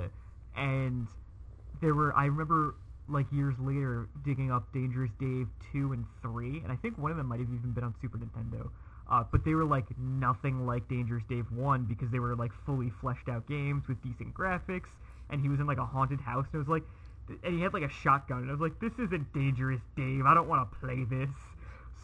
and 0.56 1.06
there 1.80 1.94
were 1.94 2.14
I 2.14 2.26
remember 2.26 2.74
like 3.08 3.26
years 3.32 3.54
later 3.58 4.08
digging 4.24 4.50
up 4.50 4.70
Dangerous 4.72 5.10
Dave 5.18 5.48
two 5.72 5.92
and 5.92 6.04
three, 6.22 6.60
and 6.62 6.70
I 6.70 6.76
think 6.76 6.98
one 6.98 7.10
of 7.10 7.16
them 7.16 7.26
might 7.26 7.40
have 7.40 7.48
even 7.48 7.72
been 7.72 7.84
on 7.84 7.94
Super 8.00 8.18
Nintendo. 8.18 8.70
Uh, 9.10 9.24
but 9.32 9.42
they 9.44 9.54
were 9.54 9.64
like 9.64 9.86
nothing 9.98 10.66
like 10.66 10.86
Dangerous 10.88 11.24
Dave 11.28 11.46
one 11.50 11.84
because 11.84 12.10
they 12.10 12.18
were 12.18 12.36
like 12.36 12.52
fully 12.66 12.90
fleshed 13.00 13.28
out 13.28 13.48
games 13.48 13.88
with 13.88 14.02
decent 14.02 14.34
graphics, 14.34 14.90
and 15.30 15.40
he 15.40 15.48
was 15.48 15.60
in 15.60 15.66
like 15.66 15.78
a 15.78 15.86
haunted 15.86 16.20
house, 16.20 16.44
and 16.52 16.60
it 16.60 16.68
was 16.68 16.68
like, 16.68 16.82
and 17.42 17.54
he 17.54 17.62
had 17.62 17.72
like 17.72 17.82
a 17.82 17.88
shotgun, 17.88 18.38
and 18.38 18.48
I 18.50 18.52
was 18.52 18.60
like, 18.60 18.78
this 18.80 18.92
isn't 18.98 19.32
Dangerous 19.32 19.80
Dave. 19.96 20.26
I 20.26 20.34
don't 20.34 20.48
want 20.48 20.70
to 20.70 20.78
play 20.78 21.04
this. 21.04 21.30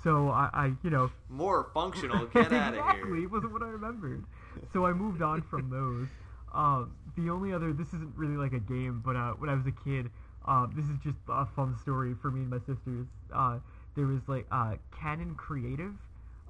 So 0.05 0.29
I, 0.29 0.51
I 0.53 0.73
you 0.83 0.91
know, 0.91 1.11
More 1.29 1.71
functional. 1.75 2.27
Get 2.27 2.53
out 2.53 2.75
of 2.75 2.81
exactly. 2.81 3.21
here. 3.21 3.29
Wasn't 3.29 3.53
what 3.53 3.63
I 3.63 3.69
remembered. 3.69 4.25
So 4.73 4.87
I 4.87 4.93
moved 4.93 5.23
on 5.23 5.43
from 5.43 5.71
those. 5.71 6.09
Um, 6.55 6.95
the 7.17 7.31
only 7.31 7.53
other, 7.53 7.73
this 7.73 7.89
isn't 7.89 8.13
really 8.15 8.37
like 8.37 8.53
a 8.53 8.61
game, 8.61 9.03
but 9.05 9.17
uh, 9.17 9.33
when 9.33 9.51
I 9.51 9.55
was 9.55 9.67
a 9.67 9.73
kid, 9.73 10.11
um, 10.47 10.73
this 10.77 10.85
is 10.85 10.99
just 11.03 11.19
a 11.29 11.47
fun 11.57 11.77
story 11.83 12.15
for 12.21 12.31
me 12.31 12.43
and 12.43 12.51
my 12.51 12.59
sisters. 12.59 13.07
Uh, 13.35 13.59
there 13.97 14.07
was 14.07 14.21
like 14.29 14.47
uh, 14.53 14.75
Canon 14.97 15.35
Creative, 15.35 15.95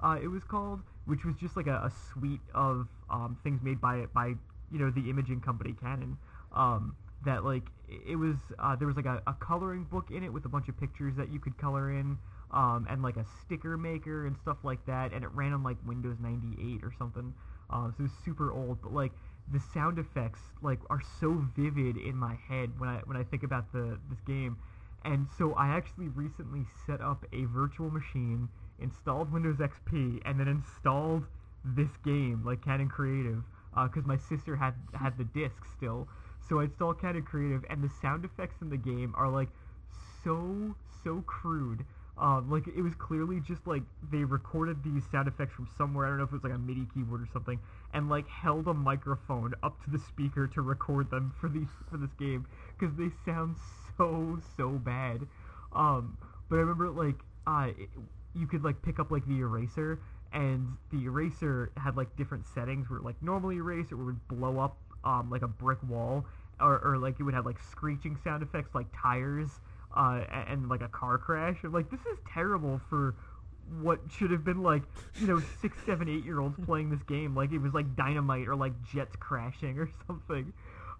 uh, 0.03 0.17
it 0.21 0.27
was 0.27 0.43
called, 0.43 0.81
which 1.05 1.25
was 1.25 1.35
just 1.35 1.55
like 1.55 1.67
a, 1.67 1.77
a 1.77 1.91
suite 2.11 2.41
of 2.53 2.87
um, 3.09 3.37
things 3.43 3.61
made 3.63 3.79
by 3.79 4.05
by 4.13 4.27
you 4.71 4.79
know 4.79 4.91
the 4.91 5.09
imaging 5.09 5.41
company 5.41 5.73
Canon. 5.81 6.17
Um, 6.53 6.95
that 7.25 7.43
like 7.43 7.63
it 7.87 8.11
it 8.11 8.15
was 8.15 8.35
uh, 8.59 8.75
there 8.75 8.87
was 8.87 8.97
like 8.97 9.05
a, 9.05 9.21
a 9.25 9.33
coloring 9.33 9.85
book 9.85 10.11
in 10.11 10.23
it 10.23 10.31
with 10.31 10.45
a 10.45 10.49
bunch 10.49 10.67
of 10.67 10.77
pictures 10.79 11.15
that 11.15 11.31
you 11.31 11.39
could 11.39 11.57
color 11.57 11.91
in 11.91 12.17
um, 12.55 12.87
and 12.89 13.03
like 13.03 13.17
a 13.17 13.25
sticker 13.41 13.77
maker 13.77 14.25
and 14.25 14.35
stuff 14.37 14.57
like 14.63 14.83
that 14.85 15.13
and 15.13 15.23
it 15.23 15.29
ran 15.33 15.51
on 15.53 15.61
like 15.61 15.77
windows 15.85 16.15
98 16.21 16.83
or 16.83 16.91
something. 16.97 17.33
Um, 17.69 17.93
so 17.95 18.01
it 18.01 18.03
was 18.03 18.11
super 18.23 18.51
old 18.51 18.81
but 18.81 18.93
like 18.93 19.11
the 19.51 19.59
sound 19.59 19.99
effects 19.99 20.39
like 20.63 20.79
are 20.89 21.01
so 21.19 21.45
vivid 21.55 21.97
in 21.97 22.15
my 22.15 22.35
head 22.47 22.71
when 22.79 22.89
i 22.89 22.97
when 23.05 23.17
i 23.17 23.23
think 23.23 23.43
about 23.43 23.71
the 23.73 23.99
this 24.09 24.19
game. 24.25 24.57
And 25.03 25.27
so 25.37 25.53
i 25.53 25.67
actually 25.67 26.07
recently 26.07 26.65
set 26.87 27.01
up 27.01 27.25
a 27.33 27.43
virtual 27.45 27.91
machine 27.91 28.47
installed 28.79 29.31
windows 29.31 29.57
xp 29.57 30.21
and 30.25 30.39
then 30.39 30.47
installed 30.47 31.23
this 31.63 31.91
game 32.03 32.43
like 32.45 32.63
canon 32.63 32.89
creative 32.89 33.43
because 33.83 34.05
my 34.05 34.17
sister 34.17 34.55
had 34.55 34.73
had 34.93 35.17
the 35.17 35.25
disc 35.25 35.65
still. 35.75 36.07
So 36.47 36.59
i 36.61 36.63
installed 36.63 37.01
canon 37.01 37.23
creative 37.23 37.65
and 37.69 37.83
the 37.83 37.89
sound 38.01 38.23
effects 38.23 38.61
in 38.61 38.69
the 38.69 38.77
game 38.77 39.13
are 39.17 39.29
like 39.29 39.49
so 40.23 40.75
so 41.03 41.21
crude 41.27 41.85
um, 42.17 42.49
like 42.49 42.67
it 42.67 42.81
was 42.81 42.95
clearly 42.95 43.41
just 43.41 43.67
like 43.67 43.83
they 44.11 44.23
recorded 44.23 44.83
these 44.83 45.03
sound 45.11 45.27
effects 45.27 45.53
from 45.53 45.67
somewhere. 45.77 46.05
I 46.05 46.09
don't 46.09 46.17
know 46.19 46.23
if 46.23 46.29
it 46.29 46.35
was 46.35 46.43
like 46.43 46.53
a 46.53 46.57
MIDI 46.57 46.87
keyboard 46.93 47.21
or 47.21 47.27
something, 47.31 47.59
and 47.93 48.09
like 48.09 48.27
held 48.27 48.67
a 48.67 48.73
microphone 48.73 49.53
up 49.63 49.83
to 49.83 49.89
the 49.89 49.99
speaker 49.99 50.47
to 50.47 50.61
record 50.61 51.11
them 51.11 51.33
for 51.39 51.49
these 51.49 51.67
for 51.89 51.97
this 51.97 52.13
game 52.17 52.45
because 52.77 52.95
they 52.95 53.09
sound 53.25 53.57
so 53.97 54.39
so 54.55 54.69
bad. 54.69 55.27
Um, 55.73 56.17
but 56.49 56.55
I 56.55 56.59
remember 56.59 56.89
like 56.89 57.19
uh, 57.45 57.71
it, 57.77 57.89
you 58.33 58.47
could 58.47 58.63
like 58.63 58.81
pick 58.81 58.99
up 58.99 59.11
like 59.11 59.25
the 59.27 59.39
eraser, 59.39 59.99
and 60.31 60.69
the 60.93 61.03
eraser 61.05 61.71
had 61.75 61.97
like 61.97 62.15
different 62.15 62.45
settings 62.45 62.89
where 62.89 63.01
like 63.01 63.21
normally 63.21 63.57
erase 63.57 63.87
it 63.91 63.95
would 63.95 64.25
blow 64.29 64.59
up 64.59 64.77
um, 65.03 65.29
like 65.29 65.41
a 65.41 65.49
brick 65.49 65.79
wall, 65.83 66.25
or, 66.61 66.79
or 66.79 66.97
like 66.97 67.19
it 67.19 67.23
would 67.23 67.33
have 67.33 67.45
like 67.45 67.59
screeching 67.59 68.17
sound 68.23 68.41
effects 68.41 68.73
like 68.73 68.87
tires 68.95 69.59
uh, 69.95 70.21
and, 70.47 70.69
like 70.69 70.81
a 70.81 70.87
car 70.87 71.17
crash. 71.17 71.57
Like, 71.63 71.89
this 71.89 72.01
is 72.01 72.17
terrible 72.33 72.81
for 72.89 73.15
what 73.81 73.99
should 74.11 74.31
have 74.31 74.43
been 74.43 74.61
like, 74.61 74.83
you 75.19 75.27
know, 75.27 75.41
six, 75.61 75.77
seven, 75.85 76.07
eight 76.07 76.23
year 76.23 76.39
olds 76.39 76.57
playing 76.65 76.89
this 76.89 77.01
game. 77.03 77.35
Like 77.35 77.51
it 77.51 77.59
was 77.59 77.73
like 77.73 77.95
dynamite 77.95 78.47
or 78.47 78.55
like 78.55 78.73
jets 78.83 79.15
crashing 79.15 79.79
or 79.79 79.89
something. 80.07 80.53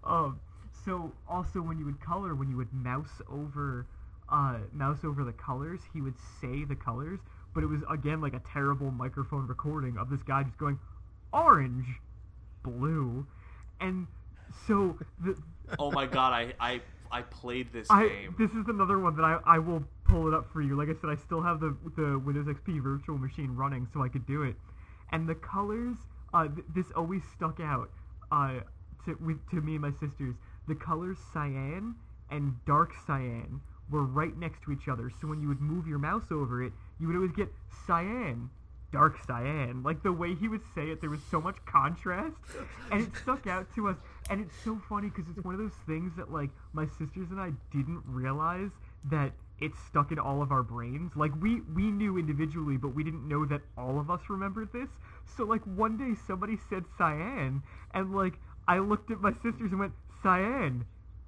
Um, 0.04 0.40
so 0.84 1.12
also 1.28 1.60
when 1.60 1.78
you 1.78 1.84
would 1.84 2.00
color, 2.00 2.34
when 2.34 2.50
you 2.50 2.56
would 2.56 2.72
mouse 2.72 3.22
over, 3.30 3.86
uh, 4.28 4.58
mouse 4.72 4.98
over 5.04 5.24
the 5.24 5.32
colors, 5.32 5.80
he 5.92 6.00
would 6.00 6.14
say 6.40 6.64
the 6.64 6.74
colors, 6.74 7.20
but 7.54 7.62
it 7.62 7.66
was 7.66 7.82
again 7.90 8.20
like 8.20 8.34
a 8.34 8.42
terrible 8.52 8.90
microphone 8.90 9.46
recording 9.46 9.96
of 9.98 10.10
this 10.10 10.22
guy 10.22 10.42
just 10.42 10.58
going 10.58 10.78
orange, 11.32 11.86
blue, 12.62 13.26
and 13.80 14.06
So 14.66 14.98
the, 15.20 15.36
Oh 15.78 15.90
my 15.90 16.06
god, 16.06 16.32
I 16.32 16.54
I 16.60 16.80
I 17.10 17.22
played 17.22 17.72
this 17.72 17.86
I 17.90 18.08
game. 18.08 18.34
this 18.38 18.50
is 18.52 18.68
another 18.68 18.98
one 18.98 19.16
that 19.16 19.24
I, 19.24 19.38
I 19.46 19.58
will 19.58 19.82
pull 20.04 20.28
it 20.28 20.34
up 20.34 20.52
for 20.52 20.62
you. 20.62 20.76
Like 20.76 20.88
I 20.88 21.00
said, 21.00 21.10
I 21.10 21.16
still 21.16 21.42
have 21.42 21.60
the 21.60 21.76
the 21.96 22.18
Windows 22.18 22.46
XP 22.46 22.82
virtual 22.82 23.18
machine 23.18 23.54
running, 23.54 23.86
so 23.92 24.02
I 24.02 24.08
could 24.08 24.26
do 24.26 24.42
it. 24.42 24.56
And 25.12 25.28
the 25.28 25.34
colors, 25.34 25.96
uh, 26.34 26.48
th- 26.48 26.66
this 26.74 26.86
always 26.94 27.22
stuck 27.36 27.60
out, 27.60 27.90
uh, 28.32 28.60
to 29.04 29.16
with 29.20 29.38
to 29.50 29.60
me 29.60 29.72
and 29.74 29.82
my 29.82 29.92
sisters. 29.92 30.34
The 30.68 30.74
colors 30.74 31.18
cyan 31.32 31.94
and 32.30 32.54
dark 32.66 32.92
cyan 33.06 33.60
were 33.90 34.02
right 34.04 34.36
next 34.36 34.62
to 34.64 34.72
each 34.72 34.88
other. 34.88 35.10
So 35.20 35.28
when 35.28 35.40
you 35.40 35.48
would 35.48 35.60
move 35.60 35.86
your 35.86 35.98
mouse 35.98 36.26
over 36.30 36.62
it, 36.62 36.72
you 36.98 37.06
would 37.06 37.16
always 37.16 37.32
get 37.32 37.48
cyan, 37.86 38.50
dark 38.96 39.18
cyan. 39.26 39.82
Like 39.82 40.02
the 40.02 40.12
way 40.12 40.34
he 40.34 40.48
would 40.48 40.62
say 40.74 40.88
it, 40.88 41.02
there 41.02 41.10
was 41.10 41.20
so 41.30 41.38
much 41.38 41.56
contrast, 41.66 42.34
and 42.90 43.02
it 43.02 43.14
stuck 43.22 43.46
out 43.46 43.66
to 43.74 43.88
us. 43.88 43.96
And 44.30 44.40
it's 44.40 44.56
so 44.64 44.80
funny 44.88 45.10
because 45.10 45.30
it's 45.30 45.44
one 45.44 45.54
of 45.54 45.60
those 45.60 45.78
things 45.86 46.12
that 46.16 46.32
like 46.32 46.48
my 46.72 46.86
sisters 46.86 47.28
and 47.30 47.38
I 47.38 47.52
didn't 47.70 48.02
realize 48.06 48.70
that 49.10 49.32
it 49.60 49.72
stuck 49.86 50.12
in 50.12 50.18
all 50.18 50.40
of 50.40 50.50
our 50.50 50.62
brains. 50.62 51.12
Like 51.14 51.32
we 51.42 51.60
we 51.74 51.90
knew 51.90 52.16
individually, 52.16 52.78
but 52.78 52.94
we 52.94 53.04
didn't 53.04 53.28
know 53.28 53.44
that 53.44 53.60
all 53.76 54.00
of 54.00 54.10
us 54.10 54.20
remembered 54.30 54.72
this. 54.72 54.88
So 55.36 55.44
like 55.44 55.62
one 55.64 55.98
day 55.98 56.18
somebody 56.26 56.56
said 56.70 56.84
cyan, 56.96 57.62
and 57.92 58.14
like 58.16 58.34
I 58.66 58.78
looked 58.78 59.10
at 59.10 59.20
my 59.20 59.32
sisters 59.42 59.72
and 59.72 59.78
went 59.78 59.92
cyan 60.22 60.86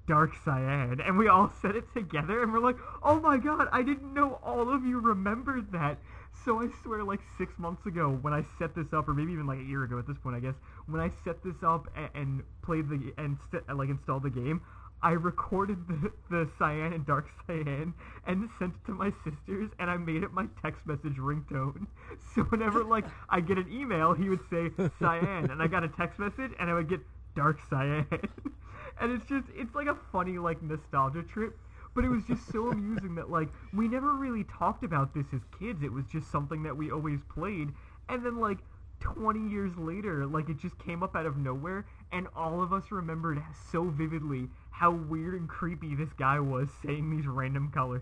dark 0.09 0.33
cyan 0.43 0.99
and 1.05 1.15
we 1.19 1.27
all 1.27 1.53
said 1.61 1.75
it 1.75 1.85
together 1.93 2.41
and 2.41 2.51
we're 2.51 2.59
like 2.59 2.77
oh 3.03 3.19
my 3.19 3.37
god 3.37 3.67
i 3.71 3.83
didn't 3.83 4.11
know 4.11 4.39
all 4.43 4.73
of 4.73 4.83
you 4.83 4.99
remembered 4.99 5.71
that. 5.71 5.99
So 6.43 6.61
i 6.63 6.67
swear 6.81 7.03
like 7.03 7.19
six 7.37 7.53
months 7.59 7.85
ago 7.85 8.17
when 8.23 8.33
i 8.33 8.43
set 8.57 8.73
this 8.73 8.91
up 8.91 9.07
or 9.07 9.13
maybe 9.13 9.33
even 9.33 9.45
like 9.45 9.59
a 9.59 9.63
year 9.63 9.83
ago 9.83 9.99
at 9.99 10.07
this 10.07 10.17
point 10.17 10.35
i 10.35 10.39
guess 10.39 10.55
when 10.87 10.99
i 10.99 11.11
set 11.23 11.43
this 11.43 11.61
up 11.63 11.87
and, 11.95 12.09
and 12.15 12.43
played 12.63 12.89
the 12.89 13.13
and 13.19 13.37
st- 13.51 13.63
like 13.77 13.89
installed 13.89 14.23
the 14.23 14.31
game 14.31 14.61
i 15.03 15.11
recorded 15.11 15.77
the, 15.87 16.11
the 16.31 16.49
cyan 16.57 16.93
and 16.93 17.05
dark 17.05 17.27
cyan 17.45 17.93
and 18.25 18.49
sent 18.57 18.73
it 18.73 18.85
to 18.87 18.93
my 18.93 19.11
sisters 19.23 19.69
and 19.79 19.91
i 19.91 19.97
made 19.97 20.23
it 20.23 20.31
my 20.31 20.47
text 20.61 20.87
message 20.87 21.17
ringtone. 21.17 21.85
So 22.33 22.41
whenever 22.43 22.83
like 22.83 23.05
i 23.29 23.41
get 23.41 23.59
an 23.59 23.71
email 23.71 24.13
he 24.13 24.29
would 24.29 24.41
say 24.49 24.71
cyan 24.97 25.51
and 25.51 25.61
i 25.61 25.67
got 25.67 25.83
a 25.83 25.89
text 25.89 26.17
message 26.17 26.51
and 26.59 26.67
i 26.69 26.73
would 26.73 26.89
get 26.89 27.01
dark 27.35 27.59
cyan 27.69 28.07
and 28.99 29.11
it's 29.11 29.27
just 29.27 29.47
it's 29.55 29.75
like 29.75 29.87
a 29.87 29.95
funny 30.11 30.37
like 30.37 30.61
nostalgia 30.61 31.23
trip 31.23 31.57
but 31.95 32.03
it 32.05 32.09
was 32.09 32.23
just 32.25 32.51
so 32.51 32.67
amusing 32.71 33.15
that 33.15 33.29
like 33.29 33.49
we 33.73 33.87
never 33.87 34.13
really 34.13 34.43
talked 34.45 34.83
about 34.83 35.13
this 35.13 35.25
as 35.33 35.41
kids. 35.59 35.81
It 35.83 35.91
was 35.91 36.05
just 36.07 36.31
something 36.31 36.63
that 36.63 36.77
we 36.77 36.91
always 36.91 37.19
played. 37.33 37.69
And 38.07 38.25
then 38.25 38.37
like 38.39 38.59
20 38.99 39.49
years 39.49 39.77
later 39.77 40.25
like 40.25 40.49
it 40.49 40.57
just 40.57 40.77
came 40.77 41.01
up 41.03 41.15
out 41.15 41.25
of 41.25 41.37
nowhere 41.37 41.85
and 42.11 42.27
all 42.35 42.61
of 42.61 42.73
us 42.73 42.91
remembered 42.91 43.41
so 43.71 43.85
vividly 43.89 44.49
how 44.71 44.91
weird 44.91 45.33
and 45.35 45.47
creepy 45.47 45.95
this 45.95 46.11
guy 46.13 46.39
was 46.39 46.69
saying 46.83 47.09
these 47.09 47.25
random 47.27 47.71
colors. 47.73 48.01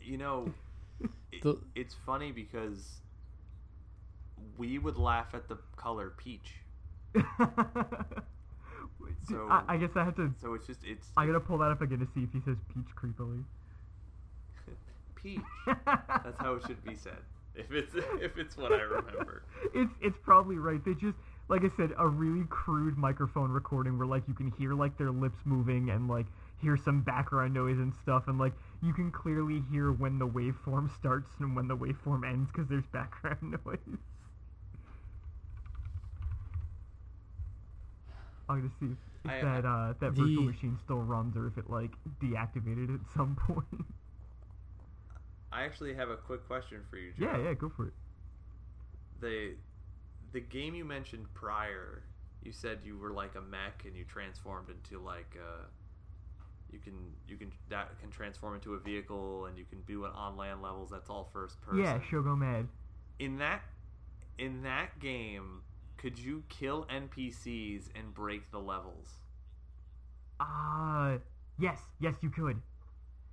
You 0.00 0.16
know, 0.18 0.54
it, 1.32 1.42
The- 1.42 1.60
it's 1.74 1.94
funny 1.94 2.32
because 2.32 3.00
we 4.58 4.78
would 4.78 4.98
laugh 4.98 5.28
at 5.34 5.48
the 5.48 5.58
color 5.76 6.12
peach. 6.18 6.56
So- 9.28 9.48
I, 9.50 9.62
I 9.74 9.76
guess 9.76 9.90
i 9.96 10.04
have 10.04 10.16
to 10.16 10.32
So 10.40 10.54
it's 10.54 10.66
just 10.66 10.80
it's 10.84 11.08
i 11.16 11.26
gotta 11.26 11.40
pull 11.40 11.58
that 11.58 11.70
up 11.70 11.82
again 11.82 11.98
to 11.98 12.06
see 12.14 12.22
if 12.22 12.32
he 12.32 12.40
says 12.40 12.56
peach 12.72 12.86
creepily 12.96 13.44
peach. 15.14 15.40
That's 15.76 16.38
how 16.38 16.54
it 16.54 16.62
should 16.66 16.82
be 16.84 16.94
said. 16.94 17.18
If 17.54 17.72
it's 17.72 17.94
if 18.22 18.38
it's 18.38 18.56
what 18.56 18.72
I 18.72 18.80
remember. 18.82 19.42
it's 19.74 19.92
it's 20.00 20.16
probably 20.22 20.56
right. 20.56 20.82
They 20.84 20.94
just 20.94 21.16
like 21.48 21.64
I 21.64 21.70
said, 21.76 21.90
a 21.98 22.06
really 22.06 22.44
crude 22.48 22.96
microphone 22.96 23.50
recording 23.50 23.98
where 23.98 24.06
like 24.06 24.22
you 24.28 24.34
can 24.34 24.52
hear 24.58 24.74
like 24.74 24.96
their 24.96 25.10
lips 25.10 25.38
moving 25.44 25.90
and 25.90 26.08
like 26.08 26.26
hear 26.62 26.76
some 26.76 27.00
background 27.02 27.54
noise 27.54 27.78
and 27.78 27.92
stuff 28.02 28.24
and 28.28 28.38
like 28.38 28.52
you 28.82 28.92
can 28.92 29.10
clearly 29.10 29.62
hear 29.70 29.90
when 29.92 30.18
the 30.18 30.26
waveform 30.28 30.94
starts 30.96 31.30
and 31.40 31.56
when 31.56 31.66
the 31.68 31.76
waveform 31.76 32.26
ends 32.28 32.50
because 32.52 32.68
there's 32.68 32.86
background 32.92 33.58
noise. 33.66 33.98
I'm 38.48 38.58
gonna 38.60 38.70
see 38.80 38.96
if, 39.24 39.30
I- 39.30 39.40
that 39.42 39.64
uh, 39.66 39.94
that 40.00 40.12
virtual 40.12 40.44
machine 40.44 40.78
still 40.84 40.98
runs 41.02 41.36
or 41.36 41.46
if 41.46 41.58
it 41.58 41.68
like 41.68 41.92
deactivated 42.22 42.94
at 42.94 43.00
some 43.14 43.36
point. 43.46 43.84
I 45.52 45.62
actually 45.64 45.94
have 45.94 46.10
a 46.10 46.16
quick 46.16 46.46
question 46.46 46.82
for 46.90 46.96
you, 46.98 47.12
Joe. 47.18 47.24
yeah, 47.24 47.38
yeah, 47.38 47.54
go 47.54 47.68
for 47.74 47.86
it. 47.86 47.92
The 49.20 49.54
the 50.32 50.40
game 50.40 50.74
you 50.74 50.84
mentioned 50.84 51.26
prior, 51.34 52.02
you 52.42 52.52
said 52.52 52.80
you 52.84 52.98
were 52.98 53.10
like 53.12 53.34
a 53.34 53.40
mech 53.40 53.82
and 53.86 53.96
you 53.96 54.04
transformed 54.04 54.68
into 54.68 55.02
like 55.02 55.36
uh 55.38 55.64
you 56.70 56.78
can 56.78 56.92
you 57.26 57.36
can 57.36 57.50
that 57.70 57.98
can 58.00 58.10
transform 58.10 58.54
into 58.54 58.74
a 58.74 58.78
vehicle 58.78 59.46
and 59.46 59.56
you 59.58 59.64
can 59.64 59.80
do 59.86 60.04
it 60.04 60.12
on 60.14 60.36
land 60.36 60.62
levels. 60.62 60.90
That's 60.90 61.08
all 61.10 61.28
first 61.32 61.60
person. 61.62 61.80
Yeah, 61.82 61.98
Shogo 62.10 62.36
Mad. 62.36 62.68
in 63.18 63.38
that 63.38 63.62
in 64.36 64.62
that 64.62 64.98
game 65.00 65.62
could 65.98 66.18
you 66.18 66.42
kill 66.48 66.86
npcs 66.86 67.88
and 67.94 68.14
break 68.14 68.50
the 68.50 68.58
levels 68.58 69.18
Uh, 70.40 71.18
yes, 71.58 71.80
yes, 72.00 72.14
you 72.22 72.30
could. 72.30 72.60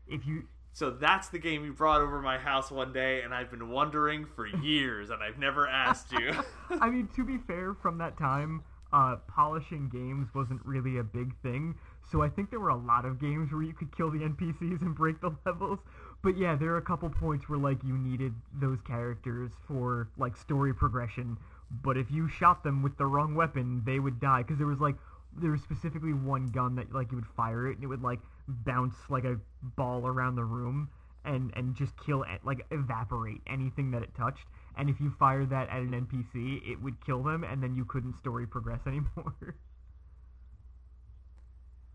If 0.08 0.26
you 0.26 0.48
so 0.74 0.92
that's 0.92 1.30
the 1.30 1.40
game 1.40 1.64
you 1.64 1.72
brought 1.74 2.02
over 2.02 2.22
my 2.22 2.38
house 2.38 2.70
one 2.70 2.92
day 2.92 3.22
and 3.22 3.34
i've 3.34 3.50
been 3.50 3.70
wondering 3.70 4.26
for 4.26 4.46
years 4.64 5.10
and 5.10 5.24
i've 5.24 5.38
never 5.40 5.68
asked 5.68 6.12
you 6.12 6.34
I 6.82 6.90
mean, 6.90 7.08
to 7.16 7.24
be 7.24 7.38
fair, 7.38 7.76
from 7.76 7.98
that 8.00 8.18
time, 8.18 8.64
uh, 8.92 9.18
polishing 9.28 9.90
games 9.90 10.28
wasn't 10.34 10.62
really 10.66 10.98
a 10.98 11.04
big 11.04 11.36
thing. 11.42 11.76
So 12.12 12.22
I 12.22 12.30
think 12.30 12.50
there 12.50 12.60
were 12.60 12.70
a 12.70 12.76
lot 12.78 13.06
of 13.06 13.20
games 13.20 13.52
where 13.52 13.62
you 13.64 13.74
could 13.74 13.96
kill 13.96 14.10
the 14.12 14.20
NPCs 14.24 14.82
and 14.82 14.96
break 14.96 15.22
the 15.22 15.32
levels. 15.46 15.80
But 16.24 16.38
yeah, 16.38 16.56
there 16.56 16.72
are 16.72 16.78
a 16.78 16.82
couple 16.82 17.10
points 17.10 17.48
where 17.50 17.60
like 17.60 17.84
you 17.84 17.98
needed 17.98 18.34
those 18.54 18.80
characters 18.82 19.52
for 19.68 20.10
like 20.18 20.36
story 20.38 20.74
progression. 20.74 21.38
But 21.84 21.98
if 21.98 22.12
you 22.12 22.28
shot 22.28 22.64
them 22.64 22.84
with 22.84 22.98
the 22.98 23.06
wrong 23.06 23.36
weapon, 23.36 23.84
they 23.86 24.00
would 24.00 24.20
die. 24.20 24.44
Because 24.44 24.58
there 24.58 24.68
was 24.68 24.80
like 24.80 24.96
there 25.42 25.52
was 25.52 25.62
specifically 25.62 26.14
one 26.14 26.48
gun 26.48 26.76
that 26.76 26.94
like 26.94 27.12
you 27.12 27.18
would 27.18 27.28
fire 27.36 27.68
it 27.68 27.76
and 27.76 27.84
it 27.84 27.88
would 27.88 28.02
like 28.02 28.20
bounce 28.48 28.96
like 29.10 29.26
a 29.26 29.38
ball 29.76 30.08
around 30.08 30.36
the 30.36 30.44
room 30.44 30.90
and 31.26 31.52
and 31.56 31.76
just 31.76 31.94
kill 32.06 32.24
it 32.24 32.40
like 32.44 32.66
evaporate 32.72 33.42
anything 33.48 33.92
that 33.92 34.02
it 34.04 34.16
touched. 34.16 34.46
And 34.78 34.90
if 34.90 35.00
you 35.00 35.14
fired 35.18 35.50
that 35.52 35.70
at 35.70 35.80
an 35.80 35.92
npc 35.92 36.62
it 36.70 36.82
would 36.82 37.04
kill 37.06 37.24
them 37.24 37.44
and 37.44 37.62
then 37.62 37.76
you 37.76 37.86
couldn't 37.86 38.18
story 38.18 38.48
progress 38.48 38.82
anymore. 38.88 39.56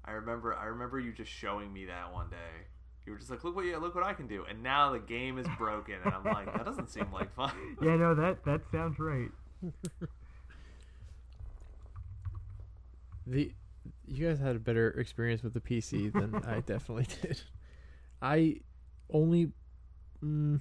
I 0.05 0.13
remember 0.13 0.55
i 0.55 0.65
remember 0.65 0.99
you 0.99 1.13
just 1.13 1.31
showing 1.31 1.73
me 1.73 1.87
that 1.87 2.13
one 2.13 2.29
day. 2.31 2.67
You 3.07 3.13
were 3.13 3.19
just 3.19 3.31
like 3.31 3.43
look 3.45 3.57
what 3.57 3.65
you 3.65 3.77
look 3.79 3.95
what 3.95 4.05
i 4.05 4.13
can 4.13 4.27
do. 4.27 4.45
And 4.49 4.63
now 4.63 4.93
the 4.93 4.99
game 4.99 5.39
is 5.39 5.47
broken 5.57 5.95
and 6.05 6.13
i'm 6.13 6.25
like 6.25 6.53
that 6.53 6.65
doesn't 6.67 6.91
seem 6.91 7.07
like 7.13 7.33
fun. 7.35 7.53
Yeah 7.83 7.97
no 7.97 8.15
that 8.15 8.45
that 8.45 8.61
sounds 8.73 8.99
right 8.99 9.31
The 13.27 13.53
you 14.07 14.27
guys 14.27 14.41
had 14.41 14.57
a 14.57 14.59
better 14.59 14.91
experience 14.91 15.43
with 15.43 15.55
the 15.55 15.61
PC 15.61 16.13
than 16.13 16.35
I 16.35 16.61
definitely 16.67 17.07
did. 17.23 17.41
I 18.21 18.57
only 19.13 19.53
mm, 20.23 20.61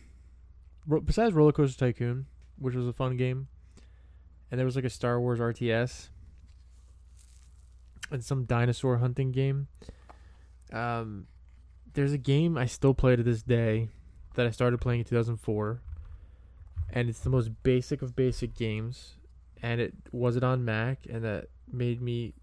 ro- 0.85 1.01
besides 1.01 1.33
Roller 1.33 1.51
Coaster 1.51 1.87
Tycoon, 1.87 2.27
which 2.59 2.75
was 2.75 2.87
a 2.87 2.93
fun 2.93 3.17
game, 3.17 3.47
and 4.51 4.59
there 4.59 4.65
was 4.65 4.75
like 4.75 4.85
a 4.85 4.89
Star 4.89 5.19
Wars 5.19 5.39
RTS 5.39 6.09
and 8.11 8.23
some 8.23 8.45
dinosaur 8.45 8.97
hunting 8.97 9.31
game. 9.31 9.67
Um, 10.71 11.25
there's 11.93 12.13
a 12.13 12.17
game 12.19 12.55
I 12.57 12.67
still 12.67 12.93
play 12.93 13.15
to 13.15 13.23
this 13.23 13.41
day 13.41 13.89
that 14.35 14.45
I 14.45 14.51
started 14.51 14.79
playing 14.79 14.99
in 14.99 15.05
2004, 15.05 15.81
and 16.93 17.09
it's 17.09 17.19
the 17.19 17.29
most 17.29 17.51
basic 17.63 18.01
of 18.01 18.15
basic 18.15 18.55
games, 18.55 19.15
and 19.61 19.79
it 19.81 19.93
was 20.11 20.35
it 20.35 20.43
on 20.43 20.65
Mac, 20.65 20.99
and 21.09 21.23
that 21.23 21.47
made 21.71 22.01
me 22.01 22.33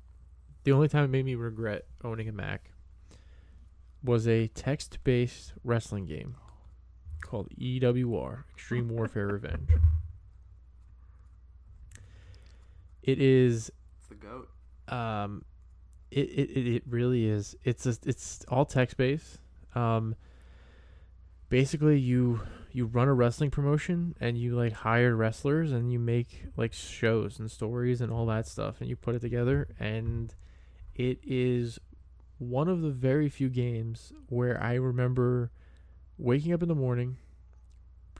the 0.64 0.72
only 0.72 0.88
time 0.88 1.04
it 1.04 1.10
made 1.10 1.24
me 1.24 1.34
regret 1.34 1.84
owning 2.02 2.28
a 2.28 2.32
Mac 2.32 2.70
was 4.02 4.26
a 4.28 4.48
text 4.48 4.98
based 5.04 5.52
wrestling 5.64 6.06
game 6.06 6.36
called 7.20 7.48
EWR 7.58 8.44
Extreme 8.54 8.88
Warfare 8.88 9.26
Revenge. 9.28 9.68
It 13.02 13.20
is 13.20 13.70
it's 13.98 14.08
the 14.08 14.14
goat. 14.16 14.48
um 14.88 15.44
it, 16.10 16.28
it, 16.28 16.50
it 16.50 16.74
it 16.76 16.82
really 16.88 17.26
is. 17.26 17.56
It's 17.64 17.86
a, 17.86 17.96
it's 18.04 18.44
all 18.48 18.64
text 18.64 18.96
based 18.96 19.38
um 19.74 20.14
basically 21.48 21.98
you 21.98 22.40
you 22.76 22.84
run 22.84 23.08
a 23.08 23.14
wrestling 23.14 23.50
promotion 23.50 24.14
and 24.20 24.36
you 24.36 24.54
like 24.54 24.72
hire 24.72 25.16
wrestlers 25.16 25.72
and 25.72 25.90
you 25.90 25.98
make 25.98 26.44
like 26.56 26.72
shows 26.72 27.38
and 27.38 27.50
stories 27.50 28.00
and 28.00 28.12
all 28.12 28.26
that 28.26 28.46
stuff 28.46 28.80
and 28.80 28.88
you 28.88 28.96
put 28.96 29.14
it 29.14 29.20
together 29.20 29.68
and 29.80 30.34
it 30.94 31.18
is 31.22 31.78
one 32.38 32.68
of 32.68 32.82
the 32.82 32.90
very 32.90 33.28
few 33.30 33.48
games 33.48 34.12
where 34.28 34.62
I 34.62 34.74
remember 34.74 35.50
waking 36.18 36.52
up 36.52 36.62
in 36.62 36.68
the 36.68 36.74
morning 36.74 37.16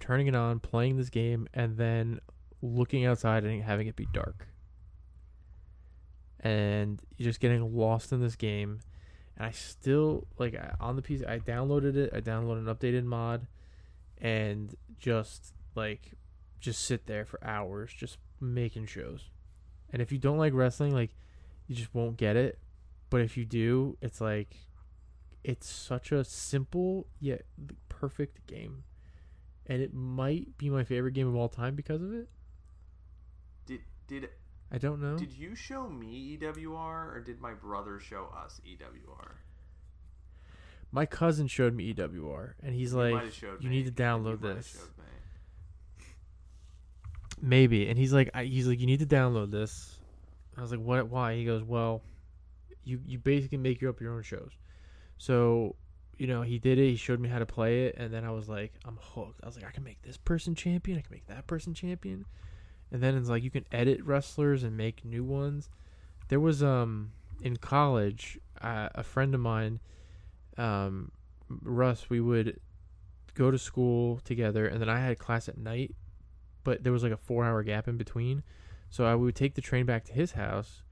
turning 0.01 0.27
it 0.27 0.35
on 0.35 0.61
playing 0.61 0.97
this 0.97 1.11
game 1.11 1.49
and 1.55 1.77
then 1.77 2.21
looking 2.63 3.05
outside 3.05 3.45
and 3.45 3.63
having 3.63 3.87
it 3.87 3.97
be 3.97 4.07
dark. 4.13 4.49
And 6.41 7.01
just 7.19 7.41
getting 7.41 7.77
lost 7.77 8.13
in 8.13 8.21
this 8.21 8.37
game. 8.37 8.81
And 9.37 9.47
I 9.47 9.51
still 9.51 10.27
like 10.39 10.59
on 10.81 10.97
the 10.97 11.03
PC. 11.03 11.29
I 11.29 11.39
downloaded 11.39 11.97
it. 11.97 12.11
I 12.15 12.21
downloaded 12.21 12.69
an 12.69 12.75
updated 12.75 13.05
mod, 13.05 13.47
and 14.21 14.75
just 14.99 15.53
like 15.75 16.13
just 16.61 16.85
sit 16.85 17.07
there 17.07 17.25
for 17.25 17.43
hours, 17.45 17.93
just 17.93 18.19
making 18.41 18.87
shows. 18.87 19.31
And 19.91 20.03
if 20.03 20.11
you 20.11 20.19
don't 20.19 20.39
like 20.39 20.53
wrestling, 20.55 20.93
like 20.93 21.15
you 21.67 21.75
just 21.75 21.95
won't 21.95 22.17
get 22.17 22.37
it. 22.37 22.59
But 23.11 23.21
if 23.21 23.37
you 23.37 23.45
do, 23.45 23.97
it's 24.01 24.21
like 24.21 24.57
it's 25.45 25.69
such 25.69 26.11
a 26.11 26.25
simple 26.25 27.07
yet 27.21 27.43
perfect 27.89 28.47
game. 28.47 28.85
And 29.67 29.83
it 29.83 29.95
might 29.95 30.57
be 30.59 30.71
my 30.71 30.85
favorite 30.85 31.13
game 31.13 31.29
of 31.29 31.35
all 31.35 31.49
time 31.49 31.75
because 31.75 32.03
of 32.03 32.13
it. 32.13 32.29
Did 33.67 33.81
did 34.07 34.29
I 34.71 34.79
don't 34.79 35.01
know. 35.01 35.17
did 35.17 35.33
you 35.33 35.55
show 35.55 35.89
me 35.89 36.37
EWR 36.37 37.15
or 37.15 37.23
did 37.25 37.41
my 37.41 37.55
brother 37.55 38.01
show 38.01 38.33
us 38.37 38.61
EWR? 38.67 39.37
My 40.97 41.05
cousin 41.05 41.47
showed 41.47 41.75
me 41.75 41.93
EWR, 41.93 42.55
and 42.63 42.75
he's 42.75 42.93
He 42.93 42.97
like, 42.97 43.13
might 43.13 43.25
have 43.25 43.35
showed 43.35 43.63
"You 43.63 43.69
me. 43.69 43.77
need 43.77 43.95
to 43.95 44.03
download 44.03 44.41
this." 44.41 44.73
showed 44.73 44.97
me. 44.97 46.05
Maybe, 47.43 47.87
and 47.89 47.99
he's 47.99 48.15
like, 48.15 48.31
I, 48.33 48.45
he's 48.45 48.67
like, 48.67 48.81
"You 48.81 48.87
need 48.87 49.01
to 49.01 49.07
download 49.07 49.51
this." 49.51 49.99
I 50.57 50.63
was 50.63 50.71
like, 50.71 50.81
"What? 50.81 51.09
Why?" 51.11 51.35
He 51.37 51.45
goes, 51.45 51.63
"Well, 51.63 52.01
you 52.83 52.99
you 53.05 53.19
basically 53.19 53.59
make 53.59 53.83
your 53.83 53.91
up 53.91 54.01
your 54.01 54.15
own 54.15 54.23
shows." 54.23 54.53
So, 55.19 55.77
you 56.17 56.27
know, 56.27 56.41
he 56.41 56.59
did 56.59 56.79
it. 56.79 56.89
He 56.89 56.97
showed 56.97 57.21
me 57.21 57.29
how 57.29 57.41
to 57.41 57.47
play 57.47 57.85
it, 57.85 57.97
and 57.99 58.11
then 58.11 58.25
I 58.25 58.31
was 58.31 58.49
like, 58.49 58.73
"I'm 58.87 58.99
hooked." 58.99 59.41
I 59.43 59.47
was 59.47 59.57
like, 59.57 59.67
"I 59.67 59.73
can 59.73 59.85
make 59.85 60.01
this 60.01 60.17
person 60.17 60.55
champion. 60.55 60.97
I 60.97 61.03
can 61.03 61.13
make 61.13 61.27
that 61.27 61.47
person 61.47 61.75
champion." 61.75 62.25
And 62.91 63.03
then 63.03 63.15
it's 63.19 63.29
like 63.29 63.43
you 63.43 63.51
can 63.51 63.67
edit 63.71 64.03
wrestlers 64.03 64.63
and 64.63 64.79
make 64.79 65.05
new 65.05 65.25
ones. 65.25 65.69
There 66.29 66.41
was 66.41 66.63
um 66.63 67.13
in 67.43 67.57
college, 67.59 68.39
uh, 68.63 68.89
a 68.95 69.03
friend 69.03 69.35
of 69.35 69.43
mine, 69.43 69.79
um, 70.59 71.11
Russ. 71.49 72.09
We 72.09 72.21
would 72.21 72.61
go 73.35 73.51
to 73.51 73.59
school 73.59 74.21
together, 74.25 74.67
and 74.67 74.81
then 74.81 74.89
I 74.89 75.01
had 75.01 75.19
class 75.19 75.49
at 75.49 75.59
night, 75.59 75.95
but 76.65 76.83
there 76.83 76.93
was 76.93 77.03
like 77.03 77.13
a 77.13 77.17
four-hour 77.17 77.63
gap 77.63 77.87
in 77.89 77.97
between. 77.97 78.43
So 78.91 79.05
I 79.05 79.15
would 79.15 79.35
take 79.35 79.55
the 79.55 79.61
train 79.61 79.87
back 79.87 80.05
to 80.07 80.13
his 80.13 80.33
house, 80.33 80.83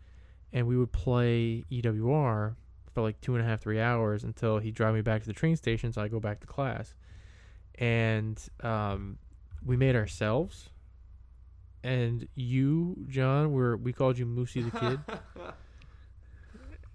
and 0.52 0.67
we 0.67 0.76
would 0.76 0.93
play 0.93 1.65
EWR 1.70 2.55
for 2.93 3.02
like 3.02 3.20
two 3.20 3.34
and 3.34 3.44
a 3.44 3.49
half, 3.49 3.60
three 3.60 3.81
hours 3.81 4.25
until 4.25 4.59
he'd 4.59 4.75
drive 4.75 4.94
me 4.94 5.01
back 5.01 5.23
to 5.23 5.26
the 5.26 5.33
train 5.33 5.57
station. 5.57 5.93
So 5.93 6.02
I 6.02 6.09
go 6.09 6.20
back 6.20 6.41
to 6.41 6.47
class, 6.47 6.94
and 7.76 8.41
um, 8.62 9.18
we 9.65 9.76
made 9.76 9.97
ourselves. 9.97 10.70
And 11.83 12.28
you, 12.34 13.05
John, 13.09 13.52
were 13.52 13.76
we 13.76 13.93
called 13.93 14.18
you 14.18 14.25
Moosey 14.25 14.70
the 14.70 14.78
Kid, 14.78 15.01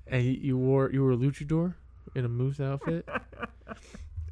and 0.08 0.24
you, 0.24 0.32
you 0.32 0.58
wore 0.58 0.90
you 0.92 1.04
were 1.04 1.12
a 1.12 1.18
luchador 1.18 1.76
in 2.16 2.26
a 2.26 2.30
moose 2.30 2.60
outfit. 2.60 3.08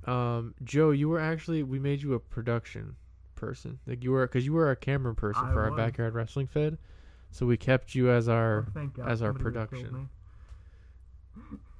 Um, 0.06 0.56
Joe, 0.64 0.92
you 0.92 1.10
were 1.10 1.20
actually 1.20 1.64
we 1.64 1.80
made 1.80 2.02
you 2.02 2.14
a 2.14 2.20
production 2.20 2.96
person. 3.36 3.78
Like 3.86 4.06
you 4.06 4.12
were 4.14 4.26
because 4.26 4.46
you 4.46 4.54
were 4.54 4.68
our 4.68 4.76
camera 4.76 5.14
person 5.14 5.44
I 5.46 5.52
for 5.52 5.62
our 5.64 5.72
backyard 5.72 6.14
wrestling 6.14 6.48
fed. 6.48 6.78
So 7.32 7.46
we 7.46 7.58
kept 7.58 7.94
you 7.94 8.10
as 8.10 8.30
our 8.30 8.68
Oh, 8.74 8.90
as 9.06 9.22
our 9.22 9.30
somebody 9.34 9.44
production. 9.44 10.10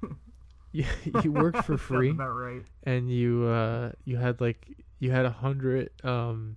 me. 0.02 0.08
you, 1.22 1.32
worked 1.32 1.64
for 1.64 1.78
free 1.88 2.10
about 2.10 2.32
right. 2.34 2.62
and 2.84 3.10
you 3.10 3.44
uh 3.46 3.92
you 4.04 4.18
had 4.18 4.40
like 4.42 4.68
you 4.98 5.10
had 5.10 5.24
a 5.24 5.30
hundred 5.30 5.88
um 6.04 6.56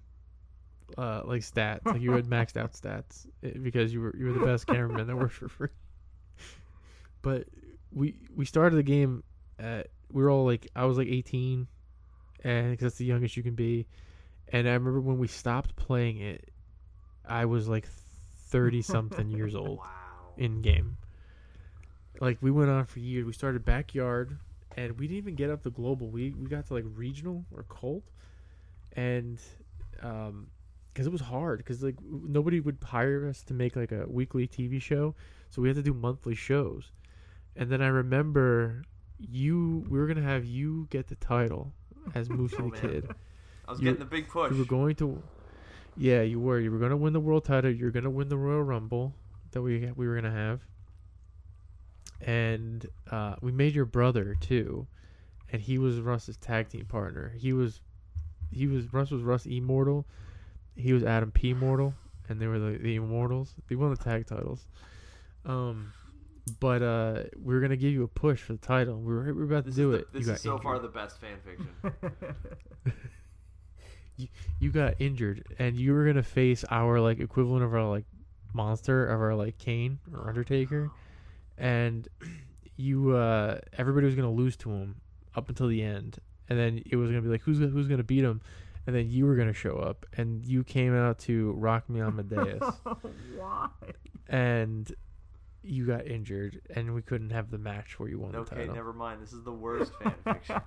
uh 0.97 1.21
like 1.23 1.41
stats 1.41 1.85
like 1.85 2.01
you 2.01 2.11
had 2.11 2.25
maxed 2.25 2.57
out 2.57 2.73
stats 2.73 3.25
eh, 3.43 3.51
because 3.63 3.93
you 3.93 4.01
were 4.01 4.13
you 4.17 4.25
were 4.25 4.33
the 4.33 4.45
best 4.45 4.67
cameraman 4.67 5.07
that 5.07 5.15
worked 5.15 5.33
for 5.33 5.47
free. 5.47 5.69
But 7.21 7.47
we 7.93 8.15
we 8.35 8.45
started 8.45 8.75
the 8.75 8.83
game 8.83 9.23
at 9.61 9.87
we 10.11 10.23
were 10.23 10.29
all 10.31 10.45
like 10.45 10.67
I 10.75 10.85
was 10.85 10.97
like 10.97 11.07
18 11.07 11.67
and 12.43 12.77
cause 12.77 12.83
that's 12.83 12.95
the 12.97 13.05
youngest 13.05 13.37
you 13.37 13.43
can 13.43 13.55
be 13.55 13.87
and 14.51 14.67
I 14.67 14.73
remember 14.73 15.01
when 15.01 15.19
we 15.19 15.27
stopped 15.27 15.75
playing 15.75 16.17
it 16.19 16.49
I 17.25 17.45
was 17.45 17.67
like 17.69 17.87
30 17.87 18.81
something 18.81 19.29
years 19.37 19.55
old 19.55 19.79
Wow. 19.79 20.33
in 20.37 20.61
game. 20.61 20.97
Like 22.19 22.37
we 22.41 22.51
went 22.51 22.69
on 22.69 22.85
for 22.85 22.99
years. 22.99 23.25
We 23.25 23.33
started 23.33 23.65
backyard, 23.65 24.37
and 24.75 24.97
we 24.99 25.07
didn't 25.07 25.17
even 25.19 25.35
get 25.35 25.49
up 25.49 25.63
to 25.63 25.69
global. 25.69 26.09
We 26.09 26.31
we 26.33 26.47
got 26.47 26.67
to 26.67 26.73
like 26.73 26.85
regional 26.95 27.45
or 27.55 27.63
cult, 27.63 28.03
and 28.93 29.39
um, 30.01 30.47
because 30.93 31.07
it 31.07 31.11
was 31.11 31.21
hard. 31.21 31.59
Because 31.59 31.83
like 31.83 31.95
nobody 32.01 32.59
would 32.59 32.77
hire 32.83 33.27
us 33.27 33.43
to 33.43 33.53
make 33.53 33.75
like 33.75 33.91
a 33.91 34.05
weekly 34.07 34.47
TV 34.47 34.79
show, 34.79 35.15
so 35.49 35.61
we 35.61 35.69
had 35.69 35.77
to 35.77 35.83
do 35.83 35.93
monthly 35.93 36.35
shows. 36.35 36.91
And 37.55 37.69
then 37.69 37.81
I 37.81 37.87
remember 37.87 38.83
you. 39.29 39.85
We 39.89 39.99
were 39.99 40.07
gonna 40.07 40.21
have 40.21 40.45
you 40.45 40.87
get 40.89 41.07
the 41.07 41.15
title 41.15 41.71
as 42.15 42.27
Moosey 42.29 42.53
Oh, 42.59 42.69
the 42.69 42.71
man. 42.71 42.81
Kid. 42.81 43.15
I 43.67 43.71
was 43.71 43.79
You- 43.79 43.85
getting 43.85 43.99
the 43.99 44.05
big 44.05 44.27
push. 44.27 44.51
You 44.51 44.57
were 44.59 44.65
going 44.65 44.95
to, 44.95 45.21
yeah, 45.95 46.21
you 46.23 46.39
were. 46.39 46.59
You 46.59 46.71
were 46.71 46.79
going 46.79 46.91
to 46.91 46.97
win 46.97 47.13
the 47.13 47.19
world 47.19 47.45
title. 47.45 47.71
You're 47.71 47.91
going 47.91 48.03
to 48.03 48.09
win 48.09 48.27
the 48.29 48.37
Royal 48.37 48.63
Rumble 48.63 49.13
that 49.51 49.61
we 49.61 49.91
we 49.95 50.07
were 50.07 50.13
going 50.19 50.31
to 50.31 50.37
have, 50.37 50.61
and 52.21 52.85
uh, 53.09 53.35
we 53.41 53.51
made 53.51 53.73
your 53.75 53.85
brother 53.85 54.35
too, 54.39 54.87
and 55.51 55.61
he 55.61 55.77
was 55.77 55.99
Russ's 55.99 56.37
tag 56.37 56.69
team 56.69 56.85
partner. 56.85 57.33
He 57.37 57.53
was, 57.53 57.81
he 58.51 58.67
was 58.67 58.91
Russ 58.93 59.11
was 59.11 59.21
Russ 59.21 59.45
Immortal, 59.45 60.05
he 60.75 60.93
was 60.93 61.03
Adam 61.03 61.31
P 61.31 61.53
Mortal, 61.53 61.93
and 62.29 62.39
they 62.41 62.47
were 62.47 62.59
the, 62.59 62.77
the 62.77 62.95
Immortals. 62.95 63.53
They 63.67 63.75
won 63.75 63.89
the 63.91 63.97
tag 64.03 64.27
titles. 64.27 64.65
Um, 65.45 65.91
but 66.59 66.81
uh, 66.81 67.23
we 67.41 67.53
were 67.53 67.61
gonna 67.61 67.75
give 67.77 67.91
you 67.91 68.03
a 68.03 68.07
push 68.07 68.41
for 68.41 68.53
the 68.53 68.59
title. 68.59 68.99
We 68.99 69.13
were, 69.13 69.23
we 69.25 69.31
were 69.33 69.43
about 69.43 69.65
this 69.65 69.75
to 69.75 69.81
do 69.81 69.93
is 69.93 70.01
it. 70.01 70.13
This 70.13 70.27
you 70.27 70.33
is 70.33 70.41
so 70.41 70.51
injured. 70.51 70.63
far 70.63 70.79
the 70.79 70.87
best 70.87 71.19
fan 71.19 71.37
fiction. 71.43 71.69
you 74.59 74.71
got 74.71 74.95
injured 74.99 75.43
and 75.57 75.77
you 75.77 75.93
were 75.93 76.05
gonna 76.05 76.23
face 76.23 76.63
our 76.69 76.99
like 76.99 77.19
equivalent 77.19 77.63
of 77.63 77.73
our 77.73 77.89
like 77.89 78.05
monster 78.53 79.07
of 79.07 79.21
our 79.21 79.35
like 79.35 79.57
Kane 79.57 79.99
or 80.13 80.27
Undertaker, 80.27 80.91
and 81.57 82.07
you 82.77 83.15
uh 83.15 83.59
everybody 83.77 84.05
was 84.05 84.15
gonna 84.15 84.31
lose 84.31 84.55
to 84.57 84.69
him 84.71 84.95
up 85.35 85.49
until 85.49 85.67
the 85.67 85.81
end, 85.81 86.19
and 86.49 86.59
then 86.59 86.81
it 86.89 86.95
was 86.95 87.09
gonna 87.09 87.21
be 87.21 87.29
like 87.29 87.41
who's 87.41 87.59
gonna, 87.59 87.71
who's 87.71 87.87
gonna 87.87 88.03
beat 88.03 88.23
him, 88.23 88.41
and 88.87 88.95
then 88.95 89.09
you 89.09 89.25
were 89.25 89.35
gonna 89.35 89.53
show 89.53 89.77
up, 89.77 90.05
and 90.17 90.45
you 90.45 90.63
came 90.63 90.95
out 90.95 91.19
to 91.19 91.51
Rock 91.53 91.89
Me 91.89 92.01
on 92.01 92.19
Amadeus, 92.19 92.63
Why? 93.37 93.69
and 94.27 94.91
you 95.63 95.85
got 95.85 96.07
injured, 96.07 96.61
and 96.75 96.93
we 96.93 97.01
couldn't 97.01 97.29
have 97.31 97.51
the 97.51 97.57
match 97.57 97.99
where 97.99 98.09
you 98.09 98.19
won 98.19 98.31
the 98.31 98.39
Okay, 98.39 98.55
title. 98.55 98.75
never 98.75 98.93
mind. 98.93 99.21
This 99.21 99.33
is 99.33 99.43
the 99.43 99.53
worst 99.53 99.91
fan 100.01 100.13
fiction. 100.23 100.61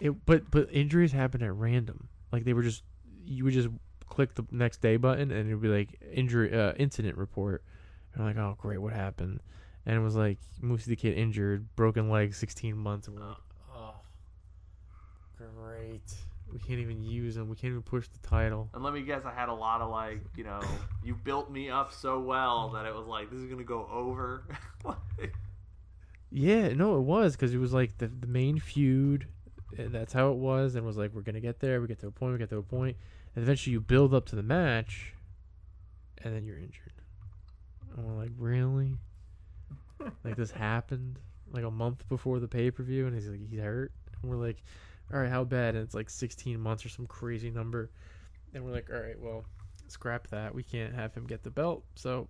It, 0.00 0.26
but 0.26 0.50
but 0.50 0.68
injuries 0.72 1.12
happen 1.12 1.42
at 1.42 1.54
random. 1.54 2.08
Like 2.32 2.44
they 2.44 2.52
were 2.52 2.62
just 2.62 2.82
you 3.24 3.44
would 3.44 3.52
just 3.54 3.68
click 4.08 4.34
the 4.34 4.44
next 4.50 4.80
day 4.80 4.96
button 4.96 5.30
and 5.30 5.48
it 5.48 5.54
would 5.54 5.62
be 5.62 5.68
like 5.68 6.00
injury 6.12 6.52
uh, 6.58 6.72
incident 6.74 7.16
report. 7.16 7.62
And 8.12 8.22
I'm 8.22 8.28
like, 8.28 8.36
oh 8.36 8.56
great, 8.58 8.78
what 8.78 8.92
happened? 8.92 9.40
And 9.86 9.96
it 9.96 10.00
was 10.00 10.16
like 10.16 10.38
Moosey 10.62 10.84
the 10.86 10.96
kid 10.96 11.16
injured, 11.16 11.74
broken 11.76 12.10
leg, 12.10 12.34
16 12.34 12.76
months. 12.76 13.08
And 13.08 13.16
we're 13.18 13.26
like, 13.26 13.36
oh, 13.74 13.94
great. 15.36 16.02
We 16.52 16.58
can't 16.58 16.80
even 16.80 17.02
use 17.02 17.36
him. 17.36 17.48
We 17.48 17.56
can't 17.56 17.70
even 17.70 17.82
push 17.82 18.08
the 18.08 18.26
title. 18.26 18.68
and 18.74 18.82
let 18.82 18.92
me 18.92 19.02
guess, 19.02 19.22
I 19.24 19.32
had 19.32 19.48
a 19.48 19.54
lot 19.54 19.80
of 19.80 19.90
like, 19.90 20.20
you 20.36 20.44
know, 20.44 20.60
you 21.04 21.14
built 21.14 21.50
me 21.50 21.70
up 21.70 21.92
so 21.92 22.18
well 22.20 22.70
that 22.70 22.86
it 22.86 22.94
was 22.94 23.06
like, 23.06 23.30
this 23.30 23.38
is 23.40 23.46
gonna 23.46 23.64
go 23.64 23.88
over. 23.92 24.44
Yeah, 26.30 26.68
no, 26.74 26.96
it 26.96 27.00
was 27.00 27.32
because 27.34 27.52
it 27.52 27.58
was 27.58 27.72
like 27.72 27.98
the 27.98 28.06
the 28.06 28.26
main 28.26 28.58
feud. 28.60 29.26
And 29.76 29.92
that's 29.92 30.12
how 30.12 30.30
it 30.30 30.36
was, 30.36 30.74
and 30.74 30.84
it 30.84 30.86
was 30.86 30.96
like 30.96 31.12
we're 31.12 31.22
gonna 31.22 31.40
get 31.40 31.60
there. 31.60 31.80
We 31.80 31.86
get 31.86 32.00
to 32.00 32.08
a 32.08 32.10
point. 32.10 32.32
We 32.32 32.38
get 32.38 32.50
to 32.50 32.58
a 32.58 32.62
point, 32.62 32.96
and 33.34 33.42
eventually 33.42 33.72
you 33.72 33.80
build 33.80 34.14
up 34.14 34.26
to 34.26 34.36
the 34.36 34.42
match, 34.42 35.14
and 36.22 36.34
then 36.34 36.44
you're 36.44 36.58
injured. 36.58 36.92
And 37.96 38.06
we're 38.06 38.20
like, 38.20 38.30
really? 38.38 38.96
like 40.24 40.36
this 40.36 40.50
happened 40.50 41.18
like 41.52 41.64
a 41.64 41.70
month 41.70 42.08
before 42.08 42.38
the 42.40 42.48
pay 42.48 42.70
per 42.70 42.82
view, 42.82 43.06
and 43.06 43.14
he's 43.14 43.28
like 43.28 43.40
he's 43.48 43.60
hurt. 43.60 43.92
And 44.22 44.30
we're 44.30 44.36
like, 44.44 44.62
all 45.12 45.20
right, 45.20 45.30
how 45.30 45.44
bad? 45.44 45.74
And 45.74 45.84
it's 45.84 45.94
like 45.94 46.10
16 46.10 46.60
months 46.60 46.84
or 46.84 46.88
some 46.88 47.06
crazy 47.06 47.50
number, 47.50 47.90
and 48.54 48.64
we're 48.64 48.72
like, 48.72 48.88
all 48.92 49.00
right, 49.00 49.18
well, 49.18 49.44
scrap 49.88 50.28
that. 50.28 50.54
We 50.54 50.62
can't 50.62 50.94
have 50.94 51.14
him 51.14 51.26
get 51.26 51.42
the 51.42 51.50
belt, 51.50 51.84
so 51.94 52.28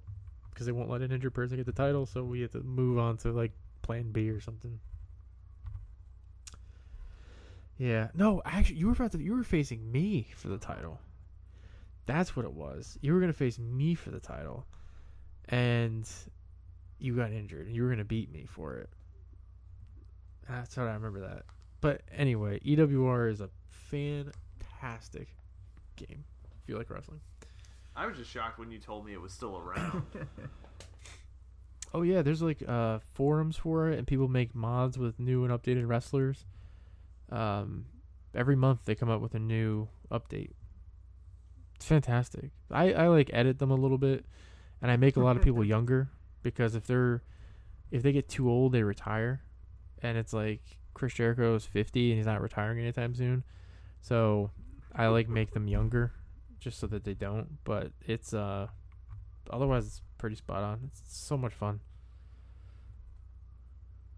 because 0.50 0.66
they 0.66 0.72
won't 0.72 0.90
let 0.90 1.02
an 1.02 1.12
injured 1.12 1.34
person 1.34 1.56
get 1.56 1.66
the 1.66 1.72
title, 1.72 2.06
so 2.06 2.24
we 2.24 2.40
have 2.40 2.52
to 2.52 2.62
move 2.62 2.98
on 2.98 3.16
to 3.18 3.32
like 3.32 3.52
Plan 3.82 4.10
B 4.12 4.30
or 4.30 4.40
something. 4.40 4.78
Yeah, 7.78 8.08
no, 8.14 8.42
actually, 8.44 8.76
you 8.76 8.86
were 8.86 8.92
about 8.92 9.12
to, 9.12 9.22
you 9.22 9.34
were 9.34 9.42
facing 9.42 9.90
me 9.90 10.28
for 10.36 10.48
the 10.48 10.58
title. 10.58 11.00
That's 12.06 12.36
what 12.36 12.44
it 12.44 12.52
was. 12.52 12.98
You 13.00 13.14
were 13.14 13.20
gonna 13.20 13.32
face 13.32 13.58
me 13.58 13.94
for 13.94 14.10
the 14.10 14.20
title, 14.20 14.66
and 15.48 16.08
you 16.98 17.16
got 17.16 17.32
injured, 17.32 17.66
and 17.66 17.74
you 17.74 17.82
were 17.82 17.90
gonna 17.90 18.04
beat 18.04 18.30
me 18.30 18.46
for 18.46 18.76
it. 18.76 18.90
That's 20.48 20.74
how 20.74 20.84
I 20.84 20.92
remember 20.92 21.20
that. 21.20 21.44
But 21.80 22.02
anyway, 22.14 22.60
EWR 22.60 23.30
is 23.30 23.40
a 23.40 23.48
fantastic 23.68 25.28
game. 25.96 26.24
If 26.62 26.68
you 26.68 26.76
like 26.76 26.90
wrestling, 26.90 27.20
I 27.96 28.06
was 28.06 28.16
just 28.16 28.30
shocked 28.30 28.58
when 28.58 28.70
you 28.70 28.78
told 28.78 29.06
me 29.06 29.12
it 29.12 29.20
was 29.20 29.32
still 29.32 29.56
around. 29.58 30.02
Oh 31.92 32.02
yeah, 32.02 32.22
there's 32.22 32.42
like 32.42 32.62
uh 32.68 33.00
forums 33.14 33.56
for 33.56 33.88
it, 33.90 33.98
and 33.98 34.06
people 34.06 34.28
make 34.28 34.54
mods 34.54 34.96
with 34.96 35.18
new 35.18 35.44
and 35.44 35.52
updated 35.52 35.88
wrestlers. 35.88 36.46
Um, 37.30 37.86
every 38.34 38.56
month 38.56 38.84
they 38.84 38.94
come 38.94 39.10
up 39.10 39.20
with 39.20 39.34
a 39.34 39.38
new 39.38 39.88
update. 40.10 40.52
It's 41.74 41.86
fantastic. 41.86 42.50
I 42.70 42.92
I 42.92 43.08
like 43.08 43.30
edit 43.32 43.58
them 43.58 43.70
a 43.70 43.74
little 43.74 43.98
bit, 43.98 44.24
and 44.80 44.90
I 44.90 44.96
make 44.96 45.16
a 45.16 45.20
lot 45.20 45.36
of 45.36 45.42
people 45.42 45.64
younger 45.76 46.10
because 46.42 46.74
if 46.74 46.86
they're 46.86 47.22
if 47.90 48.02
they 48.02 48.12
get 48.12 48.28
too 48.28 48.48
old, 48.48 48.72
they 48.72 48.84
retire, 48.84 49.42
and 50.00 50.16
it's 50.16 50.32
like 50.32 50.78
Chris 51.00 51.14
Jericho 51.14 51.54
is 51.54 51.64
50 51.64 52.10
and 52.10 52.18
he's 52.18 52.26
not 52.26 52.42
retiring 52.42 52.78
anytime 52.78 53.14
soon, 53.14 53.42
so 54.02 54.50
I 54.94 55.06
like 55.06 55.30
make 55.30 55.52
them 55.52 55.66
younger, 55.66 56.12
just 56.58 56.78
so 56.78 56.86
that 56.88 57.04
they 57.04 57.14
don't. 57.14 57.56
But 57.64 57.92
it's 58.06 58.34
uh, 58.34 58.66
otherwise 59.48 59.86
it's 59.86 60.02
pretty 60.18 60.36
spot 60.36 60.62
on. 60.62 60.80
It's 60.84 61.00
so 61.06 61.38
much 61.38 61.54
fun. 61.54 61.80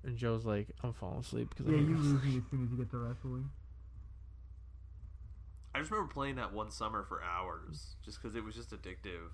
And 0.03 0.17
Joe's 0.17 0.45
like, 0.45 0.71
I'm 0.83 0.93
falling 0.93 1.21
asleep 1.21 1.51
because 1.51 1.67
yeah, 1.67 1.77
I 1.77 1.79
hate 1.79 1.87
you 1.89 1.95
wrestling." 1.95 2.15
lose 2.15 2.25
me 2.25 2.39
as 2.39 2.43
soon 2.51 2.65
as 2.65 2.71
you 2.73 2.77
get 2.79 2.91
to 2.91 2.99
wrestling. 2.99 3.51
I 5.73 5.79
just 5.79 5.91
remember 5.93 6.13
playing 6.13 6.35
that 6.35 6.53
one 6.53 6.73
summer 6.73 7.05
for 7.05 7.23
hours, 7.23 7.95
just 8.05 8.21
because 8.21 8.35
it 8.35 8.43
was 8.43 8.57
just 8.57 8.71
addictive. 8.73 9.31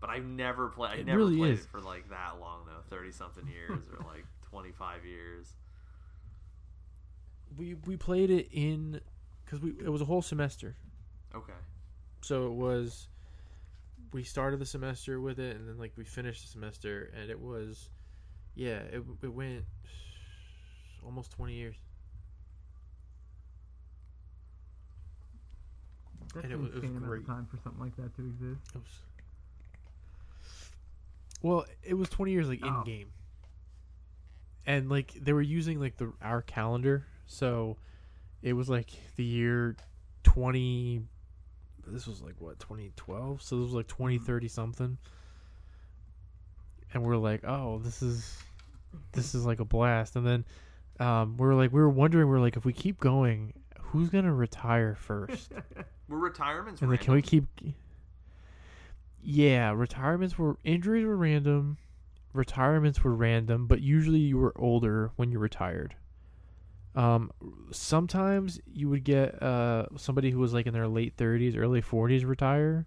But 0.00 0.08
I've 0.08 0.24
never 0.24 0.68
played. 0.68 0.92
I 0.92 0.94
It 1.00 1.06
never 1.06 1.18
really 1.18 1.36
played 1.36 1.52
is. 1.52 1.60
it 1.60 1.66
for 1.66 1.82
like 1.82 2.08
that 2.08 2.40
long 2.40 2.60
though, 2.64 2.80
thirty 2.88 3.12
something 3.12 3.46
years 3.46 3.84
or 3.92 4.02
like 4.06 4.24
twenty 4.48 4.72
five 4.72 5.04
years. 5.04 5.52
We 7.56 7.74
we 7.86 7.96
played 7.96 8.30
it 8.30 8.48
in 8.52 9.00
because 9.44 9.60
we 9.60 9.70
it 9.70 9.88
was 9.90 10.00
a 10.00 10.04
whole 10.04 10.22
semester. 10.22 10.74
Okay. 11.34 11.52
So 12.20 12.46
it 12.46 12.52
was 12.54 13.08
we 14.12 14.22
started 14.22 14.58
the 14.60 14.66
semester 14.66 15.20
with 15.20 15.38
it, 15.38 15.56
and 15.56 15.68
then 15.68 15.78
like 15.78 15.92
we 15.96 16.04
finished 16.04 16.42
the 16.42 16.48
semester, 16.48 17.10
and 17.18 17.30
it 17.30 17.40
was 17.40 17.88
yeah, 18.54 18.78
it 18.92 19.02
it 19.22 19.32
went 19.32 19.64
almost 21.04 21.30
twenty 21.32 21.54
years. 21.54 21.76
That's 26.34 26.44
And 26.44 26.52
it 26.52 26.58
was- 26.58 26.70
it 26.82 26.90
was 26.90 27.02
great. 27.02 27.26
time 27.26 27.46
for 27.46 27.58
something 27.58 27.80
like 27.80 27.96
that 27.96 28.14
to 28.16 28.22
exist. 28.26 28.60
It 28.74 28.78
was 28.78 28.98
well, 31.42 31.66
it 31.82 31.94
was 31.94 32.08
twenty 32.08 32.32
years 32.32 32.48
like 32.48 32.60
in 32.62 32.68
Oh. 32.68 32.84
game, 32.84 33.10
and 34.64 34.88
like 34.88 35.12
they 35.14 35.32
were 35.32 35.42
using 35.42 35.80
like 35.80 35.96
the 35.96 36.12
our 36.22 36.40
calendar, 36.40 37.04
so 37.26 37.76
it 38.42 38.52
was 38.52 38.68
like 38.68 38.90
the 39.16 39.24
year 39.24 39.76
twenty. 40.22 41.02
This 41.86 42.06
was 42.06 42.22
like 42.22 42.34
what 42.38 42.58
twenty 42.58 42.92
twelve, 42.96 43.42
so 43.42 43.56
this 43.56 43.64
was 43.64 43.74
like 43.74 43.88
twenty 43.88 44.18
thirty 44.18 44.48
something, 44.48 44.98
and 46.92 47.02
we're 47.02 47.16
like, 47.16 47.44
oh, 47.44 47.78
this 47.78 48.02
is 48.02 48.36
this 49.12 49.34
is 49.34 49.44
like 49.46 49.60
a 49.60 49.64
blast, 49.64 50.16
and 50.16 50.26
then 50.26 50.44
um, 51.00 51.36
we 51.36 51.46
are 51.46 51.54
like, 51.54 51.72
we 51.72 51.80
were 51.80 51.90
wondering, 51.90 52.28
we 52.28 52.36
are 52.36 52.40
like, 52.40 52.56
if 52.56 52.64
we 52.64 52.72
keep 52.72 53.00
going, 53.00 53.52
who's 53.80 54.08
gonna 54.08 54.32
retire 54.32 54.94
first? 54.94 55.52
Were 56.08 56.18
retirements 56.18 56.82
And 56.82 56.90
like, 56.90 57.00
can 57.00 57.14
we 57.14 57.22
keep? 57.22 57.46
Yeah, 59.22 59.70
retirements 59.70 60.36
were 60.36 60.58
injuries 60.64 61.06
were 61.06 61.16
random, 61.16 61.78
retirements 62.32 63.02
were 63.02 63.14
random, 63.14 63.66
but 63.66 63.80
usually 63.80 64.18
you 64.18 64.36
were 64.36 64.52
older 64.56 65.12
when 65.16 65.30
you 65.30 65.38
retired. 65.38 65.94
Um, 66.94 67.30
sometimes 67.70 68.60
you 68.66 68.90
would 68.90 69.02
get 69.02 69.42
uh 69.42 69.86
somebody 69.96 70.30
who 70.30 70.38
was 70.38 70.52
like 70.52 70.66
in 70.66 70.74
their 70.74 70.88
late 70.88 71.14
thirties, 71.16 71.56
early 71.56 71.80
forties 71.80 72.24
retire, 72.24 72.86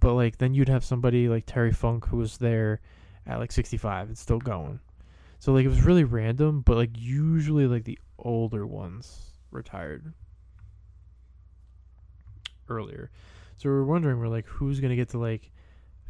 but 0.00 0.14
like 0.14 0.38
then 0.38 0.54
you'd 0.54 0.68
have 0.68 0.84
somebody 0.84 1.28
like 1.28 1.44
Terry 1.46 1.72
Funk 1.72 2.06
who 2.06 2.16
was 2.16 2.38
there 2.38 2.80
at 3.26 3.38
like 3.38 3.52
sixty 3.52 3.76
five 3.76 4.08
and 4.08 4.16
still 4.16 4.38
going. 4.38 4.80
So 5.38 5.52
like 5.52 5.66
it 5.66 5.68
was 5.68 5.82
really 5.82 6.04
random, 6.04 6.62
but 6.62 6.76
like 6.76 6.90
usually 6.94 7.66
like 7.66 7.84
the 7.84 7.98
older 8.18 8.66
ones 8.66 9.32
retired 9.50 10.12
earlier. 12.68 13.10
So 13.56 13.68
we 13.68 13.74
are 13.74 13.84
wondering, 13.84 14.18
we're 14.18 14.28
like, 14.28 14.46
who's 14.46 14.80
gonna 14.80 14.96
get 14.96 15.10
to 15.10 15.18
like 15.18 15.52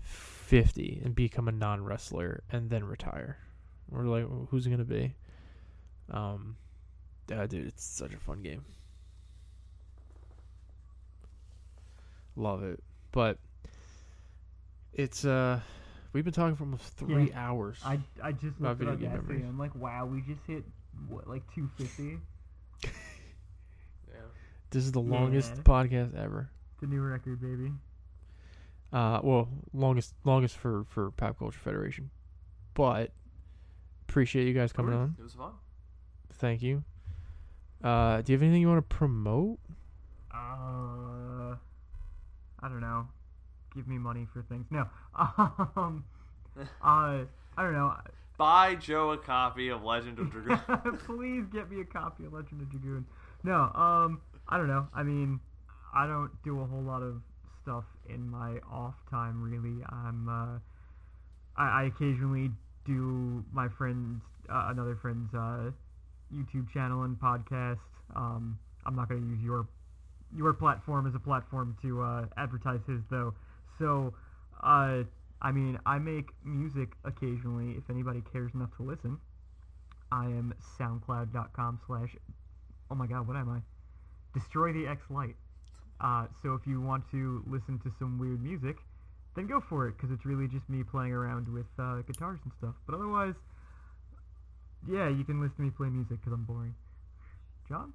fifty 0.00 1.00
and 1.04 1.14
become 1.14 1.48
a 1.48 1.52
non 1.52 1.84
wrestler 1.84 2.42
and 2.50 2.70
then 2.70 2.84
retire? 2.84 3.38
We're 3.90 4.04
like, 4.04 4.26
who's 4.48 4.66
it 4.66 4.70
gonna 4.70 4.84
be? 4.84 5.14
Um, 6.10 6.56
uh, 7.32 7.46
dude, 7.46 7.66
it's 7.66 7.84
such 7.84 8.12
a 8.12 8.18
fun 8.18 8.42
game. 8.42 8.64
Love 12.36 12.64
it, 12.64 12.82
but 13.12 13.38
it's 14.92 15.24
uh, 15.24 15.60
we've 16.12 16.24
been 16.24 16.32
talking 16.32 16.56
for 16.56 16.64
almost 16.64 16.96
three 16.96 17.28
Yeah. 17.28 17.48
hours. 17.48 17.78
I, 17.84 18.00
I 18.22 18.32
just 18.32 18.58
About 18.58 18.80
looked 18.80 18.82
at 18.82 18.88
our 18.88 18.94
video 18.96 19.08
game 19.10 19.18
gas 19.18 19.28
memories. 19.28 19.44
I'm 19.48 19.58
like, 19.58 19.74
wow, 19.76 20.06
we 20.06 20.20
just 20.22 20.40
hit 20.46 20.64
what 21.08 21.28
like 21.28 21.42
250. 21.54 22.18
Yeah. 22.82 22.90
this 24.70 24.84
is 24.84 24.90
the 24.92 25.00
longest 25.00 25.52
Yeah. 25.56 25.62
podcast 25.62 26.16
ever. 26.16 26.50
The 26.80 26.88
new 26.88 27.00
record, 27.02 27.40
baby. 27.40 27.72
Uh, 28.92 29.20
well, 29.22 29.48
longest 29.72 30.14
longest 30.24 30.56
for 30.56 30.84
for 30.88 31.12
Pop 31.12 31.38
Culture 31.38 31.58
Federation, 31.60 32.10
but 32.74 33.12
appreciate 34.08 34.46
you 34.48 34.54
guys 34.54 34.72
coming 34.72 34.94
on. 34.94 35.14
It 35.18 35.22
was 35.22 35.34
fun. 35.34 35.52
Thank 36.32 36.62
you. 36.62 36.82
Uh, 37.84 38.22
do 38.22 38.32
you 38.32 38.38
have 38.38 38.42
anything 38.42 38.62
you 38.62 38.68
want 38.68 38.78
to 38.88 38.96
promote? 38.96 39.58
Uh, 40.32 41.54
I 42.60 42.68
don't 42.68 42.80
know. 42.80 43.06
Give 43.74 43.86
me 43.86 43.98
money 43.98 44.26
for 44.32 44.42
things. 44.42 44.66
No. 44.70 44.88
Um. 45.76 46.04
Uh, 46.56 47.24
I 47.56 47.62
don't 47.62 47.72
know. 47.72 47.94
Buy 48.36 48.74
Joe 48.76 49.10
a 49.10 49.18
copy 49.18 49.68
of 49.68 49.82
Legend 49.84 50.18
of 50.18 50.30
Dragoon. 50.32 50.58
Please 51.06 51.44
get 51.52 51.70
me 51.70 51.80
a 51.80 51.84
copy 51.84 52.24
of 52.24 52.32
Legend 52.32 52.62
of 52.62 52.70
Dragoon. 52.70 53.04
No, 53.42 53.54
um, 53.54 54.20
I 54.48 54.56
don't 54.56 54.68
know. 54.68 54.88
I 54.94 55.02
mean, 55.02 55.40
I 55.94 56.06
don't 56.06 56.30
do 56.42 56.60
a 56.60 56.64
whole 56.64 56.82
lot 56.82 57.02
of 57.02 57.20
stuff 57.62 57.84
in 58.08 58.28
my 58.28 58.58
off 58.70 58.94
time, 59.10 59.42
really. 59.42 59.84
I'm, 59.88 60.28
uh, 60.28 60.58
I, 61.56 61.82
I 61.82 61.84
occasionally 61.84 62.50
do 62.84 63.44
my 63.52 63.68
friend's, 63.68 64.22
uh, 64.48 64.68
another 64.70 64.96
friend's, 64.96 65.32
uh, 65.34 65.70
YouTube 66.34 66.72
channel 66.72 67.02
and 67.04 67.16
podcast. 67.18 67.78
Um, 68.16 68.58
I'm 68.84 68.96
not 68.96 69.08
going 69.08 69.22
to 69.22 69.26
use 69.26 69.42
your, 69.42 69.66
your 70.36 70.52
platform 70.52 71.06
as 71.06 71.14
a 71.14 71.18
platform 71.18 71.76
to, 71.82 72.02
uh, 72.02 72.26
advertise 72.36 72.80
his, 72.86 73.00
though. 73.10 73.34
So, 73.78 74.12
uh, 74.62 75.04
I 75.40 75.52
mean, 75.52 75.78
I 75.86 75.98
make 75.98 76.30
music 76.44 76.90
occasionally 77.04 77.72
if 77.78 77.88
anybody 77.90 78.22
cares 78.32 78.52
enough 78.54 78.74
to 78.78 78.82
listen. 78.82 79.18
I 80.12 80.26
am 80.26 80.54
soundcloud.com 80.78 81.80
slash, 81.86 82.16
oh 82.90 82.94
my 82.94 83.06
god, 83.06 83.26
what 83.26 83.36
am 83.36 83.50
I? 83.50 83.60
Destroy 84.38 84.72
the 84.72 84.86
X 84.86 85.02
Light. 85.10 85.36
Uh, 86.00 86.26
so 86.42 86.54
if 86.54 86.66
you 86.66 86.80
want 86.80 87.04
to 87.10 87.42
listen 87.46 87.78
to 87.80 87.92
some 87.98 88.18
weird 88.18 88.42
music, 88.42 88.76
then 89.36 89.46
go 89.46 89.60
for 89.68 89.88
it, 89.88 89.96
because 89.96 90.10
it's 90.10 90.24
really 90.24 90.46
just 90.46 90.68
me 90.68 90.82
playing 90.84 91.12
around 91.12 91.48
with 91.48 91.66
uh, 91.78 92.02
guitars 92.02 92.38
and 92.44 92.52
stuff. 92.58 92.74
But 92.86 92.94
otherwise, 92.94 93.34
yeah, 94.88 95.08
you 95.08 95.24
can 95.24 95.40
listen 95.40 95.56
to 95.56 95.62
me 95.62 95.70
play 95.70 95.88
music, 95.88 96.20
because 96.20 96.32
I'm 96.32 96.44
boring. 96.44 96.74
John? 97.68 97.92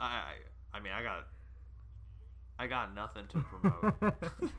I, 0.00 0.04
I 0.06 0.32
I 0.74 0.80
mean 0.80 0.92
I 0.92 1.02
got 1.02 1.26
I 2.58 2.66
got 2.66 2.94
nothing 2.94 3.24
to 3.32 3.40
promote. 3.40 4.14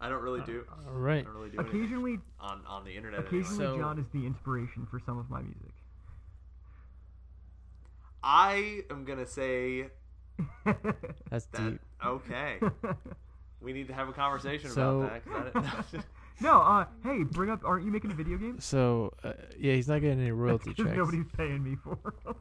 I 0.00 0.08
don't 0.08 0.22
really 0.22 0.42
do. 0.42 0.64
All 0.86 0.92
right. 0.94 1.20
I 1.20 1.22
don't 1.22 1.34
really 1.34 1.50
do 1.50 1.58
occasionally, 1.60 2.18
on 2.40 2.60
on 2.66 2.84
the 2.84 2.90
internet. 2.96 3.20
occasionally 3.20 3.64
anyway. 3.64 3.76
So- 3.78 3.78
John 3.78 3.98
is 3.98 4.06
the 4.12 4.26
inspiration 4.26 4.86
for 4.90 5.00
some 5.00 5.18
of 5.18 5.30
my 5.30 5.40
music. 5.42 5.72
I 8.22 8.82
am 8.90 9.04
gonna 9.04 9.26
say 9.26 9.88
That's 11.30 11.46
that. 11.46 11.70
deep. 11.70 11.80
Okay, 12.04 12.58
we 13.60 13.72
need 13.72 13.88
to 13.88 13.94
have 13.94 14.08
a 14.08 14.12
conversation 14.12 14.70
So- 14.70 15.02
about 15.02 15.54
that. 15.54 16.04
'cause 16.38 16.46
I 16.46 16.48
didn't- 16.48 16.52
no, 16.52 16.60
uh, 16.60 16.86
hey, 17.02 17.22
bring 17.24 17.50
up, 17.50 17.64
aren't 17.64 17.84
you 17.84 17.90
making 17.92 18.10
a 18.10 18.14
video 18.14 18.38
game? 18.38 18.58
So 18.60 19.12
uh, 19.24 19.32
yeah, 19.58 19.74
he's 19.74 19.88
not 19.88 20.00
getting 20.00 20.20
any 20.20 20.30
royalty 20.32 20.70
Because 20.76 20.86
checks. 20.86 20.96
nobody's 20.98 21.26
paying 21.36 21.62
me 21.62 21.76
for 21.76 21.98
'em. 22.26 22.34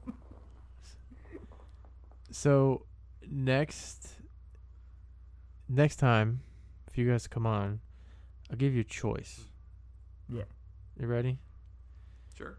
So 2.32 2.86
next 3.30 4.16
next 5.68 5.98
time, 5.98 6.42
if 6.88 6.98
you 6.98 7.10
guys 7.10 7.28
come 7.28 7.46
on, 7.46 7.80
I'll 8.50 8.58
give 8.58 8.74
you 8.74 8.82
a 8.82 8.86
choice. 8.86 9.42
Yeah. 10.30 10.44
You 11.00 11.08
ready? 11.08 11.40
sure. 12.38 12.58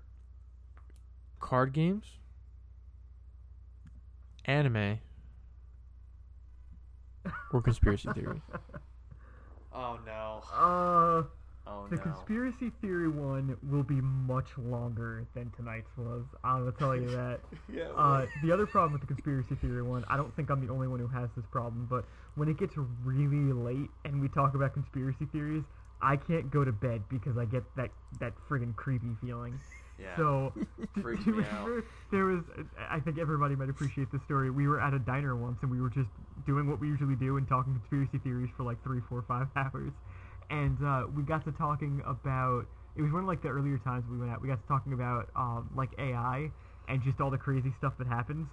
Card 1.40 1.72
games, 1.72 2.18
anime, 4.44 5.00
or 7.52 7.60
conspiracy 7.62 8.08
theories. 8.14 8.42
Oh 9.74 9.98
no. 10.04 10.42
Uh, 10.54 11.22
Oh 11.66 11.86
The 11.90 11.96
no. 11.96 12.02
conspiracy 12.02 12.72
theory 12.80 13.08
one 13.08 13.56
will 13.70 13.84
be 13.84 14.00
much 14.00 14.48
longer 14.58 15.24
than 15.34 15.50
tonight's 15.56 15.90
was. 15.96 16.24
I 16.42 16.60
will 16.60 16.72
tell 16.72 16.96
you 16.96 17.10
that. 17.12 17.40
yeah. 17.72 17.88
Uh, 17.96 18.26
the 18.42 18.50
other 18.50 18.66
problem 18.66 18.92
with 18.92 19.00
the 19.02 19.06
conspiracy 19.06 19.54
theory 19.60 19.82
one, 19.82 20.04
I 20.08 20.16
don't 20.16 20.34
think 20.34 20.50
I'm 20.50 20.66
the 20.66 20.72
only 20.72 20.88
one 20.88 20.98
who 20.98 21.06
has 21.08 21.28
this 21.36 21.44
problem, 21.52 21.86
but 21.88 22.04
when 22.34 22.48
it 22.48 22.58
gets 22.58 22.74
really 23.04 23.52
late 23.52 23.90
and 24.04 24.20
we 24.20 24.28
talk 24.28 24.54
about 24.54 24.72
conspiracy 24.74 25.26
theories, 25.32 25.62
I 26.00 26.16
can't 26.16 26.50
go 26.50 26.64
to 26.64 26.72
bed 26.72 27.02
because 27.08 27.36
I 27.38 27.44
get 27.44 27.62
that 27.76 27.90
that 28.18 28.32
friggin' 28.48 28.74
creepy 28.74 29.14
feeling. 29.20 29.60
Yeah. 30.02 30.16
So, 30.16 30.52
do, 30.94 31.02
Freaks 31.02 31.24
do 31.24 31.30
you 31.30 31.36
me 31.36 31.44
out. 31.44 31.68
there 32.12 32.24
was? 32.24 32.42
I 32.90 33.00
think 33.00 33.18
everybody 33.18 33.54
might 33.54 33.70
appreciate 33.70 34.10
this 34.12 34.20
story. 34.24 34.50
We 34.50 34.66
were 34.68 34.80
at 34.80 34.92
a 34.92 34.98
diner 34.98 35.36
once, 35.36 35.58
and 35.62 35.70
we 35.70 35.80
were 35.80 35.90
just 35.90 36.10
doing 36.46 36.68
what 36.68 36.80
we 36.80 36.88
usually 36.88 37.14
do 37.16 37.36
and 37.36 37.48
talking 37.48 37.74
conspiracy 37.74 38.18
theories 38.22 38.50
for 38.56 38.64
like 38.64 38.82
three, 38.82 39.00
four, 39.08 39.24
five 39.28 39.46
hours, 39.56 39.92
and 40.50 40.76
uh, 40.84 41.04
we 41.14 41.22
got 41.22 41.44
to 41.44 41.52
talking 41.52 42.02
about. 42.06 42.66
It 42.94 43.00
was 43.00 43.10
one 43.10 43.22
of 43.22 43.28
like 43.28 43.40
the 43.40 43.48
earlier 43.48 43.78
times 43.78 44.04
we 44.10 44.18
went 44.18 44.30
out. 44.30 44.42
We 44.42 44.48
got 44.48 44.60
to 44.60 44.68
talking 44.68 44.92
about 44.92 45.30
um, 45.34 45.70
like 45.74 45.88
AI 45.98 46.50
and 46.88 47.02
just 47.02 47.20
all 47.22 47.30
the 47.30 47.38
crazy 47.38 47.72
stuff 47.78 47.94
that 47.98 48.06
happens, 48.06 48.46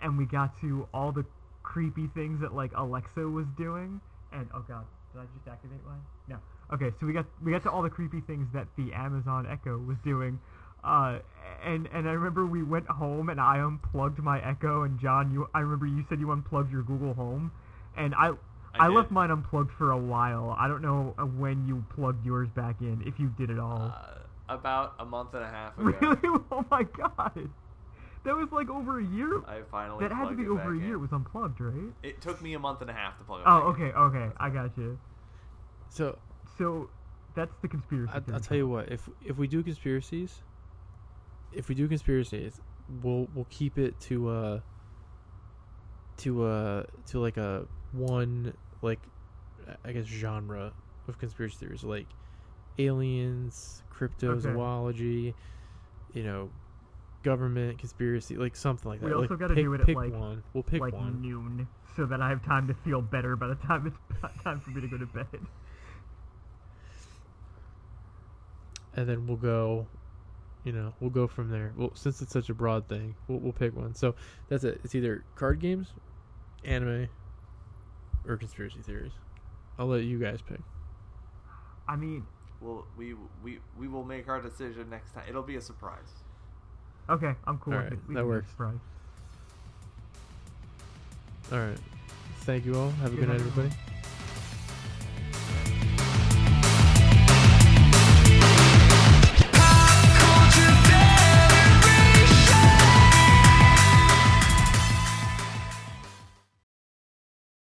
and 0.00 0.16
we 0.16 0.24
got 0.24 0.58
to 0.62 0.88
all 0.94 1.12
the 1.12 1.26
creepy 1.62 2.08
things 2.14 2.40
that 2.40 2.54
like 2.54 2.70
Alexa 2.76 3.20
was 3.20 3.46
doing. 3.58 4.00
And 4.32 4.48
oh 4.54 4.64
god, 4.66 4.86
did 5.12 5.20
I 5.20 5.24
just 5.36 5.46
activate 5.46 5.84
mine? 5.84 6.00
No. 6.28 6.38
Okay, 6.72 6.90
so 6.98 7.06
we 7.06 7.12
got 7.12 7.26
we 7.44 7.52
got 7.52 7.62
to 7.64 7.70
all 7.70 7.82
the 7.82 7.90
creepy 7.90 8.20
things 8.20 8.48
that 8.54 8.66
the 8.76 8.92
Amazon 8.94 9.46
Echo 9.50 9.76
was 9.78 9.96
doing. 10.04 10.40
Uh, 10.84 11.18
and 11.64 11.88
and 11.92 12.08
I 12.08 12.12
remember 12.12 12.44
we 12.46 12.62
went 12.62 12.88
home 12.88 13.28
and 13.28 13.40
I 13.40 13.58
unplugged 13.60 14.18
my 14.18 14.40
Echo 14.44 14.82
and 14.82 14.98
John, 14.98 15.30
you 15.30 15.48
I 15.54 15.60
remember 15.60 15.86
you 15.86 16.04
said 16.08 16.18
you 16.18 16.30
unplugged 16.32 16.72
your 16.72 16.82
Google 16.82 17.14
Home, 17.14 17.52
and 17.96 18.14
I 18.14 18.30
I, 18.74 18.86
I 18.86 18.88
left 18.88 19.10
mine 19.10 19.30
unplugged 19.30 19.70
for 19.78 19.90
a 19.92 19.98
while. 19.98 20.56
I 20.58 20.66
don't 20.66 20.82
know 20.82 21.14
uh, 21.18 21.24
when 21.24 21.66
you 21.66 21.84
plugged 21.94 22.24
yours 22.24 22.48
back 22.56 22.80
in, 22.80 23.02
if 23.06 23.20
you 23.20 23.32
did 23.38 23.50
at 23.50 23.58
all. 23.58 23.94
Uh, 23.94 24.54
about 24.54 24.94
a 24.98 25.04
month 25.04 25.34
and 25.34 25.44
a 25.44 25.48
half 25.48 25.78
ago, 25.78 25.94
really? 26.00 26.38
Oh 26.50 26.64
my 26.70 26.82
god, 26.82 27.48
that 28.24 28.34
was 28.36 28.50
like 28.50 28.68
over 28.68 28.98
a 28.98 29.04
year. 29.04 29.38
I 29.46 29.60
finally. 29.70 30.06
That 30.06 30.14
had 30.14 30.30
to 30.30 30.34
be 30.34 30.48
over 30.48 30.74
a 30.74 30.78
year. 30.78 30.86
in. 30.88 30.92
It 30.92 31.00
was 31.00 31.12
unplugged, 31.12 31.60
right? 31.60 31.92
It 32.02 32.20
took 32.20 32.42
me 32.42 32.54
a 32.54 32.58
month 32.58 32.80
and 32.80 32.90
a 32.90 32.94
half 32.94 33.18
to 33.18 33.24
plug 33.24 33.40
it. 33.40 33.44
Oh, 33.46 33.70
back 33.72 33.80
in. 33.80 33.86
okay, 33.86 33.98
okay, 33.98 34.34
I 34.38 34.50
got 34.50 34.76
you. 34.76 34.98
So 35.88 36.18
So 36.58 36.90
that's 37.34 37.54
the 37.62 37.68
conspiracy. 37.68 38.12
I, 38.14 38.32
I'll 38.32 38.40
tell 38.40 38.56
you 38.56 38.68
what. 38.68 38.90
If 38.90 39.08
if 39.24 39.36
we 39.36 39.46
do 39.46 39.62
conspiracies, 39.62 40.42
if 41.54 41.68
we 41.68 41.74
do 41.74 41.88
conspiracies, 41.88 42.60
we'll 43.02 43.28
we'll 43.34 43.46
keep 43.50 43.78
it 43.78 43.98
to 44.00 44.28
uh 44.28 44.60
to 46.18 46.44
uh 46.44 46.82
to 47.06 47.20
like 47.20 47.36
a 47.36 47.66
one 47.92 48.54
like 48.82 49.00
I 49.84 49.92
guess 49.92 50.06
genre 50.06 50.72
of 51.08 51.18
conspiracy 51.18 51.56
theories 51.58 51.84
like 51.84 52.06
aliens, 52.78 53.82
cryptozoology, 53.92 55.34
you 56.14 56.22
know, 56.22 56.50
government 57.22 57.78
conspiracy, 57.78 58.36
like 58.36 58.56
something 58.56 58.90
like 58.90 59.00
that. 59.00 59.06
We 59.06 59.12
also 59.12 59.30
like, 59.30 59.40
gotta 59.40 59.54
do 59.54 59.74
it 59.74 59.80
at, 59.82 59.88
like- 59.88 60.12
one. 60.12 60.42
We'll 60.52 60.62
pick 60.62 60.80
like 60.80 60.94
one. 60.94 61.20
noon, 61.22 61.68
so 61.96 62.06
that 62.06 62.20
I 62.20 62.28
have 62.28 62.44
time 62.44 62.66
to 62.68 62.74
feel 62.74 63.02
better 63.02 63.36
by 63.36 63.48
the 63.48 63.54
time 63.56 63.86
it's 63.86 64.42
time 64.44 64.60
for 64.60 64.70
me 64.70 64.80
to 64.80 64.88
go 64.88 64.98
to 64.98 65.06
bed. 65.06 65.26
and 68.94 69.08
then 69.08 69.26
we'll 69.26 69.36
go 69.36 69.86
you 70.64 70.72
know 70.72 70.92
we'll 71.00 71.10
go 71.10 71.26
from 71.26 71.50
there 71.50 71.72
well 71.76 71.90
since 71.94 72.22
it's 72.22 72.32
such 72.32 72.48
a 72.48 72.54
broad 72.54 72.88
thing 72.88 73.14
we'll, 73.28 73.38
we'll 73.38 73.52
pick 73.52 73.74
one 73.76 73.94
so 73.94 74.14
that's 74.48 74.64
it 74.64 74.80
it's 74.84 74.94
either 74.94 75.24
card 75.34 75.58
games 75.58 75.88
anime 76.64 77.08
or 78.26 78.36
conspiracy 78.36 78.78
theories 78.82 79.12
i'll 79.78 79.86
let 79.86 80.04
you 80.04 80.18
guys 80.18 80.40
pick 80.42 80.60
I 81.88 81.96
mean, 81.96 82.24
Well, 82.60 82.86
we 82.96 83.14
we 83.42 83.58
we 83.76 83.88
will 83.88 84.04
make 84.04 84.28
our 84.28 84.40
decision 84.40 84.88
next 84.88 85.12
time. 85.12 85.24
It'll 85.28 85.42
be 85.42 85.56
a 85.56 85.60
surprise. 85.60 86.06
okay, 87.10 87.34
I'm 87.44 87.58
cool 87.58 87.74
Alright, 87.74 87.90
with 87.90 87.98
it. 87.98 88.08
We 88.08 88.14
that 88.14 88.24
works. 88.24 88.48
Surprise. 88.50 88.78
all 91.50 91.58
right 91.58 91.78
thank 92.42 92.64
you 92.64 92.76
all 92.78 92.90
have 92.90 93.12
a 93.12 93.16
Good 93.16 93.20
good 93.26 93.28
night 93.28 93.38
night, 93.38 93.40
everybody 93.46 93.68
everyone. 93.68 93.91